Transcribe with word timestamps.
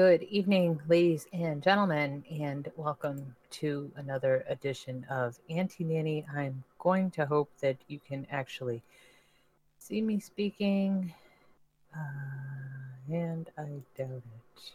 Good 0.00 0.22
evening, 0.22 0.80
ladies 0.88 1.26
and 1.30 1.62
gentlemen, 1.62 2.24
and 2.30 2.72
welcome 2.74 3.36
to 3.50 3.92
another 3.96 4.46
edition 4.48 5.04
of 5.10 5.38
Anti-Nanny. 5.50 6.24
I'm 6.34 6.64
going 6.78 7.10
to 7.10 7.26
hope 7.26 7.50
that 7.60 7.76
you 7.86 8.00
can 8.08 8.26
actually 8.30 8.82
see 9.76 10.00
me 10.00 10.18
speaking, 10.18 11.12
uh, 11.94 13.12
and 13.12 13.50
I 13.58 13.66
doubt 13.94 14.22
it. 14.24 14.72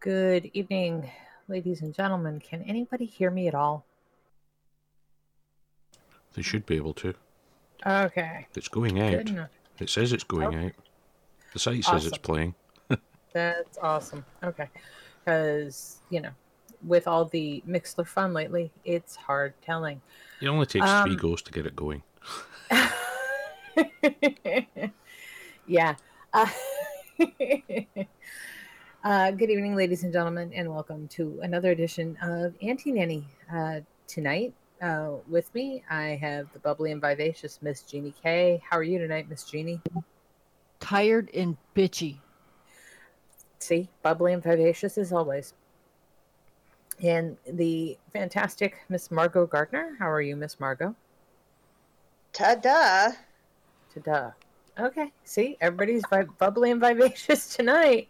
Good 0.00 0.50
evening, 0.54 1.08
ladies 1.46 1.82
and 1.82 1.94
gentlemen. 1.94 2.40
Can 2.40 2.62
anybody 2.62 3.04
hear 3.04 3.30
me 3.30 3.46
at 3.46 3.54
all? 3.54 3.84
They 6.34 6.42
should 6.42 6.66
be 6.66 6.74
able 6.74 6.94
to. 6.94 7.14
Okay, 7.86 8.48
It's 8.56 8.66
going 8.66 9.00
out. 9.00 9.30
It 9.78 9.88
says 9.88 10.12
it's 10.12 10.24
going 10.24 10.48
Okay. 10.48 10.66
out. 10.66 10.72
The 11.52 11.60
site 11.60 11.84
says 11.84 12.06
it's 12.06 12.18
playing. 12.18 12.56
That's 13.32 13.78
awesome. 13.78 14.24
Okay. 14.42 14.68
Because, 15.24 15.98
you 16.10 16.20
know, 16.20 16.30
with 16.84 17.06
all 17.06 17.26
the 17.26 17.62
Mixlr 17.68 18.06
fun 18.06 18.32
lately, 18.32 18.70
it's 18.84 19.14
hard 19.16 19.54
telling. 19.62 20.00
It 20.40 20.48
only 20.48 20.66
takes 20.66 20.84
three 21.02 21.12
Um, 21.12 21.16
goes 21.16 21.42
to 21.42 21.52
get 21.52 21.66
it 21.66 21.76
going. 21.76 22.02
yeah. 25.66 25.94
Uh, 26.32 26.46
uh, 29.04 29.30
good 29.30 29.50
evening, 29.50 29.76
ladies 29.76 30.02
and 30.02 30.12
gentlemen, 30.12 30.52
and 30.54 30.68
welcome 30.68 31.06
to 31.08 31.38
another 31.42 31.70
edition 31.70 32.16
of 32.22 32.54
Anti-Nanny. 32.60 33.24
Uh, 33.52 33.80
tonight, 34.08 34.52
uh, 34.80 35.10
with 35.28 35.54
me, 35.54 35.84
I 35.88 36.18
have 36.20 36.52
the 36.52 36.58
bubbly 36.58 36.90
and 36.90 37.00
vivacious 37.00 37.60
Miss 37.62 37.82
Jeannie 37.82 38.14
K. 38.22 38.60
How 38.68 38.78
are 38.78 38.82
you 38.82 38.98
tonight, 38.98 39.28
Miss 39.28 39.44
Jeannie? 39.44 39.80
tired 40.82 41.30
and 41.32 41.56
bitchy. 41.74 42.18
See, 43.62 43.88
bubbly 44.02 44.32
and 44.32 44.42
vivacious 44.42 44.98
as 44.98 45.12
always. 45.12 45.54
And 47.00 47.36
the 47.46 47.96
fantastic 48.12 48.78
Miss 48.88 49.10
Margot 49.12 49.46
Gardner. 49.46 49.94
How 50.00 50.10
are 50.10 50.20
you, 50.20 50.34
Miss 50.34 50.58
Margot? 50.58 50.96
Ta-da! 52.32 53.12
Ta-da. 53.94 54.30
Okay, 54.80 55.12
see, 55.22 55.56
everybody's 55.60 56.02
vi- 56.10 56.24
bubbly 56.38 56.72
and 56.72 56.80
vivacious 56.80 57.54
tonight. 57.54 58.08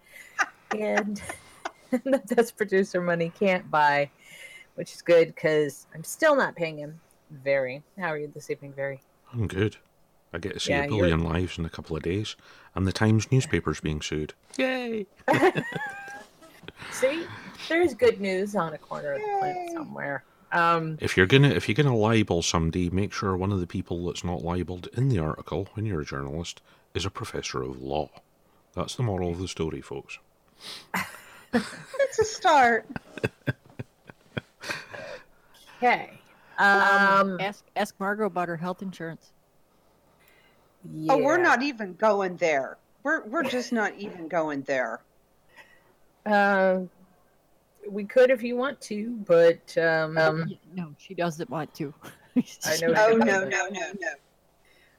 and 0.78 1.20
that's 2.26 2.50
producer 2.50 3.02
money 3.02 3.30
can't 3.38 3.70
buy, 3.70 4.10
which 4.76 4.94
is 4.94 5.02
good 5.02 5.34
because 5.34 5.86
I'm 5.94 6.04
still 6.04 6.34
not 6.34 6.56
paying 6.56 6.78
him. 6.78 6.98
Very. 7.30 7.82
How 7.98 8.06
are 8.06 8.19
you 8.19 8.32
this 8.34 8.48
evening, 8.48 8.72
Very? 8.74 9.02
I'm 9.34 9.46
good. 9.48 9.76
I 10.32 10.38
get 10.38 10.54
to 10.54 10.60
see 10.60 10.70
Yeah, 10.70 10.84
a 10.84 10.87
you're- 10.87 10.98
billion 11.10 11.25
lives 11.25 11.59
in 11.59 11.65
a 11.65 11.70
couple 11.70 11.97
of 11.97 12.03
days, 12.03 12.37
and 12.75 12.87
the 12.87 12.93
Times 12.93 13.31
newspaper's 13.31 13.81
being 13.81 14.00
sued. 14.00 14.32
Yay! 14.56 15.06
See, 16.91 17.26
there's 17.69 17.94
good 17.94 18.20
news 18.20 18.54
on 18.56 18.72
a 18.75 18.78
corner 18.78 19.12
of 19.15 19.20
the 19.20 19.37
planet 19.38 19.70
somewhere. 19.72 20.25
Um, 20.53 20.98
If 21.00 21.16
you're 21.16 21.26
gonna 21.26 21.48
if 21.48 21.69
you're 21.69 21.75
gonna 21.75 21.97
libel 21.97 22.43
somebody, 22.43 22.91
make 22.91 23.12
sure 23.12 23.37
one 23.37 23.53
of 23.53 23.60
the 23.60 23.66
people 23.66 24.04
that's 24.06 24.22
not 24.25 24.43
libeled 24.44 24.88
in 24.94 25.09
the 25.09 25.19
article, 25.19 25.69
when 25.75 25.87
you're 25.87 26.00
a 26.03 26.04
journalist, 26.04 26.60
is 26.94 27.06
a 27.06 27.10
professor 27.10 27.62
of 27.62 27.81
law. 27.81 28.10
That's 28.75 28.94
the 28.94 29.03
moral 29.03 29.31
of 29.31 29.38
the 29.38 29.49
story, 29.49 29.81
folks. 29.81 30.19
It's 31.54 32.19
a 32.19 32.25
start. 32.25 32.87
okay. 35.78 36.10
Um, 36.59 37.32
Um, 37.32 37.41
ask 37.41 37.64
ask 37.76 37.94
Margot 37.99 38.25
about 38.26 38.49
her 38.49 38.56
health 38.56 38.81
insurance. 38.82 39.31
Oh, 41.09 41.19
we're 41.19 41.38
not 41.38 41.62
even 41.62 41.94
going 41.94 42.37
there. 42.37 42.78
We're 43.03 43.25
we're 43.26 43.43
just 43.44 43.72
not 43.72 43.94
even 43.97 44.28
going 44.28 44.62
there. 44.62 45.00
Um, 46.26 46.88
we 47.88 48.04
could 48.04 48.31
if 48.31 48.43
you 48.43 48.56
want 48.56 48.81
to, 48.82 49.10
but 49.26 49.76
um, 49.78 50.16
um 50.19 50.53
no, 50.75 50.94
she 50.98 51.15
doesn't 51.15 51.50
want 51.50 51.72
to. 51.75 51.93
I 52.37 52.76
know 52.81 52.94
Oh 52.97 53.10
she 53.12 53.16
no 53.19 53.41
no 53.44 53.69
no 53.69 53.69
no! 53.70 54.09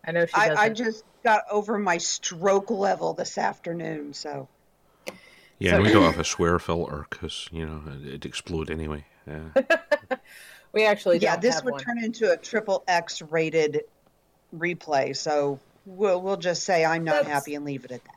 I 0.05 0.11
know 0.11 0.25
she 0.25 0.33
doesn't. 0.33 0.57
I, 0.57 0.63
I 0.63 0.69
just 0.69 1.03
got 1.23 1.43
over 1.49 1.79
my 1.79 1.97
stroke 1.97 2.69
level 2.69 3.13
this 3.13 3.37
afternoon, 3.37 4.13
so 4.13 4.47
Yeah, 5.59 5.77
So- 5.77 5.81
we 5.81 5.91
don't 5.91 6.03
have 6.03 6.19
a 6.19 6.25
swear 6.25 6.59
filter 6.59 7.07
because 7.09 7.47
you 7.51 7.65
know 7.65 7.81
it'd 8.05 8.25
explode 8.25 8.69
anyway. 8.69 9.05
Yeah. 9.25 9.63
we 10.73 10.85
actually 10.85 11.19
yeah, 11.19 11.33
don't 11.33 11.41
this 11.41 11.55
have 11.55 11.65
would 11.65 11.73
one. 11.73 11.81
turn 11.83 12.03
into 12.03 12.31
a 12.31 12.37
triple 12.37 12.83
X 12.87 13.21
rated 13.21 13.81
replay. 14.55 15.15
So 15.15 15.59
we'll 15.85 16.21
we'll 16.21 16.37
just 16.37 16.63
say 16.63 16.85
I'm 16.85 17.03
not 17.03 17.13
That's- 17.23 17.31
happy 17.33 17.55
and 17.55 17.65
leave 17.65 17.85
it 17.85 17.91
at 17.91 18.03
that. 18.03 18.15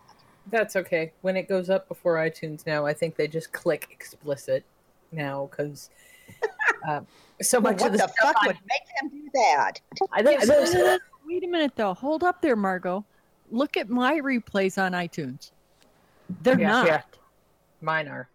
That's 0.48 0.76
okay. 0.76 1.12
When 1.22 1.36
it 1.36 1.48
goes 1.48 1.68
up 1.70 1.88
before 1.88 2.14
iTunes 2.16 2.64
now, 2.66 2.86
I 2.86 2.92
think 2.92 3.16
they 3.16 3.26
just 3.26 3.52
click 3.52 3.88
explicit 3.90 4.64
now 5.10 5.48
because 5.50 5.90
uh, 6.88 7.00
so 7.42 7.58
Well, 7.58 7.72
much 7.72 7.80
what 7.82 7.92
of 7.92 7.98
the 7.98 8.06
the, 8.06 8.12
fuck 8.22 8.36
I, 8.42 8.46
would 8.48 8.56
make 8.68 9.00
them 9.00 9.10
do 9.10 9.28
that? 9.34 9.72
I 10.12 10.22
think 10.22 10.40
Yeah, 10.40 10.46
there's- 10.46 10.72
so- 10.72 10.98
Wait 11.26 11.42
a 11.42 11.48
minute 11.48 11.72
though. 11.74 11.92
Hold 11.94 12.22
up 12.22 12.40
there, 12.40 12.54
Margot. 12.54 13.04
Look 13.50 13.76
at 13.76 13.88
my 13.88 14.20
replays 14.20 14.80
on 14.80 14.92
iTunes. 14.92 15.50
They're 16.42 16.58
Yeah, 16.60 16.68
not. 16.68 16.86
yeah. 16.86 17.02
mine 17.80 18.06
are. 18.06 18.28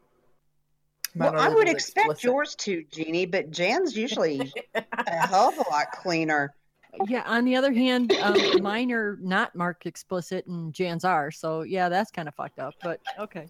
Mine 1.16 1.31
Well, 1.34 1.42
are 1.42 1.44
I 1.44 1.45
a 1.48 1.50
would 1.51 1.60
little 1.60 1.74
expect 1.74 2.06
explicit. 2.07 2.24
yours 2.25 2.56
to, 2.56 2.84
Jeannie, 2.92 3.25
but 3.25 3.50
Jan's 3.51 3.95
usually 3.95 4.51
a 4.75 5.27
hell 5.27 5.50
of 5.50 5.57
a 5.57 5.69
lot 5.69 5.92
cleaner. 5.94 6.54
Yeah. 7.07 7.23
On 7.25 7.45
the 7.45 7.55
other 7.55 7.71
hand, 7.71 8.11
um, 8.21 8.61
mine 8.61 8.91
are 8.91 9.17
not 9.21 9.55
marked 9.55 9.85
explicit, 9.85 10.45
and 10.47 10.73
Jan's 10.73 11.05
are. 11.05 11.31
So 11.31 11.61
yeah, 11.61 11.89
that's 11.89 12.11
kind 12.11 12.27
of 12.27 12.35
fucked 12.35 12.59
up. 12.59 12.73
But 12.83 12.99
okay. 13.19 13.47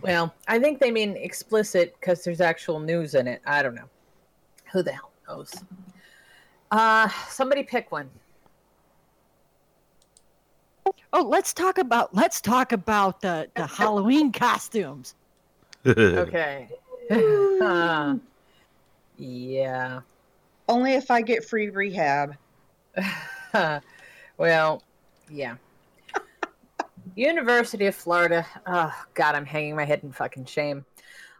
Well, 0.00 0.34
I 0.48 0.58
think 0.58 0.80
they 0.80 0.90
mean 0.90 1.16
explicit 1.16 1.94
because 2.00 2.24
there's 2.24 2.40
actual 2.40 2.80
news 2.80 3.14
in 3.14 3.28
it. 3.28 3.42
I 3.46 3.62
don't 3.62 3.74
know. 3.74 3.88
Who 4.72 4.82
the 4.82 4.92
hell 4.92 5.12
knows? 5.28 5.52
Uh, 6.70 7.08
somebody 7.28 7.62
pick 7.62 7.92
one. 7.92 8.08
Oh, 11.12 11.22
let's 11.22 11.52
talk 11.52 11.78
about 11.78 12.14
let's 12.14 12.40
talk 12.40 12.72
about 12.72 13.20
the 13.20 13.48
the 13.54 13.66
Halloween 13.66 14.32
costumes. 14.32 15.14
Okay. 15.86 16.68
Uh, 17.10 18.16
yeah. 19.18 20.00
Only 20.68 20.94
if 20.94 21.10
I 21.10 21.20
get 21.20 21.44
free 21.44 21.68
rehab. 21.68 22.36
well, 24.36 24.82
yeah. 25.30 25.56
University 27.14 27.86
of 27.86 27.94
Florida. 27.94 28.46
Oh, 28.66 28.94
God, 29.14 29.34
I'm 29.34 29.46
hanging 29.46 29.76
my 29.76 29.84
head 29.84 30.00
in 30.02 30.12
fucking 30.12 30.44
shame. 30.46 30.84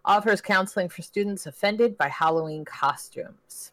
Offers 0.05 0.41
counseling 0.41 0.89
for 0.89 1.03
students 1.03 1.47
offended 1.47 1.97
by 1.97 2.09
Halloween 2.09 2.65
costumes. 2.65 3.73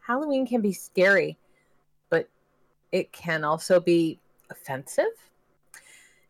Halloween 0.00 0.46
can 0.46 0.60
be 0.60 0.72
scary. 0.72 1.36
But 2.10 2.28
it 2.92 3.12
can 3.12 3.44
also 3.44 3.80
be 3.80 4.20
offensive. 4.50 5.04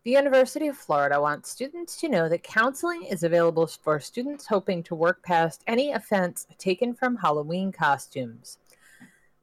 The 0.05 0.12
University 0.12 0.69
of 0.69 0.76
Florida 0.76 1.20
wants 1.20 1.50
students 1.50 1.96
to 1.96 2.08
know 2.08 2.29
that 2.29 2.44
counseling 2.44 3.02
is 3.02 3.25
available 3.25 3.67
for 3.67 3.99
students 3.99 4.46
hoping 4.46 4.84
to 4.84 4.94
work 4.94 5.20
past 5.25 5.64
any 5.67 5.90
offense 5.90 6.46
taken 6.58 6.94
from 6.94 7.17
Halloween 7.17 7.72
costumes. 7.72 8.58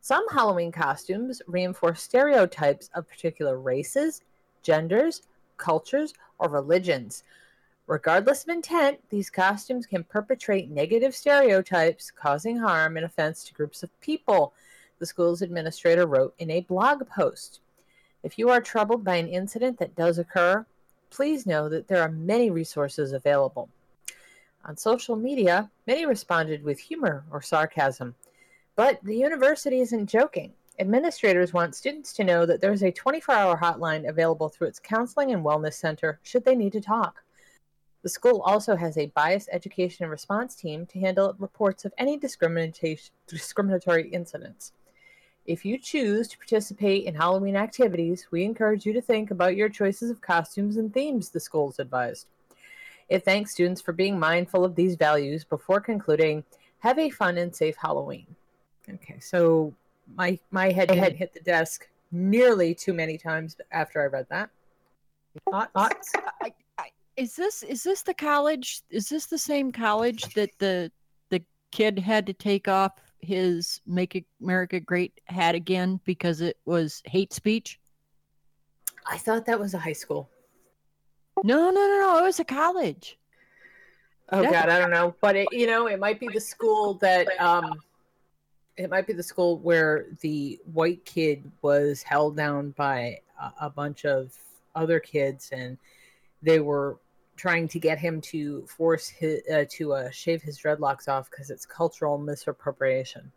Some 0.03 0.27
Halloween 0.27 0.73
costumes 0.73 1.41
reinforce 1.47 2.03
stereotypes 2.03 2.89
of 2.93 3.07
particular 3.07 3.57
races, 3.57 4.21
genders, 4.61 5.21
cultures, 5.55 6.13
or 6.39 6.49
religions. 6.49 7.23
Regardless 7.87 8.43
of 8.43 8.49
intent, 8.49 8.99
these 9.09 9.29
costumes 9.29 9.85
can 9.85 10.03
perpetrate 10.03 10.69
negative 10.69 11.15
stereotypes, 11.15 12.11
causing 12.11 12.57
harm 12.57 12.97
and 12.97 13.05
offense 13.05 13.45
to 13.45 13.53
groups 13.53 13.81
of 13.81 14.01
people, 14.01 14.51
the 14.99 15.05
school's 15.05 15.41
administrator 15.41 16.05
wrote 16.05 16.33
in 16.37 16.51
a 16.51 16.59
blog 16.59 17.07
post. 17.07 17.61
If 18.23 18.37
you 18.37 18.49
are 18.49 18.59
troubled 18.59 19.05
by 19.05 19.15
an 19.15 19.29
incident 19.29 19.79
that 19.79 19.95
does 19.95 20.17
occur, 20.17 20.65
please 21.11 21.45
know 21.45 21.69
that 21.69 21.87
there 21.87 22.01
are 22.01 22.11
many 22.11 22.51
resources 22.51 23.13
available. 23.13 23.69
On 24.65 24.75
social 24.75 25.15
media, 25.15 25.71
many 25.87 26.05
responded 26.05 26.61
with 26.61 26.77
humor 26.77 27.23
or 27.31 27.41
sarcasm. 27.41 28.15
But 28.75 29.03
the 29.03 29.15
university 29.15 29.81
isn't 29.81 30.07
joking. 30.07 30.53
Administrators 30.79 31.53
want 31.53 31.75
students 31.75 32.13
to 32.13 32.23
know 32.23 32.45
that 32.47 32.59
there's 32.59 32.81
a 32.81 32.91
24 32.91 33.35
hour 33.35 33.57
hotline 33.57 34.09
available 34.09 34.49
through 34.49 34.67
its 34.67 34.79
counseling 34.79 35.31
and 35.31 35.45
wellness 35.45 35.73
center 35.73 36.19
should 36.23 36.43
they 36.43 36.55
need 36.55 36.73
to 36.73 36.81
talk. 36.81 37.23
The 38.01 38.09
school 38.09 38.41
also 38.41 38.75
has 38.75 38.97
a 38.97 39.05
bias 39.07 39.47
education 39.51 40.03
and 40.03 40.11
response 40.11 40.55
team 40.55 40.87
to 40.87 40.99
handle 40.99 41.35
reports 41.37 41.85
of 41.85 41.93
any 41.97 42.17
discriminatory 42.17 44.09
incidents. 44.09 44.73
If 45.45 45.63
you 45.63 45.77
choose 45.77 46.27
to 46.29 46.37
participate 46.37 47.05
in 47.05 47.15
Halloween 47.15 47.55
activities, 47.55 48.27
we 48.31 48.43
encourage 48.43 48.85
you 48.85 48.93
to 48.93 49.01
think 49.01 49.29
about 49.29 49.55
your 49.55 49.69
choices 49.69 50.09
of 50.09 50.21
costumes 50.21 50.77
and 50.77 50.91
themes, 50.93 51.29
the 51.29 51.39
schools 51.39 51.79
advised. 51.79 52.27
It 53.07 53.23
thanks 53.23 53.51
students 53.51 53.81
for 53.81 53.91
being 53.91 54.19
mindful 54.19 54.65
of 54.65 54.75
these 54.75 54.95
values 54.95 55.43
before 55.43 55.79
concluding, 55.79 56.43
have 56.79 56.97
a 56.97 57.09
fun 57.09 57.37
and 57.37 57.55
safe 57.55 57.75
Halloween. 57.77 58.25
Okay, 58.89 59.19
so 59.19 59.73
my 60.15 60.37
my 60.51 60.71
head 60.71 60.91
head 60.91 61.15
hit 61.15 61.33
the 61.33 61.39
desk 61.39 61.87
nearly 62.11 62.75
too 62.75 62.93
many 62.93 63.17
times 63.17 63.55
after 63.71 64.01
I 64.01 64.05
read 64.05 64.27
that. 64.29 64.49
Thoughts? 65.49 65.71
Thoughts? 65.73 66.11
I, 66.41 66.53
I, 66.77 66.91
is 67.17 67.35
this 67.35 67.63
is 67.63 67.83
this 67.83 68.01
the 68.01 68.13
college? 68.13 68.81
Is 68.89 69.09
this 69.09 69.25
the 69.25 69.37
same 69.37 69.71
college 69.71 70.33
that 70.33 70.49
the 70.59 70.91
the 71.29 71.41
kid 71.71 71.97
had 71.97 72.25
to 72.27 72.33
take 72.33 72.67
off 72.67 72.93
his 73.19 73.81
"Make 73.87 74.25
America 74.41 74.79
Great" 74.79 75.19
hat 75.25 75.55
again 75.55 75.99
because 76.03 76.41
it 76.41 76.57
was 76.65 77.01
hate 77.05 77.33
speech? 77.33 77.79
I 79.09 79.17
thought 79.17 79.45
that 79.45 79.59
was 79.59 79.73
a 79.73 79.79
high 79.79 79.93
school. 79.93 80.29
No, 81.43 81.71
no, 81.71 81.71
no, 81.71 81.99
no. 81.99 82.17
It 82.19 82.23
was 82.23 82.39
a 82.39 82.45
college. 82.45 83.17
Oh 84.31 84.41
Yeah. 84.41 84.51
God, 84.51 84.69
I 84.69 84.79
don't 84.79 84.91
know, 84.91 85.15
but 85.19 85.35
it, 85.35 85.47
you 85.51 85.67
know, 85.67 85.87
it 85.87 85.99
might 85.99 86.19
be 86.19 86.27
the 86.27 86.39
school 86.39 86.93
that 86.95 87.27
um, 87.41 87.81
it 88.77 88.89
might 88.89 89.05
be 89.07 89.13
the 89.13 89.23
school 89.23 89.59
where 89.59 90.07
the 90.21 90.59
white 90.71 91.03
kid 91.05 91.51
was 91.61 92.01
held 92.01 92.35
down 92.35 92.71
by 92.71 93.19
a, 93.41 93.65
a 93.65 93.69
bunch 93.69 94.05
of 94.05 94.35
other 94.75 94.99
kids, 94.99 95.49
and 95.51 95.77
they 96.41 96.59
were 96.59 96.97
trying 97.35 97.67
to 97.67 97.79
get 97.79 97.97
him 97.99 98.21
to 98.21 98.65
force 98.67 99.07
his 99.07 99.41
uh, 99.51 99.65
to 99.69 99.93
uh, 99.93 100.09
shave 100.11 100.41
his 100.41 100.59
dreadlocks 100.59 101.07
off 101.07 101.29
because 101.29 101.49
it's 101.49 101.65
cultural 101.65 102.17
misappropriation. 102.17 103.31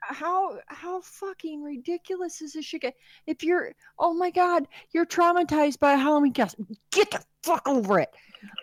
How 0.00 0.58
how 0.66 1.00
fucking 1.00 1.62
ridiculous 1.62 2.42
is 2.42 2.54
this 2.54 2.64
shit? 2.64 2.82
get- 2.82 2.96
If 3.28 3.44
you're 3.44 3.72
oh 4.00 4.12
my 4.12 4.30
god, 4.30 4.66
you're 4.92 5.06
traumatized 5.06 5.78
by 5.78 5.92
a 5.92 5.96
Halloween 5.96 6.32
costume. 6.32 6.66
Get 6.90 7.12
the 7.12 7.22
fuck 7.44 7.62
over 7.68 8.00
it. 8.00 8.10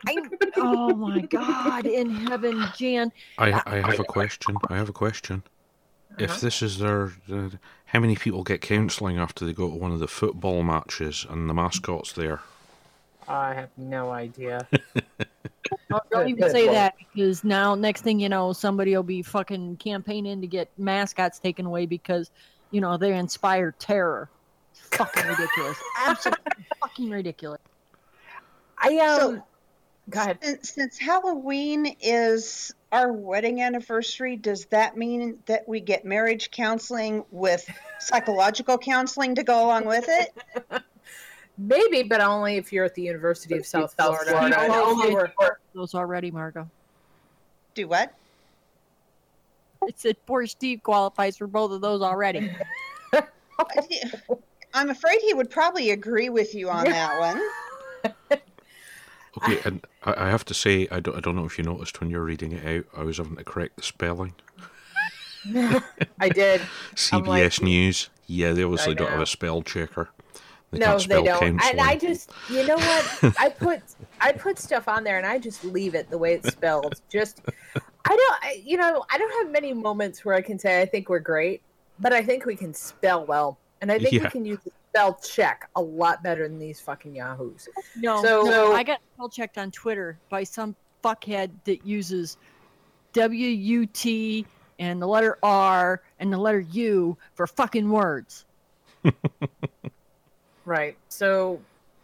I 0.07 0.17
oh 0.57 0.93
my 0.93 1.21
god 1.21 1.85
in 1.85 2.09
heaven, 2.09 2.61
Jan. 2.75 3.13
I, 3.37 3.61
I 3.65 3.75
have 3.89 3.99
a 4.01 4.03
question. 4.03 4.57
I 4.69 4.75
have 4.75 4.89
a 4.89 4.93
question. 4.93 5.41
If 6.19 6.31
Uh-huh. 6.31 6.39
this 6.41 6.61
is 6.61 6.77
their, 6.79 7.13
uh, 7.31 7.49
how 7.85 7.99
many 7.99 8.15
people 8.15 8.43
get 8.43 8.61
counselling 8.61 9.17
after 9.17 9.45
they 9.45 9.53
go 9.53 9.69
to 9.69 9.75
one 9.75 9.91
of 9.91 9.99
the 9.99 10.07
football 10.07 10.63
matches 10.63 11.25
and 11.29 11.49
the 11.49 11.53
mascot's 11.53 12.11
there? 12.13 12.41
I 13.27 13.53
have 13.53 13.69
no 13.77 14.11
idea. 14.11 14.67
Oh, 15.91 15.99
don't 16.11 16.23
Good, 16.23 16.29
even 16.29 16.43
good. 16.43 16.51
say 16.51 16.65
Well- 16.65 16.73
that 16.73 16.95
because 17.13 17.43
now 17.43 17.75
next 17.75 18.01
thing 18.01 18.19
you 18.19 18.27
know, 18.29 18.53
somebody 18.53 18.95
will 18.95 19.03
be 19.03 19.21
fucking 19.21 19.77
campaigning 19.77 20.41
to 20.41 20.47
get 20.47 20.69
mascots 20.77 21.39
taken 21.39 21.65
away 21.65 21.85
because 21.85 22.31
you 22.71 22.81
know 22.81 22.97
they 22.97 23.15
inspire 23.17 23.71
terror. 23.79 24.29
Fucking 24.73 25.27
ridiculous. 25.27 25.77
Absolutely 25.99 26.65
fucking 26.81 27.09
ridiculous. 27.11 27.61
I 28.79 28.97
um, 28.97 29.19
So- 29.19 29.43
go 30.09 30.19
ahead. 30.21 30.39
Since, 30.41 30.69
since 30.71 30.97
Halloween 30.97 31.95
is 32.01 32.73
our 32.91 33.11
wedding 33.13 33.61
anniversary, 33.61 34.35
does 34.35 34.65
that 34.65 34.97
mean 34.97 35.39
that 35.45 35.67
we 35.67 35.79
get 35.79 36.05
marriage 36.05 36.51
counseling 36.51 37.23
with 37.31 37.69
psychological 37.99 38.77
counseling 38.77 39.35
to 39.35 39.43
go 39.43 39.65
along 39.65 39.85
with 39.85 40.05
it? 40.07 40.83
Maybe, 41.57 42.03
but 42.03 42.21
only 42.21 42.55
if 42.55 42.71
you're 42.71 42.85
at 42.85 42.95
the 42.95 43.01
University 43.03 43.57
of 43.57 43.65
South, 43.65 43.93
Florida. 43.93 44.31
Florida. 44.31 44.59
And 44.59 44.71
only 44.71 45.13
where- 45.13 45.59
Those 45.73 45.93
already, 45.93 46.31
Margot. 46.31 46.69
Do 47.75 47.87
what? 47.87 48.13
It 49.87 49.99
said 49.99 50.17
poor 50.25 50.45
Steve 50.45 50.81
qualifies 50.83 51.37
for 51.37 51.47
both 51.47 51.71
of 51.71 51.81
those 51.81 52.01
already. 52.01 52.51
I'm 54.73 54.89
afraid 54.89 55.19
he 55.21 55.33
would 55.33 55.49
probably 55.49 55.91
agree 55.91 56.29
with 56.29 56.53
you 56.55 56.69
on 56.69 56.85
that 56.85 57.19
one. 57.19 58.39
Okay, 59.43 59.59
and 59.65 59.85
I, 60.03 60.25
I 60.25 60.29
have 60.29 60.45
to 60.45 60.53
say, 60.53 60.87
I 60.91 60.99
don't, 60.99 61.15
I 61.15 61.19
don't 61.19 61.35
know 61.35 61.45
if 61.45 61.57
you 61.57 61.63
noticed 61.63 61.99
when 61.99 62.09
you're 62.09 62.23
reading 62.23 62.51
it 62.51 62.65
out, 62.65 62.85
I 62.97 63.03
was 63.03 63.17
having 63.17 63.35
to 63.37 63.43
correct 63.43 63.77
the 63.77 63.83
spelling. 63.83 64.33
I 66.19 66.29
did. 66.29 66.61
I'm 67.11 67.23
like- 67.23 67.43
CBS 67.43 67.61
News, 67.61 68.09
yeah, 68.27 68.51
they 68.51 68.63
obviously 68.63 68.95
don't 68.95 69.11
have 69.11 69.21
a 69.21 69.25
spell 69.25 69.61
checker. 69.61 70.09
They 70.71 70.79
no, 70.79 70.99
they 70.99 71.23
don't. 71.23 71.41
And. 71.43 71.81
I 71.81 71.95
just, 71.97 72.31
you 72.47 72.65
know 72.67 72.75
what? 72.75 73.33
I 73.39 73.49
put 73.57 73.81
I 74.21 74.31
put 74.33 74.59
stuff 74.59 74.87
on 74.87 75.03
there, 75.03 75.17
and 75.17 75.25
I 75.25 75.39
just 75.39 75.63
leave 75.63 75.95
it 75.95 76.11
the 76.11 76.17
way 76.17 76.35
it's 76.35 76.51
spelled. 76.51 77.01
Just, 77.11 77.41
I 77.75 78.15
don't, 78.15 78.37
I, 78.43 78.61
you 78.63 78.77
know, 78.77 79.03
I 79.11 79.17
don't 79.17 79.43
have 79.43 79.51
many 79.51 79.73
moments 79.73 80.23
where 80.23 80.35
I 80.35 80.41
can 80.41 80.59
say 80.59 80.79
I 80.79 80.85
think 80.85 81.09
we're 81.09 81.19
great, 81.19 81.63
but 81.99 82.13
I 82.13 82.21
think 82.21 82.45
we 82.45 82.55
can 82.55 82.75
spell 82.75 83.25
well, 83.25 83.57
and 83.81 83.91
I 83.91 83.97
think 83.97 84.23
we 84.23 84.29
can 84.29 84.45
use 84.45 84.59
the 84.63 84.71
spell 84.89 85.13
check 85.15 85.69
a 85.75 85.81
lot 85.81 86.23
better 86.23 86.47
than 86.47 86.59
these 86.59 86.79
fucking 86.81 87.15
yahoos. 87.15 87.67
No, 87.95 88.21
So- 88.21 88.43
no, 88.43 88.73
I 88.73 88.83
got 88.83 88.99
spell 89.15 89.29
checked 89.29 89.57
on 89.57 89.71
Twitter 89.71 90.17
by 90.29 90.43
some 90.43 90.75
fuckhead 91.03 91.51
that 91.65 91.85
uses 91.85 92.37
W 93.13 93.47
U 93.47 93.85
T 93.85 94.45
and 94.79 95.01
the 95.01 95.07
letter 95.07 95.37
R 95.43 96.01
and 96.19 96.31
the 96.31 96.37
letter 96.37 96.59
U 96.59 97.17
for 97.33 97.47
fucking 97.47 97.89
words. 97.89 98.45
Right. 100.65 100.95
So, 101.07 101.59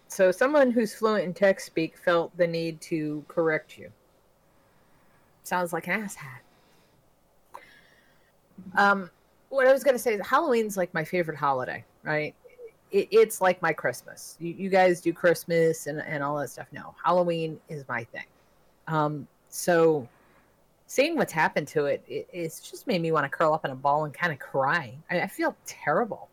so 0.08 0.32
someone 0.32 0.72
who's 0.72 0.96
fluent 0.96 1.24
in 1.24 1.36
text 1.36 1.68
speak 1.68 1.96
felt 2.00 2.36
the 2.36 2.48
need 2.48 2.82
to 2.82 3.24
correct 3.28 3.78
you. 3.78 3.92
Sounds 5.44 5.72
like 5.72 5.88
an 5.88 6.02
asshat. 6.02 6.40
Um, 8.76 9.12
what 9.50 9.68
I 9.68 9.72
was 9.72 9.84
gonna 9.84 10.00
say 10.00 10.16
is 10.16 10.22
Halloween's 10.26 10.78
like 10.78 10.92
my 10.96 11.04
favorite 11.04 11.38
holiday, 11.38 11.86
right? 12.02 12.34
It, 12.92 13.08
it's 13.12 13.42
like 13.42 13.62
my 13.62 13.74
Christmas. 13.74 14.38
You, 14.40 14.54
you 14.54 14.70
guys 14.70 15.02
do 15.02 15.12
Christmas 15.14 15.88
and, 15.88 16.02
and 16.02 16.24
all 16.24 16.38
that 16.38 16.50
stuff. 16.50 16.68
No, 16.72 16.96
Halloween 17.04 17.60
is 17.70 17.84
my 17.88 18.04
thing. 18.06 18.26
Um, 18.88 19.28
so 19.50 20.08
seeing 20.88 21.16
what's 21.16 21.34
happened 21.34 21.68
to 21.70 21.86
it, 21.86 22.04
it 22.08 22.28
it's 22.32 22.70
just 22.70 22.88
made 22.88 23.02
me 23.02 23.12
want 23.12 23.26
to 23.26 23.30
curl 23.30 23.54
up 23.54 23.66
in 23.66 23.72
a 23.72 23.76
ball 23.76 24.06
and 24.06 24.14
kind 24.14 24.32
of 24.32 24.40
cry. 24.40 24.94
I, 25.10 25.22
I 25.22 25.28
feel 25.28 25.56
terrible. 25.66 26.30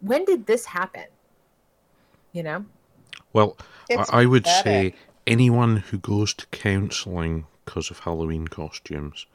When 0.00 0.24
did 0.24 0.46
this 0.46 0.64
happen? 0.64 1.04
You 2.32 2.42
know? 2.42 2.64
Well, 3.32 3.56
It's 3.88 4.10
I, 4.10 4.22
I 4.22 4.26
would 4.26 4.46
say 4.46 4.94
anyone 5.26 5.76
who 5.76 5.98
goes 5.98 6.34
to 6.34 6.46
counselling 6.46 7.46
because 7.64 7.90
of 7.90 8.00
Halloween 8.00 8.48
costumes, 8.48 9.26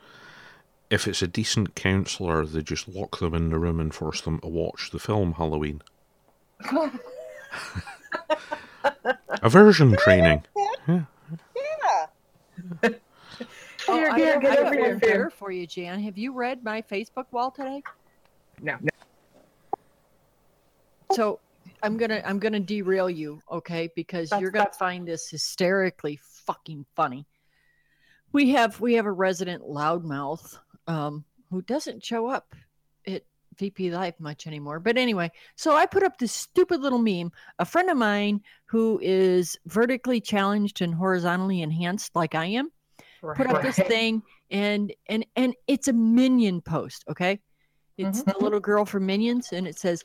if 0.90 1.08
it's 1.08 1.22
a 1.22 1.28
decent 1.28 1.76
counsellor, 1.76 2.46
they 2.46 2.62
just 2.62 2.88
lock 2.88 3.20
them 3.20 3.34
in 3.34 3.50
the 3.50 3.60
room 3.60 3.80
and 3.80 3.94
force 3.94 4.22
them 4.22 4.40
to 4.40 4.48
watch 4.48 4.90
the 4.92 5.00
film 5.00 5.34
Halloween. 5.34 5.82
Aversion 9.44 9.96
training. 9.98 10.44
Yeah. 10.88 11.04
Oh, 13.90 13.96
Here, 13.96 14.10
I, 14.10 14.18
here, 14.18 14.34
have- 14.34 14.42
get 14.42 14.58
I 14.60 14.62
over 14.62 14.66
have 14.68 14.76
here, 14.84 14.98
better 15.00 15.30
for 15.30 15.50
you, 15.52 15.66
Jan. 15.66 16.02
Have 16.02 16.18
you 16.18 16.34
read 16.34 16.62
my 16.64 16.82
Facebook 16.82 17.26
wall 17.32 17.52
today? 17.52 17.82
No. 18.62 18.78
So 21.14 21.40
I'm 21.84 21.96
gonna 21.98 22.22
I'm 22.26 22.40
gonna 22.40 22.60
derail 22.60 23.10
you, 23.10 23.42
okay? 23.50 23.90
Because 23.96 24.30
That's- 24.30 24.42
you're 24.42 24.52
gonna 24.52 24.64
that's- 24.66 24.78
find 24.78 25.08
this 25.08 25.30
hysterically 25.30 26.20
fucking 26.46 26.86
funny. 26.96 27.26
We 28.34 28.50
have 28.52 28.82
we 28.82 28.96
have 28.96 29.06
a 29.06 29.12
resident 29.12 29.64
loudmouth 29.64 30.58
um, 30.88 31.24
who 31.50 31.62
doesn't 31.62 32.04
show 32.04 32.28
up 32.28 32.56
at 33.06 33.24
VP 33.58 33.92
Live 33.92 34.20
much 34.20 34.48
anymore. 34.48 34.80
But 34.80 34.98
anyway, 34.98 35.32
so 35.56 35.76
I 35.76 35.86
put 35.86 36.04
up 36.04 36.18
this 36.18 36.32
stupid 36.32 36.82
little 36.82 37.00
meme. 37.00 37.32
A 37.60 37.66
friend 37.66 37.90
of 37.90 37.98
mine 37.98 38.42
who 38.66 39.00
is 39.02 39.58
vertically 39.66 40.22
challenged 40.22 40.82
and 40.82 40.94
horizontally 40.94 41.62
enhanced, 41.62 42.16
like 42.16 42.36
I 42.36 42.46
am, 42.46 42.72
put 43.36 43.48
up 43.48 43.62
this 43.64 43.76
thing, 43.88 44.24
and 44.52 44.94
and 45.08 45.26
and 45.36 45.56
it's 45.68 45.88
a 45.88 45.94
minion 45.94 46.62
post. 46.62 47.04
Okay, 47.10 47.40
it's 47.98 48.24
the 48.24 48.38
little 48.40 48.60
girl 48.60 48.86
from 48.86 49.06
Minions, 49.06 49.52
and 49.52 49.68
it 49.68 49.78
says, 49.80 50.04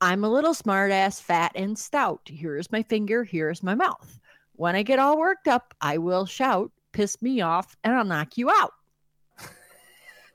"I'm 0.00 0.24
a 0.24 0.30
little 0.30 0.54
smart 0.54 0.92
ass, 0.92 1.20
fat 1.20 1.52
and 1.54 1.78
stout. 1.78 2.20
Here 2.26 2.56
is 2.56 2.70
my 2.70 2.82
finger. 2.82 3.24
Here 3.24 3.50
is 3.50 3.62
my 3.62 3.74
mouth. 3.74 4.20
When 4.52 4.76
I 4.76 4.82
get 4.82 4.98
all 4.98 5.18
worked 5.18 5.48
up, 5.48 5.74
I 5.80 5.98
will 5.98 6.26
shout, 6.26 6.72
piss 6.92 7.20
me 7.22 7.40
off, 7.40 7.76
and 7.82 7.94
I'll 7.94 8.04
knock 8.04 8.36
you 8.36 8.50
out." 8.50 8.72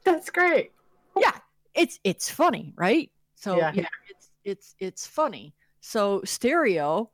That's 0.03 0.29
great. 0.29 0.71
yeah 1.17 1.31
it's 1.73 1.99
it's 2.03 2.29
funny 2.29 2.73
right 2.75 3.09
so 3.35 3.57
Yeah. 3.57 3.71
yeah, 3.73 3.87
it's 4.09 4.29
it's 4.43 4.75
it's 4.79 5.07
funny 5.07 5.53
so 5.81 6.21
stereo 6.23 7.09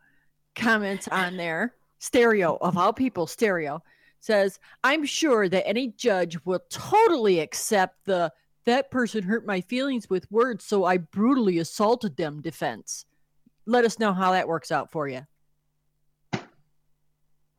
comments 0.55 1.07
on 1.09 1.37
there 1.37 1.75
stereo 1.99 2.57
of 2.61 2.77
all 2.77 2.91
people 2.93 3.25
stereo 3.27 3.81
says 4.19 4.59
i'm 4.83 5.05
sure 5.05 5.47
that 5.47 5.65
any 5.67 5.89
judge 5.97 6.37
will 6.45 6.59
totally 6.69 7.39
accept 7.39 8.03
the 8.05 8.31
that 8.65 8.91
person 8.91 9.23
hurt 9.23 9.45
my 9.45 9.61
feelings 9.61 10.09
with 10.09 10.29
words 10.31 10.63
so 10.65 10.83
i 10.83 10.97
brutally 10.97 11.59
assaulted 11.59 12.15
them 12.17 12.41
defense 12.41 13.05
let 13.65 13.85
us 13.85 13.97
know 13.99 14.11
how 14.13 14.31
that 14.31 14.47
works 14.47 14.71
out 14.71 14.91
for 14.91 15.07
you 15.07 15.25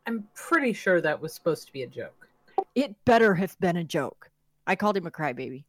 I'm 0.06 0.26
pretty 0.34 0.72
sure 0.72 1.00
that 1.00 1.20
was 1.20 1.32
supposed 1.32 1.66
to 1.66 1.72
be 1.72 1.82
a 1.82 1.86
joke. 1.86 2.28
it 2.74 2.94
better 3.04 3.34
have 3.34 3.58
been 3.60 3.76
a 3.76 3.84
joke 3.84 4.29
i 4.70 4.76
called 4.76 4.96
him 4.96 5.06
a 5.06 5.10
crybaby 5.10 5.64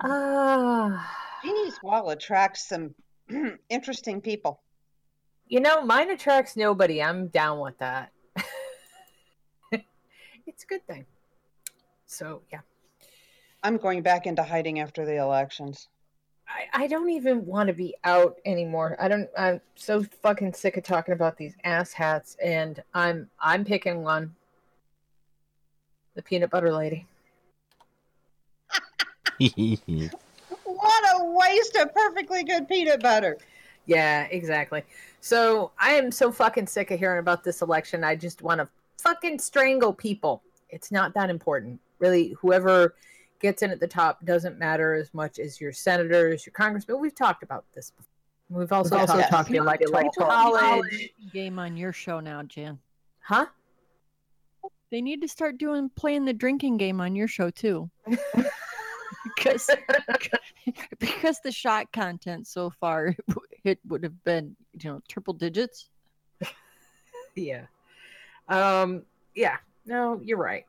Ah, 0.00 1.16
Jeannie's 1.42 1.82
Wall 1.82 2.10
attracts 2.10 2.68
some 2.68 2.94
interesting 3.68 4.20
people. 4.20 4.60
you 5.48 5.60
know, 5.60 5.82
mine 5.84 6.10
attracts 6.10 6.56
nobody. 6.56 7.02
I'm 7.02 7.28
down 7.28 7.58
with 7.60 7.76
that. 7.78 8.12
it's 9.72 10.62
a 10.64 10.66
good 10.66 10.86
thing. 10.86 11.04
So 12.06 12.42
yeah, 12.52 12.60
I'm 13.62 13.76
going 13.76 14.02
back 14.02 14.26
into 14.26 14.42
hiding 14.42 14.78
after 14.80 15.04
the 15.04 15.16
elections. 15.16 15.88
I, 16.48 16.84
I 16.84 16.86
don't 16.86 17.10
even 17.10 17.44
want 17.44 17.66
to 17.68 17.74
be 17.74 17.94
out 18.04 18.36
anymore. 18.44 18.96
I 19.00 19.08
don't. 19.08 19.28
I'm 19.36 19.60
so 19.74 20.04
fucking 20.22 20.52
sick 20.54 20.76
of 20.76 20.84
talking 20.84 21.14
about 21.14 21.36
these 21.36 21.56
ass 21.64 21.92
hats, 21.92 22.36
and 22.42 22.82
I'm 22.94 23.28
I'm 23.40 23.64
picking 23.64 24.02
one. 24.02 24.34
The 26.18 26.22
peanut 26.22 26.50
butter 26.50 26.72
lady. 26.72 27.06
What 30.64 31.04
a 31.14 31.24
waste 31.24 31.76
of 31.76 31.94
perfectly 31.94 32.42
good 32.42 32.66
peanut 32.66 33.00
butter. 33.00 33.38
Yeah, 33.86 34.24
exactly. 34.24 34.82
So 35.20 35.70
I 35.78 35.92
am 35.92 36.10
so 36.10 36.32
fucking 36.32 36.66
sick 36.66 36.90
of 36.90 36.98
hearing 36.98 37.20
about 37.20 37.44
this 37.44 37.62
election. 37.62 38.02
I 38.02 38.16
just 38.16 38.42
want 38.42 38.60
to 38.60 38.68
fucking 39.00 39.38
strangle 39.38 39.92
people. 39.92 40.42
It's 40.70 40.90
not 40.90 41.14
that 41.14 41.30
important. 41.30 41.78
Really, 42.00 42.30
whoever 42.40 42.96
gets 43.38 43.62
in 43.62 43.70
at 43.70 43.78
the 43.78 43.86
top 43.86 44.24
doesn't 44.24 44.58
matter 44.58 44.94
as 44.94 45.14
much 45.14 45.38
as 45.38 45.60
your 45.60 45.72
senators, 45.72 46.44
your 46.44 46.52
congressmen. 46.52 46.98
We've 47.00 47.14
talked 47.14 47.44
about 47.44 47.64
this 47.76 47.92
before. 47.92 48.58
We've 48.58 48.72
also 48.72 48.96
We've 48.96 49.06
talked 49.06 49.10
also 49.10 49.28
about 49.28 49.46
the 49.46 49.58
talked 49.58 49.80
electoral 49.84 49.92
electoral 49.92 50.28
college. 50.30 51.12
game 51.32 51.60
on 51.60 51.76
your 51.76 51.92
show 51.92 52.18
now 52.18 52.42
jan 52.42 52.80
Huh? 53.20 53.46
They 54.90 55.02
need 55.02 55.20
to 55.22 55.28
start 55.28 55.58
doing 55.58 55.90
playing 55.96 56.24
the 56.24 56.32
drinking 56.32 56.78
game 56.78 57.00
on 57.00 57.14
your 57.14 57.28
show 57.28 57.50
too. 57.50 57.90
because 59.24 59.70
because 60.98 61.40
the 61.42 61.52
shot 61.52 61.90
content 61.92 62.46
so 62.46 62.70
far 62.70 63.14
it 63.64 63.78
would 63.86 64.02
have 64.02 64.24
been 64.24 64.56
you 64.80 64.90
know 64.90 65.00
triple 65.08 65.34
digits. 65.34 65.88
yeah 67.34 67.62
um 68.48 69.02
yeah 69.34 69.56
no 69.86 70.20
you're 70.24 70.38
right 70.38 70.66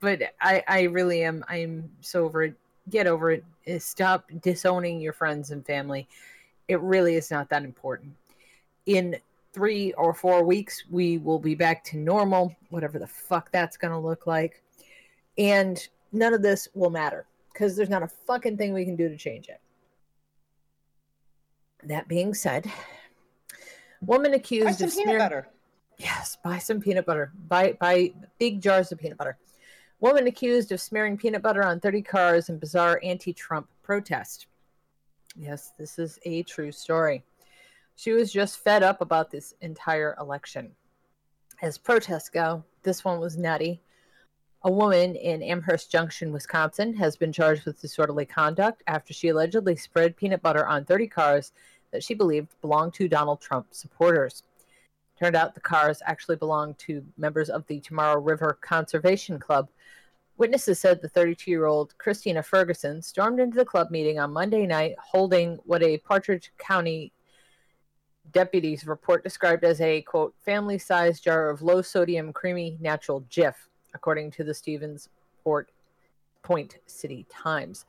but 0.00 0.20
i 0.40 0.62
i 0.68 0.82
really 0.82 1.22
am 1.22 1.44
i'm 1.48 1.88
so 2.00 2.24
over 2.24 2.44
it 2.44 2.54
get 2.88 3.06
over 3.06 3.30
it 3.32 3.44
Uh, 3.68 3.78
stop 3.78 4.30
disowning 4.42 5.00
your 5.00 5.12
friends 5.12 5.50
and 5.50 5.64
family 5.66 6.08
it 6.68 6.80
really 6.80 7.14
is 7.14 7.30
not 7.30 7.48
that 7.48 7.62
important 7.62 8.12
in 8.86 9.16
three 9.52 9.92
or 9.94 10.14
four 10.14 10.44
weeks 10.44 10.84
we 10.90 11.18
will 11.18 11.38
be 11.38 11.54
back 11.54 11.82
to 11.84 11.96
normal 11.96 12.54
whatever 12.68 12.98
the 12.98 13.06
fuck 13.06 13.50
that's 13.50 13.76
going 13.76 13.92
to 13.92 13.98
look 13.98 14.26
like 14.26 14.62
and 15.38 15.88
none 16.12 16.34
of 16.34 16.42
this 16.42 16.68
will 16.74 16.90
matter 16.90 17.26
because 17.52 17.76
there's 17.76 17.88
not 17.88 18.02
a 18.02 18.08
fucking 18.26 18.56
thing 18.56 18.72
we 18.72 18.84
can 18.84 18.96
do 18.96 19.08
to 19.08 19.16
change 19.16 19.48
it 19.48 19.60
that 21.82 22.06
being 22.08 22.32
said 22.32 22.70
woman 24.00 24.30
Buy 24.30 24.36
accused 24.36 24.78
some 24.78 24.88
of 24.88 24.92
peanut 24.92 25.04
smearing 25.04 25.18
butter. 25.18 25.48
Yes, 25.98 26.38
buy 26.42 26.58
some 26.58 26.80
peanut 26.80 27.04
butter. 27.04 27.32
Buy 27.48 27.76
buy 27.78 28.12
big 28.38 28.60
jars 28.60 28.90
of 28.90 28.98
peanut 28.98 29.18
butter. 29.18 29.36
Woman 30.00 30.26
accused 30.26 30.72
of 30.72 30.80
smearing 30.80 31.18
peanut 31.18 31.42
butter 31.42 31.62
on 31.62 31.78
30 31.78 32.00
cars 32.02 32.48
in 32.48 32.58
bizarre 32.58 32.98
anti-Trump 33.02 33.68
protest. 33.82 34.46
Yes, 35.36 35.72
this 35.78 35.98
is 35.98 36.18
a 36.24 36.42
true 36.44 36.72
story. 36.72 37.22
She 37.96 38.12
was 38.12 38.32
just 38.32 38.58
fed 38.58 38.82
up 38.82 39.00
about 39.00 39.30
this 39.30 39.54
entire 39.60 40.16
election. 40.18 40.72
As 41.62 41.76
protests 41.76 42.30
go, 42.30 42.64
this 42.82 43.04
one 43.04 43.20
was 43.20 43.36
nutty. 43.36 43.82
A 44.62 44.70
woman 44.70 45.14
in 45.16 45.42
Amherst 45.42 45.90
Junction, 45.90 46.32
Wisconsin, 46.32 46.94
has 46.94 47.16
been 47.16 47.32
charged 47.32 47.64
with 47.64 47.80
disorderly 47.80 48.26
conduct 48.26 48.82
after 48.86 49.12
she 49.12 49.28
allegedly 49.28 49.76
spread 49.76 50.16
peanut 50.16 50.42
butter 50.42 50.66
on 50.66 50.84
30 50.84 51.06
cars 51.08 51.52
that 51.90 52.02
she 52.02 52.14
believed 52.14 52.60
belonged 52.60 52.94
to 52.94 53.08
Donald 53.08 53.40
Trump 53.40 53.68
supporters. 53.70 54.42
Turned 55.18 55.36
out 55.36 55.54
the 55.54 55.60
cars 55.60 56.02
actually 56.06 56.36
belonged 56.36 56.78
to 56.78 57.04
members 57.18 57.50
of 57.50 57.66
the 57.66 57.80
Tomorrow 57.80 58.20
River 58.20 58.58
Conservation 58.60 59.38
Club. 59.38 59.68
Witnesses 60.38 60.78
said 60.78 61.02
the 61.02 61.08
32 61.08 61.50
year 61.50 61.66
old 61.66 61.96
Christina 61.98 62.42
Ferguson 62.42 63.02
stormed 63.02 63.40
into 63.40 63.58
the 63.58 63.64
club 63.64 63.90
meeting 63.90 64.18
on 64.18 64.32
Monday 64.32 64.66
night 64.66 64.94
holding 64.98 65.58
what 65.64 65.82
a 65.82 65.98
Portage 65.98 66.52
County 66.56 67.12
deputies 68.32 68.86
report 68.86 69.22
described 69.22 69.64
as 69.64 69.80
a 69.80 70.02
quote 70.02 70.34
family 70.44 70.78
sized 70.78 71.24
jar 71.24 71.50
of 71.50 71.62
low 71.62 71.82
sodium 71.82 72.32
creamy 72.32 72.76
natural 72.80 73.22
Jif, 73.30 73.54
according 73.94 74.30
to 74.32 74.44
the 74.44 74.54
Stevens 74.54 75.08
Port 75.42 75.70
Point 76.42 76.78
City 76.86 77.26
Times. 77.28 77.86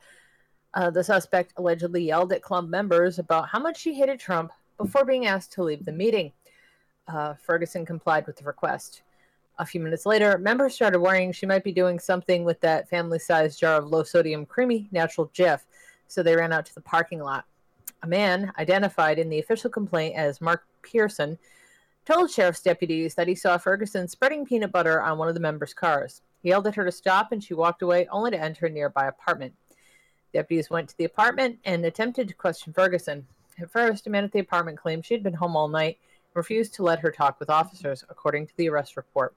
Uh, 0.74 0.90
the 0.90 1.04
suspect 1.04 1.52
allegedly 1.56 2.02
yelled 2.02 2.32
at 2.32 2.42
club 2.42 2.68
members 2.68 3.18
about 3.18 3.48
how 3.48 3.58
much 3.58 3.78
she 3.78 3.94
hated 3.94 4.18
Trump 4.18 4.52
before 4.78 5.04
being 5.04 5.26
asked 5.26 5.52
to 5.52 5.62
leave 5.62 5.84
the 5.84 5.92
meeting. 5.92 6.32
Uh, 7.08 7.34
Ferguson 7.34 7.84
complied 7.84 8.26
with 8.26 8.36
the 8.36 8.44
request. 8.44 9.02
A 9.58 9.66
few 9.66 9.80
minutes 9.80 10.06
later, 10.06 10.38
members 10.38 10.74
started 10.74 10.98
worrying 10.98 11.30
she 11.30 11.46
might 11.46 11.62
be 11.62 11.72
doing 11.72 11.98
something 11.98 12.42
with 12.42 12.60
that 12.60 12.88
family 12.88 13.18
sized 13.18 13.60
jar 13.60 13.76
of 13.76 13.86
low 13.86 14.02
sodium 14.02 14.46
creamy 14.46 14.88
natural 14.92 15.30
Jif, 15.34 15.60
so 16.08 16.22
they 16.22 16.34
ran 16.34 16.52
out 16.52 16.64
to 16.66 16.74
the 16.74 16.80
parking 16.80 17.20
lot. 17.20 17.44
A 18.02 18.06
man, 18.06 18.52
identified 18.58 19.18
in 19.18 19.28
the 19.28 19.38
official 19.38 19.70
complaint 19.70 20.16
as 20.16 20.40
Mark 20.40 20.64
Pearson, 20.82 21.38
told 22.04 22.30
sheriff's 22.30 22.62
deputies 22.62 23.14
that 23.14 23.28
he 23.28 23.34
saw 23.34 23.56
Ferguson 23.56 24.08
spreading 24.08 24.44
peanut 24.44 24.72
butter 24.72 25.00
on 25.00 25.18
one 25.18 25.28
of 25.28 25.34
the 25.34 25.40
members' 25.40 25.72
cars. 25.72 26.22
He 26.42 26.48
yelled 26.48 26.66
at 26.66 26.74
her 26.74 26.84
to 26.84 26.90
stop 26.90 27.30
and 27.30 27.42
she 27.42 27.54
walked 27.54 27.82
away, 27.82 28.08
only 28.10 28.32
to 28.32 28.40
enter 28.40 28.66
a 28.66 28.70
nearby 28.70 29.06
apartment. 29.06 29.54
Deputies 30.32 30.68
went 30.68 30.88
to 30.88 30.96
the 30.96 31.04
apartment 31.04 31.58
and 31.64 31.84
attempted 31.84 32.26
to 32.26 32.34
question 32.34 32.72
Ferguson. 32.72 33.24
At 33.60 33.70
first, 33.70 34.06
a 34.06 34.10
man 34.10 34.24
at 34.24 34.32
the 34.32 34.40
apartment 34.40 34.78
claimed 34.78 35.04
she 35.04 35.14
had 35.14 35.22
been 35.22 35.34
home 35.34 35.54
all 35.54 35.68
night 35.68 35.98
and 36.00 36.36
refused 36.36 36.74
to 36.74 36.82
let 36.82 36.98
her 37.00 37.12
talk 37.12 37.38
with 37.38 37.50
officers, 37.50 38.04
according 38.08 38.48
to 38.48 38.56
the 38.56 38.68
arrest 38.68 38.96
report. 38.96 39.34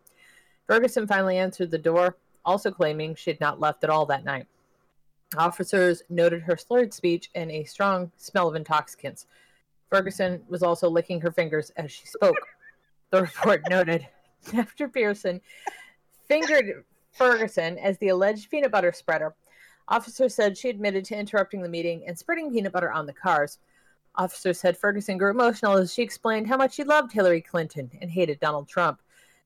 Ferguson 0.65 1.05
finally 1.05 1.38
answered 1.38 1.69
the 1.69 1.77
door, 1.77 2.17
also 2.43 2.72
claiming 2.72 3.13
she 3.13 3.29
had 3.29 3.39
not 3.39 3.60
left 3.60 3.84
at 3.84 3.89
all 3.91 4.07
that 4.07 4.24
night. 4.24 4.48
Officers 5.37 6.03
noted 6.09 6.41
her 6.41 6.57
slurred 6.57 6.93
speech 6.93 7.29
and 7.35 7.51
a 7.51 7.63
strong 7.63 8.11
smell 8.17 8.47
of 8.47 8.55
intoxicants. 8.55 9.27
Ferguson 9.89 10.41
was 10.47 10.63
also 10.63 10.89
licking 10.89 11.21
her 11.21 11.31
fingers 11.31 11.71
as 11.77 11.91
she 11.91 12.05
spoke. 12.05 12.35
The 13.11 13.21
report 13.21 13.63
noted 13.69 14.07
after 14.53 14.87
Pearson 14.87 15.41
fingered 16.27 16.83
Ferguson 17.11 17.77
as 17.77 17.97
the 17.97 18.09
alleged 18.09 18.49
peanut 18.49 18.71
butter 18.71 18.91
spreader, 18.91 19.35
officers 19.87 20.35
said 20.35 20.57
she 20.57 20.69
admitted 20.69 21.05
to 21.05 21.17
interrupting 21.17 21.61
the 21.61 21.69
meeting 21.69 22.03
and 22.07 22.17
spreading 22.17 22.51
peanut 22.51 22.73
butter 22.73 22.91
on 22.91 23.05
the 23.05 23.13
cars. 23.13 23.59
Officers 24.15 24.59
said 24.59 24.77
Ferguson 24.77 25.17
grew 25.17 25.31
emotional 25.31 25.77
as 25.77 25.93
she 25.93 26.01
explained 26.01 26.47
how 26.47 26.57
much 26.57 26.75
she 26.75 26.83
loved 26.83 27.11
Hillary 27.11 27.41
Clinton 27.41 27.91
and 28.01 28.09
hated 28.09 28.39
Donald 28.39 28.67
Trump. 28.67 29.01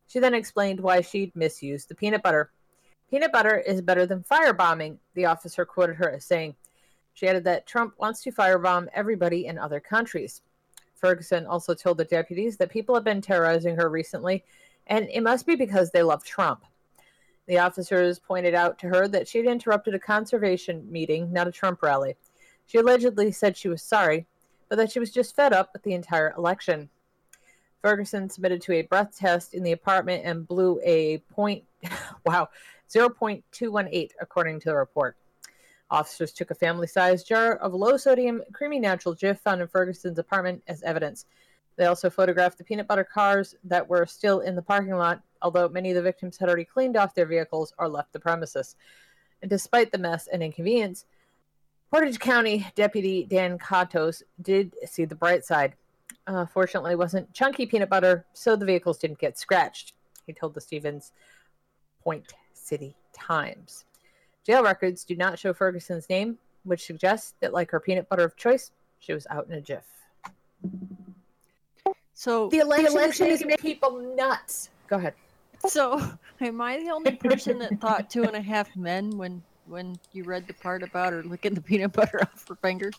She 0.07 0.19
then 0.19 0.33
explained 0.33 0.79
why 0.79 1.01
she'd 1.01 1.35
misused 1.35 1.89
the 1.89 1.95
peanut 1.95 2.23
butter. 2.23 2.51
Peanut 3.09 3.31
butter 3.31 3.57
is 3.57 3.81
better 3.81 4.05
than 4.05 4.23
firebombing, 4.23 4.97
the 5.15 5.25
officer 5.25 5.65
quoted 5.65 5.95
her 5.95 6.11
as 6.11 6.25
saying. 6.25 6.55
She 7.13 7.27
added 7.27 7.43
that 7.45 7.65
Trump 7.65 7.95
wants 7.97 8.21
to 8.23 8.31
firebomb 8.31 8.87
everybody 8.93 9.47
in 9.47 9.57
other 9.57 9.79
countries. 9.79 10.41
Ferguson 10.93 11.45
also 11.45 11.73
told 11.73 11.97
the 11.97 12.05
deputies 12.05 12.57
that 12.57 12.69
people 12.69 12.93
have 12.93 13.03
been 13.03 13.21
terrorizing 13.21 13.75
her 13.77 13.89
recently, 13.89 14.43
and 14.87 15.09
it 15.11 15.23
must 15.23 15.47
be 15.47 15.55
because 15.55 15.91
they 15.91 16.03
love 16.03 16.23
Trump. 16.23 16.63
The 17.47 17.57
officers 17.57 18.19
pointed 18.19 18.53
out 18.53 18.77
to 18.79 18.87
her 18.89 19.07
that 19.07 19.27
she 19.27 19.39
had 19.39 19.47
interrupted 19.47 19.95
a 19.95 19.99
conservation 19.99 20.85
meeting, 20.91 21.33
not 21.33 21.47
a 21.47 21.51
Trump 21.51 21.81
rally. 21.81 22.15
She 22.67 22.77
allegedly 22.77 23.31
said 23.31 23.57
she 23.57 23.69
was 23.69 23.81
sorry, 23.81 24.27
but 24.67 24.75
that 24.75 24.91
she 24.91 24.99
was 24.99 25.11
just 25.11 25.35
fed 25.35 25.51
up 25.51 25.71
with 25.73 25.81
the 25.81 25.93
entire 25.93 26.35
election. 26.37 26.89
Ferguson 27.81 28.29
submitted 28.29 28.61
to 28.61 28.73
a 28.73 28.83
breath 28.83 29.17
test 29.17 29.53
in 29.53 29.63
the 29.63 29.71
apartment 29.71 30.23
and 30.25 30.47
blew 30.47 30.79
a 30.83 31.17
point, 31.33 31.63
wow, 32.25 32.49
0.218, 32.89 34.11
according 34.19 34.59
to 34.61 34.69
the 34.69 34.75
report. 34.75 35.17
Officers 35.91 36.31
took 36.31 36.51
a 36.51 36.55
family 36.55 36.87
sized 36.87 37.27
jar 37.27 37.55
of 37.55 37.73
low 37.73 37.97
sodium 37.97 38.41
creamy 38.53 38.79
natural 38.79 39.15
Jif 39.15 39.39
found 39.39 39.61
in 39.61 39.67
Ferguson's 39.67 40.19
apartment 40.19 40.61
as 40.67 40.83
evidence. 40.83 41.25
They 41.77 41.85
also 41.85 42.09
photographed 42.09 42.57
the 42.57 42.63
peanut 42.63 42.87
butter 42.87 43.03
cars 43.03 43.55
that 43.63 43.87
were 43.87 44.05
still 44.05 44.41
in 44.41 44.55
the 44.55 44.61
parking 44.61 44.95
lot, 44.95 45.21
although 45.41 45.69
many 45.69 45.89
of 45.89 45.95
the 45.95 46.01
victims 46.01 46.37
had 46.37 46.47
already 46.47 46.65
cleaned 46.65 46.97
off 46.97 47.15
their 47.15 47.25
vehicles 47.25 47.73
or 47.79 47.87
left 47.87 48.13
the 48.13 48.19
premises. 48.19 48.75
And 49.41 49.49
despite 49.49 49.91
the 49.91 49.97
mess 49.97 50.27
and 50.27 50.43
inconvenience, 50.43 51.05
Portage 51.89 52.19
County 52.19 52.67
Deputy 52.75 53.25
Dan 53.25 53.57
Katos 53.57 54.21
did 54.41 54.75
see 54.85 55.05
the 55.05 55.15
bright 55.15 55.43
side. 55.43 55.75
Uh, 56.27 56.45
fortunately, 56.45 56.95
wasn't 56.95 57.33
chunky 57.33 57.65
peanut 57.65 57.89
butter, 57.89 58.25
so 58.33 58.55
the 58.55 58.65
vehicles 58.65 58.99
didn't 58.99 59.17
get 59.17 59.39
scratched. 59.39 59.93
He 60.27 60.33
told 60.33 60.53
the 60.53 60.61
Stevens 60.61 61.13
Point 62.03 62.33
City 62.69 62.95
Times. 63.13 63.85
Jail 64.45 64.63
records 64.63 65.03
do 65.03 65.15
not 65.15 65.39
show 65.39 65.53
Ferguson's 65.53 66.07
name, 66.07 66.37
which 66.63 66.85
suggests 66.85 67.33
that, 67.39 67.51
like 67.51 67.71
her 67.71 67.79
peanut 67.79 68.07
butter 68.07 68.23
of 68.23 68.35
choice, 68.37 68.71
she 68.99 69.11
was 69.11 69.25
out 69.31 69.47
in 69.47 69.53
a 69.53 69.61
jiff. 69.61 69.85
So 72.13 72.49
The 72.49 72.59
election, 72.59 73.27
is 73.27 73.43
making 73.43 73.57
people 73.57 74.15
nuts. 74.15 74.69
Go 74.87 74.97
ahead. 74.97 75.15
So, 75.67 75.99
am 76.41 76.61
I 76.61 76.77
the 76.79 76.91
only 76.91 77.15
person 77.15 77.57
that 77.59 77.79
thought 77.81 78.09
two 78.09 78.23
and 78.23 78.35
a 78.35 78.41
half 78.41 78.75
men 78.75 79.17
when 79.17 79.41
when 79.65 79.97
you 80.13 80.23
read 80.23 80.47
the 80.47 80.53
part 80.53 80.83
about 80.83 81.13
her 81.13 81.23
licking 81.23 81.53
the 81.53 81.61
peanut 81.61 81.93
butter 81.93 82.21
off 82.21 82.47
her 82.47 82.55
fingers? 82.55 82.95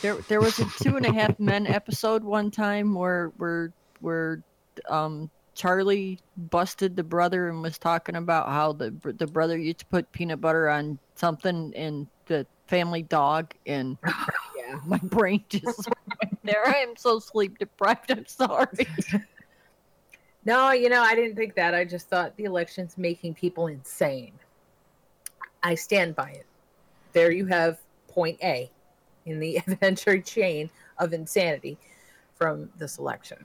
There, 0.00 0.16
there 0.28 0.40
was 0.40 0.58
a 0.58 0.66
two 0.82 0.96
and 0.96 1.06
a 1.06 1.12
half 1.12 1.38
men 1.38 1.66
episode 1.66 2.24
one 2.24 2.50
time 2.50 2.94
where 2.94 3.28
where 3.36 3.72
where 4.00 4.42
um 4.88 5.30
Charlie 5.54 6.18
busted 6.36 6.96
the 6.96 7.02
brother 7.02 7.48
and 7.48 7.62
was 7.62 7.78
talking 7.78 8.16
about 8.16 8.48
how 8.48 8.72
the 8.72 8.94
the 9.04 9.26
brother 9.26 9.58
used 9.58 9.80
to 9.80 9.86
put 9.86 10.10
peanut 10.12 10.40
butter 10.40 10.68
on 10.68 10.98
something 11.14 11.72
and 11.76 12.06
the 12.26 12.46
family 12.66 13.02
dog 13.02 13.52
and 13.66 13.98
yeah, 14.56 14.78
my 14.86 14.98
brain 14.98 15.44
just 15.48 15.88
went 16.22 16.38
there. 16.44 16.66
I 16.66 16.78
am 16.78 16.96
so 16.96 17.18
sleep 17.18 17.58
deprived. 17.58 18.10
I'm 18.10 18.26
sorry. 18.26 18.86
No, 20.44 20.72
you 20.72 20.88
know, 20.88 21.02
I 21.02 21.14
didn't 21.14 21.36
think 21.36 21.54
that. 21.54 21.74
I 21.74 21.84
just 21.84 22.08
thought 22.08 22.36
the 22.36 22.44
election's 22.44 22.98
making 22.98 23.34
people 23.34 23.68
insane. 23.68 24.32
I 25.62 25.76
stand 25.76 26.16
by 26.16 26.30
it. 26.30 26.46
There 27.12 27.30
you 27.30 27.46
have 27.46 27.78
point 28.08 28.38
A 28.42 28.70
in 29.26 29.38
the 29.38 29.56
adventure 29.66 30.20
chain 30.20 30.68
of 30.98 31.12
insanity 31.12 31.78
from 32.34 32.70
this 32.76 32.98
election. 32.98 33.38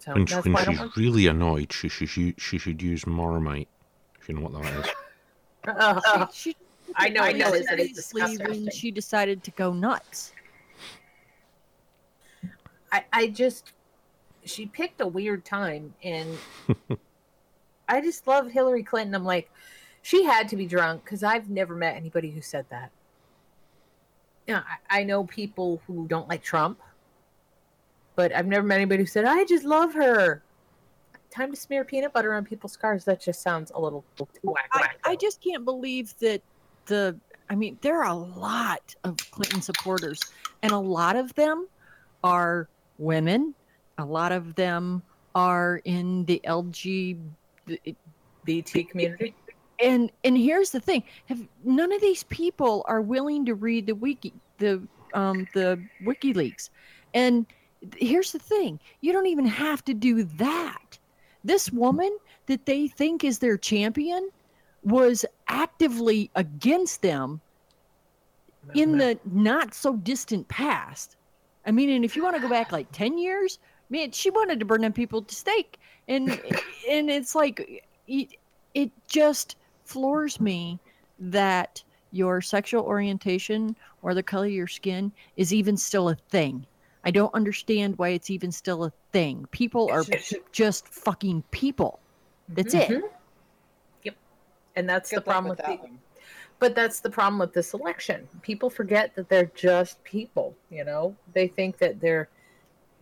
So 0.00 0.14
When, 0.14 0.26
she- 0.26 0.34
when 0.36 0.52
why 0.54 0.60
I 0.60 0.64
don't 0.64 0.72
she's 0.74 0.80
want- 0.80 0.96
really 0.96 1.26
annoyed, 1.28 1.72
she 1.72 1.88
should 1.88 2.16
u- 2.16 2.34
she 2.38 2.58
should 2.58 2.80
use 2.82 3.06
Marmite. 3.06 3.68
If 4.20 4.28
you 4.28 4.34
know 4.34 4.48
what 4.48 4.62
that 4.62 4.86
is. 4.86 4.90
Uh, 5.68 6.26
she, 6.32 6.56
I 6.96 7.08
know, 7.10 7.22
I 7.22 7.32
know, 7.32 7.52
it 7.52 7.66
it's- 7.78 8.12
it's 8.12 8.14
when 8.14 8.70
she 8.70 8.90
decided 8.90 9.44
to 9.44 9.50
go 9.52 9.72
nuts. 9.72 10.32
I, 12.92 13.04
I 13.12 13.26
just 13.28 13.72
she 14.44 14.66
picked 14.66 15.00
a 15.00 15.06
weird 15.06 15.44
time 15.44 15.94
and 16.02 16.36
I 17.88 18.00
just 18.00 18.26
love 18.26 18.50
Hillary 18.50 18.82
Clinton. 18.82 19.14
I'm 19.14 19.24
like, 19.24 19.50
she 20.02 20.24
had 20.24 20.48
to 20.48 20.56
be 20.56 20.66
drunk 20.66 21.04
because 21.04 21.22
I've 21.22 21.50
never 21.50 21.74
met 21.76 21.94
anybody 21.94 22.30
who 22.30 22.40
said 22.40 22.64
that. 22.70 22.90
Yeah, 24.46 24.62
I, 24.88 25.00
I 25.00 25.04
know 25.04 25.24
people 25.24 25.82
who 25.86 26.08
don't 26.08 26.26
like 26.28 26.42
Trump, 26.42 26.80
but 28.16 28.34
I've 28.34 28.46
never 28.46 28.66
met 28.66 28.76
anybody 28.76 29.02
who 29.02 29.06
said, 29.06 29.24
I 29.24 29.44
just 29.44 29.64
love 29.64 29.94
her. 29.94 30.42
Time 31.30 31.52
to 31.52 31.56
smear 31.56 31.84
peanut 31.84 32.12
butter 32.12 32.34
on 32.34 32.44
people's 32.44 32.76
cars. 32.76 33.04
That 33.04 33.20
just 33.20 33.42
sounds 33.42 33.70
a 33.74 33.80
little 33.80 34.04
too 34.16 34.26
whack. 34.42 34.68
I. 34.72 34.88
I 35.04 35.16
just 35.16 35.40
can't 35.40 35.64
believe 35.64 36.14
that 36.18 36.42
the 36.86 37.16
I 37.48 37.56
mean, 37.56 37.78
there 37.82 38.00
are 38.02 38.10
a 38.10 38.14
lot 38.14 38.94
of 39.02 39.16
Clinton 39.32 39.60
supporters, 39.60 40.20
and 40.62 40.70
a 40.72 40.78
lot 40.78 41.16
of 41.16 41.34
them 41.34 41.66
are 42.22 42.68
women. 42.98 43.54
A 43.98 44.04
lot 44.04 44.30
of 44.30 44.54
them 44.54 45.02
are 45.34 45.80
in 45.84 46.24
the 46.26 46.40
LG. 46.44 47.18
BT 48.44 48.84
community. 48.84 49.34
And 49.82 50.10
and 50.24 50.36
here's 50.36 50.70
the 50.70 50.80
thing: 50.80 51.02
have 51.26 51.40
none 51.64 51.92
of 51.92 52.00
these 52.00 52.24
people 52.24 52.84
are 52.86 53.00
willing 53.00 53.44
to 53.46 53.54
read 53.54 53.86
the 53.86 53.94
wiki, 53.94 54.32
the 54.58 54.82
um 55.14 55.46
the 55.54 55.82
WikiLeaks, 56.04 56.70
and 57.14 57.46
here's 57.96 58.32
the 58.32 58.38
thing: 58.38 58.80
you 59.00 59.12
don't 59.12 59.26
even 59.26 59.46
have 59.46 59.84
to 59.86 59.94
do 59.94 60.24
that. 60.24 60.98
This 61.44 61.70
woman 61.70 62.16
that 62.46 62.66
they 62.66 62.88
think 62.88 63.24
is 63.24 63.38
their 63.38 63.56
champion 63.56 64.30
was 64.82 65.24
actively 65.48 66.30
against 66.34 67.02
them 67.02 67.40
in 68.74 68.98
the 68.98 69.18
not 69.24 69.74
so 69.74 69.96
distant 69.96 70.48
past. 70.48 71.16
I 71.66 71.70
mean, 71.70 71.90
and 71.90 72.04
if 72.04 72.16
you 72.16 72.22
want 72.22 72.36
to 72.36 72.42
go 72.42 72.48
back 72.48 72.72
like 72.72 72.90
10 72.92 73.18
years, 73.18 73.58
man, 73.90 74.12
she 74.12 74.30
wanted 74.30 74.58
to 74.60 74.64
burn 74.64 74.80
them 74.80 74.92
people 74.92 75.22
to 75.22 75.34
stake. 75.34 75.78
And 76.08 76.30
and 76.88 77.10
it's 77.10 77.34
like 77.34 77.84
it, 78.06 78.28
it 78.74 78.90
just 79.08 79.56
floors 79.84 80.40
me 80.40 80.78
that 81.18 81.82
your 82.12 82.40
sexual 82.40 82.84
orientation 82.84 83.76
or 84.02 84.14
the 84.14 84.22
color 84.22 84.46
of 84.46 84.52
your 84.52 84.66
skin 84.66 85.12
is 85.36 85.52
even 85.52 85.76
still 85.76 86.08
a 86.08 86.14
thing. 86.14 86.66
I 87.04 87.10
don't 87.10 87.32
understand 87.34 87.96
why 87.98 88.10
it's 88.10 88.30
even 88.30 88.52
still 88.52 88.84
a 88.84 88.92
thing. 89.12 89.46
People 89.50 89.90
are 89.90 90.04
just 90.52 90.88
fucking 90.88 91.42
people. 91.50 92.00
That's 92.48 92.74
it. 92.74 92.88
Mhm. 92.88 93.02
Yep. 94.04 94.16
And 94.76 94.88
that's 94.88 95.10
the 95.10 95.16
Good 95.16 95.26
luck 95.26 95.34
problem 95.34 95.50
with 95.50 95.58
with, 95.58 95.66
that 95.66 95.82
the- 95.82 95.98
but 96.58 96.74
that's 96.74 97.00
the 97.00 97.08
problem 97.10 97.38
with 97.38 97.54
this 97.54 97.72
election. 97.72 98.28
People 98.42 98.68
forget 98.68 99.14
that 99.14 99.28
they're 99.30 99.50
just 99.54 100.02
people, 100.04 100.54
you 100.68 100.84
know? 100.84 101.16
They 101.32 101.48
think 101.48 101.78
that 101.78 102.00
they're 102.00 102.28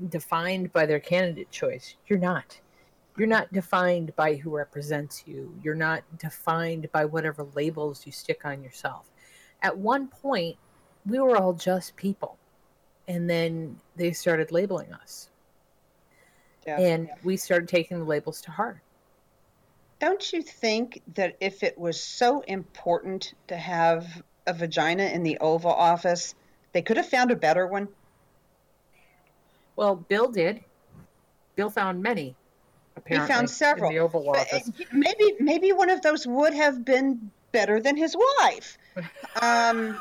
defined 0.08 0.72
by 0.72 0.86
their 0.86 1.00
candidate 1.00 1.50
choice. 1.50 1.96
You're 2.06 2.20
not. 2.20 2.60
You're 3.16 3.26
not 3.26 3.52
defined 3.52 4.14
by 4.14 4.36
who 4.36 4.56
represents 4.56 5.26
you. 5.26 5.52
You're 5.64 5.74
not 5.74 6.04
defined 6.18 6.88
by 6.92 7.04
whatever 7.04 7.42
labels 7.56 8.06
you 8.06 8.12
stick 8.12 8.44
on 8.44 8.62
yourself. 8.62 9.10
At 9.60 9.76
one 9.76 10.06
point, 10.06 10.56
we 11.04 11.18
were 11.18 11.36
all 11.36 11.52
just 11.52 11.96
people. 11.96 12.37
And 13.08 13.28
then 13.28 13.80
they 13.96 14.12
started 14.12 14.52
labeling 14.52 14.92
us. 14.92 15.30
Yeah. 16.66 16.78
And 16.78 17.10
we 17.24 17.36
started 17.36 17.68
taking 17.68 17.98
the 17.98 18.04
labels 18.04 18.42
to 18.42 18.50
heart. 18.50 18.80
Don't 20.00 20.32
you 20.32 20.42
think 20.42 21.02
that 21.14 21.36
if 21.40 21.62
it 21.62 21.76
was 21.76 22.00
so 22.00 22.42
important 22.42 23.34
to 23.48 23.56
have 23.56 24.22
a 24.46 24.52
vagina 24.52 25.04
in 25.04 25.22
the 25.22 25.38
Oval 25.38 25.72
Office, 25.72 26.34
they 26.72 26.82
could 26.82 26.96
have 26.98 27.08
found 27.08 27.30
a 27.30 27.36
better 27.36 27.66
one? 27.66 27.88
Well, 29.74 29.96
Bill 29.96 30.30
did. 30.30 30.62
Bill 31.56 31.70
found 31.70 32.02
many. 32.02 32.36
Apparently, 32.96 33.26
he 33.26 33.32
found 33.32 33.50
several, 33.50 33.90
in 33.90 33.96
the 33.96 34.00
Oval 34.02 34.24
But, 34.24 34.52
uh, 34.52 34.56
Office. 34.56 34.70
maybe 34.92 35.34
maybe 35.40 35.72
one 35.72 35.88
of 35.88 36.02
those 36.02 36.26
would 36.26 36.52
have 36.52 36.84
been 36.84 37.30
better 37.52 37.80
than 37.80 37.96
his 37.96 38.16
wife. 38.40 38.76
Um, 39.40 39.96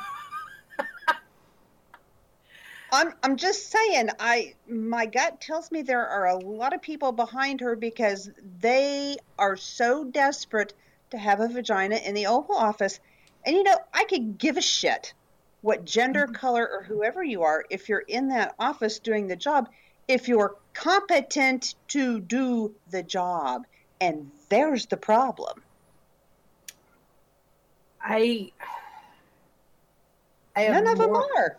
I'm 2.91 3.13
I'm 3.23 3.35
just 3.35 3.69
saying. 3.69 4.09
I 4.19 4.53
my 4.67 5.05
gut 5.05 5.41
tells 5.41 5.71
me 5.71 5.81
there 5.81 6.07
are 6.07 6.27
a 6.27 6.37
lot 6.37 6.73
of 6.73 6.81
people 6.81 7.11
behind 7.11 7.59
her 7.61 7.75
because 7.75 8.29
they 8.59 9.17
are 9.37 9.57
so 9.57 10.05
desperate 10.05 10.73
to 11.11 11.17
have 11.17 11.39
a 11.39 11.47
vagina 11.47 11.97
in 11.97 12.13
the 12.13 12.27
Oval 12.27 12.55
Office. 12.55 12.99
And 13.45 13.55
you 13.55 13.63
know, 13.63 13.77
I 13.93 14.05
could 14.05 14.37
give 14.37 14.57
a 14.57 14.61
shit 14.61 15.13
what 15.61 15.85
gender, 15.85 16.25
mm-hmm. 16.25 16.33
color, 16.33 16.67
or 16.67 16.83
whoever 16.83 17.23
you 17.23 17.43
are 17.43 17.65
if 17.69 17.89
you're 17.89 17.99
in 18.07 18.29
that 18.29 18.55
office 18.59 18.99
doing 18.99 19.27
the 19.27 19.35
job. 19.35 19.69
If 20.07 20.29
you're 20.29 20.55
competent 20.73 21.75
to 21.89 22.21
do 22.21 22.73
the 22.91 23.03
job, 23.03 23.65
and 23.99 24.31
there's 24.47 24.85
the 24.85 24.95
problem. 24.95 25.61
I. 28.01 28.51
I 30.55 30.69
None 30.69 30.87
of 30.87 30.97
them 30.97 31.11
more- 31.11 31.27
are. 31.37 31.57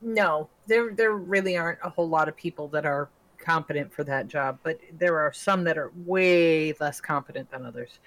No, 0.00 0.48
there 0.66 0.92
there 0.92 1.12
really 1.12 1.56
aren't 1.56 1.78
a 1.82 1.88
whole 1.88 2.08
lot 2.08 2.28
of 2.28 2.36
people 2.36 2.68
that 2.68 2.84
are 2.84 3.08
competent 3.38 3.92
for 3.92 4.04
that 4.04 4.28
job, 4.28 4.58
but 4.62 4.78
there 4.98 5.18
are 5.18 5.32
some 5.32 5.64
that 5.64 5.78
are 5.78 5.92
way 6.04 6.74
less 6.80 7.00
competent 7.00 7.50
than 7.50 7.64
others. 7.64 7.98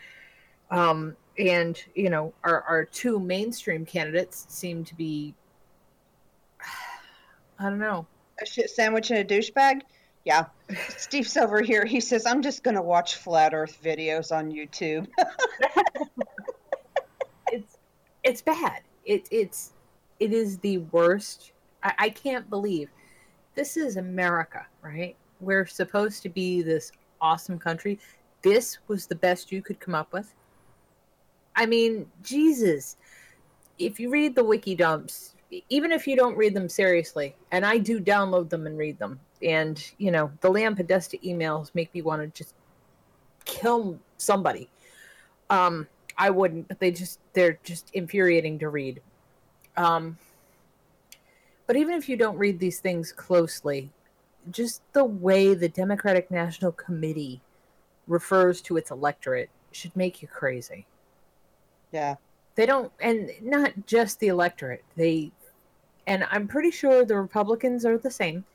Um, 0.71 1.15
and 1.37 1.81
you 1.95 2.09
know, 2.09 2.33
our 2.43 2.61
our 2.63 2.85
two 2.85 3.19
mainstream 3.19 3.85
candidates 3.85 4.45
seem 4.49 4.83
to 4.85 4.95
be. 4.95 5.33
I 7.59 7.63
don't 7.63 7.79
know. 7.79 8.05
A 8.41 8.45
shit 8.45 8.69
sandwich 8.69 9.11
and 9.11 9.19
a 9.19 9.25
douchebag. 9.25 9.81
Yeah. 10.25 10.45
Steve's 10.97 11.35
over 11.37 11.61
here. 11.61 11.85
He 11.85 11.99
says, 11.99 12.25
I'm 12.25 12.41
just 12.41 12.63
going 12.63 12.75
to 12.75 12.81
watch 12.81 13.15
flat 13.15 13.53
earth 13.53 13.77
videos 13.83 14.35
on 14.35 14.51
YouTube. 14.51 15.07
it's 17.51 17.77
it's 18.23 18.41
bad. 18.41 18.81
It 19.05 19.27
it's 19.31 19.73
it 20.19 20.33
is 20.33 20.59
the 20.59 20.77
worst. 20.77 21.51
I, 21.83 21.93
I 21.97 22.09
can't 22.09 22.49
believe 22.49 22.89
this 23.55 23.77
is 23.77 23.97
America, 23.97 24.65
right? 24.81 25.15
We're 25.41 25.65
supposed 25.65 26.23
to 26.23 26.29
be 26.29 26.61
this 26.61 26.91
awesome 27.21 27.59
country. 27.59 27.99
This 28.41 28.77
was 28.87 29.05
the 29.05 29.15
best 29.15 29.51
you 29.51 29.61
could 29.61 29.79
come 29.79 29.95
up 29.95 30.13
with. 30.13 30.33
I 31.55 31.65
mean, 31.65 32.05
Jesus. 32.23 32.97
If 33.77 33.99
you 33.99 34.09
read 34.09 34.35
the 34.35 34.43
wiki 34.43 34.75
dumps, 34.75 35.35
even 35.69 35.91
if 35.91 36.07
you 36.07 36.15
don't 36.15 36.37
read 36.37 36.53
them 36.53 36.69
seriously, 36.69 37.35
and 37.51 37.65
I 37.65 37.77
do 37.77 37.99
download 37.99 38.49
them 38.49 38.67
and 38.67 38.77
read 38.77 38.99
them, 38.99 39.19
and 39.41 39.81
you 39.97 40.11
know, 40.11 40.31
the 40.41 40.49
Lamb 40.49 40.75
Podesta 40.75 41.17
emails 41.17 41.73
make 41.73 41.93
me 41.93 42.01
want 42.01 42.21
to 42.21 42.27
just 42.27 42.55
kill 43.45 43.99
somebody. 44.17 44.69
Um, 45.49 45.87
I 46.17 46.29
wouldn't, 46.29 46.67
but 46.67 46.79
they 46.79 46.91
just 46.91 47.19
they're 47.33 47.57
just 47.63 47.89
infuriating 47.93 48.59
to 48.59 48.69
read. 48.69 49.01
Um, 49.77 50.17
but 51.69 51.77
even 51.77 51.93
if 51.93 52.09
you 52.09 52.17
don't 52.17 52.39
read 52.39 52.57
these 52.57 52.79
things 52.79 53.11
closely, 53.11 53.91
just 54.49 54.81
the 54.93 55.05
way 55.05 55.53
the 55.53 55.69
Democratic 55.69 56.31
National 56.31 56.71
Committee 56.71 57.41
refers 58.07 58.59
to 58.61 58.75
its 58.75 58.89
electorate 58.89 59.51
should 59.71 59.95
make 59.95 60.23
you 60.23 60.27
crazy. 60.27 60.87
yeah. 61.91 62.15
They 62.55 62.65
don't, 62.65 62.91
and 62.99 63.29
not 63.43 63.71
just 63.85 64.19
the 64.19 64.29
electorate. 64.29 64.83
They, 64.97 65.31
and 66.07 66.25
I'm 66.31 66.47
pretty 66.47 66.71
sure 66.71 67.05
the 67.05 67.17
Republicans 67.17 67.85
are 67.85 67.99
the 67.99 68.09
same. 68.09 68.45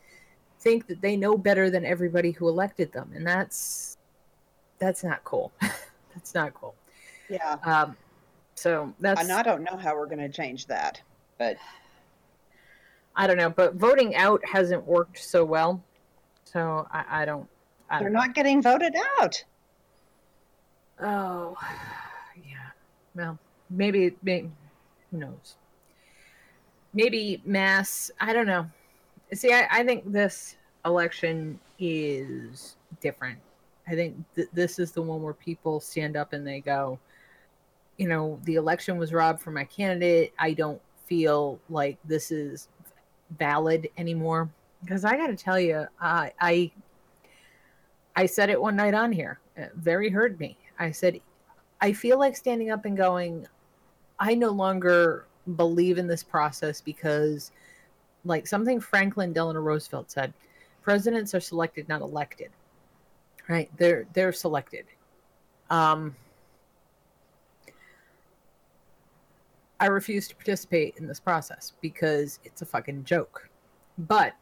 Think 0.58 0.88
that 0.88 1.00
they 1.00 1.16
know 1.16 1.38
better 1.38 1.70
than 1.70 1.84
everybody 1.84 2.32
who 2.32 2.48
elected 2.48 2.92
them, 2.92 3.12
and 3.14 3.24
that's 3.24 3.96
that's 4.80 5.04
not 5.04 5.22
cool. 5.22 5.52
that's 6.14 6.34
not 6.34 6.52
cool. 6.52 6.74
Yeah. 7.28 7.58
Um, 7.62 7.96
so 8.56 8.92
that's 8.98 9.20
And 9.20 9.30
I 9.30 9.44
don't 9.44 9.62
know 9.62 9.76
how 9.76 9.94
we're 9.94 10.06
going 10.06 10.18
to 10.18 10.28
change 10.28 10.66
that. 10.66 11.00
But 11.38 11.58
I 13.16 13.26
don't 13.26 13.36
know, 13.36 13.50
but 13.50 13.74
voting 13.74 14.16
out 14.16 14.42
hasn't 14.46 14.84
worked 14.84 15.18
so 15.18 15.44
well. 15.44 15.82
So 16.44 16.86
I, 16.92 17.22
I 17.22 17.24
don't. 17.24 17.48
I 17.90 17.98
they're 17.98 18.08
don't 18.08 18.14
not 18.14 18.34
getting 18.34 18.62
voted 18.62 18.94
out. 19.20 19.44
Oh, 21.00 21.56
yeah. 22.48 22.70
Well, 23.14 23.38
maybe, 23.70 24.16
maybe. 24.22 24.50
Who 25.10 25.18
knows? 25.18 25.56
Maybe 26.92 27.42
mass. 27.44 28.10
I 28.20 28.32
don't 28.32 28.46
know. 28.46 28.66
See, 29.32 29.52
I, 29.52 29.66
I 29.70 29.84
think 29.84 30.10
this 30.10 30.56
election 30.84 31.58
is 31.78 32.76
different. 33.00 33.38
I 33.86 33.94
think 33.94 34.16
th- 34.34 34.48
this 34.52 34.78
is 34.78 34.92
the 34.92 35.02
one 35.02 35.22
where 35.22 35.34
people 35.34 35.80
stand 35.80 36.16
up 36.16 36.32
and 36.32 36.46
they 36.46 36.60
go, 36.60 36.98
you 37.96 38.08
know, 38.08 38.40
the 38.44 38.54
election 38.54 38.96
was 38.96 39.12
robbed 39.12 39.40
for 39.40 39.50
my 39.50 39.64
candidate. 39.64 40.32
I 40.38 40.52
don't 40.52 40.80
feel 41.06 41.60
like 41.68 41.98
this 42.04 42.30
is 42.30 42.68
valid 43.38 43.88
anymore. 43.98 44.48
Because 44.82 45.04
I 45.04 45.16
got 45.16 45.28
to 45.28 45.36
tell 45.36 45.58
you, 45.58 45.86
I, 46.00 46.32
I 46.40 46.70
I 48.16 48.26
said 48.26 48.50
it 48.50 48.60
one 48.60 48.76
night 48.76 48.94
on 48.94 49.12
here. 49.12 49.40
Uh, 49.58 49.66
Very 49.74 50.10
heard 50.10 50.38
me. 50.38 50.56
I 50.78 50.90
said, 50.90 51.20
I 51.80 51.92
feel 51.92 52.18
like 52.18 52.36
standing 52.36 52.70
up 52.70 52.84
and 52.84 52.96
going, 52.96 53.46
I 54.18 54.34
no 54.34 54.50
longer 54.50 55.26
believe 55.56 55.98
in 55.98 56.06
this 56.06 56.22
process 56.22 56.80
because, 56.80 57.50
like 58.24 58.46
something 58.46 58.80
Franklin 58.80 59.32
Delano 59.32 59.60
Roosevelt 59.60 60.10
said, 60.10 60.32
presidents 60.82 61.34
are 61.34 61.40
selected, 61.40 61.88
not 61.88 62.02
elected. 62.02 62.50
Right? 63.48 63.70
They're 63.76 64.06
they're 64.12 64.32
selected. 64.32 64.86
Um, 65.70 66.14
I 69.80 69.86
refuse 69.86 70.28
to 70.28 70.36
participate 70.36 70.96
in 70.98 71.06
this 71.06 71.20
process 71.20 71.72
because 71.80 72.38
it's 72.44 72.62
a 72.62 72.66
fucking 72.66 73.04
joke. 73.04 73.48
But 73.98 74.34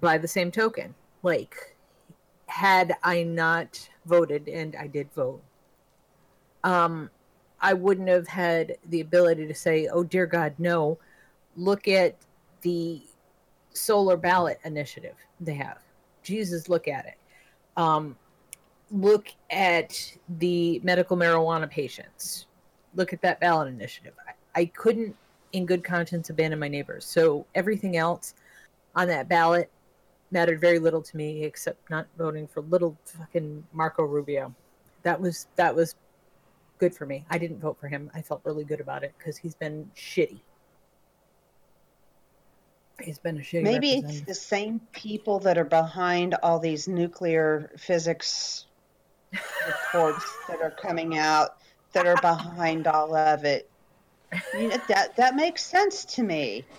by 0.00 0.18
the 0.18 0.28
same 0.28 0.50
token, 0.50 0.94
like 1.22 1.76
had 2.46 2.96
I 3.02 3.22
not 3.22 3.88
voted, 4.06 4.48
and 4.48 4.74
I 4.76 4.86
did 4.86 5.12
vote, 5.12 5.42
um, 6.64 7.10
I 7.60 7.74
wouldn't 7.74 8.08
have 8.08 8.28
had 8.28 8.76
the 8.88 9.00
ability 9.00 9.46
to 9.46 9.54
say, 9.54 9.88
"Oh 9.88 10.04
dear 10.04 10.26
God, 10.26 10.54
no." 10.58 10.98
Look 11.56 11.88
at 11.88 12.16
the 12.62 13.02
solar 13.72 14.16
ballot 14.16 14.60
initiative 14.64 15.16
they 15.40 15.54
have. 15.54 15.78
Jesus, 16.22 16.68
look 16.68 16.88
at 16.88 17.06
it. 17.06 17.18
Um, 17.76 18.16
look 18.90 19.28
at 19.50 20.16
the 20.38 20.80
medical 20.84 21.16
marijuana 21.16 21.68
patients. 21.68 22.46
Look 22.94 23.12
at 23.12 23.22
that 23.22 23.40
ballot 23.40 23.68
initiative. 23.68 24.14
I, 24.26 24.60
I 24.60 24.64
couldn't, 24.66 25.14
in 25.52 25.66
good 25.66 25.84
conscience, 25.84 26.30
abandon 26.30 26.58
my 26.58 26.68
neighbors. 26.68 27.04
So 27.04 27.46
everything 27.54 27.96
else 27.96 28.34
on 28.94 29.08
that 29.08 29.28
ballot 29.28 29.70
mattered 30.30 30.60
very 30.60 30.78
little 30.78 31.02
to 31.02 31.16
me 31.16 31.44
except 31.44 31.90
not 31.90 32.06
voting 32.16 32.46
for 32.46 32.62
little 32.62 32.96
fucking 33.04 33.64
Marco 33.72 34.02
Rubio. 34.02 34.54
That 35.02 35.20
was 35.20 35.46
that 35.56 35.74
was 35.74 35.94
good 36.78 36.94
for 36.94 37.06
me. 37.06 37.24
I 37.30 37.38
didn't 37.38 37.60
vote 37.60 37.78
for 37.80 37.88
him. 37.88 38.10
I 38.14 38.22
felt 38.22 38.40
really 38.44 38.64
good 38.64 38.80
about 38.80 39.04
it 39.04 39.14
because 39.18 39.36
he's 39.36 39.54
been 39.54 39.90
shitty. 39.96 40.40
He's 43.00 43.18
been 43.18 43.38
a 43.38 43.40
shitty. 43.40 43.62
Maybe 43.62 43.92
it's 43.92 44.22
the 44.22 44.34
same 44.34 44.80
people 44.92 45.38
that 45.40 45.56
are 45.56 45.64
behind 45.64 46.34
all 46.42 46.58
these 46.58 46.88
nuclear 46.88 47.70
physics 47.78 48.66
reports 49.66 50.24
that 50.48 50.60
are 50.60 50.70
coming 50.70 51.16
out 51.16 51.58
that 51.92 52.06
are 52.06 52.16
behind 52.20 52.86
all 52.86 53.14
of 53.14 53.44
it. 53.44 53.68
You 54.54 54.68
know, 54.68 54.76
that 54.88 55.16
that 55.16 55.36
makes 55.36 55.64
sense 55.64 56.04
to 56.06 56.22
me. 56.22 56.64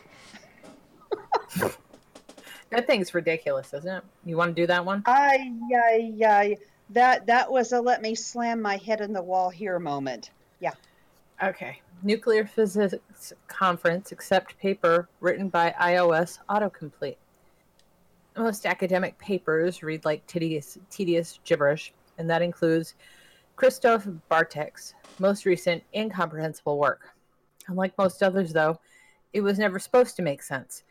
That 2.70 2.86
thing's 2.86 3.14
ridiculous, 3.14 3.74
isn't 3.74 3.90
it? 3.90 4.04
You 4.26 4.38
want 4.38 4.56
to 4.56 4.62
do 4.62 4.68
that 4.68 4.86
one? 4.86 5.04
I 5.06 5.54
yeah 5.70 5.96
yeah 5.96 6.56
that 6.92 7.26
that 7.26 7.52
was 7.52 7.72
a 7.72 7.82
let 7.82 8.02
me 8.02 8.16
slam 8.16 8.62
my 8.62 8.78
head 8.78 9.02
in 9.02 9.14
the 9.14 9.22
wall 9.22 9.50
here 9.50 9.80
moment. 9.80 10.32
Yeah. 10.60 10.74
Okay. 11.44 11.82
Nuclear 12.04 12.46
Physics 12.46 13.34
Conference 13.48 14.12
accept 14.12 14.58
paper 14.60 15.10
written 15.20 15.50
by 15.50 15.74
iOS 15.82 16.40
autocomplete. 16.50 17.18
Most 18.38 18.66
academic 18.66 19.18
papers 19.18 19.84
read 19.84 20.06
like 20.06 20.26
tedious, 20.28 20.78
tedious 20.90 21.40
gibberish, 21.44 21.92
and 22.18 22.30
that 22.30 22.42
includes 22.42 22.94
Christoph 23.60 24.08
Bartneck's 24.32 24.94
most 25.20 25.46
recent 25.46 25.84
incomprehensible 25.94 26.78
work. 26.78 27.10
Unlike 27.68 27.98
most 27.98 28.24
others, 28.24 28.54
though, 28.54 28.80
it 29.34 29.42
was 29.42 29.60
never 29.60 29.80
supposed 29.80 30.16
to 30.16 30.22
make 30.22 30.42
sense. 30.42 30.84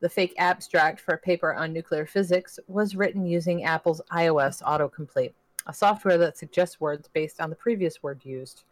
The 0.00 0.10
fake 0.10 0.34
abstract 0.36 1.00
for 1.00 1.14
a 1.14 1.18
paper 1.18 1.54
on 1.54 1.72
nuclear 1.72 2.04
physics 2.04 2.58
was 2.68 2.94
written 2.94 3.24
using 3.24 3.64
Apple's 3.64 4.02
iOS 4.12 4.62
autocomplete, 4.62 5.32
a 5.66 5.72
software 5.72 6.18
that 6.18 6.36
suggests 6.36 6.78
words 6.78 7.08
based 7.08 7.40
on 7.40 7.48
the 7.48 7.56
previous 7.56 8.02
word 8.02 8.20
used. 8.22 8.64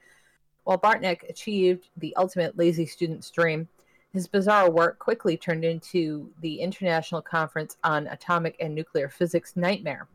While 0.64 0.76
Bartneck 0.76 1.26
achieved 1.26 1.88
the 1.96 2.14
ultimate 2.16 2.58
lazy 2.58 2.84
student's 2.84 3.30
dream, 3.30 3.66
his 4.12 4.28
bizarre 4.28 4.70
work 4.70 4.98
quickly 4.98 5.38
turned 5.38 5.64
into 5.64 6.30
the 6.42 6.60
International 6.60 7.22
Conference 7.22 7.78
on 7.82 8.08
Atomic 8.08 8.56
and 8.60 8.74
Nuclear 8.74 9.08
Physics 9.08 9.56
nightmare. 9.56 10.06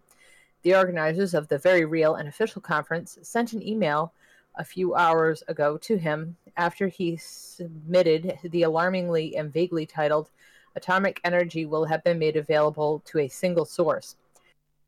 The 0.64 0.76
organizers 0.76 1.34
of 1.34 1.50
the 1.50 1.58
very 1.58 1.84
real 1.84 2.16
and 2.16 2.28
official 2.28 2.62
conference 2.62 3.20
sent 3.22 3.52
an 3.52 3.66
email 3.68 4.14
a 4.56 4.64
few 4.64 4.96
hours 4.96 5.44
ago 5.50 5.78
to 5.80 5.98
him 5.98 6.38
after 6.56 6.88
he 6.88 7.18
submitted 7.18 8.40
the 8.44 8.64
alarmingly 8.64 9.36
and 9.36 9.52
vaguely 9.52 9.86
titled 9.86 10.30
Atomic 10.76 11.20
Energy 11.26 11.66
Will 11.66 11.86
Have 11.86 12.04
Been 12.04 12.18
Made 12.18 12.38
Available 12.38 13.02
to 13.06 13.20
a 13.20 13.28
Single 13.28 13.66
Source, 13.66 14.16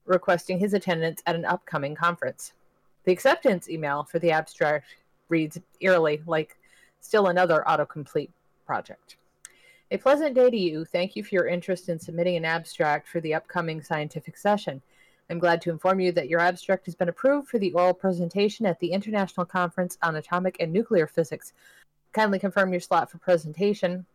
requesting 0.06 0.60
his 0.60 0.74
attendance 0.74 1.22
at 1.26 1.36
an 1.36 1.46
upcoming 1.46 1.94
conference. 1.94 2.54
The 3.04 3.12
acceptance 3.12 3.70
email 3.70 4.04
for 4.04 4.18
the 4.20 4.32
abstract 4.32 4.96
reads 5.28 5.60
eerily 5.82 6.22
like 6.26 6.58
still 7.02 7.28
another 7.28 7.64
autocomplete 7.68 8.30
project. 8.66 9.18
A 9.92 9.98
pleasant 9.98 10.36
day 10.36 10.50
to 10.50 10.58
you. 10.58 10.86
Thank 10.86 11.16
you 11.16 11.24
for 11.24 11.36
your 11.36 11.48
interest 11.48 11.90
in 11.90 12.00
submitting 12.00 12.38
an 12.38 12.46
abstract 12.46 13.08
for 13.08 13.20
the 13.20 13.34
upcoming 13.34 13.84
scientific 13.84 14.38
session. 14.38 14.82
I'm 15.30 15.40
glad 15.40 15.62
to 15.64 15.72
inform 15.72 16.00
you 16.00 16.12
that 16.12 16.30
your 16.30 16.40
abstract 16.40 16.86
has 16.86 16.96
been 16.96 17.10
approved 17.10 17.50
for 17.50 17.58
the 17.58 17.74
oral 17.74 17.94
presentation 17.96 18.66
at 18.66 18.80
the 18.80 18.92
International 18.92 19.46
Conference 19.46 19.98
on 20.04 20.16
Atomic 20.16 20.58
and 20.60 20.72
Nuclear 20.72 21.08
Physics. 21.08 21.54
Kindly 22.14 22.38
confirm 22.38 22.72
your 22.72 22.80
slot 22.80 23.10
for 23.10 23.18
presentation 23.18 24.06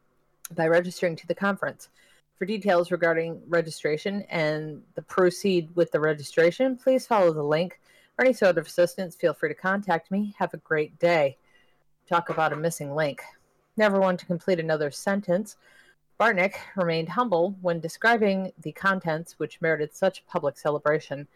by 0.54 0.68
registering 0.68 1.16
to 1.16 1.26
the 1.26 1.34
conference. 1.34 1.88
For 2.38 2.46
details 2.46 2.92
regarding 2.92 3.42
registration 3.48 4.22
and 4.30 4.82
the 4.94 5.02
proceed 5.02 5.68
with 5.74 5.90
the 5.90 6.00
registration, 6.00 6.76
please 6.76 7.06
follow 7.06 7.32
the 7.32 7.42
link. 7.42 7.80
For 8.14 8.24
any 8.24 8.32
sort 8.32 8.56
of 8.56 8.66
assistance, 8.66 9.16
feel 9.16 9.34
free 9.34 9.48
to 9.48 9.54
contact 9.54 10.10
me. 10.10 10.34
Have 10.38 10.54
a 10.54 10.58
great 10.58 10.98
day. 10.98 11.36
Talk 12.08 12.30
about 12.30 12.52
a 12.52 12.56
missing 12.56 12.94
link. 12.94 13.22
Never 13.76 13.98
one 13.98 14.16
to 14.16 14.26
complete 14.26 14.60
another 14.60 14.90
sentence. 14.90 15.56
Bartneck 16.20 16.56
remained 16.76 17.08
humble 17.08 17.56
when 17.62 17.80
describing 17.80 18.52
the 18.60 18.72
contents 18.72 19.38
which 19.38 19.62
merited 19.62 19.94
such 19.94 20.26
public 20.26 20.58
celebration. 20.58 21.26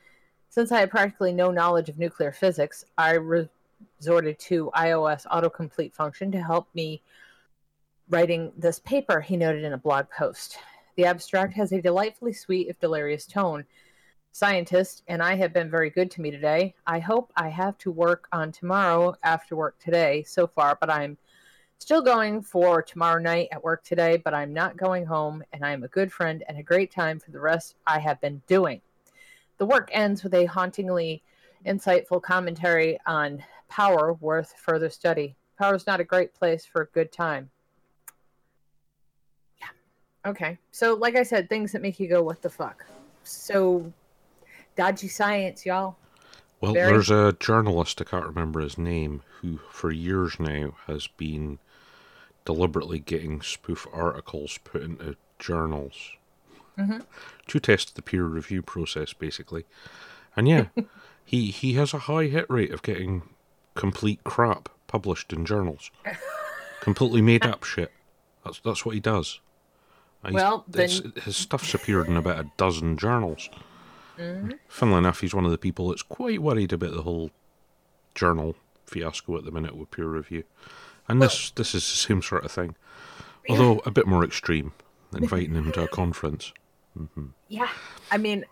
Since 0.50 0.72
I 0.72 0.80
had 0.80 0.90
practically 0.90 1.32
no 1.32 1.50
knowledge 1.50 1.88
of 1.88 1.98
nuclear 1.98 2.32
physics, 2.32 2.84
I 2.98 3.12
resorted 3.12 4.38
to 4.40 4.70
iOS 4.76 5.26
autocomplete 5.28 5.94
function 5.94 6.30
to 6.32 6.42
help 6.42 6.68
me 6.74 7.00
writing 8.10 8.52
this 8.58 8.78
paper, 8.80 9.22
he 9.22 9.38
noted 9.38 9.64
in 9.64 9.72
a 9.72 9.78
blog 9.78 10.04
post. 10.10 10.58
The 10.96 11.06
abstract 11.06 11.54
has 11.54 11.72
a 11.72 11.80
delightfully 11.80 12.34
sweet, 12.34 12.68
if 12.68 12.78
delirious, 12.78 13.24
tone. 13.24 13.64
Scientist, 14.32 15.02
and 15.08 15.22
I 15.22 15.36
have 15.36 15.54
been 15.54 15.70
very 15.70 15.88
good 15.88 16.10
to 16.10 16.20
me 16.20 16.30
today. 16.30 16.74
I 16.86 16.98
hope 16.98 17.32
I 17.36 17.48
have 17.48 17.78
to 17.78 17.90
work 17.90 18.28
on 18.32 18.52
tomorrow 18.52 19.14
after 19.22 19.56
work 19.56 19.78
today 19.78 20.24
so 20.24 20.46
far, 20.46 20.76
but 20.78 20.90
I'm 20.90 21.16
still 21.84 22.00
going 22.00 22.40
for 22.40 22.80
tomorrow 22.80 23.20
night 23.20 23.46
at 23.52 23.62
work 23.62 23.84
today, 23.84 24.16
but 24.16 24.32
I'm 24.32 24.54
not 24.54 24.78
going 24.78 25.04
home, 25.04 25.44
and 25.52 25.62
I'm 25.62 25.84
a 25.84 25.88
good 25.88 26.10
friend 26.10 26.42
and 26.48 26.56
a 26.56 26.62
great 26.62 26.90
time 26.90 27.20
for 27.20 27.30
the 27.30 27.38
rest 27.38 27.76
I 27.86 27.98
have 27.98 28.18
been 28.22 28.40
doing. 28.46 28.80
The 29.58 29.66
work 29.66 29.90
ends 29.92 30.24
with 30.24 30.32
a 30.32 30.46
hauntingly 30.46 31.22
insightful 31.66 32.22
commentary 32.22 32.98
on 33.04 33.44
power 33.68 34.14
worth 34.14 34.54
further 34.56 34.88
study. 34.88 35.36
Power 35.58 35.74
is 35.74 35.86
not 35.86 36.00
a 36.00 36.04
great 36.04 36.32
place 36.32 36.64
for 36.64 36.80
a 36.80 36.86
good 36.86 37.12
time. 37.12 37.50
Yeah. 39.60 40.30
Okay. 40.30 40.56
So, 40.70 40.94
like 40.94 41.16
I 41.16 41.22
said, 41.22 41.50
things 41.50 41.70
that 41.72 41.82
make 41.82 42.00
you 42.00 42.08
go, 42.08 42.22
what 42.22 42.40
the 42.40 42.48
fuck? 42.48 42.86
So, 43.24 43.92
dodgy 44.74 45.08
science, 45.08 45.66
y'all. 45.66 45.96
Well, 46.62 46.72
Very- 46.72 46.92
there's 46.92 47.10
a 47.10 47.36
journalist, 47.38 48.00
I 48.00 48.04
can't 48.04 48.24
remember 48.24 48.60
his 48.60 48.78
name, 48.78 49.22
who 49.42 49.58
for 49.70 49.90
years 49.90 50.40
now 50.40 50.76
has 50.86 51.06
been 51.08 51.58
deliberately 52.44 52.98
getting 52.98 53.40
spoof 53.42 53.86
articles 53.92 54.58
put 54.64 54.82
into 54.82 55.16
journals 55.38 56.12
Mhm. 56.78 57.04
to 57.46 57.60
test 57.60 57.94
the 57.96 58.02
peer 58.02 58.24
review 58.24 58.60
process, 58.62 59.12
basically. 59.12 59.64
And 60.36 60.48
yeah, 60.48 60.66
he, 61.24 61.50
he 61.50 61.74
has 61.74 61.94
a 61.94 62.00
high 62.00 62.24
hit 62.24 62.46
rate 62.50 62.72
of 62.72 62.82
getting 62.82 63.22
complete 63.74 64.22
crap 64.24 64.68
published 64.86 65.32
in 65.32 65.44
journals. 65.46 65.90
Completely 66.80 67.22
made 67.22 67.46
up 67.46 67.64
shit. 67.64 67.90
That's 68.44 68.60
that's 68.60 68.84
what 68.84 68.94
he 68.94 69.00
does. 69.00 69.40
He's- 70.22 70.34
Well, 70.34 70.64
then- 70.68 71.12
his 71.22 71.34
stuff's 71.36 71.72
appeared 71.72 72.08
in 72.08 72.16
about 72.18 72.38
a 72.44 72.50
dozen 72.58 72.98
journals. 72.98 73.48
Mhm. 74.18 74.58
Funnily 74.68 74.98
enough, 74.98 75.20
he's 75.20 75.34
one 75.34 75.46
of 75.46 75.50
the 75.50 75.56
people 75.58 75.88
that's 75.88 76.02
quite 76.02 76.42
worried 76.42 76.72
about 76.74 76.92
the 76.92 77.02
whole 77.02 77.30
journal 78.14 78.54
fiasco 78.86 79.38
at 79.38 79.44
the 79.44 79.50
minute 79.50 79.74
with 79.76 79.90
peer 79.90 80.06
review. 80.06 80.44
And 81.08 81.20
this 81.20 81.50
this 81.50 81.74
is 81.74 81.82
the 81.82 81.96
same 81.96 82.22
sort 82.22 82.44
of 82.44 82.52
thing, 82.52 82.76
although 83.48 83.80
a 83.84 83.90
bit 83.90 84.06
more 84.06 84.24
extreme, 84.24 84.72
inviting 85.16 85.54
him 85.54 85.72
to 85.72 85.82
a 85.82 85.88
conference. 85.88 86.52
Mm-hmm. 86.98 87.26
Yeah, 87.48 87.68
I 88.10 88.18
mean, 88.18 88.44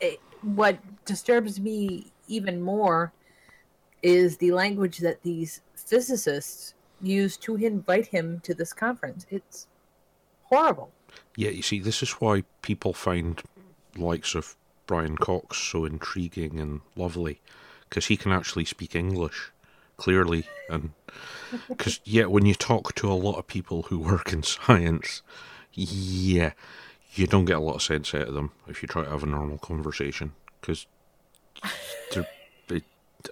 it, 0.00 0.20
what 0.42 0.78
disturbs 1.04 1.58
me 1.58 2.12
even 2.28 2.60
more 2.60 3.12
is 4.02 4.36
the 4.36 4.52
language 4.52 4.98
that 4.98 5.22
these 5.22 5.62
physicists 5.74 6.74
use 7.02 7.36
to 7.36 7.56
invite 7.56 8.06
him 8.06 8.40
to 8.40 8.54
this 8.54 8.72
conference. 8.72 9.26
It's 9.30 9.66
horrible. 10.44 10.92
Yeah, 11.36 11.50
you 11.50 11.62
see, 11.62 11.80
this 11.80 12.02
is 12.02 12.12
why 12.12 12.44
people 12.62 12.92
find 12.92 13.42
likes 13.96 14.34
of 14.34 14.56
Brian 14.86 15.16
Cox 15.16 15.58
so 15.58 15.84
intriguing 15.84 16.60
and 16.60 16.80
lovely, 16.94 17.40
because 17.88 18.06
he 18.06 18.16
can 18.16 18.32
actually 18.32 18.64
speak 18.64 18.94
English 18.94 19.50
clearly, 19.96 20.46
and 20.68 20.90
because 21.68 22.00
yeah, 22.04 22.26
when 22.26 22.46
you 22.46 22.54
talk 22.54 22.94
to 22.96 23.10
a 23.10 23.14
lot 23.14 23.38
of 23.38 23.46
people 23.46 23.82
who 23.84 23.98
work 23.98 24.32
in 24.32 24.42
science, 24.42 25.22
yeah, 25.72 26.52
you 27.14 27.26
don't 27.26 27.44
get 27.44 27.56
a 27.56 27.60
lot 27.60 27.76
of 27.76 27.82
sense 27.82 28.14
out 28.14 28.28
of 28.28 28.34
them 28.34 28.52
if 28.68 28.82
you 28.82 28.88
try 28.88 29.04
to 29.04 29.10
have 29.10 29.22
a 29.22 29.26
normal 29.26 29.58
conversation, 29.58 30.32
because 30.60 30.86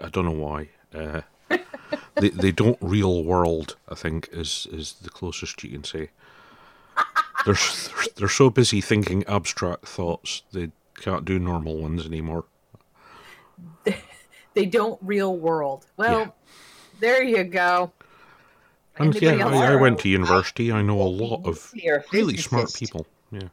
I 0.02 0.08
don't 0.08 0.24
know 0.24 0.32
why. 0.32 0.68
Uh, 0.94 1.22
they 2.16 2.30
they 2.30 2.52
don't 2.52 2.78
real 2.80 3.24
world. 3.24 3.76
I 3.88 3.94
think 3.94 4.28
is 4.32 4.66
is 4.72 4.94
the 5.02 5.10
closest 5.10 5.62
you 5.62 5.70
can 5.70 5.84
say. 5.84 6.10
They're, 7.44 7.54
they're 7.54 8.06
they're 8.16 8.28
so 8.28 8.50
busy 8.50 8.80
thinking 8.80 9.24
abstract 9.26 9.86
thoughts 9.86 10.42
they 10.52 10.70
can't 11.00 11.24
do 11.24 11.38
normal 11.38 11.76
ones 11.76 12.06
anymore. 12.06 12.44
They 14.54 14.66
don't 14.66 14.98
real 15.02 15.36
world. 15.36 15.86
Well, 15.96 16.20
Yeah. 16.20 16.30
there 17.00 17.22
you 17.22 17.44
go. 17.44 17.92
And 18.96 19.14
Anybody 19.16 19.38
yeah. 19.38 19.48
I, 19.48 19.72
I 19.72 19.76
went 19.76 19.98
to 20.00 20.08
university. 20.08 20.70
I 20.70 20.80
know 20.82 21.00
a 21.00 21.02
lot 21.02 21.46
of 21.46 21.72
really 22.12 22.36
smart 22.36 22.72
people. 22.72 23.06
Yeah. 23.30 23.48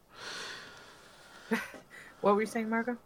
What 2.22 2.36
were 2.36 2.42
you 2.42 2.48
saying, 2.48 2.70
Margot? 2.70 2.98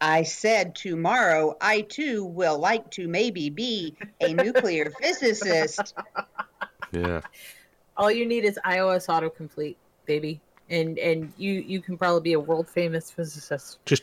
I 0.00 0.24
said 0.24 0.74
tomorrow 0.74 1.56
I 1.60 1.82
too 1.82 2.24
will 2.24 2.58
like 2.58 2.90
to 2.92 3.06
maybe 3.06 3.48
be 3.48 3.96
a 4.20 4.34
nuclear 4.34 4.90
physicist. 5.00 5.94
Yeah. 6.92 7.20
All 7.96 8.10
you 8.10 8.26
need 8.26 8.44
is 8.44 8.58
iOS 8.64 9.06
autocomplete, 9.08 9.76
baby, 10.04 10.40
and 10.70 10.98
and 10.98 11.32
you 11.36 11.52
you 11.54 11.80
can 11.80 11.96
probably 11.96 12.20
be 12.22 12.32
a 12.32 12.40
world 12.40 12.68
famous 12.68 13.10
physicist. 13.10 13.78
Just 13.86 14.02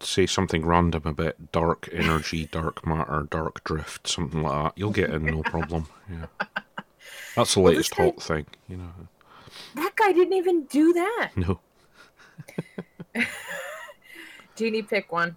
say 0.00 0.26
something 0.26 0.64
random 0.64 1.02
about 1.06 1.52
dark 1.52 1.88
energy, 1.92 2.46
dark 2.52 2.86
matter, 2.86 3.26
dark 3.30 3.64
drift, 3.64 4.06
something 4.08 4.42
like 4.42 4.64
that. 4.64 4.78
You'll 4.78 4.90
get 4.90 5.10
in 5.10 5.24
no 5.24 5.42
problem. 5.42 5.86
Yeah. 6.10 6.26
That's 7.34 7.54
the 7.54 7.60
Well, 7.60 7.74
this 7.74 7.90
latest 7.92 7.96
guy- 7.96 8.04
hot 8.04 8.22
thing, 8.22 8.46
you 8.68 8.76
know. 8.78 8.90
That 9.74 9.92
guy 9.96 10.12
didn't 10.12 10.34
even 10.34 10.64
do 10.64 10.92
that. 10.94 11.30
No. 11.36 11.60
Jeannie, 14.56 14.82
pick 14.82 15.10
one. 15.12 15.36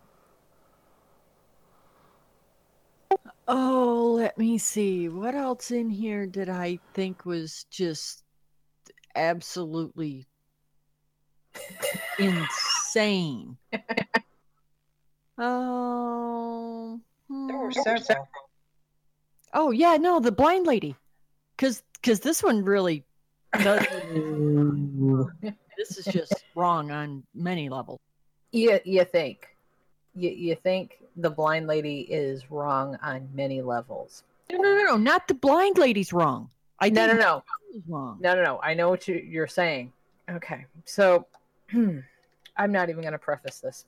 Oh, 3.47 4.13
let 4.17 4.37
me 4.37 4.57
see. 4.57 5.09
What 5.09 5.35
else 5.35 5.71
in 5.71 5.89
here 5.89 6.25
did 6.27 6.49
I 6.49 6.79
think 6.93 7.25
was 7.25 7.65
just 7.71 8.23
absolutely 9.15 10.27
insane? 12.19 13.57
Oh, 15.39 16.99
There 17.29 17.57
were 17.57 17.71
hmm. 17.71 17.97
several. 17.97 18.27
oh 19.53 19.71
yeah, 19.71 19.97
no, 19.97 20.19
the 20.19 20.31
blind 20.31 20.67
lady, 20.67 20.95
because 21.55 21.81
because 21.93 22.19
this 22.19 22.43
one 22.43 22.63
really 22.63 23.05
does. 23.53 23.85
this 25.77 25.97
is 25.97 26.05
just 26.05 26.43
wrong 26.55 26.91
on 26.91 27.23
many 27.33 27.69
levels. 27.69 27.99
You 28.51 28.79
you 28.83 29.05
think 29.05 29.55
you 30.13 30.29
you 30.29 30.55
think 30.55 30.99
the 31.15 31.29
blind 31.29 31.67
lady 31.67 32.01
is 32.01 32.51
wrong 32.51 32.97
on 33.01 33.29
many 33.33 33.61
levels? 33.61 34.23
No, 34.51 34.57
no, 34.57 34.75
no, 34.75 34.83
no, 34.83 34.97
not 34.97 35.27
the 35.27 35.35
blind 35.35 35.77
lady's 35.77 36.11
wrong. 36.11 36.49
I 36.79 36.89
No, 36.89 37.07
no, 37.07 37.13
no, 37.13 37.43
wrong. 37.87 38.17
no, 38.19 38.35
no, 38.35 38.43
no. 38.43 38.59
I 38.61 38.73
know 38.73 38.89
what 38.89 39.07
you, 39.07 39.15
you're 39.15 39.47
saying. 39.47 39.91
Okay, 40.29 40.65
so 40.85 41.27
I'm 41.73 42.71
not 42.71 42.89
even 42.89 43.01
going 43.01 43.13
to 43.13 43.19
preface 43.19 43.59
this. 43.59 43.85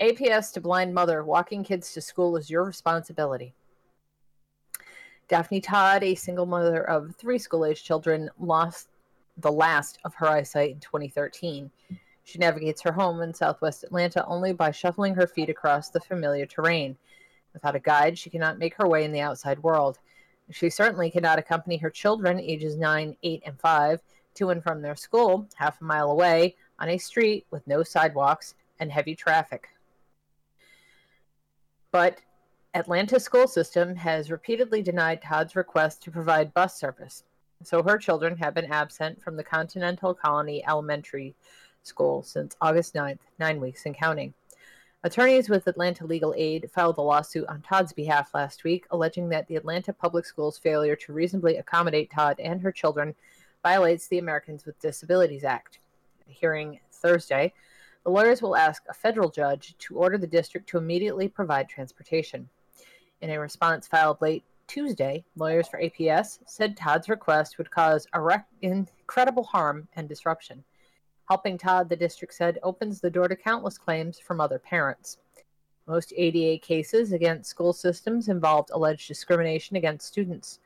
APS 0.00 0.50
to 0.54 0.62
blind 0.62 0.94
mother: 0.94 1.22
walking 1.22 1.62
kids 1.62 1.92
to 1.92 2.00
school 2.00 2.38
is 2.38 2.48
your 2.48 2.64
responsibility. 2.64 3.52
Daphne 5.28 5.60
Todd, 5.60 6.02
a 6.02 6.14
single 6.14 6.46
mother 6.46 6.82
of 6.88 7.14
three 7.16 7.38
school-age 7.38 7.84
children, 7.84 8.30
lost 8.38 8.88
the 9.36 9.52
last 9.52 9.98
of 10.04 10.14
her 10.14 10.26
eyesight 10.26 10.70
in 10.70 10.80
2013. 10.80 11.70
She 12.24 12.38
navigates 12.38 12.80
her 12.80 12.92
home 12.92 13.20
in 13.20 13.34
southwest 13.34 13.84
Atlanta 13.84 14.24
only 14.24 14.54
by 14.54 14.70
shuffling 14.70 15.14
her 15.16 15.26
feet 15.26 15.50
across 15.50 15.90
the 15.90 16.00
familiar 16.00 16.46
terrain. 16.46 16.96
Without 17.52 17.76
a 17.76 17.80
guide, 17.80 18.18
she 18.18 18.30
cannot 18.30 18.58
make 18.58 18.74
her 18.76 18.88
way 18.88 19.04
in 19.04 19.12
the 19.12 19.20
outside 19.20 19.62
world. 19.62 19.98
She 20.50 20.70
certainly 20.70 21.10
cannot 21.10 21.38
accompany 21.38 21.76
her 21.76 21.90
children, 21.90 22.40
ages 22.40 22.74
9, 22.74 23.18
8, 23.22 23.42
and 23.44 23.60
5, 23.60 24.00
to 24.36 24.48
and 24.48 24.62
from 24.62 24.80
their 24.80 24.96
school, 24.96 25.46
half 25.56 25.78
a 25.82 25.84
mile 25.84 26.10
away, 26.10 26.56
on 26.78 26.88
a 26.88 26.96
street 26.96 27.44
with 27.50 27.66
no 27.66 27.82
sidewalks 27.82 28.54
and 28.78 28.90
heavy 28.90 29.14
traffic. 29.14 29.68
But 31.92 32.20
Atlanta 32.74 33.18
school 33.18 33.48
system 33.48 33.96
has 33.96 34.30
repeatedly 34.30 34.80
denied 34.82 35.22
Todd's 35.22 35.56
request 35.56 36.02
to 36.02 36.10
provide 36.10 36.54
bus 36.54 36.78
service. 36.78 37.24
So 37.64 37.82
her 37.82 37.98
children 37.98 38.36
have 38.36 38.54
been 38.54 38.72
absent 38.72 39.20
from 39.20 39.36
the 39.36 39.44
Continental 39.44 40.14
Colony 40.14 40.64
Elementary 40.66 41.34
School 41.82 42.22
since 42.22 42.56
August 42.60 42.94
9th, 42.94 43.18
nine 43.38 43.60
weeks 43.60 43.86
and 43.86 43.94
counting. 43.94 44.34
Attorneys 45.02 45.48
with 45.48 45.66
Atlanta 45.66 46.06
Legal 46.06 46.34
Aid 46.36 46.70
filed 46.72 46.98
a 46.98 47.02
lawsuit 47.02 47.46
on 47.48 47.62
Todd's 47.62 47.92
behalf 47.92 48.34
last 48.34 48.64
week, 48.64 48.86
alleging 48.90 49.30
that 49.30 49.48
the 49.48 49.56
Atlanta 49.56 49.92
Public 49.92 50.26
Schools' 50.26 50.58
failure 50.58 50.94
to 50.94 51.12
reasonably 51.12 51.56
accommodate 51.56 52.10
Todd 52.10 52.38
and 52.38 52.60
her 52.60 52.70
children 52.70 53.14
violates 53.62 54.08
the 54.08 54.18
Americans 54.18 54.64
with 54.64 54.78
Disabilities 54.78 55.42
Act. 55.42 55.78
A 56.28 56.32
hearing 56.32 56.80
Thursday, 56.92 57.52
the 58.04 58.10
lawyers 58.10 58.40
will 58.40 58.56
ask 58.56 58.82
a 58.88 58.94
federal 58.94 59.30
judge 59.30 59.74
to 59.78 59.96
order 59.96 60.16
the 60.16 60.26
district 60.26 60.68
to 60.70 60.78
immediately 60.78 61.28
provide 61.28 61.68
transportation. 61.68 62.48
In 63.20 63.30
a 63.30 63.38
response 63.38 63.86
filed 63.86 64.20
late 64.22 64.44
Tuesday, 64.66 65.24
lawyers 65.36 65.68
for 65.68 65.80
APS 65.80 66.38
said 66.46 66.76
Todd's 66.76 67.08
request 67.08 67.58
would 67.58 67.70
cause 67.70 68.06
incredible 68.62 69.44
harm 69.44 69.88
and 69.96 70.08
disruption. 70.08 70.64
Helping 71.28 71.58
Todd, 71.58 71.88
the 71.88 71.96
district 71.96 72.34
said, 72.34 72.58
opens 72.62 73.00
the 73.00 73.10
door 73.10 73.28
to 73.28 73.36
countless 73.36 73.78
claims 73.78 74.18
from 74.18 74.40
other 74.40 74.58
parents. 74.58 75.18
Most 75.86 76.12
ADA 76.16 76.58
cases 76.60 77.12
against 77.12 77.50
school 77.50 77.72
systems 77.72 78.28
involved 78.28 78.70
alleged 78.72 79.08
discrimination 79.08 79.76
against 79.76 80.06
students. 80.06 80.60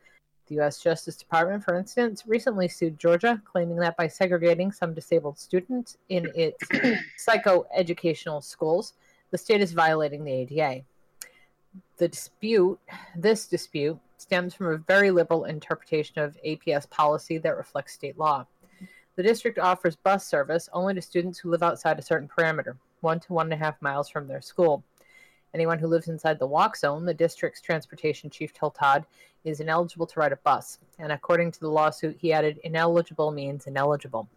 The 0.46 0.56
U.S. 0.56 0.82
Justice 0.82 1.16
Department, 1.16 1.64
for 1.64 1.74
instance, 1.76 2.24
recently 2.26 2.68
sued 2.68 2.98
Georgia, 2.98 3.40
claiming 3.44 3.76
that 3.76 3.96
by 3.96 4.08
segregating 4.08 4.72
some 4.72 4.92
disabled 4.92 5.38
students 5.38 5.96
in 6.10 6.30
its 6.34 6.62
psychoeducational 7.18 8.44
schools, 8.44 8.92
the 9.30 9.38
state 9.38 9.62
is 9.62 9.72
violating 9.72 10.22
the 10.22 10.32
ADA. 10.32 10.82
The 11.96 12.08
dispute, 12.08 12.78
this 13.16 13.46
dispute, 13.46 13.98
stems 14.18 14.54
from 14.54 14.66
a 14.66 14.76
very 14.76 15.10
liberal 15.10 15.44
interpretation 15.44 16.18
of 16.18 16.36
APS 16.46 16.88
policy 16.90 17.38
that 17.38 17.56
reflects 17.56 17.94
state 17.94 18.18
law. 18.18 18.46
The 19.16 19.22
district 19.22 19.58
offers 19.58 19.96
bus 19.96 20.26
service 20.26 20.68
only 20.72 20.94
to 20.94 21.02
students 21.02 21.38
who 21.38 21.50
live 21.50 21.62
outside 21.62 21.98
a 21.98 22.02
certain 22.02 22.28
parameter, 22.28 22.76
one 23.00 23.20
to 23.20 23.32
one 23.32 23.46
and 23.46 23.52
a 23.54 23.64
half 23.64 23.80
miles 23.80 24.08
from 24.08 24.26
their 24.26 24.40
school. 24.40 24.82
Anyone 25.54 25.78
who 25.78 25.86
lives 25.86 26.08
inside 26.08 26.38
the 26.38 26.46
walk 26.46 26.76
zone, 26.76 27.04
the 27.04 27.14
district's 27.14 27.60
transportation 27.60 28.28
chief 28.28 28.52
told 28.52 28.74
Todd, 28.74 29.06
is 29.44 29.60
ineligible 29.60 30.06
to 30.08 30.20
ride 30.20 30.32
a 30.32 30.36
bus. 30.36 30.78
And 30.98 31.12
according 31.12 31.52
to 31.52 31.60
the 31.60 31.70
lawsuit, 31.70 32.16
he 32.18 32.32
added, 32.32 32.58
ineligible 32.64 33.30
means 33.30 33.66
ineligible. 33.66 34.28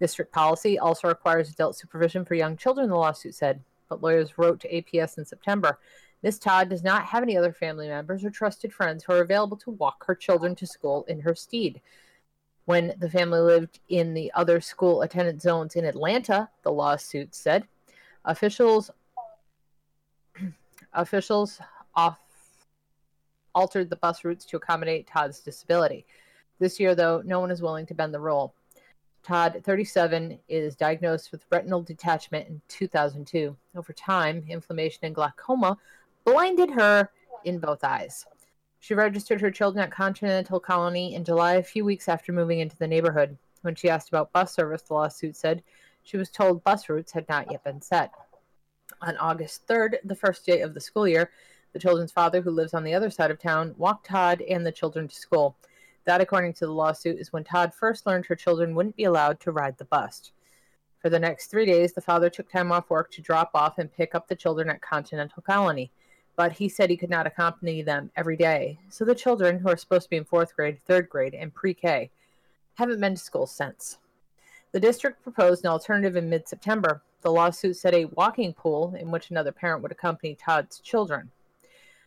District 0.00 0.32
policy 0.32 0.78
also 0.78 1.08
requires 1.08 1.50
adult 1.50 1.76
supervision 1.76 2.24
for 2.24 2.34
young 2.34 2.56
children, 2.56 2.88
the 2.88 2.96
lawsuit 2.96 3.34
said. 3.34 3.60
But 3.88 4.02
lawyers 4.02 4.38
wrote 4.38 4.60
to 4.60 4.72
APS 4.72 5.18
in 5.18 5.24
September 5.24 5.78
Miss 6.22 6.38
Todd 6.38 6.68
does 6.68 6.82
not 6.82 7.04
have 7.06 7.22
any 7.22 7.36
other 7.36 7.52
family 7.52 7.88
members 7.88 8.24
or 8.24 8.30
trusted 8.30 8.72
friends 8.72 9.04
who 9.04 9.12
are 9.14 9.22
available 9.22 9.56
to 9.58 9.70
walk 9.70 10.04
her 10.06 10.14
children 10.14 10.54
to 10.56 10.66
school 10.66 11.04
in 11.08 11.20
her 11.20 11.34
stead. 11.34 11.80
When 12.66 12.94
the 12.98 13.08
family 13.08 13.40
lived 13.40 13.80
in 13.88 14.12
the 14.12 14.30
other 14.34 14.60
school 14.60 15.02
attendance 15.02 15.42
zones 15.42 15.76
in 15.76 15.84
Atlanta, 15.84 16.50
the 16.62 16.72
lawsuit 16.72 17.34
said, 17.34 17.66
officials 18.24 18.90
officials 20.92 21.60
off 21.94 22.18
altered 23.54 23.90
the 23.90 23.96
bus 23.96 24.24
routes 24.24 24.44
to 24.44 24.56
accommodate 24.56 25.06
Todd's 25.06 25.40
disability. 25.40 26.06
This 26.58 26.78
year, 26.78 26.94
though, 26.94 27.22
no 27.24 27.40
one 27.40 27.50
is 27.50 27.62
willing 27.62 27.86
to 27.86 27.94
bend 27.94 28.14
the 28.14 28.20
rule. 28.20 28.54
Todd, 29.22 29.60
37, 29.64 30.38
is 30.48 30.76
diagnosed 30.76 31.32
with 31.32 31.44
retinal 31.50 31.82
detachment 31.82 32.48
in 32.48 32.60
2002. 32.68 33.56
Over 33.76 33.92
time, 33.92 34.44
inflammation 34.48 35.04
and 35.04 35.14
glaucoma 35.14 35.76
blinded 36.24 36.70
her 36.70 37.10
in 37.44 37.58
both 37.58 37.84
eyes. 37.84 38.26
She 38.78 38.94
registered 38.94 39.40
her 39.42 39.50
children 39.50 39.84
at 39.84 39.90
Continental 39.90 40.58
Colony 40.58 41.14
in 41.14 41.24
July, 41.24 41.54
a 41.54 41.62
few 41.62 41.84
weeks 41.84 42.08
after 42.08 42.32
moving 42.32 42.60
into 42.60 42.76
the 42.78 42.88
neighborhood. 42.88 43.36
When 43.62 43.74
she 43.74 43.90
asked 43.90 44.08
about 44.08 44.32
bus 44.32 44.54
service, 44.54 44.82
the 44.82 44.94
lawsuit 44.94 45.36
said 45.36 45.62
she 46.02 46.16
was 46.16 46.30
told 46.30 46.64
bus 46.64 46.88
routes 46.88 47.12
had 47.12 47.28
not 47.28 47.50
yet 47.50 47.62
been 47.62 47.82
set. 47.82 48.10
On 49.02 49.16
August 49.16 49.66
3rd, 49.66 49.96
the 50.04 50.14
first 50.14 50.44
day 50.44 50.60
of 50.60 50.74
the 50.74 50.80
school 50.80 51.08
year, 51.08 51.30
the 51.72 51.78
children's 51.78 52.12
father, 52.12 52.42
who 52.42 52.50
lives 52.50 52.74
on 52.74 52.84
the 52.84 52.94
other 52.94 53.10
side 53.10 53.30
of 53.30 53.38
town, 53.38 53.74
walked 53.78 54.06
Todd 54.06 54.42
and 54.42 54.66
the 54.66 54.72
children 54.72 55.08
to 55.08 55.14
school. 55.14 55.56
That, 56.04 56.20
according 56.20 56.54
to 56.54 56.66
the 56.66 56.72
lawsuit, 56.72 57.18
is 57.18 57.32
when 57.32 57.44
Todd 57.44 57.72
first 57.72 58.06
learned 58.06 58.26
her 58.26 58.36
children 58.36 58.74
wouldn't 58.74 58.96
be 58.96 59.04
allowed 59.04 59.40
to 59.40 59.52
ride 59.52 59.78
the 59.78 59.84
bus. 59.84 60.32
For 60.98 61.08
the 61.08 61.18
next 61.18 61.46
three 61.46 61.64
days, 61.64 61.92
the 61.92 62.02
father 62.02 62.28
took 62.28 62.50
time 62.50 62.72
off 62.72 62.90
work 62.90 63.10
to 63.12 63.22
drop 63.22 63.52
off 63.54 63.78
and 63.78 63.92
pick 63.92 64.14
up 64.14 64.28
the 64.28 64.36
children 64.36 64.68
at 64.68 64.82
Continental 64.82 65.42
Colony, 65.42 65.90
but 66.36 66.52
he 66.52 66.68
said 66.68 66.90
he 66.90 66.96
could 66.96 67.10
not 67.10 67.26
accompany 67.26 67.80
them 67.80 68.10
every 68.16 68.36
day. 68.36 68.78
So 68.90 69.04
the 69.04 69.14
children, 69.14 69.58
who 69.58 69.68
are 69.68 69.76
supposed 69.76 70.04
to 70.04 70.10
be 70.10 70.16
in 70.16 70.24
fourth 70.24 70.54
grade, 70.54 70.78
third 70.80 71.08
grade, 71.08 71.34
and 71.34 71.54
pre 71.54 71.72
K, 71.72 72.10
haven't 72.74 73.00
been 73.00 73.14
to 73.14 73.20
school 73.20 73.46
since. 73.46 73.98
The 74.72 74.80
district 74.80 75.22
proposed 75.22 75.64
an 75.64 75.70
alternative 75.70 76.16
in 76.16 76.28
mid 76.28 76.46
September. 76.46 77.02
The 77.22 77.30
lawsuit 77.30 77.76
said 77.76 77.94
a 77.94 78.06
walking 78.06 78.54
pool 78.54 78.94
in 78.98 79.10
which 79.10 79.30
another 79.30 79.52
parent 79.52 79.82
would 79.82 79.92
accompany 79.92 80.34
Todd's 80.34 80.80
children. 80.80 81.30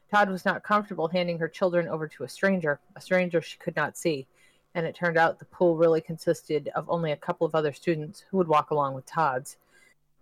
Todd 0.10 0.30
was 0.30 0.46
not 0.46 0.64
comfortable 0.64 1.08
handing 1.08 1.40
her 1.40 1.48
children 1.48 1.88
over 1.88 2.08
to 2.08 2.24
a 2.24 2.30
stranger, 2.30 2.80
a 2.96 3.02
stranger 3.02 3.42
she 3.42 3.58
could 3.58 3.76
not 3.76 3.98
see, 3.98 4.28
and 4.76 4.86
it 4.86 4.96
turned 4.96 5.18
out 5.18 5.40
the 5.40 5.46
pool 5.46 5.76
really 5.76 6.02
consisted 6.02 6.70
of 6.76 6.90
only 6.90 7.12
a 7.12 7.18
couple 7.18 7.46
of 7.46 7.56
other 7.56 7.74
students 7.74 8.24
who 8.30 8.38
would 8.38 8.48
walk 8.48 8.72
along 8.72 8.94
with 8.94 9.06
Todd's. 9.06 9.58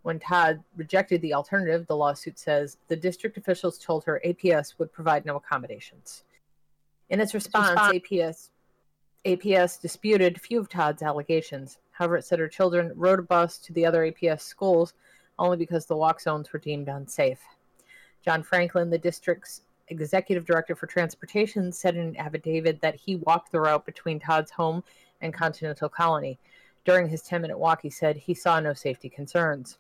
When 0.04 0.20
Todd 0.20 0.64
rejected 0.76 1.22
the 1.22 1.34
alternative, 1.34 1.88
the 1.88 1.96
lawsuit 1.96 2.40
says 2.40 2.78
the 2.88 2.96
district 2.96 3.38
officials 3.38 3.78
told 3.78 4.04
her 4.06 4.22
APS 4.26 4.74
would 4.78 4.92
provide 4.92 5.26
no 5.26 5.36
accommodations. 5.36 6.24
In 7.10 7.20
its 7.20 7.34
response, 7.34 7.80
APS 7.80 8.50
APS 9.26 9.80
disputed 9.80 10.38
a 10.38 10.40
few 10.40 10.60
of 10.60 10.70
Todd's 10.70 11.04
allegations. 11.04 11.78
It 12.02 12.26
said 12.26 12.40
her 12.40 12.48
children 12.48 12.92
rode 12.96 13.20
a 13.20 13.24
bus 13.24 13.60
to 13.60 13.74
the 13.74 13.86
other 13.86 14.12
APS 14.12 14.42
schools 14.42 14.96
only 15.38 15.56
because 15.56 15.86
the 15.86 15.96
walk 15.96 16.20
zones 16.20 16.52
were 16.52 16.58
deemed 16.60 16.88
unsafe. 16.88 17.42
John 18.26 18.42
Franklin, 18.42 18.90
the 18.90 18.98
district's 18.98 19.62
executive 19.88 20.46
director 20.46 20.76
for 20.76 20.88
transportation, 20.88 21.72
said 21.72 21.96
in 21.96 22.08
an 22.08 22.18
affidavit 22.18 22.82
that 22.82 22.96
he 22.96 23.18
walked 23.18 23.52
the 23.52 23.62
route 23.62 23.86
between 23.86 24.20
Todd's 24.20 24.50
home 24.50 24.84
and 25.22 25.32
Continental 25.32 25.90
Colony. 25.90 26.40
During 26.86 27.08
his 27.08 27.22
10 27.22 27.44
minute 27.44 27.60
walk, 27.60 27.84
he 27.84 27.92
said 27.92 28.18
he 28.18 28.34
saw 28.34 28.60
no 28.60 28.74
safety 28.74 29.10
concerns. 29.10 29.78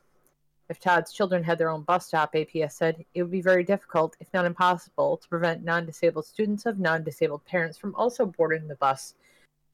If 0.69 0.79
Todd's 0.79 1.11
children 1.11 1.43
had 1.43 1.57
their 1.57 1.69
own 1.69 1.81
bus 1.81 2.05
stop, 2.05 2.33
APS 2.33 2.73
said 2.73 3.03
it 3.15 3.23
would 3.23 3.31
be 3.31 3.41
very 3.41 3.63
difficult, 3.63 4.15
if 4.19 4.31
not 4.31 4.45
impossible, 4.45 5.17
to 5.17 5.27
prevent 5.27 5.63
non 5.63 5.87
disabled 5.87 6.27
students 6.27 6.67
of 6.67 6.77
non 6.77 7.03
disabled 7.03 7.43
parents 7.45 7.79
from 7.79 7.95
also 7.95 8.27
boarding 8.27 8.67
the 8.67 8.75
bus, 8.75 9.15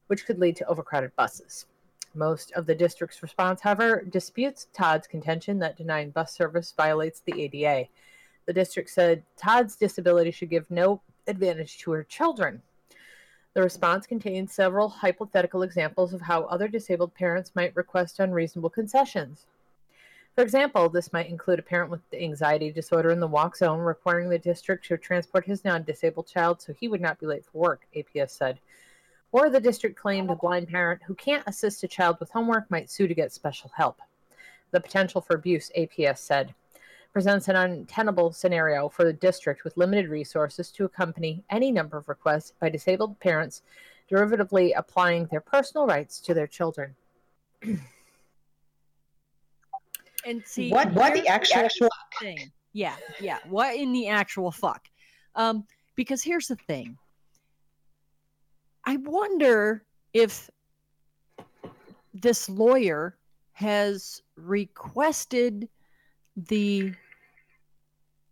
which 0.06 0.24
could 0.24 0.38
lead 0.38 0.56
to 0.56 0.66
overcrowded 0.66 1.14
buses. 1.14 1.66
Most 2.14 2.52
of 2.52 2.66
the 2.66 2.74
district's 2.74 3.22
response, 3.22 3.60
however, 3.60 4.04
disputes 4.08 4.68
Todd's 4.72 5.06
contention 5.06 5.58
that 5.58 5.76
denying 5.76 6.10
bus 6.10 6.32
service 6.32 6.72
violates 6.76 7.20
the 7.20 7.42
ADA. 7.42 7.88
The 8.46 8.52
district 8.52 8.90
said 8.90 9.22
Todd's 9.36 9.76
disability 9.76 10.30
should 10.30 10.50
give 10.50 10.70
no 10.70 11.02
advantage 11.26 11.78
to 11.78 11.90
her 11.92 12.02
children. 12.02 12.62
The 13.54 13.62
response 13.62 14.06
contains 14.06 14.52
several 14.52 14.88
hypothetical 14.88 15.62
examples 15.62 16.12
of 16.12 16.20
how 16.20 16.44
other 16.44 16.68
disabled 16.68 17.14
parents 17.14 17.52
might 17.54 17.76
request 17.76 18.20
unreasonable 18.20 18.70
concessions. 18.70 19.46
For 20.34 20.42
example, 20.42 20.88
this 20.88 21.12
might 21.12 21.28
include 21.28 21.58
a 21.58 21.62
parent 21.62 21.90
with 21.90 22.00
anxiety 22.12 22.70
disorder 22.70 23.10
in 23.10 23.18
the 23.18 23.26
walk 23.26 23.56
zone 23.56 23.80
requiring 23.80 24.28
the 24.28 24.38
district 24.38 24.86
to 24.86 24.96
transport 24.96 25.44
his 25.44 25.64
non 25.64 25.82
disabled 25.82 26.28
child 26.28 26.62
so 26.62 26.72
he 26.72 26.86
would 26.86 27.00
not 27.00 27.18
be 27.18 27.26
late 27.26 27.44
for 27.44 27.58
work, 27.58 27.86
APS 27.96 28.30
said. 28.30 28.60
Or 29.32 29.50
the 29.50 29.60
district 29.60 29.98
claimed 29.98 30.30
a 30.30 30.36
blind 30.36 30.68
parent 30.68 31.02
who 31.06 31.14
can't 31.14 31.44
assist 31.46 31.84
a 31.84 31.88
child 31.88 32.16
with 32.18 32.30
homework 32.30 32.70
might 32.70 32.90
sue 32.90 33.06
to 33.06 33.14
get 33.14 33.32
special 33.32 33.70
help. 33.76 34.00
The 34.70 34.80
potential 34.80 35.20
for 35.20 35.34
abuse, 35.36 35.70
APS 35.76 36.18
said, 36.18 36.54
presents 37.12 37.48
an 37.48 37.56
untenable 37.56 38.32
scenario 38.32 38.88
for 38.88 39.04
the 39.04 39.12
district 39.12 39.64
with 39.64 39.76
limited 39.76 40.08
resources 40.08 40.70
to 40.72 40.84
accompany 40.84 41.42
any 41.50 41.72
number 41.72 41.96
of 41.96 42.08
requests 42.08 42.52
by 42.60 42.68
disabled 42.68 43.18
parents, 43.20 43.62
derivatively 44.10 44.72
applying 44.76 45.26
their 45.26 45.40
personal 45.40 45.86
rights 45.86 46.20
to 46.20 46.34
their 46.34 46.46
children. 46.46 46.94
And 50.26 50.44
see 50.44 50.70
What 50.70 50.92
what 50.92 51.14
the 51.14 51.20
here's 51.20 51.52
actual 51.52 51.88
thing. 52.20 52.50
Yeah, 52.72 52.96
yeah. 53.20 53.38
What 53.48 53.76
in 53.76 53.92
the 53.92 54.08
actual 54.08 54.50
fuck? 54.50 54.86
Um, 55.34 55.64
because 55.94 56.22
here's 56.22 56.48
the 56.48 56.56
thing. 56.56 56.98
I 58.88 58.96
wonder 58.96 59.84
if 60.14 60.48
this 62.14 62.48
lawyer 62.48 63.18
has 63.52 64.22
requested 64.34 65.68
the 66.34 66.94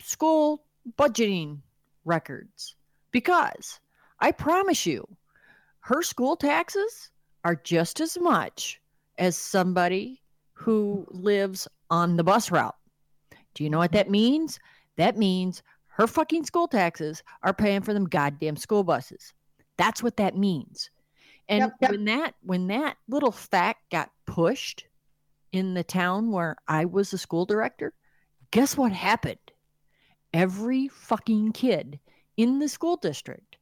school 0.00 0.64
budgeting 0.96 1.58
records 2.06 2.74
because 3.10 3.80
I 4.20 4.32
promise 4.32 4.86
you, 4.86 5.06
her 5.80 6.02
school 6.02 6.36
taxes 6.36 7.10
are 7.44 7.56
just 7.56 8.00
as 8.00 8.16
much 8.18 8.80
as 9.18 9.36
somebody 9.36 10.22
who 10.54 11.06
lives 11.10 11.68
on 11.90 12.16
the 12.16 12.24
bus 12.24 12.50
route. 12.50 12.76
Do 13.52 13.62
you 13.62 13.68
know 13.68 13.76
what 13.76 13.92
that 13.92 14.08
means? 14.08 14.58
That 14.96 15.18
means 15.18 15.62
her 15.88 16.06
fucking 16.06 16.46
school 16.46 16.66
taxes 16.66 17.22
are 17.42 17.52
paying 17.52 17.82
for 17.82 17.92
them 17.92 18.06
goddamn 18.06 18.56
school 18.56 18.84
buses. 18.84 19.34
That's 19.76 20.02
what 20.02 20.16
that 20.16 20.36
means. 20.36 20.90
And 21.48 21.60
Yep, 21.60 21.72
yep. 21.80 21.90
when 21.90 22.04
that 22.06 22.34
when 22.42 22.66
that 22.68 22.96
little 23.08 23.32
fact 23.32 23.90
got 23.90 24.10
pushed 24.26 24.86
in 25.52 25.74
the 25.74 25.84
town 25.84 26.32
where 26.32 26.56
I 26.66 26.84
was 26.84 27.10
the 27.10 27.18
school 27.18 27.46
director, 27.46 27.92
guess 28.50 28.76
what 28.76 28.92
happened? 28.92 29.38
Every 30.32 30.88
fucking 30.88 31.52
kid 31.52 32.00
in 32.36 32.58
the 32.58 32.68
school 32.68 32.96
district 32.96 33.56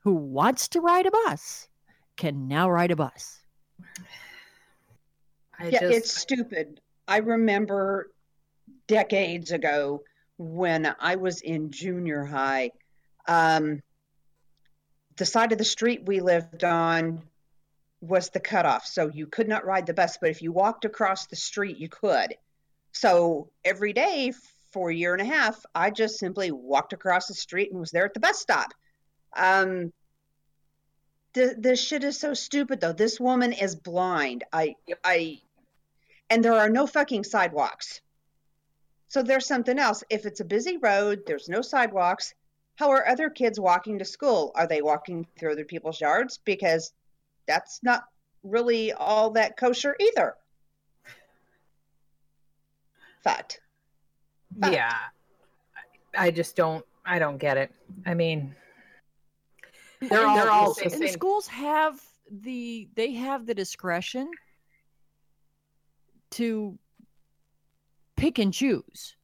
who 0.00 0.14
wants 0.14 0.68
to 0.68 0.80
ride 0.80 1.06
a 1.06 1.10
bus 1.10 1.68
can 2.16 2.48
now 2.48 2.70
ride 2.70 2.90
a 2.90 2.96
bus. 2.96 3.40
I 5.58 5.68
yeah, 5.68 5.80
just, 5.80 5.94
it's 5.94 6.16
stupid. 6.16 6.80
I 7.08 7.18
remember 7.18 8.12
decades 8.86 9.52
ago 9.52 10.02
when 10.38 10.94
I 11.00 11.16
was 11.16 11.40
in 11.40 11.70
junior 11.70 12.24
high. 12.24 12.70
Um, 13.26 13.80
the 15.16 15.26
side 15.26 15.52
of 15.52 15.58
the 15.58 15.64
street 15.64 16.04
we 16.04 16.20
lived 16.20 16.64
on 16.64 17.22
was 18.00 18.30
the 18.30 18.40
cutoff. 18.40 18.86
So 18.86 19.10
you 19.12 19.26
could 19.26 19.48
not 19.48 19.64
ride 19.64 19.86
the 19.86 19.94
bus, 19.94 20.18
but 20.20 20.30
if 20.30 20.42
you 20.42 20.52
walked 20.52 20.84
across 20.84 21.26
the 21.26 21.36
street, 21.36 21.78
you 21.78 21.88
could. 21.88 22.34
So 22.92 23.50
every 23.64 23.92
day 23.92 24.32
for 24.72 24.90
a 24.90 24.94
year 24.94 25.14
and 25.14 25.22
a 25.22 25.24
half, 25.24 25.58
I 25.74 25.90
just 25.90 26.18
simply 26.18 26.50
walked 26.50 26.92
across 26.92 27.26
the 27.26 27.34
street 27.34 27.70
and 27.70 27.80
was 27.80 27.90
there 27.90 28.04
at 28.04 28.14
the 28.14 28.20
bus 28.20 28.38
stop. 28.38 28.72
Um, 29.34 29.92
th- 31.34 31.56
this 31.58 31.82
shit 31.82 32.04
is 32.04 32.18
so 32.18 32.34
stupid 32.34 32.80
though. 32.80 32.92
This 32.92 33.18
woman 33.18 33.52
is 33.52 33.74
blind. 33.74 34.44
I, 34.52 34.74
I, 35.02 35.40
and 36.28 36.44
there 36.44 36.54
are 36.54 36.70
no 36.70 36.86
fucking 36.86 37.24
sidewalks. 37.24 38.00
So 39.08 39.22
there's 39.22 39.46
something 39.46 39.78
else. 39.78 40.04
If 40.10 40.26
it's 40.26 40.40
a 40.40 40.44
busy 40.44 40.76
road, 40.76 41.22
there's 41.26 41.48
no 41.48 41.62
sidewalks. 41.62 42.34
How 42.76 42.90
are 42.90 43.06
other 43.08 43.30
kids 43.30 43.58
walking 43.58 43.98
to 43.98 44.04
school? 44.04 44.52
Are 44.54 44.66
they 44.66 44.82
walking 44.82 45.26
through 45.38 45.52
other 45.52 45.64
people's 45.64 46.00
yards? 46.00 46.38
Because 46.38 46.92
that's 47.46 47.80
not 47.82 48.04
really 48.42 48.92
all 48.92 49.30
that 49.30 49.56
kosher 49.56 49.96
either. 49.98 50.34
Fact. 53.24 53.60
Fact. 54.60 54.74
Yeah. 54.74 54.94
I 56.16 56.26
I 56.26 56.30
just 56.30 56.54
don't 56.54 56.84
I 57.04 57.18
don't 57.18 57.38
get 57.38 57.56
it. 57.56 57.72
I 58.04 58.14
mean 58.14 58.54
they're 60.00 60.26
all, 60.26 60.36
they're 60.36 60.44
the 60.44 60.52
all 60.52 60.74
same 60.74 60.92
and 60.92 61.00
thing. 61.02 61.12
schools 61.12 61.46
have 61.48 62.00
the 62.30 62.88
they 62.94 63.12
have 63.12 63.46
the 63.46 63.54
discretion 63.54 64.30
to 66.32 66.78
pick 68.16 68.38
and 68.38 68.52
choose. 68.52 69.15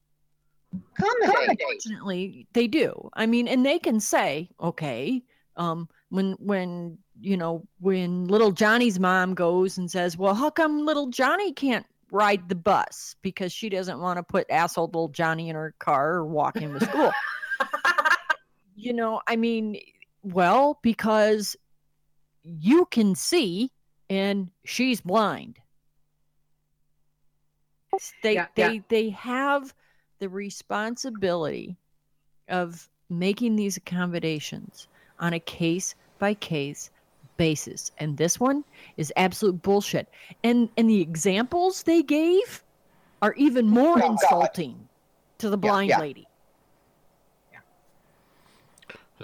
Accommodate. 0.97 1.49
Unfortunately, 1.49 2.47
they 2.53 2.67
do. 2.67 3.09
I 3.13 3.25
mean, 3.25 3.47
and 3.47 3.65
they 3.65 3.79
can 3.79 3.99
say, 3.99 4.49
okay, 4.61 5.23
um, 5.55 5.89
when 6.09 6.33
when 6.33 6.97
you 7.19 7.37
know 7.37 7.67
when 7.79 8.25
little 8.25 8.51
Johnny's 8.51 8.99
mom 8.99 9.33
goes 9.33 9.77
and 9.77 9.89
says, 9.89 10.17
well, 10.17 10.33
how 10.33 10.49
come 10.49 10.85
little 10.85 11.07
Johnny 11.07 11.53
can't 11.53 11.85
ride 12.11 12.47
the 12.47 12.55
bus 12.55 13.15
because 13.21 13.51
she 13.51 13.69
doesn't 13.69 13.99
want 13.99 14.17
to 14.17 14.23
put 14.23 14.49
asshole 14.49 14.87
little 14.87 15.09
Johnny 15.09 15.49
in 15.49 15.55
her 15.55 15.73
car 15.79 16.15
or 16.15 16.25
walk 16.25 16.57
him 16.57 16.79
to 16.79 16.85
school? 16.85 17.11
you 18.75 18.93
know, 18.93 19.21
I 19.27 19.35
mean, 19.35 19.79
well, 20.21 20.79
because 20.83 21.55
you 22.43 22.85
can 22.85 23.15
see 23.15 23.71
and 24.09 24.49
she's 24.65 25.01
blind. 25.01 25.59
They 28.23 28.33
Yeah, 28.33 28.47
yeah. 28.55 28.69
they 28.69 28.83
they 28.89 29.09
have 29.11 29.73
the 30.23 30.29
responsibility 30.29 31.75
of 32.47 32.87
making 33.09 33.57
these 33.57 33.75
accommodations 33.75 34.87
on 35.19 35.33
a 35.33 35.39
case 35.41 35.95
by 36.17 36.33
case 36.33 36.89
basis. 37.35 37.91
And 37.97 38.15
this 38.15 38.39
one 38.39 38.63
is 38.95 39.11
absolute 39.17 39.61
bullshit. 39.61 40.07
And 40.41 40.69
and 40.77 40.89
the 40.89 41.01
examples 41.01 41.83
they 41.83 42.01
gave 42.03 42.63
are 43.21 43.33
even 43.33 43.67
more 43.67 43.97
Oh, 43.97 43.99
God. 43.99 44.11
insulting 44.11 44.87
to 45.39 45.49
the 45.49 45.57
blind 45.57 45.89
yeah. 45.89 45.99
lady. 45.99 46.25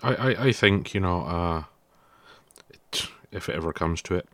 I, 0.03 0.15
I, 0.15 0.43
I 0.47 0.51
think, 0.51 0.93
you 0.93 0.99
know, 0.99 1.21
uh, 1.21 1.63
it, 2.69 3.07
if 3.31 3.47
it 3.47 3.55
ever 3.55 3.71
comes 3.71 4.01
to 4.03 4.15
it, 4.15 4.27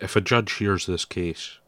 if 0.00 0.14
a 0.14 0.20
judge 0.20 0.52
hears 0.54 0.86
this 0.86 1.04
case, 1.04 1.58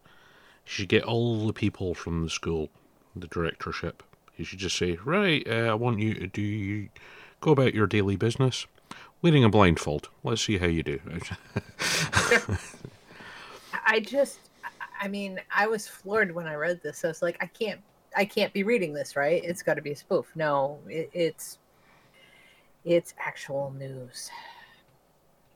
he 0.63 0.71
should 0.71 0.89
get 0.89 1.03
all 1.03 1.49
the 1.49 1.53
people 1.53 1.95
from 1.95 2.23
the 2.23 2.31
school, 2.31 2.71
the 3.17 3.27
directorship. 3.27 4.03
He 4.33 4.45
should 4.45 4.59
just 4.59 4.77
say, 4.77 4.99
right, 5.05 5.47
uh, 5.49 5.71
I 5.71 5.75
want 5.75 6.01
you 6.01 6.15
to 6.15 6.27
do, 6.27 6.89
go 7.41 7.53
about 7.53 7.75
your 7.75 7.87
daily 7.87 8.17
business, 8.17 8.67
wearing 9.23 9.45
a 9.45 9.49
blindfold. 9.49 10.09
Let's 10.23 10.43
see 10.43 10.59
how 10.59 10.67
you 10.67 10.83
do. 10.83 11.01
I 13.87 14.01
just 14.01 14.39
I 15.01 15.09
mean, 15.09 15.41
I 15.55 15.67
was 15.67 15.87
floored 15.87 16.35
when 16.35 16.47
I 16.47 16.55
read 16.55 16.83
this. 16.83 17.05
I 17.05 17.09
was 17.09 17.21
like, 17.21 17.37
I 17.41 17.47
can't 17.47 17.81
I 18.17 18.25
can't 18.25 18.53
be 18.53 18.63
reading 18.63 18.95
this, 18.95 19.17
right? 19.17 19.43
It's 19.45 19.63
got 19.63 19.75
to 19.75 19.83
be 19.83 19.91
a 19.91 19.97
spoof. 19.97 20.31
No, 20.35 20.79
it, 20.89 21.11
it's 21.13 21.59
it's 22.85 23.13
actual 23.19 23.75
news. 23.79 24.31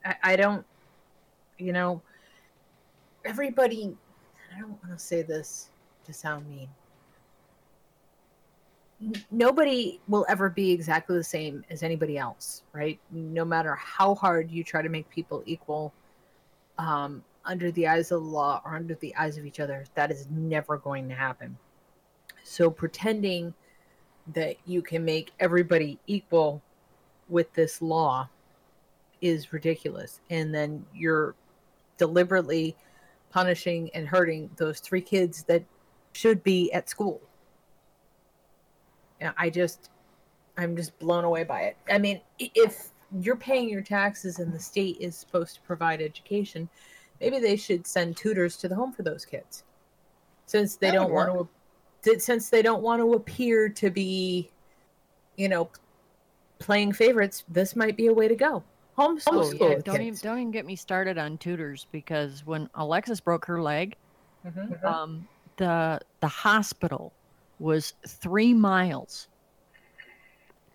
I, 0.04 0.16
I 0.22 0.36
don't, 0.36 0.66
you 1.56 1.72
know, 1.72 2.02
everybody. 3.24 3.96
I 4.54 4.60
don't 4.60 4.82
want 4.82 4.98
to 4.98 5.02
say 5.02 5.22
this 5.22 5.70
to 6.04 6.12
sound 6.12 6.48
mean. 6.48 6.68
Nobody 9.30 10.00
will 10.08 10.26
ever 10.28 10.50
be 10.50 10.72
exactly 10.72 11.16
the 11.16 11.24
same 11.24 11.64
as 11.70 11.82
anybody 11.82 12.18
else, 12.18 12.64
right? 12.72 12.98
No 13.12 13.44
matter 13.44 13.74
how 13.76 14.14
hard 14.14 14.50
you 14.50 14.64
try 14.64 14.82
to 14.82 14.88
make 14.88 15.08
people 15.08 15.42
equal, 15.46 15.92
um, 16.78 17.22
under 17.44 17.70
the 17.70 17.86
eyes 17.86 18.12
of 18.12 18.22
the 18.22 18.28
law 18.28 18.60
or 18.64 18.74
under 18.74 18.94
the 18.96 19.14
eyes 19.16 19.38
of 19.38 19.46
each 19.46 19.60
other, 19.60 19.84
that 19.94 20.10
is 20.10 20.26
never 20.30 20.76
going 20.76 21.08
to 21.08 21.14
happen. 21.14 21.56
So 22.44 22.70
pretending 22.70 23.54
that 24.34 24.56
you 24.66 24.82
can 24.82 25.04
make 25.04 25.32
everybody 25.40 25.98
equal 26.06 26.60
with 27.28 27.52
this 27.54 27.80
law 27.80 28.28
is 29.20 29.52
ridiculous. 29.52 30.20
And 30.30 30.54
then 30.54 30.84
you're 30.94 31.34
deliberately 31.96 32.76
punishing 33.30 33.90
and 33.94 34.06
hurting 34.06 34.50
those 34.56 34.80
three 34.80 35.00
kids 35.00 35.42
that 35.44 35.62
should 36.12 36.42
be 36.42 36.72
at 36.72 36.88
school. 36.88 37.20
Yeah, 39.20 39.32
I 39.36 39.50
just, 39.50 39.90
I'm 40.56 40.76
just 40.76 40.98
blown 40.98 41.24
away 41.24 41.44
by 41.44 41.62
it. 41.62 41.76
I 41.90 41.98
mean, 41.98 42.20
if 42.38 42.90
you're 43.20 43.36
paying 43.36 43.68
your 43.68 43.82
taxes 43.82 44.38
and 44.38 44.52
the 44.52 44.58
state 44.58 44.96
is 45.00 45.16
supposed 45.16 45.54
to 45.56 45.60
provide 45.62 46.00
education, 46.00 46.68
maybe 47.20 47.38
they 47.38 47.56
should 47.56 47.86
send 47.86 48.16
tutors 48.16 48.56
to 48.58 48.68
the 48.68 48.74
home 48.74 48.92
for 48.92 49.02
those 49.02 49.24
kids, 49.24 49.64
since 50.46 50.76
they 50.76 50.88
That 50.88 50.94
don't 50.94 51.10
would 51.12 51.28
want 51.28 51.48
to, 52.02 52.20
since 52.20 52.48
they 52.50 52.62
don't 52.62 52.82
want 52.82 53.00
to 53.00 53.14
appear 53.14 53.68
to 53.68 53.90
be, 53.90 54.50
you 55.36 55.48
know, 55.48 55.70
playing 56.58 56.92
favorites. 56.92 57.44
This 57.48 57.74
might 57.74 57.96
be 57.96 58.06
a 58.06 58.12
way 58.12 58.28
to 58.28 58.36
go. 58.36 58.62
Homeschool. 58.96 59.58
Your 59.58 59.72
yeah, 59.72 59.78
don't 59.84 60.02
even 60.02 60.18
don't 60.22 60.38
even 60.38 60.50
get 60.50 60.66
me 60.66 60.76
started 60.76 61.18
on 61.18 61.38
tutors 61.38 61.86
because 61.92 62.44
when 62.44 62.68
Alexis 62.74 63.20
broke 63.20 63.44
her 63.46 63.62
leg, 63.62 63.96
Mhm. 64.44 64.84
um, 64.84 65.28
the 65.56 66.00
the 66.20 66.28
hospital 66.28 67.12
was 67.58 67.94
three 68.06 68.54
miles 68.54 69.28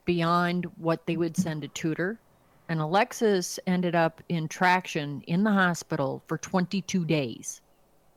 beyond 0.06 0.66
what 0.78 1.06
they 1.06 1.18
would 1.18 1.38
send 1.38 1.64
a 1.64 1.68
tutor, 1.70 2.20
and 2.68 2.80
Alexis 2.80 3.60
ended 3.68 3.96
up 3.96 4.22
in 4.30 4.48
traction 4.48 5.22
in 5.28 5.44
the 5.44 5.52
hospital 5.52 6.22
for 6.28 6.38
22 6.38 7.06
days. 7.06 7.62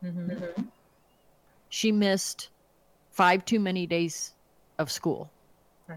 Mhm. 0.03 0.69
She 1.69 1.93
missed 1.93 2.51
five 3.11 3.45
too 3.45 3.61
many 3.61 3.87
days 3.87 4.35
of 4.79 4.91
school 4.91 5.31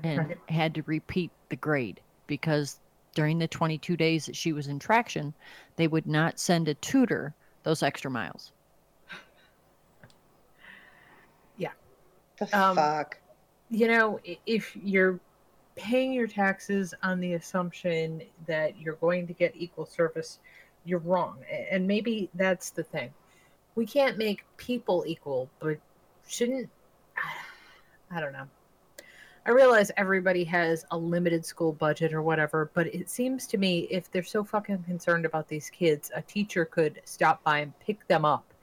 and 0.03 0.36
had 0.47 0.76
to 0.76 0.84
repeat 0.84 1.32
the 1.49 1.55
grade 1.55 1.99
because 2.28 2.80
during 3.15 3.39
the 3.39 3.47
22 3.47 3.97
days 3.97 4.26
that 4.28 4.36
she 4.36 4.53
was 4.53 4.67
in 4.67 4.80
traction, 4.80 5.34
they 5.76 5.88
would 5.88 6.05
not 6.05 6.39
send 6.39 6.67
a 6.67 6.76
tutor 6.76 7.34
those 7.63 7.84
extra 7.84 8.09
miles. 8.09 8.51
The 12.40 12.58
Um, 12.58 12.76
fuck. 12.76 13.18
you 13.70 13.88
know, 13.88 14.20
if 14.46 14.76
you're 14.78 15.20
paying 15.76 16.12
your 16.14 16.28
taxes 16.28 16.94
on 17.04 17.20
the 17.20 17.34
assumption 17.34 18.24
that 18.48 18.80
you're 18.80 18.96
going 18.96 19.28
to 19.28 19.34
get 19.34 19.54
equal 19.56 19.86
service, 19.86 20.40
you're 20.86 21.00
wrong. 21.00 21.38
And 21.72 21.88
maybe 21.88 22.30
that's 22.34 22.72
the 22.72 22.84
thing. 22.84 23.14
We 23.76 23.86
can't 23.86 24.18
make 24.18 24.44
people 24.58 25.04
equal, 25.08 25.50
but 25.60 25.78
shouldn't 26.28 26.70
I 28.12 28.20
don't 28.20 28.34
know. 28.34 28.48
I 29.46 29.52
realize 29.52 29.92
everybody 29.98 30.44
has 30.46 30.86
a 30.92 30.98
limited 30.98 31.46
school 31.46 31.74
budget 31.74 32.14
or 32.14 32.22
whatever, 32.22 32.70
but 32.74 32.88
it 32.94 33.10
seems 33.10 33.48
to 33.48 33.58
me 33.58 33.88
if 33.90 34.12
they're 34.12 34.22
so 34.24 34.44
fucking 34.44 34.84
concerned 34.84 35.26
about 35.26 35.48
these 35.48 35.70
kids, 35.70 36.12
a 36.16 36.22
teacher 36.22 36.66
could 36.66 37.02
stop 37.06 37.44
by 37.44 37.60
and 37.60 37.80
pick 37.80 38.06
them 38.08 38.26
up 38.26 38.54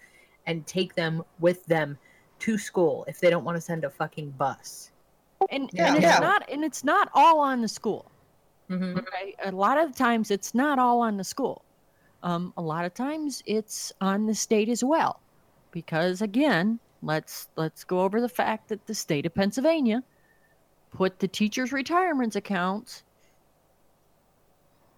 and 0.47 0.67
take 0.67 0.95
them 0.95 1.25
with 1.41 1.65
them 1.67 1.99
to 2.41 2.59
school 2.59 3.05
if 3.09 3.21
they 3.21 3.31
don't 3.31 3.45
want 3.45 3.57
to 3.57 3.61
send 3.61 3.85
a 3.85 3.91
fucking 3.91 4.31
bus. 4.33 4.91
And, 5.51 5.71
Yeah, 5.73 5.89
and 5.89 5.97
it's 5.97 6.05
yeah. 6.05 6.19
not 6.19 6.49
and 6.51 6.65
it's 6.65 6.85
not 6.85 7.11
all 7.15 7.41
on 7.41 7.61
the 7.61 7.69
school. 7.69 8.11
Mm-hmm. 8.71 8.99
Okay, 8.99 9.35
a 9.45 9.53
lot 9.53 9.79
of 9.79 9.95
times 9.95 10.31
it's 10.31 10.55
not 10.55 10.79
all 10.79 11.01
on 11.01 11.17
the 11.17 11.25
school. 11.25 11.65
Um, 12.23 12.53
a 12.57 12.63
lot 12.63 12.85
of 12.85 12.95
times 12.95 13.43
it's 13.47 13.93
on 14.01 14.27
the 14.27 14.35
state 14.35 14.69
as 14.69 14.83
well, 14.83 15.21
because 15.71 16.23
again, 16.23 16.81
let's 17.03 17.49
let's 17.57 17.85
go 17.85 18.01
over 18.01 18.21
the 18.21 18.29
fact 18.29 18.69
that 18.69 18.87
the 18.87 18.95
state 18.95 19.27
of 19.27 19.35
Pennsylvania 19.35 20.03
put 20.93 21.19
the 21.21 21.29
teachers' 21.29 21.73
retirements 21.73 22.35
accounts 22.37 23.05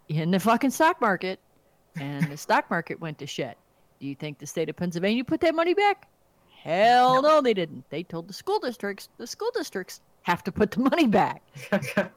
in 0.08 0.30
the 0.30 0.40
fucking 0.40 0.70
stock 0.70 1.00
market, 1.00 1.40
and 1.96 2.30
the 2.30 2.36
stock 2.36 2.70
market 2.70 2.98
went 3.00 3.18
to 3.18 3.26
shit. 3.26 3.58
Do 4.00 4.06
you 4.06 4.14
think 4.14 4.38
the 4.38 4.46
state 4.46 4.68
of 4.70 4.76
Pennsylvania 4.76 5.24
put 5.24 5.40
that 5.40 5.54
money 5.54 5.74
back? 5.74 6.08
Hell 6.68 7.22
no, 7.22 7.40
they 7.40 7.54
didn't. 7.54 7.84
They 7.90 8.02
told 8.02 8.28
the 8.28 8.34
school 8.34 8.58
districts 8.58 9.08
the 9.16 9.26
school 9.26 9.50
districts 9.54 10.00
have 10.22 10.44
to 10.44 10.52
put 10.52 10.70
the 10.70 10.80
money 10.80 11.06
back. 11.06 11.42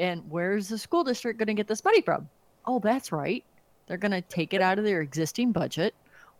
And 0.00 0.22
where's 0.30 0.68
the 0.68 0.78
school 0.78 1.02
district 1.02 1.40
going 1.40 1.48
to 1.48 1.54
get 1.54 1.66
this 1.66 1.84
money 1.84 2.00
from? 2.02 2.28
oh, 2.68 2.78
that's 2.78 3.10
right. 3.10 3.42
They're 3.86 3.96
going 3.96 4.12
to 4.12 4.20
take 4.20 4.52
it 4.52 4.60
out 4.60 4.78
of 4.78 4.84
their 4.84 5.00
existing 5.00 5.52
budget 5.52 5.94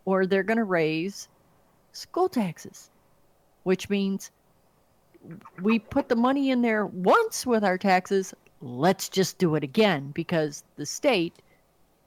or 0.05 0.27
they're 0.27 0.43
going 0.43 0.59
to 0.59 0.65
raise 0.65 1.29
school 1.93 2.29
taxes, 2.29 2.91
which 3.65 3.89
means 3.89 4.31
we 5.63 5.79
put 5.79 6.09
the 6.09 6.17
money 6.17 6.51
in 6.51 6.61
there 6.63 6.87
once 6.87 7.47
with 7.47 7.65
our 7.65 7.79
taxes. 7.79 8.35
Let's 8.61 9.09
just 9.09 9.39
do 9.39 9.55
it 9.55 9.65
again 9.65 10.11
because 10.15 10.65
the 10.77 10.85
state 10.85 11.35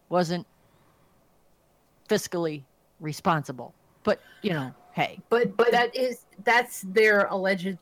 wasn't 0.09 0.45
fiscally 2.07 2.61
responsible. 2.99 3.73
But, 4.03 4.21
you 4.43 4.51
know, 4.51 4.71
hey, 4.93 5.19
But 5.29 5.55
but 5.57 5.71
that 5.71 5.95
is 5.95 6.25
that's 6.43 6.81
their 6.81 7.25
alleged 7.27 7.77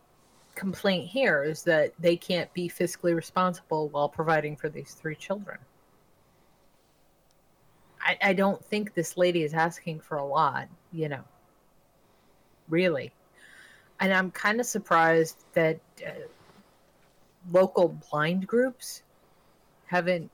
complaint 0.55 1.07
here 1.07 1.43
is 1.43 1.63
that 1.63 1.93
they 1.99 2.17
can't 2.17 2.51
be 2.53 2.67
fiscally 2.69 3.15
responsible 3.15 3.87
while 3.89 4.09
providing 4.09 4.55
for 4.55 4.67
these 4.67 4.93
three 4.93 5.15
children. 5.15 5.57
I, 8.01 8.17
I 8.21 8.33
don't 8.33 8.63
think 8.65 8.93
this 8.93 9.17
lady 9.17 9.43
is 9.43 9.53
asking 9.53 10.01
for 10.01 10.17
a 10.17 10.25
lot, 10.25 10.67
you 10.91 11.09
know. 11.09 11.23
Really. 12.67 13.11
And 13.99 14.13
I'm 14.13 14.31
kind 14.31 14.59
of 14.59 14.65
surprised 14.65 15.43
that 15.53 15.79
uh, 16.05 16.11
local 17.51 17.97
blind 18.09 18.47
groups 18.47 19.03
haven't 19.85 20.29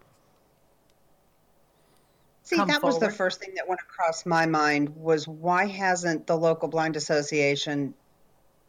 See, 2.46 2.58
come 2.58 2.68
that 2.68 2.84
was 2.84 3.00
the 3.00 3.10
first 3.10 3.40
thing 3.40 3.56
that 3.56 3.68
went 3.68 3.82
across 3.82 4.24
my 4.24 4.46
mind 4.46 4.96
was 4.96 5.28
why 5.28 5.66
hasn't 5.66 6.28
the 6.28 6.38
local 6.38 6.68
blind 6.68 6.96
association 6.96 7.96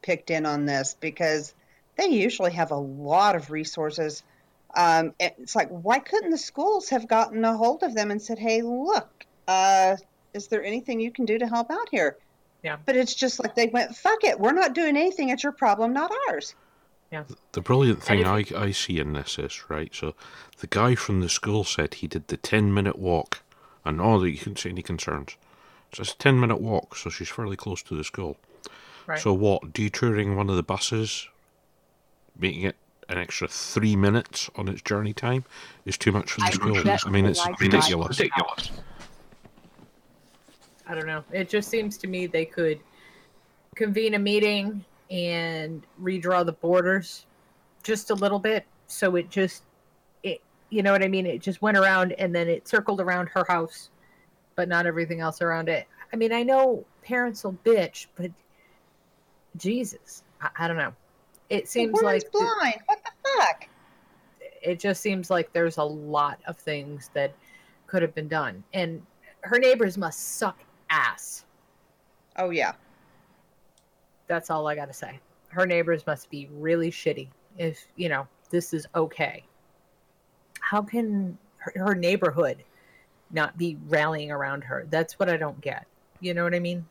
picked 0.01 0.31
in 0.31 0.47
on 0.47 0.65
this? 0.65 0.97
Because 0.99 1.53
they 1.97 2.07
usually 2.07 2.53
have 2.53 2.71
a 2.71 2.77
lot 2.77 3.37
of 3.37 3.51
resources. 3.51 4.23
Um, 4.75 5.13
it's 5.21 5.55
like, 5.55 5.69
why 5.69 5.99
couldn't 5.99 6.31
the 6.31 6.39
schools 6.39 6.89
have 6.89 7.07
gotten 7.07 7.45
a 7.45 7.55
hold 7.55 7.83
of 7.83 7.95
them 7.95 8.11
and 8.11 8.21
said, 8.21 8.39
"Hey, 8.39 8.63
look, 8.63 9.27
uh, 9.47 9.97
is 10.33 10.49
there 10.49 10.65
anything 10.65 10.99
you 10.99 11.11
can 11.11 11.27
do 11.27 11.39
to 11.39 11.47
help 11.47 11.71
out 11.71 11.89
here?" 11.91 12.17
Yeah. 12.63 12.79
But 12.87 12.97
it's 12.97 13.15
just 13.15 13.39
like 13.39 13.55
they 13.55 13.67
went, 13.67 13.95
"Fuck 13.95 14.25
it, 14.25 14.41
we're 14.41 14.53
not 14.53 14.73
doing 14.73 14.97
anything. 14.97 15.29
It's 15.29 15.43
your 15.43 15.53
problem, 15.53 15.93
not 15.93 16.11
ours." 16.29 16.55
Yeah. 17.13 17.25
The 17.53 17.61
brilliant 17.61 18.03
thing 18.03 18.25
I, 18.25 18.45
I 18.57 18.71
see 18.71 18.99
in 18.99 19.13
this 19.13 19.39
is, 19.39 19.69
right, 19.69 19.95
so 19.95 20.15
the 20.59 20.67
guy 20.67 20.95
from 20.95 21.21
the 21.21 21.29
school 21.29 21.63
said 21.63 21.95
he 21.95 22.07
did 22.07 22.29
the 22.29 22.37
10 22.37 22.73
minute 22.73 22.99
walk 22.99 23.43
and 23.87 24.01
all 24.01 24.19
that 24.21 24.31
you 24.31 24.37
couldn't 24.39 24.59
see 24.59 24.69
any 24.71 24.83
concerns. 24.83 25.37
So 25.95 26.03
it's 26.03 26.13
a 26.13 26.19
10 26.19 26.39
minute 26.39 26.61
walk, 26.61 26.97
so 26.97 27.09
she's 27.09 27.29
fairly 27.29 27.57
close 27.57 27.83
to 27.85 27.97
the 27.97 28.05
school. 28.05 28.37
Right. 29.07 29.19
So 29.19 29.33
what, 29.33 29.73
detouring 29.73 30.37
one 30.37 30.51
of 30.51 30.57
the 30.57 30.63
buses, 30.63 31.29
making 32.39 32.63
it 32.65 32.77
an 33.09 33.19
extra 33.19 33.47
three 33.47 33.95
minutes 33.95 34.51
on 34.57 34.67
its 34.69 34.83
journey 34.83 35.13
time 35.13 35.45
is 35.85 35.97
too 35.97 36.11
much 36.11 36.33
for 36.33 36.41
the 36.41 36.47
I- 36.47 36.51
school. 36.51 36.77
I 36.77 37.11
mean, 37.11 37.27
it's 37.27 37.41
I- 37.41 37.55
ridiculous. 37.61 38.21
I 40.89 40.95
don't 40.95 41.07
know. 41.07 41.25
It 41.33 41.49
just 41.49 41.69
seems 41.69 41.97
to 41.99 42.09
me 42.09 42.27
they 42.27 42.45
could 42.45 42.81
convene 43.77 44.15
a 44.15 44.19
meeting 44.19 44.85
and 45.11 45.83
redraw 46.03 46.45
the 46.45 46.53
borders 46.53 47.27
just 47.85 48.11
a 48.11 48.15
little 48.15 48.41
bit 48.41 48.65
so 48.89 49.15
it 49.15 49.31
just 49.31 49.63
you 50.71 50.83
know 50.83 50.93
what 50.93 51.03
I 51.03 51.09
mean? 51.09 51.27
It 51.27 51.41
just 51.41 51.63
went 51.63 51.77
around 51.77 52.13
and 52.13 52.35
then 52.35 52.49
it 52.49 52.67
circled 52.67 53.01
around 53.01 53.29
her 53.29 53.45
house, 53.49 53.91
but 54.55 54.69
not 54.69 54.87
everything 54.87 55.21
else 55.21 55.41
around 55.43 55.69
it. 55.69 55.87
I 56.13 56.17
mean, 56.17 56.33
I 56.33 56.43
know 56.43 56.85
parents 57.03 57.45
will 57.45 57.59
bitch, 57.65 58.07
but 58.17 58.31
Jesus, 59.57 60.23
I, 60.41 60.49
I 60.59 60.69
don't 60.69 60.77
know. 60.77 60.93
It 61.49 61.69
seems 61.69 62.01
like 62.03 62.31
blind. 62.33 62.81
What 62.87 62.99
the 63.05 63.31
fuck? 63.39 63.69
it 64.67 64.81
just 64.81 65.01
seems 65.01 65.31
like 65.31 65.53
there's 65.53 65.77
a 65.77 65.85
lot 65.85 66.41
of 66.47 66.57
things 66.57 67.11
that 67.15 67.33
could 67.87 68.03
have 68.03 68.15
been 68.15 68.27
done, 68.27 68.65
and 68.75 69.01
her 69.43 69.59
neighbors 69.59 69.97
must 69.97 70.39
suck 70.39 70.59
ass. 70.91 71.45
Oh 72.37 72.51
yeah. 72.51 72.73
That's 74.27 74.51
all 74.51 74.67
I 74.67 74.75
got 74.75 74.87
to 74.87 74.93
say. 74.93 75.21
Her 75.49 75.67
neighbors 75.67 76.05
must 76.05 76.29
be 76.31 76.49
really 76.53 76.91
shitty 76.91 77.29
if, 77.57 77.87
you 77.95 78.09
know, 78.09 78.27
this 78.51 78.75
is 78.75 78.89
okay. 78.97 79.45
How 80.67 80.83
can 80.83 81.39
her, 81.59 81.73
her 81.77 81.95
neighborhood 81.95 82.65
not 83.31 83.57
be 83.57 83.79
rallying 83.87 84.33
around 84.33 84.65
her? 84.65 84.85
That's 84.91 85.17
what 85.17 85.29
I 85.29 85.37
don't 85.37 85.61
get. 85.61 85.87
You 86.21 86.35
know 86.35 86.43
what 86.43 86.57
I 86.57 86.59
mean? 86.59 86.85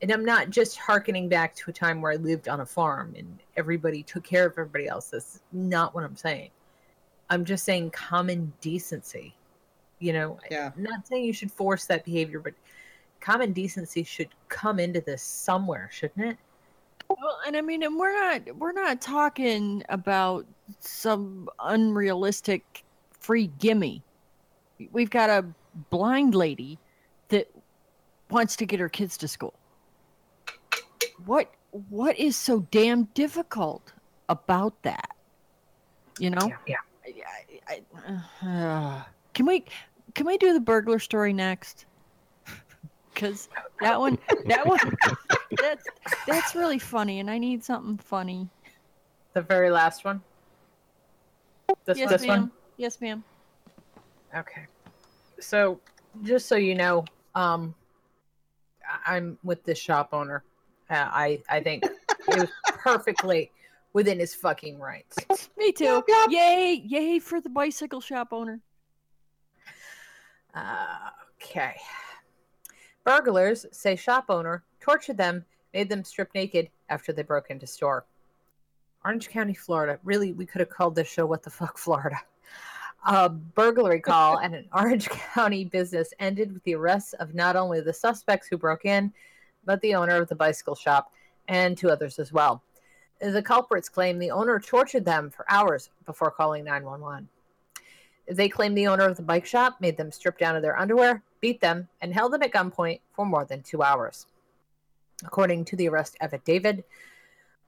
And 0.00 0.12
I'm 0.12 0.24
not 0.24 0.50
just 0.50 0.78
hearkening 0.78 1.28
back 1.28 1.56
to 1.56 1.70
a 1.70 1.74
time 1.74 2.00
where 2.00 2.12
I 2.12 2.16
lived 2.16 2.48
on 2.48 2.60
a 2.60 2.66
farm 2.66 3.14
and 3.18 3.40
everybody 3.56 4.04
took 4.04 4.22
care 4.22 4.46
of 4.46 4.52
everybody 4.52 4.86
else. 4.86 5.10
That's 5.10 5.40
not 5.52 5.92
what 5.92 6.04
I'm 6.04 6.14
saying. 6.14 6.50
I'm 7.30 7.44
just 7.44 7.64
saying 7.64 7.90
common 7.90 8.52
decency. 8.60 9.34
You 9.98 10.12
know, 10.12 10.38
Yeah. 10.48 10.70
I'm 10.76 10.82
not 10.84 11.04
saying 11.08 11.24
you 11.24 11.32
should 11.32 11.50
force 11.50 11.86
that 11.86 12.04
behavior, 12.04 12.38
but 12.38 12.54
common 13.18 13.52
decency 13.52 14.04
should 14.04 14.28
come 14.48 14.78
into 14.78 15.00
this 15.00 15.22
somewhere, 15.22 15.90
shouldn't 15.92 16.26
it? 16.26 16.36
Well, 17.08 17.40
and 17.44 17.56
I 17.56 17.60
mean, 17.60 17.82
and 17.82 17.98
we're 17.98 18.12
not 18.12 18.56
we're 18.56 18.72
not 18.72 19.00
talking 19.00 19.82
about 19.88 20.46
some 20.78 21.48
unrealistic 21.58 22.84
free 23.20 23.50
gimme. 23.58 24.02
We've 24.92 25.10
got 25.10 25.30
a 25.30 25.44
blind 25.90 26.34
lady 26.34 26.78
that 27.28 27.48
wants 28.30 28.56
to 28.56 28.66
get 28.66 28.80
her 28.80 28.88
kids 28.88 29.16
to 29.18 29.28
school. 29.28 29.54
What 31.24 31.52
what 31.70 32.18
is 32.18 32.34
so 32.34 32.60
damn 32.70 33.04
difficult 33.14 33.92
about 34.28 34.82
that? 34.82 35.10
You 36.18 36.30
know, 36.30 36.52
yeah. 36.66 36.76
I, 37.68 37.82
I, 38.02 38.46
uh, 38.46 39.02
can 39.34 39.46
we 39.46 39.64
can 40.14 40.26
we 40.26 40.38
do 40.38 40.52
the 40.52 40.60
burglar 40.60 40.98
story 40.98 41.32
next? 41.32 41.86
Because 43.12 43.50
that 43.80 43.98
one 43.98 44.18
that 44.46 44.66
one 44.66 44.78
that's 45.60 45.84
that's 46.26 46.54
really 46.54 46.78
funny, 46.78 47.18
and 47.18 47.28
I 47.28 47.36
need 47.36 47.62
something 47.62 47.98
funny. 47.98 48.48
The 49.34 49.42
very 49.42 49.68
last 49.68 50.04
one. 50.04 50.22
This, 51.84 51.98
yes, 51.98 52.10
this 52.10 52.22
ma'am. 52.22 52.40
one. 52.40 52.50
Yes, 52.80 52.98
ma'am. 53.02 53.22
Okay. 54.34 54.64
So, 55.38 55.78
just 56.22 56.48
so 56.48 56.56
you 56.56 56.74
know, 56.74 57.04
um, 57.34 57.74
I'm 59.04 59.36
with 59.44 59.62
this 59.64 59.78
shop 59.78 60.08
owner. 60.14 60.44
Uh, 60.88 60.94
I 61.10 61.42
I 61.50 61.60
think 61.60 61.84
it 61.84 62.38
was 62.38 62.48
perfectly 62.64 63.52
within 63.92 64.18
his 64.18 64.34
fucking 64.34 64.78
rights. 64.78 65.18
Me 65.58 65.72
too. 65.72 65.84
Yep, 65.84 66.04
yep. 66.08 66.28
Yay! 66.30 66.82
Yay 66.86 67.18
for 67.18 67.42
the 67.42 67.50
bicycle 67.50 68.00
shop 68.00 68.28
owner. 68.32 68.60
Uh, 70.54 71.10
okay. 71.36 71.76
Burglars 73.04 73.66
say 73.72 73.94
shop 73.94 74.24
owner 74.30 74.64
tortured 74.80 75.18
them, 75.18 75.44
made 75.74 75.90
them 75.90 76.02
strip 76.02 76.30
naked 76.34 76.70
after 76.88 77.12
they 77.12 77.24
broke 77.24 77.50
into 77.50 77.66
store. 77.66 78.06
Orange 79.04 79.28
County, 79.28 79.52
Florida. 79.52 79.98
Really, 80.02 80.32
we 80.32 80.46
could 80.46 80.60
have 80.60 80.70
called 80.70 80.94
this 80.94 81.08
show 81.08 81.26
"What 81.26 81.42
the 81.42 81.50
Fuck, 81.50 81.76
Florida." 81.76 82.16
A 83.06 83.28
burglary 83.28 84.00
call 84.00 84.38
at 84.40 84.52
an 84.52 84.66
Orange 84.74 85.08
County 85.34 85.64
business 85.64 86.12
ended 86.18 86.52
with 86.52 86.62
the 86.64 86.74
arrests 86.74 87.14
of 87.14 87.34
not 87.34 87.56
only 87.56 87.80
the 87.80 87.92
suspects 87.92 88.46
who 88.48 88.58
broke 88.58 88.84
in, 88.84 89.12
but 89.64 89.80
the 89.80 89.94
owner 89.94 90.16
of 90.16 90.28
the 90.28 90.34
bicycle 90.34 90.74
shop 90.74 91.12
and 91.48 91.76
two 91.76 91.90
others 91.90 92.18
as 92.18 92.32
well. 92.32 92.62
The 93.20 93.42
culprits 93.42 93.88
claim 93.88 94.18
the 94.18 94.30
owner 94.30 94.58
tortured 94.58 95.04
them 95.04 95.30
for 95.30 95.44
hours 95.48 95.90
before 96.06 96.30
calling 96.30 96.64
911. 96.64 97.28
They 98.28 98.48
claim 98.48 98.74
the 98.74 98.86
owner 98.86 99.04
of 99.04 99.16
the 99.16 99.22
bike 99.22 99.46
shop 99.46 99.80
made 99.80 99.96
them 99.96 100.12
strip 100.12 100.38
down 100.38 100.54
to 100.54 100.60
their 100.60 100.78
underwear, 100.78 101.22
beat 101.40 101.60
them, 101.60 101.88
and 102.00 102.14
held 102.14 102.32
them 102.32 102.42
at 102.42 102.52
gunpoint 102.52 103.00
for 103.12 103.26
more 103.26 103.44
than 103.44 103.62
two 103.62 103.82
hours. 103.82 104.26
According 105.24 105.64
to 105.66 105.76
the 105.76 105.88
arrest 105.88 106.16
affidavit, 106.20 106.44
David 106.44 106.84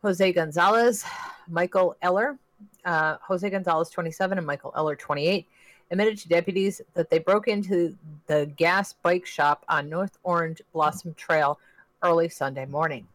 Jose 0.03 0.33
Gonzalez, 0.33 1.05
Michael 1.49 1.97
Eller, 2.03 2.39
uh, 2.85 3.17
Jose 3.23 3.49
Gonzalez, 3.49 3.91
27, 3.91 4.39
and 4.39 4.47
Michael 4.47 4.73
Eller, 4.77 4.97
28, 4.97 5.47
admitted 5.91 6.19
to 6.19 6.29
deputies 6.29 6.81
that 6.95 7.11
they 7.11 7.19
broke 7.19 7.49
into 7.49 7.97
the 8.27 8.47
gas 8.57 8.93
bike 8.93 9.27
shop 9.27 9.65
on 9.69 9.89
North 9.89 10.19
Orange 10.23 10.63
Blossom 10.73 11.15
Trail 11.15 11.59
early 12.03 12.29
Sunday 12.29 12.67
morning. 12.67 13.07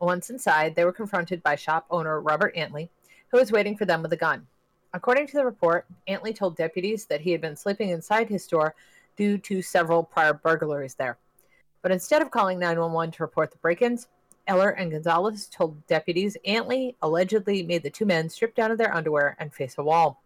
Once 0.00 0.30
inside, 0.30 0.74
they 0.74 0.84
were 0.84 0.92
confronted 0.92 1.42
by 1.42 1.56
shop 1.56 1.86
owner 1.90 2.20
Robert 2.20 2.54
Antley, 2.56 2.90
who 3.28 3.38
was 3.38 3.52
waiting 3.52 3.76
for 3.76 3.84
them 3.84 4.02
with 4.02 4.12
a 4.12 4.16
gun. 4.16 4.46
According 4.92 5.26
to 5.28 5.36
the 5.36 5.44
report, 5.44 5.86
Antley 6.06 6.32
told 6.32 6.56
deputies 6.56 7.06
that 7.06 7.20
he 7.20 7.32
had 7.32 7.40
been 7.40 7.56
sleeping 7.56 7.88
inside 7.88 8.28
his 8.28 8.44
store 8.44 8.74
due 9.16 9.38
to 9.38 9.62
several 9.62 10.02
prior 10.02 10.34
burglaries 10.34 10.94
there. 10.94 11.16
But 11.82 11.90
instead 11.90 12.22
of 12.22 12.30
calling 12.30 12.58
911 12.58 13.12
to 13.12 13.22
report 13.22 13.50
the 13.50 13.58
break 13.58 13.82
ins, 13.82 14.06
Eller 14.46 14.70
and 14.70 14.90
Gonzalez 14.90 15.46
told 15.46 15.86
deputies 15.86 16.36
Antley 16.44 16.96
allegedly 17.02 17.62
made 17.62 17.82
the 17.82 17.90
two 17.90 18.04
men 18.04 18.28
strip 18.28 18.54
down 18.54 18.70
to 18.70 18.76
their 18.76 18.94
underwear 18.94 19.36
and 19.38 19.52
face 19.52 19.76
a 19.78 19.82
wall. 19.82 20.22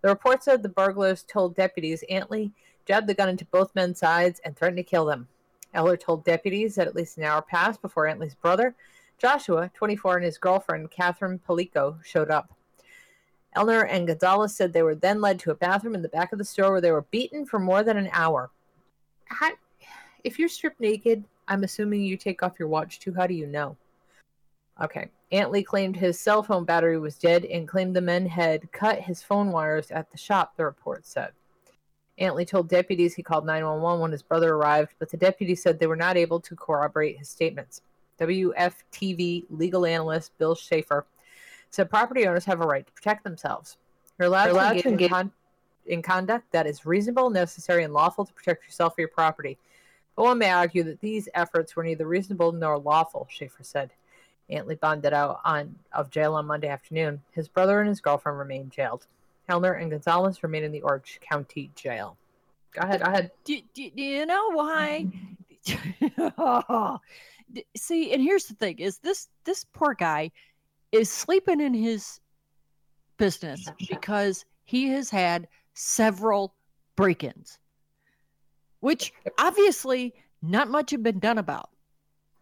The 0.00 0.08
report 0.08 0.42
said 0.42 0.62
the 0.62 0.68
burglars 0.68 1.22
told 1.22 1.54
deputies 1.54 2.02
Antley 2.10 2.52
jabbed 2.86 3.06
the 3.06 3.14
gun 3.14 3.28
into 3.28 3.44
both 3.46 3.74
men's 3.74 3.98
sides 3.98 4.40
and 4.44 4.56
threatened 4.56 4.78
to 4.78 4.82
kill 4.82 5.04
them. 5.04 5.28
Eller 5.74 5.96
told 5.96 6.24
deputies 6.24 6.74
that 6.74 6.88
at 6.88 6.96
least 6.96 7.18
an 7.18 7.24
hour 7.24 7.40
passed 7.40 7.80
before 7.80 8.06
Antley's 8.06 8.34
brother, 8.34 8.74
Joshua, 9.18 9.70
24, 9.74 10.16
and 10.16 10.24
his 10.24 10.38
girlfriend, 10.38 10.90
Catherine 10.90 11.40
Palico, 11.48 12.02
showed 12.04 12.30
up. 12.30 12.52
Eller 13.54 13.82
and 13.82 14.06
Gonzalez 14.06 14.54
said 14.54 14.72
they 14.72 14.82
were 14.82 14.94
then 14.94 15.20
led 15.20 15.38
to 15.40 15.50
a 15.50 15.54
bathroom 15.54 15.94
in 15.94 16.02
the 16.02 16.08
back 16.08 16.32
of 16.32 16.38
the 16.38 16.44
store 16.44 16.72
where 16.72 16.80
they 16.80 16.90
were 16.90 17.02
beaten 17.02 17.46
for 17.46 17.58
more 17.58 17.82
than 17.82 17.96
an 17.96 18.08
hour. 18.12 18.50
How, 19.26 19.52
if 20.24 20.38
you're 20.38 20.48
stripped 20.48 20.80
naked, 20.80 21.24
I'm 21.48 21.64
assuming 21.64 22.02
you 22.02 22.16
take 22.16 22.42
off 22.42 22.58
your 22.58 22.68
watch 22.68 22.98
too. 23.00 23.12
How 23.14 23.26
do 23.26 23.34
you 23.34 23.46
know? 23.46 23.76
Okay. 24.80 25.08
Antley 25.30 25.62
claimed 25.62 25.96
his 25.96 26.18
cell 26.18 26.42
phone 26.42 26.64
battery 26.64 26.98
was 26.98 27.16
dead 27.16 27.44
and 27.44 27.68
claimed 27.68 27.96
the 27.96 28.00
men 28.00 28.26
had 28.26 28.70
cut 28.72 29.00
his 29.00 29.22
phone 29.22 29.50
wires 29.50 29.90
at 29.90 30.10
the 30.10 30.18
shop, 30.18 30.56
the 30.56 30.64
report 30.64 31.06
said. 31.06 31.32
Antley 32.18 32.44
told 32.44 32.68
deputies 32.68 33.14
he 33.14 33.22
called 33.22 33.46
911 33.46 34.00
when 34.00 34.12
his 34.12 34.22
brother 34.22 34.54
arrived, 34.54 34.94
but 34.98 35.10
the 35.10 35.16
deputies 35.16 35.62
said 35.62 35.78
they 35.78 35.86
were 35.86 35.96
not 35.96 36.16
able 36.16 36.40
to 36.40 36.54
corroborate 36.54 37.18
his 37.18 37.28
statements. 37.28 37.80
WFTV 38.20 39.46
legal 39.50 39.86
analyst 39.86 40.36
Bill 40.38 40.54
Schaefer 40.54 41.06
said 41.70 41.88
property 41.88 42.26
owners 42.26 42.44
have 42.44 42.60
a 42.60 42.66
right 42.66 42.86
to 42.86 42.92
protect 42.92 43.24
themselves. 43.24 43.78
You're 44.18 44.28
allowed, 44.28 44.44
You're 44.44 44.54
allowed 44.54 44.78
to 44.78 44.88
engage- 44.88 45.10
in, 45.10 45.14
con- 45.14 45.32
in 45.86 46.02
conduct 46.02 46.52
that 46.52 46.66
is 46.66 46.84
reasonable, 46.84 47.30
necessary, 47.30 47.82
and 47.82 47.94
lawful 47.94 48.26
to 48.26 48.32
protect 48.32 48.64
yourself 48.64 48.94
or 48.98 49.02
your 49.02 49.08
property. 49.08 49.58
But 50.16 50.24
one 50.24 50.38
may 50.38 50.50
argue 50.50 50.82
that 50.84 51.00
these 51.00 51.28
efforts 51.34 51.74
were 51.74 51.84
neither 51.84 52.06
reasonable 52.06 52.52
nor 52.52 52.78
lawful, 52.78 53.26
Schaefer 53.30 53.62
said. 53.64 53.90
Antley 54.50 54.74
bonded 54.74 55.12
out 55.12 55.40
on 55.44 55.76
of 55.92 56.10
jail 56.10 56.34
on 56.34 56.46
Monday 56.46 56.68
afternoon. 56.68 57.22
His 57.30 57.48
brother 57.48 57.80
and 57.80 57.88
his 57.88 58.00
girlfriend 58.00 58.38
remain 58.38 58.70
jailed. 58.70 59.06
Eller 59.48 59.72
and 59.74 59.90
Gonzalez 59.90 60.42
remain 60.42 60.64
in 60.64 60.72
the 60.72 60.82
Orange 60.82 61.20
County 61.22 61.70
Jail. 61.74 62.16
Go 62.72 62.82
ahead. 62.82 63.00
Go 63.00 63.10
ahead. 63.10 63.30
do, 63.44 63.60
do, 63.74 63.90
do 63.90 64.02
you 64.02 64.26
know 64.26 64.52
why 64.52 65.06
see 67.76 68.12
and 68.12 68.22
here's 68.22 68.46
the 68.46 68.54
thing 68.54 68.78
is 68.78 68.98
this 68.98 69.28
this 69.44 69.64
poor 69.72 69.94
guy 69.94 70.30
is 70.90 71.10
sleeping 71.10 71.60
in 71.60 71.74
his 71.74 72.20
business 73.18 73.68
because 73.88 74.44
he 74.64 74.88
has 74.88 75.10
had 75.10 75.46
several 75.74 76.54
break-ins 76.96 77.58
which 78.82 79.12
obviously 79.38 80.12
not 80.42 80.68
much 80.68 80.90
had 80.90 81.02
been 81.02 81.18
done 81.18 81.38
about 81.38 81.70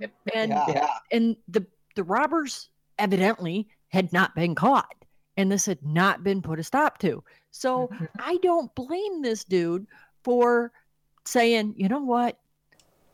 Yep. 0.01 0.13
and 0.35 0.51
Yeah. 0.51 0.89
and 1.13 1.37
the 1.49 1.65
the 1.95 2.03
robbers 2.05 2.69
evidently 2.99 3.69
had 3.89 4.13
not 4.13 4.35
been 4.35 4.55
caught 4.55 4.95
and 5.37 5.51
this 5.53 5.67
had 5.67 5.83
not 5.85 6.25
been 6.25 6.41
put 6.43 6.59
a 6.59 6.63
stop 6.65 6.99
to 6.99 7.23
so 7.51 7.89
Mhm. 7.89 8.09
I 8.19 8.37
don't 8.43 8.75
blame 8.75 9.23
this 9.23 9.45
dude 9.45 9.87
for 10.25 10.73
saying, 11.25 11.75
you 11.77 11.89
know 11.89 12.01
what? 12.01 12.39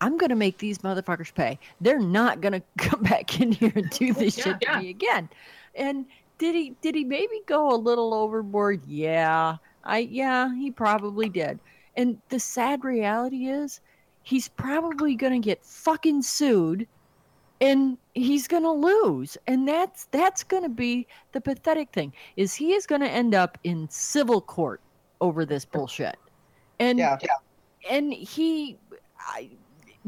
I'm 0.00 0.16
gonna 0.18 0.36
make 0.36 0.58
these 0.58 0.78
motherfuckers 0.78 1.34
pay. 1.34 1.58
They're 1.80 1.98
not 1.98 2.40
gonna 2.40 2.62
come 2.78 3.02
back 3.02 3.40
in 3.40 3.52
here 3.52 3.72
and 3.74 3.88
do 3.90 4.12
this 4.12 4.36
Yeah, 4.38 4.44
shit 4.44 4.60
to 4.62 4.66
yeah. 4.70 4.78
me 4.80 4.90
again. 4.90 5.28
And 5.74 6.06
did 6.38 6.54
he 6.54 6.70
did 6.82 6.94
he 6.94 7.02
maybe 7.04 7.40
go 7.46 7.70
a 7.74 7.76
little 7.76 8.14
overboard? 8.14 8.84
Yeah. 8.86 9.56
I 9.84 9.98
yeah, 9.98 10.54
he 10.54 10.70
probably 10.70 11.28
did. 11.28 11.58
And 11.96 12.18
the 12.28 12.38
sad 12.38 12.84
reality 12.84 13.46
is 13.46 13.80
he's 14.22 14.48
probably 14.48 15.14
gonna 15.14 15.38
get 15.38 15.64
fucking 15.64 16.22
sued 16.22 16.86
and 17.60 17.96
he's 18.14 18.46
gonna 18.48 18.72
lose. 18.72 19.38
And 19.46 19.66
that's 19.66 20.06
that's 20.10 20.42
gonna 20.44 20.68
be 20.68 21.06
the 21.32 21.40
pathetic 21.40 21.90
thing 21.92 22.12
is 22.36 22.54
he 22.54 22.74
is 22.74 22.86
gonna 22.86 23.06
end 23.06 23.34
up 23.34 23.58
in 23.64 23.88
civil 23.88 24.40
court 24.40 24.80
over 25.20 25.44
this 25.46 25.64
bullshit. 25.64 26.16
And 26.78 26.98
Yeah. 26.98 27.18
and 27.88 28.12
he 28.12 28.78
I, 29.18 29.50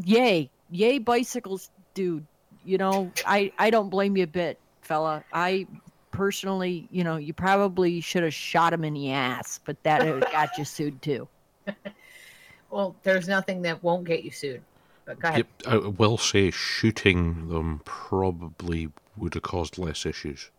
yay 0.04 0.50
yay 0.70 0.98
bicycles 0.98 1.70
dude 1.94 2.26
you 2.64 2.78
know 2.78 3.10
i 3.26 3.50
i 3.58 3.70
don't 3.70 3.88
blame 3.88 4.16
you 4.16 4.24
a 4.24 4.28
bit 4.28 4.58
fella 4.82 5.24
i 5.32 5.66
personally 6.10 6.88
you 6.90 7.02
know 7.04 7.16
you 7.16 7.32
probably 7.32 8.00
should 8.00 8.22
have 8.22 8.34
shot 8.34 8.72
him 8.72 8.84
in 8.84 8.94
the 8.94 9.10
ass 9.10 9.58
but 9.64 9.82
that 9.82 10.20
got 10.32 10.56
you 10.58 10.64
sued 10.64 11.00
too 11.02 11.28
Well, 12.70 12.94
there's 13.02 13.26
nothing 13.28 13.62
that 13.62 13.82
won't 13.82 14.04
get 14.04 14.24
you 14.24 14.30
sued. 14.30 14.60
But 15.06 15.20
go 15.20 15.28
ahead. 15.28 15.46
Yep, 15.64 15.72
I 15.72 15.76
will 15.88 16.18
say 16.18 16.50
shooting 16.50 17.48
them 17.48 17.80
probably 17.86 18.90
would 19.16 19.32
have 19.32 19.42
caused 19.42 19.78
less 19.78 20.04
issues 20.04 20.50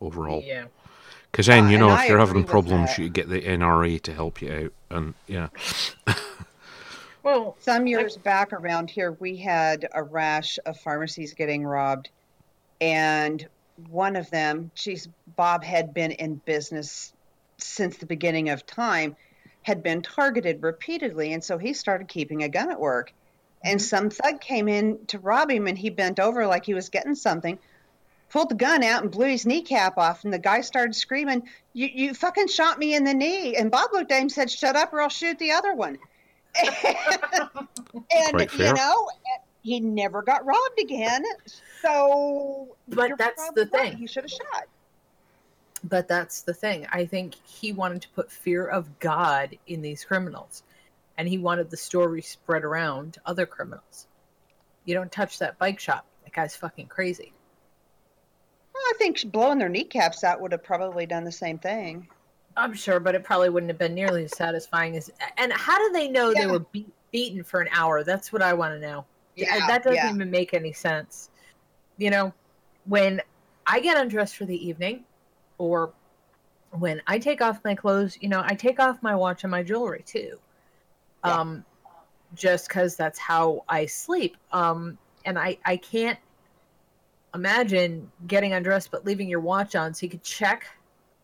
overall. 0.00 0.44
Yeah. 0.46 0.66
Because 1.30 1.46
then, 1.46 1.64
Uh, 1.64 1.68
you 1.70 1.74
and 1.74 1.80
know, 1.80 1.88
I 1.88 2.04
if 2.04 2.08
you're 2.08 2.18
having 2.18 2.44
problems, 2.44 2.98
you 2.98 3.08
get 3.08 3.28
the 3.28 3.40
NRA 3.40 4.00
to 4.02 4.14
help 4.14 4.40
you 4.40 4.52
out. 4.52 4.72
And 4.96 5.14
yeah, 5.26 5.48
Well, 7.22 7.56
Some 7.60 7.86
years 7.86 8.16
back 8.16 8.52
around 8.52 8.90
here, 8.90 9.12
we 9.20 9.36
had 9.36 9.88
a 9.92 10.02
rash 10.02 10.58
of 10.64 10.78
pharmacies 10.80 11.34
getting 11.34 11.64
robbed. 11.64 12.08
And 12.80 13.46
one 13.90 14.16
of 14.16 14.30
them, 14.30 14.70
geez, 14.74 15.08
Bob 15.36 15.62
had 15.62 15.92
been 15.92 16.12
in 16.12 16.36
business 16.46 17.12
since 17.58 17.98
the 17.98 18.06
beginning 18.06 18.48
of 18.48 18.64
time, 18.66 19.16
had 19.62 19.82
been 19.82 20.02
targeted 20.02 20.62
repeatedly. 20.62 21.32
And 21.32 21.42
so 21.42 21.58
he 21.58 21.72
started 21.72 22.08
keeping 22.08 22.42
a 22.42 22.48
gun 22.48 22.70
at 22.70 22.80
work. 22.80 23.12
And 23.62 23.78
mm-hmm. 23.78 23.84
some 23.84 24.10
thug 24.10 24.40
came 24.40 24.68
in 24.68 25.04
to 25.08 25.18
rob 25.18 25.50
him, 25.50 25.66
and 25.66 25.76
he 25.76 25.90
bent 25.90 26.18
over 26.18 26.46
like 26.46 26.64
he 26.64 26.74
was 26.74 26.88
getting 26.88 27.14
something, 27.14 27.58
pulled 28.30 28.48
the 28.48 28.54
gun 28.54 28.82
out, 28.82 29.02
and 29.02 29.10
blew 29.10 29.28
his 29.28 29.44
kneecap 29.44 29.98
off. 29.98 30.24
And 30.24 30.32
the 30.32 30.38
guy 30.38 30.62
started 30.62 30.94
screaming, 30.94 31.42
You, 31.74 31.88
you 31.92 32.14
fucking 32.14 32.48
shot 32.48 32.78
me 32.78 32.94
in 32.94 33.04
the 33.04 33.14
knee. 33.14 33.56
And 33.56 33.70
Bob 33.70 33.90
looked 33.92 34.12
at 34.12 34.22
him 34.22 34.28
said, 34.30 34.50
Shut 34.50 34.76
up, 34.76 34.92
or 34.92 35.02
I'll 35.02 35.08
shoot 35.10 35.38
the 35.38 35.52
other 35.52 35.74
one. 35.74 35.98
and 36.58 38.50
you 38.58 38.72
know 38.72 39.08
he 39.62 39.78
never 39.78 40.20
got 40.22 40.44
robbed 40.44 40.80
again 40.80 41.22
so 41.80 42.76
But 42.88 43.12
that's 43.18 43.50
the 43.50 43.68
right, 43.72 43.90
thing. 43.90 43.98
he 43.98 44.06
should 44.08 44.24
have 44.24 44.30
shot 44.30 44.64
but 45.84 46.08
that's 46.08 46.42
the 46.42 46.54
thing. 46.54 46.86
I 46.92 47.06
think 47.06 47.34
he 47.44 47.72
wanted 47.72 48.02
to 48.02 48.08
put 48.10 48.30
fear 48.30 48.66
of 48.66 48.98
God 48.98 49.56
in 49.66 49.82
these 49.82 50.04
criminals, 50.04 50.62
and 51.18 51.28
he 51.28 51.38
wanted 51.38 51.70
the 51.70 51.76
story 51.76 52.22
spread 52.22 52.64
around 52.64 53.14
to 53.14 53.20
other 53.26 53.46
criminals. 53.46 54.06
You 54.84 54.94
don't 54.94 55.12
touch 55.12 55.38
that 55.38 55.58
bike 55.58 55.80
shop. 55.80 56.06
That 56.24 56.32
guy's 56.32 56.56
fucking 56.56 56.86
crazy. 56.86 57.32
well, 58.74 58.82
i 58.88 58.94
think 58.98 59.30
blowing 59.32 59.58
their 59.58 59.68
kneecaps 59.68 60.24
out 60.24 60.40
would 60.40 60.52
have 60.52 60.62
probably 60.62 61.06
done 61.06 61.24
the 61.24 61.32
same 61.32 61.58
thing 61.58 62.08
I'm 62.56 62.74
sure, 62.74 63.00
but 63.00 63.14
it 63.14 63.24
probably 63.24 63.48
wouldn't 63.48 63.70
have 63.70 63.78
been 63.78 63.94
nearly 63.94 64.24
as 64.24 64.36
satisfying 64.36 64.96
as. 64.96 65.10
And 65.38 65.52
how 65.52 65.78
do 65.78 65.92
they 65.92 66.08
know 66.08 66.32
they 66.34 66.46
were 66.46 66.60
be- 66.60 66.86
beaten 67.12 67.42
for 67.44 67.60
an 67.60 67.68
hour? 67.72 68.02
That's 68.02 68.32
what 68.32 68.42
I 68.42 68.52
want 68.52 68.74
to 68.74 68.80
know. 68.80 68.98
Uh, 68.98 69.04
yeah, 69.36 69.66
that 69.66 69.84
doesn't 69.84 69.96
yeah. 69.96 70.12
even 70.12 70.30
make 70.30 70.52
any 70.52 70.72
sense. 70.72 71.30
You 71.96 72.10
know, 72.10 72.34
when 72.86 73.22
I 73.66 73.80
get 73.80 73.96
undressed 73.96 74.36
for 74.36 74.44
the 74.44 74.66
evening, 74.68 75.04
or 75.60 75.92
when 76.70 77.02
I 77.06 77.18
take 77.18 77.42
off 77.42 77.60
my 77.64 77.74
clothes, 77.74 78.16
you 78.20 78.30
know, 78.30 78.42
I 78.42 78.54
take 78.54 78.80
off 78.80 79.02
my 79.02 79.14
watch 79.14 79.44
and 79.44 79.50
my 79.50 79.62
jewelry 79.62 80.02
too. 80.06 80.38
Yeah. 81.24 81.38
Um, 81.38 81.64
just 82.34 82.66
because 82.68 82.96
that's 82.96 83.18
how 83.18 83.64
I 83.68 83.86
sleep. 83.86 84.36
Um, 84.52 84.96
and 85.26 85.38
I 85.38 85.58
I 85.64 85.76
can't 85.76 86.18
imagine 87.34 88.10
getting 88.26 88.54
undressed 88.54 88.90
but 88.90 89.04
leaving 89.04 89.28
your 89.28 89.40
watch 89.40 89.76
on 89.76 89.92
so 89.94 90.04
you 90.04 90.10
could 90.10 90.22
check 90.22 90.66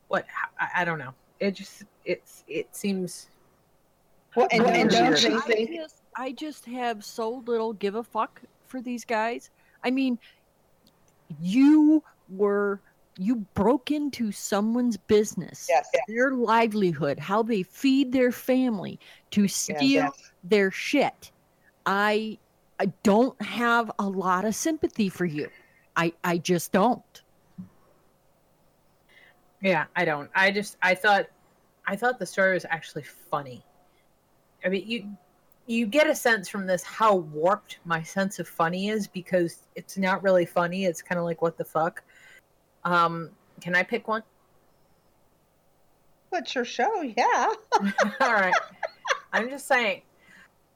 what 0.08 0.26
I, 0.60 0.82
I 0.82 0.84
don't 0.84 0.98
know. 0.98 1.14
It 1.40 1.52
just 1.52 1.84
it's 2.04 2.44
it 2.46 2.74
seems 2.76 3.28
well 4.34 4.48
and, 4.52 4.66
and 4.66 4.92
no, 4.92 5.10
don't 5.10 5.22
no. 5.22 5.28
you 5.30 5.42
I 5.46 5.64
just, 5.64 6.02
I 6.14 6.32
just 6.32 6.66
have 6.66 7.04
so 7.04 7.42
little 7.46 7.72
give 7.72 7.94
a 7.94 8.02
fuck 8.02 8.42
for 8.66 8.82
these 8.82 9.04
guys. 9.04 9.50
I 9.82 9.90
mean, 9.90 10.18
you 11.40 12.02
were 12.28 12.80
you 13.18 13.36
broke 13.54 13.90
into 13.90 14.30
someone's 14.30 14.96
business, 14.96 15.66
yes 15.68 15.88
their 16.08 16.32
livelihood, 16.32 17.18
how 17.18 17.42
they 17.42 17.62
feed 17.62 18.12
their 18.12 18.32
family 18.32 18.98
to 19.30 19.48
steal 19.48 19.80
yes. 19.80 20.32
their 20.44 20.70
shit. 20.70 21.32
I 21.84 22.38
I 22.78 22.86
don't 23.02 23.40
have 23.40 23.90
a 23.98 24.06
lot 24.06 24.44
of 24.44 24.54
sympathy 24.54 25.08
for 25.08 25.24
you. 25.24 25.48
I 25.96 26.12
I 26.22 26.38
just 26.38 26.72
don't. 26.72 27.22
Yeah, 29.62 29.86
I 29.96 30.04
don't. 30.04 30.30
I 30.34 30.50
just 30.50 30.76
I 30.82 30.94
thought 30.94 31.26
I 31.86 31.96
thought 31.96 32.18
the 32.18 32.26
story 32.26 32.54
was 32.54 32.66
actually 32.68 33.04
funny. 33.04 33.64
I 34.64 34.68
mean, 34.68 34.84
you 34.86 35.16
you 35.66 35.86
get 35.86 36.08
a 36.08 36.14
sense 36.14 36.48
from 36.48 36.66
this 36.66 36.82
how 36.82 37.16
warped 37.16 37.78
my 37.84 38.02
sense 38.02 38.38
of 38.38 38.46
funny 38.46 38.88
is 38.88 39.06
because 39.06 39.62
it's 39.74 39.96
not 39.96 40.22
really 40.22 40.46
funny. 40.46 40.84
It's 40.84 41.02
kind 41.02 41.18
of 41.18 41.24
like 41.24 41.42
what 41.42 41.56
the 41.56 41.64
fuck. 41.64 42.02
Um, 42.86 43.30
can 43.60 43.74
I 43.74 43.82
pick 43.82 44.06
one? 44.06 44.22
What's 46.30 46.54
your 46.54 46.64
show? 46.64 47.02
Yeah. 47.02 47.52
All 48.20 48.32
right. 48.32 48.54
I'm 49.32 49.50
just 49.50 49.66
saying. 49.66 50.02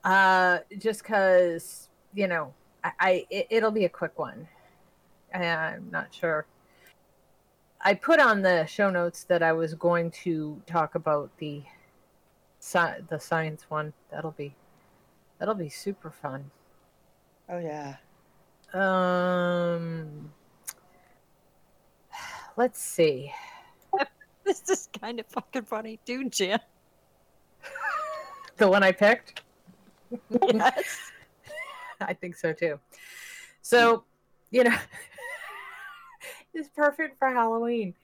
Uh, 0.02 0.58
just 0.78 1.02
because 1.02 1.88
you 2.12 2.26
know, 2.26 2.52
I, 2.82 2.92
I 2.98 3.26
it, 3.30 3.46
it'll 3.50 3.70
be 3.70 3.84
a 3.84 3.88
quick 3.88 4.18
one. 4.18 4.48
I'm 5.32 5.88
not 5.92 6.12
sure. 6.12 6.46
I 7.80 7.94
put 7.94 8.18
on 8.18 8.42
the 8.42 8.66
show 8.66 8.90
notes 8.90 9.24
that 9.24 9.42
I 9.42 9.52
was 9.52 9.74
going 9.74 10.10
to 10.22 10.60
talk 10.66 10.96
about 10.96 11.30
the 11.38 11.62
sci- 12.58 13.02
the 13.08 13.20
science 13.20 13.66
one. 13.68 13.92
That'll 14.10 14.32
be 14.32 14.56
that'll 15.38 15.54
be 15.54 15.68
super 15.68 16.10
fun. 16.10 16.50
Oh 17.48 17.58
yeah. 17.58 17.96
Um, 18.74 20.32
let's 22.60 22.82
see. 22.82 23.32
this 24.44 24.68
is 24.68 24.90
kind 25.00 25.18
of 25.18 25.24
fucking 25.28 25.64
funny 25.64 25.98
too, 26.04 26.28
Jan. 26.28 26.60
The 28.58 28.68
one 28.68 28.82
I 28.82 28.92
picked? 28.92 29.40
Yes. 30.52 31.12
I 32.02 32.12
think 32.12 32.36
so 32.36 32.52
too. 32.52 32.78
So, 33.62 34.04
you 34.50 34.64
know, 34.64 34.76
it's 36.52 36.68
perfect 36.76 37.18
for 37.18 37.30
Halloween. 37.30 37.94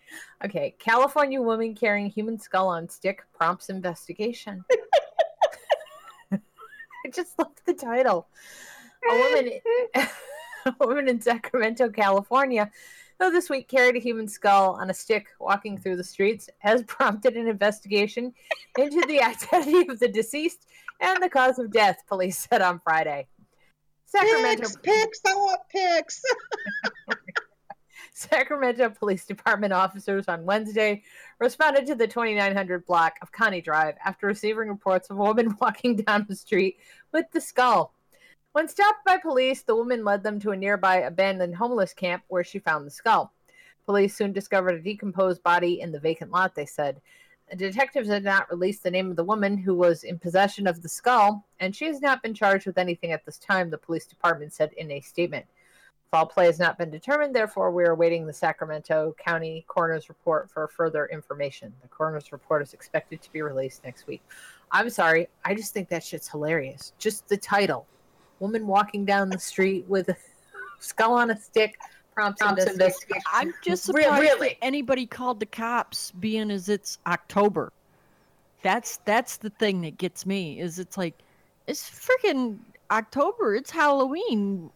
Okay, 0.42 0.74
California 0.78 1.42
woman 1.42 1.74
carrying 1.74 2.08
human 2.08 2.38
skull 2.38 2.68
on 2.68 2.88
stick 2.88 3.22
prompts 3.34 3.68
investigation. 3.68 4.64
I 6.32 6.38
just 7.12 7.38
love 7.38 7.52
the 7.66 7.74
title. 7.74 8.28
A 9.10 9.14
woman, 9.14 9.52
a 9.94 10.86
woman 10.86 11.08
in 11.08 11.20
Sacramento, 11.20 11.90
California, 11.90 12.70
who 13.18 13.30
this 13.30 13.48
week 13.48 13.68
carried 13.68 13.96
a 13.96 14.00
human 14.00 14.28
skull 14.28 14.76
on 14.80 14.90
a 14.90 14.94
stick 14.94 15.26
walking 15.40 15.78
through 15.78 15.96
the 15.96 16.04
streets, 16.04 16.48
has 16.58 16.82
prompted 16.86 17.36
an 17.36 17.48
investigation 17.48 18.32
into 18.78 19.02
the 19.06 19.20
identity 19.20 19.88
of 19.88 19.98
the 19.98 20.08
deceased 20.08 20.66
and 21.00 21.22
the 21.22 21.28
cause 21.28 21.58
of 21.58 21.70
death, 21.70 22.02
police 22.06 22.46
said 22.50 22.62
on 22.62 22.80
Friday. 22.80 23.26
Sacramento, 24.06 24.68
pics, 24.82 25.20
I 25.26 25.34
want 25.34 25.60
pics. 25.70 26.22
Sacramento 28.16 28.88
Police 28.88 29.26
Department 29.26 29.74
officers 29.74 30.26
on 30.26 30.46
Wednesday 30.46 31.02
responded 31.38 31.86
to 31.86 31.94
the 31.94 32.06
2900 32.06 32.86
block 32.86 33.12
of 33.20 33.30
Connie 33.30 33.60
Drive 33.60 33.96
after 34.02 34.26
receiving 34.26 34.68
reports 34.68 35.10
of 35.10 35.18
a 35.18 35.22
woman 35.22 35.54
walking 35.60 35.96
down 35.96 36.24
the 36.26 36.34
street 36.34 36.78
with 37.12 37.26
the 37.32 37.40
skull. 37.42 37.92
When 38.56 38.68
stopped 38.68 39.04
by 39.04 39.18
police, 39.18 39.60
the 39.60 39.76
woman 39.76 40.02
led 40.02 40.22
them 40.22 40.40
to 40.40 40.52
a 40.52 40.56
nearby 40.56 41.00
abandoned 41.00 41.56
homeless 41.56 41.92
camp 41.92 42.22
where 42.28 42.42
she 42.42 42.58
found 42.58 42.86
the 42.86 42.90
skull. 42.90 43.34
Police 43.84 44.16
soon 44.16 44.32
discovered 44.32 44.76
a 44.76 44.80
decomposed 44.80 45.42
body 45.42 45.82
in 45.82 45.92
the 45.92 46.00
vacant 46.00 46.30
lot, 46.30 46.54
they 46.54 46.64
said. 46.64 47.02
The 47.50 47.56
detectives 47.56 48.08
had 48.08 48.24
not 48.24 48.50
released 48.50 48.82
the 48.82 48.90
name 48.90 49.10
of 49.10 49.16
the 49.16 49.24
woman 49.24 49.58
who 49.58 49.74
was 49.74 50.04
in 50.04 50.18
possession 50.18 50.66
of 50.66 50.80
the 50.80 50.88
skull, 50.88 51.44
and 51.60 51.76
she 51.76 51.84
has 51.84 52.00
not 52.00 52.22
been 52.22 52.32
charged 52.32 52.64
with 52.64 52.78
anything 52.78 53.12
at 53.12 53.26
this 53.26 53.36
time, 53.36 53.68
the 53.68 53.76
police 53.76 54.06
department 54.06 54.54
said 54.54 54.72
in 54.78 54.90
a 54.90 55.02
statement. 55.02 55.44
Foul 56.10 56.24
play 56.24 56.46
has 56.46 56.58
not 56.58 56.78
been 56.78 56.90
determined, 56.90 57.36
therefore, 57.36 57.70
we 57.70 57.84
are 57.84 57.92
awaiting 57.92 58.26
the 58.26 58.32
Sacramento 58.32 59.14
County 59.22 59.66
Coroner's 59.68 60.08
report 60.08 60.50
for 60.50 60.66
further 60.66 61.10
information. 61.12 61.74
The 61.82 61.88
coroner's 61.88 62.32
report 62.32 62.62
is 62.62 62.72
expected 62.72 63.20
to 63.20 63.30
be 63.34 63.42
released 63.42 63.84
next 63.84 64.06
week. 64.06 64.22
I'm 64.72 64.88
sorry, 64.88 65.28
I 65.44 65.54
just 65.54 65.74
think 65.74 65.90
that 65.90 66.02
shit's 66.02 66.30
hilarious. 66.30 66.94
Just 66.96 67.28
the 67.28 67.36
title 67.36 67.86
Woman 68.40 68.66
walking 68.66 69.04
down 69.04 69.30
the 69.30 69.38
street 69.38 69.84
with 69.88 70.08
a 70.08 70.16
skull 70.80 71.14
on 71.14 71.30
a 71.30 71.40
stick 71.40 71.78
prompts, 72.14 72.42
investigation. 72.42 73.22
I'm 73.32 73.52
just 73.62 73.84
surprised 73.84 74.20
really? 74.20 74.48
that 74.48 74.64
anybody 74.64 75.06
called 75.06 75.40
the 75.40 75.46
cops, 75.46 76.10
being 76.12 76.50
as 76.50 76.68
it's 76.68 76.98
October. 77.06 77.72
That's 78.62 78.98
that's 79.04 79.36
the 79.36 79.50
thing 79.50 79.82
that 79.82 79.96
gets 79.98 80.26
me. 80.26 80.58
Is 80.60 80.78
it's 80.78 80.96
like 80.98 81.14
it's 81.66 81.88
freaking 81.88 82.58
October. 82.90 83.54
It's 83.54 83.70
Halloween. 83.70 84.70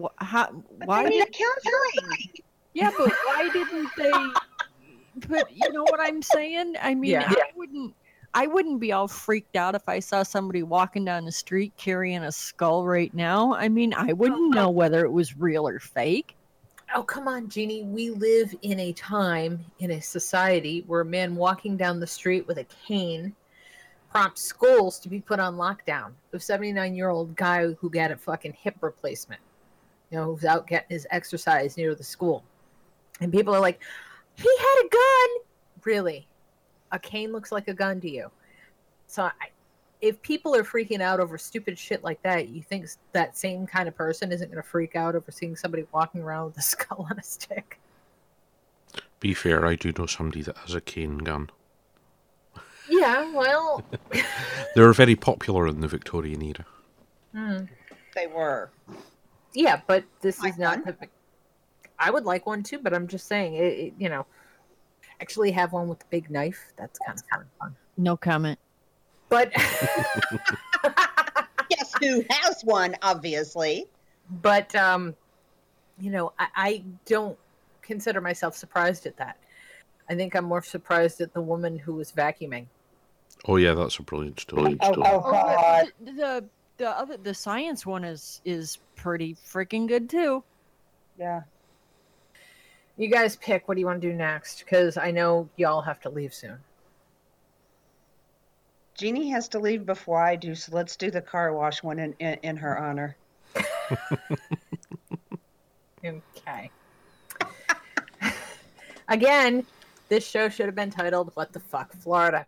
Wh- 0.00 0.06
How, 0.16 0.46
why 0.84 1.04
They 1.04 1.10
did 1.10 1.28
need 1.28 1.32
counseling. 1.38 2.32
Yeah, 2.74 2.90
but 2.96 3.12
why 3.24 3.48
didn't 3.52 3.88
they 3.96 4.12
put 5.28 5.50
you 5.50 5.72
know 5.72 5.84
what 5.84 6.00
I'm 6.00 6.22
saying? 6.22 6.74
I 6.80 6.94
mean, 6.94 7.12
Yeah. 7.12 7.28
I 7.30 7.50
wouldn't 7.54 7.94
I 8.36 8.46
wouldn't 8.46 8.80
be 8.80 8.92
all 8.92 9.08
freaked 9.08 9.56
out 9.56 9.74
if 9.74 9.88
I 9.88 9.98
saw 9.98 10.22
somebody 10.22 10.62
walking 10.62 11.06
down 11.06 11.24
the 11.24 11.32
street 11.32 11.72
carrying 11.78 12.22
a 12.22 12.30
skull 12.30 12.84
right 12.84 13.12
now. 13.14 13.54
I 13.54 13.70
mean, 13.70 13.94
I 13.94 14.10
oh, 14.10 14.14
wouldn't 14.14 14.54
know 14.54 14.68
whether 14.68 15.06
it 15.06 15.10
was 15.10 15.38
real 15.38 15.66
or 15.66 15.80
fake. 15.80 16.36
Oh, 16.94 17.02
come 17.02 17.28
on, 17.28 17.48
Jeannie. 17.48 17.84
We 17.84 18.10
live 18.10 18.54
in 18.60 18.78
a 18.78 18.92
time, 18.92 19.64
in 19.78 19.92
a 19.92 20.02
society 20.02 20.84
where 20.86 21.00
a 21.00 21.04
man 21.04 21.34
walking 21.34 21.78
down 21.78 21.98
the 21.98 22.06
street 22.06 22.46
with 22.46 22.58
a 22.58 22.64
cane 22.64 23.34
prompts 24.10 24.42
schools 24.42 24.98
to 24.98 25.08
be 25.08 25.18
put 25.18 25.40
on 25.40 25.56
lockdown. 25.56 26.12
The 26.30 26.38
79 26.38 26.94
year 26.94 27.08
old 27.08 27.34
guy 27.36 27.68
who 27.68 27.88
got 27.88 28.10
a 28.10 28.18
fucking 28.18 28.52
hip 28.52 28.76
replacement, 28.82 29.40
you 30.10 30.18
know, 30.18 30.26
who's 30.26 30.44
out 30.44 30.66
getting 30.66 30.90
his 30.90 31.06
exercise 31.10 31.78
near 31.78 31.94
the 31.94 32.04
school. 32.04 32.44
And 33.22 33.32
people 33.32 33.54
are 33.54 33.60
like, 33.60 33.80
he 34.34 34.56
had 34.58 34.84
a 34.84 34.88
gun. 34.90 35.28
Really? 35.84 36.28
A 36.92 36.98
cane 36.98 37.32
looks 37.32 37.52
like 37.52 37.68
a 37.68 37.74
gun 37.74 38.00
to 38.00 38.10
you. 38.10 38.30
So 39.06 39.24
I, 39.24 39.32
if 40.00 40.20
people 40.22 40.54
are 40.54 40.64
freaking 40.64 41.00
out 41.00 41.20
over 41.20 41.38
stupid 41.38 41.78
shit 41.78 42.04
like 42.04 42.22
that, 42.22 42.48
you 42.48 42.62
think 42.62 42.86
that 43.12 43.36
same 43.36 43.66
kind 43.66 43.88
of 43.88 43.96
person 43.96 44.30
isn't 44.32 44.48
going 44.50 44.62
to 44.62 44.68
freak 44.68 44.94
out 44.96 45.14
over 45.14 45.30
seeing 45.30 45.56
somebody 45.56 45.84
walking 45.92 46.22
around 46.22 46.46
with 46.46 46.58
a 46.58 46.62
skull 46.74 47.06
on 47.10 47.18
a 47.18 47.22
stick? 47.22 47.78
Be 49.20 49.32
fair, 49.34 49.64
I 49.64 49.76
do 49.76 49.92
know 49.98 50.06
somebody 50.06 50.42
that 50.42 50.56
has 50.58 50.74
a 50.74 50.80
cane 50.80 51.18
gun. 51.18 51.50
Yeah, 52.88 53.32
well, 53.32 53.82
They 54.74 54.80
were 54.80 54.92
very 54.92 55.16
popular 55.16 55.66
in 55.66 55.80
the 55.80 55.88
Victorian 55.88 56.42
era. 56.42 56.64
hmm. 57.34 57.64
They 58.14 58.26
were. 58.28 58.70
yeah, 59.54 59.80
but 59.86 60.04
this 60.20 60.40
Like 60.40 60.52
is 60.54 60.58
not. 60.58 60.84
The, 60.84 60.96
I 61.98 62.10
would 62.10 62.24
like 62.24 62.46
one 62.46 62.62
too, 62.62 62.78
but 62.78 62.94
I'm 62.94 63.08
just 63.08 63.26
saying, 63.26 63.54
it, 63.54 63.60
it, 63.78 63.94
you 63.98 64.08
know, 64.08 64.24
actually 65.20 65.50
have 65.52 65.72
one 65.72 65.88
with 65.88 66.02
a 66.02 66.06
big 66.10 66.30
knife. 66.30 66.72
That's 66.76 66.98
kind 66.98 67.18
of 67.32 67.44
fun. 67.58 67.76
No 67.96 68.16
comment. 68.16 68.58
But, 69.28 69.52
Guess 71.68 71.94
who 72.00 72.24
has 72.30 72.62
one, 72.62 72.94
obviously. 73.02 73.86
but, 74.42 74.74
um, 74.76 75.14
you 75.98 76.10
know, 76.10 76.32
I, 76.38 76.46
I 76.56 76.84
don't 77.06 77.36
consider 77.82 78.20
myself 78.20 78.56
surprised 78.56 79.06
at 79.06 79.16
that. 79.16 79.36
I 80.08 80.14
think 80.14 80.36
I'm 80.36 80.44
more 80.44 80.62
surprised 80.62 81.20
at 81.20 81.32
the 81.34 81.40
woman 81.40 81.76
who 81.78 81.94
was 81.94 82.12
vacuuming. 82.12 82.66
Oh 83.48 83.56
yeah, 83.56 83.74
that's 83.74 83.98
a 83.98 84.02
brilliant 84.02 84.38
story. 84.40 84.76
Oh, 84.80 84.94
oh, 84.96 85.22
Oh, 85.24 85.30
God. 85.30 85.86
the, 86.04 86.12
the 86.12 86.44
the 86.78 86.90
other 86.90 87.16
the 87.16 87.34
science 87.34 87.84
one 87.84 88.04
is 88.04 88.40
is 88.44 88.78
pretty 88.94 89.34
freaking 89.34 89.88
good 89.88 90.08
too. 90.08 90.44
Yeah. 91.18 91.42
You 92.96 93.08
guys 93.08 93.36
pick. 93.36 93.68
What 93.68 93.74
do 93.74 93.80
you 93.80 93.86
want 93.86 94.00
to 94.00 94.08
do 94.08 94.14
next? 94.14 94.60
Because 94.60 94.96
I 94.96 95.10
know 95.10 95.48
y'all 95.56 95.82
have 95.82 96.00
to 96.00 96.10
leave 96.10 96.32
soon. 96.32 96.58
Jeannie 98.96 99.28
has 99.30 99.48
to 99.48 99.58
leave 99.58 99.84
before 99.84 100.22
I 100.22 100.36
do, 100.36 100.54
so 100.54 100.74
let's 100.74 100.96
do 100.96 101.10
the 101.10 101.20
car 101.20 101.52
wash 101.52 101.82
one 101.82 101.98
in, 101.98 102.14
in, 102.18 102.38
in 102.42 102.56
her 102.56 102.78
honor. 102.78 103.16
Okay. 106.06 106.70
Again, 109.08 109.66
this 110.08 110.26
show 110.26 110.48
should 110.48 110.66
have 110.66 110.74
been 110.74 110.90
titled 110.90 111.32
What 111.34 111.52
the 111.52 111.60
Fuck, 111.60 111.92
Florida. 111.94 112.46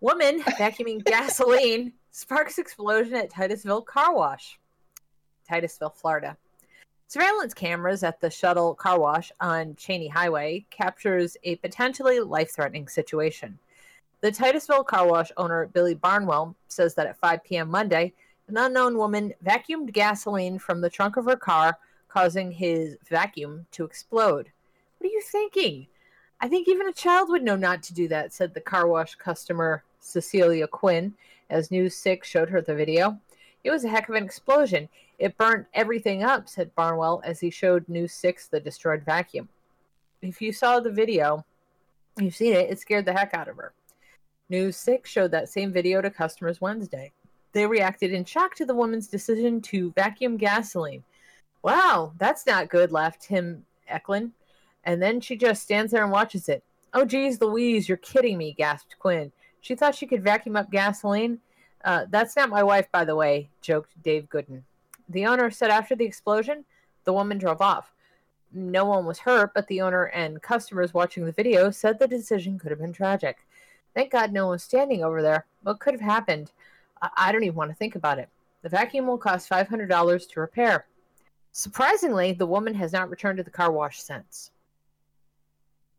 Woman 0.00 0.40
vacuuming 0.42 1.04
gasoline 1.04 1.92
sparks 2.12 2.58
explosion 2.58 3.14
at 3.14 3.30
Titusville 3.30 3.82
car 3.82 4.14
wash. 4.14 4.58
Titusville, 5.48 5.90
Florida. 5.90 6.36
Surveillance 7.10 7.52
cameras 7.52 8.04
at 8.04 8.20
the 8.20 8.30
shuttle 8.30 8.72
car 8.72 9.00
wash 9.00 9.32
on 9.40 9.74
Cheney 9.74 10.06
Highway 10.06 10.64
captures 10.70 11.36
a 11.42 11.56
potentially 11.56 12.20
life-threatening 12.20 12.86
situation. 12.86 13.58
The 14.20 14.30
Titusville 14.30 14.84
car 14.84 15.08
wash 15.08 15.32
owner 15.36 15.66
Billy 15.66 15.96
Barnwell 15.96 16.54
says 16.68 16.94
that 16.94 17.08
at 17.08 17.18
5 17.18 17.42
p.m. 17.42 17.68
Monday, 17.68 18.12
an 18.46 18.56
unknown 18.56 18.96
woman 18.96 19.34
vacuumed 19.44 19.92
gasoline 19.92 20.56
from 20.56 20.80
the 20.80 20.88
trunk 20.88 21.16
of 21.16 21.24
her 21.24 21.34
car 21.34 21.76
causing 22.06 22.52
his 22.52 22.96
vacuum 23.08 23.66
to 23.72 23.82
explode. 23.82 24.48
What 24.98 25.08
are 25.08 25.12
you 25.12 25.22
thinking? 25.32 25.88
I 26.40 26.46
think 26.46 26.68
even 26.68 26.86
a 26.86 26.92
child 26.92 27.28
would 27.30 27.42
know 27.42 27.56
not 27.56 27.82
to 27.82 27.92
do 27.92 28.06
that, 28.06 28.32
said 28.32 28.54
the 28.54 28.60
car 28.60 28.86
wash 28.86 29.16
customer 29.16 29.82
Cecilia 29.98 30.68
Quinn, 30.68 31.14
as 31.50 31.72
News 31.72 31.96
6 31.96 32.28
showed 32.28 32.50
her 32.50 32.60
the 32.60 32.76
video. 32.76 33.18
It 33.64 33.72
was 33.72 33.84
a 33.84 33.88
heck 33.88 34.08
of 34.08 34.14
an 34.14 34.24
explosion. 34.24 34.88
It 35.20 35.36
burnt 35.36 35.66
everything 35.74 36.22
up, 36.22 36.48
said 36.48 36.74
Barnwell 36.74 37.20
as 37.26 37.38
he 37.40 37.50
showed 37.50 37.86
News 37.90 38.14
6 38.14 38.48
the 38.48 38.58
destroyed 38.58 39.02
vacuum. 39.04 39.50
If 40.22 40.40
you 40.40 40.50
saw 40.50 40.80
the 40.80 40.90
video, 40.90 41.44
you've 42.18 42.34
seen 42.34 42.54
it, 42.54 42.70
it 42.70 42.78
scared 42.78 43.04
the 43.04 43.12
heck 43.12 43.34
out 43.34 43.46
of 43.46 43.56
her. 43.56 43.74
News 44.48 44.78
6 44.78 45.08
showed 45.10 45.30
that 45.32 45.50
same 45.50 45.72
video 45.74 46.00
to 46.00 46.08
customers 46.08 46.62
Wednesday. 46.62 47.12
They 47.52 47.66
reacted 47.66 48.14
in 48.14 48.24
shock 48.24 48.54
to 48.54 48.64
the 48.64 48.74
woman's 48.74 49.08
decision 49.08 49.60
to 49.62 49.92
vacuum 49.92 50.38
gasoline. 50.38 51.04
Wow, 51.62 52.14
that's 52.16 52.46
not 52.46 52.70
good, 52.70 52.90
laughed 52.90 53.20
Tim 53.20 53.66
Eklund. 53.88 54.32
And 54.84 55.02
then 55.02 55.20
she 55.20 55.36
just 55.36 55.62
stands 55.62 55.92
there 55.92 56.02
and 56.02 56.12
watches 56.12 56.48
it. 56.48 56.64
Oh, 56.94 57.04
geez, 57.04 57.38
Louise, 57.42 57.90
you're 57.90 57.98
kidding 57.98 58.38
me, 58.38 58.54
gasped 58.54 58.98
Quinn. 58.98 59.32
She 59.60 59.74
thought 59.74 59.94
she 59.94 60.06
could 60.06 60.24
vacuum 60.24 60.56
up 60.56 60.70
gasoline. 60.70 61.40
Uh, 61.84 62.06
that's 62.08 62.36
not 62.36 62.48
my 62.48 62.62
wife, 62.62 62.90
by 62.90 63.04
the 63.04 63.14
way, 63.14 63.50
joked 63.60 64.02
Dave 64.02 64.26
Gooden. 64.30 64.62
The 65.10 65.26
owner 65.26 65.50
said 65.50 65.70
after 65.70 65.96
the 65.96 66.04
explosion, 66.04 66.64
the 67.04 67.12
woman 67.12 67.36
drove 67.36 67.60
off. 67.60 67.92
No 68.52 68.84
one 68.84 69.04
was 69.04 69.18
hurt, 69.18 69.52
but 69.54 69.66
the 69.66 69.80
owner 69.80 70.04
and 70.04 70.40
customers 70.40 70.94
watching 70.94 71.24
the 71.24 71.32
video 71.32 71.70
said 71.72 71.98
the 71.98 72.06
decision 72.06 72.58
could 72.58 72.70
have 72.70 72.80
been 72.80 72.92
tragic. 72.92 73.38
Thank 73.92 74.12
God 74.12 74.32
no 74.32 74.46
one 74.46 74.52
was 74.52 74.62
standing 74.62 75.02
over 75.02 75.20
there. 75.20 75.46
What 75.64 75.80
could 75.80 75.94
have 75.94 76.00
happened? 76.00 76.52
I, 77.02 77.10
I 77.16 77.32
don't 77.32 77.42
even 77.42 77.56
want 77.56 77.70
to 77.70 77.76
think 77.76 77.96
about 77.96 78.20
it. 78.20 78.28
The 78.62 78.68
vacuum 78.68 79.08
will 79.08 79.18
cost 79.18 79.50
$500 79.50 80.28
to 80.28 80.40
repair. 80.40 80.86
Surprisingly, 81.50 82.32
the 82.32 82.46
woman 82.46 82.74
has 82.74 82.92
not 82.92 83.10
returned 83.10 83.38
to 83.38 83.42
the 83.44 83.50
car 83.50 83.72
wash 83.72 84.00
since. 84.00 84.52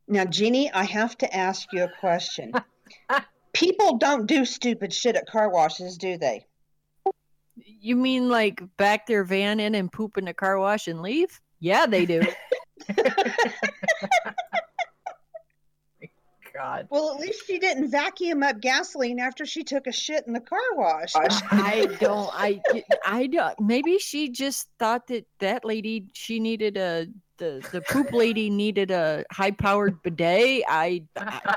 Now, 0.07 0.23
Jeannie, 0.23 0.71
I 0.71 0.83
have 0.83 1.17
to 1.17 1.35
ask 1.35 1.67
you 1.73 1.83
a 1.83 1.91
question. 1.99 2.53
People 3.53 3.97
don't 3.97 4.25
do 4.25 4.45
stupid 4.45 4.93
shit 4.93 5.17
at 5.17 5.27
car 5.27 5.49
washes, 5.49 5.97
do 5.97 6.17
they? 6.17 6.45
You 7.65 7.95
mean 7.95 8.29
like 8.29 8.61
back 8.77 9.07
their 9.07 9.23
van 9.23 9.59
in 9.59 9.75
and 9.75 9.91
poop 9.91 10.17
in 10.17 10.25
the 10.25 10.33
car 10.33 10.59
wash 10.59 10.87
and 10.87 11.01
leave? 11.01 11.39
Yeah, 11.59 11.85
they 11.85 12.05
do. 12.05 12.21
God. 16.53 16.87
Well, 16.89 17.13
at 17.13 17.19
least 17.19 17.45
she 17.47 17.59
didn't 17.59 17.89
vacuum 17.89 18.43
up 18.43 18.59
gasoline 18.59 19.19
after 19.19 19.45
she 19.45 19.63
took 19.63 19.87
a 19.87 19.91
shit 19.91 20.25
in 20.27 20.33
the 20.33 20.41
car 20.41 20.59
wash. 20.73 21.13
I 21.15 21.87
don't. 21.99 22.29
I. 22.33 22.61
I 23.05 23.27
don't. 23.27 23.59
Maybe 23.59 23.97
she 23.97 24.29
just 24.29 24.67
thought 24.77 25.07
that 25.07 25.25
that 25.39 25.65
lady 25.65 26.07
she 26.13 26.39
needed 26.39 26.77
a 26.77 27.07
the 27.37 27.67
the 27.71 27.81
poop 27.81 28.11
lady 28.13 28.49
needed 28.49 28.91
a 28.91 29.25
high 29.31 29.51
powered 29.51 30.01
bidet. 30.03 30.63
I, 30.67 31.03
I 31.17 31.55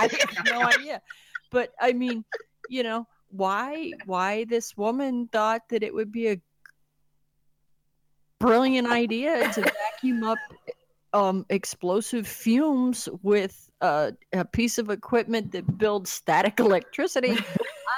I 0.00 0.02
have 0.02 0.44
no 0.44 0.62
idea. 0.62 1.02
But 1.50 1.72
I 1.80 1.92
mean, 1.92 2.24
you 2.68 2.82
know, 2.82 3.06
why 3.36 3.92
why 4.04 4.44
this 4.44 4.76
woman 4.76 5.28
thought 5.32 5.68
that 5.68 5.82
it 5.82 5.92
would 5.94 6.12
be 6.12 6.28
a 6.28 6.40
brilliant 8.38 8.88
idea 8.88 9.50
to 9.52 9.62
vacuum 9.62 10.22
up 10.24 10.38
um 11.12 11.46
explosive 11.48 12.26
fumes 12.26 13.08
with 13.22 13.66
uh, 13.80 14.10
a 14.32 14.44
piece 14.44 14.78
of 14.78 14.90
equipment 14.90 15.52
that 15.52 15.78
builds 15.78 16.10
static 16.10 16.60
electricity. 16.60 17.36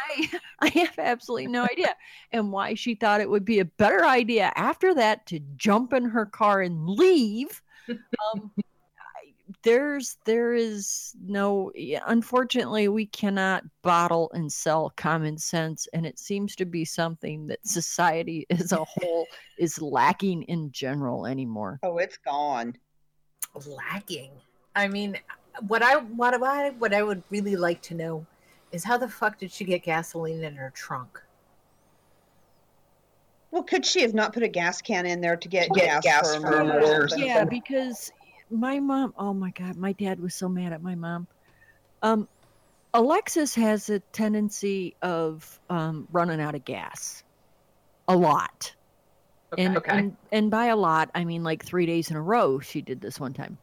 I 0.09 0.31
I 0.61 0.69
have 0.69 0.99
absolutely 0.99 1.47
no 1.47 1.65
idea. 1.65 1.95
And 2.33 2.53
why 2.53 2.75
she 2.75 2.95
thought 2.95 3.21
it 3.21 3.31
would 3.31 3.45
be 3.45 3.61
a 3.61 3.65
better 3.65 4.05
idea 4.05 4.53
after 4.57 4.95
that 4.95 5.27
to 5.27 5.41
jump 5.57 5.93
in 5.93 6.05
her 6.05 6.27
car 6.27 6.61
and 6.63 6.89
leave. 6.89 7.63
Um, 7.89 8.51
there's 9.65 10.17
there 10.25 10.55
is 10.55 11.15
no 11.21 11.73
unfortunately 12.07 12.87
we 12.89 13.07
cannot 13.07 13.65
bottle 13.83 14.31
and 14.35 14.53
sell 14.53 14.93
common 14.97 15.37
sense 15.37 15.89
and 15.93 16.07
it 16.07 16.19
seems 16.19 16.55
to 16.55 16.65
be 16.65 16.85
something 16.85 17.47
that 17.47 17.59
society 17.67 18.47
as 18.51 18.73
a 18.73 18.85
whole 18.85 19.27
is 19.59 19.81
lacking 19.83 20.43
in 20.45 20.71
general 20.71 21.27
anymore 21.27 21.79
Oh, 21.83 21.99
it's 21.99 22.17
gone. 22.19 22.77
lacking. 23.67 24.31
I 24.77 24.87
mean, 24.87 25.19
what 25.67 25.83
I 25.83 25.97
what 25.97 26.35
I 26.41 26.71
what 26.71 26.95
I 26.95 27.03
would 27.03 27.23
really 27.31 27.57
like 27.57 27.83
to 27.83 27.95
know 27.95 28.25
is 28.71 28.85
how 28.85 28.97
the 28.97 29.09
fuck 29.09 29.39
did 29.39 29.51
she 29.51 29.65
get 29.65 29.83
gasoline 29.83 30.45
in 30.45 30.55
her 30.55 30.71
trunk? 30.71 31.21
Well, 33.51 33.63
could 33.63 33.85
she 33.87 34.03
have 34.03 34.15
not 34.15 34.35
put 34.35 34.43
a 34.43 34.49
gas 34.49 34.81
can 34.83 35.07
in 35.07 35.21
there 35.23 35.37
to 35.37 35.49
get, 35.49 35.73
Get 35.73 36.03
gas, 36.03 36.03
gas 36.05 36.37
for 36.37 36.41
for 36.43 36.53
a 36.59 36.61
a 36.61 36.65
motor? 36.65 36.81
motor. 36.81 37.05
or 37.05 37.09
something? 37.09 37.27
Yeah, 37.27 37.45
because 37.45 38.13
my 38.51 38.79
mom, 38.79 39.15
oh 39.19 39.35
my 39.35 39.51
God, 39.51 39.77
my 39.77 39.93
dad 39.93 40.21
was 40.21 40.35
so 40.35 40.49
mad 40.49 40.73
at 40.73 40.83
my 40.83 40.95
mom. 40.95 41.27
Um, 42.03 42.29
Alexis 42.95 43.55
has 43.55 43.91
a 43.91 44.01
tendency 44.13 44.95
of 45.03 45.61
um, 45.71 46.09
running 46.13 46.41
out 46.41 46.55
of 46.55 46.65
gas 46.65 47.23
a 48.09 48.17
lot. 48.17 48.73
And, 49.57 49.79
okay. 49.79 49.99
and 49.99 50.17
and 50.31 50.51
by 50.51 50.67
a 50.67 50.77
lot, 50.77 51.11
I 51.15 51.25
mean 51.25 51.43
like 51.43 51.65
three 51.65 51.87
days 51.87 52.11
in 52.11 52.17
a 52.17 52.23
row. 52.23 52.61
She 52.61 52.83
did 52.83 53.01
this 53.01 53.19
one 53.19 53.33
time, 53.33 53.57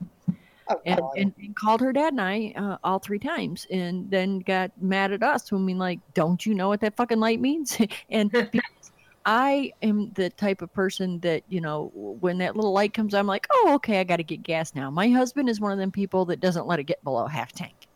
Oh, 0.67 0.81
and, 0.83 0.99
and, 1.15 1.33
and 1.38 1.55
called 1.55 1.79
her 1.81 1.93
dad 1.93 2.13
and 2.13 2.21
I 2.21 2.53
uh, 2.55 2.77
all 2.83 2.97
three 2.97 3.19
times, 3.19 3.67
and 3.69 4.09
then 4.09 4.39
got 4.39 4.71
mad 4.81 5.11
at 5.11 5.21
us 5.21 5.51
when 5.51 5.63
we 5.63 5.75
like, 5.75 5.99
don't 6.15 6.43
you 6.43 6.55
know 6.55 6.69
what 6.69 6.81
that 6.81 6.95
fucking 6.95 7.19
light 7.19 7.39
means? 7.39 7.77
and 8.09 8.31
because 8.31 8.84
I 9.26 9.71
am 9.82 10.11
the 10.13 10.30
type 10.30 10.61
of 10.61 10.71
person 10.73 11.19
that 11.21 11.43
you 11.47 11.61
know 11.61 11.91
when 11.93 12.39
that 12.39 12.55
little 12.55 12.73
light 12.73 12.93
comes, 12.93 13.13
I'm 13.13 13.28
like, 13.28 13.47
oh 13.51 13.73
okay, 13.76 13.99
I 13.99 14.03
got 14.03 14.17
to 14.17 14.23
get 14.23 14.43
gas 14.43 14.76
now. 14.76 14.89
My 14.91 15.09
husband 15.09 15.49
is 15.49 15.59
one 15.61 15.71
of 15.71 15.78
them 15.80 15.91
people 15.91 16.26
that 16.26 16.39
doesn't 16.39 16.67
let 16.67 16.80
it 16.80 16.84
get 16.86 17.03
below 17.03 17.28
half 17.28 17.51
tank 17.53 17.88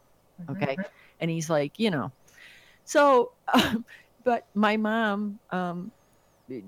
okay? 0.49 0.80
And 1.19 1.32
he's 1.32 1.49
like 1.49 1.80
you 1.80 1.91
know. 1.91 2.11
So 2.86 3.34
but 4.23 4.45
my 4.55 4.77
mom 4.77 5.39
um 5.51 5.91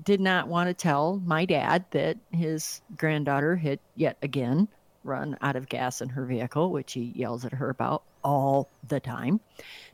did 0.03 0.21
not 0.21 0.47
want 0.47 0.67
to 0.67 0.73
tell 0.73 1.19
my 1.25 1.45
dad 1.45 1.85
that 1.91 2.17
his 2.31 2.81
granddaughter 2.95 3.55
had 3.55 3.79
yet 3.95 4.17
again 4.21 4.67
run 5.03 5.35
out 5.41 5.55
of 5.55 5.67
gas 5.69 6.01
in 6.01 6.09
her 6.09 6.25
vehicle 6.25 6.71
which 6.71 6.93
he 6.93 7.13
yells 7.15 7.45
at 7.45 7.53
her 7.53 7.69
about 7.69 8.03
all 8.23 8.71
the 8.83 8.99
time. 8.99 9.41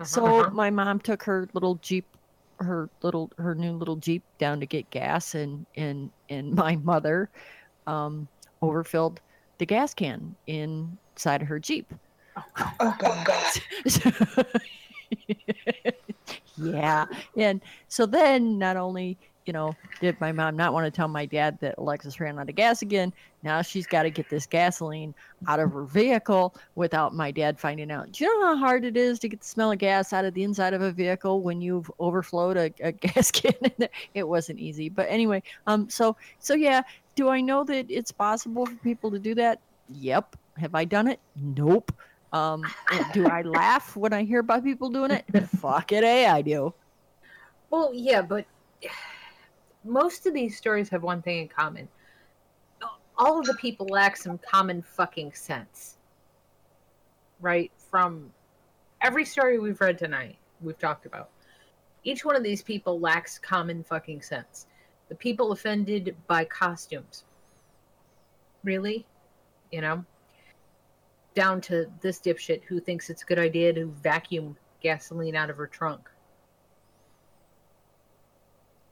So 0.04 0.26
Uh-huh. 0.26 0.52
my 0.52 0.72
mom 0.72 1.00
took 1.00 1.24
her 1.24 1.50
little 1.54 1.76
jeep 1.78 2.17
her 2.60 2.90
little 3.02 3.32
her 3.38 3.56
new 3.56 3.74
little 3.74 3.96
jeep 3.96 4.24
down 4.38 4.60
to 4.60 4.66
get 4.66 4.90
gas 4.90 5.36
and 5.36 5.66
and 5.76 6.10
and 6.30 6.54
my 6.56 6.76
mother 6.78 7.30
um 7.86 8.28
overfilled 8.62 9.20
the 9.60 9.66
gas 9.66 9.94
can 9.94 10.36
inside 10.48 11.42
of 11.42 11.48
her 11.48 11.60
jeep 11.60 11.94
oh, 12.80 12.96
God. 13.26 14.46
yeah. 16.58 17.06
And 17.36 17.62
so 17.88 18.06
then 18.06 18.58
not 18.58 18.78
only, 18.78 19.18
you 19.48 19.54
know, 19.54 19.74
did 20.02 20.20
my 20.20 20.32
mom 20.32 20.56
not 20.56 20.74
want 20.74 20.86
to 20.86 20.92
tell 20.92 21.08
my 21.08 21.26
dad 21.26 21.58
that 21.62 21.76
Alexis 21.78 22.20
ran 22.20 22.38
out 22.38 22.50
of 22.50 22.56
gas 22.56 22.82
again, 22.82 23.14
now 23.44 23.62
she's 23.62 23.88
got 23.88 24.04
to 24.04 24.10
get 24.10 24.30
this 24.30 24.46
gasoline 24.46 25.16
out 25.48 25.60
of 25.60 25.72
her 25.72 25.84
vehicle 25.84 26.56
without 26.76 27.16
my 27.16 27.32
dad 27.32 27.60
finding 27.60 27.90
out. 27.92 28.12
Do 28.12 28.26
you 28.26 28.40
know 28.40 28.48
how 28.48 28.58
hard 28.58 28.84
it 28.84 28.98
is 28.98 29.20
to 29.20 29.30
get 29.30 29.40
the 29.40 29.48
smell 29.48 29.72
of 29.72 29.80
gas 29.80 30.12
out 30.12 30.26
of 30.26 30.34
the 30.34 30.44
inside 30.44 30.74
of 30.74 30.82
a 30.82 30.92
vehicle 30.92 31.42
when 31.42 31.62
you've 31.62 31.90
overflowed 32.00 32.58
a, 32.58 32.74
a 32.82 32.92
gas 32.92 33.32
can? 33.32 33.54
It 34.14 34.28
wasn't 34.28 34.60
easy. 34.60 34.90
But 34.90 35.08
anyway, 35.10 35.42
um 35.66 35.90
so 35.90 36.18
so 36.40 36.54
yeah, 36.54 36.82
do 37.16 37.30
I 37.30 37.42
know 37.42 37.64
that 37.64 37.86
it's 37.90 38.12
possible 38.12 38.66
for 38.66 38.76
people 38.76 39.10
to 39.12 39.20
do 39.20 39.34
that? 39.36 39.60
Yep. 39.90 40.36
Have 40.58 40.76
I 40.76 40.86
done 40.86 41.08
it? 41.08 41.20
Nope. 41.36 41.92
Um, 42.34 42.64
do 43.14 43.28
I 43.28 43.42
laugh 43.42 43.96
when 43.96 44.12
I 44.12 44.24
hear 44.24 44.40
about 44.40 44.64
people 44.64 44.90
doing 44.90 45.12
it? 45.12 45.26
Fuck 45.58 45.92
it, 45.94 46.04
eh, 46.04 46.30
I 46.30 46.42
do. 46.42 46.74
Well, 47.70 47.92
yeah, 47.94 48.22
but 48.22 48.46
most 49.88 50.26
of 50.26 50.34
these 50.34 50.58
stories 50.58 50.90
have 50.90 51.04
one 51.04 51.22
thing 51.22 51.42
in 51.42 51.48
common. 51.48 51.88
All 53.18 53.40
of 53.40 53.46
the 53.46 53.56
people 53.56 53.88
lack 53.88 54.16
some 54.16 54.38
common 54.38 54.82
fucking 54.82 55.34
sense. 55.34 55.98
Right? 57.40 57.72
From 57.90 58.32
every 59.02 59.26
story 59.26 59.60
we've 59.60 59.82
read 59.82 59.98
tonight, 59.98 60.38
we've 60.62 60.78
talked 60.78 61.06
about. 61.06 61.30
Each 62.04 62.24
one 62.24 62.36
of 62.36 62.44
these 62.44 62.62
people 62.62 63.00
lacks 63.00 63.40
common 63.40 63.84
fucking 63.84 64.22
sense. 64.22 64.68
The 65.10 65.16
people 65.16 65.52
offended 65.52 66.16
by 66.28 66.46
costumes. 66.46 67.24
Really? 68.64 69.06
You 69.72 69.82
know? 69.82 70.06
Down 71.34 71.62
to 71.62 71.88
this 72.02 72.20
dipshit 72.20 72.64
who 72.64 72.80
thinks 72.80 73.10
it's 73.10 73.24
a 73.24 73.26
good 73.26 73.40
idea 73.40 73.74
to 73.74 73.88
vacuum 74.02 74.58
gasoline 74.82 75.36
out 75.36 75.50
of 75.50 75.58
her 75.58 75.68
trunk 75.68 76.10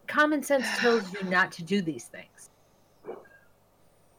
common 0.07 0.43
sense 0.43 0.65
tells 0.77 1.11
you 1.13 1.23
not 1.29 1.51
to 1.53 1.63
do 1.63 1.81
these 1.81 2.05
things. 2.05 2.49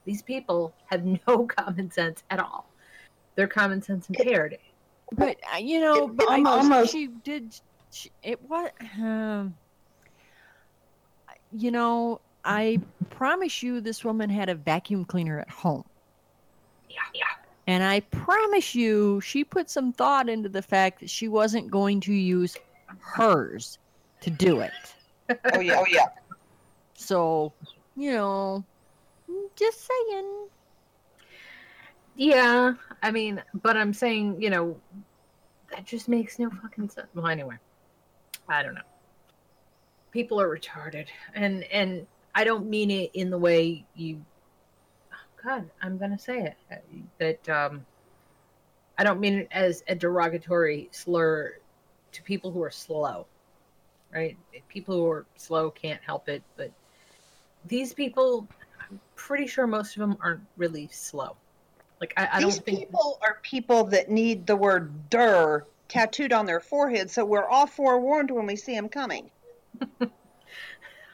These 0.05 0.23
people 0.23 0.73
have 0.87 1.05
no 1.27 1.47
common 1.47 1.91
sense 1.91 2.23
at 2.31 2.39
all. 2.39 2.69
Their 3.35 3.49
common 3.49 3.83
sense 3.83 4.09
impaired. 4.09 4.59
But 5.13 5.37
uh, 5.55 5.59
you 5.59 5.81
know, 5.81 6.07
It- 6.09 6.17
but 6.17 6.31
I, 6.31 6.43
almost- 6.43 6.93
she 6.93 7.09
did. 7.09 7.55
She, 7.91 8.11
it 8.23 8.41
what? 8.49 8.73
Um, 9.01 9.55
you 11.53 11.71
know, 11.71 12.21
I 12.45 12.81
promise 13.11 13.63
you, 13.63 13.81
this 13.81 14.05
woman 14.05 14.29
had 14.29 14.49
a 14.49 14.55
vacuum 14.55 15.05
cleaner 15.05 15.39
at 15.41 15.49
home. 15.49 15.85
Yeah, 16.91 16.97
yeah. 17.15 17.25
And 17.69 17.83
I 17.83 18.01
promise 18.01 18.75
you, 18.75 19.21
she 19.21 19.45
put 19.45 19.71
some 19.71 19.93
thought 19.93 20.29
into 20.29 20.49
the 20.49 20.63
fact 20.63 21.01
that 21.01 21.11
she 21.11 21.29
wasn't 21.29 21.71
going 21.71 22.01
to 22.03 22.13
use 22.13 22.57
hers 23.01 23.79
to 24.21 24.31
do 24.31 24.61
it. 24.61 24.73
Oh 25.53 25.61
yeah, 25.61 25.79
oh 25.79 25.87
yeah. 25.89 26.07
So, 26.99 27.53
you 27.95 28.13
know, 28.13 28.65
just 29.55 29.87
saying. 29.87 30.49
Yeah, 32.15 32.73
I 33.03 33.11
mean, 33.11 33.43
but 33.53 33.77
I'm 33.77 33.93
saying, 33.93 34.41
you 34.41 34.49
know, 34.49 34.81
that 35.71 35.85
just 35.85 36.09
makes 36.09 36.39
no 36.39 36.49
fucking 36.49 36.89
sense. 36.89 37.09
Well, 37.15 37.27
anyway, 37.27 37.57
I 38.49 38.63
don't 38.63 38.75
know. 38.75 38.81
People 40.11 40.41
are 40.41 40.49
retarded, 40.49 41.09
and 41.35 41.65
and 41.65 42.07
I 42.35 42.45
don't 42.45 42.69
mean 42.69 42.91
it 42.91 43.11
in 43.13 43.29
the 43.29 43.39
way 43.39 43.85
you. 43.95 44.25
Oh 45.13 45.43
God, 45.45 45.69
I'm 45.83 45.99
gonna 45.99 46.19
say 46.19 46.55
it 46.71 46.83
that 47.19 47.49
um, 47.49 47.85
I 48.99 49.05
don't 49.05 49.21
mean 49.21 49.35
it 49.41 49.49
as 49.51 49.85
a 49.89 49.95
derogatory 49.95 50.89
slur 50.93 51.55
to 52.13 52.23
people 52.23 52.51
who 52.51 52.63
are 52.63 52.71
slow, 52.71 53.27
right? 54.17 54.37
People 54.69 54.97
who 54.97 55.11
are 55.11 55.27
slow 55.37 55.71
can't 55.71 56.03
help 56.03 56.29
it, 56.29 56.43
but 56.57 56.71
these 57.67 57.93
people, 57.93 58.49
I'm 58.81 58.99
pretty 59.15 59.47
sure 59.47 59.67
most 59.67 59.97
of 59.97 60.01
them 60.01 60.17
aren't 60.23 60.41
really 60.57 60.89
slow. 60.91 61.37
Like 62.01 62.15
I, 62.17 62.29
I 62.33 62.41
These 62.41 62.57
don't 62.57 62.65
think 62.65 62.81
people 62.81 63.19
are 63.23 63.39
people 63.43 63.85
that 63.85 64.11
need 64.11 64.47
the 64.47 64.57
word 64.57 65.11
"der" 65.11 65.65
tattooed 65.89 66.33
on 66.33 66.47
their 66.47 66.61
forehead, 66.61 67.11
so 67.11 67.25
we're 67.25 67.47
all 67.47 67.67
forewarned 67.67 68.31
when 68.31 68.47
we 68.47 68.57
see 68.57 68.75
them 68.75 68.89
coming. 68.89 69.31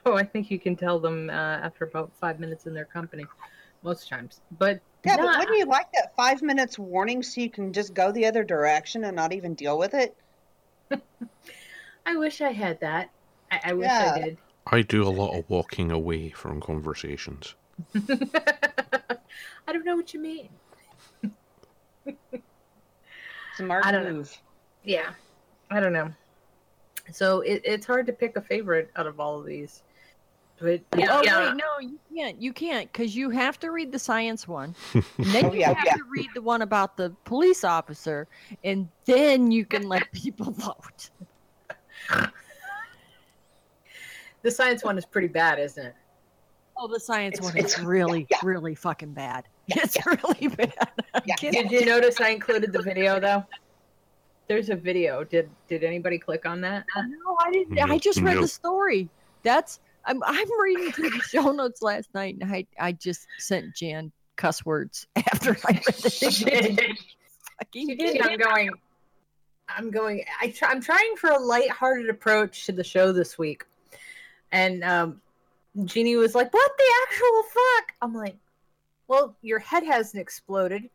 Oh, 0.04 0.14
I 0.16 0.24
think 0.24 0.50
you 0.50 0.58
can 0.58 0.74
tell 0.74 0.98
them 0.98 1.30
uh, 1.30 1.32
after 1.32 1.84
about 1.84 2.10
five 2.12 2.40
minutes 2.40 2.66
in 2.66 2.74
their 2.74 2.86
company. 2.86 3.24
most 3.84 4.08
times. 4.08 4.40
But 4.58 4.80
Yeah, 5.04 5.14
not- 5.16 5.26
but 5.26 5.38
wouldn't 5.38 5.58
you 5.58 5.66
like 5.66 5.92
that 5.92 6.16
five 6.16 6.42
minutes 6.42 6.76
warning 6.76 7.22
so 7.22 7.40
you 7.40 7.48
can 7.50 7.72
just 7.72 7.94
go 7.94 8.10
the 8.10 8.26
other 8.26 8.42
direction 8.42 9.04
and 9.04 9.14
not 9.14 9.32
even 9.32 9.54
deal 9.54 9.78
with 9.78 9.94
it? 9.94 10.16
I 12.06 12.16
wish 12.16 12.40
I 12.40 12.52
had 12.52 12.80
that. 12.80 13.10
I, 13.50 13.60
I 13.66 13.72
wish 13.74 13.86
Yeah. 13.88 14.12
I 14.16 14.20
did. 14.20 14.38
I 14.70 14.82
do 14.82 15.02
a 15.06 15.10
lot 15.10 15.36
of 15.36 15.48
walking 15.50 15.90
away 15.90 16.30
from 16.30 16.60
conversations. 16.60 17.54
I 17.94 19.72
don't 19.72 19.84
know 19.84 19.96
what 19.96 20.14
you 20.14 20.20
mean. 20.20 20.48
Smart 23.56 23.84
I 23.84 23.92
don't 23.92 24.04
know. 24.16 24.24
Yeah, 24.84 25.12
I 25.70 25.80
don't 25.80 25.92
know. 25.92 26.10
So 27.12 27.40
it, 27.40 27.62
it's 27.64 27.86
hard 27.86 28.06
to 28.06 28.12
pick 28.12 28.36
a 28.36 28.40
favorite 28.40 28.90
out 28.96 29.06
of 29.06 29.18
all 29.20 29.38
of 29.40 29.46
these. 29.46 29.82
But 30.60 30.80
yeah, 30.96 31.08
oh 31.10 31.22
yeah. 31.24 31.48
wait, 31.50 31.56
no, 31.56 31.80
you 31.80 31.98
can't. 32.14 32.40
You 32.40 32.52
can't 32.52 32.92
because 32.92 33.16
you 33.16 33.30
have 33.30 33.58
to 33.60 33.72
read 33.72 33.90
the 33.90 33.98
science 33.98 34.46
one, 34.46 34.76
and 34.94 35.04
then 35.18 35.46
Oh, 35.46 35.52
you 35.52 35.60
yeah, 35.60 35.74
have 35.74 35.84
yeah. 35.84 35.94
to 35.96 36.04
read 36.08 36.28
the 36.34 36.42
one 36.42 36.62
about 36.62 36.96
the 36.96 37.10
police 37.24 37.64
officer, 37.64 38.28
and 38.62 38.88
then 39.06 39.50
you 39.50 39.64
can 39.64 39.88
let 39.88 40.10
people 40.12 40.52
vote. 40.52 41.10
The 44.42 44.50
science 44.50 44.84
one 44.84 44.98
is 44.98 45.06
pretty 45.06 45.28
bad, 45.28 45.58
isn't 45.58 45.86
it? 45.86 45.94
Oh, 46.76 46.88
the 46.88 46.98
science 47.00 47.38
It's- 47.38 47.52
one 47.52 47.56
is 47.58 47.72
it's- 47.72 47.84
really, 47.86 48.26
yeah. 48.30 48.38
really 48.42 48.74
fucking 48.74 49.12
bad. 49.12 49.46
Yeah, 49.66 49.82
it's 49.84 49.96
yeah. 49.96 50.16
really 50.24 50.48
bad. 50.48 50.74
I'm 51.14 51.22
Yeah. 51.26 51.36
Did 51.36 51.70
you 51.70 51.84
notice 51.86 52.20
I 52.20 52.30
included 52.30 52.72
the 52.72 52.82
video 52.82 53.20
though? 53.20 53.44
There's 54.48 54.70
a 54.70 54.76
video. 54.76 55.22
Did 55.24 55.48
did 55.68 55.84
anybody 55.84 56.18
click 56.18 56.44
on 56.46 56.60
that? 56.62 56.84
No, 56.96 57.36
I 57.40 57.50
didn't. 57.52 57.78
I 57.78 57.98
just 57.98 58.20
read 58.20 58.34
no. 58.34 58.40
the 58.42 58.48
story. 58.48 59.08
That's 59.44 59.80
I'm 60.04 60.20
I'm 60.24 60.48
reading 60.60 60.90
through 60.92 61.10
the 61.10 61.20
show 61.20 61.52
notes 61.52 61.80
last 61.80 62.12
night, 62.14 62.36
and 62.40 62.52
I 62.52 62.66
I 62.80 62.92
just 62.92 63.28
sent 63.38 63.74
Jan 63.76 64.10
cuss 64.36 64.64
words 64.66 65.06
after 65.16 65.56
I 65.68 65.72
read 65.72 65.84
the 66.02 66.10
shit. 66.10 66.32
She 67.72 67.94
did. 67.94 68.20
I'm 68.20 68.36
going. 68.38 68.70
I'm 69.76 69.90
going. 69.90 70.24
I 70.40 70.50
try, 70.50 70.70
I'm 70.70 70.80
trying 70.80 71.16
for 71.16 71.30
a 71.30 71.38
lighthearted 71.38 72.08
approach 72.08 72.66
to 72.66 72.72
the 72.72 72.84
show 72.84 73.12
this 73.12 73.38
week, 73.38 73.64
and 74.50 74.82
um, 74.84 75.20
Jeannie 75.84 76.16
was 76.16 76.34
like, 76.34 76.52
"What 76.52 76.72
the 76.76 76.92
actual 77.06 77.42
fuck?" 77.42 77.92
I'm 78.00 78.14
like, 78.14 78.36
"Well, 79.08 79.36
your 79.42 79.58
head 79.58 79.84
hasn't 79.84 80.20
exploded, 80.20 80.90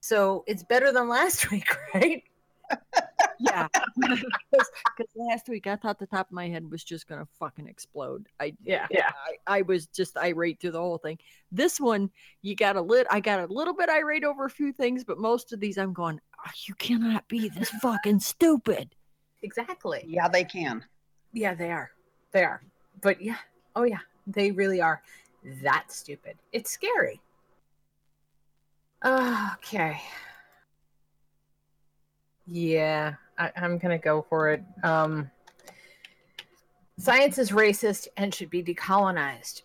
so 0.00 0.44
it's 0.46 0.62
better 0.62 0.92
than 0.92 1.08
last 1.08 1.50
week, 1.50 1.68
right?" 1.94 2.22
Yeah, 3.42 3.66
because 3.98 4.68
last 5.16 5.48
week 5.48 5.66
I 5.66 5.76
thought 5.76 5.98
the 5.98 6.06
top 6.06 6.28
of 6.28 6.32
my 6.32 6.48
head 6.48 6.70
was 6.70 6.84
just 6.84 7.08
gonna 7.08 7.26
fucking 7.38 7.66
explode. 7.66 8.28
I 8.40 8.54
Yeah. 8.62 8.86
Yeah. 8.90 9.10
I, 9.46 9.58
I 9.58 9.62
was 9.62 9.86
just 9.86 10.16
irate 10.16 10.60
through 10.60 10.72
the 10.72 10.80
whole 10.80 10.98
thing. 10.98 11.18
This 11.50 11.80
one, 11.80 12.10
you 12.42 12.54
got 12.54 12.76
a 12.76 12.80
lit. 12.80 13.06
I 13.10 13.20
got 13.20 13.40
a 13.40 13.52
little 13.52 13.74
bit 13.74 13.88
irate 13.88 14.24
over 14.24 14.44
a 14.44 14.50
few 14.50 14.72
things, 14.72 15.02
but 15.02 15.18
most 15.18 15.52
of 15.52 15.60
these, 15.60 15.76
I'm 15.76 15.92
going, 15.92 16.20
oh, 16.38 16.50
you 16.66 16.74
cannot 16.74 17.26
be 17.28 17.48
this 17.48 17.70
fucking 17.70 18.20
stupid. 18.20 18.94
Exactly. 19.42 20.04
Yeah, 20.06 20.28
they 20.28 20.44
can. 20.44 20.84
Yeah, 21.32 21.54
they 21.54 21.72
are. 21.72 21.90
They 22.32 22.44
are. 22.44 22.62
But 23.00 23.20
yeah. 23.20 23.38
Oh 23.74 23.82
yeah. 23.82 24.00
They 24.26 24.52
really 24.52 24.80
are 24.80 25.02
that 25.62 25.90
stupid. 25.90 26.36
It's 26.52 26.70
scary. 26.70 27.20
Okay. 29.04 30.00
Yeah, 32.46 33.14
I, 33.42 33.50
I'm 33.56 33.78
gonna 33.78 33.98
go 33.98 34.24
for 34.28 34.50
it. 34.50 34.62
Um, 34.84 35.30
science 36.98 37.38
is 37.38 37.50
racist 37.50 38.06
and 38.16 38.32
should 38.32 38.50
be 38.50 38.62
decolonized. 38.62 39.62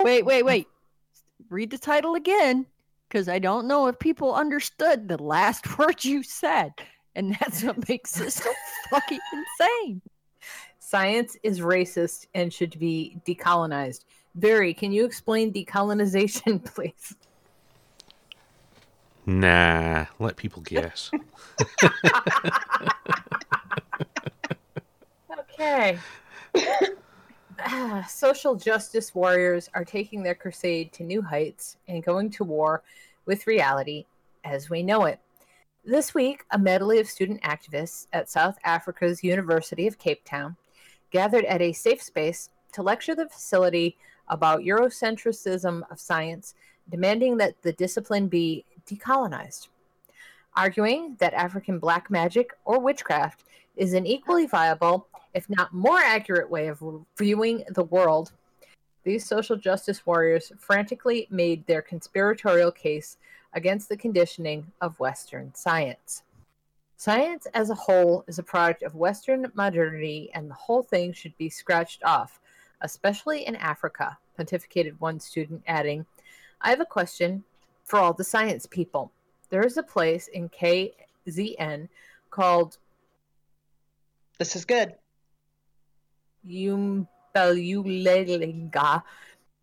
Wait, 0.00 0.24
wait, 0.24 0.44
wait. 0.44 0.68
Read 1.48 1.70
the 1.70 1.78
title 1.78 2.14
again, 2.14 2.66
because 3.08 3.28
I 3.28 3.38
don't 3.38 3.66
know 3.66 3.86
if 3.86 3.98
people 3.98 4.34
understood 4.34 5.08
the 5.08 5.22
last 5.22 5.78
word 5.78 6.04
you 6.04 6.22
said, 6.22 6.72
and 7.14 7.36
that's 7.40 7.64
what 7.64 7.88
makes 7.88 8.12
this 8.12 8.34
so 8.34 8.52
fucking 8.90 9.20
insane. 9.32 10.02
Science 10.78 11.36
is 11.42 11.60
racist 11.60 12.26
and 12.34 12.52
should 12.52 12.78
be 12.78 13.18
decolonized. 13.26 14.04
Barry, 14.34 14.74
can 14.74 14.92
you 14.92 15.06
explain 15.06 15.52
decolonization, 15.52 16.62
please? 16.74 17.16
Nah, 19.28 20.06
let 20.18 20.36
people 20.36 20.62
guess. 20.62 21.10
Okay. 25.60 25.98
Ah, 27.60 28.06
Social 28.08 28.54
justice 28.54 29.14
warriors 29.14 29.68
are 29.74 29.84
taking 29.84 30.22
their 30.22 30.34
crusade 30.34 30.92
to 30.92 31.02
new 31.02 31.20
heights 31.20 31.76
and 31.88 32.04
going 32.04 32.30
to 32.30 32.44
war 32.44 32.82
with 33.26 33.46
reality 33.46 34.06
as 34.44 34.70
we 34.70 34.82
know 34.82 35.04
it. 35.04 35.18
This 35.84 36.14
week, 36.14 36.44
a 36.52 36.58
medley 36.58 37.00
of 37.00 37.08
student 37.08 37.42
activists 37.42 38.06
at 38.12 38.30
South 38.30 38.56
Africa's 38.64 39.24
University 39.24 39.86
of 39.86 39.98
Cape 39.98 40.24
Town 40.24 40.56
gathered 41.10 41.44
at 41.46 41.60
a 41.60 41.72
safe 41.72 42.00
space 42.02 42.50
to 42.72 42.82
lecture 42.82 43.16
the 43.16 43.28
facility 43.28 43.96
about 44.28 44.60
Eurocentrism 44.60 45.82
of 45.90 45.98
science, 46.00 46.54
demanding 46.88 47.36
that 47.38 47.60
the 47.62 47.72
discipline 47.72 48.28
be 48.28 48.64
decolonized. 48.88 49.68
Arguing 50.56 51.16
that 51.20 51.34
African 51.34 51.78
black 51.78 52.10
magic 52.10 52.50
or 52.64 52.80
witchcraft 52.80 53.44
is 53.76 53.92
an 53.92 54.06
equally 54.06 54.46
viable, 54.46 55.06
if 55.34 55.48
not 55.48 55.72
more 55.72 55.98
accurate, 55.98 56.50
way 56.50 56.66
of 56.68 56.82
viewing 57.16 57.64
the 57.70 57.84
world, 57.84 58.32
these 59.04 59.24
social 59.24 59.56
justice 59.56 60.04
warriors 60.04 60.52
frantically 60.58 61.28
made 61.30 61.66
their 61.66 61.80
conspiratorial 61.80 62.72
case 62.72 63.16
against 63.54 63.88
the 63.88 63.96
conditioning 63.96 64.66
of 64.80 64.98
Western 65.00 65.54
science. 65.54 66.24
Science 66.96 67.46
as 67.54 67.70
a 67.70 67.74
whole 67.74 68.24
is 68.26 68.38
a 68.38 68.42
product 68.42 68.82
of 68.82 68.96
Western 68.96 69.50
modernity, 69.54 70.30
and 70.34 70.50
the 70.50 70.54
whole 70.54 70.82
thing 70.82 71.12
should 71.12 71.36
be 71.38 71.48
scratched 71.48 72.02
off, 72.02 72.40
especially 72.80 73.46
in 73.46 73.54
Africa, 73.56 74.18
pontificated 74.38 74.94
one 74.98 75.20
student, 75.20 75.62
adding, 75.66 76.04
I 76.60 76.70
have 76.70 76.80
a 76.80 76.84
question 76.84 77.44
for 77.88 77.98
all 77.98 78.12
the 78.12 78.22
science 78.22 78.66
people. 78.66 79.10
There 79.50 79.64
is 79.64 79.76
a 79.78 79.82
place 79.82 80.28
in 80.28 80.48
KZN 80.50 81.88
called 82.30 82.78
This 84.38 84.54
is 84.54 84.64
good. 84.64 84.94
Umhlabuyalingana, 86.46 89.02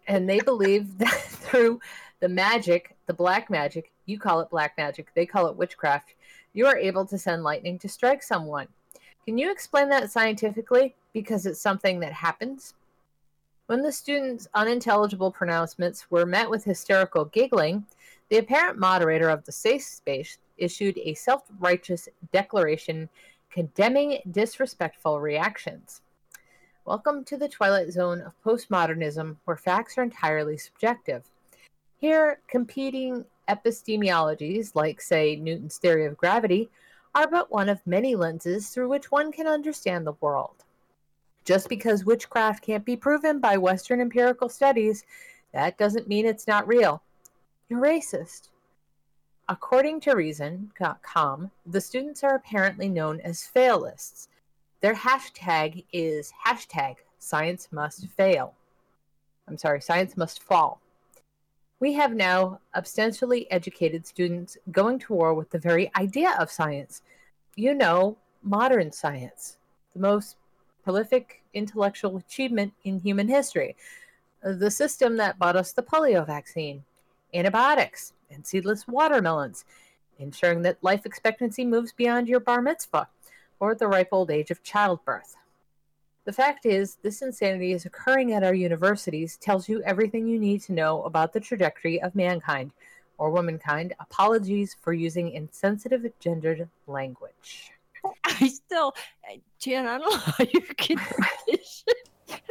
and 0.08 0.30
they 0.30 0.40
believe 0.40 0.98
that 1.04 1.22
through 1.22 1.80
the 2.20 2.28
magic, 2.28 2.98
the 3.06 3.14
black 3.14 3.50
magic, 3.50 3.94
you 4.06 4.20
call 4.20 4.42
it 4.42 4.50
black 4.50 4.78
magic, 4.78 5.08
they 5.14 5.26
call 5.26 5.48
it 5.48 5.56
witchcraft, 5.56 6.16
you 6.54 6.66
are 6.66 6.78
able 6.78 7.06
to 7.06 7.18
send 7.18 7.44
lightning 7.44 7.80
to 7.80 7.88
strike 7.88 8.22
someone. 8.24 8.68
Can 9.26 9.38
you 9.38 9.50
explain 9.52 9.88
that 9.90 10.12
scientifically? 10.12 10.96
Because 11.14 11.46
it's 11.46 11.62
something 11.62 12.00
that 12.00 12.14
happens. 12.14 12.74
When 13.68 13.82
the 13.82 13.92
students' 13.92 14.48
unintelligible 14.54 15.32
pronouncements 15.32 16.10
were 16.12 16.26
met 16.26 16.50
with 16.50 16.64
hysterical 16.64 17.26
giggling, 17.26 17.86
the 18.30 18.38
apparent 18.38 18.80
moderator 18.80 19.30
of 19.30 19.44
the 19.46 19.52
safe 19.52 19.84
space 19.84 20.40
issued 20.58 20.98
a 20.98 21.14
self 21.14 21.44
righteous 21.60 22.10
declaration 22.32 23.08
condemning 23.52 24.20
disrespectful 24.32 25.22
reactions. 25.22 26.02
Welcome 26.86 27.24
to 27.26 27.38
the 27.38 27.48
twilight 27.48 27.92
zone 27.92 28.22
of 28.22 28.34
postmodernism, 28.44 29.38
where 29.46 29.58
facts 29.58 29.98
are 29.98 30.04
entirely 30.04 30.58
subjective. 30.58 31.24
Here, 31.98 32.40
competing 32.48 33.26
epistemologies, 33.48 34.76
like, 34.76 35.02
say, 35.02 35.36
Newton's 35.36 35.78
theory 35.78 36.06
of 36.06 36.18
gravity, 36.18 36.70
are 37.14 37.28
but 37.28 37.52
one 37.52 37.70
of 37.70 37.86
many 37.86 38.16
lenses 38.16 38.70
through 38.70 38.90
which 38.90 39.12
one 39.12 39.32
can 39.32 39.48
understand 39.48 40.06
the 40.06 40.14
world. 40.20 40.64
Just 41.46 41.70
because 41.70 42.06
witchcraft 42.06 42.64
can't 42.64 42.84
be 42.84 42.96
proven 42.96 43.40
by 43.40 43.56
Western 43.58 44.02
empirical 44.02 44.50
studies, 44.50 45.06
that 45.54 45.78
doesn't 45.78 46.08
mean 46.08 46.26
it's 46.26 46.48
not 46.48 46.68
real. 46.68 47.02
You're 47.68 47.82
racist. 47.82 48.50
According 49.50 50.02
to 50.02 50.14
Reason.com, 50.14 51.50
the 51.66 51.82
students 51.82 52.24
are 52.24 52.36
apparently 52.36 52.88
known 52.88 53.20
as 53.22 53.48
failists. 53.48 54.28
Their 54.82 54.94
hashtag 54.94 55.84
is 55.92 56.32
hashtag 56.46 56.98
science 57.18 57.70
must 57.72 58.06
fail. 58.10 58.54
I'm 59.48 59.58
sorry, 59.58 59.82
science 59.82 60.16
must 60.16 60.44
fall. 60.44 60.80
We 61.80 61.94
have 61.94 62.14
now 62.14 62.60
ostensibly 62.76 63.50
educated 63.50 64.06
students 64.06 64.60
going 64.72 65.00
to 65.00 65.14
war 65.14 65.34
with 65.34 65.50
the 65.50 65.58
very 65.58 65.92
idea 65.96 66.36
of 66.40 66.52
science. 66.52 67.02
You 67.56 67.74
know, 67.74 68.16
modern 68.44 68.92
science, 68.92 69.58
the 69.94 70.02
most 70.02 70.38
prolific 70.84 71.42
intellectual 71.56 72.18
achievement 72.18 72.74
in 72.84 73.00
human 73.00 73.28
history. 73.28 73.76
The 74.44 74.70
system 74.70 75.18
that 75.18 75.40
bought 75.40 75.56
us 75.56 75.72
the 75.72 75.82
polio 75.82 76.28
vaccine, 76.28 76.84
antibiotics, 77.36 78.14
and 78.32 78.46
seedless 78.46 78.88
watermelons, 78.88 79.66
ensuring 80.20 80.62
that 80.64 80.84
life 80.84 81.06
expectancy 81.06 81.66
moves 81.66 81.92
beyond 81.92 82.28
your 82.28 82.40
bar 82.40 82.62
mitzvah 82.62 83.08
or 83.60 83.76
the 83.76 83.88
ripe 83.88 84.10
old 84.12 84.32
age 84.32 84.52
of 84.52 84.64
childbirth. 84.64 85.36
The 86.26 86.34
fact 86.34 86.66
is, 86.66 86.98
this 87.04 87.22
insanity 87.22 87.72
is 87.72 87.86
occurring 87.86 88.34
at 88.34 88.44
our 88.44 88.56
universities, 88.56 89.38
tells 89.38 89.70
you 89.70 89.84
everything 89.84 90.28
you 90.28 90.40
need 90.40 90.62
to 90.64 90.74
know 90.74 91.04
about 91.04 91.34
the 91.34 91.40
trajectory 91.40 92.02
of 92.02 92.16
mankind 92.16 92.72
or 93.18 93.30
womankind. 93.30 93.94
Apologies 94.00 94.76
for 94.82 94.94
using 94.94 95.32
insensitive 95.32 96.04
gendered 96.20 96.68
language. 96.88 97.72
I 98.24 98.48
still, 98.48 98.94
Jan, 99.60 99.86
I 99.86 99.98
don't 100.00 100.12
know 100.12 100.18
how 100.18 100.46
you 100.52 100.62
can 100.62 100.98
do 100.98 101.26
this 101.48 101.84
shit. 101.88 102.42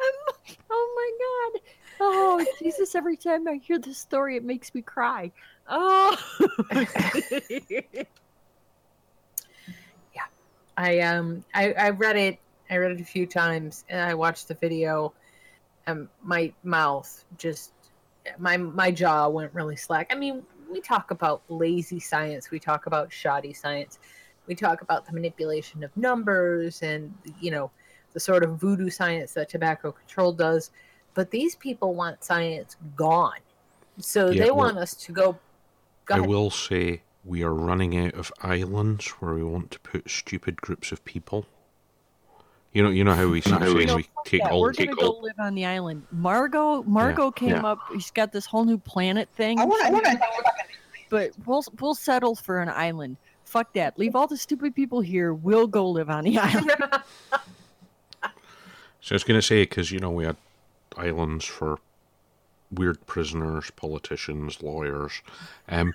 I'm, 0.00 0.34
oh 0.70 0.94
my 0.96 1.10
god. 1.52 1.62
Oh 2.00 2.44
Jesus! 2.58 2.94
Every 2.94 3.16
time 3.16 3.46
I 3.46 3.56
hear 3.56 3.78
this 3.78 3.98
story, 3.98 4.36
it 4.36 4.44
makes 4.44 4.74
me 4.74 4.82
cry. 4.82 5.30
Oh. 5.68 6.16
Yeah. 10.14 10.24
I 10.76 11.00
um 11.00 11.44
I, 11.54 11.72
I 11.72 11.90
read 11.90 12.16
it 12.16 12.38
I 12.70 12.76
read 12.76 12.92
it 12.92 13.00
a 13.00 13.04
few 13.04 13.26
times 13.26 13.84
and 13.88 14.00
I 14.00 14.14
watched 14.14 14.48
the 14.48 14.54
video 14.54 15.12
and 15.86 16.08
my 16.22 16.52
mouth 16.62 17.24
just 17.36 17.72
my 18.38 18.56
my 18.56 18.90
jaw 18.90 19.28
went 19.28 19.52
really 19.54 19.76
slack. 19.76 20.08
I 20.10 20.14
mean, 20.14 20.42
we 20.70 20.80
talk 20.80 21.10
about 21.10 21.42
lazy 21.48 22.00
science, 22.00 22.50
we 22.50 22.58
talk 22.58 22.86
about 22.86 23.12
shoddy 23.12 23.52
science, 23.52 23.98
we 24.46 24.54
talk 24.54 24.82
about 24.82 25.06
the 25.06 25.12
manipulation 25.12 25.84
of 25.84 25.96
numbers 25.96 26.82
and 26.82 27.12
you 27.40 27.50
know 27.50 27.70
the 28.12 28.20
sort 28.20 28.42
of 28.42 28.58
voodoo 28.60 28.90
science 28.90 29.32
that 29.34 29.48
tobacco 29.48 29.92
control 29.92 30.32
does, 30.32 30.70
but 31.14 31.30
these 31.30 31.54
people 31.56 31.94
want 31.94 32.22
science 32.24 32.76
gone. 32.96 33.38
So 33.98 34.30
Yeah, 34.30 34.44
they 34.44 34.50
want 34.50 34.78
us 34.78 34.94
to 34.94 35.12
go. 35.12 35.38
Go 36.06 36.14
I 36.14 36.18
ahead. 36.18 36.28
will 36.28 36.50
say 36.50 37.02
we 37.24 37.42
are 37.42 37.52
running 37.54 37.96
out 37.98 38.14
of 38.14 38.32
islands 38.42 39.08
where 39.20 39.34
we 39.34 39.42
want 39.44 39.70
to 39.72 39.80
put 39.80 40.08
stupid 40.10 40.60
groups 40.60 40.90
of 40.92 41.04
people. 41.04 41.46
You 42.72 42.82
know, 42.84 42.90
you 42.90 43.02
know 43.04 43.14
how 43.14 43.26
we 43.26 43.40
say 43.40 43.50
No, 43.58 43.74
we 43.74 43.86
fuck 43.86 44.24
take 44.24 44.42
that. 44.42 44.52
all 44.52 44.60
We're 44.60 44.72
gonna 44.72 44.94
go 44.94 45.08
all. 45.08 45.22
live 45.22 45.34
on 45.40 45.54
the 45.56 45.64
island. 45.66 46.06
Margot, 46.12 46.82
Margot 46.84 47.30
came 47.32 47.48
yeah. 47.50 47.66
up. 47.66 47.80
He's 47.92 48.10
got 48.12 48.32
this 48.32 48.46
whole 48.46 48.64
new 48.64 48.78
planet 48.78 49.28
thing. 49.34 49.58
I 49.58 49.64
want 49.64 49.82
to. 49.82 49.88
I 49.88 49.90
want 49.90 50.04
to. 50.06 50.20
but 51.10 51.30
we'll 51.46 51.64
we'll 51.80 51.94
settle 51.96 52.36
for 52.36 52.60
an 52.60 52.68
island. 52.68 53.16
Fuck 53.44 53.72
that. 53.74 53.98
Leave 53.98 54.14
all 54.14 54.28
the 54.28 54.36
stupid 54.36 54.76
people 54.76 55.00
here. 55.00 55.34
We'll 55.34 55.66
go 55.66 55.90
live 55.90 56.08
on 56.10 56.22
the 56.24 56.38
island. 56.40 56.70
So 59.02 59.14
I 59.14 59.14
was 59.14 59.24
going 59.24 59.38
to 59.40 59.46
say 59.46 59.62
because 59.62 59.90
you 59.90 59.98
know 59.98 60.10
we 60.10 60.24
had 60.24 60.36
islands 60.96 61.44
for 61.44 61.78
weird 62.70 63.04
prisoners, 63.06 63.70
politicians, 63.76 64.62
lawyers. 64.62 65.22
Um, 65.68 65.94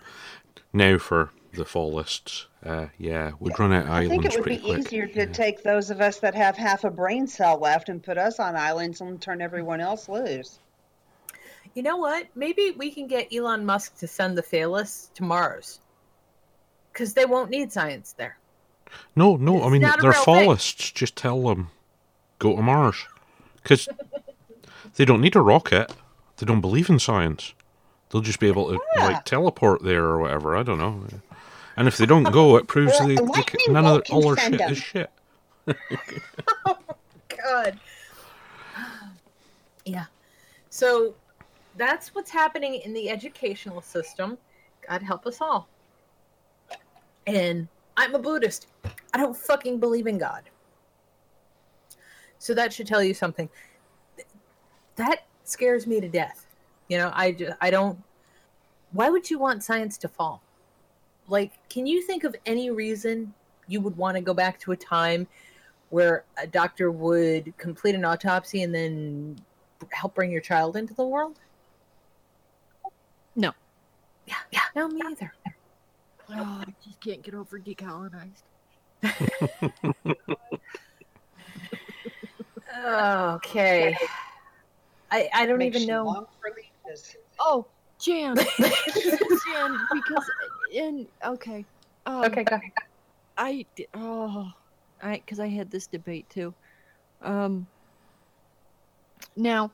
now 0.73 0.97
for 0.97 1.31
the 1.53 1.65
fallists, 1.65 2.47
uh, 2.65 2.87
yeah, 2.97 3.31
we'd 3.39 3.57
run 3.57 3.71
out 3.71 3.85
of 3.85 3.91
I 3.91 4.07
think 4.07 4.25
it 4.25 4.35
would 4.35 4.43
be 4.45 4.57
quick. 4.57 4.79
easier 4.79 5.07
to 5.07 5.25
take 5.27 5.63
those 5.63 5.89
of 5.89 6.01
us 6.01 6.19
that 6.19 6.35
have 6.35 6.57
half 6.57 6.83
a 6.83 6.89
brain 6.89 7.27
cell 7.27 7.57
left 7.57 7.89
and 7.89 8.03
put 8.03 8.17
us 8.17 8.39
on 8.39 8.55
islands 8.55 9.01
and 9.01 9.21
turn 9.21 9.41
everyone 9.41 9.79
else 9.79 10.09
loose. 10.09 10.59
You 11.73 11.83
know 11.83 11.97
what? 11.97 12.27
Maybe 12.35 12.71
we 12.71 12.91
can 12.91 13.07
get 13.07 13.33
Elon 13.33 13.65
Musk 13.65 13.97
to 13.97 14.07
send 14.07 14.37
the 14.37 14.43
Phallus 14.43 15.11
to 15.15 15.23
Mars. 15.23 15.79
Because 16.91 17.13
they 17.13 17.25
won't 17.25 17.49
need 17.49 17.71
science 17.71 18.13
there. 18.17 18.37
No, 19.15 19.35
no, 19.35 19.63
I 19.63 19.69
mean 19.69 19.81
they're 19.81 19.93
real 20.01 20.13
thing. 20.13 20.23
fallists. 20.23 20.91
Just 20.91 21.15
tell 21.17 21.41
them 21.43 21.69
go 22.39 22.55
to 22.55 22.61
Mars 22.61 23.05
because 23.61 23.89
they 24.95 25.05
don't 25.05 25.21
need 25.21 25.35
a 25.35 25.41
rocket. 25.41 25.91
They 26.37 26.45
don't 26.45 26.61
believe 26.61 26.89
in 26.89 26.99
science. 26.99 27.53
They'll 28.09 28.21
just 28.21 28.39
be 28.39 28.47
able 28.47 28.69
to 28.69 28.79
Yeah. 28.97 29.05
like 29.07 29.25
teleport 29.25 29.83
there 29.83 30.03
or 30.03 30.19
whatever. 30.19 30.55
I 30.55 30.63
don't 30.63 30.77
know. 30.77 31.05
And 31.77 31.87
if 31.87 31.97
they 31.97 32.05
don't 32.05 32.23
go, 32.23 32.55
it 32.57 32.67
proves 32.67 32.93
Well, 32.99 33.07
they, 33.07 33.13
a 33.15 33.17
they 33.17 33.23
lightning 33.23 33.43
ca- 33.45 33.71
none 33.71 33.85
of 33.85 33.93
bolt 33.93 34.07
their, 34.07 34.15
all 34.15 34.21
their 34.21 34.35
shit 34.37 34.59
send 34.59 34.71
is 34.71 34.83
them. 34.83 35.09
shit. 35.67 35.77
God. 37.43 37.79
Yeah. 39.85 40.05
So 40.69 41.15
that's 41.75 42.13
what's 42.15 42.31
happening 42.31 42.75
in 42.75 42.93
the 42.93 43.09
educational 43.09 43.81
system. 43.81 44.37
God 44.87 45.01
help 45.01 45.25
us 45.25 45.41
all. 45.41 45.67
And 47.27 47.67
I'm 47.97 48.13
a 48.15 48.19
Buddhist. 48.19 48.67
I 49.13 49.17
don't 49.17 49.35
fucking 49.35 49.79
believe 49.79 50.07
in 50.07 50.17
God. 50.17 50.43
So 52.37 52.53
that 52.53 52.71
should 52.71 52.87
tell 52.87 53.03
you 53.03 53.13
something. 53.13 53.49
That 54.95 55.25
scares 55.43 55.85
me 55.85 55.99
to 55.99 56.07
death. 56.07 56.45
You 56.87 56.97
know, 56.97 57.11
I 57.13 57.31
just, 57.31 57.57
I 57.61 57.69
don't 57.69 57.99
why 58.95 59.09
would 59.09 59.29
you 59.29 59.37
want 59.37 59.61
science 59.61 59.97
to 59.99 60.07
fall? 60.07 60.41
Like, 61.27 61.51
can 61.69 61.85
you 61.85 62.01
think 62.01 62.23
of 62.23 62.33
any 62.45 62.69
reason 62.69 63.33
you 63.67 63.81
would 63.81 63.97
want 63.97 64.15
to 64.15 64.21
go 64.21 64.33
back 64.33 64.57
to 64.61 64.71
a 64.71 64.77
time 64.77 65.27
where 65.89 66.23
a 66.37 66.47
doctor 66.47 66.91
would 66.91 67.53
complete 67.57 67.93
an 67.93 68.05
autopsy 68.05 68.63
and 68.63 68.73
then 68.73 69.37
help 69.91 70.15
bring 70.15 70.31
your 70.31 70.39
child 70.39 70.77
into 70.77 70.93
the 70.93 71.05
world? 71.05 71.39
No. 73.35 73.51
Yeah, 74.27 74.35
yeah, 74.51 74.61
no, 74.75 74.87
me 74.87 75.01
either. 75.05 75.33
oh, 76.29 76.63
I 76.65 76.73
just 76.83 77.01
can't 77.01 77.21
get 77.21 77.33
over 77.33 77.59
decolonized. 77.59 78.43
Okay. 82.85 83.95
I 85.15 85.29
I 85.33 85.45
don't 85.45 85.61
even 85.61 85.85
know. 85.85 86.03
long 86.03 86.25
for 86.41 86.51
leases. 86.55 87.15
Oh, 87.39 87.67
Jan, 88.01 88.35
Jan, 89.45 89.87
because 89.93 90.29
in 90.71 91.07
okay, 91.23 91.65
um, 92.05 92.25
Okay, 92.25 92.43
go 92.43 92.55
ahead. 92.55 92.71
I 93.37 93.65
d- 93.75 93.87
oh, 93.93 94.51
I 95.01 95.17
because 95.17 95.39
I 95.39 95.47
had 95.47 95.71
this 95.71 95.87
debate 95.87 96.29
too. 96.29 96.53
Um, 97.21 97.67
now, 99.37 99.71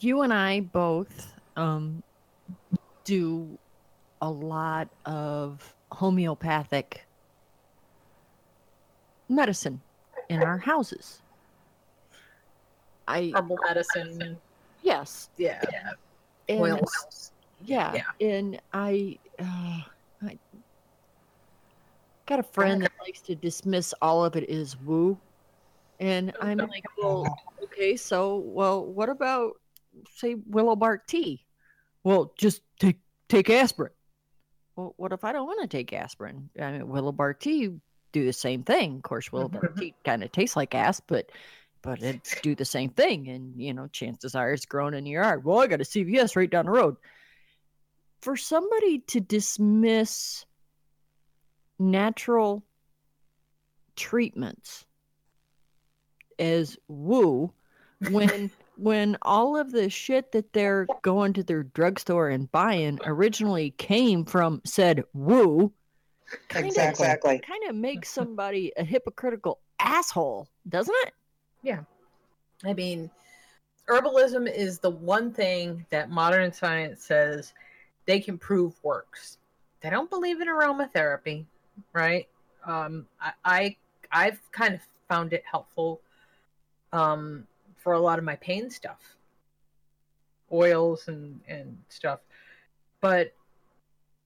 you 0.00 0.22
and 0.22 0.32
I 0.32 0.60
both 0.60 1.32
um 1.56 2.02
do 3.04 3.58
a 4.20 4.30
lot 4.30 4.88
of 5.04 5.74
homeopathic 5.92 7.06
medicine 9.28 9.82
in 10.28 10.40
our 10.40 10.58
houses. 10.58 11.22
I 13.06 13.32
Herbal 13.34 13.58
medicine. 13.64 14.40
Yes, 14.82 15.30
Yeah. 15.36 15.62
and- 16.48 16.60
Oils. 16.60 17.32
yeah, 17.64 17.94
Yeah. 17.94 18.26
and 18.28 18.60
I, 18.72 19.18
uh, 19.38 19.80
I 20.26 20.38
got 22.26 22.40
a 22.40 22.42
friend 22.42 22.82
that 22.82 22.92
likes 23.00 23.20
to 23.22 23.34
dismiss 23.34 23.94
all 24.02 24.24
of 24.24 24.36
it 24.36 24.48
as 24.48 24.76
woo, 24.80 25.18
and 26.00 26.32
I'm 26.40 26.58
like, 26.58 26.84
well, 26.98 27.36
okay, 27.62 27.96
so 27.96 28.36
well, 28.38 28.84
what 28.84 29.08
about 29.08 29.60
say 30.14 30.34
willow 30.46 30.76
bark 30.76 31.06
tea? 31.06 31.44
Well, 32.04 32.32
just 32.38 32.62
take 32.78 32.98
take 33.28 33.48
aspirin. 33.50 33.92
Well, 34.76 34.94
what 34.96 35.12
if 35.12 35.22
I 35.24 35.32
don't 35.32 35.46
want 35.46 35.60
to 35.62 35.68
take 35.68 35.92
aspirin? 35.92 36.48
I 36.60 36.72
mean, 36.72 36.88
willow 36.88 37.12
bark 37.12 37.40
tea 37.40 37.70
do 38.12 38.24
the 38.24 38.32
same 38.32 38.62
thing. 38.62 38.96
Of 38.96 39.02
course, 39.02 39.30
willow 39.30 39.48
bark 39.48 39.76
tea 39.78 39.94
kind 40.04 40.22
of 40.24 40.32
tastes 40.32 40.56
like 40.56 40.74
ass, 40.74 41.00
but 41.00 41.30
but 41.82 42.02
it 42.02 42.38
do 42.42 42.54
the 42.54 42.64
same 42.64 42.90
thing, 42.90 43.28
and 43.28 43.60
you 43.60 43.74
know, 43.74 43.88
chances 43.88 44.34
are 44.34 44.52
it's 44.52 44.66
grown 44.66 44.94
in 44.94 45.06
your 45.06 45.22
yard. 45.22 45.44
Well, 45.44 45.60
I 45.60 45.66
got 45.66 45.80
a 45.80 45.84
CVS 45.84 46.36
right 46.36 46.50
down 46.50 46.66
the 46.66 46.72
road 46.72 46.96
for 48.22 48.36
somebody 48.36 49.00
to 49.00 49.20
dismiss 49.20 50.46
natural 51.78 52.64
treatments 53.96 54.86
as 56.38 56.78
woo 56.88 57.52
when 58.10 58.50
when 58.76 59.18
all 59.22 59.56
of 59.56 59.70
the 59.70 59.90
shit 59.90 60.32
that 60.32 60.52
they're 60.52 60.86
going 61.02 61.32
to 61.34 61.42
their 61.42 61.62
drugstore 61.62 62.30
and 62.30 62.50
buying 62.52 62.98
originally 63.04 63.70
came 63.72 64.24
from 64.24 64.62
said 64.64 65.04
woo 65.12 65.72
kind 66.48 66.66
Exactly. 66.66 67.36
of 67.36 67.42
kind 67.42 67.64
of 67.68 67.74
makes 67.74 68.08
somebody 68.08 68.72
a 68.76 68.84
hypocritical 68.84 69.60
asshole 69.78 70.48
doesn't 70.68 70.94
it 71.02 71.12
I 72.64 72.72
mean, 72.72 73.10
herbalism 73.88 74.52
is 74.52 74.78
the 74.78 74.90
one 74.90 75.32
thing 75.32 75.84
that 75.90 76.10
modern 76.10 76.52
science 76.52 77.04
says 77.04 77.52
they 78.06 78.20
can 78.20 78.38
prove 78.38 78.74
works. 78.82 79.38
They 79.80 79.90
don't 79.90 80.10
believe 80.10 80.40
in 80.40 80.48
aromatherapy, 80.48 81.44
right? 81.92 82.28
Um, 82.64 83.06
I, 83.20 83.32
I 83.44 83.76
I've 84.12 84.40
kind 84.52 84.74
of 84.74 84.80
found 85.08 85.32
it 85.32 85.42
helpful 85.50 86.00
um, 86.92 87.46
for 87.76 87.94
a 87.94 88.00
lot 88.00 88.18
of 88.18 88.24
my 88.24 88.36
pain 88.36 88.70
stuff, 88.70 89.16
oils 90.52 91.08
and 91.08 91.40
and 91.48 91.76
stuff. 91.88 92.20
But 93.00 93.32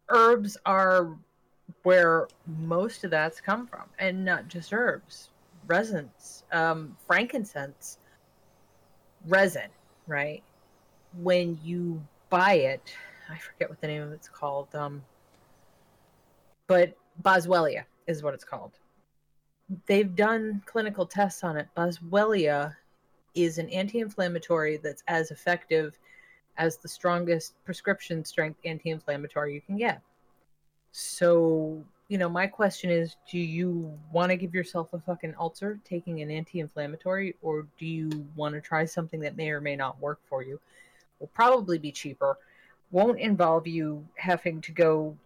herbs 0.08 0.58
are 0.66 1.16
where 1.82 2.28
most 2.46 3.04
of 3.04 3.10
that's 3.10 3.40
come 3.40 3.66
from, 3.66 3.84
and 3.98 4.24
not 4.24 4.48
just 4.48 4.72
herbs, 4.72 5.30
resins, 5.66 6.44
um, 6.52 6.96
frankincense 7.06 7.98
resin, 9.26 9.68
right? 10.06 10.42
When 11.22 11.58
you 11.64 12.02
buy 12.30 12.54
it, 12.54 12.94
I 13.30 13.38
forget 13.38 13.68
what 13.68 13.80
the 13.80 13.86
name 13.88 14.02
of 14.02 14.12
it's 14.12 14.28
called. 14.28 14.74
Um, 14.74 15.02
but 16.66 16.96
Boswellia 17.22 17.84
is 18.06 18.22
what 18.22 18.34
it's 18.34 18.44
called. 18.44 18.72
they've 19.86 20.14
done 20.14 20.62
clinical 20.66 21.06
tests 21.06 21.42
on 21.44 21.56
it. 21.56 21.68
Boswellia 21.76 22.74
is 23.34 23.58
an 23.58 23.68
anti-inflammatory 23.70 24.78
that's 24.78 25.02
as 25.08 25.30
effective 25.30 25.98
as 26.56 26.78
the 26.78 26.88
strongest 26.88 27.54
prescription 27.64 28.24
strength 28.24 28.58
anti-inflammatory 28.64 29.54
you 29.54 29.60
can 29.60 29.76
get. 29.76 30.00
So, 30.92 31.84
you 32.08 32.18
know, 32.18 32.28
my 32.28 32.46
question 32.46 32.90
is, 32.90 33.16
do 33.30 33.38
you 33.38 33.98
want 34.12 34.30
to 34.30 34.36
give 34.36 34.54
yourself 34.54 34.92
a 34.92 35.00
fucking 35.00 35.34
ulcer 35.38 35.80
taking 35.84 36.22
an 36.22 36.30
anti-inflammatory 36.30 37.34
or 37.42 37.66
do 37.78 37.86
you 37.86 38.28
want 38.36 38.54
to 38.54 38.60
try 38.60 38.84
something 38.84 39.20
that 39.20 39.36
may 39.36 39.50
or 39.50 39.60
may 39.60 39.74
not 39.74 40.00
work 40.00 40.20
for 40.28 40.42
you? 40.42 40.60
Will 41.18 41.26
probably 41.28 41.78
be 41.78 41.90
cheaper. 41.90 42.38
Won't 42.92 43.18
involve 43.18 43.66
you 43.66 44.06
having 44.16 44.60
to 44.62 44.72
go 44.72 45.16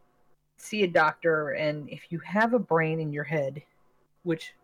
see 0.56 0.82
a 0.82 0.88
doctor 0.88 1.50
and 1.50 1.88
if 1.90 2.10
you 2.10 2.18
have 2.20 2.54
a 2.54 2.58
brain 2.58 2.98
in 3.00 3.12
your 3.12 3.24
head, 3.24 3.62
which 4.22 4.54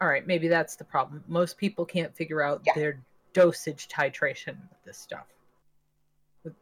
all 0.00 0.08
right, 0.08 0.26
maybe 0.26 0.48
that's 0.48 0.76
the 0.76 0.84
problem. 0.84 1.22
Most 1.28 1.58
people 1.58 1.84
can't 1.84 2.16
figure 2.16 2.40
out 2.40 2.62
Yeah. 2.64 2.72
their 2.74 3.02
dosage 3.34 3.86
titration 3.88 4.56
with 4.70 4.82
this 4.84 4.98
stuff 4.98 5.26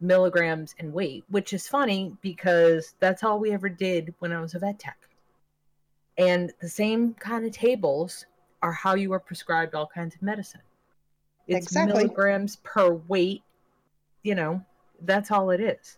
milligrams 0.01 0.75
and 0.79 0.93
weight, 0.93 1.23
which 1.29 1.53
is 1.53 1.67
funny 1.67 2.15
because 2.21 2.95
that's 2.99 3.23
all 3.23 3.39
we 3.39 3.51
ever 3.51 3.69
did 3.69 4.13
when 4.19 4.31
I 4.31 4.41
was 4.41 4.55
a 4.55 4.59
vet 4.59 4.79
tech. 4.79 4.97
And 6.17 6.51
the 6.61 6.69
same 6.69 7.13
kind 7.13 7.45
of 7.45 7.51
tables 7.51 8.25
are 8.61 8.73
how 8.73 8.95
you 8.95 9.13
are 9.13 9.19
prescribed 9.19 9.73
all 9.73 9.87
kinds 9.87 10.15
of 10.15 10.21
medicine. 10.21 10.61
It's 11.47 11.67
Exactly. 11.67 12.03
milligrams 12.03 12.57
per 12.57 12.93
weight, 13.07 13.41
you 14.23 14.35
know, 14.35 14.63
that's 15.03 15.31
all 15.31 15.49
it 15.51 15.61
is. 15.61 15.97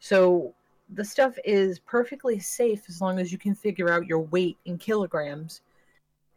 So 0.00 0.52
the 0.94 1.04
stuff 1.04 1.38
is 1.44 1.78
perfectly 1.78 2.38
safe 2.40 2.82
as 2.88 3.00
long 3.00 3.20
as 3.20 3.30
you 3.30 3.38
can 3.38 3.54
figure 3.54 3.88
out 3.88 4.06
your 4.06 4.20
weight 4.20 4.58
in 4.64 4.78
kilograms 4.78 5.60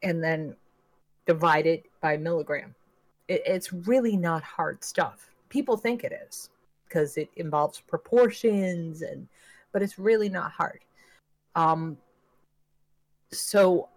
and 0.03 0.24
then 0.24 0.56
divide 1.26 1.66
it 1.66 1.86
by 1.99 2.16
milligram. 2.16 2.76
It, 3.28 3.41
it's 3.45 3.74
really 3.74 4.16
not 4.16 4.44
hard 4.44 4.84
stuff. 4.84 5.32
People 5.49 5.78
think 5.78 6.03
it 6.03 6.14
is 6.28 6.52
because 6.88 7.18
it 7.18 7.30
involves 7.36 7.80
proportions 7.82 9.02
and 9.02 9.28
but 9.72 9.82
it's 9.82 9.99
really 9.99 10.30
not 10.30 10.52
hard. 10.52 10.80
Um 11.56 11.98
so 13.32 13.90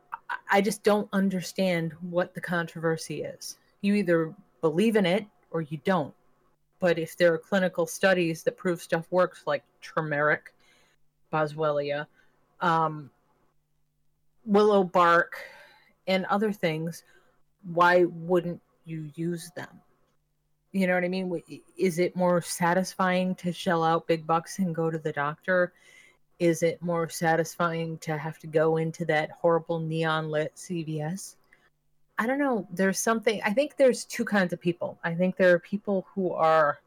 I- 0.51 0.61
just 0.61 0.83
don't 0.83 1.09
understand 1.13 1.93
what 2.01 2.35
the 2.35 2.41
controversy 2.41 3.23
is. 3.23 3.59
You 3.81 3.95
either 3.95 4.35
believe 4.61 4.97
in 4.97 5.07
it 5.07 5.27
or 5.51 5.63
you 5.63 5.79
don't. 5.85 6.15
But 6.81 6.99
if 6.99 7.17
there 7.17 7.33
are 7.33 7.39
clinical 7.39 7.87
studies 7.87 8.43
that 8.45 8.57
prove 8.57 8.81
stuff 8.81 9.07
works 9.11 9.43
like 9.47 9.65
turmeric, 9.81 10.55
boswellia, 11.33 12.07
um, 12.61 13.11
willow 14.45 14.85
bark, 14.85 15.39
and 16.07 16.25
other 16.27 16.53
things, 16.53 17.05
why 17.63 18.05
wouldn't 18.05 18.61
you 18.85 19.11
use 19.15 19.51
them? 19.57 19.81
You 20.73 20.87
know 20.87 20.95
what 20.95 21.05
I 21.05 21.09
mean? 21.09 21.43
Is 21.77 21.99
it 21.99 22.15
more 22.15 22.43
satisfying 22.43 23.35
to 23.37 23.53
shell 23.53 23.83
out 23.83 24.07
big 24.07 24.27
bucks 24.27 24.59
and 24.59 24.75
go 24.75 24.91
to 24.91 24.99
the 24.99 25.13
doctor? 25.13 25.73
Is 26.39 26.63
it 26.63 26.81
more 26.83 27.09
satisfying 27.09 27.99
to 27.99 28.17
have 28.17 28.39
to 28.41 28.47
go 28.47 28.77
into 28.77 29.05
that 29.07 29.31
horrible 29.31 29.81
neon 29.81 30.31
lit 30.31 30.55
CVS? 30.55 31.37
I 32.19 32.27
don't 32.27 32.39
know. 32.39 32.67
There's 32.71 32.99
something, 32.99 33.41
I 33.45 33.53
think 33.53 33.77
there's 33.77 34.05
two 34.05 34.25
kinds 34.25 34.53
of 34.53 34.61
people. 34.61 34.99
I 35.05 35.15
think 35.15 35.37
there 35.37 35.55
are 35.55 35.59
people 35.59 36.07
who 36.15 36.33
are 36.33 36.81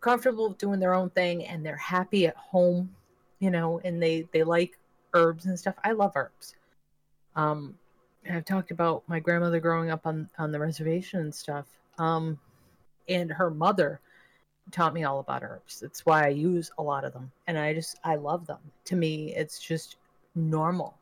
comfortable 0.00 0.50
doing 0.50 0.80
their 0.80 0.94
own 0.94 1.10
thing 1.10 1.46
and 1.46 1.64
they're 1.64 1.76
happy 1.76 2.26
at 2.26 2.36
home, 2.36 2.94
you 3.38 3.50
know, 3.50 3.80
and 3.84 4.02
they, 4.02 4.28
they 4.32 4.44
like 4.44 4.78
herbs 5.14 5.46
and 5.46 5.58
stuff. 5.58 5.74
I 5.82 5.92
love 5.92 6.12
herbs. 6.14 6.54
Um, 7.34 7.74
I've 8.30 8.44
talked 8.44 8.70
about 8.70 9.02
my 9.08 9.18
grandmother 9.18 9.60
growing 9.60 9.90
up 9.90 10.06
on, 10.06 10.28
on 10.38 10.52
the 10.52 10.58
reservation 10.58 11.20
and 11.20 11.34
stuff. 11.34 11.66
Um, 11.98 12.38
and 13.08 13.30
her 13.30 13.50
mother 13.50 14.00
taught 14.70 14.94
me 14.94 15.04
all 15.04 15.20
about 15.20 15.42
herbs. 15.42 15.80
That's 15.80 16.06
why 16.06 16.24
I 16.24 16.28
use 16.28 16.70
a 16.78 16.82
lot 16.82 17.04
of 17.04 17.12
them. 17.12 17.30
And 17.46 17.58
I 17.58 17.74
just, 17.74 17.98
I 18.04 18.16
love 18.16 18.46
them. 18.46 18.60
To 18.86 18.96
me, 18.96 19.34
it's 19.34 19.60
just 19.60 19.96
normal. 20.34 20.96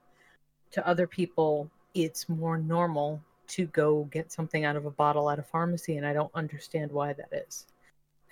To 0.72 0.86
other 0.86 1.06
people, 1.06 1.70
it's 1.94 2.28
more 2.28 2.58
normal 2.58 3.22
to 3.48 3.66
go 3.66 4.04
get 4.04 4.32
something 4.32 4.64
out 4.64 4.76
of 4.76 4.86
a 4.86 4.90
bottle 4.90 5.30
at 5.30 5.38
a 5.38 5.42
pharmacy. 5.42 5.96
And 5.96 6.06
I 6.06 6.12
don't 6.12 6.30
understand 6.34 6.90
why 6.90 7.12
that 7.12 7.28
is. 7.32 7.66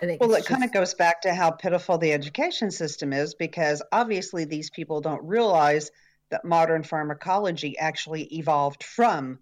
I 0.01 0.05
think 0.05 0.19
Well, 0.19 0.33
it 0.33 0.45
kind 0.45 0.63
of 0.63 0.71
goes 0.71 0.95
back 0.95 1.21
to 1.21 1.33
how 1.33 1.51
pitiful 1.51 1.97
the 1.97 2.11
education 2.11 2.71
system 2.71 3.13
is 3.13 3.35
because 3.35 3.83
obviously 3.91 4.45
these 4.45 4.69
people 4.71 4.99
don't 4.99 5.23
realize 5.23 5.91
that 6.31 6.43
modern 6.43 6.81
pharmacology 6.81 7.77
actually 7.77 8.23
evolved 8.35 8.83
from 8.83 9.39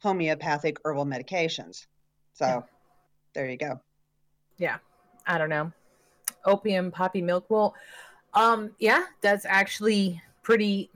homeopathic 0.00 0.78
herbal 0.84 1.04
medications. 1.04 1.86
So 2.34 2.46
Yeah. 2.46 2.60
There 3.38 3.48
you 3.48 3.56
go. 3.56 3.80
Yeah. 4.56 4.78
I 5.24 5.38
don't 5.38 5.48
know. 5.48 5.70
Opium 6.44 6.90
poppy 6.90 7.22
milk. 7.22 7.44
Well, 7.48 7.72
um, 8.34 8.72
yeah, 8.80 9.04
that's 9.20 9.46
actually 9.46 10.20
pretty. 10.42 10.90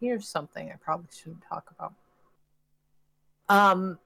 Here's 0.00 0.26
something 0.26 0.70
I 0.70 0.76
probably 0.80 1.08
shouldn't 1.14 1.44
talk 1.46 1.70
about. 1.78 1.92
Um, 3.50 3.98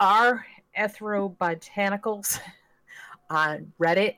our 0.00 0.46
ethnobotanicals 0.78 2.40
on 3.28 3.70
Reddit 3.78 4.14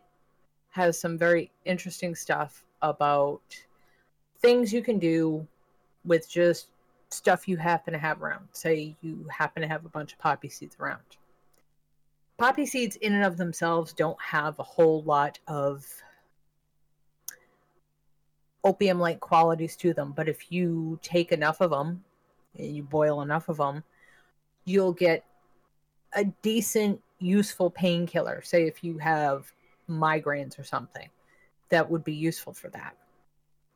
has 0.70 1.01
some 1.01 1.19
very 1.19 1.51
interesting 1.65 2.15
stuff 2.15 2.62
about 2.83 3.43
things 4.39 4.73
you 4.73 4.81
can 4.81 5.01
do 5.01 5.45
with 6.05 6.31
just 6.31 6.69
stuff 7.11 7.49
you 7.49 7.57
happen 7.57 7.93
to 7.93 7.99
have 7.99 8.23
around. 8.23 8.47
Say 8.53 8.95
you 9.03 9.27
happen 9.28 9.61
to 9.61 9.66
have 9.66 9.85
a 9.85 9.89
bunch 9.89 10.12
of 10.12 10.20
poppy 10.20 10.49
seeds 10.49 10.77
around 10.78 11.01
poppy 12.38 12.66
seeds 12.66 12.96
in 12.96 13.14
and 13.14 13.24
of 13.24 13.36
themselves 13.36 13.92
don't 13.92 14.20
have 14.20 14.58
a 14.58 14.62
whole 14.62 15.02
lot 15.02 15.38
of 15.46 15.86
opium 18.64 18.98
like 18.98 19.20
qualities 19.20 19.76
to 19.76 19.94
them 19.94 20.12
but 20.16 20.28
if 20.28 20.50
you 20.50 20.98
take 21.02 21.32
enough 21.32 21.60
of 21.60 21.70
them 21.70 22.02
and 22.58 22.74
you 22.74 22.82
boil 22.82 23.22
enough 23.22 23.48
of 23.48 23.56
them 23.56 23.82
you'll 24.64 24.92
get 24.92 25.24
a 26.14 26.24
decent 26.42 27.00
useful 27.18 27.70
painkiller. 27.70 28.42
Say 28.42 28.66
if 28.66 28.84
you 28.84 28.98
have 28.98 29.50
migraines 29.88 30.58
or 30.58 30.64
something 30.64 31.08
that 31.68 31.88
would 31.88 32.04
be 32.04 32.14
useful 32.14 32.52
for 32.52 32.68
that. 32.70 32.96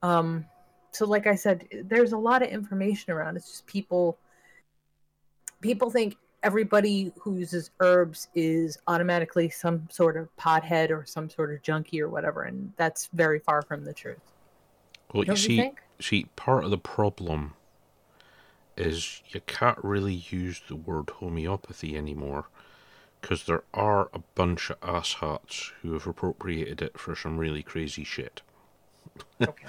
Um 0.02 0.46
so 0.92 1.06
like 1.06 1.28
i 1.28 1.36
said 1.36 1.68
there's 1.84 2.12
a 2.12 2.18
lot 2.18 2.42
of 2.42 2.48
information 2.48 3.12
around. 3.12 3.36
It's 3.36 3.48
just 3.48 3.66
people 3.66 4.18
people 5.60 5.90
think 5.90 6.16
everybody 6.42 7.12
who 7.18 7.36
uses 7.36 7.70
herbs 7.80 8.28
is 8.34 8.78
automatically 8.86 9.50
some 9.50 9.88
sort 9.90 10.16
of 10.16 10.28
pothead 10.36 10.90
or 10.90 11.04
some 11.06 11.28
sort 11.28 11.52
of 11.52 11.62
junkie 11.62 12.00
or 12.00 12.08
whatever, 12.08 12.42
and 12.42 12.72
that's 12.76 13.08
very 13.12 13.38
far 13.38 13.62
from 13.62 13.84
the 13.84 13.92
truth. 13.92 14.18
Well, 15.12 15.22
you 15.22 15.26
Don't 15.26 15.36
see, 15.36 15.56
you 15.56 15.72
see, 16.00 16.26
part 16.36 16.64
of 16.64 16.70
the 16.70 16.78
problem 16.78 17.54
is 18.76 19.22
you 19.28 19.40
can't 19.46 19.78
really 19.82 20.14
use 20.30 20.62
the 20.68 20.76
word 20.76 21.10
homeopathy 21.10 21.96
anymore 21.96 22.46
because 23.20 23.44
there 23.44 23.62
are 23.74 24.08
a 24.14 24.20
bunch 24.34 24.70
of 24.70 24.80
asshats 24.80 25.72
who 25.82 25.92
have 25.92 26.06
appropriated 26.06 26.80
it 26.80 26.98
for 26.98 27.14
some 27.14 27.36
really 27.36 27.62
crazy 27.62 28.04
shit. 28.04 28.42
Okay. 29.40 29.66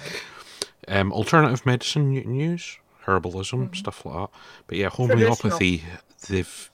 Um, 0.88 1.12
alternative 1.12 1.64
medicine 1.64 2.10
you 2.10 2.22
can 2.22 2.34
use, 2.34 2.76
herbalism, 3.06 3.76
stuff 3.76 4.04
like 4.04 4.16
that. 4.16 4.30
But 4.66 4.78
yeah, 4.78 4.88
homeopathy, 4.88 5.84
they've 6.28 6.70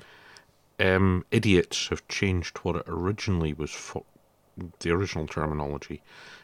um, 0.80 1.24
idiots 1.30 1.88
have 1.88 2.06
changed 2.08 2.58
what 2.58 2.76
it 2.76 2.84
originally 2.86 3.52
was 3.52 3.70
for 3.70 4.04
the 4.80 4.90
original 4.90 5.26
terminology, 5.26 6.02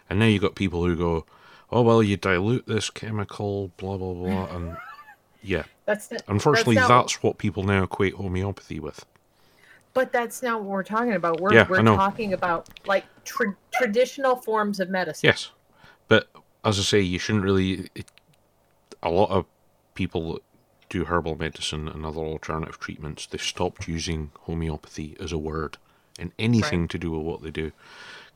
and 0.09 0.19
now 0.19 0.27
you've 0.27 0.43
got 0.43 0.55
people 0.55 0.85
who 0.85 0.97
go, 0.97 1.25
"Oh 1.71 1.83
well, 1.83 2.03
you 2.03 2.17
dilute 2.17 2.67
this 2.67 2.91
chemical, 2.91 3.71
blah 3.77 3.97
blah 3.97 4.15
blah," 4.15 4.57
and 4.57 4.77
yeah, 5.43 5.65
That's 5.87 6.09
the, 6.09 6.21
unfortunately, 6.29 6.77
that's, 6.77 6.89
that's, 6.89 7.23
what 7.23 7.39
people 7.39 7.63
now 7.63 7.85
equate 7.85 8.15
homeopathy 8.15 8.81
with. 8.81 9.05
but 9.93 10.13
that's 10.13 10.43
not 10.43 10.63
what 10.63 10.71
we're 10.71 10.83
talking 10.83 11.15
about. 11.15 11.41
We're 11.41 11.55
Yeah, 11.55 11.67
we're 11.69 11.83
talking 11.83 12.33
about 12.33 12.69
like 12.87 13.05
tra- 13.25 13.57
traditional 13.73 14.37
forms 14.37 14.81
of 14.81 14.91
medicine. 14.91 15.29
Yes, 15.29 15.51
but 16.09 16.29
as 16.65 16.79
I 16.79 16.83
say, 16.83 17.01
you 17.01 17.19
shouldn't 17.19 17.45
really. 17.45 17.89
It, 17.95 18.11
a 19.03 19.11
lot 19.11 19.29
of 19.29 19.45
people 19.95 20.41
herbal 21.03 21.37
medicine 21.37 21.89
and 21.89 22.07
other 22.07 22.21
alternative 22.21 22.79
treatments, 22.79 23.27
they've 23.27 23.43
stopped 23.43 23.89
using 23.89 24.31
homeopathy 24.43 25.17
as 25.19 25.33
a 25.33 25.39
word 25.39 25.77
in 26.17 26.31
anything 26.39 26.87
to 26.87 26.99
do 26.99 27.11
with 27.11 27.27
what 27.27 27.43
they 27.43 27.51
do, 27.51 27.73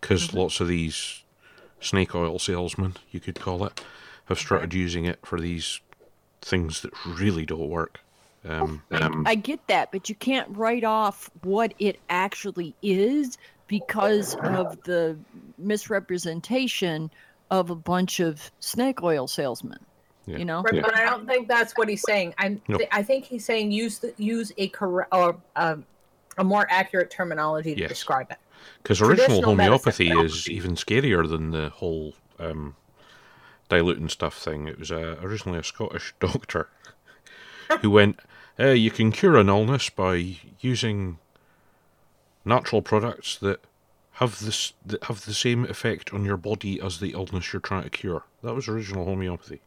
because 0.01 0.35
lots 0.35 0.59
of 0.59 0.67
these 0.67 1.23
snake 1.81 2.13
oil 2.17 2.41
salesmen, 2.41 2.97
you 3.13 3.21
could 3.21 3.39
call 3.39 3.65
it, 3.65 3.85
have 4.25 4.41
started 4.41 4.75
using 4.75 5.05
it 5.05 5.21
for 5.25 5.41
these 5.41 5.81
things 6.43 6.81
that 6.83 6.93
really 7.07 7.47
don't 7.47 7.69
work. 7.69 8.01
Um, 8.45 8.83
um, 8.91 9.25
I 9.27 9.35
get 9.37 9.67
that, 9.69 9.93
but 9.93 10.09
you 10.09 10.15
can't 10.15 10.49
write 10.57 10.85
off 10.85 11.31
what 11.43 11.75
it 11.79 12.01
actually 12.09 12.75
is 12.83 13.39
because 13.67 14.35
of 14.37 14.83
the 14.83 15.17
misrepresentation 15.59 17.11
of 17.51 17.71
a 17.71 17.75
bunch 17.75 18.21
of 18.21 18.51
snake 18.61 19.03
oil 19.03 19.27
salesmen. 19.27 19.79
Yeah. 20.29 20.39
You 20.39 20.45
know, 20.45 20.63
Right, 20.63 20.75
Yeah. 20.75 20.83
but 20.83 20.95
I 20.95 21.05
don't 21.05 21.27
think 21.27 21.49
that's 21.49 21.73
what 21.77 21.89
he's 21.89 22.03
saying. 22.03 22.35
I'm. 22.39 22.61
No. 22.69 22.79
I 22.93 23.03
think 23.03 23.25
he's 23.25 23.45
saying 23.45 23.73
use 23.73 23.99
the, 23.99 24.13
use 24.19 24.53
a 24.59 24.69
correct 24.69 25.09
or 25.13 25.37
um, 25.57 25.85
a 26.37 26.45
more 26.45 26.67
accurate 26.71 27.11
terminology 27.11 27.75
to 27.75 27.81
Yes. 27.81 27.89
describe 27.89 28.31
it. 28.31 28.39
Because 28.83 29.01
original 29.01 29.43
homeopathy 29.43 30.09
medicine. 30.09 30.27
is 30.27 30.49
even 30.51 30.75
scarier 30.75 31.29
than 31.29 31.51
the 31.51 31.71
whole 31.71 32.15
um, 32.39 32.77
diluting 33.69 34.09
stuff 34.09 34.37
thing. 34.37 34.69
It 34.69 34.79
was 34.79 34.91
uh, 34.93 35.17
originally 35.23 35.59
a 35.59 35.63
Scottish 35.63 36.15
doctor 36.21 36.69
who 37.81 37.91
went, 37.91 38.21
uh, 38.61 38.69
"You 38.69 38.91
can 38.91 39.13
cure 39.13 39.37
an 39.37 39.49
illness 39.49 39.89
by 39.91 40.37
using 40.61 41.19
natural 42.45 42.83
products 42.83 43.37
that 43.39 43.61
have 44.13 44.41
this 44.41 44.73
that 44.85 45.05
have 45.05 45.25
the 45.25 45.35
same 45.35 45.65
effect 45.65 46.13
on 46.13 46.25
your 46.25 46.37
body 46.37 46.81
as 46.81 46.99
the 47.01 47.13
illness 47.13 47.53
you're 47.53 47.61
trying 47.61 47.85
to 47.85 47.91
cure." 47.91 48.25
That 48.43 48.55
was 48.55 48.69
original 48.69 49.05
homeopathy. 49.05 49.61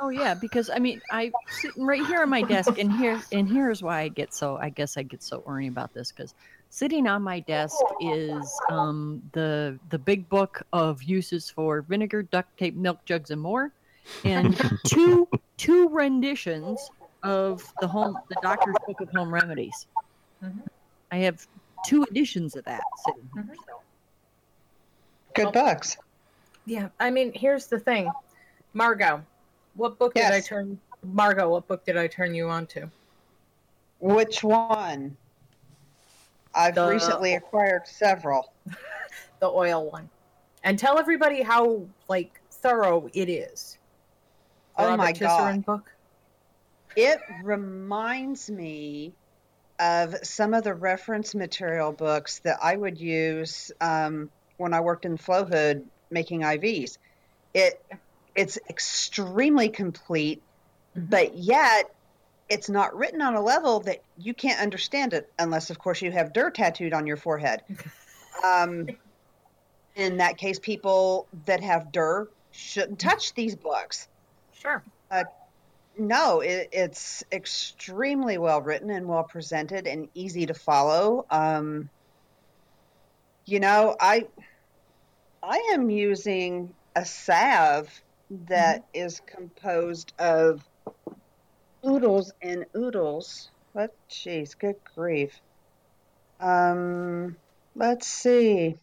Oh 0.00 0.10
yeah, 0.10 0.34
because 0.34 0.70
I 0.70 0.78
mean, 0.78 1.00
I 1.10 1.32
sitting 1.48 1.84
right 1.84 2.04
here 2.06 2.22
on 2.22 2.28
my 2.28 2.42
desk, 2.42 2.78
and 2.78 2.92
here 2.92 3.20
and 3.32 3.48
here's 3.48 3.82
why 3.82 4.00
I 4.00 4.08
get 4.08 4.32
so. 4.32 4.56
I 4.56 4.68
guess 4.68 4.96
I 4.96 5.02
get 5.02 5.22
so 5.22 5.40
orny 5.40 5.68
about 5.68 5.92
this 5.94 6.12
because 6.12 6.34
sitting 6.70 7.06
on 7.06 7.22
my 7.22 7.40
desk 7.40 7.76
is 8.00 8.60
um, 8.70 9.22
the 9.32 9.78
the 9.90 9.98
big 9.98 10.28
book 10.28 10.62
of 10.72 11.02
uses 11.02 11.50
for 11.50 11.82
vinegar, 11.82 12.22
duct 12.22 12.56
tape, 12.58 12.76
milk 12.76 13.04
jugs, 13.04 13.30
and 13.30 13.40
more, 13.40 13.72
and 14.24 14.56
two 14.86 15.28
two 15.56 15.88
renditions 15.88 16.90
of 17.22 17.72
the 17.80 17.88
home 17.88 18.16
the 18.28 18.36
doctor's 18.42 18.76
book 18.86 19.00
of 19.00 19.08
home 19.10 19.32
remedies. 19.32 19.86
Mhm. 20.44 20.62
I 21.10 21.18
have 21.18 21.46
two 21.86 22.02
editions 22.04 22.54
of 22.56 22.64
that 22.64 22.82
sitting 23.06 23.30
here. 23.34 23.42
Mhm. 23.42 23.56
So. 23.66 23.80
Good 25.34 25.52
books. 25.52 25.96
Yeah, 26.66 26.88
I 26.98 27.10
mean, 27.10 27.32
here's 27.34 27.66
the 27.66 27.78
thing, 27.78 28.10
Margot. 28.74 29.22
What 29.76 29.98
book 29.98 30.14
did 30.14 30.24
I 30.24 30.40
turn? 30.40 30.78
Margot, 31.04 31.48
what 31.48 31.68
book 31.68 31.84
did 31.84 31.96
I 31.96 32.06
turn 32.06 32.34
you 32.34 32.48
on 32.48 32.66
to? 32.68 32.90
Which 34.00 34.42
one? 34.42 35.16
I've 36.54 36.74
The- 36.74 36.88
recently 36.88 37.34
acquired 37.34 37.86
several. 37.86 38.52
The 39.38 39.48
oil 39.48 39.90
one, 39.90 40.08
and 40.64 40.78
tell 40.78 40.98
everybody 40.98 41.42
how 41.42 41.86
like 42.08 42.40
thorough 42.50 43.06
it 43.12 43.28
is. 43.28 43.76
The 44.78 44.84
Oh 44.84 44.96
my 44.96 45.12
Robert 45.12 45.20
God. 45.20 45.66
book. 45.66 45.90
It 46.96 47.20
reminds 47.44 48.50
me 48.50 49.12
of 49.78 50.16
some 50.22 50.54
of 50.54 50.64
the 50.64 50.72
reference 50.72 51.34
material 51.34 51.92
books 51.92 52.40
that 52.44 52.58
I 52.62 52.76
would 52.76 52.98
use 52.98 53.70
um, 53.82 54.30
when 54.56 54.72
I 54.72 54.80
worked 54.80 55.04
in 55.04 55.18
Flow 55.18 55.44
Hood 55.44 55.84
making 56.10 56.40
IVs. 56.40 56.96
It 57.52 57.74
it's 58.36 58.58
extremely 58.68 59.68
complete, 59.68 60.42
Mhm. 60.96 61.10
but 61.10 61.34
yet 61.34 61.90
it's 62.48 62.68
not 62.68 62.94
written 62.96 63.20
on 63.22 63.34
a 63.34 63.40
level 63.40 63.80
that 63.80 64.02
you 64.18 64.32
can't 64.32 64.60
understand 64.60 65.12
it 65.14 65.32
unless, 65.38 65.70
of 65.70 65.78
course, 65.78 66.00
you 66.00 66.12
have 66.12 66.32
dirt 66.32 66.54
tattooed 66.54 66.92
on 66.92 67.06
your 67.06 67.16
forehead. 67.16 67.62
Um, 68.44 68.86
in 69.96 70.18
that 70.18 70.36
case, 70.36 70.58
people 70.58 71.26
that 71.46 71.60
have 71.60 71.90
dirt 71.90 72.30
shouldn't 72.52 72.98
touch 73.00 73.34
these 73.34 73.56
books 73.56 74.08
Sure. 74.52 74.82
no, 75.98 76.40
it, 76.40 76.68
it's 76.72 77.24
extremely 77.32 78.36
well 78.38 78.60
written 78.60 78.90
and 78.90 79.06
well 79.08 79.24
presented 79.24 79.86
and 79.86 80.08
easy 80.14 80.44
to 80.46 80.54
follow. 80.54 81.24
Um, 81.30 81.88
you 83.46 83.60
know, 83.60 83.96
I 83.98 84.26
I 85.42 85.56
am 85.72 85.88
using 85.90 86.74
a 86.94 87.04
salve 87.04 87.88
that 88.30 88.86
is 88.92 89.20
composed 89.26 90.12
of 90.18 90.62
oodles 91.86 92.32
and 92.42 92.66
oodles. 92.76 93.50
What? 93.72 93.94
Jeez, 94.10 94.58
good 94.58 94.76
grief. 94.94 95.40
Um, 96.40 97.36
let's 97.74 98.06
see. 98.06 98.76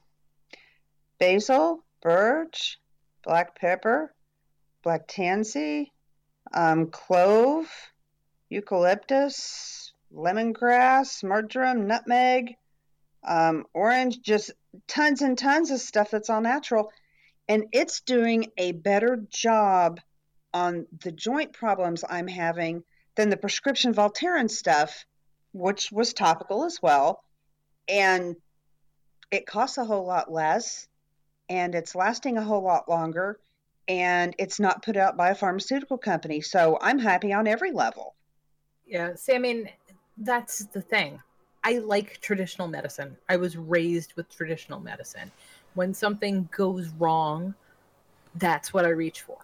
Basil, 1.20 1.84
birch, 2.02 2.80
black 3.24 3.56
pepper, 3.60 4.14
black 4.84 5.07
tansy, 5.07 5.91
um, 6.53 6.88
clove, 6.88 7.70
eucalyptus, 8.49 9.94
lemongrass, 10.14 11.24
marjoram, 11.24 11.88
nutmeg, 11.88 12.56
um, 13.26 13.65
orange, 13.74 14.22
just 14.22 14.52
tons 14.88 15.22
and 15.22 15.38
tons 15.38 15.72
of 15.72 15.80
stuff 15.80 16.11
that's 16.11 16.30
all 16.30 16.41
natural. 16.41 16.91
And 17.48 17.65
it's 17.72 18.02
doing 18.02 18.52
a 18.57 18.72
better 18.72 19.24
job 19.30 19.99
on 20.53 20.86
the 21.02 21.11
joint 21.11 21.53
problems 21.53 22.03
I'm 22.07 22.28
having 22.28 22.84
than 23.15 23.30
the 23.30 23.38
prescription 23.38 23.94
Voltaren 23.94 24.49
stuff, 24.49 25.06
which 25.52 25.91
was 25.91 26.14
topical 26.14 26.65
as 26.65 26.80
well. 26.82 27.24
And 27.88 28.36
it 29.32 29.45
costs 29.45 29.78
a 29.78 29.86
whole 29.86 30.06
lot 30.06 30.32
less 30.32 30.88
and 31.49 31.76
it's 31.76 31.95
lasting 31.95 32.38
a 32.38 32.44
whole 32.44 32.64
lot 32.64 32.88
longer 32.88 33.40
and 33.88 34.34
it's 34.40 34.60
not 34.60 34.84
put 34.84 34.95
out 34.95 35.18
by 35.18 35.30
a 35.30 35.36
pharmaceutical 35.36 35.98
company. 35.98 36.40
So 36.41 36.78
I'm 36.82 36.99
happy 36.99 37.34
on 37.34 37.48
every 37.48 37.72
level. 37.72 38.15
Yeah. 38.86 39.15
See, 39.15 39.34
I 39.34 39.40
mean, 39.40 39.70
that's 40.18 40.65
the 40.65 40.82
thing. 40.82 41.22
I 41.64 41.80
like 41.80 42.20
traditional 42.22 42.68
medicine. 42.68 43.18
I 43.30 43.38
was 43.38 43.57
raised 43.57 44.14
with 44.15 44.34
traditional 44.36 44.80
medicine. 44.80 45.32
When 45.76 45.94
something 45.94 46.48
goes 46.56 46.90
wrong, 47.00 47.56
that's 48.36 48.74
what 48.74 48.86
I 48.86 48.90
reach 48.90 49.22
for. 49.22 49.38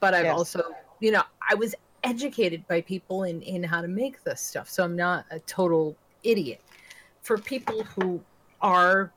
But 0.00 0.14
I've 0.14 0.24
Yes. 0.24 0.36
also, 0.38 0.62
you 1.00 1.12
know, 1.12 1.22
I 1.48 1.54
was 1.54 1.74
educated 2.02 2.66
by 2.68 2.80
people 2.82 3.24
in 3.24 3.40
in 3.42 3.62
how 3.62 3.80
to 3.80 3.88
make 3.88 4.22
this 4.24 4.40
stuff. 4.40 4.68
So 4.68 4.84
I'm 4.84 4.96
not 4.96 5.24
a 5.30 5.38
total 5.40 5.96
idiot. 6.22 6.60
For 7.22 7.38
people 7.38 7.82
who 7.84 8.20
are 8.60 9.10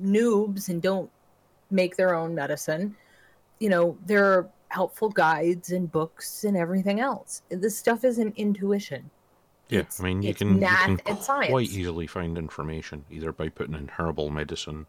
noobs 0.00 0.68
and 0.68 0.80
don't 0.80 1.10
make 1.70 1.96
their 1.96 2.14
own 2.14 2.34
medicine, 2.34 2.96
you 3.58 3.68
know, 3.68 3.98
there 4.06 4.24
are 4.24 4.48
helpful 4.68 5.08
guides 5.10 5.70
and 5.72 5.90
books 5.90 6.44
and 6.44 6.56
everything 6.56 7.00
else. 7.00 7.42
This 7.48 7.76
stuff 7.76 8.04
isn't 8.04 8.36
intuition. 8.36 9.10
Yeah, 9.68 9.80
It's- 9.80 10.00
I 10.00 10.04
mean, 10.04 10.22
you 10.22 10.30
it's 10.30 10.38
can, 10.38 10.54
you 10.60 10.66
can 10.66 11.00
and 11.06 11.18
science. 11.22 11.50
quite 11.50 11.68
easily 11.70 12.06
find 12.06 12.38
information 12.38 13.04
either 13.10 13.32
by 13.32 13.48
putting 13.48 13.74
in 13.74 13.88
herbal 13.88 14.30
medicine. 14.30 14.86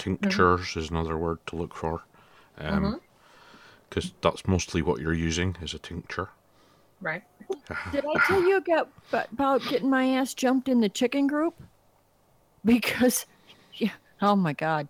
Mm-hmm. 0.00 0.14
Tinctures 0.14 0.76
is 0.76 0.90
another 0.90 1.16
word 1.18 1.38
to 1.48 1.56
look 1.56 1.74
for, 1.74 2.02
because 2.56 4.12
that's 4.22 4.46
mostly 4.46 4.82
what 4.82 5.00
you're 5.00 5.12
using 5.14 5.56
is 5.60 5.74
a 5.74 5.78
tincture. 5.78 6.30
Right. 7.00 7.22
Did 7.92 8.04
I 8.04 8.26
tell 8.26 8.42
you 8.42 8.56
about, 8.56 8.88
about 9.12 9.62
getting 9.68 9.90
my 9.90 10.16
ass 10.16 10.34
jumped 10.34 10.68
in 10.68 10.80
the 10.80 10.88
chicken 10.88 11.26
group? 11.26 11.54
Because, 12.64 13.26
yeah, 13.74 13.92
oh 14.22 14.36
my 14.36 14.52
god. 14.52 14.88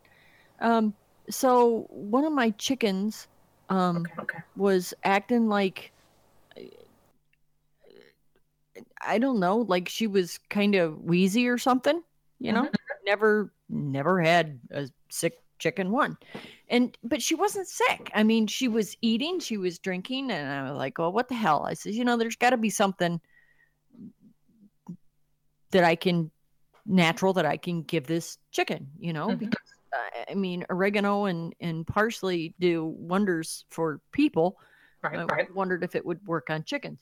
Um, 0.61 0.95
so 1.29 1.87
one 1.91 2.25
of 2.25 2.33
my 2.33 2.51
chickens, 2.51 3.27
um, 3.69 3.99
Okay. 3.99 4.13
Okay. 4.23 4.39
was 4.57 4.95
acting 5.05 5.49
like 5.49 5.93
I 9.03 9.19
don't 9.19 9.41
know, 9.41 9.59
like 9.59 9.89
she 9.89 10.07
was 10.07 10.39
kind 10.51 10.75
of 10.75 11.03
wheezy 11.03 11.49
or 11.49 11.59
something, 11.59 12.03
you 12.39 12.53
know? 12.53 12.69
Never 13.05 13.53
never 13.69 14.21
had 14.21 14.61
a 14.71 14.89
sick 15.11 15.35
chicken 15.59 15.91
one. 15.91 16.17
And 16.69 16.97
but 17.03 17.23
she 17.23 17.35
wasn't 17.35 17.69
sick. 17.69 18.11
I 18.15 18.23
mean, 18.23 18.47
she 18.47 18.69
was 18.69 18.97
eating, 19.03 19.41
she 19.41 19.57
was 19.57 19.79
drinking, 19.79 20.31
and 20.31 20.49
I 20.53 20.71
was 20.71 20.79
like, 20.79 20.99
"Oh, 20.99 21.11
what 21.11 21.29
the 21.29 21.35
hell?" 21.35 21.65
I 21.67 21.75
said, 21.75 21.95
"You 21.95 22.05
know, 22.05 22.17
there's 22.17 22.37
got 22.37 22.51
to 22.51 22.57
be 22.57 22.71
something 22.71 23.21
that 25.71 25.85
I 25.85 25.97
can 25.97 26.31
natural 26.87 27.33
that 27.35 27.47
I 27.47 27.57
can 27.57 27.83
give 27.83 28.07
this 28.07 28.39
chicken, 28.51 28.91
you 28.99 29.13
know, 29.13 29.29
Mhm. 29.29 29.39
because 29.39 29.59
uh, 29.93 30.25
I 30.31 30.35
mean, 30.35 30.65
oregano 30.71 31.25
and 31.25 31.55
and 31.61 31.87
parsley 31.87 32.55
do 32.61 32.85
wonders 32.85 33.65
for 33.71 34.01
people. 34.13 34.59
Right. 35.03 35.19
I 35.19 35.25
Right. 35.25 35.55
wondered 35.55 35.83
if 35.83 35.95
it 35.95 36.05
would 36.05 36.25
work 36.27 36.51
on 36.51 36.65
chickens. 36.65 36.99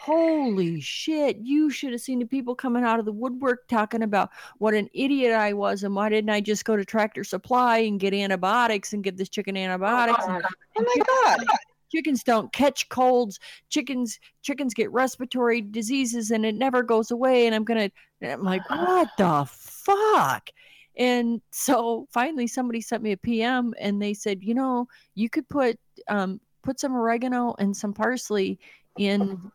Holy 0.00 0.80
shit, 0.80 1.36
you 1.42 1.68
should 1.68 1.92
have 1.92 2.00
seen 2.00 2.20
the 2.20 2.24
people 2.24 2.54
coming 2.54 2.84
out 2.84 2.98
of 2.98 3.04
the 3.04 3.12
woodwork 3.12 3.68
talking 3.68 4.02
about 4.02 4.30
what 4.56 4.72
an 4.72 4.88
idiot 4.94 5.34
I 5.34 5.52
was 5.52 5.82
and 5.82 5.94
why 5.94 6.08
didn't 6.08 6.30
I 6.30 6.40
just 6.40 6.64
go 6.64 6.74
to 6.74 6.86
Tractor 6.86 7.22
Supply 7.22 7.80
and 7.80 8.00
get 8.00 8.14
antibiotics 8.14 8.94
and 8.94 9.04
give 9.04 9.18
this 9.18 9.28
chicken 9.28 9.58
antibiotics. 9.58 10.24
and 10.26 10.42
Oh 10.78 10.82
my 10.82 11.04
God. 11.04 11.44
chickens 11.92 12.24
don't 12.24 12.50
catch 12.50 12.88
colds. 12.88 13.40
Chickens 13.68 14.18
chickens 14.40 14.72
get 14.72 14.90
respiratory 14.90 15.60
diseases 15.60 16.30
and 16.30 16.46
it 16.46 16.54
never 16.54 16.82
goes 16.82 17.10
away. 17.10 17.44
And 17.44 17.54
I'm 17.54 17.64
gonna 17.64 17.90
and 18.22 18.32
I'm 18.32 18.42
like, 18.42 18.62
what 18.70 19.10
the 19.18 19.44
fuck? 19.50 20.48
And 20.96 21.42
so 21.50 22.08
finally 22.10 22.46
somebody 22.46 22.80
sent 22.80 23.02
me 23.02 23.12
a 23.12 23.18
PM 23.18 23.74
and 23.78 24.00
they 24.00 24.14
said, 24.14 24.42
you 24.42 24.54
know, 24.54 24.88
you 25.14 25.28
could 25.28 25.46
put 25.50 25.78
um 26.08 26.40
put 26.62 26.80
some 26.80 26.94
oregano 26.94 27.54
and 27.58 27.76
some 27.76 27.92
parsley 27.92 28.58
in 28.98 29.52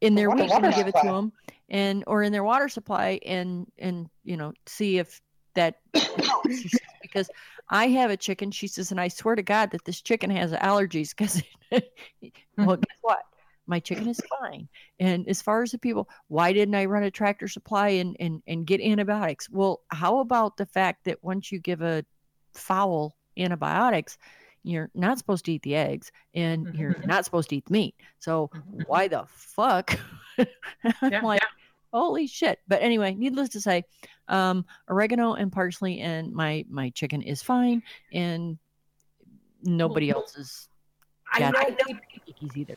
in 0.00 0.14
their 0.14 0.28
Water- 0.28 0.42
and 0.42 0.50
water 0.50 0.72
give 0.72 0.88
it 0.88 0.94
to 1.02 1.06
them 1.06 1.32
and 1.68 2.04
or 2.06 2.22
in 2.22 2.32
their 2.32 2.44
water 2.44 2.68
supply 2.68 3.20
and 3.24 3.70
and 3.78 4.08
you 4.24 4.36
know 4.36 4.52
see 4.66 4.98
if 4.98 5.20
that 5.54 5.76
helps. 5.94 6.48
She 6.62 6.68
says, 6.68 6.80
because 7.02 7.30
I 7.68 7.88
have 7.88 8.10
a 8.10 8.16
chicken. 8.16 8.50
She 8.50 8.66
says, 8.66 8.90
and 8.90 9.00
I 9.00 9.08
swear 9.08 9.34
to 9.34 9.42
God 9.42 9.70
that 9.70 9.84
this 9.84 10.00
chicken 10.00 10.30
has 10.30 10.52
allergies 10.52 11.10
because, 11.10 11.42
hmm. 11.72 12.64
well, 12.64 12.76
guess 12.76 12.96
what? 13.02 13.20
My 13.66 13.78
chicken 13.78 14.08
is 14.08 14.20
fine. 14.40 14.68
And 14.98 15.28
as 15.28 15.40
far 15.40 15.62
as 15.62 15.70
the 15.70 15.78
people, 15.78 16.08
why 16.26 16.52
didn't 16.52 16.74
I 16.74 16.86
run 16.86 17.04
a 17.04 17.10
tractor 17.10 17.46
supply 17.46 17.88
and, 17.90 18.16
and, 18.18 18.42
and 18.48 18.66
get 18.66 18.80
antibiotics? 18.80 19.48
Well, 19.48 19.82
how 19.88 20.18
about 20.18 20.56
the 20.56 20.66
fact 20.66 21.04
that 21.04 21.22
once 21.22 21.52
you 21.52 21.60
give 21.60 21.80
a 21.82 22.04
fowl 22.52 23.16
antibiotics, 23.36 24.18
you're 24.62 24.90
not 24.94 25.18
supposed 25.18 25.44
to 25.46 25.52
eat 25.52 25.62
the 25.62 25.74
eggs 25.74 26.10
and 26.34 26.68
you're 26.72 26.94
Mhm. 26.94 27.06
not 27.06 27.24
supposed 27.24 27.48
to 27.50 27.56
eat 27.56 27.66
the 27.66 27.72
meat. 27.72 27.94
So 28.18 28.48
Mhm. 28.54 28.62
why 28.86 29.08
the 29.08 29.24
fuck? 29.28 29.98
I'm 30.38 30.46
Yeah, 31.10 31.20
like, 31.22 31.40
holy 31.92 32.26
shit. 32.26 32.58
But 32.68 32.82
anyway, 32.82 33.14
needless 33.14 33.48
to 33.50 33.60
say, 33.60 33.84
um, 34.28 34.64
oregano 34.88 35.34
and 35.34 35.50
parsley 35.52 36.00
and 36.00 36.32
my 36.32 36.64
my 36.68 36.90
chicken 36.90 37.22
is 37.22 37.42
fine, 37.42 37.82
and 38.12 38.58
nobody 39.62 40.10
else 40.10 40.36
is 40.36 40.68
I 41.32 41.50
know, 41.50 41.52
cookies 42.26 42.56
either. 42.56 42.76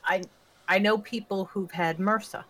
I 0.68 0.80
know 0.80 0.98
people 0.98 1.46
who've 1.46 1.72
had 1.72 1.98
MRSA, 1.98 2.46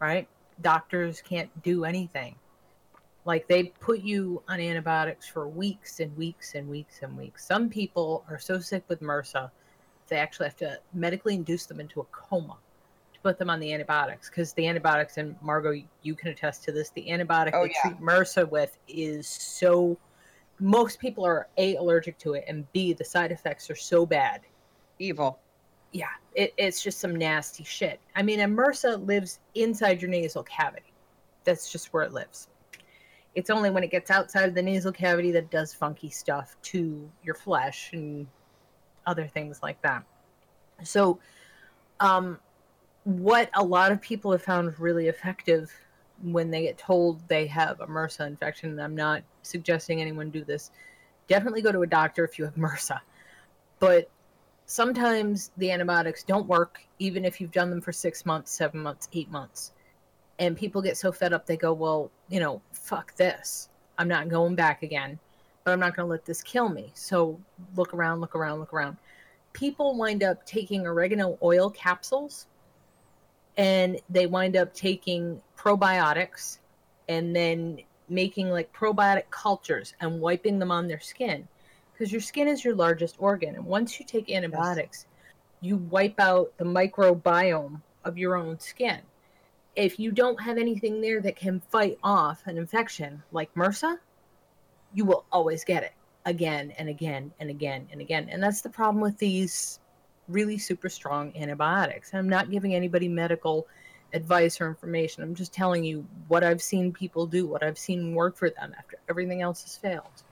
right? 0.00 0.28
Doctors 0.60 1.22
can't 1.22 1.50
do 1.62 1.84
anything. 1.84 2.38
Like 3.28 3.46
they 3.46 3.64
put 3.64 4.00
you 4.00 4.42
on 4.48 4.58
antibiotics 4.58 5.28
for 5.28 5.48
weeks 5.48 6.00
and 6.00 6.16
weeks 6.16 6.54
and 6.54 6.66
weeks 6.66 7.00
and 7.02 7.14
weeks. 7.14 7.44
Some 7.44 7.68
people 7.68 8.24
are 8.30 8.38
so 8.38 8.58
sick 8.58 8.82
with 8.88 9.02
MRSA, 9.02 9.50
they 10.08 10.16
actually 10.16 10.46
have 10.46 10.56
to 10.56 10.80
medically 10.94 11.34
induce 11.34 11.66
them 11.66 11.78
into 11.78 12.00
a 12.00 12.04
coma 12.04 12.56
to 13.12 13.20
put 13.20 13.38
them 13.38 13.50
on 13.50 13.60
the 13.60 13.70
antibiotics 13.70 14.30
because 14.30 14.54
the 14.54 14.66
antibiotics, 14.66 15.18
and 15.18 15.36
Margot, 15.42 15.82
you 16.00 16.14
can 16.14 16.28
attest 16.28 16.64
to 16.64 16.72
this, 16.72 16.88
the 16.88 17.04
antibiotic 17.06 17.50
Oh, 17.52 17.64
they 17.64 17.74
yeah. 17.74 17.90
treat 17.90 18.00
MRSA 18.00 18.48
with 18.48 18.78
is 18.88 19.28
so. 19.28 19.98
Most 20.58 20.98
people 20.98 21.22
are 21.26 21.48
A, 21.58 21.76
allergic 21.76 22.16
to 22.20 22.32
it, 22.32 22.44
and 22.48 22.64
B, 22.72 22.94
the 22.94 23.04
side 23.04 23.30
effects 23.30 23.68
are 23.68 23.76
so 23.76 24.06
bad 24.06 24.40
Evil. 24.98 25.38
yeah, 25.92 26.06
it, 26.34 26.54
it's 26.56 26.82
just 26.82 26.98
some 26.98 27.14
nasty 27.14 27.62
shit. 27.62 28.00
I 28.16 28.22
mean, 28.22 28.38
MRSA 28.38 29.06
lives 29.06 29.40
inside 29.54 30.00
your 30.00 30.10
nasal 30.10 30.44
cavity. 30.44 30.94
That's 31.44 31.70
just 31.70 31.92
where 31.92 32.04
it 32.04 32.12
lives. 32.14 32.48
It's 33.34 33.50
only 33.50 33.70
when 33.70 33.84
it 33.84 33.90
gets 33.90 34.10
outside 34.10 34.48
of 34.48 34.54
the 34.54 34.62
nasal 34.62 34.92
cavity 34.92 35.30
that 35.32 35.50
does 35.50 35.72
funky 35.72 36.10
stuff 36.10 36.56
to 36.62 37.08
your 37.22 37.34
flesh 37.34 37.90
and 37.92 38.26
other 39.06 39.26
things 39.26 39.62
like 39.62 39.80
that. 39.82 40.04
So, 40.82 41.18
um, 42.00 42.38
what 43.04 43.50
a 43.54 43.64
lot 43.64 43.92
of 43.92 44.00
people 44.00 44.32
have 44.32 44.42
found 44.42 44.78
really 44.78 45.08
effective 45.08 45.72
when 46.22 46.50
they 46.50 46.62
get 46.62 46.78
told 46.78 47.26
they 47.28 47.46
have 47.46 47.80
a 47.80 47.86
MRSA 47.86 48.26
infection, 48.26 48.70
and 48.70 48.80
I'm 48.80 48.94
not 48.94 49.22
suggesting 49.42 50.00
anyone 50.00 50.30
do 50.30 50.44
this, 50.44 50.70
definitely 51.26 51.62
go 51.62 51.72
to 51.72 51.82
a 51.82 51.86
doctor 51.86 52.24
if 52.24 52.38
you 52.38 52.44
have 52.44 52.54
MRSA. 52.56 53.00
But 53.78 54.10
sometimes 54.66 55.52
the 55.56 55.70
antibiotics 55.70 56.22
don't 56.22 56.46
work, 56.46 56.80
even 56.98 57.24
if 57.24 57.40
you've 57.40 57.52
done 57.52 57.70
them 57.70 57.80
for 57.80 57.92
six 57.92 58.26
months, 58.26 58.50
seven 58.52 58.80
months, 58.80 59.08
eight 59.12 59.30
months. 59.30 59.72
And 60.38 60.56
people 60.56 60.80
get 60.80 60.96
so 60.96 61.10
fed 61.10 61.32
up, 61.32 61.46
they 61.46 61.56
go, 61.56 61.72
Well, 61.72 62.10
you 62.28 62.40
know, 62.40 62.60
fuck 62.72 63.14
this. 63.16 63.68
I'm 63.98 64.08
not 64.08 64.28
going 64.28 64.54
back 64.54 64.82
again, 64.82 65.18
but 65.64 65.72
I'm 65.72 65.80
not 65.80 65.96
going 65.96 66.06
to 66.06 66.10
let 66.10 66.24
this 66.24 66.42
kill 66.42 66.68
me. 66.68 66.92
So 66.94 67.40
look 67.76 67.92
around, 67.92 68.20
look 68.20 68.36
around, 68.36 68.60
look 68.60 68.72
around. 68.72 68.96
People 69.52 69.96
wind 69.96 70.22
up 70.22 70.46
taking 70.46 70.86
oregano 70.86 71.36
oil 71.42 71.68
capsules 71.70 72.46
and 73.58 74.00
they 74.08 74.26
wind 74.26 74.56
up 74.56 74.72
taking 74.72 75.42
probiotics 75.58 76.58
and 77.08 77.34
then 77.34 77.80
making 78.08 78.48
like 78.48 78.72
probiotic 78.72 79.28
cultures 79.30 79.94
and 80.00 80.20
wiping 80.20 80.58
them 80.58 80.70
on 80.70 80.86
their 80.86 81.00
skin 81.00 81.46
because 81.92 82.10
your 82.10 82.20
skin 82.20 82.48
is 82.48 82.64
your 82.64 82.74
largest 82.74 83.16
organ 83.18 83.56
and 83.56 83.64
once 83.64 83.98
you 83.98 84.06
take 84.06 84.30
antibiotics 84.30 85.04
you 85.60 85.76
wipe 85.76 86.18
out 86.20 86.52
the 86.56 86.64
microbiome 86.64 87.80
of 88.04 88.16
your 88.16 88.36
own 88.36 88.58
skin 88.58 89.00
if 89.78 89.98
you 89.98 90.10
don't 90.10 90.40
have 90.40 90.58
anything 90.58 91.00
there 91.00 91.20
that 91.20 91.36
can 91.36 91.60
fight 91.70 91.98
off 92.02 92.46
an 92.46 92.58
infection 92.58 93.22
like 93.32 93.52
MRSA 93.54 93.96
you 94.92 95.04
will 95.04 95.24
always 95.30 95.64
get 95.64 95.82
it 95.82 95.92
again 96.24 96.72
and 96.78 96.88
again 96.88 97.32
and 97.40 97.50
again 97.50 97.86
and 97.92 98.00
again. 98.00 98.28
And 98.30 98.42
that's 98.42 98.60
the 98.60 98.70
problem 98.70 99.00
with 99.00 99.18
these 99.18 99.80
really 100.28 100.58
super 100.58 100.88
strong 100.88 101.32
antibiotics. 101.36 102.12
I'm 102.12 102.28
not 102.28 102.50
giving 102.50 102.74
anybody 102.74 103.08
medical 103.08 103.66
advice 104.12 104.60
or 104.60 104.66
information. 104.66 105.22
I'm 105.22 105.34
just 105.34 105.52
telling 105.52 105.84
you 105.84 106.06
what 106.28 106.42
i've 106.42 106.62
seen 106.62 106.92
people 106.92 107.26
do 107.26 107.46
what 107.46 107.62
i've 107.62 107.76
seen 107.78 108.14
work 108.14 108.36
for 108.36 108.48
them 108.48 108.74
after 108.78 108.96
everything 109.08 109.42
else 109.42 109.62
has 109.62 109.76
failed. 109.76 110.22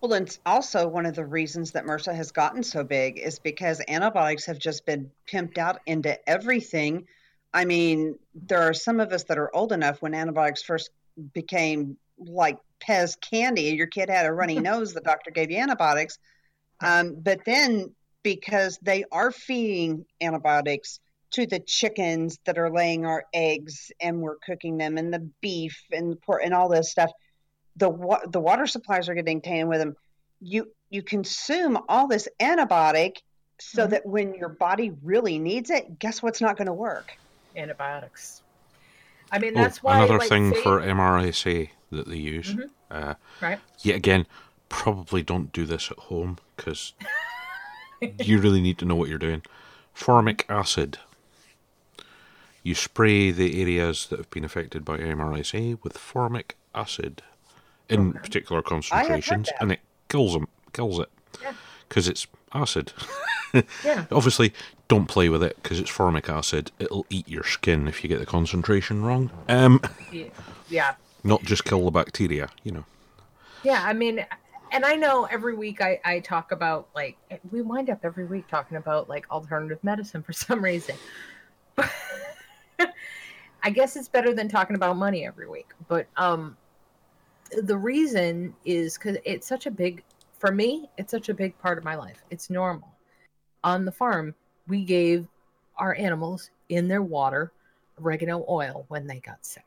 Well, 0.00 0.14
and 0.14 0.38
also 0.46 0.88
one 0.88 1.04
of 1.04 1.14
the 1.14 1.26
reasons 1.26 1.72
that 1.72 1.84
MRSA 1.84 2.14
has 2.14 2.32
gotten 2.32 2.62
so 2.62 2.82
big 2.82 3.18
is 3.18 3.38
because 3.38 3.82
antibiotics 3.86 4.46
have 4.46 4.58
just 4.58 4.86
been 4.86 5.10
pimped 5.28 5.58
out 5.58 5.80
into 5.84 6.18
everything. 6.26 7.06
I 7.52 7.64
mean, 7.64 8.16
there 8.34 8.62
are 8.62 8.74
some 8.74 9.00
of 9.00 9.12
us 9.12 9.24
that 9.24 9.38
are 9.38 9.54
old 9.54 9.72
enough 9.72 10.00
when 10.02 10.14
antibiotics 10.14 10.62
first 10.62 10.90
became 11.34 11.96
like 12.18 12.58
Pez 12.80 13.20
candy. 13.20 13.62
Your 13.62 13.86
kid 13.88 14.08
had 14.08 14.26
a 14.26 14.32
runny 14.32 14.60
nose, 14.60 14.92
the 14.94 15.00
doctor 15.00 15.30
gave 15.30 15.50
you 15.50 15.58
antibiotics. 15.58 16.18
Um, 16.80 17.16
but 17.20 17.40
then, 17.44 17.94
because 18.22 18.78
they 18.82 19.04
are 19.12 19.32
feeding 19.32 20.04
antibiotics 20.20 21.00
to 21.32 21.46
the 21.46 21.60
chickens 21.60 22.38
that 22.44 22.58
are 22.58 22.70
laying 22.72 23.06
our 23.06 23.24
eggs 23.32 23.90
and 24.00 24.20
we're 24.20 24.36
cooking 24.36 24.78
them, 24.78 24.98
and 24.98 25.12
the 25.12 25.30
beef 25.40 25.78
and 25.92 26.20
pork 26.22 26.42
and 26.44 26.54
all 26.54 26.68
this 26.68 26.90
stuff, 26.90 27.10
the 27.76 27.88
wa- 27.88 28.24
the 28.30 28.40
water 28.40 28.66
supplies 28.66 29.08
are 29.08 29.14
getting 29.14 29.40
tainted 29.40 29.68
with 29.68 29.78
them. 29.80 29.94
You 30.40 30.72
you 30.90 31.02
consume 31.02 31.78
all 31.88 32.08
this 32.08 32.28
antibiotic 32.40 33.16
so 33.60 33.86
Mhm. 33.86 33.90
that 33.90 34.06
when 34.06 34.34
your 34.34 34.48
body 34.50 34.92
really 35.02 35.38
needs 35.38 35.70
it, 35.70 35.98
guess 35.98 36.22
what's 36.22 36.40
not 36.40 36.56
going 36.56 36.66
to 36.66 36.72
work? 36.74 37.08
Antibiotics 37.56 38.42
i 39.32 39.38
mean 39.38 39.56
Oh, 39.56 39.62
that's 39.62 39.82
why 39.82 39.98
another 39.98 40.18
like, 40.18 40.28
thing 40.28 40.52
say- 40.54 40.62
for 40.62 40.80
MRSA 40.80 41.70
that 41.92 42.08
they 42.08 42.16
use. 42.16 42.54
Mhm. 42.54 42.70
Uh, 42.90 43.14
right 43.40 43.58
yet 43.80 43.96
again, 43.96 44.26
probably 44.68 45.22
don't 45.22 45.52
do 45.52 45.64
this 45.66 45.90
at 45.90 45.98
home 45.98 46.38
because 46.56 46.92
you 48.20 48.38
really 48.40 48.60
need 48.60 48.78
to 48.78 48.84
know 48.84 48.94
what 48.94 49.08
you're 49.08 49.18
doing. 49.18 49.42
Formic 49.92 50.44
acid. 50.48 50.98
You 52.62 52.74
spray 52.74 53.30
the 53.30 53.60
areas 53.60 54.06
that 54.08 54.18
have 54.18 54.30
been 54.30 54.44
affected 54.44 54.84
by 54.84 54.98
MRSA 54.98 55.78
with 55.82 55.96
formic 55.98 56.56
acid 56.74 57.22
in 57.88 58.12
particular 58.12 58.62
concentrations, 58.62 59.48
and 59.60 59.72
it 59.72 59.80
kills 60.08 60.32
them, 60.34 60.46
kills 60.72 60.98
it, 61.00 61.08
Yeah. 61.42 61.54
because 61.88 62.06
it's 62.08 62.26
acid. 62.54 62.92
yeah 63.84 64.06
Obviously, 64.10 64.52
don't 64.88 65.06
play 65.06 65.28
with 65.28 65.42
it 65.42 65.56
because 65.62 65.80
it's 65.80 65.90
formic 65.90 66.28
acid. 66.28 66.70
It'll 66.78 67.06
eat 67.10 67.28
your 67.28 67.44
skin 67.44 67.88
if 67.88 68.02
you 68.02 68.08
get 68.08 68.18
the 68.18 68.26
concentration 68.26 69.02
wrong. 69.04 69.30
Um, 69.48 69.80
yeah 70.68 70.94
not 71.24 71.42
just 71.42 71.64
kill 71.64 71.84
the 71.84 71.90
bacteria, 71.90 72.48
you 72.62 72.72
know. 72.72 72.84
Yeah, 73.62 73.82
I 73.84 73.92
mean, 73.92 74.24
and 74.72 74.84
I 74.84 74.94
know 74.94 75.24
every 75.24 75.54
week 75.54 75.80
I, 75.82 76.00
I 76.04 76.20
talk 76.20 76.52
about 76.52 76.88
like 76.94 77.16
we 77.50 77.62
wind 77.62 77.90
up 77.90 78.00
every 78.04 78.24
week 78.24 78.48
talking 78.48 78.76
about 78.76 79.08
like 79.08 79.30
alternative 79.30 79.78
medicine 79.82 80.22
for 80.22 80.32
some 80.32 80.62
reason. 80.62 80.96
I 83.62 83.68
guess 83.70 83.96
it's 83.96 84.08
better 84.08 84.32
than 84.32 84.48
talking 84.48 84.76
about 84.76 84.96
money 84.96 85.26
every 85.26 85.48
week. 85.48 85.68
But 85.88 86.06
um 86.16 86.56
the 87.62 87.76
reason 87.76 88.54
is 88.64 88.96
cuz 88.96 89.16
it's 89.24 89.46
such 89.46 89.66
a 89.66 89.70
big 89.70 90.02
for 90.38 90.50
me, 90.52 90.88
it's 90.96 91.10
such 91.10 91.28
a 91.28 91.34
big 91.34 91.58
part 91.58 91.76
of 91.76 91.84
my 91.84 91.94
life. 91.94 92.22
It's 92.30 92.48
normal. 92.48 92.89
On 93.64 93.84
the 93.84 93.92
farm, 93.92 94.34
we 94.68 94.84
gave 94.84 95.26
our 95.76 95.94
animals 95.94 96.50
in 96.68 96.88
their 96.88 97.02
water 97.02 97.52
oregano 98.00 98.44
oil 98.48 98.84
when 98.88 99.06
they 99.06 99.20
got 99.20 99.44
sick. 99.44 99.64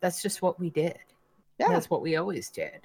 That's 0.00 0.22
just 0.22 0.42
what 0.42 0.58
we 0.58 0.70
did. 0.70 0.98
Yeah. 1.58 1.68
That's 1.68 1.88
what 1.88 2.02
we 2.02 2.16
always 2.16 2.50
did. 2.50 2.80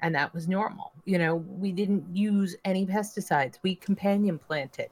And 0.00 0.14
that 0.14 0.32
was 0.32 0.48
normal. 0.48 0.92
You 1.04 1.18
know, 1.18 1.36
we 1.36 1.72
didn't 1.72 2.04
use 2.14 2.56
any 2.64 2.86
pesticides. 2.86 3.58
We 3.62 3.74
companion 3.74 4.38
planted. 4.38 4.90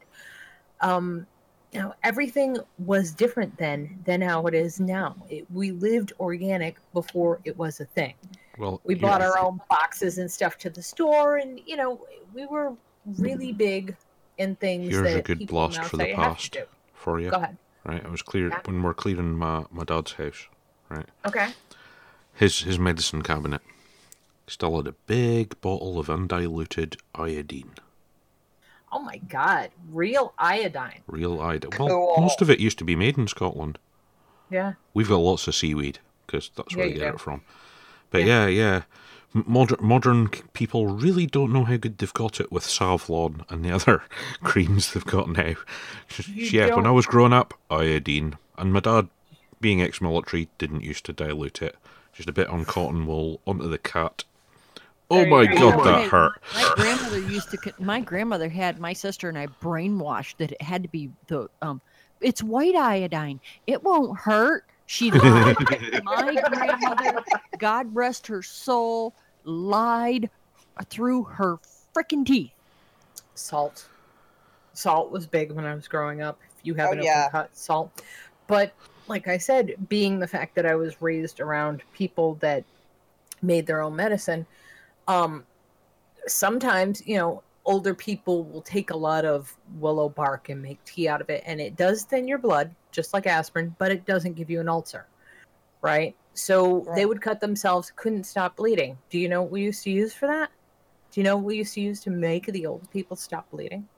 Um, 0.81 1.27
you 1.73 1.81
know, 1.81 1.95
everything 2.03 2.57
was 2.79 3.13
different 3.13 3.57
then 3.59 3.99
than 4.05 4.21
how 4.21 4.47
it 4.47 4.55
is 4.55 4.81
now. 4.81 5.17
It, 5.29 5.47
we 5.53 5.73
lived 5.73 6.13
organic 6.21 6.77
before 6.93 7.41
it 7.45 7.57
was 7.57 7.81
a 7.81 7.85
thing. 7.85 8.15
Well, 8.59 8.81
We 8.85 8.95
you- 8.95 9.01
bought 9.01 9.23
our 9.23 9.39
own 9.39 9.61
boxes 9.69 10.19
and 10.19 10.31
stuff 10.31 10.57
to 10.59 10.71
the 10.71 10.83
store, 10.83 11.37
and 11.39 11.61
you 11.67 11.77
know, 11.77 12.07
we 12.35 12.47
were 12.47 12.75
really 13.19 13.53
big 13.53 13.97
in 14.39 14.57
things 14.57 14.91
Here's 14.93 15.15
a 15.15 15.23
good 15.23 15.47
blast 15.47 15.83
for 15.85 15.97
the 15.97 16.09
you 16.09 16.15
have 16.17 16.39
to 16.51 16.59
past. 16.61 16.69
for 16.95 17.21
you. 17.21 17.31
Go 17.31 17.37
ahead. 17.37 17.57
Right, 17.85 18.05
I 18.05 18.09
was 18.09 18.23
clear 18.23 18.49
Yeah. 18.49 18.61
when 18.65 18.83
we're 18.83 18.95
clearing 18.95 19.35
my, 19.39 19.65
my 19.71 19.85
dad's 19.85 20.13
house. 20.13 20.49
Right, 20.89 21.07
Okay. 21.27 21.49
his 22.35 22.61
his 22.61 22.79
medicine 22.79 23.23
cabinet 23.23 23.61
still 24.47 24.77
had 24.77 24.87
a 24.87 24.93
big 25.07 25.61
bottle 25.61 25.99
of 25.99 26.09
undiluted 26.09 26.97
iodine, 27.15 27.73
Oh 28.93 29.01
my 29.01 29.17
God, 29.19 29.71
real 29.91 30.33
iodine. 30.39 31.03
real 31.09 31.41
iodine. 31.41 31.71
Well, 31.79 31.89
Cool. 31.89 32.15
most 32.19 32.41
of 32.43 32.49
it 32.51 32.61
used 32.61 32.79
to 32.79 32.85
be 32.85 32.95
made 32.95 33.19
in 33.19 33.27
Scotland. 33.27 33.79
Yeah. 34.51 34.75
We've 34.95 35.09
got 35.09 35.17
lots 35.17 35.49
of 35.49 35.55
seaweed 35.57 35.99
because 36.27 36.51
that's 36.55 36.77
where 36.77 36.87
Yeah, 36.87 36.93
you 36.93 36.99
get 37.01 37.09
do. 37.11 37.15
it 37.15 37.21
from. 37.21 37.43
But 38.11 38.25
yeah. 38.25 38.47
yeah, 38.47 38.75
M- 38.77 38.83
Modern 39.33 39.79
modern 39.81 40.29
people 40.55 40.87
really 40.87 41.27
don't 41.27 41.53
know 41.53 41.65
how 41.65 41.77
good 41.77 41.99
they've 41.99 42.13
got 42.15 42.41
it 42.41 42.51
with 42.51 42.65
Savlon 42.65 43.45
and 43.51 43.65
the 43.65 43.71
other 43.75 44.03
creams 44.43 44.93
they've 44.93 45.05
got 45.05 45.29
now. 45.29 45.55
You 46.27 46.45
yeah, 46.47 46.75
when 46.75 46.87
I 46.87 46.91
was 46.91 47.07
growing 47.07 47.35
up, 47.35 47.53
iodine, 47.71 48.39
and 48.57 48.73
my 48.73 48.81
dad, 48.81 49.09
being 49.61 49.83
ex-military, 49.83 50.49
didn't 50.59 50.83
used 50.85 51.05
to 51.07 51.13
dilute 51.13 51.61
it. 51.61 51.77
Just 52.15 52.29
a 52.31 52.33
bit 52.33 52.49
on 52.49 52.65
cotton 52.65 53.07
wool 53.07 53.41
onto 53.47 53.69
the 53.69 53.79
cat. 53.79 54.25
Oh 55.11 55.17
There 55.17 55.27
my 55.27 55.47
go. 55.47 55.71
god, 55.73 55.85
that 55.85 56.03
Hey, 56.03 56.09
hurt. 56.09 56.43
My 56.55 56.73
grandmother 56.75 57.19
used 57.21 57.51
to. 57.51 57.73
My 57.79 58.01
grandmother 58.01 58.49
had 58.49 58.81
my 58.81 58.93
sister 58.93 59.29
and 59.29 59.37
I 59.39 59.47
brainwashed 59.47 60.39
that 60.39 60.53
it 60.53 60.63
had 60.63 60.83
to 60.83 60.89
be 60.89 61.11
the 61.27 61.49
um. 61.63 61.81
It's 62.21 62.43
white 62.43 62.75
iodine. 62.75 63.41
It 63.67 63.83
won't 63.83 64.19
hurt. 64.19 64.65
She 64.87 65.11
lied. 65.13 65.57
my 66.05 66.37
grandmother, 66.49 67.25
God 67.59 67.95
rest 67.95 68.27
her 68.29 68.43
soul, 68.43 69.15
lied 69.45 70.31
through 70.89 71.25
her 71.25 71.59
freaking 71.97 72.25
teeth. 72.25 72.53
salt. 73.35 73.89
Salt 74.75 75.11
was 75.11 75.27
big 75.27 75.53
when 75.53 75.65
I 75.65 75.75
was 75.75 75.89
growing 75.89 76.21
up. 76.23 76.39
If 76.59 76.67
you 76.67 76.75
have 76.75 76.91
Oh, 76.91 76.93
an 76.93 77.03
yeah. 77.03 77.27
open 77.29 77.33
cut, 77.33 77.57
salt. 77.57 78.03
But 78.47 78.73
like 79.09 79.27
I 79.27 79.39
said, 79.39 79.75
being 79.89 80.19
the 80.19 80.27
fact 80.29 80.55
that 80.57 80.67
I 80.67 80.75
was 80.75 81.01
raised 81.01 81.41
around 81.41 81.83
people 81.95 82.35
that 82.37 82.63
made 83.43 83.67
their 83.67 83.81
own 83.81 83.97
medicine, 83.97 84.47
um, 85.09 85.45
sometimes 86.27 87.07
you 87.07 87.17
know 87.17 87.43
older 87.67 87.95
people 87.95 88.45
will 88.45 88.63
take 88.63 88.91
a 88.91 88.97
lot 88.97 89.25
of 89.25 89.55
willow 89.79 90.09
bark 90.09 90.49
and 90.49 90.63
make 90.63 90.83
tea 90.85 91.09
out 91.09 91.21
of 91.21 91.29
it, 91.29 91.43
and 91.45 91.61
it 91.61 91.77
does 91.77 92.05
thin 92.05 92.27
your 92.27 92.39
blood, 92.39 92.75
just 92.93 93.13
like 93.13 93.27
aspirin, 93.27 93.75
but 93.79 93.91
it 93.91 94.07
doesn't 94.07 94.35
give 94.35 94.49
you 94.49 94.61
an 94.61 94.69
ulcer, 94.69 95.07
right? 95.83 96.17
So 96.33 96.87
they 96.95 97.07
would 97.07 97.21
cut 97.21 97.41
themselves, 97.41 97.93
couldn't 97.97 98.25
stop 98.25 98.57
bleeding. 98.57 98.97
Do 99.11 99.19
you 99.19 99.29
know 99.29 99.43
what 99.43 99.51
we 99.51 99.63
used 99.63 99.83
to 99.85 99.91
use 99.91 100.15
for 100.15 100.27
that? 100.27 100.51
Do 101.11 101.21
you 101.21 101.25
know 101.25 101.37
what 101.37 101.47
we 101.47 101.57
used 101.57 101.75
to 101.75 101.81
use 101.81 102.01
to 102.01 102.11
make 102.11 102.47
the 102.47 102.67
old 102.67 102.91
people 102.91 103.17
stop 103.17 103.51
bleeding? 103.51 103.89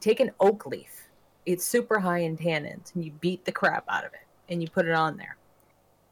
Take 0.00 0.20
an 0.20 0.32
oak 0.40 0.66
leaf. 0.66 1.08
It's 1.46 1.64
super 1.64 1.98
high 1.98 2.18
in 2.18 2.36
tannins, 2.36 2.94
and 2.94 3.04
you 3.04 3.12
beat 3.20 3.44
the 3.44 3.52
crap 3.52 3.84
out 3.88 4.04
of 4.04 4.12
it, 4.12 4.26
and 4.48 4.60
you 4.60 4.68
put 4.68 4.86
it 4.86 4.94
on 4.94 5.16
there. 5.16 5.36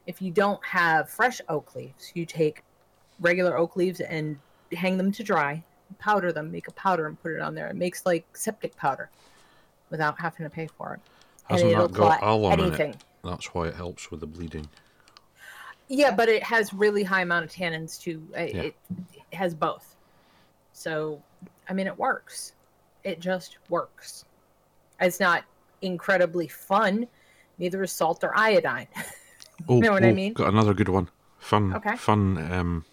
If 0.07 0.23
you 0.23 0.31
don't 0.31 0.65
have 0.65 1.11
fresh 1.11 1.41
oak 1.49 1.75
leaves, 1.75 2.13
you 2.15 2.25
take 2.25 2.63
regular 3.21 3.59
oak 3.59 3.77
leaves 3.77 4.01
and 4.01 4.39
hang 4.73 4.97
them 4.97 5.13
to 5.13 5.23
dry, 5.23 5.65
powder 5.99 6.33
them, 6.33 6.51
make 6.51 6.69
a 6.69 6.73
powder, 6.73 7.07
and 7.07 7.21
put 7.23 7.33
it 7.33 7.41
on 7.41 7.55
there. 7.55 7.69
It 7.69 7.77
makes 7.77 8.05
like 8.07 8.25
septic 8.37 8.77
powder 8.77 9.11
without 9.91 10.21
having 10.21 10.45
to 10.45 10.51
pay 10.51 10.67
for 10.67 10.95
it. 10.95 11.01
Hasn't 11.49 11.71
and 11.71 11.73
it'll 11.73 11.89
that 11.89 11.97
got 11.97 12.23
alum 12.23 12.53
in 12.55 12.61
it? 12.61 12.67
anything. 12.69 12.95
That's 13.25 13.55
why 13.55 13.69
it 13.69 13.75
helps 13.75 14.11
with 14.11 14.21
the 14.21 14.27
bleeding. 14.27 14.69
Yeah, 15.89 16.15
but 16.15 16.29
it 16.29 16.43
has 16.43 16.73
really 16.73 17.03
high 17.03 17.23
amount 17.23 17.45
of 17.45 17.51
tannins 17.51 18.01
too. 18.01 18.23
It, 18.35 18.55
Yeah. 18.55 18.63
it 18.63 18.75
has 19.33 19.55
both. 19.55 19.97
So, 20.73 21.21
I 21.69 21.73
mean, 21.75 21.87
it 21.87 21.99
works. 21.99 22.53
It 23.05 23.21
just 23.21 23.59
works. 23.69 24.25
It's 25.01 25.21
not 25.21 25.45
incredibly 25.83 26.49
fun. 26.49 27.07
Neither 27.59 27.83
is 27.83 27.93
salt 27.93 28.25
or 28.25 28.37
iodine. 28.37 28.89
Oh, 29.69 29.79
know 29.79 29.93
what 29.93 30.03
I 30.03 30.11
oh, 30.11 30.15
mean? 30.15 30.33
Got 30.33 30.49
another 30.49 30.75
good 30.75 30.89
one. 30.89 31.09
Fun, 31.39 31.75
Okay. 31.75 31.95
fun, 31.97 32.37
um, 32.51 32.85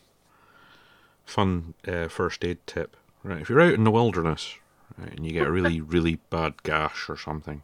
fun 1.29 1.73
uh, 1.87 2.07
first 2.07 2.43
aid 2.43 2.57
tip. 2.65 2.95
Right, 3.23 3.41
if 3.41 3.49
you're 3.49 3.61
out 3.61 3.73
in 3.73 3.83
the 3.83 3.91
wilderness 3.91 4.55
right, 4.97 5.11
and 5.15 5.25
you 5.25 5.33
get 5.33 5.47
a 5.47 5.51
really, 5.51 5.81
really 5.95 6.15
bad 6.29 6.63
gash 6.63 7.09
or 7.09 7.17
something, 7.17 7.63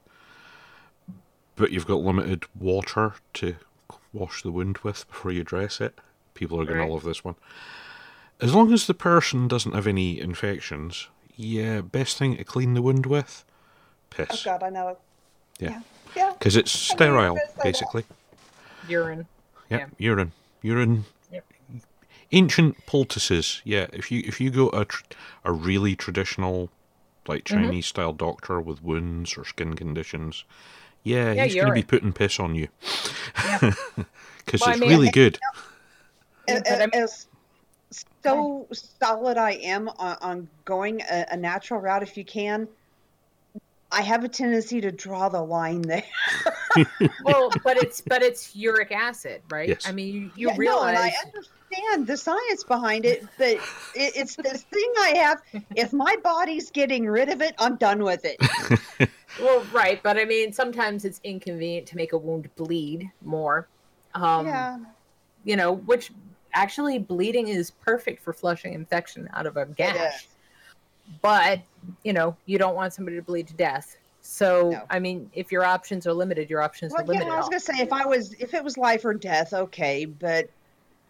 but 1.56 1.72
you've 1.72 1.88
got 1.88 2.02
limited 2.02 2.44
water 2.60 3.14
to 3.36 3.56
wash 4.12 4.44
the 4.44 4.52
wound 4.52 4.78
with 4.80 5.08
before 5.08 5.32
you 5.32 5.44
dress 5.44 5.80
it, 5.80 6.00
people 6.34 6.60
are 6.60 6.66
going 6.66 6.80
Right. 6.80 6.88
to 6.88 6.94
love 6.94 7.04
this 7.04 7.24
one. 7.24 7.36
As 8.42 8.54
long 8.54 8.74
as 8.74 8.86
the 8.88 8.94
person 8.94 9.48
doesn't 9.48 9.74
have 9.74 9.88
any 9.88 10.20
infections, 10.20 11.08
yeah, 11.38 11.80
best 11.82 12.18
thing 12.18 12.36
to 12.38 12.44
clean 12.44 12.74
the 12.74 12.82
wound 12.82 13.06
with, 13.06 13.46
piss. 14.10 14.28
Oh 14.46 14.52
God, 14.52 14.64
I 14.64 14.70
know 14.70 14.90
it. 14.90 15.00
Yeah. 15.60 15.82
Yeah. 16.16 16.34
because 16.38 16.56
it's 16.58 16.92
I 16.92 16.96
knew 16.96 17.06
you 17.06 17.12
were 17.14 17.18
sterile, 17.18 17.36
gonna 17.36 17.64
basically. 17.64 18.04
Urine. 18.90 19.26
Yeah, 19.70 19.78
Yeah. 19.78 19.86
urine, 19.98 20.32
urine. 20.62 21.06
Yep. 22.31 22.38
Ancient 22.43 22.85
poultices. 22.85 23.61
Yeah, 23.64 23.88
if 23.93 24.11
you 24.11 24.23
if 24.26 24.39
you 24.41 24.49
go 24.49 24.69
a 24.69 24.85
tr- 24.85 25.03
a 25.43 25.52
really 25.52 25.95
traditional, 25.95 26.69
like 27.27 27.43
Mm-hmm. 27.45 27.64
Chinese 27.64 27.85
style 27.88 28.14
doctor 28.14 28.60
with 28.61 28.84
wounds 28.84 29.38
or 29.38 29.45
skin 29.45 29.76
conditions, 29.76 30.43
yeah, 31.03 31.34
Yeah, 31.34 31.43
he's 31.45 31.56
going 31.56 31.68
to 31.68 31.72
be 31.73 31.80
urine. 31.80 31.88
putting 31.88 32.14
piss 32.14 32.39
on 32.39 32.56
you 32.56 32.68
Yeah. 33.43 33.60
because 34.45 34.61
Well, 34.61 34.69
I 34.69 34.73
it's 34.73 34.81
mean- 34.81 34.89
really 34.89 35.10
good. 35.11 35.39
Yeah, 36.47 36.57
A- 36.57 36.61
but 36.61 36.72
I 36.72 36.76
a- 36.76 36.80
mean- 36.88 37.03
as 37.03 37.27
so 38.23 38.68
solid 38.72 39.38
I 39.38 39.52
am 39.52 39.88
on, 39.89 40.18
on 40.22 40.49
going 40.65 41.02
a, 41.02 41.26
a 41.31 41.38
natural 41.38 41.80
route, 41.80 42.02
if 42.03 42.18
you 42.18 42.26
can, 42.26 42.68
I 43.91 44.02
have 44.02 44.24
a 44.24 44.28
tendency 44.28 44.82
to 44.82 44.91
draw 44.91 45.30
the 45.30 45.41
line 45.41 45.82
there. 45.82 46.03
well, 47.24 47.52
but 47.64 47.78
it's 47.78 48.02
but 48.02 48.22
it's 48.22 48.56
uric 48.56 48.91
acid, 48.91 49.41
right? 49.49 49.70
Yes. 49.70 49.88
I 49.88 49.91
mean, 49.91 50.14
you, 50.14 50.32
you 50.36 50.48
Yeah, 50.48 50.53
no, 50.53 50.60
realize 50.60 50.90
and 50.90 50.98
I 50.98 51.14
understand 51.26 52.07
the 52.07 52.18
science 52.18 52.64
behind 52.64 53.06
it, 53.06 53.26
but 53.38 53.48
it, 53.48 53.62
it's 53.95 54.36
this 54.36 54.64
thing 54.64 54.91
I 54.99 55.14
have. 55.18 55.41
If 55.76 55.94
my 55.94 56.16
body's 56.24 56.72
getting 56.72 57.06
rid 57.06 57.30
of 57.30 57.41
it, 57.41 57.56
I'm 57.60 57.78
done 57.78 58.03
with 58.03 58.26
it. 58.26 59.10
Well, 59.40 59.66
right, 59.74 60.02
but 60.02 60.18
I 60.18 60.26
mean, 60.26 60.53
sometimes 60.53 61.03
it's 61.03 61.20
inconvenient 61.24 61.88
to 61.88 61.98
make 61.98 62.14
a 62.14 62.18
wound 62.18 62.49
bleed 62.56 63.12
more. 63.22 63.68
Um, 64.14 64.48
yeah. 64.48 64.78
You 65.44 65.56
know, 65.57 65.74
which 65.74 66.12
actually 66.53 66.99
bleeding 66.99 67.49
is 67.49 67.70
perfect 67.70 68.24
for 68.24 68.34
flushing 68.34 68.74
infection 68.74 69.30
out 69.34 69.45
of 69.45 69.57
a 69.57 69.66
gash. 69.66 70.28
But 71.22 71.62
you 72.03 72.14
know, 72.14 72.36
you 72.45 72.57
don't 72.57 72.76
want 72.76 72.94
somebody 72.94 73.18
to 73.18 73.24
bleed 73.24 73.48
to 73.48 73.53
death. 73.53 73.98
So, 74.22 74.72
No. 74.72 74.84
I 74.90 74.99
mean, 74.99 75.30
if 75.34 75.52
your 75.52 75.64
options 75.64 76.07
are 76.07 76.14
limited, 76.14 76.49
your 76.49 76.62
options 76.62 76.91
Well, 76.91 77.02
are 77.02 77.14
yeah, 77.14 77.20
limited. 77.20 77.34
I 77.34 77.38
was 77.38 77.48
gonna 77.48 77.60
say 77.60 77.76
if 77.78 77.94
I 77.94 78.06
was 78.06 78.34
if 78.40 78.53
it 78.53 78.64
was 78.64 78.78
life 78.78 79.06
or 79.06 79.14
death, 79.14 79.53
okay, 79.53 80.06
but 80.06 80.49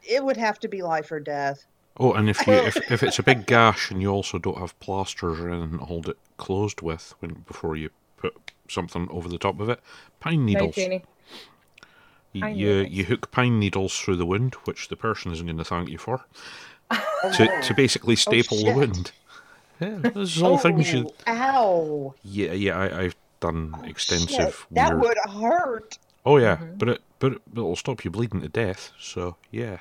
it 0.04 0.24
would 0.24 0.38
have 0.38 0.60
to 0.60 0.68
be 0.68 0.82
life 0.82 1.12
or 1.12 1.20
death. 1.20 1.66
Oh, 1.98 2.12
and 2.12 2.30
if 2.30 2.46
you 2.46 2.54
if, 2.54 2.92
if 2.92 3.04
it's 3.04 3.20
a 3.20 3.24
big 3.24 3.46
gash 3.48 3.90
and 3.90 4.02
you 4.02 4.10
also 4.10 4.38
don't 4.38 4.58
have 4.58 4.78
plasters 4.80 5.40
or 5.40 5.50
anything 5.50 5.80
to 5.80 5.86
hold 5.86 6.10
it 6.10 6.18
closed 6.38 6.82
with 6.82 7.14
when 7.20 7.46
before 7.48 7.76
you 7.78 7.90
put 8.18 8.36
something 8.68 9.08
over 9.10 9.30
the 9.30 9.38
top 9.38 9.60
of 9.60 9.70
it, 9.70 9.80
pine 10.20 10.46
needles. 10.46 10.76
Janie? 10.76 11.04
You, 12.34 12.42
Pine 12.42 12.58
you, 12.58 12.68
needles. 12.68 12.94
you 12.94 13.04
hook 13.06 13.32
pine 13.32 13.60
needles 13.60 13.98
through 13.98 14.18
the 14.18 14.26
wound, 14.26 14.56
which 14.66 14.90
the 14.90 14.98
person 14.98 15.32
isn't 15.32 15.46
going 15.46 15.58
to 15.58 15.64
thank 15.64 15.88
you 15.88 15.98
for, 15.98 16.26
to, 16.92 17.62
to 17.62 17.74
basically 17.74 18.14
oh, 18.14 18.16
staple 18.16 18.58
the 18.58 18.74
wound. 18.74 19.14
Yeah, 19.80 19.98
this 20.14 20.36
is 20.38 20.42
all 20.42 20.58
things 20.58 20.92
you. 20.94 21.10
Oh, 21.28 21.32
Ow! 21.34 22.16
Yeah, 22.24 22.54
yeah, 22.54 22.78
I, 22.78 23.02
I've 23.02 23.16
done 23.40 23.76
extensive. 23.86 24.30
Shit, 24.30 24.56
that 24.72 24.98
weird- 24.98 25.02
would 25.02 25.18
hurt. 25.42 25.98
Oh 26.26 26.38
yeah, 26.38 26.58
Mhm. 26.58 26.78
but 26.80 26.90
it 26.90 27.02
but 27.20 27.34
it, 27.34 27.42
but 27.54 27.60
it'll 27.62 27.76
stop 27.76 28.04
you 28.06 28.12
bleeding 28.12 28.42
to 28.42 28.48
death. 28.50 28.92
So 29.00 29.36
yeah. 29.52 29.80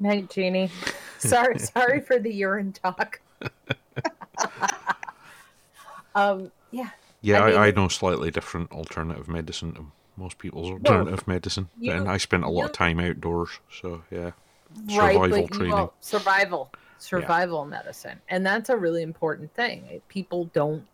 Night, 0.00 0.30
Jeannie. 0.30 0.70
sorry, 1.18 1.58
sorry 1.58 2.00
for 2.00 2.18
the 2.18 2.32
urine 2.32 2.72
talk. 2.72 3.20
um, 6.14 6.50
yeah, 6.70 6.90
Yeah, 7.20 7.42
I 7.42 7.50
I, 7.50 7.66
I, 7.66 7.70
know 7.72 7.88
slightly 7.88 8.30
different 8.30 8.70
alternative 8.72 9.28
medicine 9.28 9.72
to 9.74 9.86
most 10.16 10.38
people's 10.38 10.70
alternative 10.70 11.26
medicine, 11.28 11.68
you- 11.78 11.92
and 11.92 12.08
I 12.08 12.16
spent 12.16 12.44
a 12.44 12.48
lot 12.48 12.66
of 12.66 12.72
time 12.72 13.00
outdoors. 13.00 13.50
So 13.80 14.02
yeah, 14.10 14.30
right. 14.96 15.12
survival 15.14 15.42
But 15.42 15.50
training. 15.52 15.72
well, 15.74 15.94
survival, 16.98 17.26
survival 17.26 17.64
medicine, 17.66 18.20
and 18.28 18.44
that's 18.44 18.68
a 18.70 18.76
really 18.76 19.02
important 19.02 19.52
thing. 19.54 20.00
People 20.08 20.46
don't. 20.52 20.86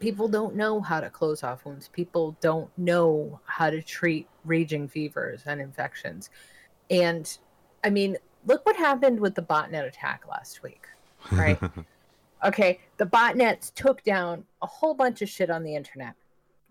People 0.00 0.28
don't 0.28 0.54
know 0.56 0.80
how 0.80 1.00
to 1.00 1.08
close 1.08 1.42
off 1.42 1.64
wounds. 1.64 1.88
People 1.88 2.36
don't 2.40 2.68
know 2.76 3.40
how 3.44 3.70
to 3.70 3.80
treat 3.80 4.28
raging 4.44 4.88
fevers 4.88 5.42
and 5.46 5.60
infections. 5.60 6.30
And 6.90 7.36
I 7.84 7.90
mean, 7.90 8.16
look 8.44 8.66
what 8.66 8.76
happened 8.76 9.20
with 9.20 9.34
the 9.34 9.42
botnet 9.42 9.86
attack 9.86 10.24
last 10.28 10.62
week, 10.62 10.86
right? 11.30 11.58
okay, 12.44 12.80
the 12.98 13.06
botnets 13.06 13.72
took 13.72 14.02
down 14.02 14.44
a 14.62 14.66
whole 14.66 14.94
bunch 14.94 15.22
of 15.22 15.28
shit 15.28 15.48
on 15.48 15.62
the 15.62 15.74
internet, 15.74 16.14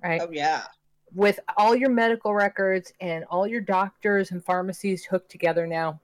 right? 0.04 0.22
Oh 0.22 0.30
yeah. 0.32 0.64
with 1.16 1.40
all 1.58 1.76
your 1.76 1.90
medical 1.90 2.34
records 2.36 2.92
and 3.00 3.24
all 3.26 3.48
your 3.48 3.62
doctors 3.62 4.32
and 4.32 4.44
pharmacies 4.44 5.06
hooked 5.06 5.32
together 5.32 5.66
now, 5.66 6.00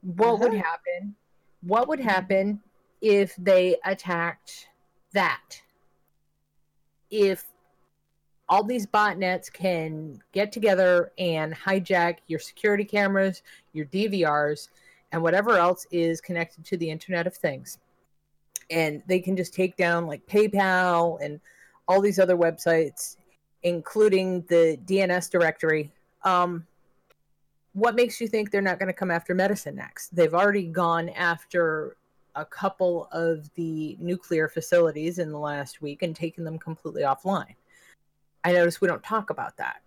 what 0.00 0.40
would 0.40 0.54
Uh-huh. 0.54 0.62
happen? 0.62 1.14
What 1.66 1.88
would 1.88 2.00
happen 2.00 2.60
if 3.00 3.34
they 3.36 3.76
attacked 3.84 4.68
that? 5.12 5.60
If 7.10 7.44
all 8.48 8.62
these 8.62 8.86
botnets 8.86 9.52
can 9.52 10.20
get 10.32 10.52
together 10.52 11.12
and 11.18 11.54
hijack 11.54 12.18
your 12.26 12.38
security 12.38 12.84
cameras, 12.84 13.42
your 13.72 13.86
DVRs, 13.86 14.68
and 15.12 15.22
whatever 15.22 15.56
else 15.56 15.86
is 15.90 16.20
connected 16.20 16.64
to 16.66 16.76
the 16.76 16.90
Internet 16.90 17.26
of 17.26 17.34
Things. 17.34 17.78
And 18.70 19.02
they 19.06 19.20
can 19.20 19.36
just 19.36 19.54
take 19.54 19.76
down 19.76 20.06
like 20.06 20.26
PayPal 20.26 21.18
and 21.22 21.40
all 21.86 22.00
these 22.00 22.18
other 22.18 22.36
websites 22.36 23.16
including 23.64 24.42
the 24.42 24.78
DNS 24.84 25.28
directory. 25.30 25.90
Um, 26.22 26.66
what 27.74 27.96
makes 27.96 28.20
you 28.20 28.28
think 28.28 28.50
they're 28.50 28.62
not 28.62 28.78
going 28.78 28.86
to 28.86 28.92
come 28.92 29.10
after 29.10 29.34
medicine 29.34 29.74
next? 29.74 30.14
They've 30.14 30.34
already 30.34 30.66
gone 30.66 31.10
after 31.10 31.96
a 32.36 32.44
couple 32.44 33.08
of 33.12 33.52
the 33.54 33.96
nuclear 34.00 34.48
facilities 34.48 35.18
in 35.18 35.30
the 35.30 35.38
last 35.38 35.82
week 35.82 36.02
and 36.02 36.16
taken 36.16 36.44
them 36.44 36.58
completely 36.58 37.02
offline. 37.02 37.54
I 38.44 38.52
notice 38.52 38.80
we 38.80 38.88
don't 38.88 39.02
talk 39.02 39.30
about 39.30 39.56
that, 39.56 39.82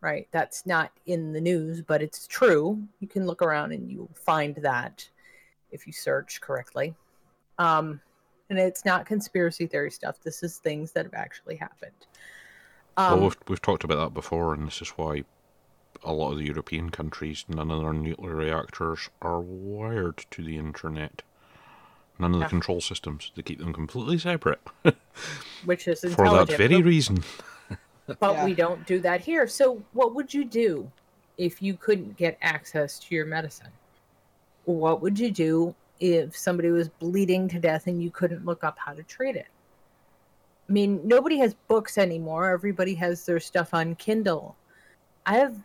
right? 0.00 0.28
That's 0.30 0.66
not 0.66 0.92
in 1.06 1.32
the 1.32 1.40
news, 1.40 1.82
but 1.82 2.02
it's 2.02 2.26
true. 2.26 2.82
You 3.00 3.08
can 3.08 3.26
look 3.26 3.42
around 3.42 3.72
and 3.72 3.90
you'll 3.90 4.10
find 4.14 4.56
that 4.56 5.08
if 5.70 5.86
you 5.86 5.92
search 5.92 6.40
correctly. 6.40 6.94
Um, 7.58 8.00
and 8.50 8.58
it's 8.58 8.84
not 8.84 9.06
conspiracy 9.06 9.66
theory 9.66 9.90
stuff. 9.90 10.20
This 10.22 10.42
is 10.42 10.56
things 10.56 10.92
that 10.92 11.04
have 11.04 11.14
actually 11.14 11.56
happened. 11.56 12.06
Um, 12.96 13.20
well, 13.20 13.28
we've, 13.28 13.36
we've 13.48 13.62
talked 13.62 13.84
about 13.84 13.96
that 13.96 14.14
before, 14.14 14.54
and 14.54 14.66
this 14.66 14.80
is 14.80 14.88
why 14.90 15.24
a 16.04 16.12
lot 16.12 16.32
of 16.32 16.38
the 16.38 16.44
European 16.44 16.90
countries, 16.90 17.44
none 17.48 17.70
of 17.70 17.80
their 17.80 17.92
nuclear 17.92 18.34
reactors 18.36 19.08
are 19.20 19.40
wired 19.40 20.24
to 20.30 20.42
the 20.42 20.56
internet. 20.56 21.22
None 22.18 22.32
of 22.34 22.40
the 22.40 22.44
Yeah. 22.46 22.50
control 22.50 22.80
systems. 22.80 23.32
They 23.34 23.42
keep 23.42 23.58
them 23.58 23.72
completely 23.72 24.18
separate. 24.18 24.60
which 25.64 25.88
is 25.88 26.00
For 26.14 26.30
that 26.30 26.48
very 26.48 26.82
reason. 26.82 27.22
but 28.06 28.34
Yeah. 28.34 28.44
we 28.44 28.54
don't 28.54 28.86
do 28.86 29.00
that 29.00 29.20
here. 29.20 29.46
So, 29.46 29.82
what 29.92 30.14
would 30.14 30.32
you 30.32 30.44
do 30.44 30.90
if 31.36 31.62
you 31.62 31.74
couldn't 31.74 32.16
get 32.16 32.38
access 32.42 32.98
to 33.00 33.14
your 33.14 33.26
medicine? 33.26 33.70
What 34.64 35.00
would 35.02 35.18
you 35.18 35.30
do 35.30 35.74
if 36.00 36.36
somebody 36.36 36.70
was 36.70 36.88
bleeding 36.88 37.48
to 37.48 37.58
death 37.58 37.86
and 37.86 38.02
you 38.02 38.10
couldn't 38.10 38.44
look 38.44 38.64
up 38.64 38.78
how 38.78 38.92
to 38.92 39.02
treat 39.02 39.36
it? 39.36 39.46
I 40.68 40.72
mean, 40.72 41.00
nobody 41.06 41.38
has 41.38 41.54
books 41.54 41.96
anymore. 41.96 42.50
Everybody 42.50 42.94
has 42.96 43.24
their 43.24 43.40
stuff 43.40 43.72
on 43.72 43.94
Kindle. 43.94 44.54
I 45.24 45.36
have, 45.36 45.56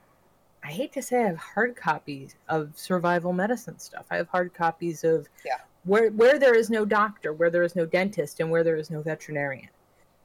I 0.64 0.68
hate 0.68 0.94
to 0.94 1.02
say, 1.02 1.24
I 1.24 1.28
have 1.28 1.38
hard 1.38 1.76
copies 1.76 2.36
of 2.48 2.72
survival 2.78 3.34
medicine 3.34 3.78
stuff. 3.80 4.06
I 4.10 4.16
have 4.18 4.30
hard 4.30 4.54
copies 4.54 5.04
of 5.04 5.28
Yeah. 5.46 5.58
where 5.84 6.10
where 6.12 6.40
there 6.40 6.56
is 6.56 6.70
no 6.70 6.86
doctor, 6.86 7.34
where 7.34 7.50
there 7.50 7.64
is 7.64 7.76
no 7.76 7.86
dentist, 7.86 8.40
and 8.40 8.50
where 8.50 8.64
there 8.64 8.78
is 8.78 8.90
no 8.90 9.02
veterinarian. 9.02 9.70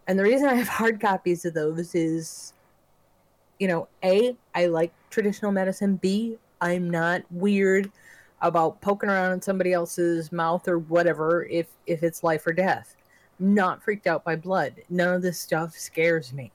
And 0.06 0.18
the 0.18 0.22
reason 0.22 0.48
I 0.48 0.54
have 0.54 0.68
hard 0.68 1.00
copies 1.00 1.44
of 1.44 1.54
those 1.54 1.94
is, 1.94 2.52
you 3.58 3.66
know, 3.68 3.88
A, 4.04 4.36
I 4.54 4.66
like 4.66 4.92
traditional 5.10 5.50
medicine. 5.52 5.96
B, 5.96 6.38
I'm 6.60 6.88
not 6.88 7.22
weird 7.30 7.90
about 8.40 8.80
poking 8.80 9.10
around 9.10 9.32
in 9.32 9.42
somebody 9.42 9.72
else's 9.72 10.30
mouth 10.30 10.68
or 10.68 10.78
whatever 10.78 11.44
if 11.46 11.66
if 11.86 12.02
it's 12.04 12.22
life 12.22 12.46
or 12.46 12.52
death. 12.52 12.94
Not 13.40 13.82
freaked 13.82 14.06
out 14.06 14.24
by 14.24 14.36
blood. 14.36 14.82
None 14.88 15.14
of 15.14 15.22
this 15.22 15.38
stuff 15.38 15.76
scares 15.76 16.32
me. 16.32 16.52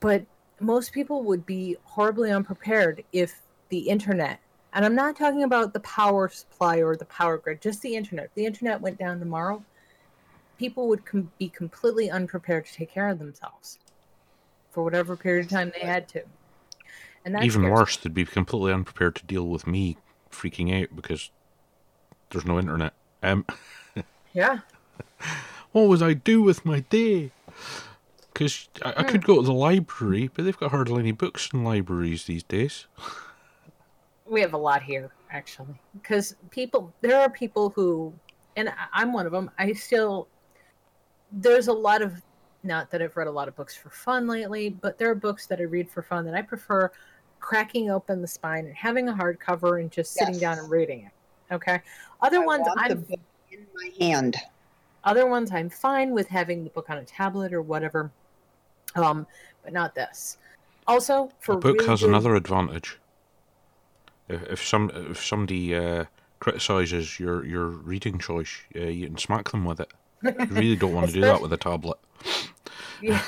But 0.00 0.24
most 0.60 0.92
people 0.92 1.22
would 1.24 1.46
be 1.46 1.76
horribly 1.84 2.30
unprepared 2.30 3.04
if 3.12 3.40
the 3.68 3.88
internet, 3.88 4.40
and 4.72 4.84
I'm 4.84 4.94
not 4.94 5.16
talking 5.16 5.42
about 5.42 5.72
the 5.72 5.80
power 5.80 6.28
supply 6.28 6.78
or 6.78 6.96
the 6.96 7.04
power 7.06 7.38
grid, 7.38 7.60
just 7.60 7.82
the 7.82 7.96
internet. 7.96 8.26
If 8.26 8.34
the 8.34 8.46
internet 8.46 8.80
went 8.80 8.98
down 8.98 9.18
tomorrow, 9.18 9.62
people 10.58 10.88
would 10.88 11.04
com- 11.04 11.30
be 11.38 11.48
completely 11.48 12.10
unprepared 12.10 12.66
to 12.66 12.72
take 12.72 12.90
care 12.90 13.08
of 13.08 13.18
themselves 13.18 13.78
for 14.70 14.84
whatever 14.84 15.16
period 15.16 15.46
of 15.46 15.50
time 15.50 15.72
they 15.74 15.86
had 15.86 16.08
to. 16.08 16.22
And 17.24 17.34
that 17.34 17.44
Even 17.44 17.68
worse, 17.68 17.96
they'd 17.96 18.14
be 18.14 18.24
completely 18.24 18.72
unprepared 18.72 19.16
to 19.16 19.26
deal 19.26 19.46
with 19.46 19.66
me 19.66 19.96
freaking 20.30 20.82
out 20.82 20.94
because 20.94 21.30
there's 22.30 22.44
no 22.44 22.58
internet. 22.58 22.92
Um, 23.22 23.44
Yeah. 24.32 24.60
what 25.72 25.88
would 25.88 26.02
I 26.02 26.12
do 26.12 26.42
with 26.42 26.64
my 26.64 26.80
day? 26.80 27.32
Because 28.38 28.68
I, 28.84 28.90
I 28.98 29.02
Hmm. 29.02 29.08
could 29.08 29.24
go 29.24 29.36
to 29.36 29.42
the 29.42 29.52
library, 29.52 30.30
but 30.32 30.44
they've 30.44 30.56
got 30.56 30.70
hardly 30.70 31.00
any 31.00 31.10
books 31.12 31.48
in 31.52 31.64
libraries 31.64 32.24
these 32.24 32.44
days. 32.44 32.86
we 34.30 34.40
have 34.42 34.52
a 34.52 34.58
lot 34.58 34.82
here 34.82 35.10
actually 35.30 35.80
because 35.94 36.36
people 36.50 36.92
there 37.00 37.18
are 37.18 37.30
people 37.30 37.70
who 37.70 38.12
and 38.56 38.68
I- 38.68 38.74
i'm 38.92 39.12
one 39.12 39.24
of 39.24 39.32
them 39.32 39.50
i 39.58 39.72
still 39.72 40.28
there's 41.32 41.68
a 41.68 41.72
lot 41.72 42.02
of 42.02 42.12
not 42.62 42.90
that 42.90 43.00
i've 43.00 43.16
read 43.16 43.26
a 43.26 43.30
lot 43.30 43.48
of 43.48 43.56
books 43.56 43.74
for 43.74 43.88
fun 43.88 44.26
lately 44.26 44.68
but 44.68 44.98
there 44.98 45.10
are 45.10 45.14
books 45.14 45.46
that 45.46 45.60
i 45.60 45.62
read 45.62 45.90
for 45.90 46.02
fun 46.02 46.26
that 46.26 46.34
i 46.34 46.42
prefer 46.42 46.90
cracking 47.40 47.90
open 47.90 48.20
the 48.20 48.28
spine 48.28 48.66
and 48.66 48.74
having 48.76 49.08
a 49.08 49.12
hardcover 49.14 49.80
and 49.80 49.90
just 49.90 50.12
sitting 50.12 50.38
down 50.38 50.58
and 50.58 50.68
reading 50.68 51.06
it 51.06 51.54
okay 51.54 51.80
other 52.20 52.42
I 52.42 52.44
ones 52.44 52.66
i'm 52.76 53.06
in 53.50 53.66
my 53.74 53.90
hand. 53.98 54.36
other 55.04 55.26
ones 55.26 55.50
i'm 55.52 55.70
fine 55.70 56.10
with 56.10 56.28
having 56.28 56.64
the 56.64 56.70
book 56.70 56.90
on 56.90 56.98
a 56.98 57.04
tablet 57.04 57.54
or 57.54 57.62
whatever 57.62 58.10
um 58.94 59.26
but 59.62 59.72
not 59.72 59.94
this 59.94 60.38
also 60.86 61.30
for 61.40 61.56
book 61.56 61.74
really 61.76 61.86
has 61.86 62.00
good- 62.00 62.08
another 62.10 62.34
advantage. 62.34 62.98
If, 64.28 64.42
if 64.44 64.66
some 64.66 64.90
if 64.94 65.24
somebody 65.24 65.74
uh, 65.74 66.04
criticizes 66.40 67.18
your 67.18 67.44
your 67.44 67.66
reading 67.66 68.18
choice, 68.18 68.60
uh, 68.76 68.80
you 68.80 69.06
can 69.06 69.18
smack 69.18 69.50
them 69.50 69.64
with 69.64 69.80
it. 69.80 69.92
You 70.22 70.32
really 70.50 70.76
don't 70.76 70.92
want 70.94 71.06
to 71.08 71.12
do 71.12 71.20
that 71.22 71.40
with 71.42 71.52
a 71.52 71.56
tablet. 71.56 71.98
Yeah. 73.00 73.22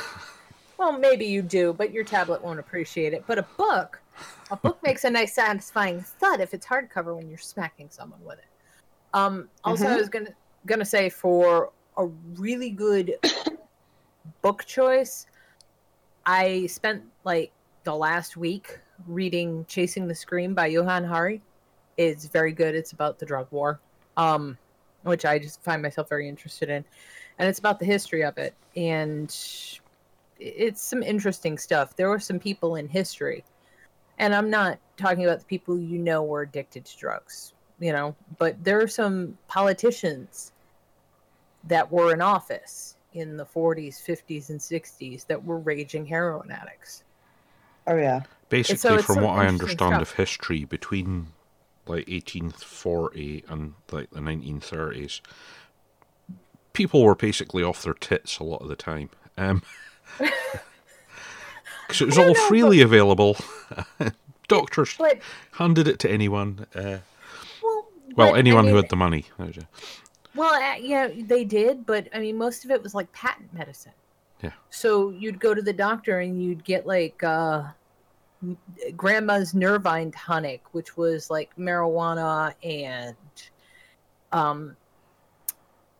Well, 0.79 0.99
maybe 0.99 1.27
you 1.27 1.43
do, 1.43 1.73
but 1.73 1.93
your 1.93 2.05
tablet 2.05 2.43
won't 2.43 2.59
appreciate 2.59 3.13
it. 3.13 3.25
But 3.27 3.39
a 3.39 3.47
book, 3.57 4.01
a 4.51 4.57
book 4.57 4.79
makes 4.83 5.05
a 5.05 5.11
nice, 5.11 5.35
satisfying 5.35 6.01
thud 6.01 6.41
if 6.41 6.53
it's 6.55 6.67
hardcover 6.67 7.17
when 7.17 7.29
you're 7.29 7.39
smacking 7.39 7.89
someone 7.91 8.23
with 8.25 8.39
it. 8.39 8.45
Um, 9.15 9.49
also, 9.65 9.87
I 9.87 9.91
Mhm. 9.91 9.99
was 9.99 10.09
gonna 10.09 10.35
gonna 10.67 10.85
say 10.85 11.09
for 11.09 11.73
a 11.97 12.07
really 12.37 12.71
good 12.71 13.17
book 14.43 14.65
choice, 14.67 15.27
I 16.31 16.67
spent 16.67 17.03
like 17.25 17.51
the 17.83 17.93
last 17.93 18.37
week 18.37 18.79
reading 19.09 19.65
"Chasing 19.69 20.07
the 20.07 20.15
Scream" 20.15 20.55
by 20.55 20.67
Johann 20.67 21.03
Hari. 21.03 21.43
It's 21.97 22.27
very 22.27 22.53
good. 22.53 22.77
It's 22.77 22.93
about 22.93 23.19
the 23.19 23.27
drug 23.27 23.49
war, 23.51 23.81
um, 24.17 24.57
which 25.03 25.25
I 25.25 25.41
just 25.41 25.61
find 25.65 25.83
myself 25.83 26.09
very 26.09 26.29
interested 26.29 26.69
in, 26.69 26.85
and 27.41 27.49
it's 27.49 27.59
about 27.59 27.81
the 27.81 27.85
history 27.85 28.23
of 28.23 28.39
it. 28.39 28.55
And 28.77 29.29
it's 30.39 30.81
some 30.81 31.03
interesting 31.03 31.59
stuff. 31.59 31.97
There 31.97 32.09
were 32.09 32.21
some 32.21 32.39
people 32.39 32.77
in 32.77 32.87
history, 32.87 33.43
and 34.17 34.33
I'm 34.33 34.51
not 34.51 34.79
talking 34.97 35.25
about 35.25 35.41
the 35.41 35.47
people 35.47 35.81
you 35.81 35.99
know 35.99 36.23
were 36.23 36.43
addicted 36.43 36.85
to 36.85 36.97
drugs, 36.97 37.55
you 37.81 37.91
know, 37.91 38.15
but 38.39 38.63
there 38.63 38.81
are 38.81 38.87
some 38.87 39.37
politicians 39.49 40.53
that 41.65 41.91
were 41.91 42.15
in 42.15 42.23
office 42.23 42.95
in 43.13 43.37
the 43.37 43.45
40s, 43.45 43.95
50s, 43.95 44.51
and 44.51 44.61
60s 44.61 45.27
that 45.27 45.45
were 45.45 45.59
raging 45.59 46.07
heroin 46.07 46.51
addicts. 46.51 47.05
Oh 47.87 47.97
yeah. 47.97 48.23
Basically, 48.49 48.97
it's 48.97 49.05
from 49.05 49.23
what 49.23 49.39
I 49.39 49.47
understand 49.47 49.95
stuff. 49.95 50.03
of 50.03 50.11
history, 50.13 50.65
between 50.65 51.29
like 51.87 52.09
1840 52.09 53.45
and 53.49 53.75
like 53.91 54.11
the 54.11 54.21
1930s, 54.21 55.21
people 56.73 57.03
were 57.03 57.15
basically 57.15 57.63
off 57.63 57.83
their 57.83 57.95
tits 57.95 58.39
a 58.39 58.45
lot 58.45 58.63
of 58.63 58.69
the 58.69 58.77
time. 58.77 59.11
Um, 59.39 59.63
because 60.19 62.01
it 62.01 62.07
was 62.07 62.19
all 62.19 62.29
know, 62.29 62.35
freely 62.35 62.81
available. 62.81 63.37
Doctors 64.49 64.97
But, 64.99 65.21
handed 65.53 65.87
it 65.87 65.99
to 66.01 66.11
anyone. 66.11 66.67
Uh, 66.75 66.99
well, 67.63 67.89
well, 68.17 68.31
but, 68.31 68.35
I 68.35 68.39
anyone 68.39 68.67
who 68.67 68.77
had 68.77 68.89
the 68.89 68.97
money. 68.97 69.27
That 70.35 70.41
was 70.41 70.53
it. 70.59 70.61
Well, 70.61 70.73
uh, 70.73 70.77
yeah, 70.81 71.09
they 71.27 71.45
did, 71.45 71.87
but 71.87 72.09
I 72.15 72.19
mean, 72.21 72.37
most 72.37 72.65
of 72.65 72.71
it 72.71 72.83
was 72.83 72.95
like 72.95 73.11
patent 73.13 73.53
medicine. 73.53 73.93
Yeah. 74.43 74.53
So 74.71 75.11
you'd 75.11 75.39
go 75.41 75.55
to 75.55 75.61
the 75.63 75.73
doctor 75.73 76.21
and 76.21 76.43
you'd 76.43 76.65
get 76.65 76.87
like 76.87 77.23
uh, 77.23 77.65
grandma's 78.97 79.55
nervine 79.55 80.11
tonic, 80.13 80.63
which 80.73 80.97
was 80.97 81.31
like 81.31 81.55
marijuana 81.57 82.55
and 82.63 83.17
um, 84.33 84.77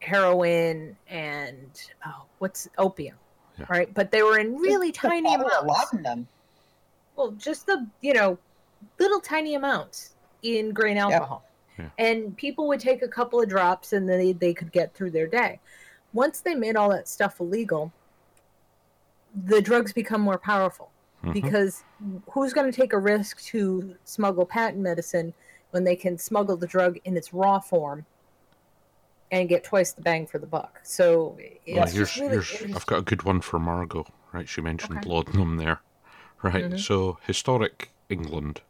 heroin 0.01 0.97
and 1.09 1.83
oh, 2.07 2.25
what's 2.39 2.69
opium, 2.79 3.17
Yeah. 3.59 3.67
right? 3.69 3.93
But 3.93 4.11
they 4.11 4.23
were 4.23 4.39
in 4.39 4.57
really 4.57 4.91
Just 4.93 5.05
a 5.05 5.09
tiny 5.09 5.35
of 5.35 5.43
amounts. 5.43 5.67
laudanum. 5.93 6.27
Well, 7.17 7.33
just 7.33 7.67
the 7.67 7.87
you 8.01 8.15
know 8.15 8.39
little 8.99 9.21
tiny 9.21 9.55
amounts 9.55 10.15
in 10.43 10.71
grain 10.73 10.97
alcohol, 10.97 11.43
Yeah. 11.45 11.50
And 11.99 12.37
people 12.37 12.67
would 12.69 12.81
take 12.81 13.03
a 13.03 13.09
couple 13.09 13.41
of 13.41 13.49
drops 13.49 13.93
and 13.93 14.09
they 14.09 14.33
they 14.33 14.55
could 14.55 14.73
get 14.73 14.95
through 14.95 15.11
their 15.11 15.27
day. 15.27 15.59
Once 16.13 16.41
they 16.41 16.55
made 16.55 16.77
all 16.77 16.91
that 16.91 17.07
stuff 17.09 17.41
illegal, 17.41 17.93
the 19.47 19.61
drugs 19.63 19.93
become 19.93 20.21
more 20.21 20.39
powerful 20.39 20.91
Mhm. 21.23 21.33
because 21.35 21.85
who's 22.31 22.53
going 22.53 22.71
to 22.71 22.77
take 22.81 22.93
a 22.93 22.99
risk 22.99 23.41
to 23.45 23.95
smuggle 24.05 24.45
patent 24.47 24.83
medicine 24.83 25.33
when 25.71 25.85
they 25.85 25.95
can 25.95 26.19
smuggle 26.19 26.57
the 26.57 26.67
drug 26.67 26.99
in 27.05 27.17
its 27.17 27.33
raw 27.33 27.61
form 27.61 28.07
and 29.31 29.49
get 29.49 29.63
twice 29.63 29.93
the 29.93 30.03
bang 30.03 30.27
for 30.27 30.39
the 30.39 30.47
buck? 30.47 30.81
So 30.83 31.37
it's 31.39 31.77
Well, 31.77 31.87
here's, 31.87 32.17
really 32.17 32.31
here's. 32.43 32.75
I've 32.75 32.87
got 32.87 32.99
a 32.99 33.03
good 33.03 33.23
one 33.23 33.41
for 33.41 33.59
Margot. 33.61 34.07
Right, 34.33 34.49
she 34.49 34.61
mentioned 34.61 34.99
Okay. 34.99 35.09
laudanum 35.09 35.57
there. 35.57 35.81
Right, 36.43 36.71
Mhm. 36.71 36.81
so 36.81 37.19
historic 37.27 37.91
England. 38.09 38.63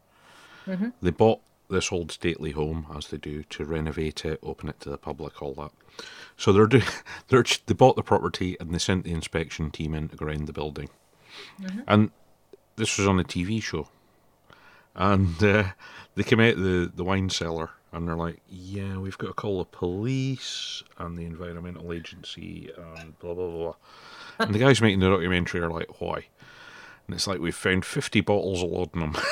Mhm. 0.67 0.93
They 1.01 1.11
bought 1.11 1.41
this 1.71 1.91
old 1.91 2.11
stately 2.11 2.51
home, 2.51 2.85
as 2.95 3.07
they 3.07 3.17
do, 3.17 3.43
to 3.43 3.65
renovate 3.65 4.23
it, 4.25 4.39
open 4.43 4.69
it 4.69 4.79
to 4.81 4.89
the 4.89 4.97
public, 4.97 5.41
all 5.41 5.53
that. 5.55 5.71
So 6.37 6.51
they're 6.53 6.67
doing, 6.67 6.83
they're 7.29 7.43
they 7.65 7.73
bought 7.73 7.95
the 7.95 8.03
property 8.03 8.57
and 8.59 8.73
they 8.73 8.77
sent 8.79 9.03
the 9.05 9.11
inspection 9.11 9.71
team 9.71 9.93
in 9.93 10.09
to 10.09 10.15
go 10.17 10.25
around 10.25 10.47
the 10.47 10.53
building, 10.53 10.89
Mhm. 11.59 11.83
and 11.87 12.11
this 12.75 12.97
was 12.97 13.07
on 13.07 13.19
a 13.19 13.23
TV 13.23 13.61
show, 13.61 13.87
and 14.95 15.41
uh, 15.43 15.63
they 16.15 16.23
came 16.23 16.39
out 16.39 16.55
the 16.57 16.91
the 16.93 17.03
wine 17.03 17.29
cellar 17.29 17.71
and 17.93 18.07
they're 18.07 18.15
like, 18.15 18.39
"Yeah, 18.49 18.97
we've 18.97 19.17
got 19.17 19.27
to 19.27 19.33
call 19.33 19.59
the 19.59 19.65
police 19.65 20.81
and 20.97 21.17
the 21.17 21.25
environmental 21.25 21.91
agency 21.91 22.71
and 22.97 23.17
blah 23.19 23.33
blah 23.33 23.49
blah." 23.49 23.73
and 24.39 24.55
the 24.55 24.59
guys 24.59 24.81
making 24.81 24.99
the 24.99 25.09
documentary 25.09 25.61
are 25.61 25.69
like, 25.69 25.99
"Why?" 26.01 26.25
And 27.07 27.15
it's 27.15 27.27
like 27.27 27.39
we've 27.39 27.55
found 27.55 27.85
fifty 27.85 28.21
bottles 28.21 28.63
of 28.63 28.69
laudanum. 28.71 29.15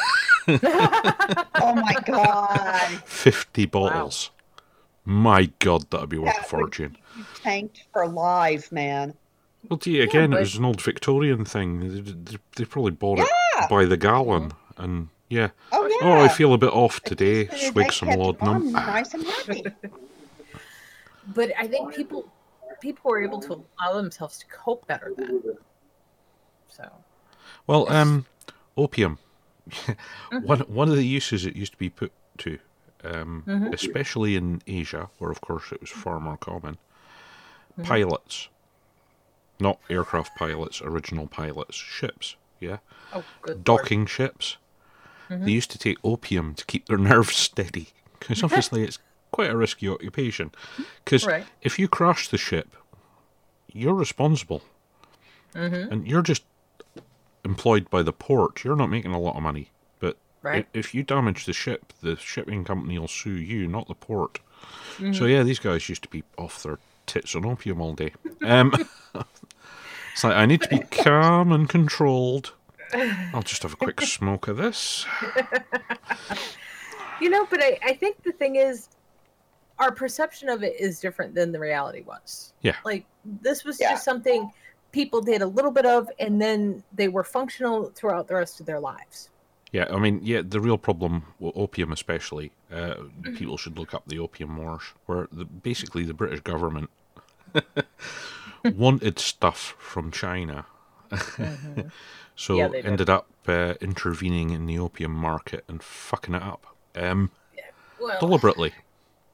Oh 1.61 1.75
my 1.75 1.95
god. 2.05 3.01
fifty 3.05 3.65
bottles. 3.65 4.31
My 5.05 5.51
God, 5.59 5.89
that'd 5.89 6.09
be 6.09 6.17
worth 6.17 6.29
a 6.29 6.33
That 6.33 6.41
would- 6.43 6.49
fortune. 6.49 6.97
Tanked 7.41 7.83
for 7.93 8.07
life, 8.07 8.71
man. 8.71 9.13
Well, 9.69 9.77
gee, 9.77 9.99
again, 10.01 10.31
but- 10.31 10.37
it 10.37 10.41
was 10.41 10.55
an 10.55 10.65
old 10.65 10.81
Victorian 10.81 11.45
thing. 11.45 11.79
They, 11.89 12.01
they, 12.11 12.37
they 12.55 12.65
probably 12.65 12.91
bought 12.91 13.19
it 13.19 13.27
by 13.69 13.85
the 13.85 13.97
gallon, 13.97 14.53
and 14.77 15.09
yeah. 15.29 15.49
Oh 15.71 15.85
yeah. 15.87 15.97
Oh, 16.01 16.21
I 16.23 16.27
feel 16.29 16.53
a 16.53 16.57
bit 16.57 16.71
off 16.73 17.01
today. 17.01 17.47
Swig 17.47 17.91
some 17.91 18.09
kept 18.09 18.19
laudanum. 18.19 18.71
Nice 18.71 19.13
and 19.13 19.23
happy. 19.25 19.63
But 21.35 21.51
I 21.59 21.67
think 21.67 21.93
people 21.95 22.31
people 22.81 23.11
were 23.11 23.21
able 23.21 23.39
to 23.41 23.63
allow 23.79 23.93
themselves 23.93 24.39
to 24.39 24.45
cope 24.47 24.87
better 24.87 25.13
then. 25.15 25.43
So 26.69 26.89
Well, 27.67 27.91
um, 27.91 28.25
opium. 28.77 29.19
One 30.43 30.59
one 30.61 30.89
of 30.89 30.95
the 30.95 31.05
uses 31.05 31.45
it 31.45 31.55
used 31.55 31.73
to 31.73 31.77
be 31.77 31.89
put 31.89 32.11
to, 32.39 32.59
um, 33.03 33.43
Mhm. 33.47 33.73
especially 33.73 34.35
in 34.35 34.61
Asia, 34.67 35.09
where 35.17 35.31
of 35.31 35.41
course 35.41 35.71
it 35.71 35.81
was 35.81 35.89
far 35.89 36.19
more 36.19 36.37
common. 36.37 36.77
Mhm. 37.77 37.85
Pilots, 37.85 38.49
not 39.59 39.79
aircraft 39.89 40.35
pilots, 40.37 40.81
original 40.81 41.27
pilots, 41.27 41.75
ships. 41.75 42.35
Yeah, 42.59 42.77
oh 43.13 43.23
lord. 43.47 43.63
docking 43.63 44.05
ships. 44.05 44.57
Mhm. 45.29 45.45
They 45.45 45.51
used 45.51 45.71
to 45.71 45.77
take 45.77 45.97
opium 46.03 46.55
to 46.55 46.65
keep 46.65 46.87
their 46.87 46.97
nerves 47.11 47.35
steady, 47.35 47.89
because 48.19 48.43
obviously 48.43 48.83
it's 48.83 48.99
quite 49.31 49.49
a 49.49 49.55
risky 49.55 49.87
occupation. 49.87 50.51
Because 51.05 51.25
Right. 51.25 51.45
if 51.61 51.79
you 51.79 51.87
crash 51.87 52.27
the 52.27 52.37
ship, 52.37 52.75
you're 53.71 53.93
responsible, 53.93 54.61
Mm-hmm. 55.53 55.91
and 55.91 56.07
you're 56.07 56.21
just 56.21 56.43
employed 57.45 57.89
by 57.89 58.01
the 58.03 58.13
port. 58.13 58.63
You're 58.63 58.75
not 58.75 58.89
making 58.89 59.11
a 59.13 59.19
lot 59.19 59.35
of 59.35 59.43
money, 59.43 59.69
but 59.99 60.17
Right. 60.41 60.67
if 60.73 60.93
you 60.95 61.03
damage 61.03 61.45
the 61.45 61.53
ship, 61.53 61.93
the 62.01 62.15
shipping 62.17 62.63
company 62.63 62.97
will 62.99 63.07
sue 63.07 63.31
you, 63.31 63.67
not 63.67 63.87
the 63.87 63.95
port. 63.95 64.39
Mm-hmm. 64.97 65.13
So 65.13 65.25
yeah, 65.25 65.43
these 65.43 65.59
guys 65.59 65.87
used 65.89 66.03
to 66.03 66.09
be 66.09 66.23
off 66.37 66.63
their 66.63 66.79
tits 67.05 67.35
on 67.35 67.45
opium 67.45 67.81
all 67.81 67.93
day. 67.93 68.13
Um, 68.43 68.73
it's 70.13 70.23
like 70.23 70.35
I 70.35 70.45
need 70.45 70.61
to 70.63 70.69
be 70.69 70.79
calm 70.79 71.51
and 71.51 71.67
controlled. 71.69 72.53
I'll 73.33 73.43
just 73.43 73.63
have 73.63 73.73
a 73.73 73.77
quick 73.77 74.01
smoke 74.17 74.47
of 74.47 74.57
this. 74.57 75.05
You 77.21 77.29
know, 77.29 77.45
but 77.49 77.61
I, 77.61 77.77
I 77.85 77.93
think 77.93 78.23
the 78.23 78.31
thing 78.31 78.55
is, 78.55 78.87
our 79.77 79.91
perception 79.91 80.49
of 80.49 80.63
it 80.63 80.79
is 80.79 80.99
different 80.99 81.35
than 81.35 81.51
the 81.51 81.59
reality 81.59 82.01
was. 82.01 82.53
Yeah. 82.61 82.75
Like 82.85 83.05
this 83.25 83.63
was 83.63 83.79
Yeah. 83.79 83.91
just 83.91 84.03
something 84.05 84.49
people 84.91 85.21
did 85.21 85.41
a 85.41 85.47
little 85.47 85.71
bit 85.71 85.85
of, 85.85 86.09
and 86.19 86.41
then 86.41 86.83
they 86.93 87.07
were 87.07 87.23
functional 87.23 87.91
throughout 87.95 88.27
the 88.27 88.35
rest 88.35 88.59
of 88.59 88.65
their 88.65 88.79
lives. 88.79 89.29
Yeah, 89.71 89.85
I 89.91 89.99
mean, 89.99 90.19
yeah, 90.23 90.41
the 90.43 90.59
real 90.59 90.79
problem 90.79 91.25
with 91.39 91.55
opium, 91.55 91.91
especially, 91.91 92.51
uh, 92.73 92.95
people 93.35 93.55
should 93.55 93.77
look 93.77 93.93
up 93.93 94.03
the 94.07 94.17
opium 94.17 94.57
wars, 94.57 94.81
where 95.05 95.27
the, 95.31 95.45
basically 95.45 96.03
the 96.05 96.13
British 96.13 96.39
government 96.39 96.89
wanted 98.75 99.19
stuff 99.19 99.75
from 99.77 100.11
China, 100.11 100.65
so 102.35 102.55
Yeah, 102.55 102.71
ended 102.83 103.11
up 103.11 103.27
uh, 103.47 103.75
intervening 103.79 104.49
in 104.49 104.65
the 104.65 104.79
opium 104.79 105.11
market 105.11 105.63
and 105.67 105.83
fucking 105.83 106.33
it 106.33 106.41
up 106.41 106.75
um, 106.95 107.29
Well, 107.99 108.19
deliberately, 108.19 108.73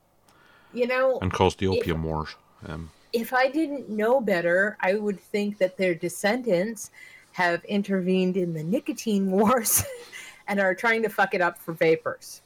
you 0.73 0.85
know, 0.85 1.17
and 1.21 1.31
caused 1.31 1.59
the 1.59 1.67
opium 1.67 2.03
wars. 2.03 2.35
Um, 2.67 2.91
if 3.15 3.33
I 3.33 3.47
didn't 3.47 3.89
know 3.89 4.19
better, 4.19 4.77
I 4.81 4.95
would 4.95 5.19
think 5.19 5.57
that 5.59 5.77
their 5.77 5.95
descendants 5.95 6.91
have 7.31 7.63
intervened 7.65 8.35
in 8.37 8.53
the 8.53 8.63
nicotine 8.63 9.31
wars 9.31 9.83
and 10.47 10.59
are 10.59 10.75
trying 10.75 11.01
to 11.03 11.09
fuck 11.09 11.33
it 11.33 11.41
up 11.41 11.57
for 11.57 11.73
vapers. 11.73 12.41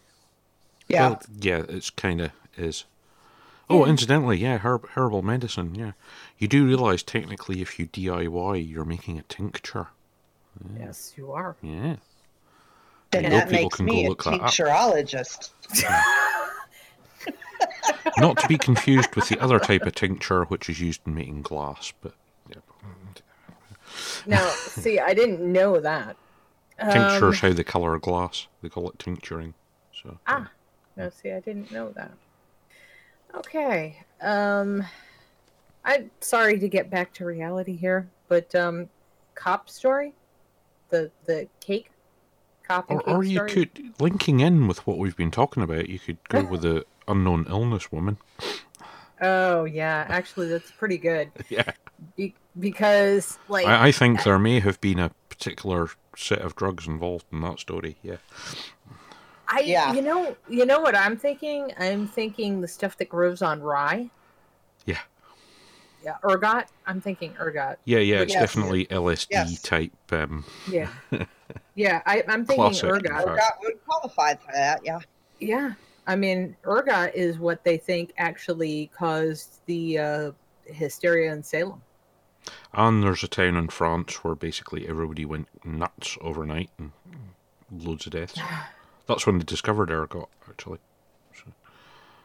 Yeah. 0.88 1.10
well, 1.10 1.22
yeah, 1.40 1.64
it's 1.68 1.90
kind 1.90 2.22
of 2.22 2.32
is. 2.58 2.86
Oh, 3.72 3.86
incidentally, 3.86 4.38
yeah, 4.38 4.58
herb, 4.58 4.88
herbal 4.90 5.22
medicine. 5.22 5.76
Yeah, 5.76 5.92
you 6.40 6.48
do 6.48 6.66
realize 6.66 7.04
technically, 7.04 7.62
if 7.62 7.78
you 7.78 7.86
DIY, 7.86 8.68
you're 8.68 8.86
making 8.86 9.20
a 9.20 9.24
tincture. 9.24 9.88
Yes, 10.80 11.14
you 11.16 11.32
are. 11.32 11.56
Yeah. 11.62 11.98
Then 13.12 13.24
know 13.24 13.30
that 13.30 13.50
people 13.50 13.64
makes 13.64 13.76
can 13.78 13.86
go 13.86 13.94
me 13.94 14.06
a 14.06 14.10
look 14.10 14.24
that 14.24 14.34
up. 14.34 14.42
tincturologist. 14.42 15.52
Not 18.18 18.38
to 18.40 18.48
be 18.48 18.58
confused 18.58 19.16
with 19.16 19.30
the 19.30 19.40
other 19.40 19.60
type 19.60 19.84
of 19.84 19.96
tincture 19.96 20.44
which 20.46 20.70
is 20.70 20.80
used 20.80 21.02
in 21.06 21.16
making 21.16 21.42
glass, 21.42 21.94
but. 22.02 22.14
Now, 24.26 24.48
see, 24.50 25.00
I 25.00 25.14
didn't 25.14 25.42
know 25.42 25.80
that. 25.80 26.16
tincture's 26.80 27.44
Um, 27.44 27.50
how 27.50 27.54
they 27.56 27.64
colour 27.64 27.98
glass. 27.98 28.48
They 28.62 28.70
call 28.70 28.90
it 28.90 29.00
tincturing. 29.00 29.54
So 29.92 30.18
Ah, 30.28 30.50
no, 30.96 31.10
see, 31.10 31.32
I 31.32 31.40
didn't 31.40 31.72
know 31.72 31.90
that. 31.92 32.12
Okay. 33.36 34.02
Um, 34.22 34.86
I'm 35.84 36.12
sorry 36.22 36.60
to 36.60 36.70
get 36.70 36.90
back 36.90 37.14
to 37.16 37.26
reality 37.26 37.76
here, 37.76 38.08
but 38.28 38.54
um, 38.56 38.90
cop 39.36 39.70
story, 39.70 40.14
the 40.90 41.12
the 41.26 41.48
cake, 41.60 41.92
cop 42.64 42.90
and 42.90 43.00
or, 43.00 43.04
cake 43.04 43.16
or 43.16 43.24
you 43.24 43.36
story. 43.38 43.50
could 43.52 43.94
linking 44.00 44.40
in 44.40 44.68
with 44.68 44.86
what 44.86 44.98
we've 44.98 45.18
been 45.18 45.32
talking 45.32 45.64
about. 45.64 45.90
You 45.90 46.00
could 46.00 46.18
go 46.30 46.44
with 46.44 46.62
the 46.62 46.86
unknown 47.10 47.46
illness 47.50 47.92
woman. 47.92 48.18
Oh 49.22 49.66
yeah, 49.66 50.06
actually, 50.10 50.48
that's 50.48 50.72
pretty 50.72 50.98
good. 50.98 51.32
Yeah. 51.50 51.72
Be- 52.16 52.36
because 52.60 53.38
like 53.50 53.66
I, 53.66 53.88
I 53.88 53.92
think 53.92 54.24
there 54.24 54.40
may 54.40 54.60
have 54.60 54.80
been 54.82 55.00
a 55.00 55.12
particular 55.30 55.90
set 56.16 56.40
of 56.40 56.56
drugs 56.56 56.88
involved 56.88 57.26
in 57.32 57.42
that 57.42 57.60
story. 57.60 57.98
Yeah. 58.04 58.18
I, 59.48 59.62
Yeah. 59.62 59.94
you 59.94 60.02
know, 60.02 60.36
you 60.48 60.66
know 60.66 60.80
what 60.80 60.96
I'm 60.96 61.18
thinking? 61.18 61.74
I'm 61.80 62.08
thinking 62.08 62.62
the 62.62 62.68
stuff 62.68 62.98
that 62.98 63.10
grows 63.10 63.42
on 63.42 63.62
rye. 63.62 64.10
Yeah. 64.86 65.00
Yeah, 66.04 66.16
ergot. 66.24 66.68
I'm 66.86 67.02
thinking 67.02 67.34
ergot. 67.40 67.78
Yeah, 67.84 68.00
yeah, 68.00 68.22
it's 68.22 68.34
Yes. 68.34 68.42
definitely 68.42 68.86
LSD 68.86 69.28
Yes. 69.32 69.62
type. 69.62 69.92
Um, 70.12 70.46
Yeah. 70.70 70.88
yeah, 71.76 72.02
I, 72.06 72.24
I'm 72.28 72.46
thinking 72.46 72.72
Classic, 72.72 72.90
ergot. 72.90 73.28
Ergot 73.28 73.44
would 73.64 73.84
qualify 73.86 74.36
for 74.36 74.52
that, 74.54 74.82
yeah. 74.86 75.00
Yeah, 75.40 75.74
I 76.10 76.16
mean, 76.16 76.56
ergot 76.66 77.14
is 77.14 77.38
what 77.38 77.64
they 77.64 77.78
think 77.78 78.14
actually 78.18 78.90
caused 78.98 79.64
the 79.68 80.00
uh, 80.00 80.32
hysteria 80.66 81.32
in 81.32 81.44
Salem. 81.44 81.84
and 82.74 83.04
there's 83.04 83.24
a 83.24 83.28
town 83.28 83.56
in 83.56 83.68
France 83.68 84.24
where 84.24 84.34
basically 84.34 84.88
everybody 84.88 85.24
went 85.24 85.48
nuts 85.64 86.18
overnight 86.20 86.72
and 86.80 86.94
loads 87.72 88.08
of 88.08 88.14
deaths. 88.14 88.40
That's 89.06 89.28
when 89.28 89.38
they 89.38 89.44
discovered 89.44 89.92
ergot, 89.92 90.30
actually. 90.50 90.80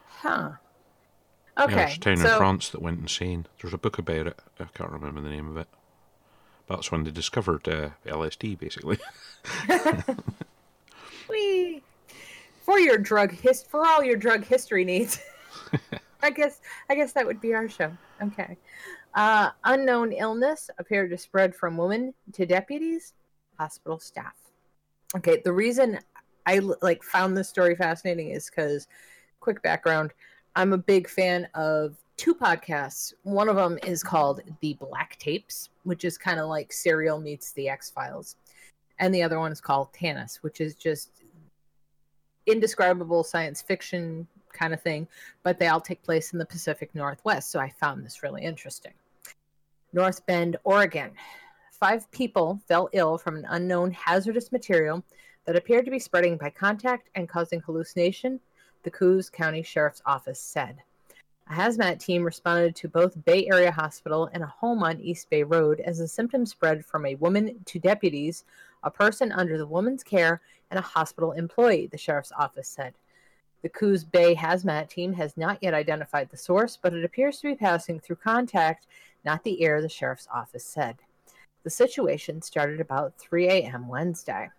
Huh. 0.06 0.52
Yeah, 1.58 1.64
Okay. 1.64 1.74
there's 1.74 1.96
a 1.96 2.00
town 2.00 2.12
in 2.14 2.38
France 2.38 2.70
that 2.70 2.80
went 2.80 3.00
insane. 3.00 3.46
There's 3.60 3.74
a 3.74 3.78
book 3.78 3.98
about 3.98 4.28
it. 4.28 4.38
I 4.58 4.64
can't 4.64 4.90
remember 4.92 5.20
the 5.20 5.28
name 5.28 5.50
of 5.50 5.58
it. 5.58 5.68
That's 6.70 6.90
when 6.90 7.04
they 7.04 7.10
discovered 7.10 7.68
uh, 7.68 7.90
LSD, 8.06 8.58
basically. 8.58 8.98
Whee! 11.28 11.82
For 12.64 12.80
your 12.80 12.96
drug 12.96 13.30
his 13.30 13.62
for 13.62 13.86
all 13.86 14.02
your 14.02 14.16
drug 14.16 14.44
history 14.44 14.84
needs. 14.84 15.20
I 16.22 16.30
guess 16.30 16.60
I 16.88 16.94
guess 16.94 17.12
that 17.12 17.26
would 17.26 17.40
be 17.40 17.54
our 17.54 17.68
show. 17.68 17.92
Okay. 18.22 18.56
Uh, 19.14 19.50
unknown 19.64 20.12
illness 20.12 20.70
appeared 20.78 21.10
to 21.10 21.18
spread 21.18 21.54
from 21.54 21.76
women 21.76 22.14
to 22.32 22.46
deputies, 22.46 23.12
hospital 23.58 24.00
staff. 24.00 24.34
Okay, 25.16 25.40
the 25.44 25.52
reason 25.52 26.00
I 26.46 26.58
like 26.82 27.02
found 27.04 27.36
this 27.36 27.48
story 27.48 27.76
fascinating 27.76 28.30
is 28.30 28.50
because, 28.50 28.88
quick 29.38 29.62
background, 29.62 30.12
I'm 30.56 30.72
a 30.72 30.78
big 30.78 31.08
fan 31.08 31.46
of 31.54 31.96
two 32.16 32.34
podcasts. 32.34 33.12
One 33.22 33.48
of 33.48 33.54
them 33.54 33.78
is 33.84 34.02
called 34.02 34.40
The 34.60 34.74
Black 34.74 35.16
Tapes, 35.20 35.70
which 35.84 36.04
is 36.04 36.18
kind 36.18 36.40
of 36.40 36.48
like 36.48 36.72
Serial 36.72 37.20
meets 37.20 37.52
The 37.52 37.68
X 37.68 37.90
Files, 37.90 38.34
and 38.98 39.14
the 39.14 39.22
other 39.22 39.38
one 39.38 39.52
is 39.52 39.60
called 39.60 39.92
Tanis, 39.92 40.36
which 40.42 40.60
is 40.60 40.74
just 40.74 41.23
indescribable 42.46 43.24
science 43.24 43.62
fiction 43.62 44.26
kind 44.52 44.72
of 44.72 44.80
thing, 44.80 45.08
but 45.42 45.58
they 45.58 45.66
all 45.66 45.80
take 45.80 46.02
place 46.02 46.32
in 46.32 46.38
the 46.38 46.46
Pacific 46.46 46.94
Northwest. 46.94 47.50
So 47.50 47.58
I 47.58 47.70
found 47.80 48.04
this 48.04 48.22
really 48.22 48.42
interesting. 48.42 48.92
North 49.92 50.24
Bend, 50.26 50.56
Oregon. 50.64 51.12
Five 51.72 52.10
people 52.10 52.60
fell 52.66 52.88
ill 52.92 53.18
from 53.18 53.36
an 53.36 53.46
unknown 53.48 53.90
hazardous 53.90 54.52
material 54.52 55.04
that 55.44 55.56
appeared 55.56 55.84
to 55.84 55.90
be 55.90 55.98
spreading 55.98 56.36
by 56.36 56.50
contact 56.50 57.10
and 57.14 57.28
causing 57.28 57.60
hallucination, 57.60 58.40
the 58.82 58.90
Coos 58.90 59.28
County 59.28 59.62
Sheriff's 59.62 60.02
Office 60.06 60.40
said. 60.40 60.78
A 61.50 61.52
hazmat 61.52 61.98
team 61.98 62.22
responded 62.22 62.74
to 62.76 62.88
both 62.88 63.22
Bay 63.26 63.46
Area 63.46 63.70
Hospital 63.70 64.30
and 64.32 64.42
a 64.42 64.46
home 64.46 64.82
on 64.82 64.98
East 65.00 65.28
Bay 65.28 65.42
Road 65.42 65.80
as 65.80 65.98
the 65.98 66.08
symptoms 66.08 66.50
spread 66.50 66.86
from 66.86 67.04
a 67.04 67.16
woman 67.16 67.60
to 67.66 67.78
deputies, 67.78 68.44
a 68.82 68.90
person 68.90 69.30
under 69.30 69.58
the 69.58 69.66
woman's 69.66 70.02
care, 70.02 70.40
and 70.74 70.84
a 70.84 70.88
hospital 70.88 71.30
employee, 71.30 71.86
the 71.86 71.96
sheriff's 71.96 72.32
office 72.36 72.66
said. 72.66 72.94
The 73.62 73.68
Coos 73.68 74.02
Bay 74.02 74.34
hazmat 74.34 74.88
team 74.88 75.12
has 75.12 75.36
not 75.36 75.58
yet 75.62 75.72
identified 75.72 76.30
the 76.30 76.36
source, 76.36 76.76
but 76.80 76.92
it 76.92 77.04
appears 77.04 77.38
to 77.38 77.46
be 77.46 77.54
passing 77.54 78.00
through 78.00 78.16
contact, 78.16 78.88
not 79.24 79.44
the 79.44 79.62
air, 79.62 79.80
the 79.80 79.88
sheriff's 79.88 80.26
office 80.34 80.64
said. 80.64 80.96
The 81.62 81.70
situation 81.70 82.42
started 82.42 82.80
about 82.80 83.16
3 83.18 83.46
a.m. 83.46 83.86
Wednesday. 83.86 84.50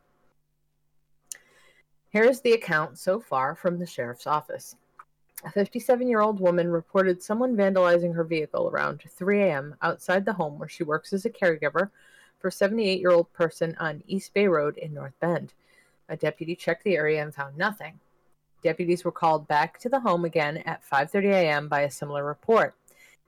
Here's 2.10 2.40
the 2.40 2.54
account 2.54 2.98
so 2.98 3.20
far 3.20 3.54
from 3.54 3.78
the 3.78 3.86
sheriff's 3.86 4.26
office. 4.26 4.78
A 5.44 5.52
57 5.52 6.08
year 6.08 6.22
old 6.22 6.40
woman 6.40 6.70
reported 6.70 7.22
someone 7.22 7.58
vandalizing 7.58 8.16
her 8.16 8.24
vehicle 8.24 8.70
around 8.70 9.04
3 9.10 9.44
a.m. 9.44 9.76
outside 9.82 10.24
the 10.24 10.34
home 10.34 10.58
where 10.58 10.70
she 10.70 10.84
works 10.84 11.12
as 11.12 11.26
a 11.26 11.30
caregiver 11.30 11.90
for 12.40 12.48
a 12.48 12.52
78 12.52 13.02
year 13.02 13.12
old 13.12 13.32
person 13.34 13.76
on 13.82 14.02
East 14.08 14.34
Bay 14.34 14.48
Road 14.48 14.78
in 14.78 14.94
North 14.94 15.20
Bend. 15.20 15.54
A 16.10 16.18
deputy 16.18 16.56
checked 16.56 16.84
the 16.84 16.96
area 16.96 17.22
and 17.22 17.34
found 17.34 17.58
nothing. 17.58 18.00
Deputies 18.62 19.04
were 19.04 19.12
called 19.12 19.48
back 19.48 19.80
to 19.80 19.90
the 19.90 20.00
home 20.00 20.26
again 20.26 20.58
at 20.66 20.84
5:30 20.84 21.32
a.m. 21.32 21.68
by 21.68 21.82
a 21.82 21.92
similar 21.92 22.24
report. 22.24 22.76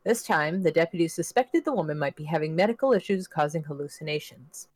This 0.03 0.23
time, 0.23 0.63
the 0.63 0.71
deputies 0.71 1.13
suspected 1.13 1.65
the 1.65 1.73
woman 1.73 1.99
might 1.99 2.15
be 2.15 2.23
having 2.23 2.55
medical 2.55 2.93
issues 2.93 3.27
causing 3.27 3.63
hallucinations. 3.63 4.67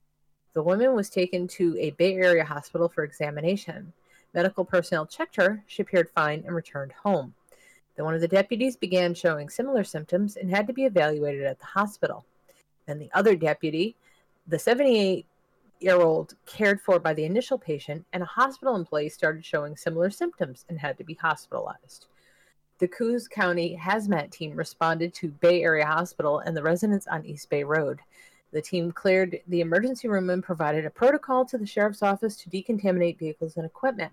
The 0.53 0.63
woman 0.63 0.93
was 0.93 1.09
taken 1.09 1.47
to 1.49 1.77
a 1.79 1.91
Bay 1.91 2.15
Area 2.15 2.43
hospital 2.43 2.89
for 2.89 3.03
examination. 3.03 3.93
Medical 4.33 4.65
personnel 4.65 5.05
checked 5.05 5.35
her, 5.37 5.63
she 5.67 5.81
appeared 5.81 6.09
fine, 6.09 6.43
and 6.45 6.55
returned 6.55 6.91
home. 6.91 7.33
Then 7.95 8.05
one 8.05 8.15
of 8.15 8.21
the 8.21 8.27
deputies 8.27 8.75
began 8.75 9.13
showing 9.13 9.49
similar 9.49 9.83
symptoms 9.83 10.35
and 10.35 10.49
had 10.49 10.67
to 10.67 10.73
be 10.73 10.85
evaluated 10.85 11.43
at 11.43 11.59
the 11.59 11.65
hospital. 11.65 12.25
Then 12.85 12.99
the 12.99 13.11
other 13.13 13.35
deputy, 13.35 13.95
the 14.47 14.59
78 14.59 15.25
year 15.81 16.01
old 16.01 16.35
cared 16.45 16.79
for 16.81 16.99
by 16.99 17.13
the 17.13 17.25
initial 17.25 17.57
patient, 17.57 18.05
and 18.13 18.23
a 18.23 18.27
hospital 18.27 18.75
employee 18.75 19.09
started 19.09 19.43
showing 19.43 19.75
similar 19.75 20.09
symptoms 20.09 20.65
and 20.69 20.79
had 20.79 20.97
to 20.97 21.03
be 21.03 21.15
hospitalized. 21.15 22.07
The 22.79 22.87
Coos 22.87 23.27
County 23.27 23.79
hazmat 23.79 24.31
team 24.31 24.55
responded 24.55 25.13
to 25.15 25.29
Bay 25.29 25.63
Area 25.63 25.85
Hospital 25.85 26.39
and 26.39 26.57
the 26.57 26.63
residents 26.63 27.07
on 27.07 27.25
East 27.25 27.49
Bay 27.49 27.63
Road. 27.63 27.99
The 28.51 28.61
team 28.61 28.91
cleared 28.91 29.39
the 29.47 29.61
emergency 29.61 30.07
room 30.07 30.29
and 30.29 30.43
provided 30.43 30.85
a 30.85 30.89
protocol 30.89 31.45
to 31.45 31.57
the 31.57 31.65
sheriff's 31.65 32.01
office 32.01 32.35
to 32.37 32.49
decontaminate 32.49 33.19
vehicles 33.19 33.55
and 33.57 33.65
equipment. 33.65 34.11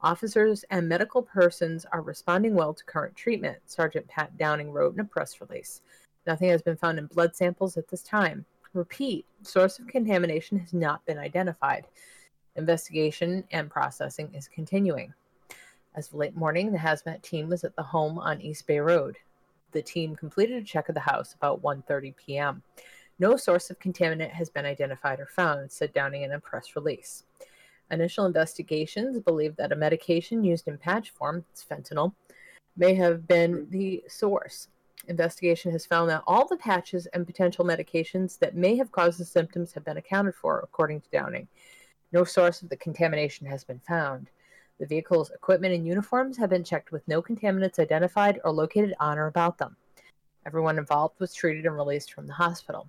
Officers 0.00 0.64
and 0.70 0.88
medical 0.88 1.22
persons 1.22 1.86
are 1.92 2.02
responding 2.02 2.54
well 2.54 2.74
to 2.74 2.84
current 2.84 3.14
treatment, 3.14 3.58
Sergeant 3.66 4.08
Pat 4.08 4.36
Downing 4.36 4.72
wrote 4.72 4.94
in 4.94 5.00
a 5.00 5.04
press 5.04 5.40
release. 5.40 5.82
Nothing 6.26 6.48
has 6.48 6.62
been 6.62 6.76
found 6.76 6.98
in 6.98 7.06
blood 7.06 7.36
samples 7.36 7.76
at 7.76 7.88
this 7.88 8.02
time. 8.02 8.44
Repeat, 8.74 9.26
source 9.42 9.78
of 9.78 9.86
contamination 9.86 10.58
has 10.58 10.72
not 10.72 11.04
been 11.04 11.18
identified. 11.18 11.86
Investigation 12.56 13.44
and 13.50 13.70
processing 13.70 14.32
is 14.34 14.48
continuing. 14.48 15.12
As 15.94 16.08
of 16.08 16.14
late 16.14 16.34
morning, 16.34 16.72
the 16.72 16.78
hazmat 16.78 17.20
team 17.20 17.50
was 17.50 17.64
at 17.64 17.76
the 17.76 17.82
home 17.82 18.18
on 18.18 18.40
East 18.40 18.66
Bay 18.66 18.78
Road. 18.78 19.18
The 19.72 19.82
team 19.82 20.16
completed 20.16 20.62
a 20.62 20.64
check 20.64 20.88
of 20.88 20.94
the 20.94 21.02
house 21.02 21.34
about 21.34 21.62
1:30 21.62 22.16
p.m. 22.16 22.62
No 23.18 23.36
source 23.36 23.68
of 23.68 23.78
contaminant 23.78 24.30
has 24.30 24.48
been 24.48 24.64
identified 24.64 25.20
or 25.20 25.26
found, 25.26 25.70
said 25.70 25.92
Downing 25.92 26.22
in 26.22 26.32
a 26.32 26.40
press 26.40 26.74
release. 26.74 27.24
Initial 27.90 28.24
investigations 28.24 29.20
believe 29.20 29.54
that 29.56 29.70
a 29.70 29.76
medication 29.76 30.44
used 30.44 30.66
in 30.66 30.78
patch 30.78 31.10
form, 31.10 31.44
fentanyl, 31.54 32.14
may 32.74 32.94
have 32.94 33.28
been 33.28 33.66
the 33.68 34.02
source. 34.08 34.68
Investigation 35.08 35.72
has 35.72 35.84
found 35.84 36.08
that 36.10 36.22
all 36.26 36.46
the 36.46 36.56
patches 36.56 37.06
and 37.06 37.26
potential 37.26 37.64
medications 37.64 38.38
that 38.38 38.54
may 38.54 38.76
have 38.76 38.92
caused 38.92 39.18
the 39.18 39.24
symptoms 39.24 39.72
have 39.72 39.84
been 39.84 39.96
accounted 39.96 40.34
for, 40.34 40.60
according 40.60 41.00
to 41.00 41.10
Downing. 41.10 41.48
No 42.12 42.24
source 42.24 42.62
of 42.62 42.68
the 42.68 42.76
contamination 42.76 43.46
has 43.46 43.64
been 43.64 43.80
found. 43.80 44.30
The 44.78 44.86
vehicle's 44.86 45.30
equipment 45.30 45.74
and 45.74 45.86
uniforms 45.86 46.36
have 46.38 46.50
been 46.50 46.64
checked 46.64 46.92
with 46.92 47.06
no 47.08 47.20
contaminants 47.20 47.78
identified 47.78 48.40
or 48.44 48.52
located 48.52 48.94
on 49.00 49.18
or 49.18 49.26
about 49.26 49.58
them. 49.58 49.76
Everyone 50.46 50.78
involved 50.78 51.18
was 51.20 51.34
treated 51.34 51.66
and 51.66 51.74
released 51.74 52.12
from 52.12 52.26
the 52.26 52.32
hospital. 52.32 52.88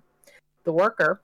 The 0.64 0.72
worker 0.72 1.20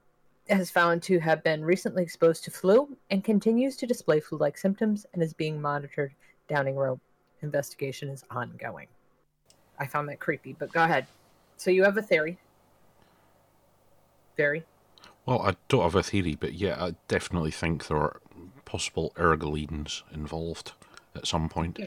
has 0.49 0.71
found 0.71 1.03
to 1.05 1.19
have 1.21 1.43
been 1.45 1.65
recently 1.65 2.03
exposed 2.03 2.45
to 2.45 2.51
flu 2.51 2.97
and 3.11 3.23
continues 3.23 3.77
to 3.77 3.87
display 3.87 4.21
flu 4.21 4.39
like 4.39 4.59
symptoms 4.59 5.07
and 5.13 5.23
is 5.23 5.33
being 5.33 5.61
monitored. 5.61 6.15
Downing 6.49 6.77
Road 6.77 7.01
investigation 7.43 8.09
is 8.09 8.25
ongoing. 8.31 8.87
I 9.81 9.87
found 9.87 10.09
that 10.11 10.21
creepy, 10.21 10.55
but 10.57 10.73
go 10.73 10.85
ahead. 10.85 11.07
So 11.57 11.71
you 11.71 11.83
have 11.85 11.97
a 11.97 12.03
theory. 12.03 12.39
Theory? 14.37 14.65
Well, 15.27 15.43
I 15.43 15.57
don't 15.69 15.83
have 15.83 15.95
a 15.95 16.03
theory, 16.03 16.37
but 16.39 16.53
yeah, 16.53 16.77
I 16.83 16.95
definitely 17.09 17.51
think 17.51 17.87
there 17.89 17.97
are 17.97 18.21
possible 18.67 19.13
ergolines 19.17 20.03
involved 20.13 20.73
at 21.17 21.27
some 21.27 21.49
point. 21.49 21.79
Yeah. 21.79 21.87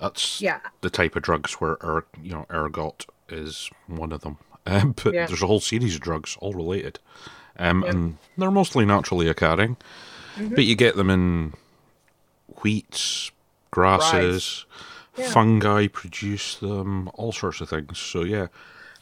That's 0.00 0.40
Yeah. 0.40 0.60
the 0.80 0.90
type 0.90 1.16
of 1.16 1.22
drugs 1.22 1.54
where 1.54 1.78
er, 1.82 2.04
you 2.20 2.32
know 2.32 2.46
ergot 2.50 3.06
is 3.28 3.70
one 3.86 4.12
of 4.12 4.20
them. 4.22 4.38
Um, 4.66 4.92
but 5.04 5.14
Yeah. 5.14 5.26
there's 5.26 5.42
a 5.42 5.46
whole 5.46 5.60
series 5.60 5.94
of 5.94 6.00
drugs 6.00 6.36
all 6.40 6.52
related, 6.52 6.98
um, 7.58 7.82
Yeah. 7.82 7.90
and 7.90 8.18
they're 8.36 8.50
mostly 8.50 8.84
naturally 8.84 9.28
occurring. 9.28 9.76
Mhm. 10.36 10.56
But 10.56 10.64
you 10.64 10.74
get 10.74 10.96
them 10.96 11.10
in 11.10 11.54
wheats, 12.62 13.30
grasses, 13.70 14.66
Yeah. 15.16 15.30
fungi 15.30 15.86
produce 15.86 16.56
them, 16.56 17.08
all 17.14 17.32
sorts 17.32 17.60
of 17.60 17.68
things. 17.68 17.98
So 17.98 18.22
yeah, 18.22 18.48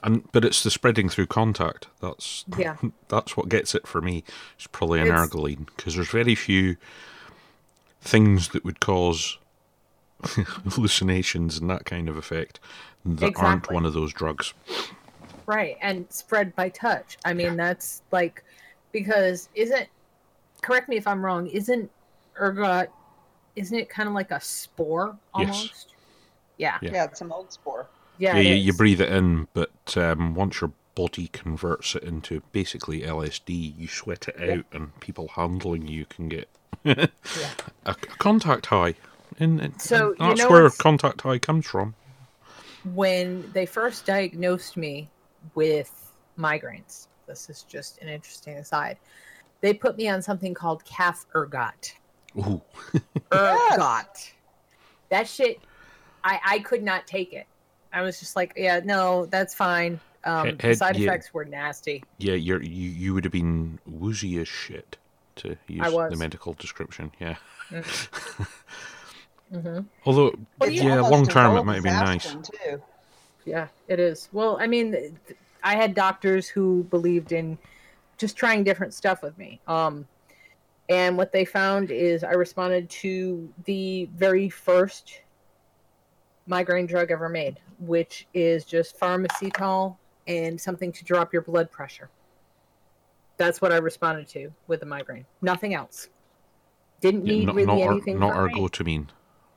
and 0.03 0.31
but 0.33 0.45
it's 0.45 0.63
the 0.63 0.71
spreading 0.71 1.09
through 1.09 1.27
contact. 1.27 1.87
That's 2.01 2.45
Yeah. 2.59 2.77
that's 3.09 3.37
what 3.37 3.49
gets 3.49 3.75
it 3.75 3.87
for 3.87 4.01
me. 4.01 4.25
It's 4.57 4.67
probably 4.67 5.01
an 5.01 5.09
ergoline 5.09 5.67
because 5.67 5.95
there's 5.95 6.11
very 6.11 6.35
few 6.35 6.77
things 8.01 8.49
that 8.49 8.65
would 8.65 8.81
cause 8.81 9.39
hallucinations 10.25 11.59
and 11.59 11.71
that 11.71 11.85
kind 11.85 12.09
of 12.09 12.17
effect 12.17 12.61
that 13.05 13.33
aren't 13.37 13.71
one 13.71 13.87
of 13.87 13.93
those 13.93 14.13
drugs. 14.13 14.55
Right. 15.47 15.77
And 15.81 16.07
spread 16.11 16.55
by 16.55 16.69
touch. 16.69 17.19
I 17.25 17.33
mean, 17.33 17.57
that's 17.57 18.03
like, 18.13 18.45
because 18.93 19.49
isn't, 19.55 19.89
correct 20.63 20.89
me 20.89 20.97
if 20.97 21.07
I'm 21.07 21.25
wrong, 21.25 21.47
isn't 21.49 21.91
ergot, 22.41 22.91
isn't 23.57 23.77
it 23.77 23.89
kind 23.89 24.09
of 24.09 24.15
like 24.15 24.31
a 24.31 24.41
spore 24.41 25.17
Yes. 25.39 25.87
Almost? 26.59 26.59
Yeah. 26.59 26.79
Yeah. 26.83 26.91
Yeah, 26.93 27.05
it's 27.05 27.21
a 27.21 27.25
mold 27.25 27.53
spore. 27.53 27.87
Yeah. 28.19 28.37
Yeah, 28.37 28.43
you, 28.51 28.55
you 28.57 28.73
breathe 28.73 29.01
it 29.01 29.11
in, 29.11 29.49
but 29.55 29.71
um, 29.97 30.35
once 30.35 30.61
your 30.61 30.73
body 30.95 31.29
converts 31.29 31.95
it 31.95 32.03
into 32.03 32.43
basically 32.53 33.01
LSD, 33.03 33.79
you 33.79 33.89
sweat 33.89 34.29
it 34.29 34.51
out, 34.51 34.65
and 34.73 34.99
people 35.01 35.29
handling 35.29 35.89
you 35.89 36.05
can 36.07 36.29
get 36.29 36.49
a, 36.85 37.09
a 37.87 37.95
contact 37.95 38.67
high. 38.67 38.95
And, 39.39 39.61
and 39.61 39.81
So, 39.81 40.11
you 40.11 40.17
that's 40.19 40.41
know 40.41 40.51
where 40.51 40.65
what's- 40.65 40.77
contact 40.77 41.23
high 41.23 41.39
comes 41.39 41.67
from. 41.67 41.95
when 42.95 43.51
they 43.53 43.65
first 43.67 44.05
diagnosed 44.07 44.77
me 44.77 45.09
with 45.55 46.13
migraines, 46.39 47.07
this 47.27 47.49
is 47.49 47.63
just 47.63 47.99
an 48.03 48.09
interesting 48.09 48.57
aside. 48.59 48.99
They 49.63 49.73
put 49.73 49.97
me 49.97 50.09
on 50.09 50.21
something 50.21 50.53
called 50.55 50.85
calf 50.85 51.25
ergot. 51.35 51.95
Ooh. 52.37 52.61
Ergot. 53.33 54.33
That 55.11 55.29
shit, 55.29 55.61
I 56.25 56.41
I 56.45 56.59
could 56.61 56.83
not 56.83 57.07
take 57.07 57.33
it. 57.33 57.47
I 57.93 58.03
was 58.03 58.19
just 58.21 58.37
like, 58.37 58.55
yeah, 58.57 58.81
no, 58.85 59.27
that's 59.27 59.55
fine. 59.55 60.01
Um, 60.25 60.47
Head- 60.47 60.59
the 60.59 60.67
head- 60.69 60.79
side 60.79 60.97
yeah. 60.97 61.09
effects 61.09 61.35
were 61.35 61.45
nasty. 61.45 62.03
Yeah, 62.19 62.35
you're, 62.35 62.63
you 62.63 62.89
you 62.91 63.15
would 63.15 63.25
have 63.25 63.33
been 63.33 63.79
woozy 63.87 64.39
as 64.41 64.49
shit 64.49 64.97
to 65.37 65.57
use 65.69 65.85
the 65.87 65.93
was. 65.93 66.19
medical 66.19 66.53
description. 66.55 67.11
Yeah. 67.21 67.37
hmm 69.53 69.81
Although, 70.07 70.35
It's 70.63 70.83
yeah, 70.83 71.01
long 71.01 71.27
term 71.27 71.57
it 71.57 71.65
might 71.65 71.75
have 71.77 71.85
been 71.85 71.93
nice. 71.95 72.35
Too. 72.35 72.83
Yeah, 73.45 73.69
it 73.89 73.99
is. 74.01 74.29
Well, 74.33 74.57
I 74.61 74.67
mean, 74.67 74.93
th- 74.93 75.13
th- 75.27 75.39
I 75.63 75.75
had 75.77 75.95
doctors 75.95 76.49
who 76.49 76.85
believed 76.85 77.33
in 77.33 77.59
just 78.19 78.37
trying 78.37 78.65
different 78.65 78.95
stuff 78.95 79.23
with 79.23 79.37
me. 79.37 79.61
Um, 79.67 80.07
and 80.89 81.17
what 81.17 81.33
they 81.33 81.45
found 81.45 81.91
is 81.91 82.25
I 82.25 82.33
responded 82.33 82.89
to 82.91 83.53
the 83.65 84.09
very 84.15 84.49
first 84.49 85.21
migraine 86.47 86.87
drug 86.87 87.11
ever 87.11 87.29
made, 87.29 87.59
which 87.81 88.27
is 88.35 88.65
just 88.65 88.99
pharmacetol 88.99 89.97
and 90.27 90.61
something 90.61 90.93
to 90.93 91.05
drop 91.05 91.33
your 91.33 91.43
blood 91.43 91.71
pressure. 91.71 92.09
That's 93.37 93.61
what 93.61 93.73
I 93.73 93.77
responded 93.79 94.29
to 94.29 94.53
with 94.67 94.81
the 94.81 94.87
migraine. 94.87 95.25
Nothing 95.41 95.75
else. 95.75 96.09
Didn't 97.01 97.27
Yeah, 97.27 97.33
need 97.33 97.47
not 97.47 97.55
really 97.57 97.67
not, 97.67 97.81
ar- 97.83 97.93
anything. 97.93 98.19
not 98.19 98.35
ergotamine, 98.37 99.09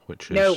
which 0.07 0.32
is 0.32 0.36
No. 0.36 0.56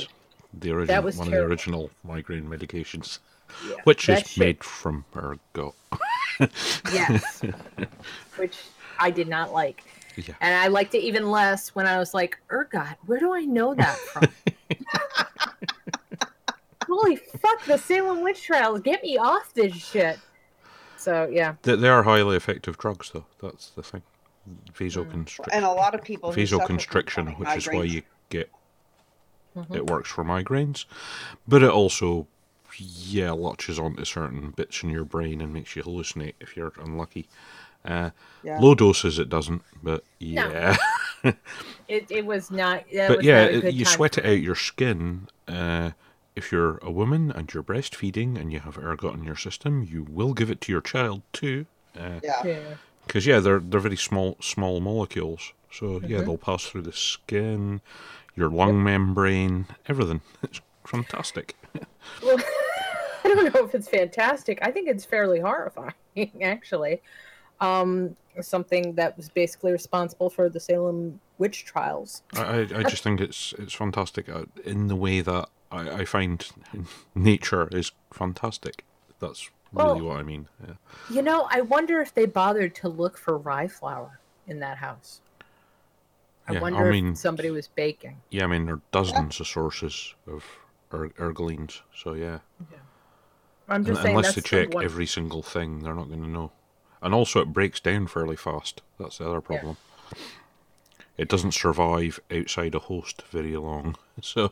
the 0.59 0.71
original 0.71 1.03
one 1.03 1.27
of 1.27 1.33
the 1.33 1.37
original 1.43 1.91
migraine 2.03 2.45
medications, 2.47 3.19
Yeah, 3.67 3.75
which 3.83 4.09
is 4.09 4.19
shit- 4.21 4.37
made 4.39 4.63
from 4.63 5.05
ergot. 5.15 5.73
Yes. 6.93 7.41
Which 8.37 8.57
I 8.97 9.11
did 9.11 9.27
not 9.27 9.51
like. 9.51 9.83
Yeah. 10.15 10.33
And 10.41 10.55
I 10.55 10.67
liked 10.67 10.95
it 10.95 10.99
even 10.99 11.29
less 11.29 11.75
when 11.75 11.85
I 11.85 11.97
was 11.99 12.13
like, 12.13 12.37
Ergot, 12.49 12.97
where 13.05 13.19
do 13.19 13.33
I 13.33 13.41
know 13.41 13.73
that 13.75 13.97
from? 13.97 14.27
Holy 16.89 17.15
fuck, 17.15 17.63
the 17.65 17.77
Salem 17.77 18.21
witch 18.23 18.43
trials. 18.43 18.81
Get 18.81 19.03
me 19.03 19.17
off 19.17 19.53
this 19.53 19.73
shit. 19.75 20.19
So, 20.97 21.29
yeah. 21.31 21.55
They, 21.61 21.75
they 21.75 21.87
are 21.87 22.03
highly 22.03 22.35
effective 22.35 22.77
drugs, 22.77 23.11
though. 23.13 23.25
That's 23.41 23.69
the 23.69 23.83
thing. 23.83 24.01
vasoconstriction. 24.73 25.47
And 25.53 25.63
a 25.65 25.71
lot 25.71 25.93
of 25.95 26.01
people 26.03 26.31
vasoconstriction, 26.33 27.37
which 27.37 27.55
is 27.55 27.67
why 27.67 27.83
you 27.83 28.01
get 28.29 28.49
Mhm. 29.55 29.75
it 29.75 29.87
works 29.89 30.09
for 30.11 30.23
migraines, 30.23 30.85
but 31.47 31.63
it 31.63 31.69
also 31.71 32.27
yeah 32.77 33.31
latches 33.31 33.79
onto 33.79 34.05
certain 34.05 34.51
bits 34.51 34.83
in 34.83 34.89
your 34.91 35.03
brain 35.03 35.41
and 35.41 35.51
makes 35.51 35.75
you 35.75 35.81
hallucinate 35.83 36.35
if 36.39 36.55
you're 36.55 36.71
unlucky. 36.79 37.27
Uh, 37.83 38.11
Yeah. 38.43 38.59
Low 38.59 38.75
doses 38.75 39.17
it 39.19 39.27
doesn't, 39.27 39.63
but 39.81 40.03
yeah, 40.19 40.75
It, 41.87 42.05
it 42.11 42.25
was 42.25 42.51
not. 42.51 42.83
But 42.93 43.17
was 43.17 43.25
yeah, 43.25 43.45
not 43.45 43.53
it- 43.65 43.73
you 43.73 43.85
sweat 43.85 44.17
it 44.19 44.25
out 44.25 44.39
your 44.39 44.55
skin. 44.55 45.27
Uh, 45.47 45.91
if 46.39 46.51
you're 46.51 46.77
a 46.89 46.91
woman 47.01 47.23
and 47.37 47.45
you're 47.53 47.63
breastfeeding 47.71 48.31
and 48.39 48.47
you 48.53 48.59
have 48.67 48.77
ergot 48.77 49.13
in 49.17 49.23
your 49.23 49.35
system, 49.47 49.71
you 49.93 50.01
will 50.17 50.33
give 50.39 50.49
it 50.53 50.59
to 50.61 50.71
your 50.71 50.81
child 50.93 51.21
too. 51.39 51.65
Uh, 51.97 52.19
Yeah. 52.23 52.41
Yeah. 52.45 52.75
because 53.05 53.25
yeah, 53.31 53.39
they're 53.45 53.59
they're 53.69 53.85
very 53.89 53.97
small 54.09 54.29
small 54.53 54.75
molecules. 54.79 55.43
So 55.71 55.85
yeah, 56.11 56.19
Mhm. 56.19 56.25
they'll 56.25 56.37
pass 56.51 56.63
through 56.65 56.83
the 56.91 56.97
skin, 57.11 57.81
your 58.39 58.49
lung 58.49 58.83
membrane, 58.83 59.65
everything. 59.91 60.21
It's 60.47 60.61
fantastic. 60.95 61.47
Well, 62.25 62.37
I 63.23 63.27
don't 63.27 63.53
know 63.53 63.65
if 63.67 63.75
it's 63.77 63.89
fantastic. 63.99 64.55
I 64.67 64.71
think 64.71 64.87
it's 64.93 65.05
fairly 65.05 65.39
horrifying, 65.39 66.31
actually. 66.41 66.95
Um, 67.69 68.15
something 68.41 68.95
that 68.95 69.15
was 69.17 69.27
basically 69.29 69.71
responsible 69.71 70.29
for 70.29 70.49
the 70.49 70.59
Salem 70.59 71.19
witch 71.37 71.65
trials. 71.65 72.23
I, 72.35 72.43
I 72.43 72.59
I 72.79 72.83
just 72.93 73.03
think 73.03 73.19
it's 73.27 73.53
it's 73.63 73.73
fantastic 73.83 74.29
uh, 74.29 74.45
in 74.63 74.87
the 74.87 74.95
way 75.05 75.21
that 75.21 75.45
I, 75.71 75.89
I 76.01 76.05
find 76.05 76.45
nature 77.15 77.67
is 77.71 77.91
fantastic. 78.13 78.83
That's 79.19 79.49
really 79.73 80.01
Well- 80.01 80.07
what 80.09 80.17
I 80.17 80.23
mean. 80.23 80.47
Yeah. 80.65 80.73
You 81.11 81.21
know, 81.21 81.47
I 81.51 81.61
wonder 81.61 82.01
if 82.01 82.13
they 82.13 82.25
bothered 82.25 82.75
to 82.75 82.89
look 82.89 83.17
for 83.17 83.37
rye 83.37 83.67
flour 83.67 84.19
in 84.47 84.59
that 84.59 84.77
house. 84.77 85.21
I 86.47 86.53
Yeah, 86.53 86.59
I 86.59 86.61
wonder 86.61 86.91
mean- 86.91 87.11
if 87.11 87.17
somebody 87.17 87.51
was 87.51 87.67
baking. 87.67 88.17
yeah, 88.31 88.43
I 88.45 88.47
mean 88.47 88.65
there 88.65 88.75
are 88.75 88.81
dozens 88.91 89.39
of 89.39 89.47
sources 89.47 90.15
of 90.27 90.43
er- 90.93 91.09
ergolines. 91.19 91.81
So 91.95 92.13
yeah, 92.13 92.39
I'm 93.67 93.81
Un- 93.81 93.85
just 93.85 94.01
saying 94.01 94.15
unless 94.15 94.33
they 94.35 94.41
the 94.41 94.47
check 94.47 94.73
one- 94.73 94.83
every 94.83 95.05
single 95.05 95.43
thing, 95.43 95.79
they're 95.83 95.93
not 95.93 96.07
going 96.07 96.23
to 96.23 96.27
know. 96.29 96.51
And 97.01 97.13
also, 97.13 97.39
it 97.39 97.53
breaks 97.53 97.79
down 97.79 98.07
fairly 98.07 98.35
fast. 98.35 98.81
That's 98.99 99.19
the 99.19 99.29
other 99.29 99.39
problem. 99.41 99.77
It 101.19 101.27
doesn't 101.27 101.51
survive 101.53 102.19
outside 102.31 102.73
a 102.75 102.79
host 102.79 103.23
very 103.29 103.55
long. 103.57 103.95
So, 104.21 104.51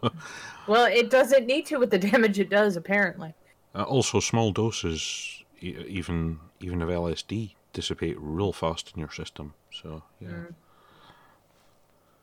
Well, 0.67 0.85
it 0.85 1.09
doesn't 1.09 1.45
need 1.45 1.65
to 1.65 1.77
with 1.77 1.91
the 1.91 1.97
damage 2.11 2.39
it 2.39 2.49
does, 2.49 2.77
apparently. 2.77 3.33
uh, 3.75 3.83
also 3.83 4.19
small 4.21 4.51
doses, 4.53 5.43
e- 5.61 5.75
even 5.87 6.39
even 6.61 6.81
of 6.81 6.87
LSD, 6.89 7.51
dissipate 7.73 8.15
real 8.17 8.53
fast 8.53 8.93
in 8.93 8.99
your 9.01 9.11
system. 9.11 9.53
So 9.71 10.03
yeah, 10.21 10.29
Mm. 10.29 10.53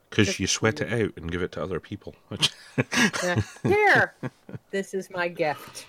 because 0.08 0.26
Just- 0.28 0.40
you 0.40 0.46
sweat 0.46 0.80
it 0.80 0.90
out 0.92 1.12
and 1.16 1.30
give 1.30 1.42
it 1.42 1.52
to 1.52 1.62
other 1.62 1.80
people. 1.80 2.14
Yeah. 3.22 3.42
Here, 3.62 4.14
this 4.70 4.94
is 4.94 5.10
my 5.10 5.28
gift. 5.28 5.86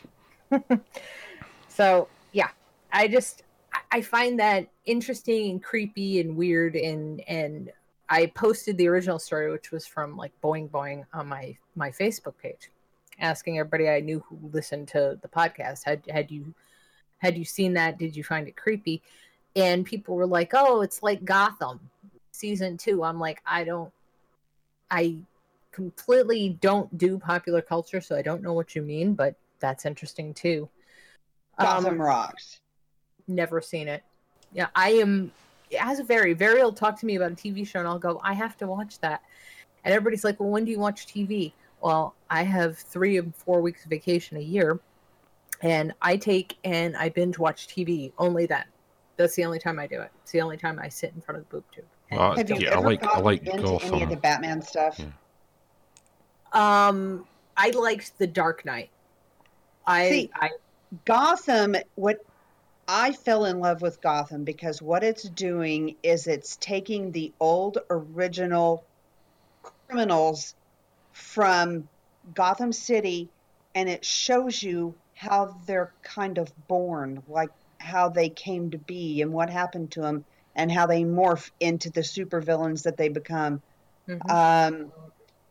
so 1.69 2.07
yeah, 2.33 2.49
I 2.91 3.07
just 3.07 3.43
I 3.91 4.01
find 4.01 4.39
that 4.39 4.67
interesting 4.85 5.51
and 5.51 5.63
creepy 5.63 6.19
and 6.19 6.35
weird 6.35 6.75
and 6.75 7.21
and 7.29 7.71
I 8.09 8.27
posted 8.27 8.77
the 8.77 8.87
original 8.87 9.19
story, 9.19 9.51
which 9.51 9.71
was 9.71 9.87
from 9.87 10.15
like 10.15 10.31
Boing 10.43 10.69
Boing 10.69 11.05
on 11.13 11.27
my 11.27 11.57
my 11.75 11.89
Facebook 11.91 12.37
page, 12.41 12.69
asking 13.19 13.57
everybody 13.59 13.89
I 13.89 13.99
knew 13.99 14.23
who 14.27 14.37
listened 14.51 14.87
to 14.89 15.17
the 15.21 15.27
podcast 15.27 15.83
had 15.85 16.03
had 16.09 16.29
you 16.31 16.53
had 17.19 17.37
you 17.37 17.45
seen 17.45 17.73
that? 17.73 17.97
Did 17.97 18.15
you 18.15 18.23
find 18.23 18.47
it 18.47 18.55
creepy? 18.55 19.01
And 19.55 19.85
people 19.85 20.15
were 20.15 20.27
like, 20.27 20.51
"Oh, 20.53 20.81
it's 20.81 21.01
like 21.01 21.23
Gotham 21.25 21.79
season 22.31 22.77
two. 22.77 23.03
I'm 23.03 23.19
like, 23.19 23.41
I 23.45 23.63
don't, 23.63 23.91
I 24.91 25.15
completely 25.71 26.57
don't 26.61 26.95
do 26.97 27.17
popular 27.17 27.61
culture, 27.61 28.01
so 28.01 28.15
I 28.15 28.21
don't 28.21 28.41
know 28.43 28.53
what 28.53 28.75
you 28.75 28.81
mean, 28.81 29.13
but 29.13 29.35
that's 29.59 29.85
interesting 29.85 30.33
too. 30.33 30.69
Gotham 31.59 31.93
Um, 31.93 32.01
rocks. 32.01 32.59
never 33.27 33.61
seen 33.61 33.87
it. 33.87 34.03
Yeah, 34.51 34.67
I 34.75 34.91
am. 34.91 35.31
As 35.79 35.99
a 35.99 36.03
very, 36.03 36.33
very 36.33 36.61
will 36.61 36.73
talk 36.73 36.99
to 36.99 37.05
me 37.05 37.15
about 37.15 37.31
a 37.31 37.35
TV 37.35 37.65
show, 37.67 37.79
and 37.79 37.87
I'll 37.87 37.99
go, 37.99 38.19
I 38.23 38.33
have 38.33 38.57
to 38.57 38.67
watch 38.67 38.99
that. 38.99 39.21
And 39.83 39.93
everybody's 39.93 40.23
like, 40.23 40.39
Well, 40.39 40.49
when 40.49 40.65
do 40.65 40.71
you 40.71 40.79
watch 40.79 41.07
TV? 41.07 41.53
Well, 41.81 42.15
I 42.29 42.43
have 42.43 42.77
three 42.77 43.17
and 43.17 43.35
four 43.35 43.61
weeks 43.61 43.83
of 43.83 43.89
vacation 43.89 44.37
a 44.37 44.41
year, 44.41 44.79
and 45.61 45.93
I 46.01 46.17
take 46.17 46.57
and 46.63 46.95
I 46.97 47.09
binge 47.09 47.37
watch 47.37 47.67
TV 47.67 48.11
only 48.17 48.45
then. 48.45 48.63
That's 49.17 49.35
the 49.35 49.45
only 49.45 49.59
time 49.59 49.79
I 49.79 49.87
do 49.87 50.01
it. 50.01 50.11
It's 50.23 50.31
the 50.31 50.41
only 50.41 50.57
time 50.57 50.79
I 50.81 50.89
sit 50.89 51.13
in 51.15 51.21
front 51.21 51.39
of 51.39 51.47
the 51.47 51.55
boob 51.55 51.63
tube. 51.71 51.85
Well, 52.11 52.35
Have 52.35 52.49
you 52.49 52.57
yeah, 52.57 52.71
I 52.71 52.77
ever 52.77 52.87
like 52.87 53.03
I 53.03 53.19
like 53.19 53.47
into 53.47 53.77
any 53.85 54.03
of 54.03 54.09
the 54.09 54.17
Batman 54.17 54.61
stuff? 54.61 54.99
Yeah. 54.99 55.05
Um, 56.53 57.25
I 57.57 57.69
liked 57.71 58.17
The 58.17 58.27
Dark 58.27 58.65
Knight. 58.65 58.89
I, 59.87 60.09
See- 60.09 60.31
I 60.35 60.49
Gotham, 61.05 61.75
what 61.95 62.17
I 62.87 63.13
fell 63.13 63.45
in 63.45 63.59
love 63.59 63.81
with 63.81 64.01
Gotham 64.01 64.43
because 64.43 64.81
what 64.81 65.03
it's 65.03 65.23
doing 65.23 65.95
is 66.03 66.27
it's 66.27 66.55
taking 66.57 67.11
the 67.11 67.31
old 67.39 67.79
original 67.89 68.83
criminals 69.87 70.53
from 71.13 71.87
Gotham 72.33 72.71
City 72.71 73.29
and 73.73 73.89
it 73.89 74.05
shows 74.05 74.61
you 74.61 74.93
how 75.15 75.57
they're 75.65 75.91
kind 76.03 76.37
of 76.37 76.51
born, 76.67 77.23
like 77.27 77.49
how 77.79 78.09
they 78.09 78.29
came 78.29 78.71
to 78.71 78.77
be 78.77 79.21
and 79.21 79.33
what 79.33 79.49
happened 79.49 79.91
to 79.91 80.01
them 80.01 80.25
and 80.55 80.71
how 80.71 80.85
they 80.85 81.03
morph 81.03 81.49
into 81.59 81.89
the 81.89 82.01
supervillains 82.01 82.83
that 82.83 82.97
they 82.97 83.09
become. 83.09 83.61
mhm. 84.07 84.29
Um, 84.29 84.91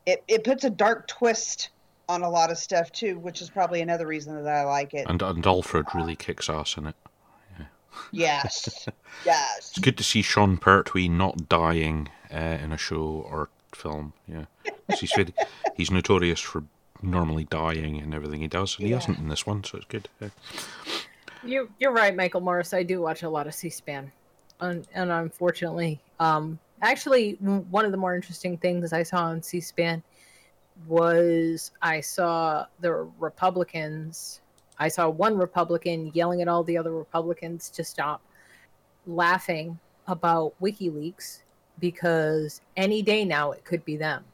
it, 0.06 0.22
it 0.28 0.44
puts 0.44 0.64
a 0.64 0.70
dark 0.70 1.08
twist 1.08 1.70
on 2.08 2.22
a 2.22 2.28
lot 2.28 2.50
of 2.50 2.58
stuff 2.58 2.92
too, 2.92 3.18
which 3.18 3.40
is 3.40 3.50
probably 3.50 3.80
another 3.80 4.06
reason 4.06 4.42
that 4.42 4.54
I 4.54 4.64
like 4.64 4.94
it. 4.94 5.06
And 5.08 5.20
and 5.22 5.46
Alfred 5.46 5.86
really 5.94 6.16
kicks 6.16 6.48
ass 6.48 6.76
in 6.76 6.86
it. 6.86 6.96
Yes. 8.12 8.86
yes. 9.24 9.70
It's 9.70 9.78
good 9.78 9.96
to 9.98 10.04
see 10.04 10.22
Sean 10.22 10.56
Pertwee 10.56 11.08
not 11.08 11.48
dying 11.48 12.08
uh, 12.32 12.58
in 12.62 12.72
a 12.72 12.78
show 12.78 13.26
or 13.30 13.48
film. 13.74 14.12
Yeah, 14.28 14.44
'Cause 14.88 15.00
he's 15.00 15.12
very, 15.12 15.34
he's 15.76 15.90
notorious 15.90 16.40
for 16.40 16.64
normally 17.02 17.44
dying 17.44 17.96
in 17.96 18.14
everything 18.14 18.40
he 18.40 18.48
does, 18.48 18.76
and 18.78 18.86
he 18.86 18.92
hasn't 18.92 19.18
in 19.18 19.28
this 19.28 19.46
one, 19.46 19.62
so 19.64 19.78
it's 19.78 19.86
good. 19.86 20.08
Yeah. 20.20 20.28
You 21.44 21.70
you're 21.78 21.92
right, 21.92 22.14
Michael 22.16 22.40
Morris. 22.40 22.72
I 22.72 22.82
do 22.82 23.00
watch 23.02 23.22
a 23.22 23.28
lot 23.28 23.46
of 23.46 23.54
C-SPAN, 23.54 24.10
and, 24.60 24.86
and 24.94 25.10
unfortunately, 25.10 26.00
um, 26.20 26.58
actually, 26.80 27.32
one 27.34 27.84
of 27.84 27.90
the 27.90 27.98
more 27.98 28.14
interesting 28.14 28.56
things 28.56 28.92
I 28.94 29.02
saw 29.02 29.24
on 29.24 29.42
C-SPAN 29.42 30.02
was 30.86 31.70
I 31.82 32.00
saw 32.00 32.66
the 32.80 32.92
Republicans. 33.18 34.40
I 34.78 34.88
saw 34.88 35.08
one 35.08 35.36
Republican 35.36 36.10
yelling 36.14 36.42
at 36.42 36.48
all 36.48 36.64
the 36.64 36.76
other 36.76 36.92
Republicans 36.92 37.70
to 37.70 37.84
stop 37.84 38.20
laughing 39.06 39.78
about 40.06 40.54
WikiLeaks 40.60 41.42
because 41.78 42.60
any 42.76 43.02
day 43.02 43.24
now 43.24 43.52
it 43.52 43.64
could 43.64 43.84
be 43.84 43.96
them 43.96 44.24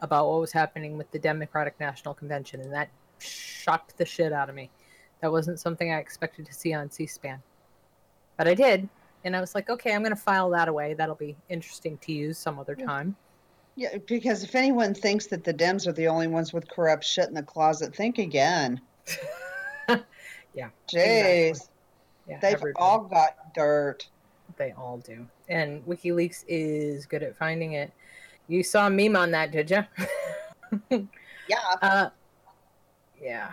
about 0.00 0.28
what 0.28 0.40
was 0.40 0.52
happening 0.52 0.98
with 0.98 1.10
the 1.10 1.18
Democratic 1.18 1.78
National 1.80 2.12
Convention, 2.12 2.60
and 2.60 2.72
that 2.72 2.90
shocked 3.18 3.96
the 3.96 4.04
shit 4.04 4.32
out 4.32 4.48
of 4.48 4.54
me. 4.54 4.70
That 5.20 5.32
wasn't 5.32 5.58
something 5.58 5.90
I 5.90 5.98
expected 5.98 6.44
to 6.46 6.52
see 6.52 6.74
on 6.74 6.90
C-SPAN, 6.90 7.42
but 8.36 8.46
I 8.46 8.54
did, 8.54 8.88
and 9.24 9.34
I 9.34 9.40
was 9.40 9.54
like, 9.54 9.70
okay, 9.70 9.94
I'm 9.94 10.02
going 10.02 10.14
to 10.14 10.20
file 10.20 10.50
that 10.50 10.68
away. 10.68 10.92
That'll 10.94 11.14
be 11.14 11.36
interesting 11.48 11.96
to 11.98 12.12
use 12.12 12.38
some 12.38 12.58
other 12.58 12.74
time. 12.74 13.16
Yeah, 13.76 13.98
because 14.06 14.42
if 14.42 14.54
anyone 14.54 14.94
thinks 14.94 15.26
that 15.26 15.44
the 15.44 15.52
Dems 15.52 15.86
are 15.86 15.92
the 15.92 16.08
only 16.08 16.26
ones 16.28 16.52
with 16.52 16.68
corrupt 16.68 17.04
shit 17.04 17.28
in 17.28 17.34
the 17.34 17.42
closet, 17.42 17.94
think 17.94 18.18
again. 18.18 18.80
Yeah, 20.54 20.70
Jeez. 20.88 21.50
exactly. 21.50 21.72
Yeah, 22.28 22.38
They've 22.40 22.54
everybody. 22.54 22.82
all 22.82 23.00
got 23.00 23.54
dirt. 23.54 24.08
They 24.56 24.72
all 24.72 24.96
do. 24.96 25.26
And 25.50 25.84
WikiLeaks 25.84 26.44
is 26.48 27.04
good 27.04 27.22
at 27.22 27.36
finding 27.36 27.74
it. 27.74 27.92
You 28.48 28.62
saw 28.62 28.86
a 28.86 28.90
meme 28.90 29.16
on 29.16 29.30
that, 29.32 29.52
did 29.52 29.70
you? 29.70 29.84
Yeah. 31.48 31.58
uh, 31.82 32.08
yeah. 33.22 33.52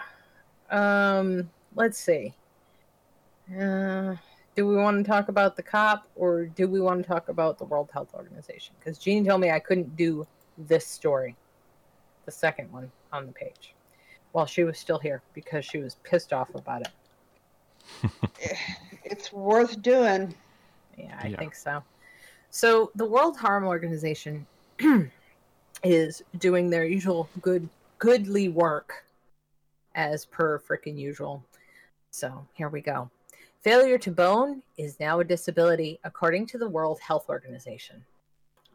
Um, 0.72 1.50
let's 1.76 2.00
see. 2.00 2.34
Uh, 3.52 4.16
do 4.56 4.68
we 4.68 4.76
want 4.76 5.04
to 5.04 5.10
talk 5.10 5.30
about 5.30 5.56
the 5.56 5.64
cop 5.64 6.08
or 6.16 6.46
do 6.46 6.68
we 6.68 6.80
want 6.80 7.02
to 7.02 7.08
talk 7.08 7.30
about 7.30 7.58
the 7.58 7.64
World 7.66 7.90
Health 7.92 8.14
Organization? 8.14 8.76
Because 8.80 8.98
Jeannie 8.98 9.28
told 9.28 9.42
me 9.42 9.50
I 9.52 9.60
couldn't 9.60 9.96
do 9.96 10.28
this 10.58 10.86
story, 10.86 11.36
the 12.26 12.32
second 12.32 12.72
one 12.72 12.92
on 13.12 13.26
the 13.26 13.32
page, 13.32 13.74
while 14.32 14.46
she 14.46 14.64
was 14.64 14.78
still 14.78 15.00
here 15.00 15.22
because 15.34 15.66
she 15.66 15.80
was 15.80 15.96
pissed 16.04 16.34
off 16.34 16.54
about 16.56 16.82
it. 16.82 16.90
It's 19.06 19.32
worth 19.34 19.82
doing. 19.82 20.34
Yeah, 20.98 21.20
I 21.22 21.28
Yeah. 21.28 21.36
think 21.38 21.56
so. 21.56 21.84
So 22.52 22.92
the 22.96 23.06
World 23.06 23.38
Harm 23.38 23.66
Organization 23.66 24.46
is 25.84 26.24
doing 26.38 26.70
their 26.70 26.86
usual 26.86 27.30
good 27.42 27.68
goodly 28.00 28.50
work 28.50 29.06
as 29.96 30.26
per 30.26 30.60
frickin' 30.60 30.98
usual. 30.98 31.44
So 32.12 32.46
here 32.54 32.70
we 32.70 32.82
go. 32.82 33.10
Failure 33.64 33.98
to 33.98 34.12
bone 34.12 34.62
is 34.78 35.00
now 35.00 35.22
a 35.22 35.24
disability, 35.24 35.98
according 36.04 36.46
to 36.48 36.58
the 36.58 36.68
World 36.68 37.00
Health 37.00 37.30
Organization. 37.30 38.04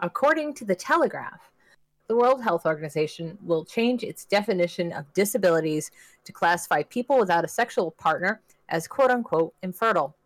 According 0.00 0.54
to 0.54 0.64
the 0.64 0.74
Telegraph, 0.74 1.50
the 2.06 2.16
World 2.16 2.42
Health 2.42 2.64
Organization 2.64 3.36
will 3.44 3.66
change 3.66 4.02
its 4.02 4.24
definition 4.24 4.94
of 4.94 5.12
disabilities 5.12 5.90
to 6.24 6.32
classify 6.32 6.82
people 6.84 7.18
without 7.18 7.44
a 7.44 7.48
sexual 7.48 7.90
partner 7.90 8.40
as 8.70 8.88
quote 8.88 9.10
unquote 9.10 9.52
infertile. 9.62 10.16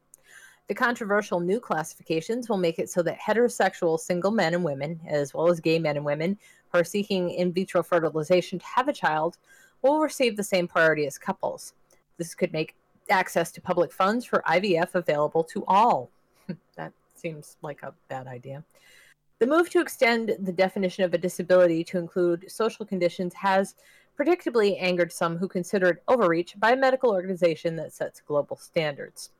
The 0.68 0.76
controversial 0.76 1.40
new 1.40 1.58
classifications 1.58 2.48
will 2.48 2.56
make 2.56 2.78
it 2.78 2.88
so 2.88 3.02
that 3.02 3.18
heterosexual 3.18 3.98
single 3.98 4.30
men 4.30 4.54
and 4.54 4.62
women, 4.62 5.00
as 5.08 5.34
well 5.34 5.50
as 5.50 5.58
gay 5.58 5.80
men 5.80 5.96
and 5.96 6.06
women 6.06 6.38
who 6.70 6.78
are 6.78 6.84
seeking 6.84 7.30
in 7.30 7.52
vitro 7.52 7.82
fertilization 7.82 8.60
to 8.60 8.66
have 8.76 8.86
a 8.86 8.92
child, 8.92 9.38
will 9.82 9.98
receive 9.98 10.36
the 10.36 10.44
same 10.44 10.68
priority 10.68 11.04
as 11.04 11.18
couples. 11.18 11.74
This 12.16 12.36
could 12.36 12.52
make 12.52 12.76
access 13.12 13.52
to 13.52 13.60
public 13.60 13.92
funds 13.92 14.24
for 14.24 14.42
IVF 14.48 14.94
available 14.94 15.44
to 15.44 15.64
all. 15.68 16.10
that 16.76 16.92
seems 17.14 17.56
like 17.62 17.82
a 17.82 17.94
bad 18.08 18.26
idea. 18.26 18.64
The 19.38 19.46
move 19.46 19.70
to 19.70 19.80
extend 19.80 20.36
the 20.40 20.52
definition 20.52 21.04
of 21.04 21.14
a 21.14 21.18
disability 21.18 21.84
to 21.84 21.98
include 21.98 22.50
social 22.50 22.86
conditions 22.86 23.34
has 23.34 23.74
predictably 24.18 24.76
angered 24.80 25.12
some 25.12 25.36
who 25.36 25.48
consider 25.48 25.88
it 25.88 26.02
overreach 26.08 26.58
by 26.58 26.72
a 26.72 26.76
medical 26.76 27.10
organization 27.10 27.76
that 27.76 27.92
sets 27.92 28.20
global 28.20 28.56
standards. 28.56 29.30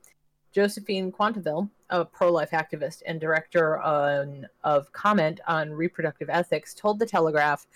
Josephine 0.52 1.10
Quintavalle, 1.10 1.68
a 1.90 2.04
pro 2.04 2.30
life 2.30 2.50
activist 2.50 3.02
and 3.06 3.20
director 3.20 3.80
on, 3.80 4.46
of 4.64 4.92
Comment 4.92 5.40
on 5.46 5.70
Reproductive 5.70 6.28
Ethics, 6.28 6.74
told 6.74 6.98
The 6.98 7.06
Telegraph 7.06 7.66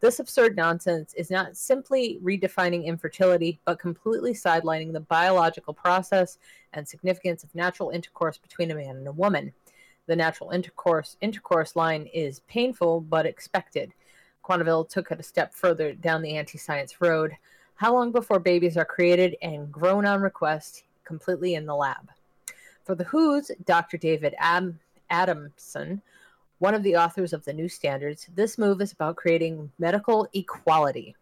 this 0.00 0.20
absurd 0.20 0.56
nonsense 0.56 1.12
is 1.14 1.30
not 1.30 1.56
simply 1.56 2.20
redefining 2.22 2.84
infertility, 2.84 3.58
but 3.64 3.80
completely 3.80 4.32
sidelining 4.32 4.92
the 4.92 5.00
biological 5.00 5.74
process 5.74 6.38
and 6.72 6.86
significance 6.86 7.42
of 7.42 7.54
natural 7.54 7.90
intercourse 7.90 8.38
between 8.38 8.70
a 8.70 8.76
man 8.76 8.96
and 8.96 9.08
a 9.08 9.12
woman. 9.12 9.52
The 10.06 10.14
natural 10.14 10.50
intercourse 10.50 11.16
intercourse 11.20 11.74
line 11.74 12.06
is 12.14 12.40
painful 12.48 13.00
but 13.00 13.26
expected. 13.26 13.92
Quintavalle 14.42 14.88
took 14.88 15.10
it 15.10 15.20
a 15.20 15.22
step 15.22 15.52
further 15.52 15.92
down 15.92 16.22
the 16.22 16.36
anti-science 16.36 17.00
road. 17.00 17.32
How 17.74 17.92
long 17.92 18.12
before 18.12 18.38
babies 18.38 18.76
are 18.76 18.84
created 18.84 19.36
and 19.42 19.70
grown 19.70 20.06
on 20.06 20.22
request, 20.22 20.84
completely 21.04 21.54
in 21.54 21.66
the 21.66 21.74
lab? 21.74 22.08
For 22.84 22.94
the 22.94 23.04
Who's 23.04 23.50
Dr. 23.66 23.98
David 23.98 24.34
Ad- 24.38 24.78
Adamson, 25.10 26.00
one 26.58 26.74
of 26.74 26.82
the 26.82 26.96
authors 26.96 27.32
of 27.32 27.44
the 27.44 27.52
new 27.52 27.68
standards, 27.68 28.28
this 28.34 28.58
move 28.58 28.80
is 28.80 28.92
about 28.92 29.16
creating 29.16 29.70
medical 29.78 30.28
equality. 30.32 31.14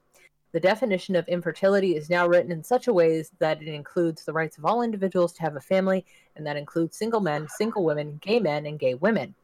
The 0.53 0.61
definition 0.61 1.15
of 1.17 1.29
infertility 1.29 1.97
is 1.97 2.09
now 2.09 2.27
written 2.27 2.51
in 2.51 2.65
such 2.65 2.89
a 2.89 2.93
way 2.93 3.23
that 3.39 3.61
it 3.61 3.69
includes 3.69 4.25
the 4.25 4.33
rights 4.33 4.57
of 4.57 4.65
all 4.65 4.81
individuals 4.81 5.35
to 5.35 5.43
have 5.43 5.57
a 5.57 5.61
family, 5.61 6.07
and 6.37 6.47
that 6.47 6.57
includes 6.57 6.97
single 6.97 7.21
men, 7.21 7.47
single 7.49 7.85
women, 7.85 8.19
gay 8.23 8.41
men, 8.41 8.65
and 8.65 8.79
gay 8.79 8.95
women. 8.95 9.35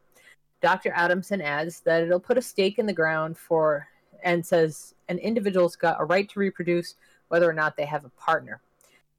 Dr. 0.62 0.93
Adamson 0.94 1.43
adds 1.43 1.81
that 1.81 2.02
it'll 2.02 2.20
put 2.20 2.39
a 2.39 2.43
stake 2.43 2.78
in 2.78 2.86
the 2.86 2.93
ground 2.93 3.36
for 3.36 3.89
and 4.24 4.47
says 4.47 4.94
an 5.09 5.19
individual's 5.19 5.77
got 5.77 6.01
a 6.01 6.05
right 6.05 6.28
to 6.31 6.40
reproduce 6.40 6.94
whether 7.28 7.48
or 7.48 7.52
not 7.52 7.77
they 7.77 7.85
have 7.85 8.05
a 8.05 8.10
partner. 8.10 8.60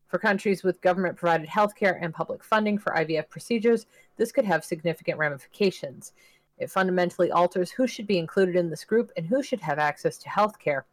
For 0.07 0.17
countries 0.17 0.63
with 0.63 0.81
government 0.81 1.17
provided 1.17 1.49
healthcare 1.49 1.97
and 2.01 2.13
public 2.13 2.43
funding 2.43 2.77
for 2.77 2.93
IVF 2.93 3.29
procedures, 3.29 3.87
this 4.15 4.31
could 4.31 4.45
have 4.45 4.63
significant 4.63 5.17
ramifications. 5.17 6.13
It 6.57 6.69
fundamentally 6.69 7.31
alters 7.31 7.71
who 7.71 7.87
should 7.87 8.07
be 8.07 8.17
included 8.17 8.55
in 8.55 8.69
this 8.69 8.85
group 8.85 9.11
and 9.17 9.25
who 9.25 9.41
should 9.43 9.61
have 9.61 9.79
access 9.79 10.17
to 10.19 10.29
healthcare. 10.29 10.83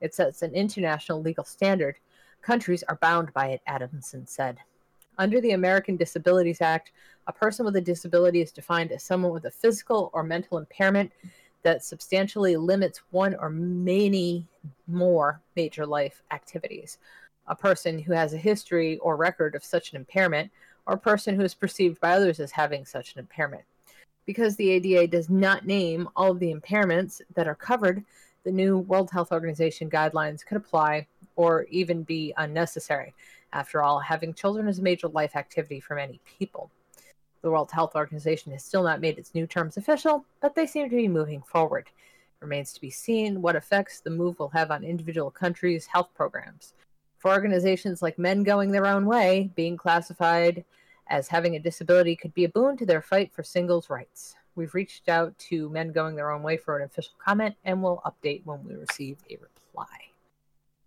It 0.00 0.14
sets 0.14 0.42
an 0.42 0.54
international 0.54 1.20
legal 1.20 1.44
standard. 1.44 1.96
Countries 2.42 2.82
are 2.88 2.96
bound 2.96 3.32
by 3.32 3.48
it, 3.48 3.60
Adamson 3.66 4.26
said. 4.26 4.58
Under 5.18 5.40
the 5.40 5.52
American 5.52 5.96
Disabilities 5.96 6.62
Act, 6.62 6.92
a 7.26 7.32
person 7.32 7.66
with 7.66 7.76
a 7.76 7.80
disability 7.80 8.40
is 8.40 8.52
defined 8.52 8.92
as 8.92 9.02
someone 9.02 9.32
with 9.32 9.44
a 9.44 9.50
physical 9.50 10.10
or 10.14 10.22
mental 10.22 10.56
impairment 10.56 11.12
that 11.62 11.84
substantially 11.84 12.56
limits 12.56 13.02
one 13.10 13.34
or 13.34 13.50
many 13.50 14.46
more 14.86 15.40
major 15.56 15.84
life 15.84 16.22
activities. 16.30 16.96
A 17.48 17.54
person 17.54 17.98
who 17.98 18.14
has 18.14 18.32
a 18.32 18.38
history 18.38 18.96
or 18.98 19.16
record 19.16 19.54
of 19.54 19.62
such 19.62 19.90
an 19.90 19.96
impairment, 19.96 20.50
or 20.86 20.94
a 20.94 20.98
person 20.98 21.36
who 21.36 21.42
is 21.42 21.54
perceived 21.54 22.00
by 22.00 22.12
others 22.12 22.40
as 22.40 22.50
having 22.50 22.86
such 22.86 23.14
an 23.14 23.20
impairment. 23.20 23.62
Because 24.30 24.54
the 24.54 24.70
ADA 24.70 25.08
does 25.08 25.28
not 25.28 25.66
name 25.66 26.08
all 26.14 26.30
of 26.30 26.38
the 26.38 26.54
impairments 26.54 27.20
that 27.34 27.48
are 27.48 27.54
covered, 27.56 28.04
the 28.44 28.52
new 28.52 28.78
World 28.78 29.10
Health 29.10 29.32
Organization 29.32 29.90
guidelines 29.90 30.46
could 30.46 30.56
apply 30.56 31.08
or 31.34 31.64
even 31.64 32.04
be 32.04 32.32
unnecessary. 32.36 33.12
After 33.52 33.82
all, 33.82 33.98
having 33.98 34.32
children 34.32 34.68
is 34.68 34.78
a 34.78 34.82
major 34.82 35.08
life 35.08 35.34
activity 35.34 35.80
for 35.80 35.96
many 35.96 36.20
people. 36.24 36.70
The 37.42 37.50
World 37.50 37.72
Health 37.72 37.96
Organization 37.96 38.52
has 38.52 38.62
still 38.62 38.84
not 38.84 39.00
made 39.00 39.18
its 39.18 39.34
new 39.34 39.48
terms 39.48 39.76
official, 39.76 40.24
but 40.40 40.54
they 40.54 40.64
seem 40.64 40.88
to 40.88 40.94
be 40.94 41.08
moving 41.08 41.42
forward. 41.42 41.88
It 41.88 42.44
remains 42.44 42.72
to 42.74 42.80
be 42.80 42.90
seen 42.90 43.42
what 43.42 43.56
effects 43.56 43.98
the 43.98 44.10
move 44.10 44.38
will 44.38 44.50
have 44.50 44.70
on 44.70 44.84
individual 44.84 45.32
countries' 45.32 45.86
health 45.86 46.10
programs. 46.14 46.74
For 47.18 47.32
organizations 47.32 48.00
like 48.00 48.16
Men 48.16 48.44
Going 48.44 48.70
Their 48.70 48.86
Own 48.86 49.06
Way, 49.06 49.50
being 49.56 49.76
classified 49.76 50.64
as 51.10 51.28
having 51.28 51.56
a 51.56 51.60
disability 51.60 52.16
could 52.16 52.32
be 52.32 52.44
a 52.44 52.48
boon 52.48 52.76
to 52.78 52.86
their 52.86 53.02
fight 53.02 53.32
for 53.34 53.42
singles' 53.42 53.90
rights. 53.90 54.36
We've 54.54 54.74
reached 54.74 55.08
out 55.08 55.36
to 55.50 55.68
Men 55.68 55.92
Going 55.92 56.14
Their 56.16 56.30
Own 56.30 56.42
Way 56.42 56.56
for 56.56 56.78
an 56.78 56.84
official 56.84 57.14
comment, 57.18 57.56
and 57.64 57.82
we'll 57.82 58.00
update 58.06 58.44
when 58.46 58.64
we 58.64 58.74
receive 58.74 59.18
a 59.28 59.36
reply. 59.36 59.86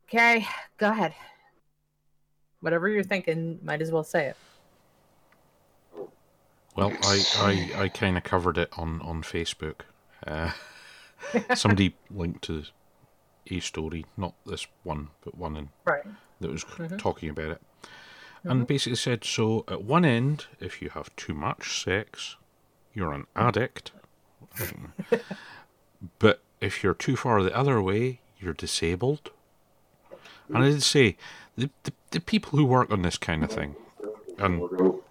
Okay, 0.07 0.47
go 0.77 0.89
ahead. 0.89 1.13
Whatever 2.61 2.87
you're 2.87 3.03
thinking, 3.03 3.59
might 3.63 3.81
as 3.81 3.91
well 3.91 4.03
say 4.03 4.27
it. 4.27 4.37
Well, 6.75 6.91
I, 7.03 7.23
I, 7.75 7.81
I 7.83 7.89
kind 7.89 8.17
of 8.17 8.23
covered 8.23 8.57
it 8.57 8.69
on, 8.77 9.01
on 9.01 9.21
Facebook. 9.21 9.81
Uh, 10.25 10.51
somebody 11.55 11.95
linked 12.09 12.43
to 12.45 12.63
a 13.51 13.59
story, 13.59 14.05
not 14.17 14.33
this 14.45 14.65
one, 14.83 15.09
but 15.23 15.35
one 15.37 15.55
in, 15.57 15.69
Right. 15.85 16.03
that 16.39 16.49
was 16.51 16.63
Mhm. 16.63 16.97
talking 16.97 17.29
about 17.29 17.51
it. 17.51 17.61
And 18.43 18.51
mm-hmm. 18.51 18.63
basically 18.63 18.97
said 18.97 19.23
so 19.23 19.63
at 19.67 19.83
one 19.83 20.03
end, 20.03 20.47
if 20.59 20.81
you 20.81 20.89
have 20.89 21.15
too 21.15 21.33
much 21.33 21.81
sex, 21.83 22.35
you're 22.93 23.13
an 23.13 23.25
addict. 23.35 23.91
but 26.19 26.41
if 26.59 26.83
you're 26.83 26.93
too 26.93 27.15
far 27.15 27.41
the 27.41 27.55
other 27.55 27.81
way, 27.81 28.19
you're 28.39 28.53
disabled. 28.53 29.31
And 30.49 30.57
I 30.57 30.69
did 30.69 30.83
say, 30.83 31.15
the, 31.57 31.69
the, 31.83 31.93
the 32.11 32.19
people 32.19 32.57
who 32.57 32.65
work 32.65 32.91
on 32.91 33.01
this 33.01 33.17
kind 33.17 33.43
of 33.43 33.51
thing, 33.51 33.75
and 34.37 34.61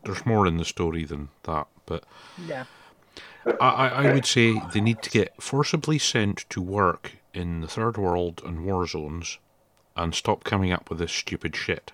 there's 0.04 0.26
more 0.26 0.46
in 0.46 0.58
the 0.58 0.64
story 0.64 1.04
than 1.04 1.28
that, 1.44 1.66
but 1.86 2.04
Yeah. 2.46 2.64
I 3.60 3.88
I 3.88 4.12
would 4.12 4.26
say 4.26 4.60
they 4.72 4.80
need 4.80 5.02
to 5.02 5.10
get 5.10 5.42
forcibly 5.42 5.98
sent 5.98 6.48
to 6.50 6.62
work 6.62 7.12
in 7.34 7.60
the 7.60 7.66
third 7.66 7.96
world 7.96 8.40
and 8.44 8.64
war 8.64 8.86
zones 8.86 9.38
and 9.96 10.14
stop 10.14 10.44
coming 10.44 10.72
up 10.72 10.88
with 10.88 10.98
this 10.98 11.12
stupid 11.12 11.56
shit. 11.56 11.92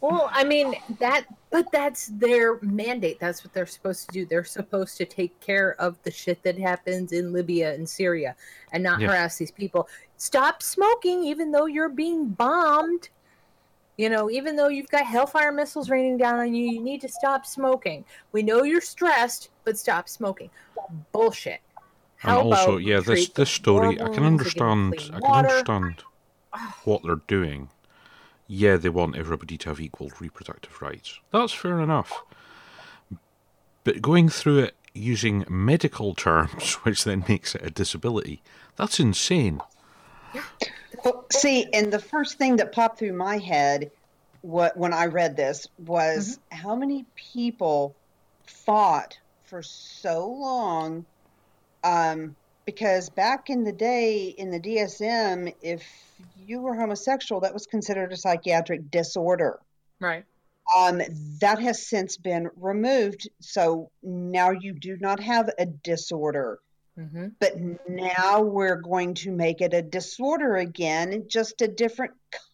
Well, 0.00 0.30
I 0.32 0.42
mean 0.44 0.74
that, 0.98 1.26
but 1.50 1.70
that's 1.70 2.06
their 2.06 2.58
mandate. 2.60 3.20
That's 3.20 3.44
what 3.44 3.52
they're 3.52 3.66
supposed 3.66 4.08
to 4.08 4.12
do. 4.12 4.26
They're 4.26 4.44
supposed 4.44 4.96
to 4.96 5.04
take 5.04 5.38
care 5.40 5.76
of 5.80 6.02
the 6.02 6.10
shit 6.10 6.42
that 6.42 6.58
happens 6.58 7.12
in 7.12 7.32
Libya 7.32 7.74
and 7.74 7.88
Syria, 7.88 8.34
and 8.72 8.82
not 8.82 9.00
Yeah. 9.00 9.08
harass 9.08 9.36
these 9.36 9.50
people. 9.52 9.88
Stop 10.16 10.62
smoking, 10.62 11.24
even 11.24 11.52
though 11.52 11.66
you're 11.66 11.88
being 11.88 12.28
bombed. 12.28 13.10
You 13.98 14.08
know, 14.08 14.30
even 14.30 14.56
though 14.56 14.68
you've 14.68 14.88
got 14.88 15.04
hellfire 15.04 15.52
missiles 15.52 15.90
raining 15.90 16.16
down 16.16 16.40
on 16.40 16.54
you, 16.54 16.64
you 16.64 16.80
need 16.80 17.02
to 17.02 17.08
stop 17.08 17.44
smoking. 17.44 18.04
We 18.32 18.42
know 18.42 18.62
you're 18.62 18.80
stressed, 18.80 19.50
but 19.64 19.76
stop 19.76 20.08
smoking. 20.08 20.50
Bullshit. 21.12 21.60
And 22.22 22.32
How 22.32 22.40
also, 22.40 22.72
about 22.72 22.82
yeah, 22.82 23.00
this 23.00 23.28
this 23.28 23.50
story, 23.50 24.00
I 24.00 24.08
can 24.08 24.22
wounds, 24.22 24.44
they 24.44 24.50
give 24.50 24.58
them 24.60 24.92
understand. 24.92 25.14
I 25.14 25.20
can 25.20 25.34
understand 25.44 26.02
what 26.84 27.02
they're 27.02 27.16
doing. 27.26 27.68
Yeah, 28.54 28.76
they 28.76 28.90
want 28.90 29.16
everybody 29.16 29.56
to 29.56 29.70
have 29.70 29.80
equal 29.80 30.10
reproductive 30.20 30.82
rights. 30.82 31.18
That's 31.32 31.54
fair 31.54 31.80
enough. 31.80 32.22
But 33.82 34.02
going 34.02 34.28
through 34.28 34.58
it 34.58 34.74
using 34.92 35.46
medical 35.48 36.14
terms, 36.14 36.74
which 36.82 37.04
then 37.04 37.24
makes 37.26 37.54
it 37.54 37.62
a 37.64 37.70
disability, 37.70 38.42
that's 38.76 39.00
insane. 39.00 39.62
Well, 41.02 41.24
see, 41.32 41.66
and 41.72 41.90
the 41.90 41.98
first 41.98 42.36
thing 42.36 42.56
that 42.56 42.72
popped 42.72 42.98
through 42.98 43.14
my 43.14 43.38
head 43.38 43.90
what 44.42 44.76
when 44.76 44.92
I 44.92 45.06
read 45.06 45.34
this 45.34 45.66
was 45.78 46.38
how 46.50 46.76
many 46.76 47.06
people 47.14 47.94
fought 48.44 49.16
for 49.44 49.62
so 49.62 50.28
long 50.28 51.06
um, 51.84 52.36
because 52.64 53.10
back 53.10 53.50
in 53.50 53.64
the 53.64 53.72
day 53.72 54.26
in 54.36 54.50
the 54.50 54.60
DSM 54.60 55.54
if 55.62 55.82
you 56.36 56.60
were 56.60 56.74
homosexual 56.74 57.40
that 57.40 57.52
was 57.54 57.66
considered 57.66 58.12
a 58.12 58.16
psychiatric 58.16 58.90
disorder 58.90 59.58
Right. 60.00 60.24
um, 60.76 61.00
that 61.40 61.58
has 61.60 61.86
since 61.88 62.16
been 62.16 62.48
removed 62.56 63.28
so 63.40 63.90
now 64.02 64.50
you 64.50 64.72
do 64.72 64.96
not 65.00 65.20
have 65.20 65.50
a 65.58 65.66
disorder 65.66 66.58
hmm 66.96 67.28
but 67.40 67.54
now 67.88 68.42
we're 68.42 68.76
going 68.76 69.14
to 69.14 69.32
make 69.32 69.60
it 69.62 69.72
a 69.74 69.80
disorder 69.82 70.56
again, 70.56 71.24
just 71.26 71.62
a 71.62 71.66
different 71.66 72.12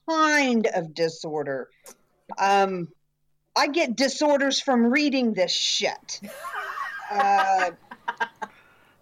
kind 0.08 0.66
of 0.74 0.94
disorder. 0.94 1.68
Um, 2.38 2.88
I 3.56 3.66
get 3.66 3.96
disorders 3.96 4.60
from 4.60 4.86
reading 4.86 5.34
this 5.34 5.52
shit. 5.52 6.20
Uh, 7.10 7.72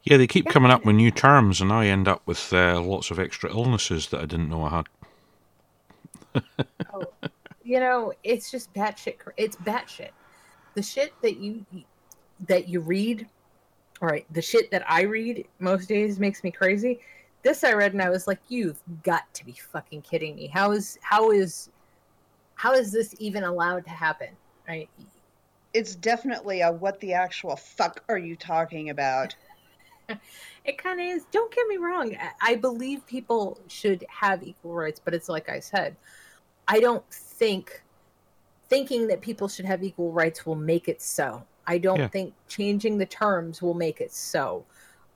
Yeah, 0.07 0.19
they 0.19 0.29
keep 0.29 0.47
coming 0.47 0.71
up 0.71 0.85
with 0.85 0.95
new 0.95 1.11
terms, 1.11 1.61
and 1.61 1.73
I 1.73 1.87
end 1.89 2.07
up 2.07 2.23
with 2.27 2.53
uh, 2.53 2.81
lots 2.81 3.11
of 3.11 3.19
extra 3.19 3.51
illnesses 3.51 4.07
that 4.11 4.21
I 4.21 4.27
didn't 4.27 4.49
know 4.49 4.63
I 4.63 4.71
had. 6.35 6.45
Oh, 6.95 7.13
you 7.65 7.81
know, 7.81 8.13
it's 8.23 8.51
just 8.51 8.73
batshit. 8.73 9.19
cr- 9.19 9.31
It's 9.37 9.57
batshit. 9.57 10.11
The 10.75 10.83
shit 10.83 11.13
that 11.23 11.39
you 11.39 11.67
that 12.47 12.69
you 12.69 12.81
read, 12.81 13.27
all 14.01 14.09
right, 14.09 14.25
the 14.33 14.41
shit 14.41 14.71
that 14.71 14.89
I 14.89 15.03
read 15.03 15.47
most 15.59 15.89
days 15.89 16.21
makes 16.21 16.45
me 16.45 16.53
crazy. 16.53 17.01
This 17.43 17.65
I 17.65 17.73
read 17.73 17.93
and 17.93 18.01
I 18.01 18.09
was 18.09 18.29
like, 18.29 18.39
"You've 18.49 18.81
got 19.03 19.23
to 19.35 19.45
be 19.45 19.53
fucking 19.53 20.03
kidding 20.03 20.37
me! 20.37 20.47
How 20.47 20.71
is 20.71 20.99
how 21.03 21.33
is 21.33 21.71
how 22.55 22.73
is 22.75 22.93
this 22.93 23.15
even 23.19 23.43
allowed 23.43 23.85
to 23.85 23.91
happen?" 23.91 24.29
Right? 24.69 24.89
it's 25.77 25.95
definitely 25.95 26.63
a 26.63 26.73
what 26.73 26.99
the 27.01 27.13
actual 27.13 27.55
fuck 27.57 28.03
are 28.09 28.17
you 28.17 28.37
talking 28.37 28.89
about? 28.89 29.35
It 30.65 30.79
kind 30.79 30.99
of 31.01 31.07
is. 31.07 31.25
Don't 31.31 31.55
get 31.55 31.67
me 31.69 31.77
wrong. 31.77 32.17
I- 32.17 32.53
I 32.53 32.55
believe 32.57 33.07
people 33.07 33.61
should 33.69 34.05
have 34.09 34.43
equal 34.43 34.73
rights, 34.75 35.01
but 35.03 35.15
it's 35.15 35.29
like 35.29 35.49
I 35.49 35.61
said, 35.61 35.95
I 36.67 36.81
don't 36.81 37.05
think 37.09 37.83
thinking 38.69 39.07
that 39.07 39.21
people 39.21 39.47
should 39.47 39.65
have 39.65 39.85
equal 39.85 40.11
rights 40.11 40.45
will 40.45 40.57
make 40.57 40.89
it 40.89 41.01
so. 41.01 41.45
I 41.69 41.79
don't 41.79 42.01
Yeah. 42.01 42.09
think 42.09 42.35
changing 42.49 42.99
the 42.99 43.07
terms 43.07 43.63
will 43.63 43.75
make 43.75 44.01
it 44.01 44.13
so. 44.13 44.65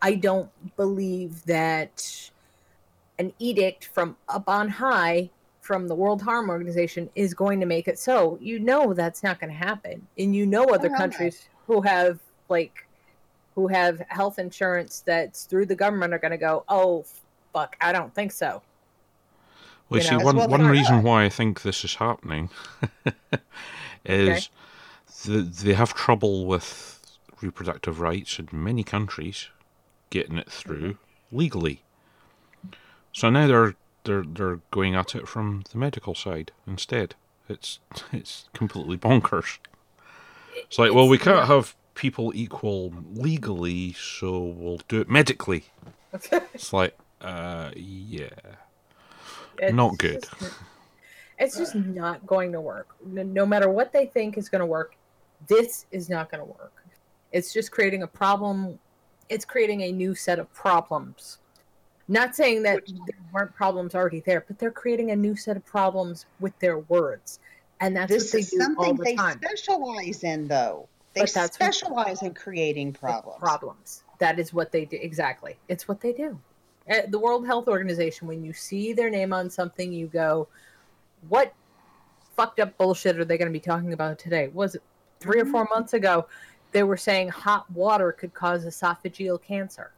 I 0.00 0.14
don't 0.14 0.50
believe 0.76 1.44
that 1.46 2.30
an 3.18 3.32
edict 3.40 3.86
from 3.86 4.16
up 4.28 4.48
on 4.48 4.68
high 4.68 5.30
from 5.62 5.88
the 5.88 5.94
World 5.96 6.22
Harm 6.22 6.48
Organization 6.48 7.10
is 7.16 7.34
going 7.34 7.58
to 7.58 7.66
make 7.66 7.88
it 7.88 7.98
so. 7.98 8.38
You 8.40 8.60
know 8.60 8.94
that's 8.94 9.22
not 9.24 9.40
going 9.40 9.50
to 9.50 9.56
happen. 9.58 10.06
And 10.16 10.34
you 10.34 10.46
know 10.46 10.64
other 10.66 10.90
countries 10.90 11.48
who 11.66 11.80
have 11.82 12.20
like 12.48 12.86
who 13.54 13.68
have 13.68 14.00
health 14.08 14.38
insurance 14.38 15.02
that's 15.04 15.44
through 15.44 15.66
the 15.66 15.74
government 15.74 16.14
are 16.14 16.18
going 16.18 16.30
to 16.32 16.38
go, 16.38 16.64
"Oh 16.68 17.04
fuck, 17.52 17.76
I 17.80 17.92
don't 17.92 18.14
think 18.14 18.32
so." 18.32 18.62
Well, 19.88 20.00
You 20.00 20.06
see, 20.06 20.16
know, 20.16 20.24
one 20.24 20.36
well 20.36 20.48
one 20.48 20.66
reason 20.66 21.02
why 21.02 21.24
I 21.24 21.28
think 21.28 21.62
this 21.62 21.84
is 21.84 21.96
happening 21.96 22.50
is 24.04 24.48
that 25.24 25.56
they 25.56 25.74
have 25.74 25.94
trouble 25.94 26.46
with 26.46 27.18
reproductive 27.40 28.00
rights 28.00 28.38
in 28.38 28.48
many 28.52 28.84
countries 28.84 29.48
getting 30.10 30.36
it 30.36 30.50
through 30.50 30.94
mm-hmm. 30.94 31.36
legally. 31.36 31.82
So 33.12 33.30
now 33.30 33.46
they're 33.46 33.74
they're 34.04 34.22
they're 34.22 34.60
going 34.70 34.94
at 34.94 35.14
it 35.14 35.26
from 35.26 35.64
the 35.70 35.78
medical 35.78 36.14
side 36.14 36.52
instead. 36.66 37.14
It's 37.48 37.80
it's 38.12 38.48
completely 38.52 38.96
bonkers. 38.96 39.58
It's 40.56 40.78
like, 40.78 40.92
well, 40.92 41.08
we 41.08 41.18
can't 41.18 41.46
have 41.46 41.74
people 42.00 42.32
equal 42.34 42.92
legally, 43.14 43.92
so 43.92 44.40
we'll 44.40 44.80
do 44.88 45.00
it 45.02 45.08
medically. 45.08 45.64
It's 46.54 46.72
like, 46.72 46.96
uh, 47.20 47.70
yeah. 47.76 48.30
It's 49.58 49.74
Not 49.74 49.98
good. 49.98 50.24
just- 50.40 50.54
it's 51.38 51.56
just 51.56 51.74
not 51.74 52.26
going 52.26 52.52
to 52.52 52.60
work. 52.60 52.88
No, 53.06 53.22
no 53.22 53.46
matter 53.46 53.70
what 53.70 53.92
they 53.92 54.06
think 54.06 54.36
is 54.36 54.48
going 54.48 54.60
to 54.60 54.66
work, 54.66 54.94
this 55.46 55.86
is 55.90 56.10
not 56.10 56.30
going 56.30 56.40
to 56.40 56.50
work. 56.50 56.72
It's 57.32 57.52
just 57.52 57.70
creating 57.70 58.02
a 58.02 58.06
problem. 58.06 58.78
It's 59.30 59.44
creating 59.44 59.82
a 59.82 59.92
new 59.92 60.14
set 60.14 60.38
of 60.38 60.52
problems. 60.52 61.38
Not 62.08 62.34
saying 62.34 62.62
that 62.64 62.82
there 62.86 63.16
weren't 63.32 63.54
problems 63.54 63.94
already 63.94 64.20
there, 64.20 64.44
but 64.46 64.58
they're 64.58 64.70
creating 64.72 65.12
a 65.12 65.16
new 65.16 65.34
set 65.36 65.56
of 65.56 65.64
problems 65.64 66.26
with 66.40 66.58
their 66.58 66.78
words, 66.80 67.38
and 67.80 67.94
that's 67.96 68.10
this 68.12 68.24
what 68.24 68.32
they 68.32 68.38
is 68.40 68.50
do 68.50 68.58
all 68.58 68.64
something 68.64 68.96
the 68.96 69.04
they 69.04 69.14
time. 69.14 69.40
specialize 69.42 70.24
in, 70.24 70.48
though. 70.48 70.88
They 71.14 71.22
But 71.22 71.32
that's 71.32 71.54
specialize 71.54 72.22
in 72.22 72.34
creating 72.34 72.92
problems. 72.92 73.38
problems. 73.40 74.04
That 74.18 74.38
is 74.38 74.52
what 74.54 74.70
they 74.70 74.84
do. 74.84 74.96
Exactly. 75.00 75.56
It's 75.68 75.88
what 75.88 76.00
they 76.00 76.12
do. 76.12 76.38
Uh, 76.88 77.02
The 77.08 77.18
World 77.18 77.46
Health 77.46 77.68
Organization, 77.68 78.28
when 78.28 78.44
you 78.44 78.52
see 78.52 78.92
their 78.92 79.10
name 79.10 79.32
on 79.32 79.50
something, 79.50 79.92
you 79.92 80.06
go, 80.06 80.46
what 81.28 81.52
fucked 82.36 82.60
up 82.60 82.76
bullshit 82.78 83.18
are 83.18 83.24
they 83.24 83.36
going 83.36 83.48
to 83.48 83.52
be 83.52 83.60
talking 83.60 83.92
about 83.92 84.18
today? 84.18 84.48
Was 84.48 84.76
it 84.76 84.82
3 85.20 85.40
or 85.40 85.46
four 85.46 85.66
months 85.70 85.94
ago? 85.94 86.26
They 86.72 86.84
were 86.84 86.96
saying 86.96 87.28
hot 87.30 87.68
water 87.72 88.12
could 88.12 88.32
cause 88.32 88.64
esophageal 88.64 89.42
cancer. 89.42 89.90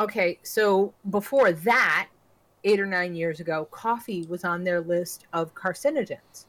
Okay, 0.00 0.38
so 0.42 0.94
before 1.10 1.52
that, 1.52 2.08
eight 2.64 2.80
or 2.80 2.86
nine 2.86 3.14
years 3.14 3.40
ago, 3.40 3.66
coffee 3.70 4.24
was 4.26 4.44
on 4.44 4.64
their 4.64 4.80
list 4.80 5.26
of 5.32 5.54
carcinogens. 5.54 6.46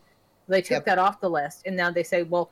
They 0.48 0.62
took 0.62 0.72
Yep. 0.78 0.86
that 0.86 1.00
off 1.00 1.20
the 1.20 1.30
list, 1.30 1.64
and 1.66 1.76
now 1.76 1.92
they 1.92 2.04
say, 2.04 2.24
well, 2.24 2.50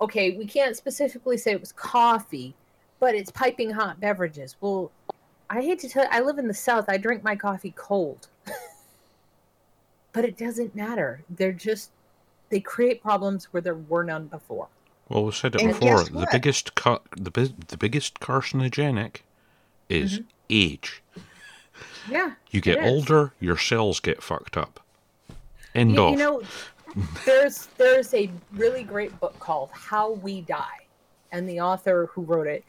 okay, 0.00 0.36
we 0.36 0.46
can't 0.46 0.76
specifically 0.76 1.36
say 1.36 1.52
it 1.52 1.60
was 1.60 1.72
coffee, 1.72 2.54
but 3.00 3.14
it's 3.14 3.30
piping 3.30 3.70
hot 3.70 4.00
beverages. 4.00 4.56
Well, 4.60 4.90
I 5.48 5.60
hate 5.60 5.78
to 5.80 5.88
tell 5.88 6.04
you, 6.04 6.10
I 6.12 6.20
live 6.20 6.38
in 6.38 6.48
the 6.48 6.54
South. 6.54 6.86
I 6.88 6.96
drink 6.96 7.22
my 7.22 7.36
coffee 7.36 7.72
cold. 7.76 8.28
but 10.12 10.24
it 10.24 10.36
doesn't 10.36 10.74
matter. 10.74 11.22
They're 11.30 11.52
just, 11.52 11.90
they 12.50 12.60
create 12.60 13.02
problems 13.02 13.46
where 13.52 13.60
there 13.60 13.74
were 13.74 14.04
none 14.04 14.26
before. 14.26 14.68
Well, 15.08 15.24
we 15.24 15.32
said 15.32 15.54
it 15.54 15.62
And 15.62 15.78
before. 15.78 16.04
The 16.04 16.26
biggest 16.32 16.74
cut, 16.74 17.02
the 17.16 17.30
bi- 17.30 17.54
the 17.68 17.76
biggest 17.76 18.18
carcinogenic 18.18 19.18
is 19.88 20.14
mm-hmm. 20.14 20.26
age. 20.50 21.02
Yeah. 22.10 22.32
You 22.50 22.60
get 22.60 22.82
older, 22.82 23.32
your 23.38 23.56
cells 23.56 24.00
get 24.00 24.22
fucked 24.22 24.56
up. 24.56 24.80
End 25.74 25.92
You, 25.92 26.02
of. 26.02 26.10
you 26.12 26.16
know, 26.16 26.42
there's 27.24 27.66
there's 27.76 28.14
a 28.14 28.30
really 28.52 28.82
great 28.82 29.18
book 29.20 29.38
called 29.38 29.70
How 29.72 30.12
We 30.12 30.40
Die, 30.42 30.86
and 31.32 31.48
the 31.48 31.60
author 31.60 32.08
who 32.12 32.22
wrote 32.22 32.46
it 32.46 32.64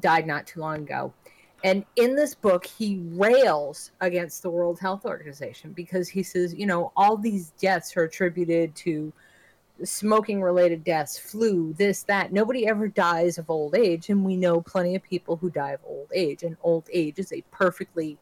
died 0.00 0.26
not 0.26 0.46
too 0.46 0.60
long 0.60 0.78
ago. 0.78 1.12
And 1.64 1.84
in 1.94 2.16
this 2.16 2.34
book, 2.34 2.66
he 2.66 3.00
rails 3.12 3.92
against 4.00 4.42
the 4.42 4.50
World 4.50 4.80
Health 4.80 5.04
Organization 5.04 5.72
because 5.72 6.08
he 6.08 6.22
says, 6.22 6.52
you 6.54 6.66
know, 6.66 6.90
all 6.96 7.16
these 7.16 7.50
deaths 7.50 7.96
are 7.96 8.02
attributed 8.02 8.74
to 8.76 9.12
smoking 9.84 10.42
related 10.42 10.82
deaths, 10.82 11.18
flu, 11.18 11.72
this, 11.74 12.02
that. 12.04 12.32
Nobody 12.32 12.66
ever 12.66 12.88
dies 12.88 13.38
of 13.38 13.48
old 13.48 13.76
age. 13.76 14.10
And 14.10 14.24
we 14.24 14.36
know 14.36 14.60
plenty 14.60 14.96
of 14.96 15.04
people 15.04 15.36
who 15.36 15.50
die 15.50 15.72
of 15.72 15.80
old 15.86 16.08
age. 16.12 16.42
And 16.42 16.56
old 16.64 16.88
age 16.92 17.20
is 17.20 17.32
a 17.32 17.44
perfectly 17.52 18.18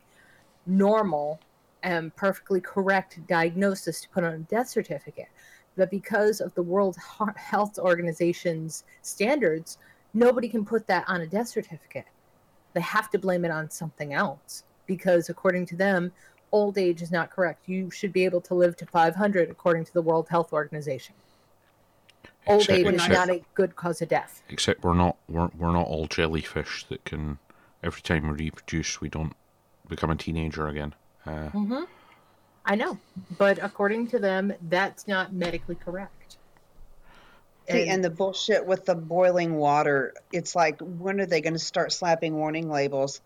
normal 0.67 1.41
and 1.83 2.15
perfectly 2.17 2.61
correct 2.61 3.27
diagnosis 3.27 4.01
to 4.03 4.09
put 4.09 4.25
on 4.25 4.35
a 4.35 4.39
death 4.39 4.69
certificate. 4.69 5.29
But 5.77 5.91
because 5.91 6.41
of 6.41 6.55
the 6.55 6.63
World 6.63 6.97
Health 7.37 7.79
Organization's 7.79 8.85
standards, 9.03 9.79
nobody 10.13 10.49
can 10.49 10.65
put 10.65 10.87
that 10.89 11.05
on 11.09 11.21
a 11.21 11.27
death 11.27 11.49
certificate. 11.49 12.07
They 12.75 12.81
have 12.81 13.11
to 13.11 13.19
blame 13.19 13.45
it 13.45 13.51
on 13.51 13.71
something 13.71 14.13
else 14.13 14.65
because, 14.87 15.29
according 15.29 15.67
to 15.67 15.77
them, 15.77 16.13
old 16.53 16.79
age 16.79 17.03
is 17.03 17.11
not 17.11 17.31
correct. 17.31 17.69
You 17.69 17.91
should 17.91 18.13
be 18.13 18.25
able 18.25 18.41
to 18.43 18.55
live 18.55 18.77
to 18.77 18.87
500, 18.87 19.51
according 19.51 19.85
to 19.87 19.93
the 19.93 20.03
World 20.03 20.29
Health 20.29 20.53
Organization. 20.53 21.15
Old 22.47 22.63
Except- 22.63 22.79
age 22.79 22.87
is 22.87 22.95
except- 22.95 23.13
not 23.13 23.31
a 23.31 23.43
good 23.55 23.77
cause 23.77 24.03
of 24.03 24.09
death. 24.09 24.43
Except 24.49 24.83
we're 24.83 24.95
not 24.95 25.17
we're, 25.29 25.51
we're 25.57 25.73
not 25.73 25.87
all 25.87 26.07
jellyfish 26.07 26.85
that 26.89 27.05
can 27.05 27.39
every 27.83 28.01
time 28.03 28.29
we 28.29 28.47
reproduce 28.47 29.01
we 29.01 29.09
don't 29.09 29.35
become 29.89 30.11
a 30.11 30.17
teenager 30.17 30.67
again. 30.67 30.95
Uh, 31.27 31.49
hmm 31.51 31.85
I 32.65 32.75
know, 32.77 32.99
but 33.39 33.59
according 33.63 34.09
to 34.09 34.19
them, 34.19 34.53
that's 34.69 35.09
not 35.09 35.33
medically 35.33 35.77
correct. 35.77 36.37
See, 37.71 37.89
and 37.89 38.05
the 38.05 38.11
bullshit 38.11 38.67
with 38.67 38.85
the 38.85 38.95
boiling 38.95 39.55
water, 39.55 40.15
it's 40.33 40.55
like, 40.55 40.81
when 40.81 41.21
are 41.21 41.27
they 41.27 41.41
going 41.41 41.55
to 41.55 41.59
start 41.59 41.93
slapping 41.93 42.35
warning 42.35 42.69
labels 42.69 43.21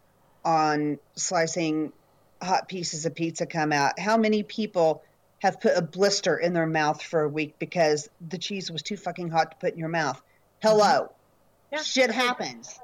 on 0.45 0.99
slicing 1.17 1.93
hot 2.43 2.69
pieces 2.69 3.07
of 3.07 3.15
pizza 3.15 3.47
come 3.47 3.73
out? 3.73 3.99
How 3.99 4.17
many 4.17 4.43
people 4.43 5.03
have 5.41 5.61
put 5.61 5.77
a 5.77 5.83
blister 5.83 6.37
in 6.37 6.53
their 6.53 6.67
mouth 6.67 7.03
for 7.03 7.23
a 7.23 7.29
week 7.29 7.55
because 7.59 8.09
the 8.29 8.39
cheese 8.39 8.71
was 8.71 8.83
too 8.83 8.97
fucking 8.97 9.31
hot 9.31 9.53
to 9.53 9.57
put 9.59 9.73
in 9.73 9.79
your 9.79 9.89
mouth? 9.89 10.21
Hello. 10.63 11.13
Yeah. 11.73 11.83
Shit 11.83 12.11
happens. 12.11 12.79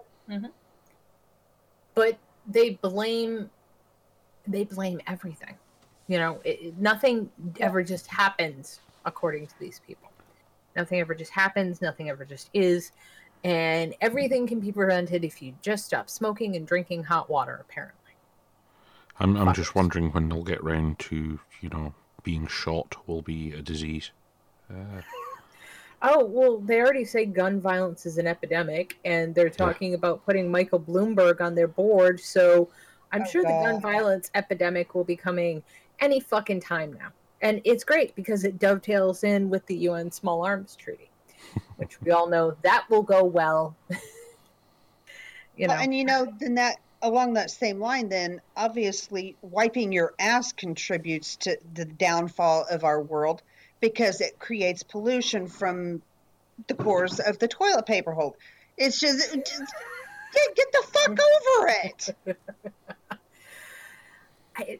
but 1.94 2.18
they 2.46 2.70
blame 2.70 3.50
they 4.46 4.64
blame 4.64 5.00
everything. 5.06 5.54
You 6.08 6.18
know 6.18 6.40
it, 6.44 6.58
it- 6.62 6.78
nothing 6.78 7.30
ever 7.60 7.82
just 7.82 8.06
happens 8.06 8.80
according 9.04 9.46
to 9.46 9.54
these 9.58 9.80
people. 9.86 10.10
Nothing 10.76 11.00
ever 11.00 11.14
just 11.14 11.32
happens 11.32 11.80
nothing 11.82 12.10
ever 12.10 12.24
just 12.24 12.50
is 12.52 12.92
and 13.42 13.94
everything 14.00 14.46
can 14.46 14.60
be 14.60 14.70
prevented 14.70 15.24
if 15.24 15.40
you 15.40 15.54
just 15.62 15.86
stop 15.86 16.10
smoking 16.10 16.56
and 16.56 16.66
drinking 16.66 17.04
hot 17.04 17.30
water 17.30 17.58
apparently. 17.60 17.96
I'm 19.18 19.36
I'm 19.36 19.46
Fuck 19.46 19.56
just 19.56 19.74
wondering 19.74 20.10
when 20.12 20.28
they'll 20.28 20.42
get 20.44 20.62
round 20.62 20.98
to 21.00 21.40
you 21.60 21.68
know 21.68 21.94
being 22.22 22.46
shot 22.46 22.96
will 23.06 23.22
be 23.22 23.52
a 23.52 23.62
disease. 23.62 24.10
Uh, 24.70 25.00
oh 26.02 26.24
well 26.24 26.58
they 26.58 26.80
already 26.80 27.04
say 27.04 27.24
gun 27.26 27.60
violence 27.60 28.06
is 28.06 28.18
an 28.18 28.26
epidemic 28.26 28.96
and 29.04 29.34
they're 29.34 29.50
talking 29.50 29.94
about 29.94 30.24
putting 30.24 30.50
michael 30.50 30.80
bloomberg 30.80 31.40
on 31.40 31.54
their 31.54 31.68
board 31.68 32.18
so 32.18 32.68
i'm 33.12 33.22
Oh, 33.22 33.24
sure 33.24 33.42
the 33.42 33.48
gun 33.48 33.80
violence 33.80 34.30
epidemic 34.34 34.94
will 34.94 35.04
be 35.04 35.16
coming 35.16 35.62
any 36.00 36.20
fucking 36.20 36.60
time 36.60 36.92
now 36.94 37.08
And 37.42 37.60
it's 37.64 37.84
great 37.84 38.14
because 38.14 38.44
it 38.44 38.58
dovetails 38.58 39.24
in 39.24 39.48
with 39.48 39.64
the 39.66 39.76
UN 39.76 40.10
Small 40.10 40.44
Arms 40.44 40.76
Treaty, 40.76 41.10
which 41.76 42.00
we 42.02 42.10
all 42.10 42.28
know 42.28 42.54
that 42.62 42.84
will 42.90 43.02
go 43.02 43.24
well. 43.24 43.74
you 45.56 45.66
know, 45.66 45.74
Well, 45.74 45.82
and 45.82 45.94
you 45.94 46.04
know, 46.04 46.32
then 46.38 46.56
that 46.56 46.76
along 47.02 47.34
that 47.34 47.50
same 47.50 47.80
line, 47.80 48.08
then 48.10 48.40
obviously 48.56 49.36
wiping 49.40 49.90
your 49.90 50.12
ass 50.18 50.52
contributes 50.52 51.36
to 51.36 51.56
the 51.74 51.86
downfall 51.86 52.66
of 52.70 52.84
our 52.84 53.00
world 53.00 53.42
because 53.80 54.20
it 54.20 54.38
creates 54.38 54.82
pollution 54.82 55.46
from 55.46 56.02
the 56.66 56.74
pores 56.74 57.20
of 57.20 57.38
the 57.38 57.48
toilet 57.48 57.86
paper 57.86 58.12
hole. 58.12 58.36
It's 58.76 59.00
just, 59.00 59.32
just 59.32 59.74
get, 60.34 60.56
get 60.56 60.72
the 60.72 60.82
fuck 60.92 61.18
over 61.58 61.72
it. 61.84 62.36
I, 64.60 64.78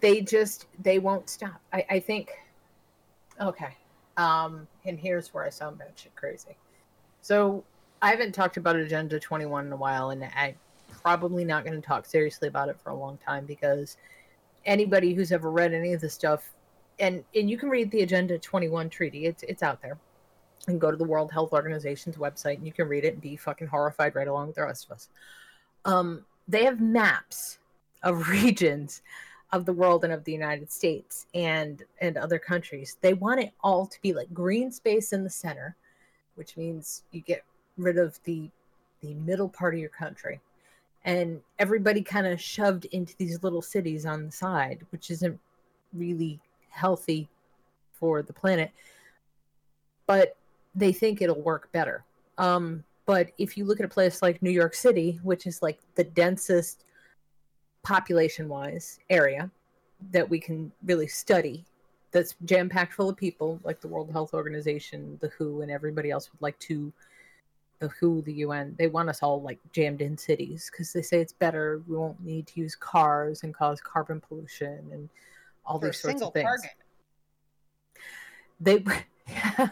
they 0.00 0.20
just 0.20 0.66
they 0.82 0.98
won't 0.98 1.28
stop. 1.28 1.60
I, 1.72 1.84
I 1.90 2.00
think. 2.00 2.30
Okay, 3.40 3.76
um, 4.16 4.66
and 4.84 4.98
here's 4.98 5.32
where 5.32 5.44
I 5.44 5.50
sound 5.50 5.78
batshit 5.78 6.14
crazy. 6.16 6.56
So 7.20 7.62
I 8.02 8.10
haven't 8.10 8.32
talked 8.32 8.56
about 8.56 8.76
Agenda 8.76 9.20
21 9.20 9.66
in 9.66 9.72
a 9.72 9.76
while, 9.76 10.10
and 10.10 10.28
I'm 10.36 10.54
probably 11.02 11.44
not 11.44 11.64
going 11.64 11.80
to 11.80 11.86
talk 11.86 12.06
seriously 12.06 12.48
about 12.48 12.68
it 12.68 12.78
for 12.82 12.90
a 12.90 12.94
long 12.94 13.18
time 13.24 13.46
because 13.46 13.96
anybody 14.64 15.14
who's 15.14 15.30
ever 15.30 15.50
read 15.50 15.72
any 15.72 15.92
of 15.92 16.00
the 16.00 16.10
stuff, 16.10 16.50
and 16.98 17.24
and 17.34 17.48
you 17.48 17.56
can 17.56 17.68
read 17.68 17.90
the 17.90 18.02
Agenda 18.02 18.38
21 18.38 18.90
treaty. 18.90 19.26
It's 19.26 19.42
it's 19.44 19.62
out 19.62 19.80
there. 19.82 19.98
And 20.66 20.80
go 20.80 20.90
to 20.90 20.96
the 20.96 21.04
World 21.04 21.32
Health 21.32 21.52
Organization's 21.52 22.16
website, 22.16 22.56
and 22.56 22.66
you 22.66 22.72
can 22.72 22.88
read 22.88 23.04
it 23.04 23.14
and 23.14 23.22
be 23.22 23.36
fucking 23.36 23.68
horrified 23.68 24.14
right 24.14 24.28
along 24.28 24.48
with 24.48 24.56
the 24.56 24.64
rest 24.64 24.86
of 24.86 24.96
us. 24.96 25.08
Um, 25.84 26.26
they 26.46 26.64
have 26.64 26.80
maps 26.80 27.57
of 28.02 28.28
regions 28.30 29.02
of 29.52 29.64
the 29.64 29.72
world 29.72 30.04
and 30.04 30.12
of 30.12 30.24
the 30.24 30.32
United 30.32 30.70
States 30.70 31.26
and 31.34 31.82
and 32.00 32.16
other 32.16 32.38
countries. 32.38 32.96
They 33.00 33.14
want 33.14 33.40
it 33.40 33.52
all 33.62 33.86
to 33.86 34.02
be 34.02 34.12
like 34.12 34.32
green 34.32 34.70
space 34.70 35.12
in 35.12 35.24
the 35.24 35.30
center, 35.30 35.76
which 36.34 36.56
means 36.56 37.04
you 37.12 37.20
get 37.20 37.44
rid 37.76 37.98
of 37.98 38.18
the 38.24 38.50
the 39.00 39.14
middle 39.14 39.48
part 39.48 39.74
of 39.74 39.80
your 39.80 39.90
country. 39.90 40.40
And 41.04 41.40
everybody 41.58 42.02
kind 42.02 42.26
of 42.26 42.40
shoved 42.40 42.84
into 42.86 43.14
these 43.16 43.42
little 43.42 43.62
cities 43.62 44.04
on 44.04 44.26
the 44.26 44.32
side, 44.32 44.84
which 44.90 45.10
isn't 45.10 45.38
really 45.94 46.40
healthy 46.70 47.28
for 47.92 48.20
the 48.22 48.32
planet. 48.32 48.70
But 50.06 50.36
they 50.74 50.92
think 50.92 51.22
it'll 51.22 51.40
work 51.40 51.70
better. 51.72 52.04
Um, 52.36 52.84
but 53.06 53.30
if 53.38 53.56
you 53.56 53.64
look 53.64 53.80
at 53.80 53.86
a 53.86 53.88
place 53.88 54.20
like 54.20 54.42
New 54.42 54.50
York 54.50 54.74
City, 54.74 55.18
which 55.22 55.46
is 55.46 55.62
like 55.62 55.78
the 55.94 56.04
densest 56.04 56.84
population 57.88 58.48
wise 58.48 59.00
area 59.08 59.50
that 60.12 60.28
we 60.28 60.38
can 60.38 60.70
really 60.84 61.06
study 61.06 61.64
that's 62.10 62.34
jam 62.44 62.68
packed 62.68 62.92
full 62.92 63.08
of 63.08 63.16
people 63.16 63.58
like 63.64 63.80
the 63.80 63.88
World 63.88 64.10
Health 64.12 64.34
Organization, 64.34 65.18
the 65.20 65.28
WHO, 65.28 65.62
and 65.62 65.70
everybody 65.70 66.10
else 66.10 66.30
would 66.32 66.40
like 66.42 66.58
to. 66.60 66.92
The 67.80 67.88
WHO, 67.88 68.22
the 68.22 68.32
UN, 68.44 68.74
they 68.76 68.88
want 68.88 69.08
us 69.08 69.22
all 69.22 69.40
like 69.40 69.58
jammed 69.72 70.00
in 70.00 70.18
cities 70.18 70.68
because 70.70 70.92
they 70.92 71.02
say 71.02 71.20
it's 71.20 71.32
better. 71.32 71.80
We 71.86 71.96
won't 71.96 72.20
need 72.24 72.46
to 72.48 72.60
use 72.60 72.74
cars 72.74 73.44
and 73.44 73.54
cause 73.54 73.80
carbon 73.80 74.20
pollution 74.20 74.80
and 74.90 75.08
all 75.64 75.78
these 75.78 76.00
sorts 76.00 76.20
of 76.20 76.32
things. 76.32 76.44
target. 76.44 76.70
They, 78.60 78.84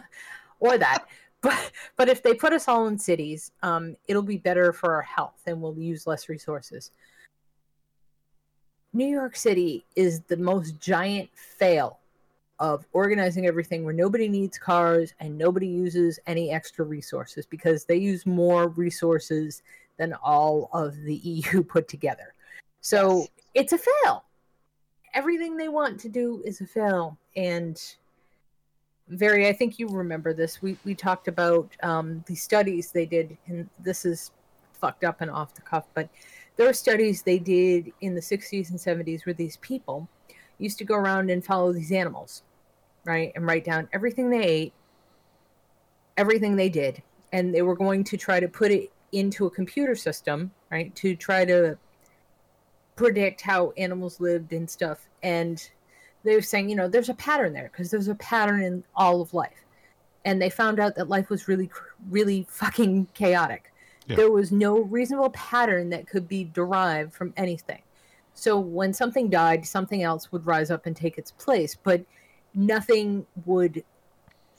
or 0.61 0.77
that, 0.77 1.05
but 1.41 1.71
but 1.97 2.07
if 2.07 2.23
they 2.23 2.33
put 2.33 2.53
us 2.53 2.67
all 2.67 2.87
in 2.87 2.97
cities, 2.97 3.51
um, 3.61 3.97
it'll 4.07 4.21
be 4.21 4.37
better 4.37 4.71
for 4.71 4.95
our 4.95 5.01
health 5.01 5.41
and 5.45 5.61
we'll 5.61 5.77
use 5.77 6.07
less 6.07 6.29
resources. 6.29 6.91
New 8.93 9.05
York 9.07 9.35
City 9.35 9.85
is 9.95 10.21
the 10.21 10.37
most 10.37 10.79
giant 10.79 11.29
fail 11.33 11.99
of 12.59 12.85
organizing 12.93 13.45
everything 13.45 13.83
where 13.83 13.93
nobody 13.93 14.27
needs 14.27 14.57
cars 14.57 15.13
and 15.19 15.37
nobody 15.37 15.67
uses 15.67 16.19
any 16.25 16.51
extra 16.51 16.83
resources 16.83 17.45
because 17.45 17.85
they 17.85 17.97
use 17.97 18.25
more 18.25 18.69
resources 18.69 19.61
than 19.97 20.13
all 20.23 20.69
of 20.73 20.95
the 21.03 21.15
EU 21.23 21.63
put 21.63 21.87
together. 21.87 22.33
So 22.81 23.19
Yes. 23.19 23.27
it's 23.53 23.73
a 23.73 23.77
fail. 23.77 24.23
Everything 25.13 25.57
they 25.57 25.67
want 25.67 25.99
to 26.01 26.09
do 26.09 26.41
is 26.45 26.61
a 26.61 26.65
fail. 26.65 27.17
And 27.35 27.81
very, 29.07 29.47
I 29.47 29.53
think 29.53 29.79
you 29.79 29.87
remember 29.87 30.33
this. 30.33 30.61
We, 30.61 30.77
we 30.83 30.93
talked 30.95 31.27
about 31.27 31.71
um, 31.81 32.23
the 32.27 32.35
studies 32.35 32.91
they 32.91 33.05
did, 33.05 33.37
and 33.47 33.69
this 33.79 34.05
is 34.05 34.31
fucked 34.73 35.03
up 35.03 35.21
and 35.21 35.31
off 35.31 35.53
the 35.53 35.61
cuff, 35.61 35.85
but 35.93 36.09
there 36.57 36.67
are 36.67 36.73
studies 36.73 37.21
they 37.21 37.39
did 37.39 37.93
in 38.01 38.15
the 38.15 38.21
60s 38.21 38.71
and 38.71 38.79
70s 38.79 39.25
where 39.25 39.33
these 39.33 39.57
people 39.57 40.07
used 40.57 40.79
to 40.79 40.83
go 40.83 40.95
around 40.95 41.29
and 41.29 41.45
follow 41.45 41.71
these 41.71 41.91
animals, 41.91 42.43
right? 43.05 43.31
And 43.35 43.45
write 43.45 43.63
down 43.63 43.87
everything 43.93 44.29
they 44.29 44.43
ate, 44.43 44.73
everything 46.17 46.55
they 46.55 46.69
did. 46.69 47.01
And 47.31 47.53
they 47.53 47.61
were 47.61 47.75
going 47.75 48.03
to 48.05 48.17
try 48.17 48.39
to 48.39 48.47
put 48.47 48.71
it 48.71 48.91
into 49.11 49.45
a 49.45 49.51
computer 49.51 49.95
system, 49.95 50.51
right? 50.71 50.93
To 50.95 51.15
try 51.15 51.45
to 51.45 51.77
predict 52.95 53.41
how 53.41 53.71
animals 53.77 54.19
lived 54.19 54.51
and 54.51 54.69
stuff. 54.69 55.07
And 55.21 55.69
they 56.23 56.35
were 56.35 56.41
saying, 56.41 56.69
you 56.69 56.75
know, 56.75 56.87
there's 56.87 57.09
a 57.09 57.13
pattern 57.13 57.53
there 57.53 57.69
because 57.71 57.91
there's 57.91 58.07
a 58.07 58.15
pattern 58.15 58.63
in 58.63 58.83
all 58.95 59.21
of 59.21 59.33
life. 59.33 59.63
And 60.25 60.41
they 60.41 60.49
found 60.49 60.79
out 60.79 60.95
that 60.95 61.07
life 61.07 61.29
was 61.29 61.47
really, 61.47 61.69
really 62.09 62.47
fucking 62.49 63.09
chaotic. 63.13 63.71
Yeah. 64.07 64.15
There 64.15 64.31
was 64.31 64.51
no 64.51 64.79
reasonable 64.79 65.29
pattern 65.31 65.89
that 65.89 66.07
could 66.07 66.27
be 66.27 66.45
derived 66.45 67.13
from 67.13 67.33
anything. 67.37 67.81
So 68.33 68.59
when 68.59 68.93
something 68.93 69.29
died, 69.29 69.65
something 69.65 70.01
else 70.03 70.31
would 70.31 70.45
rise 70.45 70.71
up 70.71 70.85
and 70.85 70.95
take 70.95 71.17
its 71.17 71.31
place, 71.31 71.75
but 71.75 72.03
nothing 72.53 73.25
would 73.45 73.83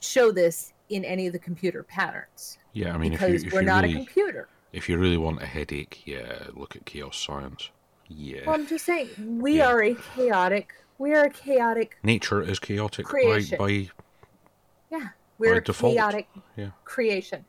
show 0.00 0.30
this 0.32 0.72
in 0.90 1.04
any 1.04 1.26
of 1.26 1.32
the 1.32 1.38
computer 1.38 1.82
patterns 1.82 2.58
Yeah, 2.72 2.94
I 2.94 2.98
mean, 2.98 3.12
if 3.12 3.20
you, 3.20 3.26
because 3.28 3.44
if 3.44 3.52
we're 3.52 3.62
not 3.62 3.82
really, 3.84 3.94
a 3.94 3.96
computer. 3.98 4.48
if 4.72 4.88
you 4.88 4.96
really 4.98 5.16
want 5.16 5.42
a 5.42 5.46
headache, 5.46 6.02
yeah, 6.06 6.44
look 6.54 6.76
at 6.76 6.84
chaos 6.86 7.16
science. 7.16 7.70
Yeah, 8.08 8.40
Well, 8.46 8.54
I'm 8.54 8.66
just 8.66 8.84
saying 8.86 9.08
we 9.18 9.58
Yeah. 9.58 9.68
are 9.68 9.82
a 9.82 9.94
chaotic. 10.14 10.72
We 10.98 11.14
are 11.14 11.24
a 11.24 11.30
chaotic. 11.30 11.96
nature 12.02 12.42
is 12.42 12.58
chaotic 12.58 13.06
by, 13.06 13.10
Creation. 13.10 13.58
by 13.58 13.90
Yeah, 14.90 15.08
we're 15.38 15.52
By 15.54 15.58
a 15.58 15.60
default, 15.60 15.94
chaotic 15.94 16.28
yeah. 16.56 16.70
creation. 16.84 17.44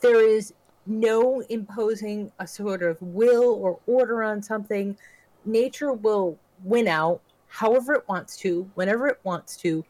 There 0.00 0.20
is 0.26 0.52
no 0.90 1.40
imposing 1.48 2.32
a 2.38 2.46
sort 2.46 2.82
of 2.82 3.00
will 3.00 3.54
or 3.54 3.78
order 3.86 4.22
on 4.22 4.42
something. 4.42 4.96
Nature 5.44 5.92
will 5.92 6.36
win 6.64 6.88
out 6.88 7.20
however 7.48 7.94
it 7.94 8.08
wants 8.08 8.36
to, 8.38 8.70
whenever 8.74 9.08
it 9.08 9.18
wants 9.24 9.56
to, 9.56 9.84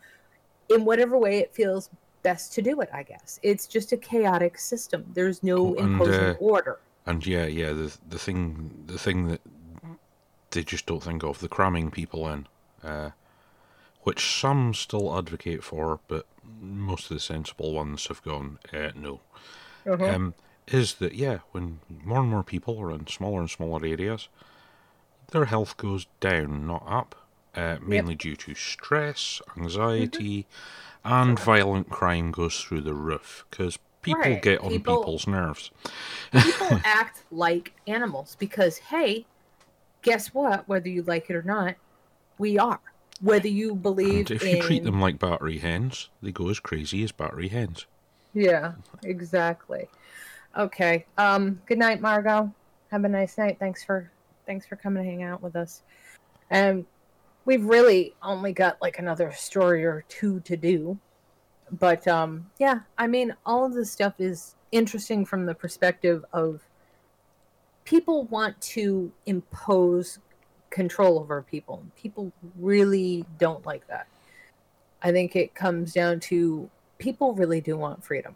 in 0.69 0.85
whatever 0.85 1.19
way 1.19 1.39
it 1.39 1.55
feels 1.55 1.91
best 2.23 2.53
to 2.55 2.63
do 2.63 2.81
it. 2.81 2.89
I 2.93 3.03
guess 3.03 3.41
it's 3.43 3.67
just 3.67 3.93
a 3.93 3.97
chaotic 3.97 4.59
system. 4.59 5.05
There's 5.15 5.43
no 5.43 5.59
Oh, 5.59 5.75
and, 5.75 5.93
imposing 5.93 6.21
uh, 6.21 6.35
order. 6.39 6.79
And 7.07 7.27
yeah, 7.27 7.47
yeah, 7.47 7.73
the 7.73 7.97
the 8.09 8.19
thing 8.19 8.85
the 8.87 8.99
thing 8.99 9.29
that 9.29 9.41
they 10.51 10.63
just 10.63 10.87
don't 10.87 11.03
think 11.03 11.23
of 11.23 11.41
the 11.41 11.49
cramming 11.49 11.91
people 11.91 12.29
in, 12.29 12.47
uh, 12.83 13.11
which 14.03 14.39
some 14.41 14.75
still 14.75 15.17
advocate 15.17 15.65
for, 15.65 16.01
but 16.09 16.27
most 16.61 17.11
of 17.11 17.17
the 17.17 17.21
sensible 17.21 17.73
ones 17.73 18.07
have 18.07 18.23
gone 18.23 18.59
uh, 18.73 18.91
no. 18.95 19.21
Uh-huh. 19.87 20.05
Um, 20.05 20.35
is 20.71 20.95
that 20.95 21.15
yeah, 21.15 21.39
when 21.53 21.81
more 22.05 22.21
and 22.21 22.31
more 22.31 22.43
people 22.43 22.81
are 22.81 22.91
in 22.93 23.07
smaller 23.07 23.41
and 23.41 23.51
smaller 23.51 23.85
areas, 23.85 24.29
their 25.33 25.47
health 25.47 25.77
goes 25.77 26.07
down, 26.21 26.67
not 26.67 26.85
up, 26.87 27.15
uh, 27.55 27.77
mainly 27.83 28.15
due 28.15 28.37
to 28.37 28.55
stress, 28.55 29.41
anxiety, 29.57 30.47
and 31.05 31.39
violent 31.39 31.91
crime 31.91 32.31
goes 32.31 32.61
through 32.61 32.81
the 32.83 32.95
roof 32.95 33.45
because 33.51 33.79
people 34.03 34.21
Right, 34.23 34.43
get 34.43 34.61
on 34.61 34.71
people- 34.71 34.99
people's 34.99 35.27
nerves. 35.27 35.71
People 36.33 36.79
act 36.85 37.25
like 37.31 37.73
animals 37.87 38.37
because 38.39 38.79
hey, 38.79 39.27
guess 40.03 40.29
what? 40.29 40.69
Whether 40.69 40.89
you 40.89 41.03
like 41.03 41.31
it 41.31 41.37
or 41.37 41.43
not, 41.43 41.75
we 42.39 42.59
are. 42.59 42.81
Whether 43.21 43.49
you 43.49 43.75
believe 43.75 44.31
And 44.31 44.31
if 44.31 44.43
in 44.43 44.57
you 44.57 44.63
treat 44.63 44.85
them 44.85 45.01
like 45.01 45.19
battery 45.19 45.59
hens, 45.59 46.09
they 46.23 46.33
go 46.33 46.49
as 46.49 46.59
crazy 46.59 47.03
as 47.05 47.13
battery 47.13 47.49
hens. 47.49 47.85
Yeah, 48.33 48.73
exactly. 49.03 49.89
Okay. 50.57 51.07
Um, 51.17 51.61
good 51.67 51.79
night, 51.79 52.01
Margot. 52.01 52.53
Have 52.91 53.05
a 53.05 53.09
nice 53.09 53.39
night. 53.39 53.59
Thanks 53.61 53.85
for 53.85 54.11
thanks 54.47 54.67
for 54.67 54.75
coming 54.75 55.05
to 55.05 55.09
hang 55.09 55.23
out 55.23 55.41
with 55.41 55.55
us. 55.55 55.83
Um 56.51 56.87
we've 57.45 57.65
really 57.65 58.15
only 58.21 58.53
got 58.53 58.83
like 58.83 58.99
another 58.99 59.31
story 59.31 59.85
or 59.85 60.05
two 60.09 60.41
to 60.41 60.57
do. 60.57 60.99
But 61.71 62.09
um 62.09 62.51
yeah, 62.59 62.81
I 62.99 63.07
mean 63.07 63.35
all 63.47 63.65
of 63.65 63.75
this 63.75 63.93
stuff 63.93 64.15
is 64.19 64.57
interesting 64.73 65.25
from 65.25 65.47
the 65.47 65.55
perspective 65.55 66.25
of 66.33 66.63
people 67.85 68.25
want 68.25 68.61
to 68.61 69.13
impose 69.27 70.19
control 70.71 71.21
over 71.21 71.43
people. 71.43 71.85
People 71.97 72.33
really 72.59 73.25
don't 73.39 73.65
like 73.65 73.87
that. 73.87 74.09
I 75.01 75.13
think 75.13 75.37
it 75.37 75.55
comes 75.55 75.93
down 75.93 76.19
to 76.21 76.69
people 76.99 77.35
really 77.35 77.61
do 77.61 77.77
want 77.77 78.05
freedom 78.05 78.35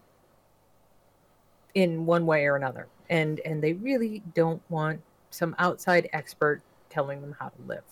in 1.74 2.06
one 2.06 2.26
way 2.26 2.46
or 2.46 2.56
another 2.56 2.86
and 3.10 3.40
and 3.40 3.62
they 3.62 3.72
really 3.74 4.22
don't 4.34 4.62
want 4.68 5.00
some 5.30 5.54
outside 5.58 6.08
expert 6.12 6.62
telling 6.90 7.20
them 7.20 7.34
how 7.38 7.48
to 7.48 7.62
live 7.66 7.84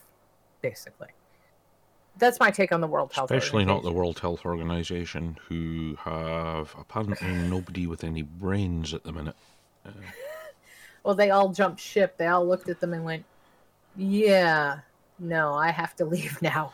basically 0.61 1.09
that's 2.19 2.39
my 2.39 2.51
take 2.51 2.73
on 2.73 2.83
the 2.83 2.87
World 2.87 3.11
Health 3.15 3.31
Especially 3.31 3.65
not 3.65 3.83
the 3.83 3.91
World 3.91 4.19
Health 4.19 4.45
Organization, 4.45 5.39
who 5.49 5.97
have 6.01 6.75
apparently 6.79 7.33
nobody 7.33 7.87
with 7.87 8.05
any 8.05 8.21
brains 8.21 8.93
at 8.93 9.03
the 9.03 9.13
minute. 9.13 9.35
Well, 11.05 11.15
they 11.15 11.31
all 11.31 11.49
jumped 11.49 11.81
ship. 11.81 12.17
They 12.17 12.27
all 12.27 12.47
looked 12.47 12.69
at 12.69 12.81
them 12.81 12.93
and 12.95 13.05
went, 13.05 13.25
"Yeah, 13.97 14.81
no, 15.19 15.55
I 15.55 15.71
have 15.71 15.97
to 15.97 16.05
leave 16.05 16.41
now." 16.43 16.73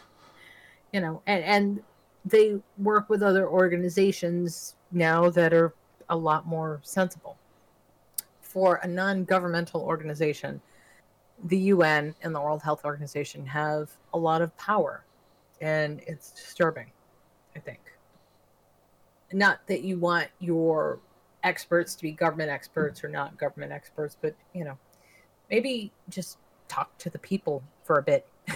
You 0.93 1.01
know, 1.01 1.23
and 1.27 1.45
and 1.45 1.83
they 2.25 2.61
work 2.77 3.09
with 3.09 3.23
other 3.23 3.49
organizations 3.49 4.75
now 4.93 5.31
that 5.31 5.55
are 5.55 5.73
a 6.11 6.17
lot 6.17 6.47
more 6.47 6.81
sensible. 6.83 7.37
For 8.41 8.77
a 8.83 8.89
non-governmental 8.89 9.83
organization, 9.83 10.61
the 11.45 11.59
UN 11.59 12.15
and 12.23 12.35
the 12.35 12.41
World 12.41 12.63
Health 12.63 12.85
Organization 12.85 13.47
have 13.47 13.91
a 14.13 14.19
lot 14.19 14.43
of 14.43 14.57
power, 14.57 15.05
and 15.61 16.01
it's 16.07 16.31
disturbing. 16.31 16.91
I 17.55 17.61
think. 17.61 17.81
Not 19.33 19.61
that 19.67 19.83
you 19.83 19.99
want 19.99 20.29
your 20.39 21.01
experts 21.45 21.95
to 21.97 22.03
be 22.03 22.13
government 22.13 22.51
experts 22.51 23.05
or 23.05 23.09
not 23.09 23.37
government 23.37 23.73
experts, 23.73 24.17
but 24.21 24.35
you 24.55 24.65
know, 24.65 24.79
maybe 25.51 25.93
just 26.09 26.39
talk 26.69 26.97
to 26.99 27.11
the 27.11 27.19
people 27.19 27.63
for 27.85 27.99
a 27.99 28.03
bit. 28.03 28.27
I 28.49 28.55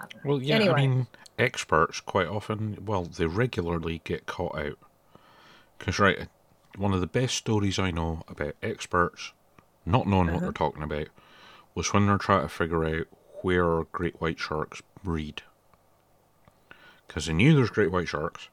don't 0.00 0.24
know. 0.24 0.30
Well, 0.30 0.42
yeah, 0.42 0.56
Anyway. 0.56 0.72
I 0.72 0.76
mean, 0.76 1.06
experts 1.38 2.00
quite 2.00 2.26
often, 2.26 2.78
well, 2.84 3.04
they 3.04 3.26
regularly 3.26 4.00
get 4.04 4.26
caught 4.26 4.58
out. 4.58 4.78
Because, 5.78 5.98
right, 5.98 6.28
one 6.76 6.92
of 6.94 7.00
the 7.00 7.06
best 7.06 7.34
stories 7.36 7.78
I 7.78 7.90
know 7.90 8.22
about 8.28 8.54
experts 8.62 9.32
not 9.86 10.06
knowing 10.06 10.26
what 10.26 10.36
Uh-huh. 10.36 10.40
they're 10.46 10.52
talking 10.52 10.82
about 10.82 11.08
was 11.74 11.92
when 11.92 12.06
they're 12.06 12.18
trying 12.18 12.42
to 12.42 12.48
figure 12.48 12.84
out 12.84 13.06
where 13.42 13.84
great 13.84 14.20
white 14.20 14.38
sharks 14.38 14.82
breed. 15.02 15.42
Because 17.06 17.26
they 17.26 17.32
knew 17.32 17.54
there's 17.54 17.70
great 17.70 17.90
white 17.90 18.08
sharks, 18.08 18.48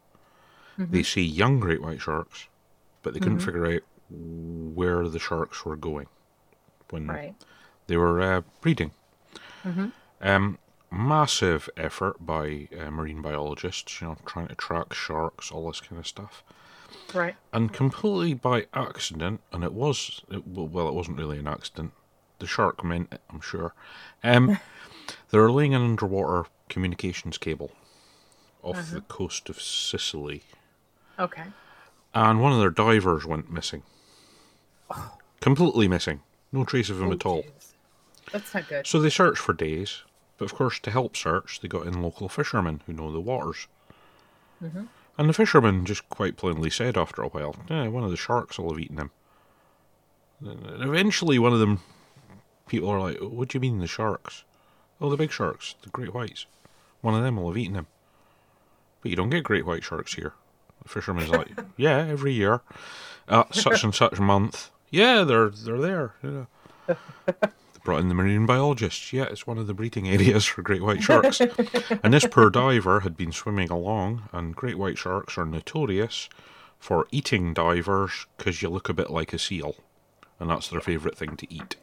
they 0.77 1.03
see 1.03 1.23
young 1.23 1.59
great 1.59 1.81
white 1.81 2.01
sharks, 2.01 2.47
but 3.01 3.13
they 3.13 3.19
couldn't 3.19 3.39
Mhm. 3.39 3.45
figure 3.45 3.65
out 3.65 3.81
where 4.09 5.07
the 5.09 5.19
sharks 5.19 5.65
were 5.65 5.75
going 5.75 6.07
when 6.89 7.07
right. 7.07 7.35
they 7.87 7.97
were 7.97 8.21
uh, 8.21 8.41
breeding. 8.61 8.91
Mhm. 9.65 9.91
Um, 10.21 10.57
massive 10.89 11.69
effort 11.75 12.25
by 12.25 12.69
uh, 12.79 12.89
marine 12.89 13.21
biologists, 13.21 13.99
you 14.01 14.07
know, 14.07 14.17
trying 14.25 14.47
to 14.47 14.55
track 14.55 14.93
sharks, 14.93 15.51
all 15.51 15.67
this 15.67 15.81
kind 15.81 15.99
of 15.99 16.07
stuff. 16.07 16.43
Right. 17.13 17.35
And 17.53 17.71
completely 17.73 18.33
by 18.33 18.67
accident, 18.73 19.41
and 19.51 19.63
it 19.63 19.73
was, 19.73 20.21
it, 20.29 20.45
well, 20.47 20.87
it 20.87 20.93
wasn't 20.93 21.17
really 21.17 21.39
an 21.39 21.47
accident. 21.47 21.93
The 22.39 22.47
shark 22.47 22.83
meant 22.83 23.11
it, 23.13 23.21
I'm 23.29 23.41
sure. 23.41 23.73
Um, 24.23 24.59
they 25.31 25.37
were 25.39 25.51
laying 25.51 25.73
an 25.73 25.81
underwater 25.83 26.45
communications 26.69 27.37
cable 27.37 27.71
off 28.63 28.77
Uh-huh. 28.77 28.95
the 28.95 29.01
coast 29.01 29.49
of 29.49 29.61
Sicily, 29.61 30.43
Okay. 31.19 31.43
and 32.13 32.41
one 32.41 32.51
of 32.53 32.59
their 32.59 32.69
divers 32.69 33.25
went 33.25 33.51
missing. 33.51 33.83
Completely 35.41 35.87
missing. 35.87 36.21
No 36.51 36.63
trace 36.63 36.89
of 36.89 37.01
him 37.01 37.09
Oh, 37.09 37.13
at 37.13 37.25
all. 37.25 37.43
jeez. 37.43 37.73
That's 38.31 38.53
not 38.53 38.67
good. 38.67 38.87
So 38.87 38.99
they 38.99 39.09
searched 39.09 39.39
for 39.39 39.53
days, 39.53 40.03
but 40.37 40.45
of 40.45 40.53
course, 40.53 40.79
to 40.79 40.91
help 40.91 41.15
search, 41.15 41.59
they 41.61 41.67
got 41.67 41.87
in 41.87 42.01
local 42.01 42.27
fishermen 42.29 42.81
who 42.85 42.93
know 42.93 43.11
the 43.11 43.19
waters. 43.21 43.67
Mhm. 44.63 44.87
And 45.17 45.27
the 45.27 45.33
fisherman 45.33 45.85
just 45.85 46.07
quite 46.09 46.37
plainly 46.37 46.69
said 46.69 46.97
after 46.97 47.23
a 47.23 47.29
while, 47.29 47.55
yeah, 47.69 47.87
one 47.87 48.03
of 48.03 48.11
the 48.11 48.17
sharks 48.17 48.59
will 48.59 48.69
have 48.69 48.79
eaten 48.79 48.97
him. 48.97 49.11
And 50.45 50.83
eventually, 50.83 51.39
one 51.39 51.53
of 51.53 51.59
them, 51.59 51.79
people 52.67 52.89
are 52.89 52.99
like, 52.99 53.17
what 53.19 53.49
do 53.49 53.55
you 53.55 53.59
mean 53.59 53.79
the 53.79 53.87
sharks? 53.87 54.43
Oh, 55.01 55.09
the 55.09 55.17
big 55.17 55.31
sharks, 55.31 55.75
the 55.81 55.89
great 55.89 56.13
whites. 56.13 56.45
One 57.01 57.15
of 57.15 57.23
them 57.23 57.37
will 57.37 57.47
have 57.49 57.57
eaten 57.57 57.75
him. 57.75 57.87
But 59.01 59.09
you 59.09 59.17
don't 59.17 59.29
get 59.29 59.43
great 59.43 59.65
white 59.65 59.83
sharks 59.83 60.13
here. 60.13 60.33
The 60.83 60.89
fisherman's 60.89 61.29
like, 61.29 61.49
yeah, 61.77 61.97
every 61.97 62.33
year, 62.33 62.61
uh, 63.27 63.45
such 63.51 63.83
and 63.83 63.93
such 63.93 64.19
month. 64.19 64.69
Yeah, 64.89 65.23
they're 65.23 65.49
they're 65.49 65.81
there. 65.81 66.47
Brought 67.87 68.01
in 68.01 68.09
the 68.09 68.15
marine 68.15 68.45
biologists. 68.45 69.13
Yeah, 69.13 69.27
it's 69.31 69.47
one 69.47 69.57
of 69.57 69.65
the 69.65 69.73
breeding 69.73 70.09
areas 70.09 70.43
for 70.43 70.61
great 70.61 70.81
white 70.81 71.01
sharks. 71.01 71.39
and 71.39 72.13
this 72.13 72.27
poor 72.27 72.49
diver 72.49 72.99
had 72.99 73.15
been 73.15 73.31
swimming 73.31 73.69
along, 73.69 74.23
and 74.33 74.53
great 74.53 74.77
white 74.77 74.97
sharks 74.97 75.37
are 75.37 75.45
notorious 75.45 76.27
for 76.77 77.07
eating 77.11 77.53
divers 77.53 78.25
because 78.37 78.61
you 78.61 78.67
look 78.67 78.89
a 78.89 78.93
bit 78.93 79.09
like 79.09 79.31
a 79.31 79.39
seal, 79.39 79.77
and 80.37 80.49
that's 80.49 80.67
their 80.67 80.81
favourite 80.81 81.17
thing 81.17 81.37
to 81.37 81.53
eat. 81.53 81.77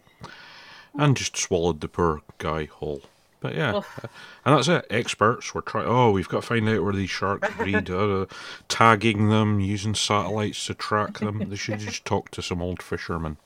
And 0.94 1.16
just 1.16 1.38
swallowed 1.38 1.80
the 1.80 1.88
poor 1.88 2.20
guy 2.36 2.66
whole. 2.66 3.04
But 3.40 3.54
yeah, 3.54 3.78
Oof. 3.78 4.00
and 4.44 4.58
that's 4.58 4.68
it. 4.68 4.84
Experts 4.90 5.54
were 5.54 5.62
trying. 5.62 5.86
Oh, 5.86 6.10
we've 6.10 6.28
got 6.28 6.42
to 6.42 6.46
find 6.46 6.68
out 6.68 6.84
where 6.84 6.92
these 6.92 7.08
sharks 7.08 7.48
breed. 7.54 7.88
Uh, 7.88 8.26
tagging 8.68 9.30
them, 9.30 9.58
using 9.58 9.94
satellites 9.94 10.66
to 10.66 10.74
track 10.74 11.20
them. 11.20 11.48
They 11.48 11.56
should 11.56 11.78
just 11.78 12.04
talk 12.04 12.30
to 12.32 12.42
some 12.42 12.60
old 12.60 12.82
fishermen. 12.82 13.38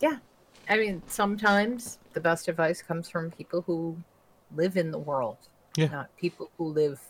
Yeah. 0.00 0.16
I 0.70 0.78
mean, 0.78 1.02
sometimes 1.06 1.98
the 2.14 2.20
best 2.20 2.48
advice 2.48 2.80
comes 2.80 3.08
from 3.10 3.30
people 3.32 3.62
who 3.62 3.96
live 4.56 4.76
in 4.76 4.90
the 4.92 4.98
world, 4.98 5.36
Yeah. 5.76 5.86
not 5.88 6.16
people 6.16 6.50
who 6.56 6.68
live 6.68 7.00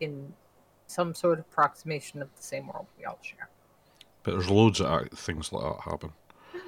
in 0.00 0.32
some 0.86 1.14
sort 1.14 1.38
of 1.38 1.44
approximation 1.44 2.20
of 2.22 2.34
the 2.34 2.42
same 2.42 2.66
world 2.66 2.86
we 2.98 3.04
all 3.04 3.18
share. 3.22 3.48
But 4.22 4.32
there's 4.32 4.50
loads 4.50 4.80
of 4.80 5.08
things 5.10 5.52
like 5.52 5.62
that 5.62 5.82
happen. 5.90 6.12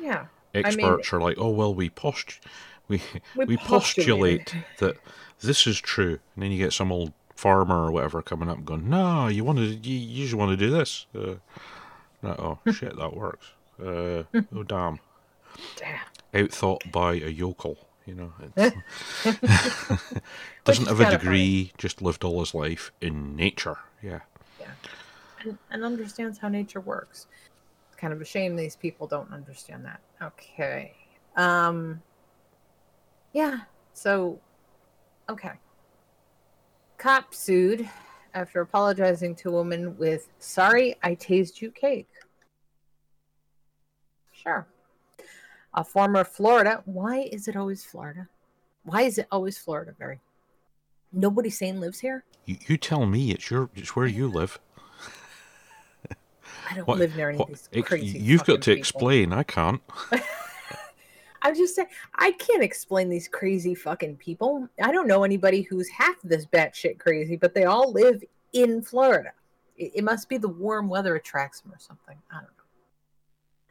Yeah. 0.00 0.26
Experts 0.54 1.12
are 1.14 1.20
like, 1.20 1.38
oh 1.38 1.48
well, 1.50 1.74
we 1.74 1.88
post, 1.90 2.40
we 2.88 3.02
We 3.34 3.46
we, 3.46 3.56
postulate. 3.56 4.44
postulate 4.46 4.64
that 4.78 4.96
this 5.40 5.66
is 5.66 5.80
true, 5.80 6.18
and 6.34 6.42
then 6.44 6.50
you 6.52 6.58
get 6.58 6.72
some 6.74 6.92
old 6.92 7.12
farmer 7.34 7.86
or 7.86 7.90
whatever 7.90 8.20
coming 8.22 8.48
up 8.50 8.58
and 8.58 8.66
going, 8.66 8.88
no, 8.88 9.28
you 9.28 9.44
want 9.44 9.58
to, 9.58 9.64
you, 9.64 9.98
you 9.98 10.24
just 10.24 10.34
want 10.34 10.50
to 10.50 10.56
do 10.62 10.70
this. 10.70 11.06
Uh, 11.14 11.36
no, 12.22 12.58
oh 12.66 12.70
shit, 12.72 12.94
that 12.96 13.16
works. 13.16 13.46
Uh, 13.80 14.24
oh 14.54 14.62
damn, 14.66 15.00
Damn. 15.76 16.00
outthought 16.34 16.90
by 16.90 17.14
a 17.14 17.28
yokel. 17.28 17.78
You 18.06 18.14
know, 18.14 18.32
it's, 18.56 18.76
doesn't 20.64 20.86
have 20.88 21.00
a 21.00 21.10
degree, 21.10 21.72
just 21.78 22.02
lived 22.02 22.24
all 22.24 22.40
his 22.40 22.52
life 22.52 22.90
in 23.00 23.36
nature. 23.36 23.76
Yeah. 24.02 24.20
and, 25.40 25.56
and 25.70 25.84
understands 25.84 26.38
how 26.38 26.48
nature 26.48 26.80
works. 26.80 27.26
It's 27.88 28.00
kind 28.00 28.12
of 28.12 28.20
a 28.20 28.24
shame 28.24 28.56
these 28.56 28.74
people 28.74 29.06
don't 29.06 29.32
understand 29.32 29.84
that. 29.84 30.00
Okay. 30.20 30.94
Um 31.36 32.02
yeah, 33.32 33.60
so 33.94 34.40
okay. 35.28 35.52
Cop 36.98 37.34
sued 37.34 37.88
after 38.34 38.60
apologizing 38.60 39.34
to 39.36 39.50
a 39.50 39.52
woman 39.52 39.96
with 39.96 40.28
sorry 40.38 40.96
I 41.02 41.14
tased 41.14 41.60
you 41.60 41.70
cake. 41.70 42.08
Sure. 44.32 44.66
A 45.74 45.84
former 45.84 46.24
Florida. 46.24 46.82
Why 46.84 47.28
is 47.32 47.48
it 47.48 47.56
always 47.56 47.84
Florida? 47.84 48.28
Why 48.84 49.02
is 49.02 49.18
it 49.18 49.26
always 49.30 49.56
Florida, 49.58 49.92
Barry? 49.98 50.20
Nobody 51.12 51.50
sane 51.50 51.80
lives 51.80 52.00
here? 52.00 52.24
You, 52.46 52.56
you 52.66 52.76
tell 52.76 53.06
me 53.06 53.30
it's 53.30 53.50
your, 53.50 53.70
it's 53.74 53.94
where 53.96 54.06
you 54.06 54.28
live. 54.28 54.58
I 56.70 56.74
don't 56.76 56.86
What- 56.88 56.98
live 56.98 57.16
near 57.16 57.28
any 57.30 57.38
what- 57.38 57.50
of 57.50 57.54
these 57.54 57.68
ex- 57.72 57.88
crazy. 57.88 58.18
you've 58.18 58.44
got 58.44 58.62
to 58.62 58.70
people. 58.72 58.78
explain. 58.78 59.32
I 59.32 59.42
can't. 59.42 59.80
I'm 61.42 61.56
just 61.56 61.74
saying, 61.74 61.88
I 62.14 62.32
can't 62.32 62.62
explain 62.62 63.08
these 63.08 63.26
crazy 63.28 63.74
fucking 63.74 64.16
people. 64.16 64.68
I 64.80 64.92
don't 64.92 65.08
know 65.08 65.24
anybody 65.24 65.62
who's 65.62 65.88
half 65.88 66.16
this 66.22 66.46
batshit 66.46 66.98
crazy, 66.98 67.36
but 67.36 67.52
they 67.54 67.64
all 67.64 67.92
live 67.92 68.22
in 68.52 68.80
Florida. 68.82 69.30
It, 69.76 69.92
it 69.96 70.04
must 70.04 70.28
be 70.28 70.38
the 70.38 70.48
warm 70.48 70.88
weather 70.88 71.16
attracts 71.16 71.60
them 71.60 71.72
or 71.72 71.78
something. 71.78 72.16
I 72.30 72.34
don't 72.36 72.44
know. 72.44 72.48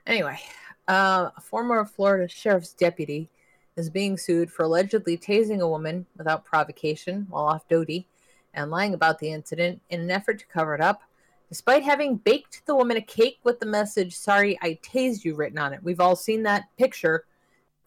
Anyway, 0.08 0.40
uh, 0.88 1.30
a 1.36 1.42
former 1.42 1.84
Florida 1.86 2.28
sheriff's 2.28 2.74
deputy 2.74 3.30
is 3.78 3.90
being 3.90 4.18
sued 4.18 4.52
for 4.52 4.64
allegedly 4.64 5.18
tasing 5.18 5.62
a 5.62 5.68
woman 5.68 6.06
without 6.18 6.46
provocation 6.46 7.28
while 7.30 7.46
off 7.46 7.68
duty 7.68 8.08
and 8.54 8.70
lying 8.70 8.94
about 8.94 9.20
the 9.20 9.32
incident 9.32 9.82
in 9.90 10.02
an 10.02 10.12
effort 10.12 10.40
to 10.40 10.46
cover 10.48 10.76
it 10.76 10.82
up. 10.82 11.02
Despite 11.50 11.84
having 11.84 12.18
baked 12.18 12.66
the 12.66 12.76
woman 12.76 12.98
a 12.98 13.02
cake 13.02 13.40
with 13.44 13.60
the 13.60 13.66
message, 13.66 14.16
Sorry, 14.16 14.58
I 14.62 14.80
tased 14.84 15.24
you 15.26 15.36
written 15.36 15.58
on 15.58 15.74
it. 15.74 15.84
We've 15.84 16.00
all 16.00 16.16
seen 16.16 16.44
that 16.44 16.66
picture. 16.78 17.26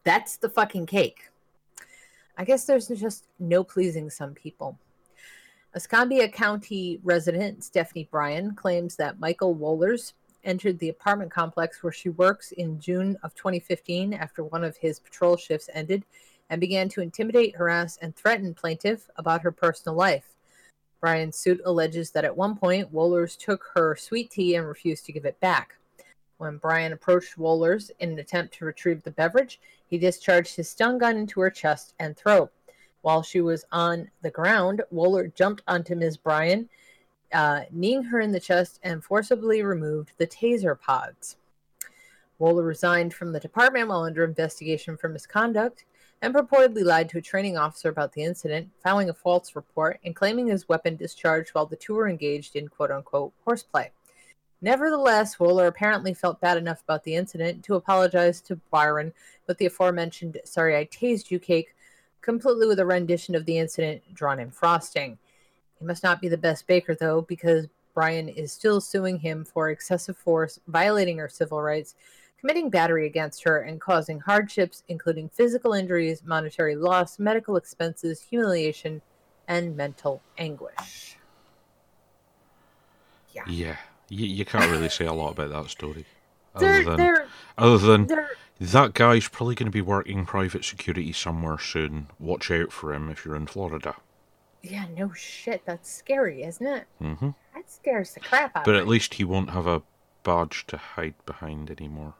That's 0.03 0.37
the 0.37 0.49
fucking 0.49 0.85
cake. 0.85 1.29
I 2.37 2.43
guess 2.43 2.65
there's 2.65 2.87
just 2.87 3.25
no 3.39 3.63
pleasing 3.63 4.09
some 4.09 4.33
people. 4.33 4.77
Escambia 5.73 6.29
County 6.29 6.99
resident 7.03 7.63
Stephanie 7.63 8.07
Bryan 8.09 8.55
claims 8.55 8.95
that 8.95 9.19
Michael 9.19 9.55
Wohlers 9.55 10.13
entered 10.45 10.79
the 10.79 10.89
apartment 10.89 11.31
complex 11.31 11.83
where 11.83 11.91
she 11.91 12.09
works 12.09 12.51
in 12.53 12.79
June 12.79 13.17
of 13.23 13.35
2015 13.35 14.13
after 14.13 14.43
one 14.43 14.63
of 14.63 14.77
his 14.77 14.99
patrol 14.99 15.35
shifts 15.35 15.69
ended 15.73 16.05
and 16.49 16.61
began 16.61 16.87
to 16.89 17.01
intimidate, 17.01 17.55
harass, 17.55 17.97
and 17.97 18.15
threaten 18.15 18.53
plaintiff 18.53 19.09
about 19.17 19.41
her 19.41 19.51
personal 19.51 19.95
life. 19.95 20.35
Bryan's 21.01 21.35
suit 21.35 21.61
alleges 21.65 22.11
that 22.11 22.25
at 22.25 22.37
one 22.37 22.55
point, 22.55 22.93
Wohlers 22.93 23.37
took 23.37 23.65
her 23.73 23.95
sweet 23.95 24.31
tea 24.31 24.55
and 24.55 24.67
refused 24.67 25.05
to 25.05 25.11
give 25.11 25.25
it 25.25 25.39
back. 25.39 25.75
When 26.37 26.57
Bryan 26.57 26.93
approached 26.93 27.37
Wohlers 27.37 27.91
in 27.99 28.11
an 28.11 28.19
attempt 28.19 28.53
to 28.55 28.65
retrieve 28.65 29.03
the 29.03 29.11
beverage, 29.11 29.59
he 29.87 29.97
discharged 29.97 30.55
his 30.55 30.69
stun 30.69 30.97
gun 30.97 31.17
into 31.17 31.39
her 31.41 31.49
chest 31.49 31.93
and 31.99 32.17
throat. 32.17 32.51
While 33.01 33.21
she 33.21 33.39
was 33.39 33.65
on 33.71 34.09
the 34.21 34.31
ground, 34.31 34.81
Wohler 34.91 35.33
jumped 35.33 35.61
onto 35.67 35.95
Ms. 35.95 36.17
Bryan, 36.17 36.67
uh, 37.33 37.61
kneeing 37.71 38.03
her 38.03 38.19
in 38.19 38.31
the 38.31 38.39
chest 38.39 38.79
and 38.83 39.03
forcibly 39.03 39.63
removed 39.63 40.11
the 40.17 40.27
taser 40.27 40.79
pods. 40.79 41.37
Wohler 42.39 42.65
resigned 42.65 43.13
from 43.13 43.31
the 43.31 43.39
department 43.39 43.87
while 43.87 44.03
under 44.03 44.23
investigation 44.23 44.97
for 44.97 45.07
misconduct 45.07 45.85
and 46.21 46.33
purportedly 46.33 46.83
lied 46.83 47.09
to 47.09 47.17
a 47.17 47.21
training 47.21 47.57
officer 47.57 47.89
about 47.89 48.13
the 48.13 48.23
incident, 48.23 48.69
filing 48.81 49.09
a 49.09 49.13
false 49.13 49.55
report 49.55 49.99
and 50.03 50.15
claiming 50.15 50.47
his 50.47 50.67
weapon 50.67 50.95
discharged 50.95 51.51
while 51.51 51.65
the 51.65 51.75
two 51.75 51.93
were 51.93 52.09
engaged 52.09 52.55
in 52.55 52.67
quote 52.67 52.91
unquote 52.91 53.33
horseplay. 53.43 53.91
Nevertheless, 54.61 55.35
Wohler 55.35 55.67
apparently 55.67 56.13
felt 56.13 56.41
bad 56.41 56.57
enough 56.57 56.81
about 56.81 57.03
the 57.03 57.15
incident 57.15 57.63
to 57.65 57.75
apologize 57.75 58.41
to 58.41 58.55
Byron 58.71 59.13
with 59.47 59.57
the 59.57 59.67
aforementioned 59.67 60.39
Sorry 60.43 60.75
I 60.75 60.85
Tased 60.85 61.29
You 61.29 61.39
cake, 61.39 61.75
completely 62.21 62.65
with 62.65 62.79
a 62.79 62.85
rendition 62.85 63.35
of 63.35 63.45
the 63.45 63.59
incident 63.59 64.01
drawn 64.13 64.39
in 64.39 64.49
frosting. 64.49 65.19
He 65.79 65.85
must 65.85 66.03
not 66.03 66.21
be 66.21 66.27
the 66.27 66.37
best 66.37 66.67
baker, 66.67 66.95
though, 66.95 67.21
because 67.21 67.67
Bryan 67.93 68.29
is 68.29 68.51
still 68.51 68.81
suing 68.81 69.19
him 69.19 69.45
for 69.45 69.69
excessive 69.69 70.17
force, 70.17 70.59
violating 70.67 71.17
her 71.17 71.29
civil 71.29 71.61
rights, 71.61 71.95
committing 72.39 72.69
battery 72.69 73.07
against 73.07 73.43
her, 73.43 73.61
and 73.61 73.79
causing 73.79 74.19
hardships, 74.19 74.83
including 74.87 75.29
physical 75.29 75.73
injuries, 75.73 76.21
monetary 76.25 76.75
loss, 76.75 77.19
medical 77.19 77.55
expenses, 77.55 78.21
humiliation, 78.21 79.01
and 79.47 79.75
mental 79.75 80.21
anguish. 80.37 81.17
Yeah. 83.33 83.43
Yeah, 83.47 83.77
you, 84.09 84.25
you 84.25 84.45
can't 84.45 84.71
really 84.71 84.89
say 84.89 85.05
a 85.05 85.13
lot 85.13 85.31
about 85.31 85.49
that 85.49 85.69
story. 85.69 86.05
They're, 86.57 86.79
Other 86.79 86.83
than, 86.83 86.97
they're, 86.97 87.27
other 87.57 87.77
than 87.77 88.27
that 88.61 88.93
guy's 88.93 89.27
probably 89.27 89.55
going 89.55 89.67
to 89.67 89.71
be 89.71 89.81
working 89.81 90.25
private 90.25 90.63
security 90.63 91.11
somewhere 91.11 91.59
soon. 91.59 92.07
Watch 92.17 92.49
out 92.49 92.71
for 92.71 92.93
him 92.93 93.09
if 93.09 93.25
you're 93.25 93.35
in 93.35 93.47
Florida. 93.47 93.95
Yeah, 94.71 94.85
no 94.95 95.11
shit. 95.13 95.61
That's 95.65 95.89
scary, 95.91 96.43
isn't 96.43 96.65
it? 96.65 96.85
hmm 96.99 97.29
That 97.53 97.69
scares 97.69 98.13
the 98.13 98.19
crap 98.19 98.55
out 98.55 98.65
But 98.65 98.75
of 98.75 98.81
at 98.81 98.85
me. 98.85 98.91
least 98.91 99.15
he 99.15 99.23
won't 99.23 99.51
have 99.51 99.67
a 99.67 99.81
badge 100.23 100.65
to 100.67 100.77
hide 100.77 101.15
behind 101.25 101.69
anymore. 101.69 102.13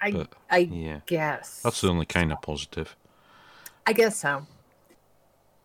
I, 0.00 0.10
but, 0.12 0.28
I 0.50 0.58
Yeah, 0.58 1.00
guess. 1.06 1.60
that's 1.62 1.80
the 1.80 1.88
only 1.88 2.06
kind 2.06 2.32
of 2.32 2.40
positive. 2.42 2.96
I 3.86 3.92
guess 3.92 4.16
so. 4.16 4.46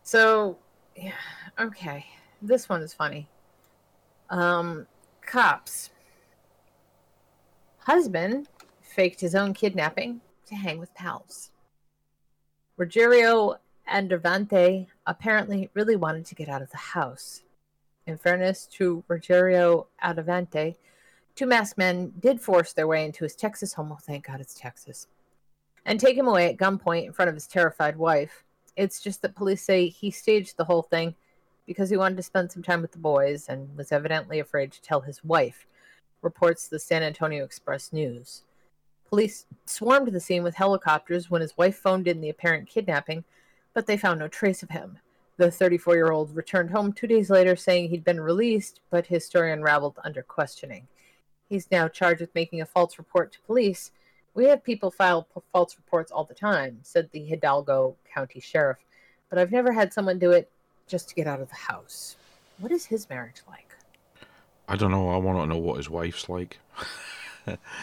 So, 0.02 0.58
yeah, 0.96 1.12
okay. 1.58 2.06
This 2.42 2.68
one 2.68 2.82
is 2.82 2.94
funny. 2.94 3.28
Um, 4.30 4.86
cops. 5.22 5.90
Husband 7.80 8.48
faked 8.82 9.20
his 9.20 9.34
own 9.34 9.52
kidnapping 9.54 10.20
to 10.46 10.54
hang 10.54 10.78
with 10.78 10.94
pals. 10.94 11.50
Rogerio 12.78 13.56
Andravante 13.90 14.88
apparently 15.06 15.70
really 15.74 15.96
wanted 15.96 16.24
to 16.26 16.34
get 16.34 16.48
out 16.48 16.62
of 16.62 16.70
the 16.70 16.76
house. 16.76 17.42
In 18.06 18.16
fairness 18.16 18.66
to 18.72 19.04
Rogerio 19.08 19.86
Andravante, 20.02 20.76
two 21.34 21.46
masked 21.46 21.78
men 21.78 22.12
did 22.18 22.40
force 22.40 22.72
their 22.72 22.86
way 22.86 23.04
into 23.04 23.24
his 23.24 23.34
Texas 23.34 23.74
home. 23.74 23.90
Oh, 23.92 23.98
thank 24.00 24.26
God 24.26 24.40
it's 24.40 24.54
Texas 24.54 25.06
and 25.84 25.98
take 25.98 26.16
him 26.16 26.28
away 26.28 26.48
at 26.48 26.56
gunpoint 26.56 27.06
in 27.06 27.12
front 27.12 27.28
of 27.28 27.34
his 27.34 27.46
terrified 27.46 27.96
wife. 27.96 28.44
It's 28.76 29.00
just 29.00 29.22
that 29.22 29.34
police 29.34 29.62
say 29.62 29.88
he 29.88 30.10
staged 30.10 30.56
the 30.56 30.64
whole 30.64 30.82
thing 30.82 31.14
because 31.66 31.90
he 31.90 31.96
wanted 31.96 32.16
to 32.16 32.22
spend 32.22 32.50
some 32.50 32.62
time 32.62 32.82
with 32.82 32.92
the 32.92 32.98
boys 32.98 33.48
and 33.48 33.76
was 33.76 33.92
evidently 33.92 34.38
afraid 34.40 34.72
to 34.72 34.82
tell 34.82 35.00
his 35.00 35.22
wife, 35.24 35.66
reports 36.22 36.68
the 36.68 36.78
San 36.78 37.02
Antonio 37.02 37.44
Express 37.44 37.92
News. 37.92 38.42
Police 39.08 39.46
swarmed 39.66 40.12
the 40.12 40.20
scene 40.20 40.42
with 40.42 40.54
helicopters 40.54 41.30
when 41.30 41.42
his 41.42 41.56
wife 41.56 41.76
phoned 41.76 42.06
in 42.06 42.20
the 42.20 42.28
apparent 42.28 42.68
kidnapping, 42.68 43.24
but 43.74 43.86
they 43.86 43.96
found 43.96 44.20
no 44.20 44.28
trace 44.28 44.62
of 44.62 44.70
him. 44.70 44.98
The 45.36 45.50
34 45.50 45.94
year 45.94 46.10
old 46.10 46.34
returned 46.34 46.70
home 46.70 46.92
two 46.92 47.06
days 47.06 47.30
later 47.30 47.56
saying 47.56 47.88
he'd 47.88 48.04
been 48.04 48.20
released, 48.20 48.80
but 48.90 49.06
his 49.06 49.24
story 49.24 49.52
unraveled 49.52 49.98
under 50.04 50.22
questioning. 50.22 50.86
He's 51.48 51.70
now 51.70 51.88
charged 51.88 52.20
with 52.20 52.34
making 52.34 52.60
a 52.60 52.66
false 52.66 52.98
report 52.98 53.32
to 53.32 53.40
police 53.40 53.90
we 54.34 54.44
have 54.46 54.62
people 54.62 54.90
file 54.90 55.22
p- 55.22 55.40
false 55.52 55.76
reports 55.76 56.12
all 56.12 56.24
the 56.24 56.34
time, 56.34 56.78
said 56.82 57.10
the 57.12 57.24
Hidalgo 57.24 57.96
County 58.12 58.40
Sheriff, 58.40 58.78
but 59.28 59.38
I've 59.38 59.52
never 59.52 59.72
had 59.72 59.92
someone 59.92 60.18
do 60.18 60.30
it 60.30 60.50
just 60.86 61.08
to 61.08 61.14
get 61.14 61.26
out 61.26 61.40
of 61.40 61.48
the 61.48 61.56
house. 61.56 62.16
What 62.58 62.72
is 62.72 62.86
his 62.86 63.08
marriage 63.08 63.42
like? 63.48 63.74
I 64.68 64.76
don't 64.76 64.90
know. 64.90 65.10
I 65.10 65.16
want 65.16 65.38
to 65.38 65.46
know 65.46 65.60
what 65.60 65.78
his 65.78 65.90
wife's 65.90 66.28
like. 66.28 66.58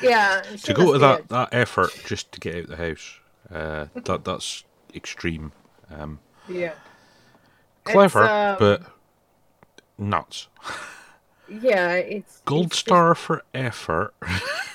Yeah, 0.02 0.44
to 0.64 0.74
go 0.74 0.94
to 0.94 1.00
that, 1.00 1.28
that 1.30 1.50
effort 1.52 1.90
just 2.06 2.32
to 2.32 2.40
get 2.40 2.56
out 2.56 2.62
of 2.62 2.70
the 2.70 2.76
house, 2.78 3.20
uh, 3.52 3.88
that 3.96 4.24
that's 4.24 4.64
extreme. 4.94 5.52
Um, 5.90 6.20
Yeah, 6.48 6.74
clever, 7.84 8.24
uh, 8.24 8.56
but 8.60 8.84
nuts. 9.98 10.48
yeah, 11.50 11.94
it's 11.94 12.42
Gold 12.46 12.68
it's 12.68 12.78
star 12.78 13.16
for 13.16 13.44
effort, 13.54 14.14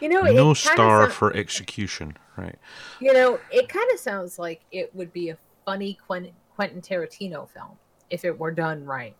you 0.00 0.08
know, 0.08 0.22
no 0.22 0.54
star 0.54 1.06
sou- 1.06 1.12
for 1.12 1.36
execution. 1.36 2.16
Right? 2.36 2.58
You 3.00 3.12
know, 3.12 3.38
it 3.50 3.68
kind 3.68 3.90
of 3.92 3.98
sounds 3.98 4.38
like 4.38 4.62
it 4.70 4.94
would 4.94 5.12
be 5.12 5.30
a 5.30 5.38
funny 5.64 5.98
Quentin, 6.06 6.32
Quentin 6.56 6.80
Tarantino 6.80 7.48
film 7.48 7.76
if 8.10 8.24
it 8.24 8.38
were 8.38 8.50
done 8.50 8.84
right. 8.84 9.14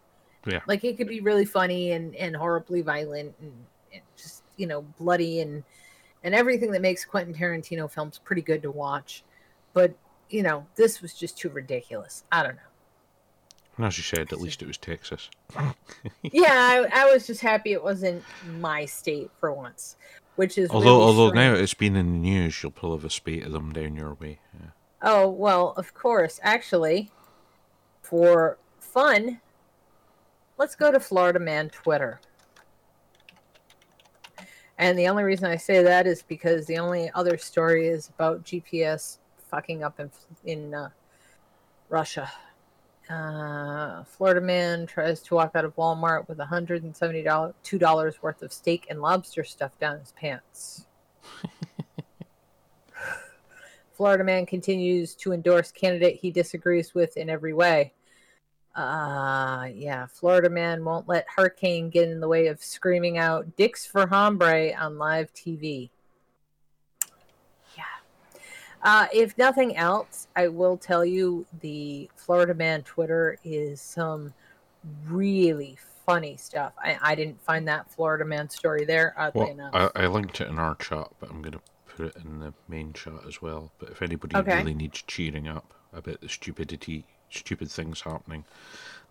Yeah. 0.46 0.60
Like 0.66 0.84
it 0.84 0.96
could 0.96 1.08
be 1.08 1.20
really 1.20 1.44
funny 1.44 1.92
and, 1.92 2.14
and 2.16 2.34
horribly 2.34 2.82
violent 2.82 3.34
and, 3.40 3.52
and 3.92 4.02
just, 4.16 4.42
you 4.56 4.66
know, 4.66 4.82
bloody 4.98 5.40
and 5.40 5.62
and 6.24 6.34
everything 6.34 6.70
that 6.72 6.82
makes 6.82 7.04
Quentin 7.04 7.34
Tarantino 7.34 7.90
films 7.90 8.18
pretty 8.18 8.42
good 8.42 8.62
to 8.62 8.70
watch. 8.70 9.24
But, 9.72 9.94
you 10.32 10.42
know, 10.42 10.66
this 10.76 11.02
was 11.02 11.12
just 11.14 11.38
too 11.38 11.50
ridiculous. 11.50 12.24
I 12.32 12.42
don't 12.42 12.56
know. 12.56 12.62
And 13.76 13.86
as 13.86 13.96
you 13.98 14.02
said, 14.02 14.32
at 14.32 14.40
least 14.40 14.62
it 14.62 14.66
was 14.66 14.78
Texas. 14.78 15.30
Yeah, 16.22 16.86
I, 16.92 17.02
I 17.02 17.12
was 17.12 17.26
just 17.26 17.40
happy 17.40 17.72
it 17.72 17.82
wasn't 17.82 18.24
my 18.58 18.86
state 18.86 19.30
for 19.38 19.52
once, 19.52 19.96
which 20.36 20.56
is 20.56 20.70
Although, 20.70 20.98
really 20.98 21.02
although 21.02 21.30
now 21.30 21.52
it's 21.52 21.74
been 21.74 21.96
in 21.96 22.12
the 22.12 22.18
news, 22.18 22.62
you'll 22.62 22.72
pull 22.72 22.96
have 22.96 23.04
a 23.04 23.10
spate 23.10 23.44
of 23.44 23.52
them 23.52 23.72
down 23.72 23.96
your 23.96 24.14
way. 24.14 24.38
Yeah. 24.54 24.70
Oh, 25.02 25.28
well, 25.28 25.74
of 25.76 25.92
course. 25.94 26.40
Actually, 26.42 27.10
for 28.00 28.56
fun, 28.80 29.40
let's 30.56 30.74
go 30.74 30.90
to 30.90 31.00
Florida 31.00 31.38
Man 31.38 31.68
Twitter. 31.68 32.20
And 34.78 34.98
the 34.98 35.08
only 35.08 35.24
reason 35.24 35.46
I 35.46 35.56
say 35.56 35.82
that 35.82 36.06
is 36.06 36.22
because 36.22 36.66
the 36.66 36.78
only 36.78 37.10
other 37.14 37.36
story 37.36 37.88
is 37.88 38.08
about 38.08 38.44
GPS 38.44 39.18
fucking 39.52 39.84
up 39.84 40.00
in 40.00 40.10
in 40.44 40.74
uh, 40.74 40.88
Russia. 41.88 42.28
Uh, 43.08 44.02
Florida 44.04 44.40
man 44.40 44.86
tries 44.86 45.20
to 45.20 45.34
walk 45.34 45.52
out 45.54 45.64
of 45.64 45.76
Walmart 45.76 46.26
with 46.28 46.38
$172 46.38 47.54
two 47.62 47.78
dollars 47.78 48.22
worth 48.22 48.42
of 48.42 48.52
steak 48.52 48.86
and 48.88 49.00
lobster 49.00 49.44
stuffed 49.44 49.78
down 49.78 50.00
his 50.00 50.12
pants. 50.12 50.86
Florida 53.92 54.24
man 54.24 54.46
continues 54.46 55.14
to 55.14 55.32
endorse 55.32 55.70
candidate 55.70 56.16
he 56.16 56.30
disagrees 56.30 56.94
with 56.94 57.16
in 57.16 57.28
every 57.28 57.52
way. 57.52 57.92
Uh, 58.74 59.68
yeah, 59.74 60.06
Florida 60.06 60.48
man 60.48 60.82
won't 60.82 61.06
let 61.06 61.26
hurricane 61.28 61.90
get 61.90 62.08
in 62.08 62.20
the 62.20 62.28
way 62.28 62.46
of 62.46 62.64
screaming 62.64 63.18
out 63.18 63.54
"Dicks 63.56 63.84
for 63.84 64.06
Harambe" 64.06 64.74
on 64.80 64.96
live 64.96 65.30
TV. 65.34 65.90
Uh, 68.82 69.06
if 69.12 69.36
nothing 69.38 69.76
else, 69.76 70.26
I 70.34 70.48
will 70.48 70.76
tell 70.76 71.04
you 71.04 71.46
the 71.60 72.10
Florida 72.16 72.54
man 72.54 72.82
Twitter 72.82 73.38
is 73.44 73.80
some 73.80 74.34
really 75.08 75.78
funny 76.04 76.36
stuff. 76.36 76.72
I, 76.78 76.98
I 77.00 77.14
didn't 77.14 77.40
find 77.42 77.68
that 77.68 77.90
Florida 77.90 78.24
man 78.24 78.50
story 78.50 78.84
there, 78.84 79.14
oddly 79.16 79.40
Well, 79.40 79.50
enough. 79.50 79.92
I, 79.94 80.04
I 80.04 80.06
linked 80.06 80.40
it 80.40 80.48
in 80.48 80.58
our 80.58 80.74
chat, 80.74 81.08
but 81.20 81.30
I'm 81.30 81.42
going 81.42 81.52
to 81.52 81.60
put 81.86 82.06
it 82.06 82.16
in 82.24 82.40
the 82.40 82.52
main 82.68 82.92
chat 82.92 83.20
as 83.26 83.40
well. 83.40 83.72
But 83.78 83.90
if 83.90 84.02
anybody 84.02 84.36
Okay. 84.36 84.58
really 84.58 84.74
needs 84.74 85.02
cheering 85.02 85.46
up 85.46 85.74
about 85.92 86.20
the 86.20 86.28
stupidity, 86.28 87.06
stupid 87.30 87.70
things 87.70 88.00
happening, 88.00 88.44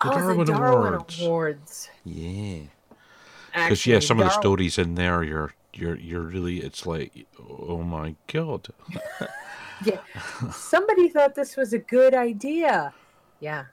the 0.01 0.09
oh, 0.09 0.11
Darwin, 0.11 0.45
the 0.45 0.53
Darwin 0.53 0.93
Awards. 0.93 1.21
Awards. 1.21 1.89
Yeah, 2.03 2.63
because 3.53 3.85
yeah, 3.85 3.99
some 3.99 4.19
of 4.19 4.25
the 4.25 4.31
stories 4.31 4.77
in 4.77 4.95
there, 4.95 5.23
you're 5.23 5.53
you're 5.73 5.97
you're 5.97 6.21
really, 6.21 6.57
it's 6.59 6.85
like, 6.85 7.27
oh 7.39 7.81
my 7.83 8.15
god. 8.27 8.69
Yeah. 9.83 9.97
Somebody 10.51 11.09
thought 11.09 11.33
this 11.33 11.57
was 11.57 11.73
a 11.73 11.79
good 11.79 12.13
idea. 12.13 12.93
Yeah, 13.39 13.65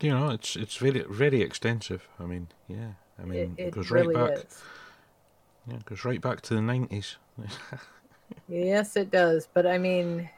You 0.00 0.10
know, 0.10 0.30
it's 0.30 0.56
it's 0.56 0.76
very 0.76 1.04
very 1.08 1.40
extensive. 1.42 2.08
I 2.18 2.24
mean, 2.24 2.48
yeah, 2.66 2.94
I 3.22 3.24
mean, 3.24 3.54
it, 3.56 3.66
it, 3.66 3.70
goes 3.70 3.90
really 3.92 4.16
right 4.16 4.34
back. 4.34 4.44
is. 4.44 4.62
Yeah, 5.68 5.76
it 5.76 5.84
goes 5.84 6.04
right 6.04 6.20
back 6.20 6.40
to 6.42 6.54
the 6.54 6.62
nineties. 6.62 7.16
Yes, 8.48 8.96
it 8.96 9.10
does. 9.10 9.48
But 9.52 9.66
I 9.66 9.78
mean, 9.78 10.28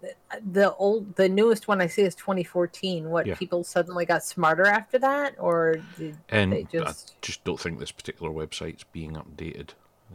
the, 0.00 0.14
the 0.52 0.74
old, 0.76 1.16
the 1.16 1.28
newest 1.28 1.68
one 1.68 1.80
I 1.80 1.86
see 1.86 2.02
is 2.02 2.14
2014. 2.14 3.10
What 3.10 3.26
Yeah. 3.26 3.34
people 3.34 3.64
suddenly 3.64 4.04
got 4.06 4.24
smarter 4.24 4.66
after 4.66 4.98
that, 4.98 5.34
or 5.38 5.76
did 5.98 6.16
and 6.28 6.52
they 6.52 6.64
just? 6.64 7.12
I 7.16 7.18
just 7.22 7.44
don't 7.44 7.60
think 7.60 7.78
this 7.78 7.92
particular 7.92 8.32
website's 8.32 8.84
being 8.92 9.12
updated. 9.12 9.70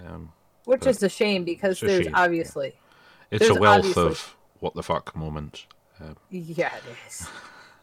Um, 0.06 0.32
Which 0.66 0.86
is 0.88 1.02
a 1.04 1.10
shame 1.10 1.44
because 1.44 1.82
a 1.82 1.86
there's 1.86 2.04
shame, 2.06 2.14
yeah. 2.14 2.24
obviously 2.24 2.74
it's 3.32 3.48
a 3.50 3.54
wealth 3.56 3.80
obviously- 3.86 4.06
of 4.08 4.36
what 4.60 4.74
the 4.74 4.84
fuck 4.84 5.16
moments. 5.16 5.66
Um, 6.00 6.18
Yeah, 6.30 6.72
it 6.76 6.84
is. 7.08 7.28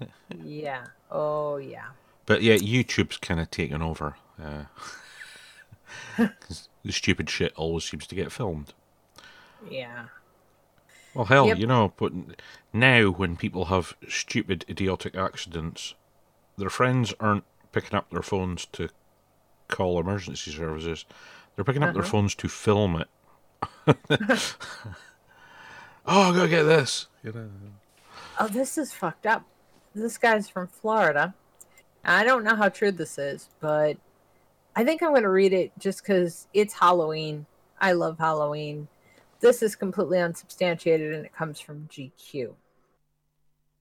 yeah. 0.44 0.86
Oh, 1.10 1.56
yeah. 1.56 1.86
but 2.26 2.42
yeah, 2.42 2.56
YouTube's 2.56 3.16
kind 3.18 3.40
of 3.40 3.50
taken 3.50 3.80
over. 3.82 4.16
Uh, 4.42 4.64
the 6.84 6.92
stupid 6.92 7.30
shit 7.30 7.52
always 7.56 7.84
seems 7.84 8.06
to 8.06 8.14
get 8.14 8.32
filmed. 8.32 8.74
Yeah. 9.70 10.06
Well, 11.14 11.26
hell, 11.26 11.46
Yep. 11.48 11.58
you 11.58 11.66
know, 11.66 11.92
but 11.96 12.12
now 12.72 13.08
when 13.10 13.36
people 13.36 13.66
have 13.66 13.94
stupid, 14.08 14.64
idiotic 14.68 15.14
accidents, 15.14 15.94
their 16.56 16.70
friends 16.70 17.12
aren't 17.20 17.44
picking 17.72 17.94
up 17.96 18.10
their 18.10 18.22
phones 18.22 18.66
to 18.72 18.88
call 19.68 19.98
emergency 20.00 20.50
services. 20.52 21.04
They're 21.54 21.64
picking 21.64 21.82
up 21.82 21.92
their 21.92 22.02
Uh-huh. 22.02 22.10
phones 22.10 22.34
to 22.36 22.48
film 22.48 22.96
it. 22.96 23.08
oh, 26.06 26.32
go 26.32 26.46
get 26.48 26.64
this. 26.64 27.08
You 27.22 27.32
know. 27.32 27.48
Oh, 28.40 28.48
this 28.48 28.78
is 28.78 28.92
fucked 28.92 29.26
up. 29.26 29.44
This 29.94 30.18
guy's 30.18 30.48
from 30.48 30.66
Florida. 30.68 31.34
I 32.04 32.24
don't 32.24 32.44
know 32.44 32.56
how 32.56 32.68
true 32.68 32.90
this 32.90 33.18
is, 33.18 33.48
but 33.60 33.96
I 34.74 34.84
think 34.84 35.02
I'm 35.02 35.10
going 35.10 35.22
to 35.22 35.28
read 35.28 35.52
it 35.52 35.70
just 35.78 36.02
because 36.02 36.48
it's 36.54 36.74
Halloween. 36.74 37.46
I 37.80 37.92
love 37.92 38.18
Halloween. 38.18 38.88
This 39.42 39.60
is 39.60 39.74
completely 39.74 40.20
unsubstantiated 40.20 41.12
and 41.12 41.26
it 41.26 41.34
comes 41.34 41.58
from 41.58 41.88
GQ. 41.88 42.54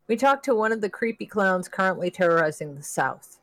We 0.08 0.18
talked 0.18 0.44
to 0.46 0.56
one 0.56 0.72
of 0.72 0.82
the 0.82 0.90
creepy 0.90 1.28
clowns 1.28 1.68
currently 1.68 2.10
terrorizing 2.10 2.74
the 2.74 2.82
South. 2.82 3.38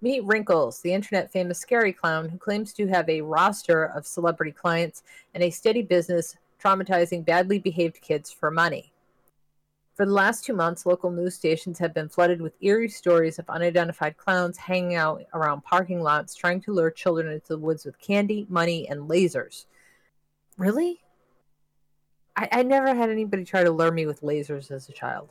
Meet 0.00 0.24
Wrinkles, 0.24 0.80
the 0.80 0.94
internet 0.94 1.30
famous 1.30 1.58
scary 1.58 1.92
clown 1.92 2.30
who 2.30 2.38
claims 2.38 2.72
to 2.72 2.86
have 2.86 3.06
a 3.10 3.20
roster 3.20 3.84
of 3.84 4.06
celebrity 4.06 4.50
clients 4.50 5.02
and 5.34 5.42
a 5.42 5.50
steady 5.50 5.82
business 5.82 6.36
traumatizing 6.58 7.22
badly 7.22 7.58
behaved 7.58 8.00
kids 8.00 8.32
for 8.32 8.50
money. 8.50 8.90
For 9.94 10.06
the 10.06 10.12
last 10.12 10.42
two 10.42 10.54
months, 10.54 10.86
local 10.86 11.10
news 11.10 11.34
stations 11.34 11.78
have 11.78 11.92
been 11.92 12.08
flooded 12.08 12.40
with 12.40 12.56
eerie 12.62 12.88
stories 12.88 13.38
of 13.38 13.50
unidentified 13.50 14.16
clowns 14.16 14.56
hanging 14.56 14.94
out 14.94 15.22
around 15.34 15.64
parking 15.64 16.00
lots 16.00 16.34
trying 16.34 16.62
to 16.62 16.72
lure 16.72 16.90
children 16.90 17.30
into 17.30 17.48
the 17.48 17.58
woods 17.58 17.84
with 17.84 18.00
candy, 18.00 18.46
money, 18.48 18.88
and 18.88 19.10
lasers. 19.10 19.66
Really? 20.56 21.02
I, 22.36 22.48
I 22.52 22.62
never 22.62 22.94
had 22.94 23.10
anybody 23.10 23.44
try 23.44 23.64
to 23.64 23.70
lure 23.70 23.90
me 23.90 24.06
with 24.06 24.20
lasers 24.20 24.70
as 24.70 24.88
a 24.88 24.92
child. 24.92 25.30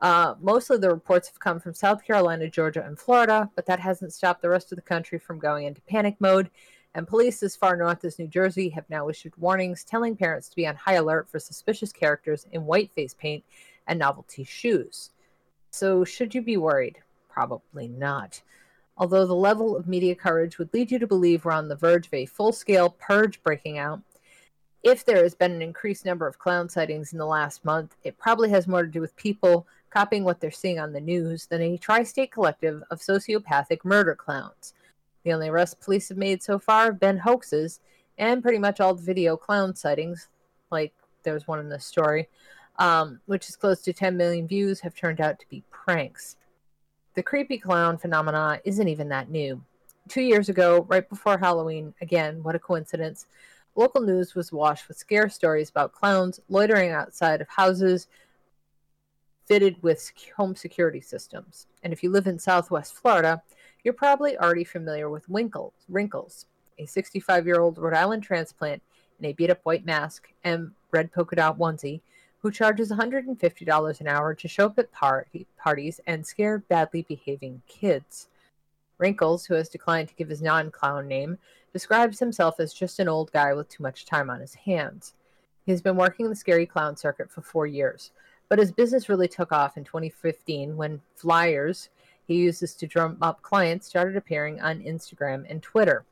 Uh, 0.00 0.34
mostly 0.40 0.76
the 0.76 0.90
reports 0.90 1.28
have 1.28 1.38
come 1.38 1.60
from 1.60 1.74
South 1.74 2.04
Carolina, 2.04 2.48
Georgia, 2.48 2.84
and 2.84 2.98
Florida, 2.98 3.50
but 3.54 3.66
that 3.66 3.80
hasn't 3.80 4.12
stopped 4.12 4.42
the 4.42 4.48
rest 4.48 4.72
of 4.72 4.76
the 4.76 4.82
country 4.82 5.18
from 5.18 5.38
going 5.38 5.64
into 5.64 5.80
panic 5.82 6.16
mode. 6.20 6.50
And 6.94 7.08
police 7.08 7.42
as 7.42 7.56
far 7.56 7.76
north 7.76 8.04
as 8.04 8.18
New 8.18 8.28
Jersey 8.28 8.68
have 8.70 8.88
now 8.88 9.08
issued 9.08 9.36
warnings 9.36 9.82
telling 9.82 10.16
parents 10.16 10.48
to 10.48 10.56
be 10.56 10.66
on 10.66 10.76
high 10.76 10.94
alert 10.94 11.28
for 11.28 11.38
suspicious 11.38 11.92
characters 11.92 12.46
in 12.52 12.66
white 12.66 12.92
face 12.92 13.14
paint 13.14 13.44
and 13.86 13.98
novelty 13.98 14.44
shoes. 14.44 15.10
So, 15.70 16.04
should 16.04 16.34
you 16.34 16.42
be 16.42 16.56
worried? 16.56 16.98
Probably 17.28 17.88
not. 17.88 18.42
Although 18.96 19.26
the 19.26 19.34
level 19.34 19.76
of 19.76 19.88
media 19.88 20.14
coverage 20.14 20.58
would 20.58 20.72
lead 20.72 20.92
you 20.92 21.00
to 21.00 21.06
believe 21.06 21.44
we're 21.44 21.50
on 21.50 21.66
the 21.66 21.74
verge 21.74 22.06
of 22.06 22.14
a 22.14 22.26
full 22.26 22.52
scale 22.52 22.90
purge 22.90 23.42
breaking 23.42 23.76
out, 23.76 24.00
if 24.84 25.04
there 25.06 25.22
has 25.22 25.34
been 25.34 25.52
an 25.52 25.62
increased 25.62 26.04
number 26.04 26.26
of 26.26 26.38
clown 26.38 26.68
sightings 26.68 27.12
in 27.12 27.18
the 27.18 27.26
last 27.26 27.64
month, 27.64 27.96
it 28.04 28.18
probably 28.18 28.50
has 28.50 28.68
more 28.68 28.82
to 28.82 28.88
do 28.88 29.00
with 29.00 29.16
people 29.16 29.66
copying 29.88 30.24
what 30.24 30.40
they're 30.40 30.50
seeing 30.50 30.78
on 30.78 30.92
the 30.92 31.00
news 31.00 31.46
than 31.46 31.62
a 31.62 31.78
tri 31.78 32.02
state 32.02 32.30
collective 32.30 32.82
of 32.90 33.00
sociopathic 33.00 33.82
murder 33.82 34.14
clowns. 34.14 34.74
The 35.22 35.32
only 35.32 35.48
arrests 35.48 35.82
police 35.82 36.10
have 36.10 36.18
made 36.18 36.42
so 36.42 36.58
far 36.58 36.84
have 36.84 37.00
been 37.00 37.16
hoaxes, 37.16 37.80
and 38.18 38.42
pretty 38.42 38.58
much 38.58 38.78
all 38.78 38.94
the 38.94 39.02
video 39.02 39.38
clown 39.38 39.74
sightings, 39.74 40.28
like 40.70 40.92
there 41.22 41.32
was 41.32 41.48
one 41.48 41.60
in 41.60 41.70
this 41.70 41.86
story, 41.86 42.28
um, 42.78 43.20
which 43.24 43.48
is 43.48 43.56
close 43.56 43.80
to 43.82 43.92
10 43.94 44.18
million 44.18 44.46
views, 44.46 44.80
have 44.80 44.94
turned 44.94 45.20
out 45.20 45.40
to 45.40 45.48
be 45.48 45.64
pranks. 45.70 46.36
The 47.14 47.22
creepy 47.22 47.56
clown 47.56 47.96
phenomena 47.96 48.60
isn't 48.64 48.88
even 48.88 49.08
that 49.08 49.30
new. 49.30 49.62
Two 50.08 50.20
years 50.20 50.50
ago, 50.50 50.84
right 50.90 51.08
before 51.08 51.38
Halloween, 51.38 51.94
again, 52.02 52.42
what 52.42 52.54
a 52.54 52.58
coincidence, 52.58 53.26
local 53.74 54.00
news 54.00 54.34
was 54.34 54.52
washed 54.52 54.88
with 54.88 54.96
scare 54.96 55.28
stories 55.28 55.70
about 55.70 55.92
clowns 55.92 56.40
loitering 56.48 56.90
outside 56.90 57.40
of 57.40 57.48
houses 57.48 58.06
fitted 59.46 59.82
with 59.82 60.10
home 60.36 60.56
security 60.56 61.00
systems. 61.00 61.66
And 61.82 61.92
if 61.92 62.02
you 62.02 62.10
live 62.10 62.26
in 62.26 62.38
southwest 62.38 62.94
Florida, 62.94 63.42
you're 63.82 63.94
probably 63.94 64.38
already 64.38 64.64
familiar 64.64 65.10
with 65.10 65.28
Winkles, 65.28 65.74
Wrinkles, 65.88 66.46
a 66.78 66.86
65 66.86 67.46
year 67.46 67.60
old 67.60 67.78
Rhode 67.78 67.94
Island 67.94 68.22
transplant 68.22 68.82
in 69.18 69.26
a 69.26 69.32
beat 69.32 69.50
up 69.50 69.60
white 69.64 69.84
mask 69.84 70.28
and 70.44 70.70
red 70.90 71.12
polka 71.12 71.36
dot 71.36 71.58
onesie 71.58 72.00
who 72.44 72.50
charges 72.50 72.90
$150 72.90 74.00
an 74.00 74.06
hour 74.06 74.34
to 74.34 74.48
show 74.48 74.66
up 74.66 74.78
at 74.78 74.92
party, 74.92 75.46
parties 75.56 75.98
and 76.06 76.26
scare 76.26 76.58
badly 76.58 77.00
behaving 77.08 77.62
kids. 77.66 78.28
Wrinkles, 78.98 79.46
who 79.46 79.54
has 79.54 79.70
declined 79.70 80.08
to 80.08 80.14
give 80.14 80.28
his 80.28 80.42
non 80.42 80.70
clown 80.70 81.08
name, 81.08 81.38
describes 81.74 82.20
himself 82.20 82.60
as 82.60 82.72
just 82.72 83.00
an 83.00 83.08
old 83.08 83.32
guy 83.32 83.52
with 83.52 83.68
too 83.68 83.82
much 83.82 84.06
time 84.06 84.30
on 84.30 84.40
his 84.40 84.54
hands. 84.54 85.12
He 85.66 85.72
has 85.72 85.82
been 85.82 85.96
working 85.96 86.28
the 86.28 86.36
scary 86.36 86.66
clown 86.66 86.96
circuit 86.96 87.30
for 87.32 87.42
four 87.42 87.66
years, 87.66 88.12
but 88.48 88.60
his 88.60 88.70
business 88.70 89.08
really 89.08 89.26
took 89.26 89.50
off 89.50 89.76
in 89.76 89.82
2015 89.82 90.76
when 90.76 91.00
flyers 91.16 91.88
he 92.26 92.36
uses 92.36 92.74
to 92.76 92.86
drum 92.86 93.18
up 93.20 93.42
clients 93.42 93.88
started 93.88 94.16
appearing 94.16 94.60
on 94.60 94.82
Instagram 94.82 95.44
and 95.50 95.62
Twitter. 95.62 96.04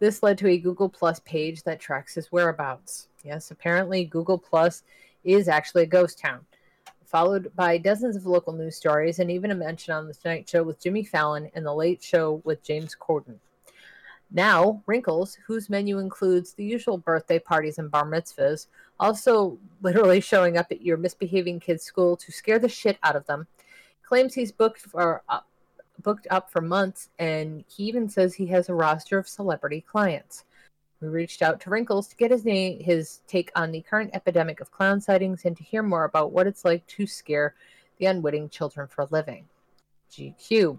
This 0.00 0.22
led 0.24 0.36
to 0.38 0.48
a 0.48 0.58
Google 0.58 0.88
Plus 0.88 1.20
page 1.20 1.62
that 1.62 1.78
tracks 1.78 2.16
his 2.16 2.32
whereabouts. 2.32 3.06
Yes, 3.22 3.52
apparently 3.52 4.04
Google 4.04 4.36
Plus 4.36 4.82
is 5.22 5.46
actually 5.46 5.84
a 5.84 5.86
ghost 5.86 6.18
town, 6.18 6.44
followed 7.04 7.54
by 7.54 7.78
dozens 7.78 8.16
of 8.16 8.26
local 8.26 8.52
news 8.52 8.76
stories 8.76 9.20
and 9.20 9.30
even 9.30 9.52
a 9.52 9.54
mention 9.54 9.94
on 9.94 10.08
The 10.08 10.14
Tonight 10.14 10.48
Show 10.48 10.64
with 10.64 10.82
Jimmy 10.82 11.04
Fallon 11.04 11.52
and 11.54 11.64
The 11.64 11.72
Late 11.72 12.02
Show 12.02 12.42
with 12.44 12.64
James 12.64 12.96
Corden. 13.00 13.36
Now, 14.30 14.82
Wrinkles, 14.86 15.38
whose 15.46 15.70
menu 15.70 15.98
includes 15.98 16.52
the 16.52 16.64
usual 16.64 16.98
birthday 16.98 17.38
parties 17.38 17.78
and 17.78 17.90
bar 17.90 18.04
mitzvahs, 18.04 18.66
also 18.98 19.58
literally 19.82 20.20
showing 20.20 20.56
up 20.56 20.66
at 20.70 20.82
your 20.82 20.96
misbehaving 20.96 21.60
kids' 21.60 21.84
school 21.84 22.16
to 22.16 22.32
scare 22.32 22.58
the 22.58 22.68
shit 22.68 22.98
out 23.02 23.16
of 23.16 23.26
them, 23.26 23.46
claims 24.02 24.34
he's 24.34 24.52
booked 24.52 24.80
for 24.80 25.22
uh, 25.28 25.40
booked 26.02 26.26
up 26.30 26.50
for 26.50 26.60
months, 26.60 27.08
and 27.18 27.64
he 27.68 27.84
even 27.84 28.08
says 28.08 28.34
he 28.34 28.46
has 28.46 28.68
a 28.68 28.74
roster 28.74 29.18
of 29.18 29.28
celebrity 29.28 29.80
clients. 29.80 30.44
We 31.00 31.08
reached 31.08 31.42
out 31.42 31.60
to 31.60 31.70
Wrinkles 31.70 32.08
to 32.08 32.16
get 32.16 32.30
his 32.30 32.44
name, 32.44 32.80
his 32.80 33.20
take 33.26 33.50
on 33.54 33.70
the 33.70 33.82
current 33.82 34.10
epidemic 34.14 34.60
of 34.60 34.70
clown 34.70 35.00
sightings 35.00 35.44
and 35.44 35.56
to 35.56 35.62
hear 35.62 35.82
more 35.82 36.04
about 36.04 36.32
what 36.32 36.46
it's 36.46 36.64
like 36.64 36.86
to 36.86 37.06
scare 37.06 37.54
the 37.98 38.06
unwitting 38.06 38.48
children 38.48 38.88
for 38.88 39.02
a 39.02 39.08
living. 39.10 39.46
GQ. 40.10 40.78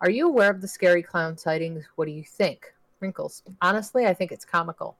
Are 0.00 0.10
you 0.10 0.28
aware 0.28 0.50
of 0.50 0.60
the 0.60 0.68
scary 0.68 1.02
clown 1.02 1.36
sightings? 1.36 1.84
What 1.96 2.06
do 2.06 2.12
you 2.12 2.22
think? 2.22 2.72
Wrinkles. 3.00 3.42
Honestly, 3.60 4.06
I 4.06 4.14
think 4.14 4.32
it's 4.32 4.44
comical. 4.44 4.96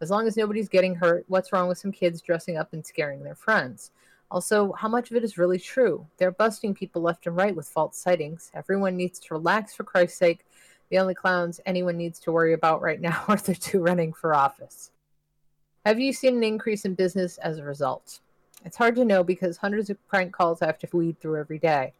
As 0.00 0.10
long 0.10 0.26
as 0.26 0.36
nobody's 0.36 0.68
getting 0.68 0.94
hurt, 0.94 1.24
what's 1.28 1.52
wrong 1.52 1.68
with 1.68 1.78
some 1.78 1.92
kids 1.92 2.20
dressing 2.20 2.56
up 2.56 2.72
and 2.72 2.86
scaring 2.86 3.22
their 3.22 3.34
friends? 3.34 3.90
Also, 4.30 4.72
how 4.72 4.88
much 4.88 5.10
of 5.10 5.16
it 5.16 5.24
is 5.24 5.38
really 5.38 5.58
true? 5.58 6.06
They're 6.18 6.30
busting 6.30 6.74
people 6.74 7.02
left 7.02 7.26
and 7.26 7.36
right 7.36 7.56
with 7.56 7.68
false 7.68 7.96
sightings. 7.96 8.50
Everyone 8.54 8.96
needs 8.96 9.18
to 9.20 9.34
relax 9.34 9.74
for 9.74 9.84
Christ's 9.84 10.18
sake. 10.18 10.44
The 10.90 10.98
only 10.98 11.14
clowns 11.14 11.60
anyone 11.66 11.96
needs 11.96 12.18
to 12.20 12.32
worry 12.32 12.52
about 12.52 12.82
right 12.82 13.00
now 13.00 13.24
are 13.28 13.36
the 13.36 13.54
two 13.54 13.80
running 13.80 14.12
for 14.12 14.34
office. 14.34 14.90
Have 15.84 15.98
you 15.98 16.12
seen 16.12 16.36
an 16.36 16.44
increase 16.44 16.84
in 16.84 16.94
business 16.94 17.38
as 17.38 17.58
a 17.58 17.64
result? 17.64 18.20
It's 18.64 18.76
hard 18.76 18.96
to 18.96 19.04
know 19.04 19.24
because 19.24 19.56
hundreds 19.56 19.88
of 19.88 20.08
prank 20.08 20.32
calls 20.32 20.60
I 20.60 20.66
have 20.66 20.78
to 20.80 20.88
weed 20.92 21.18
through 21.20 21.40
every 21.40 21.58
day. 21.58 21.94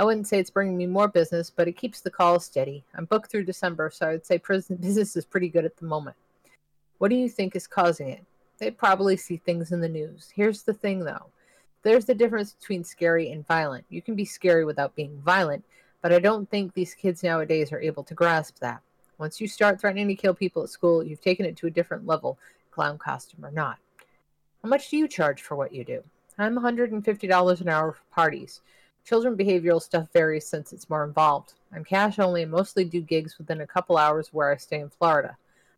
I 0.00 0.04
wouldn't 0.04 0.26
say 0.26 0.38
it's 0.38 0.48
bringing 0.48 0.78
me 0.78 0.86
more 0.86 1.08
business, 1.08 1.50
but 1.54 1.68
it 1.68 1.76
keeps 1.76 2.00
the 2.00 2.10
calls 2.10 2.46
steady. 2.46 2.82
I'm 2.94 3.04
booked 3.04 3.30
through 3.30 3.44
December, 3.44 3.90
so 3.90 4.08
I 4.08 4.12
would 4.12 4.24
say 4.24 4.38
prison 4.38 4.76
business 4.80 5.14
is 5.14 5.26
pretty 5.26 5.50
good 5.50 5.66
at 5.66 5.76
the 5.76 5.84
moment. 5.84 6.16
What 6.96 7.10
do 7.10 7.16
you 7.16 7.28
think 7.28 7.54
is 7.54 7.66
causing 7.66 8.08
it? 8.08 8.24
They 8.56 8.70
probably 8.70 9.18
see 9.18 9.36
things 9.36 9.72
in 9.72 9.82
the 9.82 9.90
news. 9.90 10.32
Here's 10.34 10.62
the 10.62 10.72
thing, 10.72 11.00
though 11.00 11.26
there's 11.82 12.06
the 12.06 12.14
difference 12.14 12.54
between 12.54 12.82
scary 12.82 13.30
and 13.30 13.46
violent. 13.46 13.84
You 13.90 14.00
can 14.00 14.14
be 14.14 14.24
scary 14.24 14.64
without 14.64 14.96
being 14.96 15.20
violent, 15.22 15.64
but 16.00 16.14
I 16.14 16.18
don't 16.18 16.48
think 16.48 16.72
these 16.72 16.94
kids 16.94 17.22
nowadays 17.22 17.70
are 17.70 17.80
able 17.80 18.04
to 18.04 18.14
grasp 18.14 18.58
that. 18.60 18.80
Once 19.18 19.38
you 19.38 19.48
start 19.48 19.78
threatening 19.78 20.08
to 20.08 20.14
kill 20.14 20.32
people 20.32 20.62
at 20.62 20.70
school, 20.70 21.04
you've 21.04 21.20
taken 21.20 21.44
it 21.44 21.58
to 21.58 21.66
a 21.66 21.70
different 21.70 22.06
level, 22.06 22.38
clown 22.70 22.96
costume 22.96 23.44
or 23.44 23.50
not. 23.50 23.76
How 24.62 24.70
much 24.70 24.88
do 24.88 24.96
you 24.96 25.06
charge 25.06 25.42
for 25.42 25.56
what 25.56 25.74
you 25.74 25.84
do? 25.84 26.02
I'm 26.38 26.56
$150 26.56 27.60
an 27.60 27.68
hour 27.68 27.92
for 27.92 28.14
parties. 28.14 28.62
Children 29.04 29.36
behavioral 29.36 29.82
stuff 29.82 30.08
varies 30.12 30.46
since 30.46 30.72
it's 30.72 30.90
more 30.90 31.04
involved. 31.04 31.54
I'm 31.74 31.84
cash 31.84 32.18
only 32.18 32.42
and 32.42 32.50
mostly 32.50 32.84
do 32.84 33.00
gigs 33.00 33.38
within 33.38 33.60
a 33.60 33.66
couple 33.66 33.96
hours 33.96 34.32
where 34.32 34.52
I 34.52 34.56
stay 34.56 34.80
in 34.80 34.90
Florida. 34.90 35.36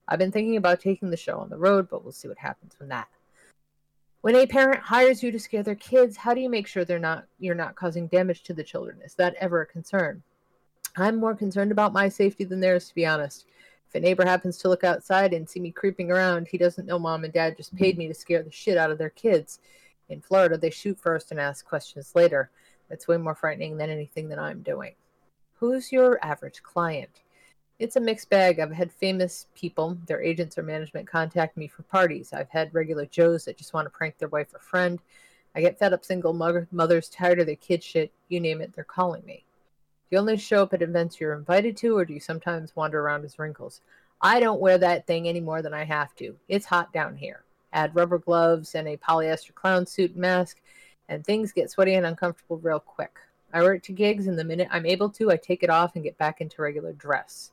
I've 0.09 0.19
been 0.19 0.33
thinking 0.33 0.57
about 0.57 0.81
taking 0.81 1.11
the 1.11 1.17
show 1.17 1.39
on 1.39 1.49
the 1.49 1.57
road, 1.57 1.89
but 1.89 2.03
we'll 2.03 2.13
see 2.13 2.29
what 2.29 2.39
happens 2.39 2.75
when 2.79 2.89
that. 2.89 3.09
When 4.23 4.37
a 4.37 4.47
parent 4.47 4.81
hires 4.81 5.23
you 5.23 5.33
to 5.33 5.41
scare 5.41 5.63
their 5.63 5.75
kids, 5.75 6.17
how 6.17 6.35
do 6.35 6.41
you 6.41 6.49
make 6.49 6.67
sure 6.67 6.85
they're 6.85 6.99
not 6.99 7.27
you're 7.39 7.55
not 7.55 7.75
causing 7.75 8.07
damage 8.07 8.43
to 8.45 8.55
the 8.55 8.63
children? 8.63 8.99
Is 9.05 9.15
that 9.15 9.35
ever 9.41 9.63
a 9.63 9.67
concern? 9.67 10.23
I'm 10.97 11.17
more 11.17 11.35
concerned 11.35 11.73
about 11.73 11.93
my 11.93 12.09
safety 12.09 12.45
than 12.45 12.61
theirs, 12.61 12.89
to 12.89 12.95
be 12.95 13.07
honest. 13.07 13.47
If 13.89 13.95
a 13.97 14.01
neighbor 14.01 14.25
happens 14.25 14.59
to 14.59 14.69
look 14.69 14.85
outside 14.85 15.33
and 15.33 15.49
see 15.49 15.61
me 15.61 15.71
creeping 15.71 16.11
around, 16.11 16.49
he 16.49 16.59
doesn't 16.59 16.87
know 16.87 16.99
mom 16.99 17.25
and 17.25 17.33
dad 17.33 17.57
just 17.57 17.75
paid 17.75 17.99
me 17.99 18.09
to 18.09 18.15
scare 18.15 18.43
the 18.43 18.51
shit 18.51 18.79
out 18.79 18.91
of 18.91 18.99
their 18.99 19.11
kids. 19.11 19.59
In 20.09 20.21
Florida, 20.21 20.57
they 20.57 20.71
shoot 20.71 20.99
first 20.99 21.31
and 21.31 21.41
ask 21.41 21.65
questions 21.65 22.15
later. 22.15 22.51
That's 22.93 23.09
way 23.09 23.17
more 23.17 23.35
frightening 23.35 23.79
than 23.79 23.89
anything 23.89 24.29
that 24.29 24.39
I'm 24.39 24.61
doing. 24.61 24.93
Who's 25.55 25.91
your 25.91 26.23
average 26.23 26.63
client? 26.63 27.23
It's 27.79 27.97
a 27.97 28.01
mixed 28.01 28.29
bag. 28.29 28.61
I've 28.61 28.71
had 28.71 28.93
famous 28.93 29.47
people, 29.55 29.97
their 30.07 30.23
agents 30.23 30.59
or 30.59 30.63
management, 30.63 31.09
contact 31.09 31.57
me 31.57 31.69
for 31.69 31.85
parties. 31.85 32.35
I've 32.35 32.51
had 32.51 32.75
regular 32.75 33.07
Joes 33.07 33.47
that 33.47 33.57
just 33.57 33.73
want 33.73 33.87
to 33.87 33.91
prank 33.91 34.19
their 34.19 34.29
wife 34.29 34.53
or 34.53 34.59
friend. 34.59 35.01
I 35.55 35.63
get 35.63 35.79
fed 35.79 35.95
up 35.95 36.05
single 36.05 36.35
mother- 36.35 36.69
mothers 36.71 37.09
tired 37.09 37.41
of 37.41 37.47
their 37.47 37.57
kid 37.57 37.83
shit. 37.83 38.13
You 38.29 38.41
name 38.41 38.61
it, 38.61 38.75
they're 38.75 38.85
calling 38.85 39.25
me. 39.25 39.47
Do 40.11 40.17
you 40.17 40.19
only 40.19 40.37
show 40.37 40.63
up 40.65 40.75
at 40.75 40.83
events 40.83 41.19
you're 41.19 41.33
invited 41.33 41.79
to, 41.79 41.97
or 41.97 42.05
do 42.05 42.13
you 42.13 42.21
sometimes 42.21 42.77
wander 42.77 43.01
around 43.01 43.25
as 43.25 43.39
wrinkles? 43.39 43.81
I 44.21 44.39
don't 44.39 44.61
wear 44.61 44.77
that 44.77 45.07
thing 45.07 45.27
any 45.27 45.41
more 45.41 45.63
than 45.63 45.73
I 45.73 45.85
have 45.85 46.15
to. 46.17 46.37
It's 46.47 46.67
hot 46.67 46.93
down 46.93 47.17
here. 47.17 47.43
Add 47.73 47.97
rubber 47.97 48.19
gloves 48.19 48.75
and 48.75 48.87
a 48.87 48.99
polyester 48.99 49.55
clown 49.55 49.87
suit 49.87 50.11
and 50.11 50.21
mask, 50.21 50.61
and 51.09 51.25
things 51.25 51.53
get 51.53 51.71
sweaty 51.71 51.95
and 51.95 52.07
uncomfortable 52.07 52.59
real 52.59 52.81
quick. 52.81 53.19
I 53.53 53.63
work 53.63 53.83
to 53.85 53.93
gigs, 53.93 54.27
and 54.27 54.39
the 54.39 54.45
minute 54.45 54.69
I'm 54.71 54.87
able 54.87 55.11
to, 55.11 55.31
I 55.31 55.37
take 55.37 55.63
it 55.63 55.71
off 55.71 55.95
and 55.95 56.05
get 56.05 56.17
back 56.17 56.41
into 56.41 56.63
regular 56.63 56.93
dress. 56.93 57.53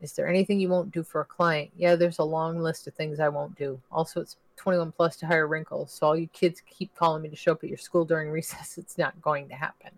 Is 0.00 0.12
there 0.12 0.28
anything 0.28 0.60
you 0.60 0.68
won't 0.68 0.92
do 0.92 1.02
for 1.02 1.20
a 1.20 1.24
client? 1.24 1.70
Yeah, 1.76 1.96
there's 1.96 2.20
a 2.20 2.24
long 2.24 2.60
list 2.60 2.86
of 2.86 2.94
things 2.94 3.20
I 3.20 3.28
won't 3.28 3.56
do. 3.56 3.80
Also, 3.90 4.20
it's 4.20 4.36
21 4.56 4.92
plus 4.92 5.16
to 5.16 5.26
hire 5.26 5.46
wrinkles, 5.46 5.92
so 5.92 6.06
all 6.06 6.16
you 6.16 6.28
kids 6.28 6.62
keep 6.66 6.94
calling 6.94 7.22
me 7.22 7.28
to 7.28 7.36
show 7.36 7.52
up 7.52 7.64
at 7.64 7.68
your 7.68 7.78
school 7.78 8.04
during 8.04 8.30
recess. 8.32 8.78
It's 8.78 8.96
not 8.96 9.20
going 9.20 9.48
to 9.48 9.54
happen. 9.54 9.90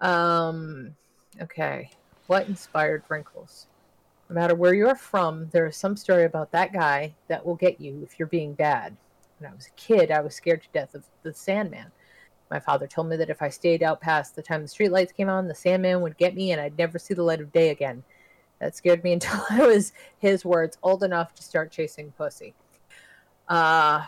Um, 0.00 0.94
okay. 1.40 1.90
What 2.26 2.48
inspired 2.48 3.02
wrinkles? 3.08 3.66
No 4.28 4.34
matter 4.34 4.54
where 4.54 4.74
you're 4.74 4.94
from, 4.94 5.48
there 5.50 5.66
is 5.66 5.76
some 5.76 5.96
story 5.96 6.24
about 6.24 6.52
that 6.52 6.72
guy 6.72 7.14
that 7.28 7.44
will 7.44 7.56
get 7.56 7.80
you 7.80 8.00
if 8.02 8.18
you're 8.18 8.28
being 8.28 8.54
bad. 8.54 8.96
When 9.42 9.50
I 9.50 9.56
was 9.56 9.66
a 9.66 9.70
kid, 9.70 10.12
I 10.12 10.20
was 10.20 10.36
scared 10.36 10.62
to 10.62 10.68
death 10.72 10.94
of 10.94 11.04
the 11.24 11.34
Sandman. 11.34 11.90
My 12.48 12.60
father 12.60 12.86
told 12.86 13.08
me 13.08 13.16
that 13.16 13.28
if 13.28 13.42
I 13.42 13.48
stayed 13.48 13.82
out 13.82 14.00
past 14.00 14.36
the 14.36 14.42
time 14.42 14.62
the 14.62 14.68
streetlights 14.68 15.12
came 15.12 15.28
on, 15.28 15.48
the 15.48 15.54
Sandman 15.54 16.00
would 16.00 16.16
get 16.16 16.36
me 16.36 16.52
and 16.52 16.60
I'd 16.60 16.78
never 16.78 16.96
see 16.96 17.12
the 17.12 17.24
light 17.24 17.40
of 17.40 17.50
day 17.50 17.70
again. 17.70 18.04
That 18.60 18.76
scared 18.76 19.02
me 19.02 19.12
until 19.14 19.44
I 19.50 19.66
was, 19.66 19.94
his 20.18 20.44
words, 20.44 20.78
old 20.84 21.02
enough 21.02 21.34
to 21.34 21.42
start 21.42 21.72
chasing 21.72 22.12
pussy. 22.12 22.54
Uh, 23.48 24.06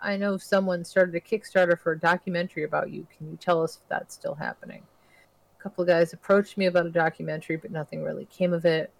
I 0.00 0.16
know 0.16 0.38
someone 0.38 0.86
started 0.86 1.14
a 1.14 1.20
Kickstarter 1.20 1.78
for 1.78 1.92
a 1.92 1.98
documentary 1.98 2.64
about 2.64 2.90
you. 2.90 3.06
Can 3.14 3.30
you 3.30 3.36
tell 3.36 3.62
us 3.62 3.76
if 3.76 3.86
that's 3.90 4.14
still 4.14 4.36
happening? 4.36 4.84
A 5.60 5.62
couple 5.62 5.82
of 5.82 5.88
guys 5.88 6.14
approached 6.14 6.56
me 6.56 6.64
about 6.64 6.86
a 6.86 6.90
documentary, 6.90 7.56
but 7.58 7.70
nothing 7.70 8.02
really 8.02 8.24
came 8.24 8.54
of 8.54 8.64
it. 8.64 8.90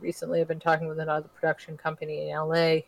Recently, 0.00 0.40
I've 0.40 0.46
been 0.46 0.60
talking 0.60 0.86
with 0.86 1.00
another 1.00 1.28
production 1.28 1.76
company 1.76 2.30
in 2.30 2.36
LA. 2.36 2.82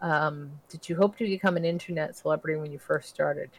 Um, 0.00 0.50
did 0.68 0.88
you 0.88 0.96
hope 0.96 1.16
to 1.18 1.24
become 1.24 1.56
an 1.56 1.64
internet 1.64 2.16
celebrity 2.16 2.58
when 2.58 2.72
you 2.72 2.78
first 2.78 3.08
started? 3.08 3.50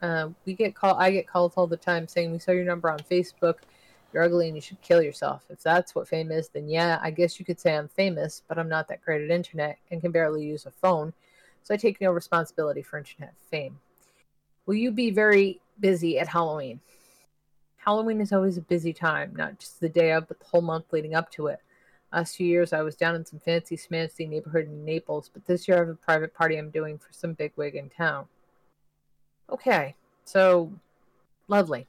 Uh, 0.00 0.30
we 0.44 0.54
get 0.54 0.74
call. 0.74 0.96
I 0.96 1.10
get 1.10 1.28
calls 1.28 1.54
all 1.56 1.66
the 1.66 1.76
time 1.76 2.08
saying 2.08 2.32
we 2.32 2.38
saw 2.38 2.52
your 2.52 2.64
number 2.64 2.90
on 2.90 2.98
Facebook. 2.98 3.56
You're 4.12 4.24
ugly 4.24 4.48
and 4.48 4.56
you 4.56 4.60
should 4.60 4.80
kill 4.82 5.00
yourself. 5.00 5.44
If 5.48 5.62
that's 5.62 5.94
what 5.94 6.08
fame 6.08 6.30
is, 6.30 6.48
then 6.48 6.68
yeah, 6.68 6.98
I 7.02 7.10
guess 7.10 7.38
you 7.38 7.46
could 7.46 7.60
say 7.60 7.74
I'm 7.74 7.88
famous, 7.88 8.42
but 8.46 8.58
I'm 8.58 8.68
not 8.68 8.88
that 8.88 9.02
great 9.02 9.22
at 9.22 9.30
internet 9.30 9.78
and 9.90 10.00
can 10.00 10.10
barely 10.10 10.44
use 10.44 10.66
a 10.66 10.70
phone, 10.70 11.14
so 11.62 11.72
I 11.72 11.78
take 11.78 12.00
no 12.00 12.10
responsibility 12.10 12.82
for 12.82 12.98
internet 12.98 13.32
fame. 13.50 13.78
Will 14.66 14.74
you 14.74 14.90
be 14.90 15.10
very 15.10 15.60
busy 15.80 16.18
at 16.18 16.28
Halloween? 16.28 16.80
Halloween 17.76 18.20
is 18.20 18.32
always 18.32 18.58
a 18.58 18.62
busy 18.62 18.92
time, 18.92 19.34
not 19.34 19.58
just 19.58 19.80
the 19.80 19.88
day 19.88 20.12
of, 20.12 20.28
but 20.28 20.38
the 20.38 20.46
whole 20.46 20.60
month 20.60 20.92
leading 20.92 21.14
up 21.14 21.30
to 21.32 21.46
it. 21.46 21.60
Last 22.12 22.36
few 22.36 22.46
years, 22.46 22.74
I 22.74 22.82
was 22.82 22.94
down 22.94 23.14
in 23.14 23.24
some 23.24 23.38
fancy 23.38 23.76
smancy 23.76 24.28
neighborhood 24.28 24.66
in 24.66 24.84
Naples, 24.84 25.30
but 25.32 25.46
this 25.46 25.66
year 25.66 25.78
I 25.78 25.80
have 25.80 25.88
a 25.88 25.94
private 25.94 26.34
party 26.34 26.56
I'm 26.56 26.68
doing 26.68 26.98
for 26.98 27.10
some 27.10 27.32
bigwig 27.32 27.74
in 27.74 27.88
town. 27.88 28.26
Okay, 29.50 29.94
so 30.24 30.72
lovely. 31.48 31.86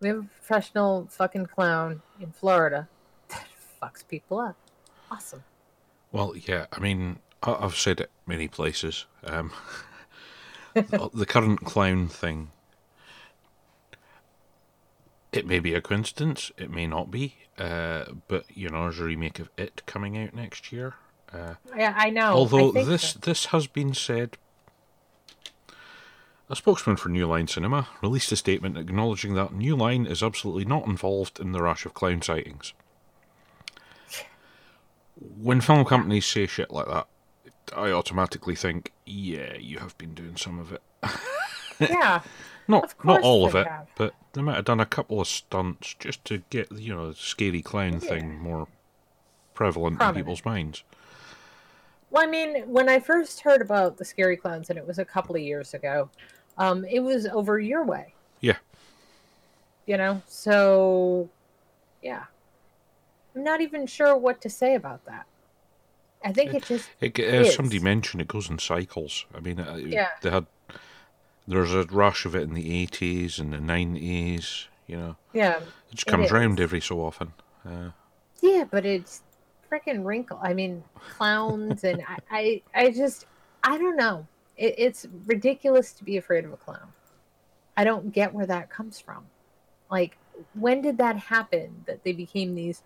We 0.00 0.08
have 0.08 0.18
a 0.18 0.22
professional 0.22 1.08
fucking 1.10 1.46
clown 1.46 2.02
in 2.20 2.30
Florida 2.30 2.88
that 3.28 3.46
fucks 3.82 4.06
people 4.06 4.38
up. 4.38 4.56
Awesome. 5.10 5.42
Well, 6.12 6.34
yeah, 6.36 6.66
I 6.72 6.78
mean, 6.78 7.18
I've 7.42 7.76
said 7.76 8.00
it 8.00 8.10
many 8.24 8.46
places. 8.46 9.06
Um, 9.24 9.50
the 10.74 11.26
current 11.26 11.64
clown 11.64 12.06
thing, 12.06 12.50
it 15.32 15.44
may 15.44 15.58
be 15.58 15.74
a 15.74 15.80
coincidence, 15.80 16.52
it 16.56 16.70
may 16.70 16.86
not 16.86 17.10
be, 17.10 17.45
uh, 17.58 18.04
but 18.28 18.44
you 18.54 18.68
know, 18.68 18.82
there's 18.82 19.00
a 19.00 19.04
remake 19.04 19.38
of 19.38 19.48
It 19.56 19.82
coming 19.86 20.16
out 20.18 20.34
next 20.34 20.72
year. 20.72 20.94
Uh, 21.32 21.54
Yeah, 21.76 21.94
I 21.96 22.10
know. 22.10 22.32
although 22.32 22.70
I 22.76 22.84
this 22.84 23.10
so. 23.10 23.18
this 23.20 23.46
has 23.46 23.66
been 23.66 23.94
said. 23.94 24.36
A 26.48 26.54
spokesman 26.54 26.94
for 26.96 27.08
New 27.08 27.26
Line 27.26 27.48
Cinema 27.48 27.88
released 28.00 28.30
a 28.30 28.36
statement 28.36 28.78
acknowledging 28.78 29.34
that 29.34 29.52
New 29.52 29.74
Line 29.74 30.06
is 30.06 30.22
absolutely 30.22 30.64
not 30.64 30.86
involved 30.86 31.40
in 31.40 31.50
the 31.50 31.60
rash 31.60 31.84
of 31.84 31.92
clown 31.92 32.22
sightings. 32.22 32.72
When 35.40 35.60
film 35.60 35.84
companies 35.84 36.24
say 36.26 36.46
shit 36.46 36.70
like 36.70 36.86
that, 36.86 37.08
I 37.74 37.90
automatically 37.90 38.54
think, 38.54 38.92
yeah, 39.04 39.56
you 39.56 39.78
have 39.78 39.96
been 39.98 40.14
doing 40.14 40.36
some 40.36 40.60
of 40.60 40.72
it. 40.72 40.82
yeah, 41.80 42.20
Not 42.68 42.84
Of 42.84 43.04
not 43.04 43.22
all 43.22 43.46
of 43.46 43.54
it, 43.54 43.66
have. 43.66 43.86
but 43.96 44.14
they 44.32 44.42
might 44.42 44.56
have 44.56 44.64
done 44.64 44.80
a 44.80 44.86
couple 44.86 45.20
of 45.20 45.28
stunts 45.28 45.94
just 45.98 46.24
to 46.26 46.38
get 46.50 46.70
you 46.72 46.94
know 46.94 47.10
the 47.10 47.14
scary 47.16 47.62
clown 47.62 48.00
thing 48.00 48.38
more 48.38 48.66
prevalent 49.54 50.00
in 50.02 50.14
people's 50.14 50.44
minds. 50.44 50.82
Well, 52.10 52.22
I 52.22 52.26
mean, 52.26 52.62
when 52.68 52.88
I 52.88 52.98
first 53.00 53.40
heard 53.40 53.60
about 53.62 53.96
the 53.98 54.04
scary 54.04 54.36
clowns, 54.36 54.70
and 54.70 54.78
it 54.78 54.86
was 54.86 54.98
a 54.98 55.04
couple 55.04 55.34
of 55.36 55.42
years 55.42 55.74
ago, 55.74 56.08
um, 56.58 56.84
it 56.84 57.00
was 57.00 57.26
over 57.26 57.58
your 57.60 57.84
way. 57.84 58.14
Yeah. 58.40 58.56
You 59.86 59.96
know, 59.96 60.22
so 60.26 61.28
yeah, 62.02 62.24
I'm 63.34 63.44
not 63.44 63.60
even 63.60 63.86
sure 63.86 64.16
what 64.16 64.40
to 64.42 64.50
say 64.50 64.74
about 64.74 65.04
that. 65.06 65.26
I 66.24 66.32
think 66.32 66.54
it 66.54 66.64
just 66.64 66.88
It, 67.00 67.14
g- 67.14 67.24
as 67.24 67.54
somebody 67.54 67.78
mentioned, 67.78 68.20
it 68.20 68.28
goes 68.28 68.50
in 68.50 68.58
cycles. 68.58 69.26
I 69.34 69.40
mean, 69.40 69.60
uh, 69.60 69.76
Yeah. 69.76 70.08
they 70.22 70.30
had 70.30 70.46
there's 71.46 71.74
a 71.74 71.84
rush 71.84 72.24
of 72.24 72.34
it 72.34 72.42
in 72.42 72.54
the 72.54 72.82
eighties 72.82 73.38
and 73.38 73.52
the 73.52 73.60
nineties. 73.60 74.68
You 74.86 74.96
know, 74.96 75.16
yeah, 75.32 75.56
it 75.56 75.66
just 75.90 76.06
It 76.06 76.10
comes 76.10 76.30
round 76.30 76.60
every 76.60 76.80
so 76.80 77.00
often. 77.00 77.32
Uh, 77.64 77.90
yeah, 78.40 78.64
but 78.70 78.86
it's 78.86 79.22
freaking 79.70 80.04
wrinkle. 80.04 80.38
I 80.42 80.54
mean, 80.54 80.84
clowns, 81.16 81.82
and 81.82 82.02
I, 82.06 82.18
I, 82.30 82.62
I 82.74 82.90
just, 82.90 83.26
I 83.64 83.78
don't 83.78 83.96
know. 83.96 84.26
It, 84.56 84.74
it's 84.78 85.06
ridiculous 85.26 85.92
to 85.94 86.04
be 86.04 86.16
afraid 86.16 86.44
of 86.44 86.52
a 86.52 86.56
clown. 86.56 86.92
I 87.76 87.82
don't 87.82 88.12
get 88.12 88.32
where 88.32 88.46
that 88.46 88.70
comes 88.70 89.00
from. 89.00 89.26
Like, 89.90 90.16
when 90.54 90.82
did 90.82 90.98
that 90.98 91.16
happen 91.16 91.84
that 91.86 92.04
they 92.04 92.12
became 92.12 92.54
these 92.54 92.82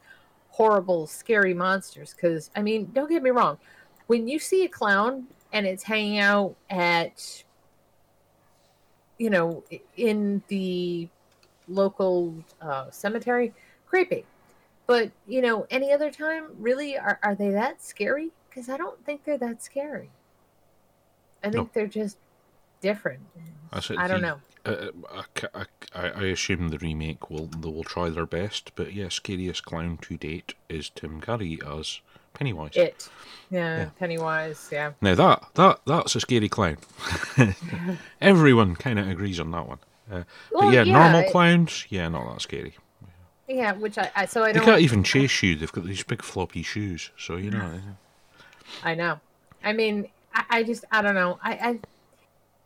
horrible, 0.49 1.07
scary 1.07 1.53
monsters? 1.53 2.15
Because, 2.15 2.51
I 2.57 2.63
mean, 2.63 2.91
don't 2.95 3.11
get 3.11 3.23
me 3.23 3.31
wrong. 3.31 3.59
When 4.07 4.27
you 4.27 4.39
see 4.39 4.65
a 4.65 4.69
clown 4.69 5.27
and 5.53 5.67
it's 5.67 5.83
hanging 5.83 6.19
out 6.19 6.57
at, 6.71 7.45
you 9.21 9.29
know, 9.29 9.63
in 9.99 10.43
the 10.49 11.07
local 11.69 12.35
uh, 12.63 12.91
cemetery, 12.91 13.53
creepy. 13.87 14.25
But, 14.87 15.13
you 15.29 15.43
know, 15.43 15.67
any 15.71 15.93
other 15.93 16.11
time, 16.11 16.47
really, 16.59 16.97
are, 16.99 17.19
are 17.23 17.35
they 17.35 17.51
that 17.51 17.83
scary? 17.83 18.31
Because 18.49 18.71
I 18.71 18.79
don't 18.79 19.05
think 19.05 19.25
they're 19.25 19.37
that 19.39 19.63
scary. 19.63 20.09
I 21.45 21.51
think 21.51 21.67
No. 21.67 21.71
they're 21.75 21.87
just 21.87 22.17
different. 22.81 23.21
It, 23.37 23.91
I 23.99 24.09
don't 24.09 24.23
the- 24.23 24.27
know. 24.27 24.41
uh, 24.65 25.23
I, 25.55 25.65
I, 25.95 26.09
I 26.09 26.25
assume 26.25 26.69
the 26.69 26.79
remake 26.79 27.31
will 27.31 27.47
they 27.47 27.69
will 27.69 27.85
try 27.85 28.09
their 28.09 28.27
best, 28.27 28.73
but 28.75 28.93
yeah, 28.95 29.09
scariest 29.11 29.65
clown 29.65 29.99
to 30.03 30.17
date 30.17 30.55
is 30.69 30.91
Tim 30.91 31.21
Curry 31.21 31.59
as 31.67 32.01
Pennywise. 32.35 32.73
It. 32.77 33.09
Yeah, 33.51 33.77
Yeah. 33.79 33.89
Pennywise. 33.99 34.69
Yeah. 34.73 34.93
Now 35.01 35.15
that 35.15 35.45
that 35.55 35.81
that's 35.87 36.15
a 36.15 36.21
scary 36.21 36.49
clown. 36.49 36.79
Everyone 38.21 38.77
kind 38.77 38.99
of 38.99 39.09
agrees 39.09 39.41
on 39.41 39.51
that 39.53 39.67
one. 39.67 39.79
Uh, 40.11 40.25
Well, 40.53 40.65
but 40.69 40.75
yeah, 40.75 40.85
normal 40.85 41.21
it- 41.21 41.31
clowns, 41.31 41.87
yeah, 41.89 42.09
not 42.09 42.33
that 42.33 42.41
scary. 42.43 42.75
Yeah, 43.49 43.73
which 43.73 43.99
I, 43.99 44.11
I 44.15 44.27
so 44.27 44.45
I 44.45 44.53
don't. 44.53 44.65
They 44.65 44.71
can't 44.71 44.81
even 44.83 45.03
chase 45.03 45.43
you. 45.43 45.57
They've 45.57 45.73
got 45.73 45.85
these 45.85 46.05
big 46.05 46.23
floppy 46.23 46.63
shoes, 46.63 47.11
so 47.19 47.37
you 47.37 47.51
know. 47.51 47.81
I 48.85 48.95
know. 48.95 49.19
I 49.65 49.73
mean, 49.73 50.09
I, 50.33 50.45
I 50.51 50.63
just 50.63 50.85
I 50.93 51.03
don't 51.03 51.17
know. 51.17 51.39
I, 51.43 51.53
I 51.55 51.79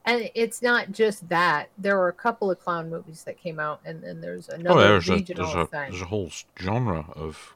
and 0.05 0.31
it's 0.35 0.61
not 0.61 0.93
just 0.93 1.27
that. 1.31 1.71
There 1.79 1.97
were 1.97 2.09
a 2.09 2.13
couple 2.13 2.51
of 2.51 2.61
clown 2.61 2.91
movies 2.91 3.25
that 3.25 3.39
came 3.39 3.59
out, 3.59 3.81
and 3.87 4.03
then 4.03 4.21
there's 4.21 4.51
another 4.51 4.69
Oh, 4.79 4.83
another 4.83 5.01
there's 5.01 5.09
a 5.31 5.33
there's 5.35 5.55
a 5.55 5.67
thing. 5.67 5.91
there's 5.91 6.03
a 6.03 6.07
whole 6.07 6.31
genre 6.61 7.07
of 7.17 7.55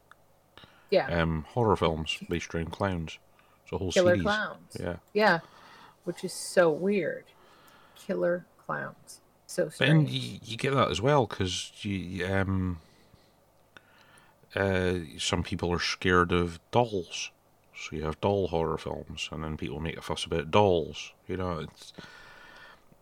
yeah, 0.91 1.07
um, 1.21 1.45
horror 1.51 1.77
films 1.77 2.19
based 2.29 2.55
around 2.55 2.73
clowns. 2.73 3.19
It's 3.65 3.73
a 3.73 3.79
whole 3.79 3.93
killer 3.93 4.13
series. 4.13 4.23
clowns. 4.23 4.77
Yeah, 4.79 4.97
Yeah, 5.13 5.41
which 6.05 6.25
is 6.25 6.33
so 6.33 6.71
weird. 6.71 7.25
Killer 7.97 8.47
clowns. 8.67 9.21
So 9.47 9.65
but 9.67 9.75
strange. 9.75 9.91
and 9.93 10.09
you, 10.11 10.39
you 10.45 10.57
get 10.57 10.75
that 10.75 10.91
as 10.91 11.01
well 11.01 11.27
because 11.27 11.73
you 11.83 12.27
um 12.27 12.81
uh 14.55 14.95
some 15.19 15.43
people 15.43 15.71
are 15.73 15.79
scared 15.81 16.33
of 16.33 16.59
dolls, 16.71 17.31
so 17.77 17.97
you 17.97 18.05
have 18.05 18.21
doll 18.21 18.49
horror 18.49 18.79
films, 18.79 19.29
and 19.33 19.43
then 19.45 19.57
people 19.57 19.81
make 19.81 19.97
a 19.97 20.03
fuss 20.03 20.25
about 20.25 20.51
dolls. 20.51 21.13
You 21.27 21.37
know, 21.37 21.59
it's 21.61 21.93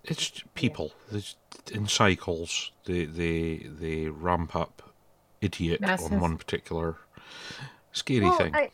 It's 0.04 0.42
people. 0.54 0.92
There's, 1.10 1.36
in 1.72 1.86
cycles, 1.88 2.70
they 2.84 3.04
they 3.04 3.66
they 3.68 4.06
ramp 4.08 4.54
up 4.54 4.94
idiot 5.40 5.80
Massive. 5.80 6.12
on 6.12 6.20
one 6.20 6.36
particular 6.38 6.96
scary 7.96 8.26
Well, 8.26 8.38
thing. 8.38 8.54
I, 8.54 8.70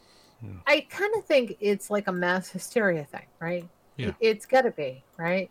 I 0.66 0.86
kind 0.90 1.14
of 1.16 1.24
think 1.24 1.56
it's 1.60 1.90
like 1.90 2.08
a 2.08 2.12
mass 2.12 2.50
hysteria 2.50 3.04
thing, 3.04 3.26
right? 3.40 3.68
Yeah. 3.96 4.08
It, 4.08 4.16
it's 4.20 4.46
got 4.46 4.62
to 4.62 4.70
be, 4.70 5.02
right? 5.16 5.50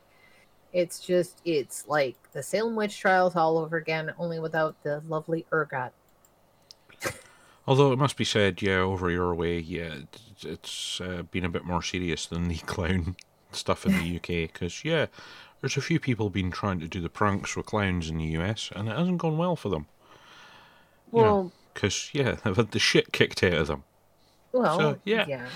It's 0.74 1.00
just, 1.00 1.41
it's 1.45 1.88
like 1.88 2.16
the 2.33 2.43
Salem 2.43 2.75
witch 2.75 3.00
trials 3.00 3.35
all 3.35 3.58
over 3.58 3.77
again, 3.77 4.14
only 4.17 4.40
without 4.40 4.82
the 4.83 5.01
lovely 5.08 5.45
ergot. 5.51 5.93
Although 7.67 7.91
it 7.93 8.00
must 8.00 8.17
be 8.17 8.24
said, 8.24 8.61
yeah, 8.61 8.77
over 8.80 9.09
your 9.09 9.33
way, 9.35 9.59
yeah, 9.59 9.93
it- 9.93 10.22
it's 10.43 11.00
uh, 11.00 11.22
been 11.30 11.45
a 11.45 11.50
bit 11.50 11.64
more 11.64 11.83
serious 11.83 12.25
than 12.25 12.48
the 12.48 12.58
clown 12.66 13.16
stuff 13.51 13.85
in 13.85 13.91
the 13.93 14.16
UK. 14.17 14.51
Because 14.51 14.83
yeah, 14.83 15.06
there's 15.61 15.77
a 15.77 15.82
few 15.82 16.00
people 16.00 16.30
been 16.30 16.51
trying 16.51 16.80
to 16.80 16.88
do 16.88 17.00
the 17.01 17.09
pranks 17.09 17.56
with 17.56 17.67
clowns 17.67 18.09
in 18.09 18.17
the 18.17 18.25
US, 18.40 18.72
and 18.75 18.90
it 18.90 18.98
hasn't 18.98 19.19
gone 19.19 19.38
well 19.38 19.56
for 19.56 19.69
them. 19.69 19.85
You 21.14 21.22
know, 21.22 21.38
Well, 21.43 21.51
Because 21.74 22.09
yeah, 22.14 22.35
they've 22.43 22.56
had 22.56 22.72
the 22.72 22.80
shit 22.80 23.11
kicked 23.11 23.43
out 23.43 23.53
of 23.53 23.67
them. 23.67 23.83
well, 24.51 24.77
so, 24.77 25.00
yeah. 25.06 25.25
yeah. 25.27 25.48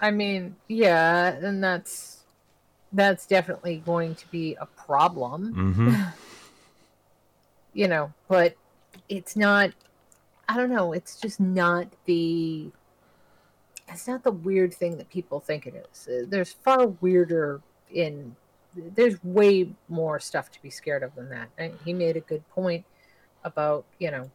I 0.00 0.10
mean, 0.10 0.56
yeah, 0.68 1.34
and 1.34 1.62
that's 1.62 2.24
that's 2.92 3.26
definitely 3.26 3.82
going 3.84 4.14
to 4.16 4.28
be 4.28 4.56
a 4.60 4.66
problem. 4.66 5.52
hmm 5.52 5.94
you 7.72 7.88
know, 7.88 8.12
but 8.28 8.56
it's 9.08 9.36
not 9.36 9.70
I 10.48 10.56
don't 10.56 10.70
know, 10.70 10.92
it's 10.92 11.20
just 11.20 11.40
not 11.40 11.88
the 12.04 12.70
it's 13.88 14.08
not 14.08 14.24
the 14.24 14.32
weird 14.32 14.74
thing 14.74 14.96
that 14.98 15.08
people 15.10 15.40
think 15.40 15.66
it 15.66 15.86
is. 15.92 16.08
Uh, 16.08 16.26
There's 16.28 16.52
far 16.52 16.86
weirder 16.88 17.60
in 17.92 18.34
there's 18.76 19.22
way 19.24 19.68
more 19.88 20.20
stuff 20.20 20.50
to 20.52 20.62
be 20.62 20.70
scared 20.70 21.02
of 21.02 21.14
than 21.14 21.30
that. 21.30 21.48
And 21.56 21.74
he 21.84 21.92
made 21.92 22.16
a 22.16 22.20
good 22.20 22.46
point 22.50 22.84
about, 23.44 23.84
you 23.98 24.10
know, 24.10 24.30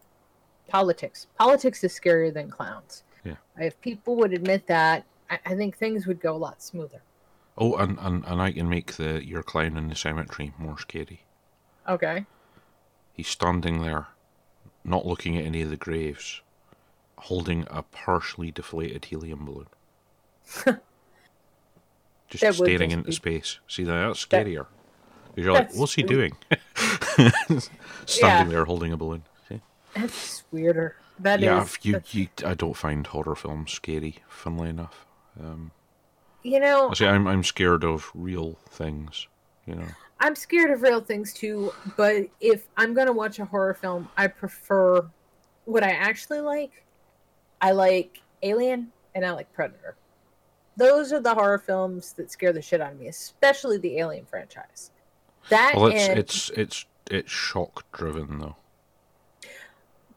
politics. 0.71 1.27
Politics 1.37 1.83
is 1.83 1.93
scarier 1.93 2.33
than 2.33 2.49
clowns. 2.49 3.03
Yeah. 3.23 3.35
If 3.59 3.79
people 3.81 4.15
would 4.15 4.33
admit 4.33 4.67
that, 4.67 5.05
I, 5.29 5.39
I 5.45 5.55
think 5.55 5.77
things 5.77 6.07
would 6.07 6.19
go 6.21 6.33
a 6.35 6.37
lot 6.37 6.61
smoother. 6.63 7.01
Oh, 7.57 7.75
and, 7.75 7.97
and 7.99 8.23
and 8.25 8.41
I 8.41 8.51
can 8.53 8.69
make 8.69 8.93
the 8.93 9.23
your 9.25 9.43
clown 9.43 9.77
in 9.77 9.89
the 9.89 9.95
cemetery 9.95 10.53
more 10.57 10.79
scary. 10.79 11.21
Okay. 11.87 12.25
He's 13.13 13.27
standing 13.27 13.81
there, 13.81 14.07
not 14.85 15.05
looking 15.05 15.37
at 15.37 15.45
any 15.45 15.61
of 15.61 15.69
the 15.69 15.75
graves, 15.77 16.41
holding 17.17 17.67
a 17.69 17.81
partially 17.83 18.51
deflated 18.51 19.05
helium 19.05 19.45
balloon. 19.45 19.67
just 22.29 22.41
That 22.41 22.55
staring 22.55 22.89
just 22.89 22.93
into 22.93 23.03
be- 23.07 23.11
space. 23.11 23.59
See, 23.67 23.83
that's 23.83 24.25
That- 24.25 24.45
scarier. 24.47 24.65
'Cause 25.35 25.45
you're 25.45 25.53
like, 25.53 25.73
what's 25.75 25.93
he 25.93 26.03
doing? 26.03 26.35
standing 28.05 28.49
there 28.51 28.65
holding 28.65 28.91
a 28.91 28.97
balloon. 28.97 29.23
See? 29.93 30.01
That's 30.01 30.43
weirder. 30.51 30.95
That 31.19 31.39
is. 31.39 31.45
yeah, 31.45 31.61
if 31.61 31.85
you, 31.85 32.01
you, 32.11 32.27
I 32.45 32.55
don't 32.55 32.75
find 32.75 33.05
horror 33.05 33.35
films 33.35 33.71
scary, 33.71 34.15
funnily 34.27 34.69
enough. 34.69 35.05
Um, 35.39 35.71
you 36.43 36.59
know, 36.59 36.89
I 36.89 36.93
say 36.95 37.07
I'm, 37.07 37.27
I'm 37.27 37.43
scared 37.43 37.83
of 37.83 38.09
real 38.13 38.57
things, 38.69 39.27
you 39.65 39.75
know. 39.75 39.87
I'm 40.19 40.35
scared 40.35 40.71
of 40.71 40.81
real 40.81 41.01
things 41.01 41.33
too, 41.33 41.73
but 41.97 42.27
if 42.39 42.67
I'm 42.77 42.93
gonna 42.93 43.11
watch 43.11 43.39
a 43.39 43.45
horror 43.45 43.73
film, 43.73 44.09
I 44.17 44.27
prefer 44.27 45.07
what 45.65 45.83
I 45.83 45.91
actually 45.91 46.41
like. 46.41 46.83
I 47.59 47.71
like 47.71 48.21
Alien 48.43 48.91
and 49.13 49.25
I 49.25 49.31
like 49.31 49.51
Predator. 49.53 49.95
Those 50.77 51.11
are 51.13 51.19
the 51.19 51.33
horror 51.33 51.59
films 51.59 52.13
that 52.13 52.31
scare 52.31 52.53
the 52.53 52.61
shit 52.61 52.81
out 52.81 52.93
of 52.93 52.99
me, 52.99 53.07
especially 53.07 53.77
the 53.77 53.97
Alien 53.97 54.25
franchise. 54.25 54.91
That 55.49 55.73
Well, 55.75 55.87
it's 55.87 56.07
and 56.07 56.19
it's 56.19 56.49
it's 56.51 56.85
it's 57.09 57.31
shock 57.31 57.85
driven 57.91 58.39
though. 58.39 58.55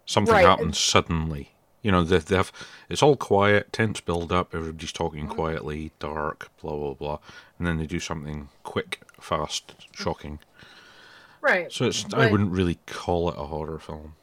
Something 0.06 0.34
Right. 0.34 0.46
happens 0.46 0.78
suddenly. 0.78 1.50
You 1.82 1.92
know, 1.92 2.02
they, 2.02 2.18
they 2.18 2.36
have 2.36 2.50
it's 2.88 3.02
all 3.02 3.16
quiet, 3.16 3.72
tense 3.72 4.00
build 4.00 4.32
up, 4.32 4.54
everybody's 4.54 4.92
talking 4.92 5.26
quietly, 5.28 5.92
dark, 5.98 6.50
blah 6.60 6.76
blah 6.76 6.94
blah, 6.94 7.18
and 7.58 7.66
then 7.66 7.78
they 7.78 7.86
do 7.86 8.00
something 8.00 8.48
quick, 8.62 9.02
fast, 9.20 9.74
shocking. 9.92 10.38
right. 11.42 11.70
So 11.70 11.84
it's 11.86 12.06
I 12.14 12.30
wouldn't 12.30 12.52
really 12.52 12.78
call 12.86 13.28
it 13.30 13.36
a 13.38 13.44
horror 13.44 13.78
film. 13.78 14.14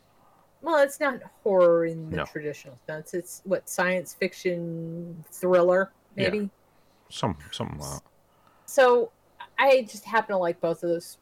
Well, 0.63 0.77
it's 0.77 0.99
not 0.99 1.21
horror 1.43 1.85
in 1.85 2.09
the 2.09 2.17
No. 2.17 2.25
traditional 2.25 2.77
sense. 2.87 3.13
It's 3.13 3.41
what 3.45 3.67
science 3.69 4.13
fiction 4.13 5.23
thriller, 5.31 5.91
Yeah. 6.15 6.29
maybe. 6.29 6.49
Some 7.09 7.37
something 7.51 7.77
like 7.79 7.89
that. 7.91 8.01
so 8.65 9.11
I 9.59 9.81
just 9.83 10.05
happen 10.05 10.33
to 10.33 10.37
like 10.37 10.59
both 10.61 10.83
of 10.83 10.89
those 10.89 11.17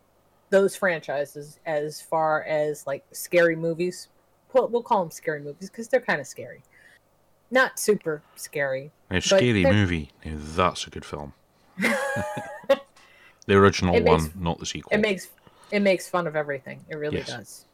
those 0.51 0.75
franchises 0.75 1.59
as 1.65 2.01
far 2.01 2.43
as 2.43 2.87
like 2.87 3.03
scary 3.11 3.55
movies. 3.55 4.07
We'll, 4.53 4.67
we'll 4.67 4.83
call 4.83 5.01
them 5.03 5.11
scary 5.11 5.41
movies 5.41 5.69
because 5.69 5.87
they're 5.89 6.01
kind 6.01 6.19
of 6.19 6.27
scary, 6.27 6.63
not 7.51 7.79
super 7.79 8.21
scary. 8.35 8.91
A 9.11 9.21
scary 9.21 9.63
they're- 9.63 9.71
movie. 9.73 10.11
Now 10.25 10.37
that's 10.37 10.87
a 10.87 10.89
good 10.89 11.05
film. 11.05 11.33
The 13.45 13.55
original 13.55 13.99
one, 14.03 14.31
not 14.35 14.59
the 14.59 14.65
sequel. 14.67 14.91
It 14.93 14.99
makes 15.01 15.29
it 15.71 15.79
makes 15.79 16.07
fun 16.07 16.27
of 16.27 16.35
everything. 16.35 16.85
It 16.87 16.97
really 16.97 17.17
Yes. 17.17 17.27
does. 17.29 17.65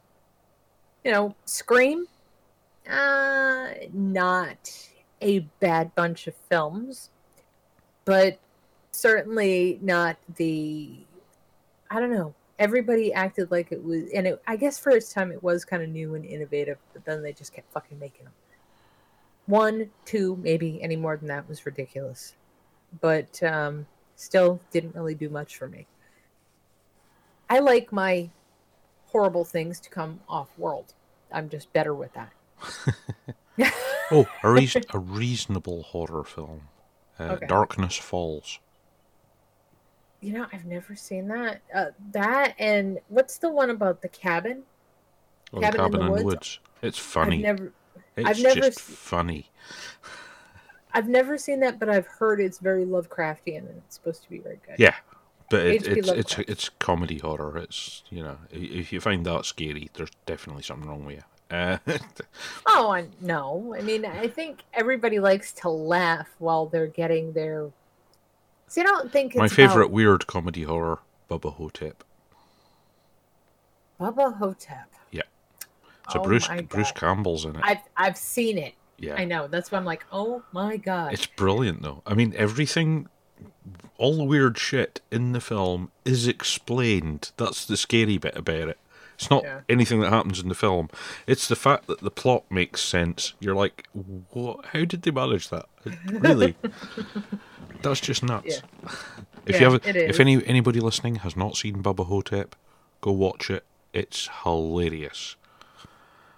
You 1.04 1.12
know, 1.12 1.34
Scream, 1.44 2.06
uh, 2.90 3.68
not 3.92 4.88
a 5.20 5.40
bad 5.60 5.94
bunch 5.94 6.26
of 6.28 6.34
films, 6.48 7.10
but 8.06 8.38
certainly 8.90 9.78
not 9.82 10.16
the. 10.36 10.96
I 11.90 12.00
don't 12.00 12.10
know. 12.10 12.34
Everybody 12.58 13.12
acted 13.12 13.50
like 13.50 13.70
it 13.72 13.82
was, 13.82 14.10
and 14.14 14.26
it, 14.26 14.42
I 14.46 14.56
guess 14.56 14.78
for 14.78 14.90
its 14.90 15.12
time 15.12 15.30
it 15.30 15.42
was 15.42 15.64
kind 15.64 15.82
of 15.82 15.88
new 15.90 16.14
and 16.14 16.24
innovative. 16.24 16.78
But 16.92 17.04
then 17.04 17.22
they 17.22 17.32
just 17.32 17.52
kept 17.52 17.70
fucking 17.72 17.98
making 17.98 18.24
them. 18.24 18.32
One, 19.46 19.90
two, 20.04 20.36
maybe 20.42 20.82
any 20.82 20.96
more 20.96 21.16
than 21.16 21.28
that 21.28 21.48
was 21.48 21.64
ridiculous, 21.66 22.34
but 23.00 23.42
um, 23.42 23.86
still 24.16 24.60
didn't 24.72 24.94
really 24.94 25.14
do 25.14 25.28
much 25.28 25.56
for 25.56 25.68
me. 25.68 25.86
I 27.48 27.60
like 27.60 27.92
my 27.92 28.30
horrible 29.06 29.44
things 29.44 29.78
to 29.80 29.90
come 29.90 30.20
off 30.28 30.48
world. 30.58 30.94
I'm 31.30 31.48
just 31.48 31.72
better 31.72 31.94
with 31.94 32.12
that. 32.14 32.32
Oh, 34.10 34.24
a, 34.44 34.52
reason, 34.52 34.84
a 34.90 34.98
reasonable 35.00 35.82
horror 35.82 36.22
film. 36.22 36.68
Uh, 37.18 37.24
Okay. 37.24 37.46
Darkness 37.46 37.96
Falls. 37.96 38.60
You 40.26 40.32
know, 40.32 40.46
I've 40.52 40.64
never 40.66 40.96
seen 40.96 41.28
that. 41.28 41.60
Uh, 41.72 41.86
that 42.10 42.56
and 42.58 42.98
what's 43.10 43.38
the 43.38 43.48
one 43.48 43.70
about 43.70 44.02
the 44.02 44.08
cabin? 44.08 44.64
Oh, 45.52 45.60
Cabin 45.60 45.80
in 45.80 45.84
Cabin 45.86 45.92
the 45.92 46.00
in 46.00 46.06
the 46.06 46.12
Woods? 46.12 46.24
Woods. 46.24 46.60
It's 46.82 46.98
funny. 46.98 47.36
I've 47.36 47.42
never, 47.60 47.72
it's 48.16 48.28
I've 48.28 48.40
never 48.40 48.60
just 48.60 48.80
se- 48.80 48.92
funny. 48.94 49.50
I've 50.92 51.08
never 51.08 51.38
seen 51.38 51.60
that, 51.60 51.78
but 51.78 51.88
I've 51.88 52.08
heard 52.08 52.40
it's 52.40 52.58
very 52.58 52.84
Lovecraftian 52.84 53.58
and 53.58 53.82
it's 53.86 53.94
supposed 53.94 54.24
to 54.24 54.28
be 54.28 54.38
very 54.38 54.58
good. 54.66 54.80
Yeah, 54.80 54.96
but 55.48 55.64
it, 55.64 55.86
it's 55.86 56.08
it's 56.08 56.38
it's 56.40 56.68
comedy 56.80 57.18
horror. 57.18 57.56
It's 57.58 58.02
you 58.10 58.24
know 58.24 58.38
if 58.50 58.92
you 58.92 59.00
find 59.00 59.24
that 59.26 59.44
scary, 59.44 59.90
there's 59.94 60.10
definitely 60.24 60.64
something 60.64 60.88
wrong 60.88 61.04
with 61.04 61.18
you. 61.18 61.56
Uh, 61.56 61.78
Oh, 62.66 62.90
I 62.90 63.06
no. 63.20 63.76
I 63.78 63.82
mean, 63.82 64.04
I 64.04 64.26
think 64.26 64.64
everybody 64.74 65.20
likes 65.20 65.52
to 65.52 65.68
laugh 65.68 66.28
while 66.38 66.66
they're 66.66 66.88
getting 66.88 67.32
their. 67.32 67.70
See, 68.68 68.80
I 68.80 68.84
don't 68.84 69.12
think 69.12 69.32
it's 69.32 69.38
my 69.38 69.46
about 69.46 69.54
favorite 69.54 69.90
weird 69.90 70.26
comedy 70.26 70.64
horror, 70.64 70.98
Bubba 71.30 71.54
Ho-Tep. 71.54 72.02
Bubba 74.00 74.36
Ho-Tep. 74.36 74.92
Yeah. 75.10 75.22
So 76.10 76.20
Oh 76.20 76.22
Bruce 76.22 76.48
Bruce 76.68 76.92
Campbell's 76.92 77.44
in 77.44 77.56
it. 77.56 77.62
I've 77.64 77.80
I've 77.96 78.16
seen 78.16 78.58
it. 78.58 78.74
yeah, 78.98 79.14
I 79.16 79.24
know. 79.24 79.48
That's 79.48 79.72
why 79.72 79.78
I'm 79.78 79.84
like, 79.84 80.04
oh 80.12 80.42
my 80.52 80.76
god. 80.76 81.12
It's 81.12 81.26
brilliant 81.26 81.82
though. 81.82 82.02
I 82.06 82.14
mean, 82.14 82.34
everything, 82.36 83.08
all 83.98 84.16
the 84.16 84.24
weird 84.24 84.58
shit 84.58 85.00
in 85.10 85.32
the 85.32 85.40
film 85.40 85.90
is 86.04 86.26
explained. 86.28 87.32
That's 87.36 87.64
the 87.64 87.76
scary 87.76 88.18
bit 88.18 88.36
about 88.36 88.68
it. 88.68 88.78
It's 89.16 89.30
not 89.30 89.44
Yeah. 89.44 89.60
anything 89.68 90.00
that 90.00 90.10
happens 90.10 90.40
in 90.40 90.48
the 90.48 90.54
film. 90.54 90.90
It's 91.26 91.48
the 91.48 91.56
fact 91.56 91.86
that 91.86 92.00
the 92.00 92.10
plot 92.10 92.44
makes 92.50 92.82
sense. 92.82 93.32
You're 93.40 93.54
like, 93.54 93.88
what? 94.30 94.66
How 94.66 94.84
did 94.84 95.02
they 95.02 95.10
manage 95.10 95.48
that? 95.48 95.66
Really? 96.06 96.54
That's 97.82 98.00
just 98.00 98.22
nuts. 98.22 98.60
If 99.46 99.54
Yeah, 99.54 99.60
you 99.68 99.72
have, 99.72 99.80
if 99.86 100.20
any 100.20 100.44
anybody 100.46 100.80
listening 100.80 101.16
has 101.16 101.36
not 101.36 101.56
seen 101.56 101.82
Bubba 101.82 102.06
Ho-Tep, 102.06 102.54
go 103.00 103.12
watch 103.12 103.48
it. 103.50 103.64
It's 103.92 104.28
hilarious. 104.42 105.36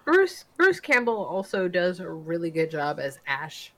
Bruce 0.05 0.45
Bruce 0.57 0.79
Campbell 0.79 1.23
also 1.25 1.67
does 1.67 1.99
a 1.99 2.09
really 2.09 2.49
good 2.51 2.71
job 2.71 2.99
as 2.99 3.19
Ash. 3.27 3.73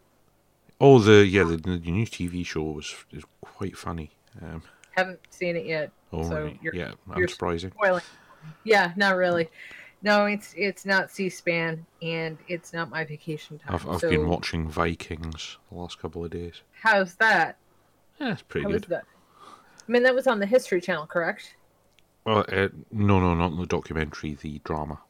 Oh, 0.80 1.00
the 1.00 1.26
yeah, 1.26 1.44
the, 1.44 1.58
the 1.58 1.78
new 1.92 2.06
TV 2.06 2.46
show 2.46 2.64
was 2.64 2.94
is 3.12 3.24
quite 3.42 3.78
funny. 3.78 4.12
Um, 4.42 4.64
Haven't 4.92 5.20
seen 5.30 5.56
it 5.56 5.66
yet. 5.66 5.92
oh, 6.14 6.24
So 6.28 6.44
right. 6.46 6.60
yeah, 6.74 6.92
I'm 7.10 7.28
surprising. 7.28 7.72
Spoiling. 7.72 8.02
Yeah, 8.64 8.94
not 8.95 9.16
really. 9.16 9.50
No, 10.02 10.26
it's 10.26 10.53
it's 10.58 10.86
not 10.86 11.11
C-SPAN 11.11 11.86
and 12.02 12.40
it's 12.48 12.74
not 12.74 12.90
my 12.90 13.03
vacation 13.06 13.60
time. 13.60 13.76
I've, 13.76 13.88
I've 13.90 14.00
so 14.00 14.08
been 14.08 14.28
watching 14.28 14.70
Vikings 14.70 15.58
the 15.72 15.78
last 15.80 15.98
couple 15.98 16.24
of 16.24 16.30
days. 16.30 16.61
How's 16.82 17.16
that? 17.16 17.58
Yeah, 18.20 18.32
it's 18.34 18.42
pretty 18.44 18.66
How 18.66 18.72
good. 18.72 18.88
that? 18.88 19.03
I 19.88 19.92
mean, 19.92 20.03
that 20.03 20.16
was 20.16 20.28
on 20.28 20.40
the 20.40 20.45
History 20.48 20.82
Channel, 20.82 21.08
correct? 21.08 21.56
Well, 22.26 22.45
uh, 22.52 22.70
no, 22.92 23.20
no, 23.20 23.36
not 23.36 23.56
the 23.58 23.68
documentary, 23.68 24.34
the 24.34 24.58
drama. 24.64 25.02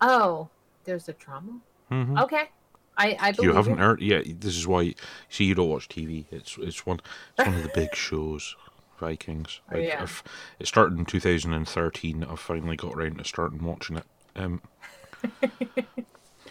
Oh, 0.00 0.50
there's 0.84 1.08
a 1.08 1.12
drama. 1.14 1.60
hmm 1.90 2.20
Okay, 2.20 2.48
I 2.96 3.16
I 3.20 3.32
You 3.38 3.52
haven't 3.54 3.78
you. 3.78 3.78
heard? 3.78 4.00
Yeah, 4.02 4.22
this 4.24 4.56
is 4.56 4.66
why. 4.68 4.94
See, 5.28 5.44
you 5.44 5.54
don't 5.54 5.68
watch 5.68 5.88
TV. 5.88 6.26
It's 6.30 6.56
it's 6.58 6.86
one 6.86 7.00
it's 7.34 7.44
one 7.44 7.56
of 7.56 7.62
the 7.62 7.68
big 7.68 7.94
shows, 7.96 8.54
Vikings. 9.00 9.60
Oh, 9.72 9.78
yeah. 9.78 10.02
I've, 10.02 10.22
it 10.60 10.66
started 10.68 10.98
in 10.98 11.04
2013. 11.04 12.24
I've 12.24 12.38
finally 12.38 12.76
got 12.76 12.94
around 12.94 13.18
to 13.18 13.24
starting 13.24 13.64
watching 13.64 13.96
it. 13.96 14.04
Um, 14.36 14.62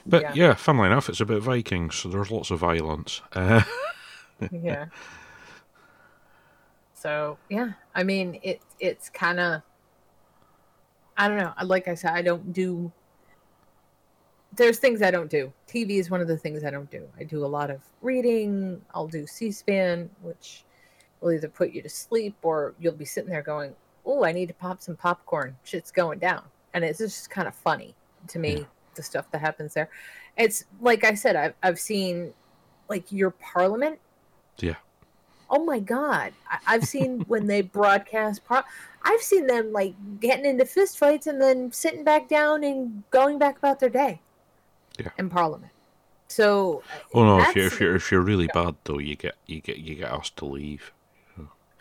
but 0.06 0.22
Yeah. 0.22 0.32
yeah. 0.36 0.54
funnily 0.56 0.88
enough, 0.88 1.08
it's 1.10 1.22
about 1.22 1.42
Vikings, 1.42 1.96
so 1.96 2.10
there's 2.10 2.32
lots 2.32 2.52
of 2.52 2.60
violence. 2.60 3.22
Uh, 3.34 3.62
yeah. 4.52 4.88
So 6.94 7.38
yeah, 7.50 7.72
I 7.96 8.04
mean 8.04 8.40
it. 8.44 8.62
It's 8.80 9.10
kind 9.10 9.40
of. 9.40 9.62
I 11.18 11.28
don't 11.30 11.38
know. 11.38 11.54
Like 11.64 11.88
I 11.88 11.96
said, 11.96 12.12
I 12.12 12.22
don't 12.22 12.52
do. 12.52 12.92
There's 14.56 14.80
things 14.80 15.02
I 15.02 15.12
don't 15.12 15.30
do. 15.30 15.54
TV 15.68 15.92
is 16.00 16.10
one 16.10 16.20
of 16.22 16.28
the 16.28 16.38
things 16.38 16.64
I 16.64 16.72
don't 16.72 16.90
do. 16.92 17.08
I 17.18 17.24
do 17.24 17.46
a 17.46 17.48
lot 17.48 17.70
of 17.70 17.82
reading. 18.02 18.82
I'll 18.94 19.08
do 19.08 19.26
C-SPAN, 19.28 20.10
which 20.22 20.64
will 21.22 21.32
either 21.32 21.50
put 21.50 21.72
you 21.72 21.82
to 21.82 21.90
sleep 21.90 22.36
or 22.42 22.74
you'll 22.80 22.94
be 22.94 23.06
sitting 23.06 23.30
there 23.30 23.42
going, 23.42 23.76
"Oh, 24.06 24.24
I 24.24 24.32
need 24.32 24.48
to 24.48 24.54
pop 24.54 24.82
some 24.82 24.96
popcorn. 24.96 25.56
Shit's 25.64 25.92
going 25.92 26.20
down," 26.20 26.44
and 26.74 26.84
it's 26.84 27.00
just 27.00 27.30
kind 27.30 27.48
of 27.48 27.56
funny 27.56 27.96
to 28.28 28.40
me 28.40 28.58
Yeah. 28.60 28.64
the 28.96 29.04
stuff 29.04 29.30
that 29.32 29.40
happens 29.42 29.74
there. 29.74 29.90
It's 30.38 30.66
like 30.82 31.04
I 31.04 31.14
said, 31.16 31.36
I've 31.36 31.54
I've 31.64 31.80
seen 31.80 32.34
like 32.90 33.12
your 33.12 33.30
Parliament 33.32 34.00
yeah, 34.60 34.76
Oh 35.50 35.64
my 35.64 35.80
god! 35.80 36.34
I- 36.50 36.60
I've 36.68 36.84
seen 36.86 37.22
when 37.28 37.48
they 37.48 37.62
broadcast. 37.62 38.44
Pro- 38.44 38.62
I've 39.04 39.22
seen 39.22 39.48
them 39.48 39.72
like 39.72 39.94
getting 40.20 40.46
into 40.46 40.66
fistfights 40.66 41.28
and 41.28 41.42
then 41.42 41.72
sitting 41.72 42.04
back 42.04 42.28
down 42.28 42.64
and 42.64 43.04
going 43.12 43.38
back 43.40 43.58
about 43.58 43.80
their 43.80 43.90
day. 43.90 44.22
Yeah. 45.00 45.10
In 45.18 45.30
Parliament. 45.30 45.72
So. 46.28 46.84
Oh 47.14 47.24
no, 47.24 47.40
if 47.42 47.56
you're 47.56 47.66
if 47.68 47.80
you're 47.80 47.96
if 47.96 48.12
you're 48.12 48.22
really 48.22 48.48
bad 48.54 48.76
though, 48.84 49.00
you 49.00 49.16
get 49.16 49.36
you 49.46 49.62
get 49.62 49.78
you 49.78 49.96
get 49.96 50.12
asked 50.12 50.36
to 50.38 50.46
leave. 50.46 50.92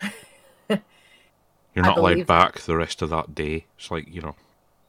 You're 0.69 1.85
not 1.85 1.97
allowed 1.97 2.27
back 2.27 2.59
the 2.61 2.75
rest 2.75 3.01
of 3.01 3.09
that 3.11 3.35
day. 3.35 3.65
It's 3.77 3.91
like 3.91 4.07
you 4.07 4.21
know, 4.21 4.35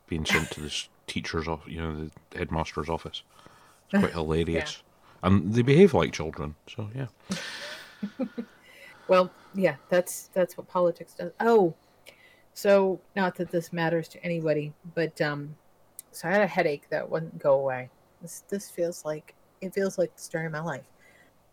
being 0.08 0.24
sent 0.24 0.50
to 0.52 0.60
the 0.60 0.84
teacher's 1.06 1.48
off, 1.48 1.62
you 1.66 1.80
know, 1.80 2.10
the 2.30 2.38
headmaster's 2.38 2.88
office. 2.88 3.22
It's 3.90 4.00
quite 4.00 4.12
hilarious, 4.14 4.82
and 5.22 5.52
they 5.52 5.62
behave 5.62 5.94
like 5.94 6.12
children. 6.12 6.54
So 6.68 6.88
yeah, 6.94 7.06
Well, 9.10 9.32
yeah, 9.54 9.74
that's 9.88 10.30
that's 10.34 10.56
what 10.56 10.68
politics 10.68 11.14
does. 11.14 11.32
Oh, 11.40 11.74
so 12.54 13.00
not 13.16 13.34
that 13.34 13.50
this 13.50 13.72
matters 13.72 14.06
to 14.10 14.24
anybody, 14.24 14.72
but 14.94 15.20
um, 15.20 15.56
so 16.12 16.28
I 16.28 16.30
had 16.30 16.42
a 16.42 16.46
headache 16.46 16.84
that 16.90 17.10
wouldn't 17.10 17.36
go 17.36 17.54
away. 17.54 17.90
This 18.22 18.44
this 18.48 18.70
feels 18.70 19.04
like 19.04 19.34
it 19.60 19.74
feels 19.74 19.98
like 19.98 20.14
the 20.14 20.22
story 20.22 20.46
of 20.46 20.52
my 20.52 20.60
life. 20.60 20.84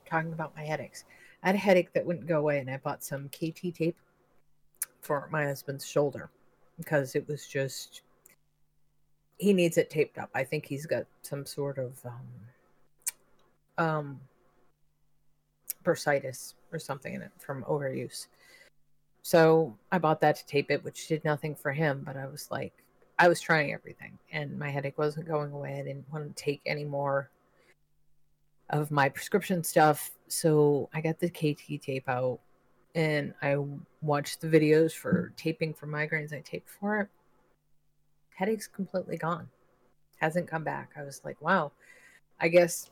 Talking 0.08 0.34
about 0.34 0.56
my 0.56 0.64
headaches, 0.64 1.06
Had 1.48 1.56
a 1.56 1.60
headache 1.60 1.94
that 1.94 2.06
wouldn't 2.06 2.28
go 2.28 2.40
away, 2.40 2.60
and 2.60 2.70
I 2.70 2.76
bought 2.76 3.06
some 3.06 3.30
KT 3.30 3.74
tape 3.74 3.96
for 5.00 5.30
my 5.32 5.46
husband's 5.46 5.88
shoulder 5.88 6.30
because 6.78 7.16
it 7.16 7.26
was 7.30 7.48
just 7.48 8.02
he 9.38 9.54
needs 9.54 9.78
it 9.78 9.90
taped 9.90 10.18
up. 10.18 10.30
I 10.36 10.44
think 10.44 10.66
he's 10.66 10.86
got 10.86 11.06
some 11.22 11.46
sort 11.46 11.78
of 11.78 12.06
um, 12.06 13.86
um 13.86 14.20
bursitis 15.86 16.56
or 16.74 16.80
something 16.80 17.14
in 17.14 17.22
it 17.22 17.32
from 17.38 17.64
overuse. 17.64 18.28
So 19.22 19.74
I 19.90 20.00
bought 20.00 20.20
that 20.20 20.36
to 20.36 20.46
tape 20.48 20.70
it, 20.70 20.84
which 20.84 21.08
did 21.08 21.24
nothing 21.24 21.56
for 21.56 21.72
him. 21.72 22.04
But 22.06 22.18
I 22.18 22.26
was 22.26 22.52
like, 22.52 22.74
I 23.18 23.30
was 23.30 23.40
trying 23.40 23.72
everything, 23.72 24.20
and 24.34 24.60
my 24.60 24.70
headache 24.70 24.98
wasn't 24.98 25.30
going 25.30 25.54
away. 25.54 25.80
I 25.80 25.84
didn't 25.84 26.12
want 26.12 26.36
to 26.36 26.44
take 26.44 26.60
any 26.66 26.84
more 26.84 27.30
of 28.70 28.92
my 28.92 29.10
prescription 29.10 29.64
stuff, 29.64 30.12
so 30.28 30.90
I 30.94 31.02
got 31.02 31.20
the 31.20 31.30
KT 31.30 31.82
tape 31.82 32.10
out, 32.10 32.40
and 32.96 33.34
I 33.42 33.58
watched 34.02 34.42
the 34.42 34.48
videos 34.48 34.94
for 34.94 35.34
taping 35.38 35.74
for 35.74 35.88
migraines. 35.88 36.34
I 36.34 36.42
taped 36.42 36.70
for 36.70 37.00
it. 37.02 37.08
Headache's 38.36 38.68
completely 38.68 39.18
gone. 39.18 39.50
Hasn't 40.18 40.48
come 40.48 40.64
back. 40.64 40.92
I 40.98 41.04
was 41.04 41.22
like, 41.24 41.42
wow. 41.42 41.72
I 42.40 42.50
guess 42.50 42.90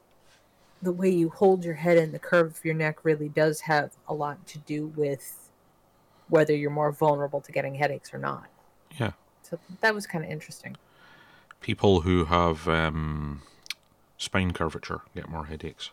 the 0.82 0.92
way 0.92 1.10
you 1.10 1.30
hold 1.30 1.64
your 1.64 1.74
head 1.74 1.98
and 1.98 2.14
the 2.14 2.20
curve 2.20 2.52
of 2.52 2.66
your 2.66 2.76
neck 2.76 3.04
really 3.04 3.30
does 3.30 3.62
have 3.62 3.92
a 4.08 4.14
lot 4.14 4.46
to 4.48 4.60
do 4.60 4.88
with 4.96 5.52
whether 6.30 6.56
you're 6.56 6.72
more 6.72 6.92
vulnerable 6.92 7.42
to 7.42 7.52
getting 7.52 7.76
headaches 7.76 8.14
or 8.14 8.18
not. 8.18 8.48
yeah. 9.00 9.12
So 9.44 9.60
that 9.82 9.94
was 9.94 10.08
kind 10.08 10.26
of 10.26 10.32
interesting. 10.32 10.76
People 11.62 12.02
who 12.02 12.26
have 12.26 12.68
um, 12.68 13.44
spine 14.18 14.52
curvature 14.52 15.02
get 15.14 15.30
more 15.30 15.46
headaches. 15.46 15.92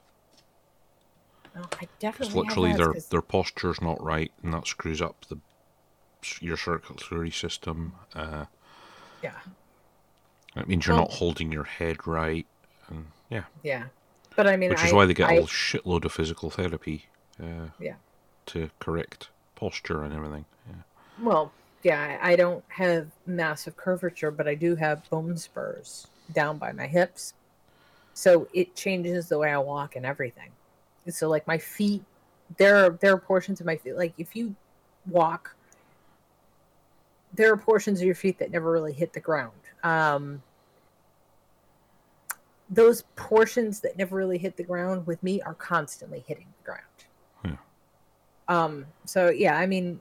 I 1.54 1.86
It's 2.00 2.34
literally 2.34 2.72
their 2.72 2.92
'cause- 2.94 3.08
their 3.08 3.20
posture's 3.22 3.80
not 3.82 4.02
right, 4.02 4.32
and 4.42 4.54
that 4.54 4.66
screws 4.66 5.02
up 5.02 5.26
the 5.26 5.38
your 6.40 6.56
circulatory 6.56 7.30
system. 7.30 7.94
Uh, 8.14 8.46
yeah, 9.22 9.40
that 10.54 10.66
means 10.68 10.86
you're 10.86 10.96
Well- 10.96 11.06
not 11.06 11.14
holding 11.14 11.52
your 11.52 11.64
head 11.64 12.06
right, 12.06 12.46
and 12.88 13.10
yeah, 13.28 13.44
yeah. 13.62 13.86
But 14.34 14.46
I 14.46 14.56
mean, 14.56 14.70
which 14.70 14.82
is 14.82 14.92
I- 14.92 14.96
why 14.96 15.04
they 15.04 15.12
get 15.14 15.28
I, 15.28 15.34
a 15.34 15.42
shitload 15.42 16.04
of 16.06 16.12
physical 16.12 16.48
therapy. 16.50 17.06
Uh, 17.42 17.68
Yeah. 17.78 17.96
To 18.46 18.70
correct 18.78 19.28
posture 19.54 20.02
and 20.04 20.12
everything. 20.14 20.44
Yeah. 20.68 20.82
Well, 21.18 21.52
yeah, 21.82 22.18
I 22.22 22.34
don't 22.36 22.64
have 22.68 23.10
massive 23.26 23.76
curvature, 23.76 24.30
but 24.30 24.46
I 24.48 24.54
do 24.54 24.76
have 24.76 25.08
bone 25.10 25.36
spurs 25.36 26.06
down 26.32 26.56
by 26.58 26.72
my 26.72 26.86
hips. 26.86 27.34
So 28.14 28.48
it 28.52 28.74
changes 28.74 29.28
the 29.28 29.38
way 29.38 29.50
I 29.50 29.58
walk 29.58 29.96
and 29.96 30.04
everything. 30.04 30.50
So 31.08 31.28
like 31.28 31.46
my 31.46 31.58
feet, 31.58 32.04
there 32.58 32.76
are 32.76 32.90
there 33.00 33.12
are 33.12 33.18
portions 33.18 33.60
of 33.60 33.66
my 33.66 33.76
feet. 33.76 33.96
Like 33.96 34.12
if 34.18 34.36
you 34.36 34.54
walk, 35.06 35.56
there 37.34 37.52
are 37.52 37.56
portions 37.56 38.00
of 38.00 38.06
your 38.06 38.14
feet 38.14 38.38
that 38.38 38.50
never 38.50 38.70
really 38.70 38.92
hit 38.92 39.12
the 39.12 39.20
ground. 39.20 39.52
Um, 39.82 40.42
those 42.70 43.02
portions 43.16 43.80
that 43.80 43.98
never 43.98 44.16
really 44.16 44.38
hit 44.38 44.56
the 44.56 44.62
ground 44.62 45.06
with 45.06 45.22
me 45.22 45.40
are 45.42 45.54
constantly 45.54 46.24
hitting 46.26 46.46
the 46.58 46.64
ground. 46.64 46.82
Yeah. 47.44 47.56
Um. 48.48 48.86
So 49.06 49.30
yeah, 49.30 49.56
I 49.56 49.66
mean, 49.66 50.00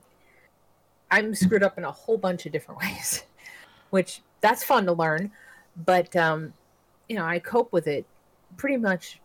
I'm 1.10 1.34
screwed 1.34 1.64
up 1.64 1.78
in 1.78 1.86
a 1.86 1.92
whole 1.92 2.18
bunch 2.18 2.46
of 2.46 2.52
different 2.52 2.80
ways, 2.82 3.24
which 3.90 4.22
that's 4.42 4.64
fun 4.64 4.86
to 4.86 4.94
learn. 4.94 5.32
But 5.86 6.16
um, 6.16 6.54
you 7.12 7.18
know, 7.18 7.26
I 7.26 7.40
cope 7.40 7.74
with 7.74 7.88
it 7.88 8.06
pretty 8.56 8.78
much 8.78 9.20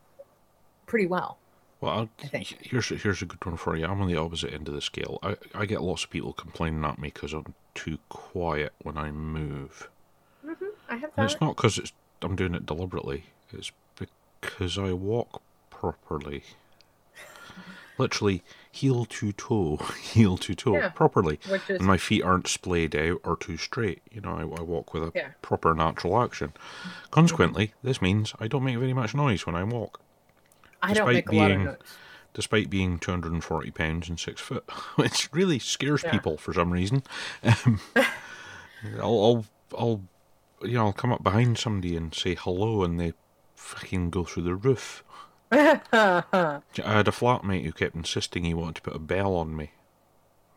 pretty 0.87 1.07
well. 1.07 1.39
Well, 1.81 1.93
I'll, 1.93 2.09
I 2.21 2.27
think. 2.27 2.59
here's 2.61 2.89
here's 2.89 3.23
a 3.23 3.27
good 3.27 3.45
one 3.45 3.57
for 3.57 3.77
you. 3.77 3.85
I'm 3.85 4.01
on 4.01 4.09
the 4.09 4.17
opposite 4.17 4.53
end 4.53 4.67
of 4.67 4.75
the 4.75 4.81
scale. 4.81 5.21
I, 5.23 5.37
I 5.55 5.67
get 5.67 5.83
lots 5.83 6.03
of 6.03 6.11
people 6.11 6.33
complaining 6.33 6.85
at 6.85 6.99
me 6.99 7.13
because 7.15 7.33
I'm 7.33 7.55
too 7.77 7.99
quiet 8.09 8.73
when 8.83 8.99
I 8.99 9.13
move. 9.13 9.89
Mm-hmm. 10.45 10.65
I 10.89 10.97
have 10.97 11.11
And 11.17 11.31
it's 11.31 11.41
not 11.41 11.55
because 11.55 11.79
it's 11.79 11.93
I'm 12.23 12.35
doing 12.35 12.57
it 12.57 12.67
deliberately. 12.67 13.27
It's 13.53 13.71
because 13.97 14.79
I 14.79 14.93
walk 14.93 15.41
properly. 15.71 16.43
Literally 17.99 18.43
heel 18.71 19.05
to 19.07 19.33
toe, 19.33 19.77
heel 20.01 20.37
to 20.39 20.55
toe, 20.55 20.75
Yeah. 20.77 20.89
properly. 20.91 21.39
is 21.51 21.61
And 21.69 21.81
my 21.87 21.97
feet 21.97 22.23
aren't 22.23 22.47
splayed 22.49 22.95
out 22.95 23.21
or 23.25 23.37
too 23.37 23.57
straight. 23.57 24.03
You 24.11 24.21
know, 24.21 24.33
I, 24.37 24.43
I 24.43 24.63
walk 24.63 24.93
with 24.93 25.03
a 25.05 25.13
Yeah. 25.15 25.29
proper 25.43 25.75
natural 25.75 26.23
action. 26.23 26.53
Consequently, 27.11 27.73
this 27.83 28.03
means 28.03 28.35
I 28.39 28.49
don't 28.49 28.65
make 28.65 28.77
very 28.79 28.93
much 28.93 29.15
noise 29.15 29.47
when 29.47 29.55
I 29.57 29.65
walk, 29.65 30.01
I 30.83 30.89
don't 30.93 31.07
despite 31.07 31.15
make 31.15 31.29
a 31.31 31.37
lot 31.37 31.51
of 31.51 31.57
being- 31.57 31.65
noise. 31.67 31.77
despite 32.35 32.69
being 32.69 32.99
240 32.99 33.71
pounds 33.71 34.09
and 34.11 34.21
six 34.21 34.41
foot, 34.43 34.69
which 34.97 35.31
really 35.33 35.59
scares 35.59 36.03
Yeah. 36.05 36.11
people 36.13 36.37
for 36.37 36.53
some 36.53 36.71
reason. 36.73 37.03
Um, 37.43 37.81
I'll, 39.01 39.25
I'll, 39.25 39.45
I'll, 39.79 40.03
you 40.63 40.75
know, 40.75 40.87
I'll 40.87 40.93
come 40.93 41.13
up 41.13 41.23
behind 41.23 41.57
somebody 41.59 41.97
and 41.97 42.15
say 42.15 42.35
hello, 42.35 42.83
and 42.85 43.01
they 43.01 43.15
fucking 43.55 44.11
go 44.11 44.25
through 44.25 44.43
the 44.45 44.55
roof. 44.55 45.03
I 45.53 46.61
had 46.75 47.09
a 47.09 47.13
flatmate 47.13 47.65
who 47.65 47.73
kept 47.73 47.95
insisting 47.95 48.45
he 48.45 48.55
wanted 48.55 48.77
to 48.77 48.83
put 48.83 48.97
a 48.97 49.01
bell 49.01 49.35
on 49.37 49.57
me. 49.57 49.71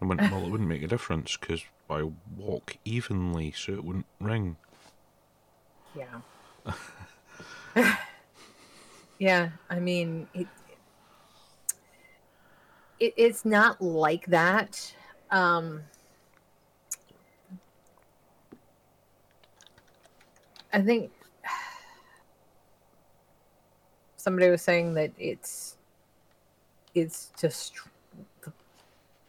I 0.01 0.05
went, 0.05 0.21
well, 0.21 0.45
it 0.45 0.49
wouldn't 0.49 0.69
make 0.69 0.81
a 0.81 0.87
difference 0.87 1.37
because 1.37 1.63
I 1.89 2.09
walk 2.35 2.77
evenly, 2.85 3.51
so 3.51 3.73
it 3.73 3.83
wouldn't 3.83 4.05
ring. 4.19 4.57
yeah. 5.95 6.21
yeah, 9.19 9.49
I 9.69 9.79
mean, 9.79 10.27
it, 10.33 10.47
it 12.99 13.13
it's 13.17 13.45
not 13.45 13.81
like 13.81 14.25
that. 14.27 14.93
Um, 15.31 15.83
I 20.71 20.81
think 20.81 21.11
somebody 24.19 24.49
was 24.49 24.61
saying 24.61 24.93
that 24.95 25.11
it's 25.17 25.77
it's 26.93 27.31
just 27.39 27.73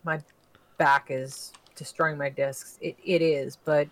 my 0.03 0.21
back 0.79 1.07
is 1.11 1.53
destroying 1.77 2.19
my 2.19 2.29
discs. 2.29 2.79
It, 2.81 2.97
it 3.05 3.23
is, 3.23 3.57
but 3.65 3.89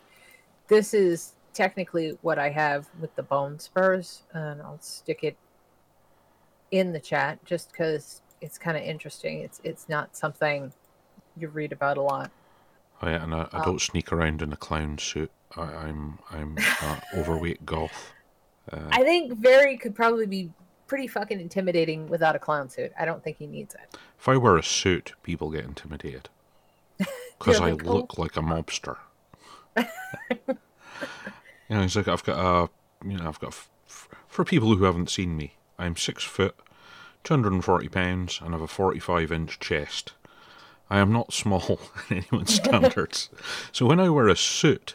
this 0.69 0.93
is 0.95 1.35
technically 1.55 2.19
what 2.23 2.39
I 2.39 2.51
have 2.51 2.89
with 3.01 3.15
the 3.15 3.23
bone 3.23 3.59
spurs, 3.59 4.23
and 4.33 4.61
I'll 4.61 4.81
stick 4.81 5.23
it 5.23 5.37
in 6.71 6.93
the 6.93 7.01
chat 7.01 7.45
just 7.45 7.71
because 7.71 8.21
it's 8.41 8.59
kind 8.59 8.77
of 8.77 8.83
interesting. 8.83 9.41
It's 9.41 9.61
it's 9.65 9.89
not 9.89 10.17
something 10.17 10.73
you 11.37 11.49
read 11.49 11.73
about 11.73 11.97
a 11.97 12.03
lot. 12.03 12.31
Oh, 13.01 13.09
yeah, 13.09 13.23
and 13.23 13.33
I, 13.33 13.49
I 13.53 13.65
don't 13.65 13.81
sneak 13.81 14.11
around 14.13 14.43
in 14.43 14.53
a 14.53 14.57
clown 14.57 14.99
suit. 14.99 15.31
I, 15.57 15.63
I'm 15.63 16.19
I'm 16.31 16.57
uh, 16.83 16.97
overweight 17.17 17.65
goth. 17.65 18.13
Uh, 18.73 18.89
I 18.91 19.03
think 19.05 19.39
Very 19.39 19.77
could 19.77 19.95
probably 19.95 20.27
be 20.27 20.51
pretty 20.89 21.07
fucking 21.07 21.39
intimidating 21.41 22.09
without 22.09 22.35
a 22.35 22.39
clown 22.41 22.69
suit. 22.69 22.91
I 22.99 23.05
don't 23.05 23.23
think 23.23 23.39
he 23.39 23.47
needs 23.47 23.75
it. 23.75 23.97
if 24.19 24.29
I 24.29 24.37
wear 24.37 24.57
a 24.57 24.63
suit, 24.65 25.13
people 25.23 25.51
get 25.51 25.65
intimidated 25.65 26.29
because 27.39 27.61
I 27.61 27.71
like, 27.71 27.87
"Oh." 27.87 27.95
look 27.95 28.19
like 28.19 28.37
a 28.37 28.41
mobster. 28.41 28.97
you 29.77 30.57
know, 31.71 31.83
it's 31.83 31.95
like 31.97 32.09
I've 32.09 32.25
got 32.25 32.39
a 32.39 32.71
you 33.09 33.17
know 33.17 33.29
I've 33.29 33.39
got 33.41 33.51
f- 33.51 33.69
for 34.27 34.45
people 34.45 34.75
who 34.75 34.85
haven't 34.85 35.11
seen 35.11 35.37
me, 35.37 35.55
I'm 35.79 35.97
six 35.97 36.25
foot, 36.25 36.57
two 37.25 37.35
hundred 37.35 37.53
and 37.53 37.65
forty 37.65 37.89
pounds, 37.89 38.41
and 38.43 38.53
have 38.53 38.61
a 38.63 38.67
forty-five 38.67 39.31
inch 39.31 39.61
chest. 39.61 40.13
I 40.91 40.99
am 41.01 41.13
not 41.13 41.33
small 41.35 41.81
in 42.11 42.19
anyone's 42.19 42.55
standards. 42.55 43.29
so 43.73 43.87
when 43.87 44.01
I 44.01 44.09
wear 44.09 44.29
a 44.29 44.37
suit, 44.37 44.95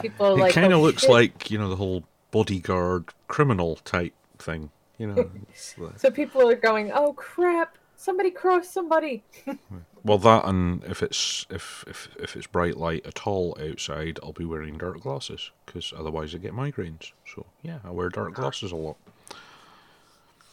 People 0.00 0.34
it 0.34 0.38
like 0.38 0.54
kind 0.54 0.72
of 0.72 0.78
"Oh, 0.80 0.82
looks 0.82 1.02
shit." 1.02 1.10
like 1.10 1.50
you 1.50 1.58
know 1.58 1.68
the 1.68 1.76
whole 1.76 2.04
bodyguard 2.30 3.04
criminal 3.28 3.76
type 3.76 4.14
thing. 4.42 4.70
You 4.98 5.06
know, 5.08 5.30
it's 5.48 5.72
the- 5.74 5.92
So 5.96 6.10
people 6.10 6.48
are 6.48 6.54
going, 6.56 6.92
"Oh 6.92 7.12
crap! 7.14 7.76
Somebody 7.96 8.30
crossed 8.30 8.72
somebody." 8.72 9.22
well 10.04 10.18
that 10.18 10.44
and 10.44 10.82
if 10.84 11.02
it's 11.02 11.46
if 11.50 11.84
if 11.86 12.08
if 12.18 12.36
it's 12.36 12.46
bright 12.46 12.76
light 12.76 13.06
at 13.06 13.26
all 13.26 13.56
outside, 13.60 14.18
I'll 14.22 14.32
be 14.32 14.44
wearing 14.44 14.76
dark 14.78 15.00
glasses 15.00 15.50
because 15.64 15.92
otherwise 15.96 16.34
I 16.34 16.38
get 16.38 16.52
migraines. 16.52 17.12
So 17.32 17.46
yeah, 17.62 17.78
I 17.84 17.90
wear 17.90 18.08
dark 18.08 18.34
glasses 18.34 18.72
a 18.72 18.76
lot. 18.76 18.96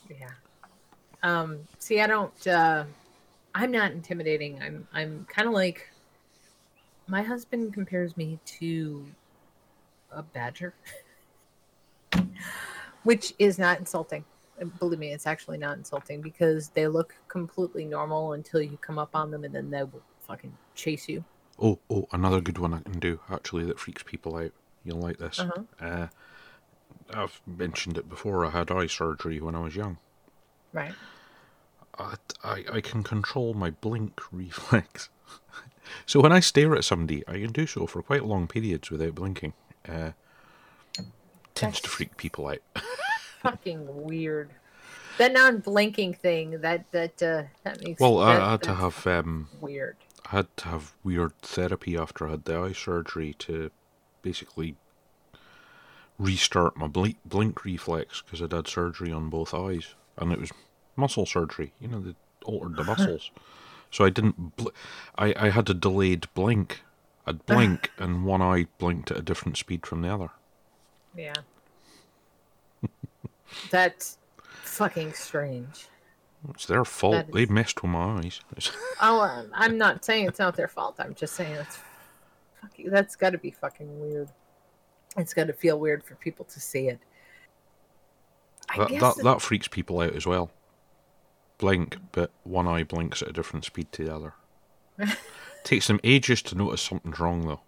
Yeah. 0.10 0.30
Um. 1.24 1.68
See, 1.80 2.00
I 2.02 2.08
don't. 2.08 2.48
Uh, 2.48 2.86
I'm 3.54 3.72
not 3.72 3.92
intimidating. 3.92 4.62
I'm. 4.62 4.88
I'm 4.94 5.26
kind 5.30 5.48
of 5.48 5.54
like. 5.54 5.90
My 7.08 7.24
husband 7.24 7.74
compares 7.74 8.16
me 8.16 8.38
to 8.60 9.04
a 10.12 10.22
badger, 10.22 10.76
which 13.04 13.34
is 13.40 13.58
not 13.58 13.80
insulting. 13.80 14.26
Believe 14.78 15.00
me, 15.00 15.14
it's 15.14 15.26
actually 15.26 15.58
not 15.58 15.78
insulting 15.78 16.22
because 16.22 16.70
they 16.70 16.88
look 16.88 17.16
completely 17.30 17.86
normal 17.86 18.34
until 18.34 18.62
you 18.62 18.78
come 18.78 19.00
up 19.00 19.16
on 19.16 19.32
them 19.32 19.46
and 19.46 19.56
then 19.56 19.70
they 19.70 19.84
will 19.84 20.02
fucking 20.28 20.56
chase 20.76 21.08
you. 21.08 21.24
Oh 21.62 21.80
oh, 21.90 22.08
another 22.12 22.42
good 22.42 22.58
one 22.58 22.74
I 22.74 22.80
can 22.80 23.00
do 23.00 23.20
actually 23.30 23.66
that 23.66 23.80
freaks 23.80 24.04
people 24.04 24.36
out. 24.36 24.52
You'll 24.84 25.00
like 25.00 25.18
this. 25.18 25.40
Uh-huh. 25.40 25.64
Uh, 25.80 26.08
I've 27.14 27.42
mentioned 27.46 27.98
it 27.98 28.10
before. 28.10 28.46
I 28.46 28.52
had 28.52 28.72
eye 28.72 28.88
surgery 28.88 29.42
when 29.42 29.56
I 29.56 29.62
was 29.62 29.76
young. 29.76 29.98
Right. 30.74 30.94
I, 31.98 32.16
I, 32.44 32.64
I 32.74 32.82
can 32.82 33.04
control 33.04 33.54
my 33.54 33.72
blink 33.72 34.22
reflex. 34.32 35.10
so 36.06 36.22
when 36.22 36.32
I 36.32 36.40
stare 36.40 36.76
at 36.76 36.84
somebody, 36.84 37.24
I 37.28 37.34
can 37.34 37.52
do 37.52 37.66
so 37.66 37.88
for 37.88 38.02
quite 38.02 38.26
long 38.26 38.48
periods 38.48 38.92
without 38.92 39.16
blinking. 39.16 39.54
Uh, 39.88 40.12
tends 41.60 41.82
to 41.82 41.90
freak 41.90 42.18
people 42.18 42.48
out. 42.48 42.60
fucking 43.42 44.04
weird. 44.04 44.52
That 45.18 45.34
non-blinking 45.34 46.14
thing 46.14 46.62
that 46.62 46.90
that 46.92 47.22
uh, 47.22 47.44
that 47.64 47.84
makes 47.84 48.00
Well, 48.00 48.20
that, 48.20 48.42
I, 48.42 48.46
I 48.46 48.52
had 48.52 48.64
to 48.64 48.74
have 48.76 49.06
um, 49.08 49.50
weird. 49.60 49.98
I 50.26 50.38
had 50.38 50.58
to 50.58 50.68
have 50.70 50.94
weird 51.04 51.38
therapy 51.42 51.98
after 51.98 52.28
I 52.28 52.32
had 52.32 52.46
the 52.46 52.58
eye 52.58 52.74
surgery 52.74 53.36
to 53.40 53.72
basically 54.22 54.76
restart 56.18 56.78
my 56.78 56.88
blink, 56.88 57.18
blink 57.26 57.64
reflex 57.66 58.22
because 58.22 58.42
I'd 58.42 58.52
had 58.52 58.68
surgery 58.68 59.12
on 59.12 59.30
both 59.30 59.54
eyes, 59.54 59.96
and 60.18 60.32
it 60.32 60.40
was 60.40 60.52
muscle 60.96 61.26
surgery. 61.26 61.74
You 61.82 61.90
know, 61.90 62.00
they 62.00 62.16
altered 62.46 62.78
the 62.78 62.84
muscles, 62.92 63.32
so 63.92 64.06
I 64.06 64.10
didn't. 64.10 64.56
Bl- 64.56 64.70
I 65.18 65.34
I 65.38 65.50
had 65.50 65.70
a 65.70 65.74
delayed 65.74 66.28
blink. 66.34 66.82
I'd 67.28 67.46
blink, 67.46 67.92
and 67.98 68.24
one 68.24 68.42
eye 68.42 68.68
blinked 68.78 69.12
at 69.12 69.18
a 69.18 69.22
different 69.22 69.58
speed 69.58 69.86
from 69.86 70.02
the 70.02 70.14
other. 70.14 70.30
Yeah. 71.16 71.34
That's 73.72 74.18
fucking 74.64 75.14
strange. 75.14 75.88
It's 76.52 76.66
their 76.66 76.86
fault. 76.86 77.14
That 77.14 77.32
They 77.34 77.44
is- 77.44 77.50
messed 77.50 77.82
with 77.82 77.92
my 77.92 78.20
eyes. 78.20 78.40
Oh, 79.02 79.22
um, 79.22 79.50
I'm 79.54 79.78
not 79.78 80.04
saying 80.04 80.28
it's 80.28 80.40
not 80.40 80.56
their 80.58 80.68
fault. 80.68 80.96
I'm 81.00 81.14
just 81.16 81.34
saying 81.34 81.54
it's 81.54 81.80
fucking. 82.62 82.90
That's 82.90 83.16
got 83.16 83.30
to 83.32 83.38
be 83.38 83.52
fucking 83.52 84.00
weird. 84.00 84.30
It's 85.18 85.34
got 85.34 85.48
to 85.48 85.54
feel 85.54 85.80
weird 85.80 86.04
for 86.04 86.16
people 86.16 86.46
to 86.46 86.60
see 86.60 86.90
it. 86.90 87.00
I 88.70 88.78
that, 88.80 88.90
guess 88.90 89.02
that 89.02 89.18
it- 89.20 89.24
that 89.24 89.42
freaks 89.42 89.68
people 89.68 90.00
out 90.02 90.16
as 90.16 90.26
well. 90.26 90.52
Blink, 91.58 91.98
but 92.14 92.32
one 92.44 92.68
eye 92.68 92.84
blinks 92.84 93.22
at 93.22 93.30
a 93.30 93.34
different 93.34 93.66
speed 93.66 93.92
to 93.94 94.06
the 94.06 94.16
other. 94.16 94.34
Takes 95.64 95.88
them 95.88 96.00
ages 96.06 96.42
to 96.44 96.56
notice 96.56 96.82
something's 96.82 97.20
wrong 97.20 97.42
though, 97.46 97.60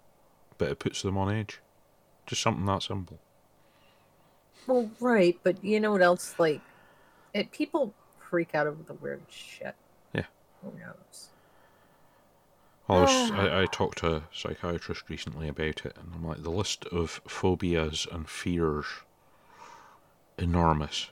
but 0.58 0.70
it 0.70 0.80
puts 0.80 1.02
them 1.02 1.18
on 1.18 1.34
edge. 1.34 1.60
Just 2.26 2.42
something 2.42 2.66
that 2.66 2.84
simple. 2.84 3.20
Well, 4.68 4.90
right, 5.00 5.38
but 5.44 5.64
you 5.64 5.80
know 5.80 5.92
what 5.92 6.02
else? 6.02 6.36
Like, 6.38 6.62
it, 7.34 7.52
people 7.52 7.94
freak 8.20 8.56
out 8.56 8.68
over 8.68 8.82
the 8.84 8.94
weird 8.96 9.22
shit. 9.30 9.76
Yeah. 10.14 10.26
Who 10.62 10.72
knows? 10.80 11.30
Well, 12.88 13.00
I, 13.00 13.02
was, 13.02 13.32
I, 13.32 13.62
I 13.62 13.66
talked 13.66 14.00
to 14.00 14.16
a 14.16 14.24
psychiatrist 14.34 15.10
recently 15.10 15.48
about 15.48 15.86
it, 15.86 15.96
and 15.98 16.14
I'm 16.14 16.26
like, 16.26 16.44
the 16.44 16.50
list 16.52 16.86
of 16.86 17.22
phobias 17.28 18.08
and 18.12 18.28
fears 18.30 18.86
enormous. 20.38 21.10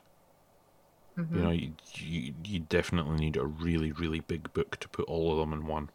Mhm. 1.18 1.36
You 1.36 1.42
know, 1.42 1.52
you, 1.52 1.74
you 1.96 2.34
you 2.46 2.60
definitely 2.60 3.18
need 3.18 3.36
a 3.36 3.46
really 3.46 3.92
really 3.92 4.22
big 4.22 4.54
book 4.54 4.78
to 4.80 4.88
put 4.88 5.06
all 5.06 5.32
of 5.34 5.38
them 5.38 5.54
in 5.54 5.68
one. 5.68 5.90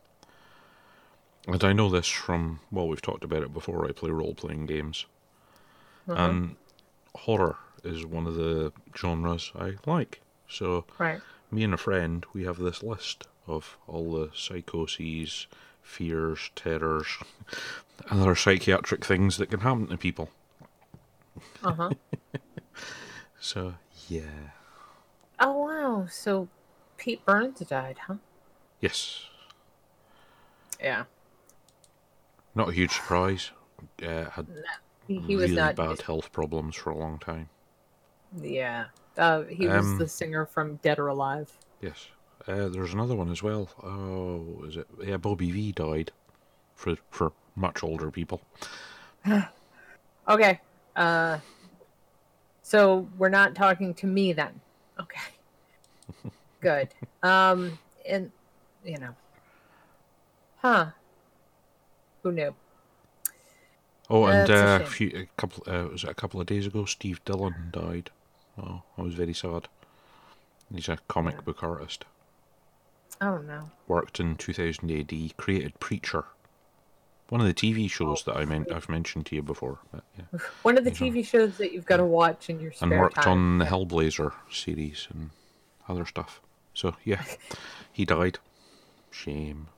And 1.47 1.63
I 1.65 1.73
know 1.73 1.89
this 1.89 2.09
from 2.09 2.61
well, 2.71 2.87
we've 2.89 3.01
talked 3.03 3.25
about 3.25 3.43
it 3.43 3.53
before. 3.53 3.87
I 3.87 3.93
play 3.93 4.11
role 4.11 4.35
playing 4.35 4.67
games, 4.67 5.07
Mhm. 6.07 6.19
and 6.19 6.57
horror 7.15 7.57
is 7.83 8.05
one 8.07 8.27
of 8.27 8.35
the 8.35 8.73
genres 8.97 9.53
I 9.59 9.75
like. 9.87 10.21
So 10.49 10.85
right. 10.99 11.21
me 11.51 11.65
and 11.65 11.75
a 11.75 11.79
friend, 11.79 12.25
we 12.33 12.45
have 12.45 12.59
this 12.59 12.83
list 12.83 13.27
of 13.47 13.77
all 13.87 14.13
the 14.13 14.31
psychoses, 14.35 15.47
fears, 15.83 16.51
terrors, 16.57 17.07
and 18.11 18.21
other 18.21 18.35
psychiatric 18.35 19.05
things 19.05 19.37
that 19.37 19.51
can 19.51 19.61
happen 19.61 19.89
to 19.89 19.97
people. 19.97 20.31
Uh 21.63 21.73
huh. 21.73 21.91
So 23.41 23.75
yeah, 24.09 24.51
oh 25.39 25.53
wow. 25.67 26.07
So 26.11 26.49
Pete 26.97 27.25
Burns 27.27 27.61
died, 27.61 27.99
huh? 28.07 28.15
yes, 28.81 29.27
Yeah. 30.81 31.05
not 32.55 32.71
a 32.71 32.73
huge 32.73 32.93
surprise. 32.93 33.51
Uh, 34.03 34.31
had 34.31 34.47
He, 35.07 35.19
he 35.19 35.37
was 35.37 35.51
really 35.51 35.63
not. 35.63 35.77
bad 35.77 36.01
health 36.03 36.33
problems 36.33 36.77
for 36.77 36.91
a 36.91 36.97
long 36.97 37.19
time. 37.19 37.49
Yeah. 38.41 38.87
Uh, 39.17 39.43
he 39.43 39.69
was 39.69 39.85
Um, 39.85 39.99
the 39.99 40.09
singer 40.09 40.47
from 40.47 40.77
Dead 40.77 40.99
or 40.99 41.09
Alive. 41.09 41.57
Yes, 41.81 42.09
uh, 42.49 42.69
there's 42.69 42.95
another 42.95 43.15
one 43.15 43.31
as 43.31 43.43
well. 43.43 43.69
Oh, 43.83 44.65
is 44.67 44.77
it? 44.77 44.89
Yeah, 45.05 45.19
Bobby 45.19 45.51
Vee 45.51 45.73
died 45.73 46.11
for 46.75 46.97
for 47.11 47.33
much 47.55 47.83
older 47.83 48.11
people. 48.11 48.41
Okay. 50.27 50.59
Uh, 50.97 51.39
so 52.63 53.07
we're 53.19 53.29
not 53.29 53.55
talking 53.55 53.93
to 53.95 54.07
me 54.07 54.33
then. 54.33 54.59
Okay. 54.99 55.21
Good. 56.61 56.89
Um, 57.23 57.79
and 58.09 58.33
you 58.85 58.97
know, 58.97 59.15
huh? 60.57 60.87
Who 62.23 62.33
knew? 62.33 62.55
Oh, 64.11 64.27
and 64.27 64.49
a 64.51 64.67
uh, 64.67 64.79
a 64.81 64.87
few 64.87 65.11
a 65.15 65.27
couple 65.41 65.63
uh, 65.67 65.89
was 65.89 66.05
it 66.05 66.11
a 66.11 66.15
couple 66.15 66.41
of 66.41 66.47
days 66.47 66.67
ago? 66.67 66.85
Steve 66.85 67.25
Dillon 67.25 67.55
died. 67.73 68.11
Oh, 68.59 68.83
I 68.99 69.03
was 69.03 69.15
very 69.15 69.33
sad. 69.35 69.69
He's 70.73 70.89
a 70.89 70.99
comic 71.09 71.35
Yeah. 71.37 71.41
book 71.43 71.63
artist. 71.63 72.05
Oh 73.21 73.39
no. 73.39 73.71
Worked 73.89 74.21
in 74.21 74.37
2000 74.37 74.91
AD. 74.91 75.37
Created 75.37 75.79
Preacher, 75.81 76.25
one 77.29 77.41
of 77.41 77.47
the 77.47 77.55
TV 77.55 77.89
shows 77.91 78.25
Oh, 78.27 78.33
that 78.33 78.39
I 78.41 78.45
meant 78.45 78.71
I've 78.73 78.89
mentioned 78.89 79.27
to 79.27 79.37
you 79.37 79.43
before. 79.43 79.79
But, 79.93 80.05
yeah. 80.19 80.39
One 80.63 80.77
of 80.77 80.85
the 80.85 80.91
TV 80.91 81.25
shows 81.25 81.57
that 81.59 81.73
you've 81.73 81.87
got 81.87 81.97
to 81.99 82.05
watch 82.05 82.51
in 82.51 82.61
your 82.61 82.73
spare 82.73 82.91
And 82.93 83.01
worked 83.01 83.17
time. 83.23 83.29
on 83.29 83.59
the 83.59 83.65
Hellblazer 83.65 84.33
series 84.51 85.09
and 85.13 85.31
other 85.89 86.05
stuff. 86.05 86.41
So 86.75 86.97
yeah, 87.05 87.23
he 87.93 88.05
died. 88.05 88.39
Shame. 89.11 89.69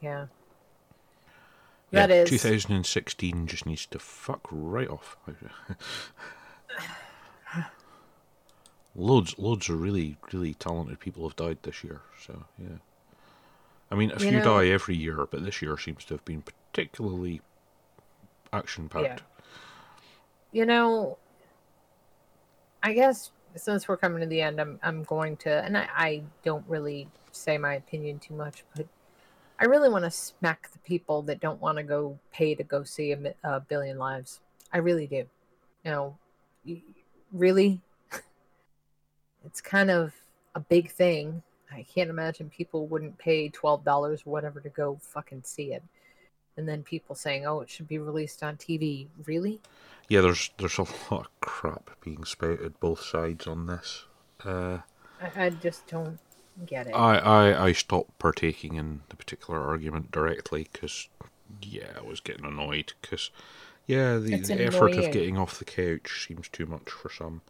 Yeah. 0.00 0.26
Yeah, 1.90 2.06
That 2.06 2.10
is 2.12 2.30
2016 2.30 3.46
just 3.48 3.66
needs 3.66 3.86
to 3.86 3.98
fuck 3.98 4.46
right 4.50 4.88
off. 4.88 5.16
loads, 8.94 9.38
loads 9.38 9.68
of 9.68 9.80
really, 9.80 10.16
really 10.32 10.54
talented 10.54 11.00
people 11.00 11.26
have 11.28 11.36
died 11.36 11.58
this 11.62 11.82
year. 11.82 12.02
So 12.24 12.44
yeah, 12.58 12.76
I 13.90 13.94
mean, 13.96 14.10
a 14.10 14.14
You 14.14 14.20
few 14.20 14.30
know- 14.32 14.44
die 14.44 14.68
every 14.68 14.96
year, 14.96 15.26
but 15.30 15.44
this 15.44 15.62
year 15.62 15.76
seems 15.78 16.04
to 16.06 16.14
have 16.14 16.24
been 16.24 16.42
particularly 16.42 17.40
action 18.52 18.88
packed. 18.88 19.04
Yeah. 19.04 19.18
You 20.52 20.66
know, 20.66 21.18
I 22.82 22.92
guess 22.92 23.30
since 23.56 23.88
we're 23.88 23.96
coming 23.96 24.20
to 24.20 24.26
the 24.26 24.42
end, 24.42 24.60
I'm 24.60 24.78
I'm 24.82 25.02
going 25.04 25.36
to, 25.38 25.50
and 25.50 25.76
I, 25.76 25.88
I 25.94 26.22
don't 26.44 26.64
really 26.68 27.08
say 27.32 27.58
my 27.58 27.74
opinion 27.74 28.18
too 28.18 28.34
much, 28.34 28.64
but 28.76 28.86
I 29.60 29.66
really 29.66 29.90
want 29.90 30.04
to 30.06 30.10
smack 30.10 30.72
the 30.72 30.78
people 30.78 31.20
that 31.22 31.38
don't 31.38 31.60
want 31.60 31.76
to 31.76 31.82
go 31.82 32.18
pay 32.32 32.54
to 32.54 32.64
go 32.64 32.82
see 32.82 33.12
a, 33.12 33.34
a 33.44 33.60
billion 33.60 33.98
lives. 33.98 34.40
I 34.72 34.78
really 34.78 35.06
do. 35.06 35.26
You 35.84 35.90
know, 35.90 36.18
really, 37.30 37.82
it's 39.44 39.60
kind 39.60 39.90
of 39.90 40.14
a 40.54 40.60
big 40.60 40.90
thing. 40.90 41.42
I 41.70 41.84
can't 41.94 42.08
imagine 42.08 42.48
people 42.48 42.86
wouldn't 42.86 43.18
pay 43.18 43.50
twelve 43.50 43.84
dollars 43.84 44.22
or 44.26 44.30
whatever 44.30 44.60
to 44.60 44.70
go 44.70 44.98
fucking 45.00 45.42
see 45.44 45.74
it. 45.74 45.82
And 46.56 46.66
then 46.66 46.82
people 46.82 47.14
saying, 47.14 47.46
"Oh, 47.46 47.60
it 47.60 47.68
should 47.68 47.86
be 47.86 47.98
released 47.98 48.42
on 48.42 48.56
TV." 48.56 49.08
Really? 49.26 49.60
Yeah, 50.08 50.22
there's 50.22 50.50
there's 50.58 50.78
a 50.78 50.86
lot 51.10 51.26
of 51.26 51.40
crap 51.40 51.90
being 52.00 52.24
spouted 52.24 52.80
both 52.80 53.02
sides 53.02 53.46
on 53.46 53.66
this. 53.66 54.06
Uh, 54.42 54.78
I, 55.20 55.46
I 55.46 55.50
just 55.50 55.86
don't 55.86 56.18
get 56.66 56.86
it. 56.88 56.94
I, 56.94 57.16
I 57.18 57.64
I 57.68 57.72
stopped 57.72 58.18
partaking 58.18 58.74
in 58.74 59.02
the 59.08 59.16
particular 59.16 59.60
argument 59.62 60.10
directly 60.10 60.68
because 60.72 61.08
yeah, 61.62 61.92
I 61.98 62.02
was 62.02 62.20
getting 62.20 62.44
annoyed 62.44 62.92
because 63.00 63.30
yeah, 63.86 64.18
the, 64.18 64.36
the 64.36 64.64
effort 64.64 64.96
of 64.96 65.10
getting 65.10 65.36
off 65.38 65.58
the 65.58 65.64
couch 65.64 66.26
seems 66.26 66.48
too 66.48 66.66
much 66.66 66.90
for 66.90 67.10
some, 67.10 67.42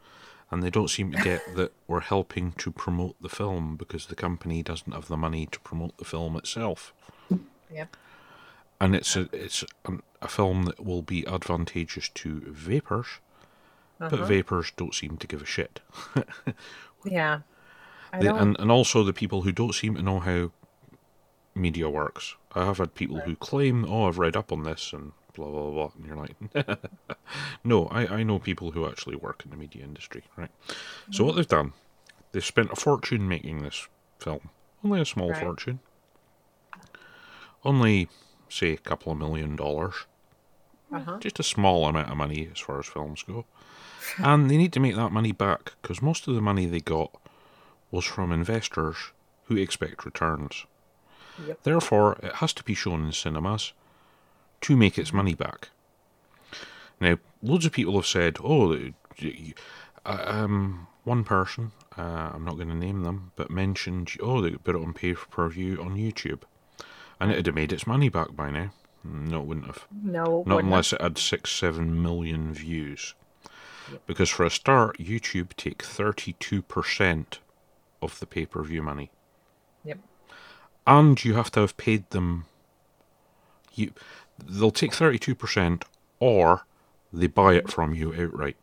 and 0.51 0.62
they 0.62 0.70
don't 0.70 0.89
seem 0.91 1.12
to 1.12 1.19
get 1.19 1.43
that 1.57 1.73
we're 1.87 2.01
helping 2.01 2.53
to 2.53 2.70
promote 2.70 3.17
the 3.20 3.29
film 3.29 3.77
because 3.77 4.07
the 4.07 4.15
company 4.17 4.62
doesn't 4.62 4.93
have 4.93 5.09
the 5.09 5.17
money 5.17 5.47
to 5.47 5.61
promote 5.61 5.97
the 5.99 6.05
film 6.05 6.37
itself. 6.37 6.95
Yep. 7.73 7.97
And 8.81 8.95
it's 8.97 9.15
a 9.17 9.29
it's 9.33 9.65
a, 9.85 9.93
a 10.23 10.29
film 10.29 10.65
that 10.65 10.85
will 10.85 11.03
be 11.03 11.27
advantageous 11.27 12.09
to 12.11 12.41
vapers, 12.47 13.07
but 13.99 14.20
Uh-huh. 14.20 14.25
vapers 14.25 14.73
don't 14.77 14.95
seem 14.95 15.17
to 15.19 15.27
give 15.27 15.43
a 15.43 15.47
shit. 15.47 15.81
yeah. 17.05 17.41
And 18.13 18.57
and 18.59 18.71
also 18.71 19.05
the 19.05 19.13
people 19.13 19.43
who 19.43 19.53
don't 19.53 19.75
seem 19.75 19.95
to 19.95 20.03
know 20.03 20.21
how 20.21 20.51
media 21.55 21.89
works. 21.89 22.37
I 22.55 22.65
have 22.65 22.79
had 22.79 22.95
people 22.95 23.21
who 23.21 23.37
claim, 23.37 23.85
"Oh, 23.85 24.07
I've 24.09 24.19
read 24.19 24.37
up 24.37 24.53
on 24.53 24.63
this," 24.65 24.93
and 24.93 25.13
blah 25.35 25.51
blah 25.51 25.71
blah, 25.71 25.91
and 25.97 26.07
you're 26.07 26.17
like, 26.17 26.37
"No, 27.65 27.87
I 27.87 28.07
I 28.19 28.23
know 28.23 28.39
people 28.39 28.73
who 28.73 28.87
actually 28.89 29.17
work 29.17 29.43
in 29.45 29.51
the 29.51 29.57
media 29.57 29.85
industry, 29.85 30.25
right?" 30.37 30.51
So 31.11 31.25
what 31.25 31.37
they've 31.37 31.47
done, 31.47 31.73
they've 32.33 32.45
spent 32.45 32.73
a 32.73 32.77
fortune 32.77 33.29
making 33.29 33.63
this 33.63 33.89
film, 34.19 34.51
only 34.85 35.01
a 35.01 35.05
small 35.05 35.31
Right. 35.31 35.41
fortune, 35.43 35.81
only 37.65 38.09
say 38.49 38.73
a 38.73 38.77
couple 38.79 39.13
of 39.13 39.19
million 39.19 39.55
dollars 39.57 39.95
uh-huh. 40.93 41.19
just 41.21 41.39
a 41.39 41.43
small 41.45 41.87
amount 41.87 42.11
of 42.11 42.17
money 42.17 42.49
as 42.51 42.59
far 42.59 42.81
as 42.81 42.87
films 42.87 43.23
go. 43.23 43.45
and 44.19 44.51
they 44.51 44.57
need 44.57 44.73
to 44.73 44.81
make 44.81 44.97
that 44.97 45.13
money 45.13 45.33
back 45.33 45.73
because 45.81 46.03
most 46.03 46.27
of 46.27 46.35
the 46.35 46.41
money 46.41 46.67
they 46.67 46.81
got 46.81 47.11
was 47.91 48.05
from 48.05 48.33
investors 48.33 48.97
who 49.44 49.57
expect 49.57 50.05
returns. 50.05 50.67
Yep. 51.47 51.62
Therefore, 51.62 52.19
it 52.23 52.35
has 52.36 52.52
to 52.55 52.65
be 52.65 52.75
shown 52.75 53.05
in 53.05 53.12
cinemas 53.12 53.73
to 54.62 54.77
make 54.77 54.99
its 54.99 55.12
money 55.12 55.35
back. 55.35 55.70
Now, 57.01 57.19
loads 57.43 57.65
of 57.65 57.73
people 57.73 57.94
have 57.94 58.07
said, 58.07 58.36
"Oh, 58.44 58.93
um, 60.05 60.86
one 61.05 61.25
person, 61.25 61.73
uh, 61.97 62.31
I'm 62.35 62.44
not 62.44 62.57
going 62.57 62.69
to 62.69 62.75
name 62.75 63.02
them, 63.02 63.33
but 63.36 63.51
mentioned, 63.51 64.10
oh, 64.20 64.41
they 64.41 64.51
put 64.51 64.77
it 64.77 64.83
on 64.83 64.93
pay 64.93 65.15
per 65.15 65.49
view 65.49 65.81
on 65.81 65.97
YouTube, 65.97 66.43
and 67.19 67.31
it'd 67.33 67.47
have 67.47 67.55
made 67.55 67.73
its 67.73 67.86
money 67.86 68.09
back 68.09 68.36
by 68.36 68.51
now." 68.51 68.73
No, 69.02 69.41
it 69.41 69.47
wouldn't 69.47 69.67
have. 69.67 69.86
No. 69.91 70.44
Not 70.47 70.62
unless 70.62 70.93
it 70.93 71.01
had 71.01 71.17
six, 71.17 71.51
seven 71.51 72.02
million 72.02 72.52
views. 72.52 73.15
Because 74.07 74.28
for 74.28 74.44
a 74.44 74.51
start, 74.51 74.99
YouTube 74.99 75.55
take 75.57 75.83
thirty-two 75.83 76.62
percent 76.62 77.39
of 78.03 78.19
the 78.20 78.27
pay-per-view 78.27 78.83
money, 78.83 79.11
Yep. 79.85 79.99
and 80.87 81.25
you 81.25 81.35
have 81.35 81.51
to 81.53 81.61
have 81.61 81.77
paid 81.77 82.09
them. 82.11 82.47
You, 83.75 83.93
they'll 84.45 84.70
take 84.70 84.93
thirty-two 84.95 85.35
percent, 85.35 85.85
or 86.19 86.67
they 87.12 87.27
buy 87.27 87.55
it 87.55 87.70
from 87.70 87.95
you 87.95 88.15
outright. 88.15 88.57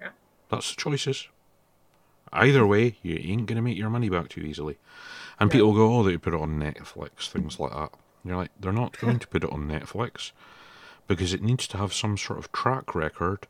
Yeah. 0.00 0.10
That's 0.50 0.74
the 0.74 0.80
choices. 0.80 1.28
Either 2.32 2.66
way, 2.66 2.96
you 3.02 3.16
ain't 3.16 3.46
gonna 3.46 3.62
make 3.62 3.78
your 3.78 3.90
money 3.90 4.08
back 4.08 4.28
too 4.28 4.42
easily. 4.42 4.78
And 5.40 5.48
No. 5.48 5.52
people 5.52 5.74
go, 5.74 5.94
"Oh, 5.98 6.02
they 6.02 6.16
put 6.18 6.34
it 6.34 6.40
on 6.40 6.58
Netflix, 6.58 7.28
things 7.28 7.58
like 7.58 7.72
that." 7.72 7.92
And 8.22 8.30
you're 8.30 8.36
like, 8.36 8.50
they're 8.58 8.72
not 8.72 8.98
going 8.98 9.18
to 9.20 9.28
put 9.28 9.44
it 9.44 9.50
on 9.52 9.68
Netflix 9.68 10.32
because 11.06 11.32
it 11.32 11.42
needs 11.42 11.66
to 11.68 11.78
have 11.78 11.94
some 11.94 12.16
sort 12.18 12.38
of 12.38 12.50
track 12.52 12.94
record 12.94 13.46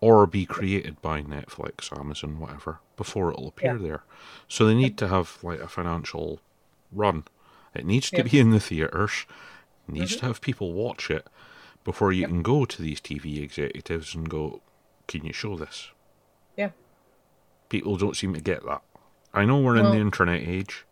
or 0.00 0.26
be 0.26 0.46
created 0.46 1.00
by 1.02 1.22
Netflix, 1.22 1.90
Amazon, 1.98 2.38
whatever, 2.38 2.80
before 3.00 3.30
it'll 3.32 3.48
appear 3.48 3.78
there. 3.78 4.02
So 4.46 4.66
they 4.66 4.74
need 4.74 4.98
to 4.98 5.08
have 5.08 5.38
like 5.42 5.60
a 5.60 5.68
financial 5.68 6.40
run. 6.92 7.24
It 7.74 7.86
needs 7.86 8.10
to 8.10 8.18
Yeah. 8.18 8.24
be 8.30 8.38
in 8.38 8.50
the 8.50 8.60
theaters. 8.60 9.24
It 9.88 9.92
needs 9.94 10.14
Mhm. 10.16 10.20
to 10.20 10.26
have 10.26 10.40
people 10.42 10.74
watch 10.74 11.10
it 11.10 11.26
before 11.82 12.12
you 12.12 12.26
can 12.26 12.42
go 12.42 12.66
to 12.66 12.82
these 12.82 13.00
TV 13.00 13.42
executives 13.42 14.14
and 14.14 14.28
go, 14.28 14.60
"Can 15.08 15.24
you 15.24 15.32
show 15.32 15.56
this?" 15.56 15.90
Yeah. 16.58 16.72
People 17.70 17.96
don't 17.96 18.16
seem 18.16 18.34
to 18.34 18.40
get 18.40 18.64
that. 18.66 18.82
I 19.32 19.46
know 19.46 19.60
we're 19.60 19.76
in 19.76 19.90
the 19.92 19.96
internet 20.08 20.42
age. 20.46 20.84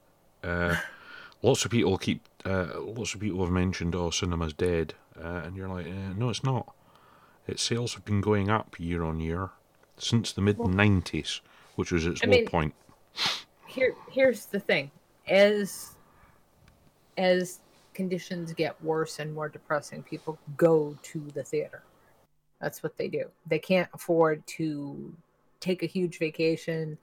Uh, 0.42 0.76
lots 1.42 1.64
of 1.66 1.70
people 1.70 1.98
keep. 1.98 2.20
Uh, 2.44 2.68
lots 2.80 3.12
of 3.14 3.20
people 3.20 3.40
have 3.44 3.52
mentioned, 3.52 3.94
"Oh, 3.94 4.10
cinema's 4.10 4.54
dead," 4.54 4.94
uh, 5.22 5.42
and 5.44 5.56
you're 5.56 5.68
like, 5.68 5.86
uh, 5.86 6.14
"No, 6.16 6.30
it's 6.30 6.44
not." 6.44 6.72
Its 7.46 7.62
sales 7.62 7.94
have 7.94 8.04
been 8.06 8.20
going 8.22 8.48
up 8.48 8.78
year 8.80 9.02
on 9.02 9.20
year 9.20 9.50
since 9.98 10.32
the 10.32 10.40
mid 10.40 10.56
'90s, 10.58 11.40
which 11.78 11.92
was 11.92 12.06
its 12.06 12.20
I 12.24 12.26
low 12.26 12.30
mean- 12.32 12.46
point. 12.48 12.74
Here, 13.68 13.94
here's 14.10 14.46
the 14.46 14.58
thing: 14.58 14.90
as 15.28 15.96
as 17.16 17.60
conditions 17.94 18.52
get 18.52 18.82
worse 18.82 19.20
and 19.20 19.32
more 19.32 19.48
depressing, 19.48 20.02
people 20.02 20.36
go 20.56 20.96
to 21.02 21.20
the 21.34 21.44
theater. 21.44 21.82
That's 22.60 22.82
what 22.82 22.96
they 22.96 23.06
do. 23.06 23.26
They 23.46 23.60
can't 23.60 23.88
afford 23.94 24.44
to 24.58 25.14
take 25.60 25.84
a 25.84 25.86
huge 25.86 26.18
vacation. 26.18 26.98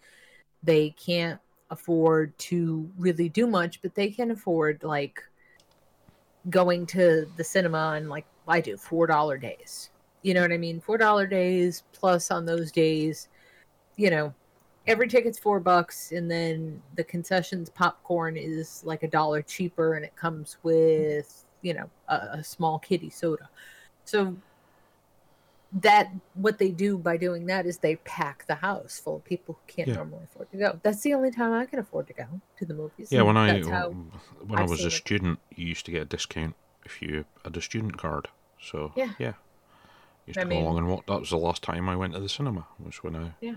They 0.63 0.89
can't 0.91 1.39
afford 1.69 2.37
to 2.39 2.89
really 2.97 3.29
do 3.29 3.47
much, 3.47 3.81
but 3.81 3.95
they 3.95 4.09
can 4.09 4.31
afford 4.31 4.83
like 4.83 5.21
going 6.49 6.85
to 6.87 7.25
the 7.37 7.43
cinema 7.43 7.93
and 7.95 8.09
like 8.09 8.25
I 8.47 8.59
do 8.59 8.75
four 8.75 9.07
dollar 9.07 9.37
days. 9.37 9.91
You 10.23 10.33
know 10.33 10.41
what 10.41 10.51
I 10.51 10.57
mean? 10.57 10.81
Four 10.81 10.97
dollar 10.97 11.25
days 11.27 11.83
plus 11.93 12.31
on 12.31 12.45
those 12.45 12.71
days, 12.71 13.29
you 13.95 14.09
know, 14.09 14.33
every 14.87 15.07
ticket's 15.07 15.39
four 15.39 15.59
bucks, 15.59 16.11
and 16.11 16.29
then 16.29 16.81
the 16.95 17.03
concessions 17.03 17.69
popcorn 17.69 18.37
is 18.37 18.83
like 18.85 19.03
a 19.03 19.07
dollar 19.07 19.41
cheaper, 19.41 19.95
and 19.95 20.05
it 20.05 20.15
comes 20.15 20.57
with 20.63 21.45
you 21.61 21.73
know 21.73 21.89
a, 22.07 22.15
a 22.39 22.43
small 22.43 22.79
kitty 22.79 23.09
soda. 23.09 23.49
So 24.05 24.35
that 25.81 26.09
what 26.35 26.57
they 26.57 26.69
do 26.69 26.97
by 26.97 27.17
doing 27.17 27.47
that 27.47 27.65
is 27.65 27.79
they 27.79 27.97
pack 27.97 28.45
the 28.47 28.55
house 28.55 29.01
full 29.03 29.17
of 29.17 29.25
people 29.25 29.55
who 29.59 29.73
can't 29.73 29.89
Yeah. 29.89 29.95
normally 29.95 30.23
afford 30.23 30.49
to 30.51 30.57
go. 30.57 30.79
That's 30.83 31.01
the 31.01 31.13
only 31.13 31.31
time 31.31 31.51
I 31.51 31.65
can 31.65 31.79
afford 31.79 32.07
to 32.07 32.13
go 32.13 32.25
to 32.59 32.65
the 32.65 32.73
movies. 32.73 33.11
Yeah, 33.11 33.23
when 33.23 33.35
I 33.35 33.59
when 33.61 34.59
I 34.59 34.63
was 34.63 34.83
a 34.83 34.87
it. 34.87 34.91
student, 34.91 35.39
you 35.55 35.65
used 35.67 35.85
to 35.87 35.91
get 35.91 36.01
a 36.03 36.05
discount 36.05 36.55
if 36.85 37.01
you 37.01 37.25
had 37.43 37.57
a 37.57 37.61
student 37.61 37.97
card. 37.97 38.29
So 38.61 38.93
Yeah. 38.95 39.13
yeah, 39.19 39.33
used 40.25 40.37
I 40.37 40.43
to 40.43 40.49
go 40.49 40.55
mean- 40.55 40.63
along 40.63 40.77
and 40.77 40.87
watch. 40.87 41.03
That 41.07 41.19
was 41.19 41.29
the 41.31 41.37
last 41.37 41.61
time 41.61 41.89
I 41.89 41.95
went 41.95 42.13
to 42.13 42.19
the 42.21 42.29
cinema. 42.29 42.67
Was 42.79 43.03
when 43.03 43.15
I. 43.15 43.33
Yeah. 43.41 43.55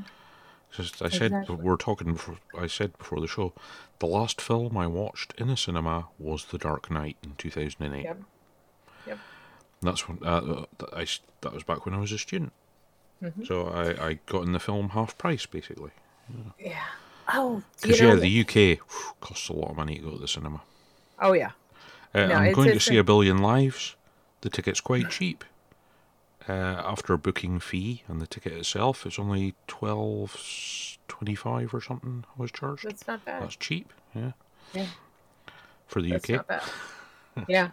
Because 0.70 0.92
I 1.02 1.08
said 1.08 1.32
Exactly. 1.32 1.56
we 1.56 1.70
are 1.70 1.76
talking 1.76 2.12
before. 2.12 2.36
I 2.58 2.66
said 2.66 2.96
before 2.98 3.20
the 3.20 3.26
show, 3.26 3.52
the 4.00 4.06
last 4.06 4.40
film 4.40 4.76
I 4.76 4.86
watched 4.86 5.32
in 5.38 5.48
a 5.50 5.56
cinema 5.56 6.06
was 6.18 6.44
The 6.46 6.58
Dark 6.58 6.90
Knight 6.90 7.16
in 7.22 7.34
two 7.36 7.50
thousand 7.50 7.82
and 7.84 7.94
eight. 7.94 8.04
Yep. 8.04 8.20
Yep. 9.06 9.18
That's 9.82 10.08
when 10.08 10.18
uh, 10.24 10.64
that 10.78 10.88
I 10.94 11.06
that 11.40 11.52
was 11.52 11.62
back 11.62 11.84
when 11.86 11.94
I 11.94 11.98
was 11.98 12.12
a 12.12 12.18
student. 12.18 12.52
Mhm. 13.22 13.46
So 13.46 13.68
I, 13.68 14.06
I 14.08 14.18
got 14.26 14.44
in 14.44 14.52
the 14.52 14.60
film 14.60 14.90
half 14.90 15.16
price 15.18 15.46
basically. 15.46 15.90
yeah. 16.58 16.84
Oh, 17.32 17.56
you 17.56 17.62
Because 17.82 18.00
know, 18.00 18.14
yeah, 18.14 18.20
the 18.20 18.40
UK 18.40 18.54
whew, 18.88 19.12
costs 19.20 19.48
a 19.48 19.52
lot 19.52 19.70
of 19.70 19.76
money 19.76 19.96
to 19.96 20.02
go 20.02 20.10
to 20.12 20.18
the 20.18 20.28
cinema. 20.28 20.60
oh 21.20 21.32
yeah. 21.32 21.50
Uh, 22.14 22.26
No, 22.26 22.34
I'm 22.36 22.52
going 22.54 22.72
to 22.72 22.80
see 22.80 22.96
a 22.96 23.04
billion 23.04 23.38
lives. 23.38 23.96
The 24.40 24.48
ticket's 24.50 24.80
quite 24.80 25.10
cheap. 25.16 25.44
Uh, 26.48 26.82
after 26.84 27.12
a 27.12 27.18
booking 27.18 27.60
fee 27.60 28.02
and 28.08 28.20
the 28.20 28.26
ticket 28.26 28.52
itself, 28.52 29.04
it's 29.04 29.18
only 29.18 29.54
twelve 29.66 30.36
twenty 31.06 31.34
five 31.34 31.74
or 31.74 31.80
something. 31.80 32.24
I 32.26 32.40
was 32.42 32.50
charged. 32.50 32.84
That's 32.84 33.06
not 33.06 33.24
bad. 33.24 33.42
That's 33.42 33.56
cheap. 33.56 33.92
Yeah. 34.14 34.32
Yeah. 34.72 34.86
For 35.86 36.00
the 36.00 36.12
That's 36.12 36.24
UK. 36.30 36.36
not 36.36 36.46
bad. 36.46 36.62
yeah. 37.48 37.68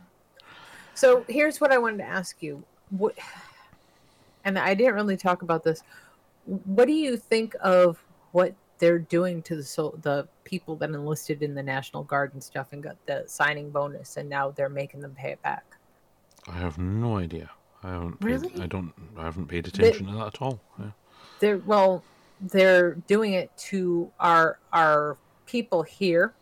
So 0.94 1.26
here's 1.28 1.60
what 1.60 1.72
I 1.72 1.78
wanted 1.78 1.98
to 1.98 2.06
ask 2.06 2.42
you. 2.42 2.64
What, 2.90 3.16
and 4.46 4.58
I 4.58 4.74
didn't 4.74 4.94
really 4.94 5.18
talk 5.18 5.42
about 5.42 5.64
this. 5.64 5.84
What 6.46 6.86
do 6.86 6.94
you 6.94 7.18
think 7.18 7.56
of 7.62 8.04
what 8.32 8.54
they're 8.78 9.00
doing 9.00 9.42
to 9.44 9.56
the 9.56 9.64
so 9.64 9.98
the 10.02 10.28
people 10.44 10.76
that 10.78 10.90
enlisted 10.90 11.42
in 11.42 11.56
the 11.56 11.64
National 11.64 12.04
Guard 12.04 12.34
and 12.34 12.44
stuff 12.44 12.68
and 12.72 12.84
got 12.84 12.98
the 13.06 13.24
signing 13.28 13.70
bonus, 13.70 14.18
and 14.18 14.30
now 14.30 14.52
they're 14.52 14.70
making 14.70 15.02
them 15.02 15.16
pay 15.16 15.32
it 15.32 15.42
back. 15.42 15.64
I 16.48 16.58
have 16.58 16.78
no 16.78 17.18
idea. 17.18 17.50
I 17.86 17.90
haven't. 17.90 18.20
Paid, 18.20 18.26
Really? 18.28 18.62
I 18.62 18.66
don't. 18.66 18.92
I 19.18 19.24
haven't 19.24 19.48
paid 19.48 19.68
attention 19.68 20.08
to 20.08 20.14
that 20.14 20.28
at 20.28 20.42
all. 20.42 20.60
Yeah. 20.80 20.86
They're 21.40 21.58
well, 21.60 22.04
they're 22.42 22.96
doing 23.08 23.34
it 23.34 23.56
to 23.70 24.12
our 24.20 24.60
our 24.74 25.18
people 25.46 25.84
here. 25.84 26.34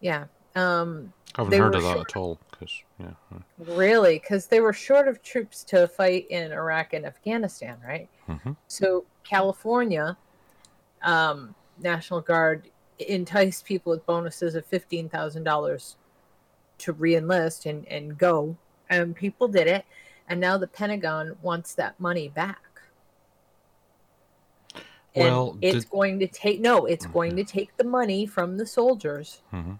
Yeah. 0.00 0.26
Um, 0.54 1.12
I 1.36 1.42
haven't 1.42 1.58
heard 1.58 1.74
of 1.74 1.82
that 1.82 1.94
short- 1.94 2.10
at 2.10 2.16
all. 2.16 2.38
Because 2.50 2.82
yeah. 3.00 3.38
really, 3.58 4.18
because 4.18 4.46
they 4.46 4.60
were 4.60 4.72
short 4.72 5.08
of 5.08 5.22
troops 5.22 5.64
to 5.64 5.88
fight 5.88 6.26
in 6.30 6.52
Iraq 6.52 6.92
and 6.92 7.04
Afghanistan, 7.06 7.78
right? 7.86 8.08
mhm. 8.28 8.56
So 8.68 9.04
California, 9.24 10.16
um, 11.02 11.54
National 11.80 12.20
Guard 12.20 12.70
enticed 12.98 13.64
people 13.64 13.90
with 13.90 14.04
bonuses 14.06 14.54
of 14.54 14.66
fifteen 14.66 15.08
thousand 15.08 15.44
dollars 15.44 15.96
to 16.78 16.92
reenlist 16.92 17.64
and 17.66 17.88
and 17.88 18.18
go, 18.18 18.56
and 18.90 19.16
people 19.16 19.48
did 19.48 19.66
it, 19.66 19.84
and 20.28 20.40
now 20.40 20.56
the 20.58 20.66
Pentagon 20.66 21.36
wants 21.42 21.74
that 21.74 21.98
money 22.00 22.28
back. 22.28 22.60
And 25.14 25.24
Well, 25.24 25.58
it's 25.60 25.84
did- 25.84 25.90
going 25.90 26.18
to 26.18 26.26
take 26.26 26.60
no, 26.60 26.86
it's 26.86 27.06
going 27.06 27.36
to 27.36 27.44
take 27.44 27.76
the 27.76 27.84
money 27.84 28.26
from 28.26 28.56
the 28.56 28.66
soldiers, 28.66 29.42
Mhm. 29.52 29.78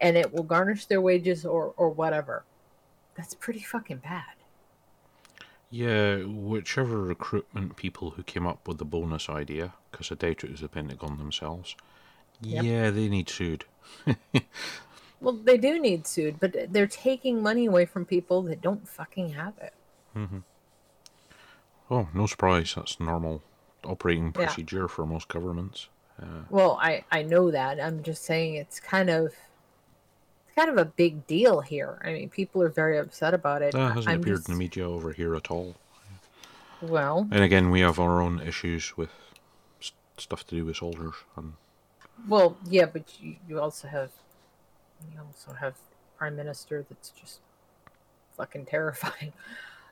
and 0.00 0.16
it 0.16 0.32
will 0.32 0.42
garnish 0.42 0.86
their 0.86 1.00
wages 1.00 1.46
or 1.46 1.72
or 1.76 1.88
whatever. 1.90 2.44
That's 3.14 3.34
pretty 3.34 3.60
fucking 3.60 3.98
bad. 3.98 4.24
Yeah, 5.70 6.24
whichever 6.24 6.98
recruitment 7.00 7.76
people 7.76 8.10
who 8.10 8.22
came 8.22 8.46
up 8.46 8.66
with 8.68 8.78
the 8.78 8.84
bonus 8.84 9.28
idea, 9.30 9.74
because 9.90 10.10
I 10.10 10.16
doubt 10.16 10.44
it 10.44 10.50
was 10.50 10.60
the 10.60 10.68
Pentagon 10.68 11.16
themselves. 11.16 11.76
Yep. 12.40 12.64
Yeah, 12.64 12.90
they 12.90 13.08
need 13.08 13.28
sued. 13.28 13.64
Well, 15.20 15.34
they 15.34 15.56
do 15.56 15.78
need 15.78 16.04
sued, 16.08 16.40
but 16.40 16.72
they're 16.72 16.88
taking 16.88 17.40
money 17.44 17.66
away 17.66 17.84
from 17.86 18.04
people 18.04 18.42
that 18.42 18.60
don't 18.60 18.88
fucking 18.88 19.34
have 19.34 19.56
it. 19.58 19.72
Oh, 21.90 22.08
no 22.14 22.26
surprise. 22.26 22.74
That's 22.74 22.98
normal 23.00 23.42
operating 23.84 24.26
Yeah. 24.26 24.46
procedure 24.46 24.88
for 24.88 25.04
most 25.06 25.28
governments. 25.28 25.88
Uh, 26.20 26.42
Well, 26.50 26.78
I 26.80 27.04
I 27.10 27.22
know 27.22 27.50
that. 27.50 27.80
I'm 27.80 28.02
just 28.02 28.24
saying 28.24 28.54
it's 28.54 28.78
kind 28.80 29.10
of 29.10 29.26
it's 29.26 30.54
kind 30.56 30.70
of 30.70 30.76
a 30.78 30.84
big 30.84 31.26
deal 31.26 31.60
here. 31.60 32.00
I 32.04 32.12
mean, 32.12 32.28
people 32.30 32.62
are 32.62 32.68
very 32.68 32.98
upset 32.98 33.34
about 33.34 33.62
it. 33.62 33.72
that 33.72 33.92
hasn't 33.94 34.08
I'm 34.08 34.20
appeared 34.20 34.38
just- 34.38 34.48
in 34.48 34.54
the 34.54 34.58
media 34.58 34.88
over 34.88 35.12
here 35.12 35.34
at 35.34 35.50
all. 35.50 35.76
Well, 36.80 37.28
And 37.30 37.44
again, 37.44 37.70
we 37.70 37.80
have 37.80 38.00
our 38.00 38.20
own 38.20 38.40
issues 38.40 38.96
with 38.96 39.10
s- 39.80 39.92
stuff 40.18 40.44
to 40.48 40.56
do 40.56 40.64
with 40.64 40.76
soldiers. 40.76 41.14
And 41.36 41.54
well, 42.26 42.56
yeah, 42.66 42.86
but 42.86 43.04
you, 43.20 43.36
you 43.48 43.60
also 43.60 43.86
have 43.88 44.10
you 45.12 45.20
also 45.20 45.52
have 45.54 45.76
prime 46.18 46.36
minister 46.36 46.84
that's 46.88 47.10
just 47.10 47.40
fucking 48.36 48.66
terrifying. 48.66 49.32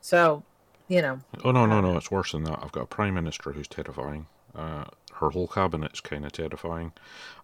So, 0.00 0.42
you 0.88 1.02
know, 1.02 1.20
oh 1.44 1.52
no, 1.52 1.66
no, 1.66 1.80
no, 1.80 1.96
it's 1.96 2.10
worse 2.10 2.32
than 2.32 2.44
that. 2.44 2.60
I've 2.62 2.72
got 2.72 2.82
a 2.82 2.86
prime 2.86 3.14
minister 3.14 3.52
who's 3.52 3.68
terrifying. 3.68 4.26
Uh, 4.54 4.84
her 5.14 5.30
whole 5.30 5.46
cabinet's 5.46 6.00
kind 6.00 6.24
of 6.24 6.32
terrifying. 6.32 6.92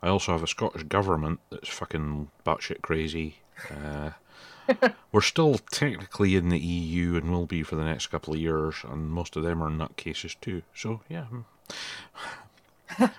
I 0.02 0.09
also 0.09 0.33
have 0.33 0.43
a 0.43 0.47
Scottish 0.47 0.85
government 0.85 1.41
that's 1.51 1.68
fucking 1.68 2.31
batshit 2.44 2.83
crazy. 2.83 3.39
Uh, 3.70 4.10
we're 5.12 5.20
still 5.20 5.59
technically 5.70 6.35
in 6.35 6.49
the 6.49 6.59
EU 6.59 7.17
and 7.17 7.31
will 7.31 7.47
be 7.47 7.62
for 7.62 7.76
the 7.76 7.85
next 7.85 8.09
couple 8.09 8.35
of 8.35 8.41
years, 8.41 8.76
and 8.89 9.10
most 9.10 9.36
of 9.36 9.43
them 9.43 9.62
are 9.62 9.70
nutcases 9.70 10.35
too. 10.41 10.62
So 10.75 11.02
yeah, 11.09 11.26
mm, 11.31 11.44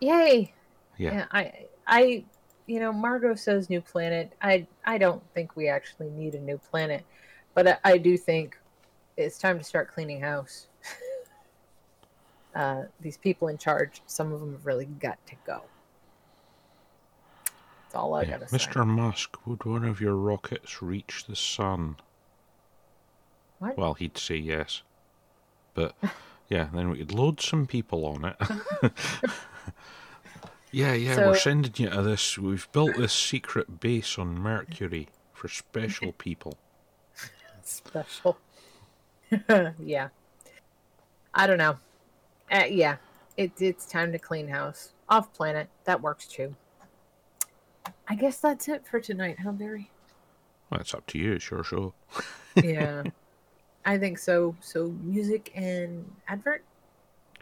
yay. 0.00 0.52
yeah. 0.98 1.12
Yeah, 1.12 1.24
I 1.32 1.52
I 1.86 2.24
you 2.66 2.80
know, 2.80 2.92
Margot 2.92 3.34
says 3.34 3.70
new 3.70 3.80
planet. 3.80 4.32
I 4.42 4.66
I 4.84 4.98
don't 4.98 5.22
think 5.34 5.56
we 5.56 5.68
actually 5.68 6.10
need 6.10 6.34
a 6.34 6.40
new 6.40 6.58
planet, 6.58 7.04
but 7.56 7.66
I, 7.66 7.78
I 7.84 7.98
do 7.98 8.16
think 8.18 8.56
it's 9.16 9.38
time 9.38 9.58
to 9.58 9.64
start 9.64 9.90
cleaning 9.92 10.20
house. 10.20 10.66
uh, 12.54 12.82
these 13.00 13.16
people 13.16 13.48
in 13.48 13.56
charge, 13.56 14.02
some 14.06 14.30
of 14.30 14.40
them 14.40 14.52
have 14.52 14.66
really 14.66 14.84
got 14.84 15.18
to 15.26 15.34
go. 15.46 15.62
That's 17.82 17.94
all 17.94 18.14
I 18.14 18.22
Yeah. 18.22 18.32
gotta 18.38 18.48
say. 18.48 18.58
Mr. 18.58 18.86
Musk, 18.86 19.38
would 19.46 19.64
one 19.64 19.84
of 19.84 20.02
your 20.02 20.14
rockets 20.14 20.82
reach 20.82 21.24
the 21.26 21.34
sun? 21.34 21.96
What? 23.58 23.78
Well, 23.78 23.94
he'd 23.94 24.18
say 24.18 24.36
yes. 24.36 24.82
But 25.72 25.96
yeah, 26.50 26.68
then 26.74 26.90
we 26.90 26.98
could 26.98 27.14
load 27.14 27.40
some 27.40 27.66
people 27.66 28.04
on 28.04 28.26
it. 28.26 28.36
yeah, 30.72 30.92
yeah, 30.92 31.16
we're 31.26 31.38
sending 31.38 31.72
you 31.76 31.88
to 31.88 32.02
this. 32.02 32.36
We've 32.36 32.70
built 32.72 32.98
this 32.98 33.14
secret 33.14 33.80
base 33.80 34.18
on 34.18 34.38
Mercury 34.38 35.08
for 35.32 35.48
special 35.48 36.12
people. 36.12 36.58
Special. 37.66 38.38
yeah. 39.78 40.08
I 41.34 41.46
don't 41.46 41.58
know. 41.58 41.76
Uh, 42.50 42.64
yeah, 42.68 42.96
it, 43.36 43.52
it's 43.60 43.86
time 43.86 44.12
to 44.12 44.18
clean 44.18 44.48
house. 44.48 44.92
Off 45.08 45.32
planet. 45.32 45.68
That 45.84 46.00
works 46.00 46.26
too. 46.26 46.54
I 48.08 48.14
guess 48.14 48.38
that's 48.38 48.68
it 48.68 48.86
for 48.86 49.00
tonight, 49.00 49.38
huh, 49.42 49.52
Barry? 49.52 49.90
Well, 50.70 50.80
it's 50.80 50.94
up 50.94 51.06
to 51.08 51.18
you. 51.18 51.32
It's 51.34 51.50
your 51.50 51.62
show. 51.64 51.92
yeah 52.56 53.02
i 53.84 53.98
think 53.98 54.18
so 54.18 54.56
so 54.60 54.88
music 55.02 55.52
and 55.54 56.10
advert 56.28 56.64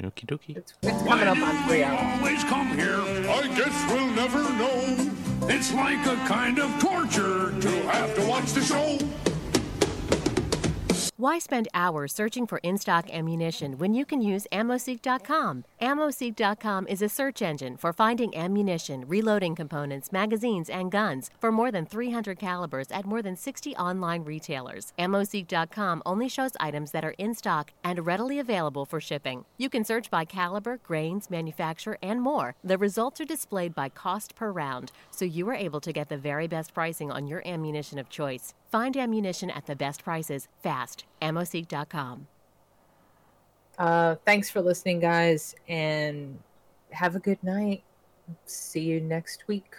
Okie 0.02 0.26
dokie. 0.26 0.56
it's, 0.56 0.74
it's 0.82 1.02
coming 1.04 1.28
up 1.28 1.38
on 1.38 1.68
three 1.68 1.84
hours 1.84 2.18
always 2.18 2.42
come 2.44 2.76
here? 2.76 2.98
I 2.98 3.46
guess 3.56 3.92
we'll 3.92 4.08
never 4.08 4.42
know. 4.42 5.12
It's 5.48 5.72
like 5.72 6.04
a 6.06 6.16
kind 6.26 6.58
of 6.58 6.68
torture 6.80 7.52
to 7.60 7.68
have 7.88 8.12
to 8.16 8.26
watch 8.26 8.52
the 8.52 8.60
show. 8.60 8.98
Why 11.17 11.39
spend 11.39 11.68
hours 11.75 12.12
searching 12.12 12.44
for 12.44 12.59
in 12.65 12.76
stock 12.76 13.09
ammunition 13.09 13.78
when 13.78 13.94
you 13.94 14.05
can 14.05 14.20
use 14.20 14.49
AmmoSeek.com? 14.51 15.62
AmmoSeek.com 15.81 16.89
is 16.89 17.02
a 17.02 17.09
search 17.09 17.41
engine 17.41 17.76
for 17.76 17.93
finding 17.93 18.36
ammunition, 18.36 19.05
reloading 19.07 19.55
components, 19.55 20.10
magazines, 20.10 20.68
and 20.68 20.91
guns 20.91 21.31
for 21.39 21.52
more 21.52 21.70
than 21.70 21.86
300 21.86 22.36
calibers 22.41 22.91
at 22.91 23.07
more 23.07 23.23
than 23.23 23.36
60 23.36 23.76
online 23.76 24.25
retailers. 24.25 24.93
AmmoSeek.com 24.99 26.02
only 26.05 26.28
shows 26.28 26.51
items 26.59 26.91
that 26.91 27.05
are 27.05 27.15
in 27.17 27.33
stock 27.33 27.70
and 27.84 28.05
readily 28.05 28.41
available 28.41 28.84
for 28.84 29.01
shipping. 29.01 29.44
You 29.57 29.68
can 29.68 29.84
search 29.84 30.10
by 30.10 30.25
caliber, 30.25 30.78
grains, 30.78 31.31
manufacturer, 31.31 31.97
and 32.02 32.20
more. 32.20 32.57
The 32.65 32.76
results 32.76 33.20
are 33.20 33.25
displayed 33.25 33.73
by 33.73 33.89
cost 33.89 34.34
per 34.34 34.51
round, 34.51 34.91
so 35.12 35.25
you 35.25 35.49
are 35.49 35.55
able 35.55 35.81
to 35.83 35.93
get 35.93 36.09
the 36.09 36.17
very 36.17 36.49
best 36.49 36.75
pricing 36.75 37.12
on 37.12 37.28
your 37.28 37.47
ammunition 37.47 38.01
of 38.01 38.10
choice. 38.10 38.52
Find 38.74 38.96
ammunition 38.96 39.50
at 39.50 39.66
the 39.66 39.76
best 39.76 40.02
prices 40.02 40.48
fast. 40.60 41.04
AmmoSeek.com. 41.22 42.26
uh 43.78 44.16
thanks 44.24 44.50
for 44.50 44.60
listening 44.60 44.98
guys 44.98 45.54
and 45.68 46.36
have 46.90 47.14
a 47.14 47.20
good 47.20 47.40
night 47.44 47.84
see 48.46 48.80
you 48.80 49.00
next 49.00 49.46
week 49.46 49.76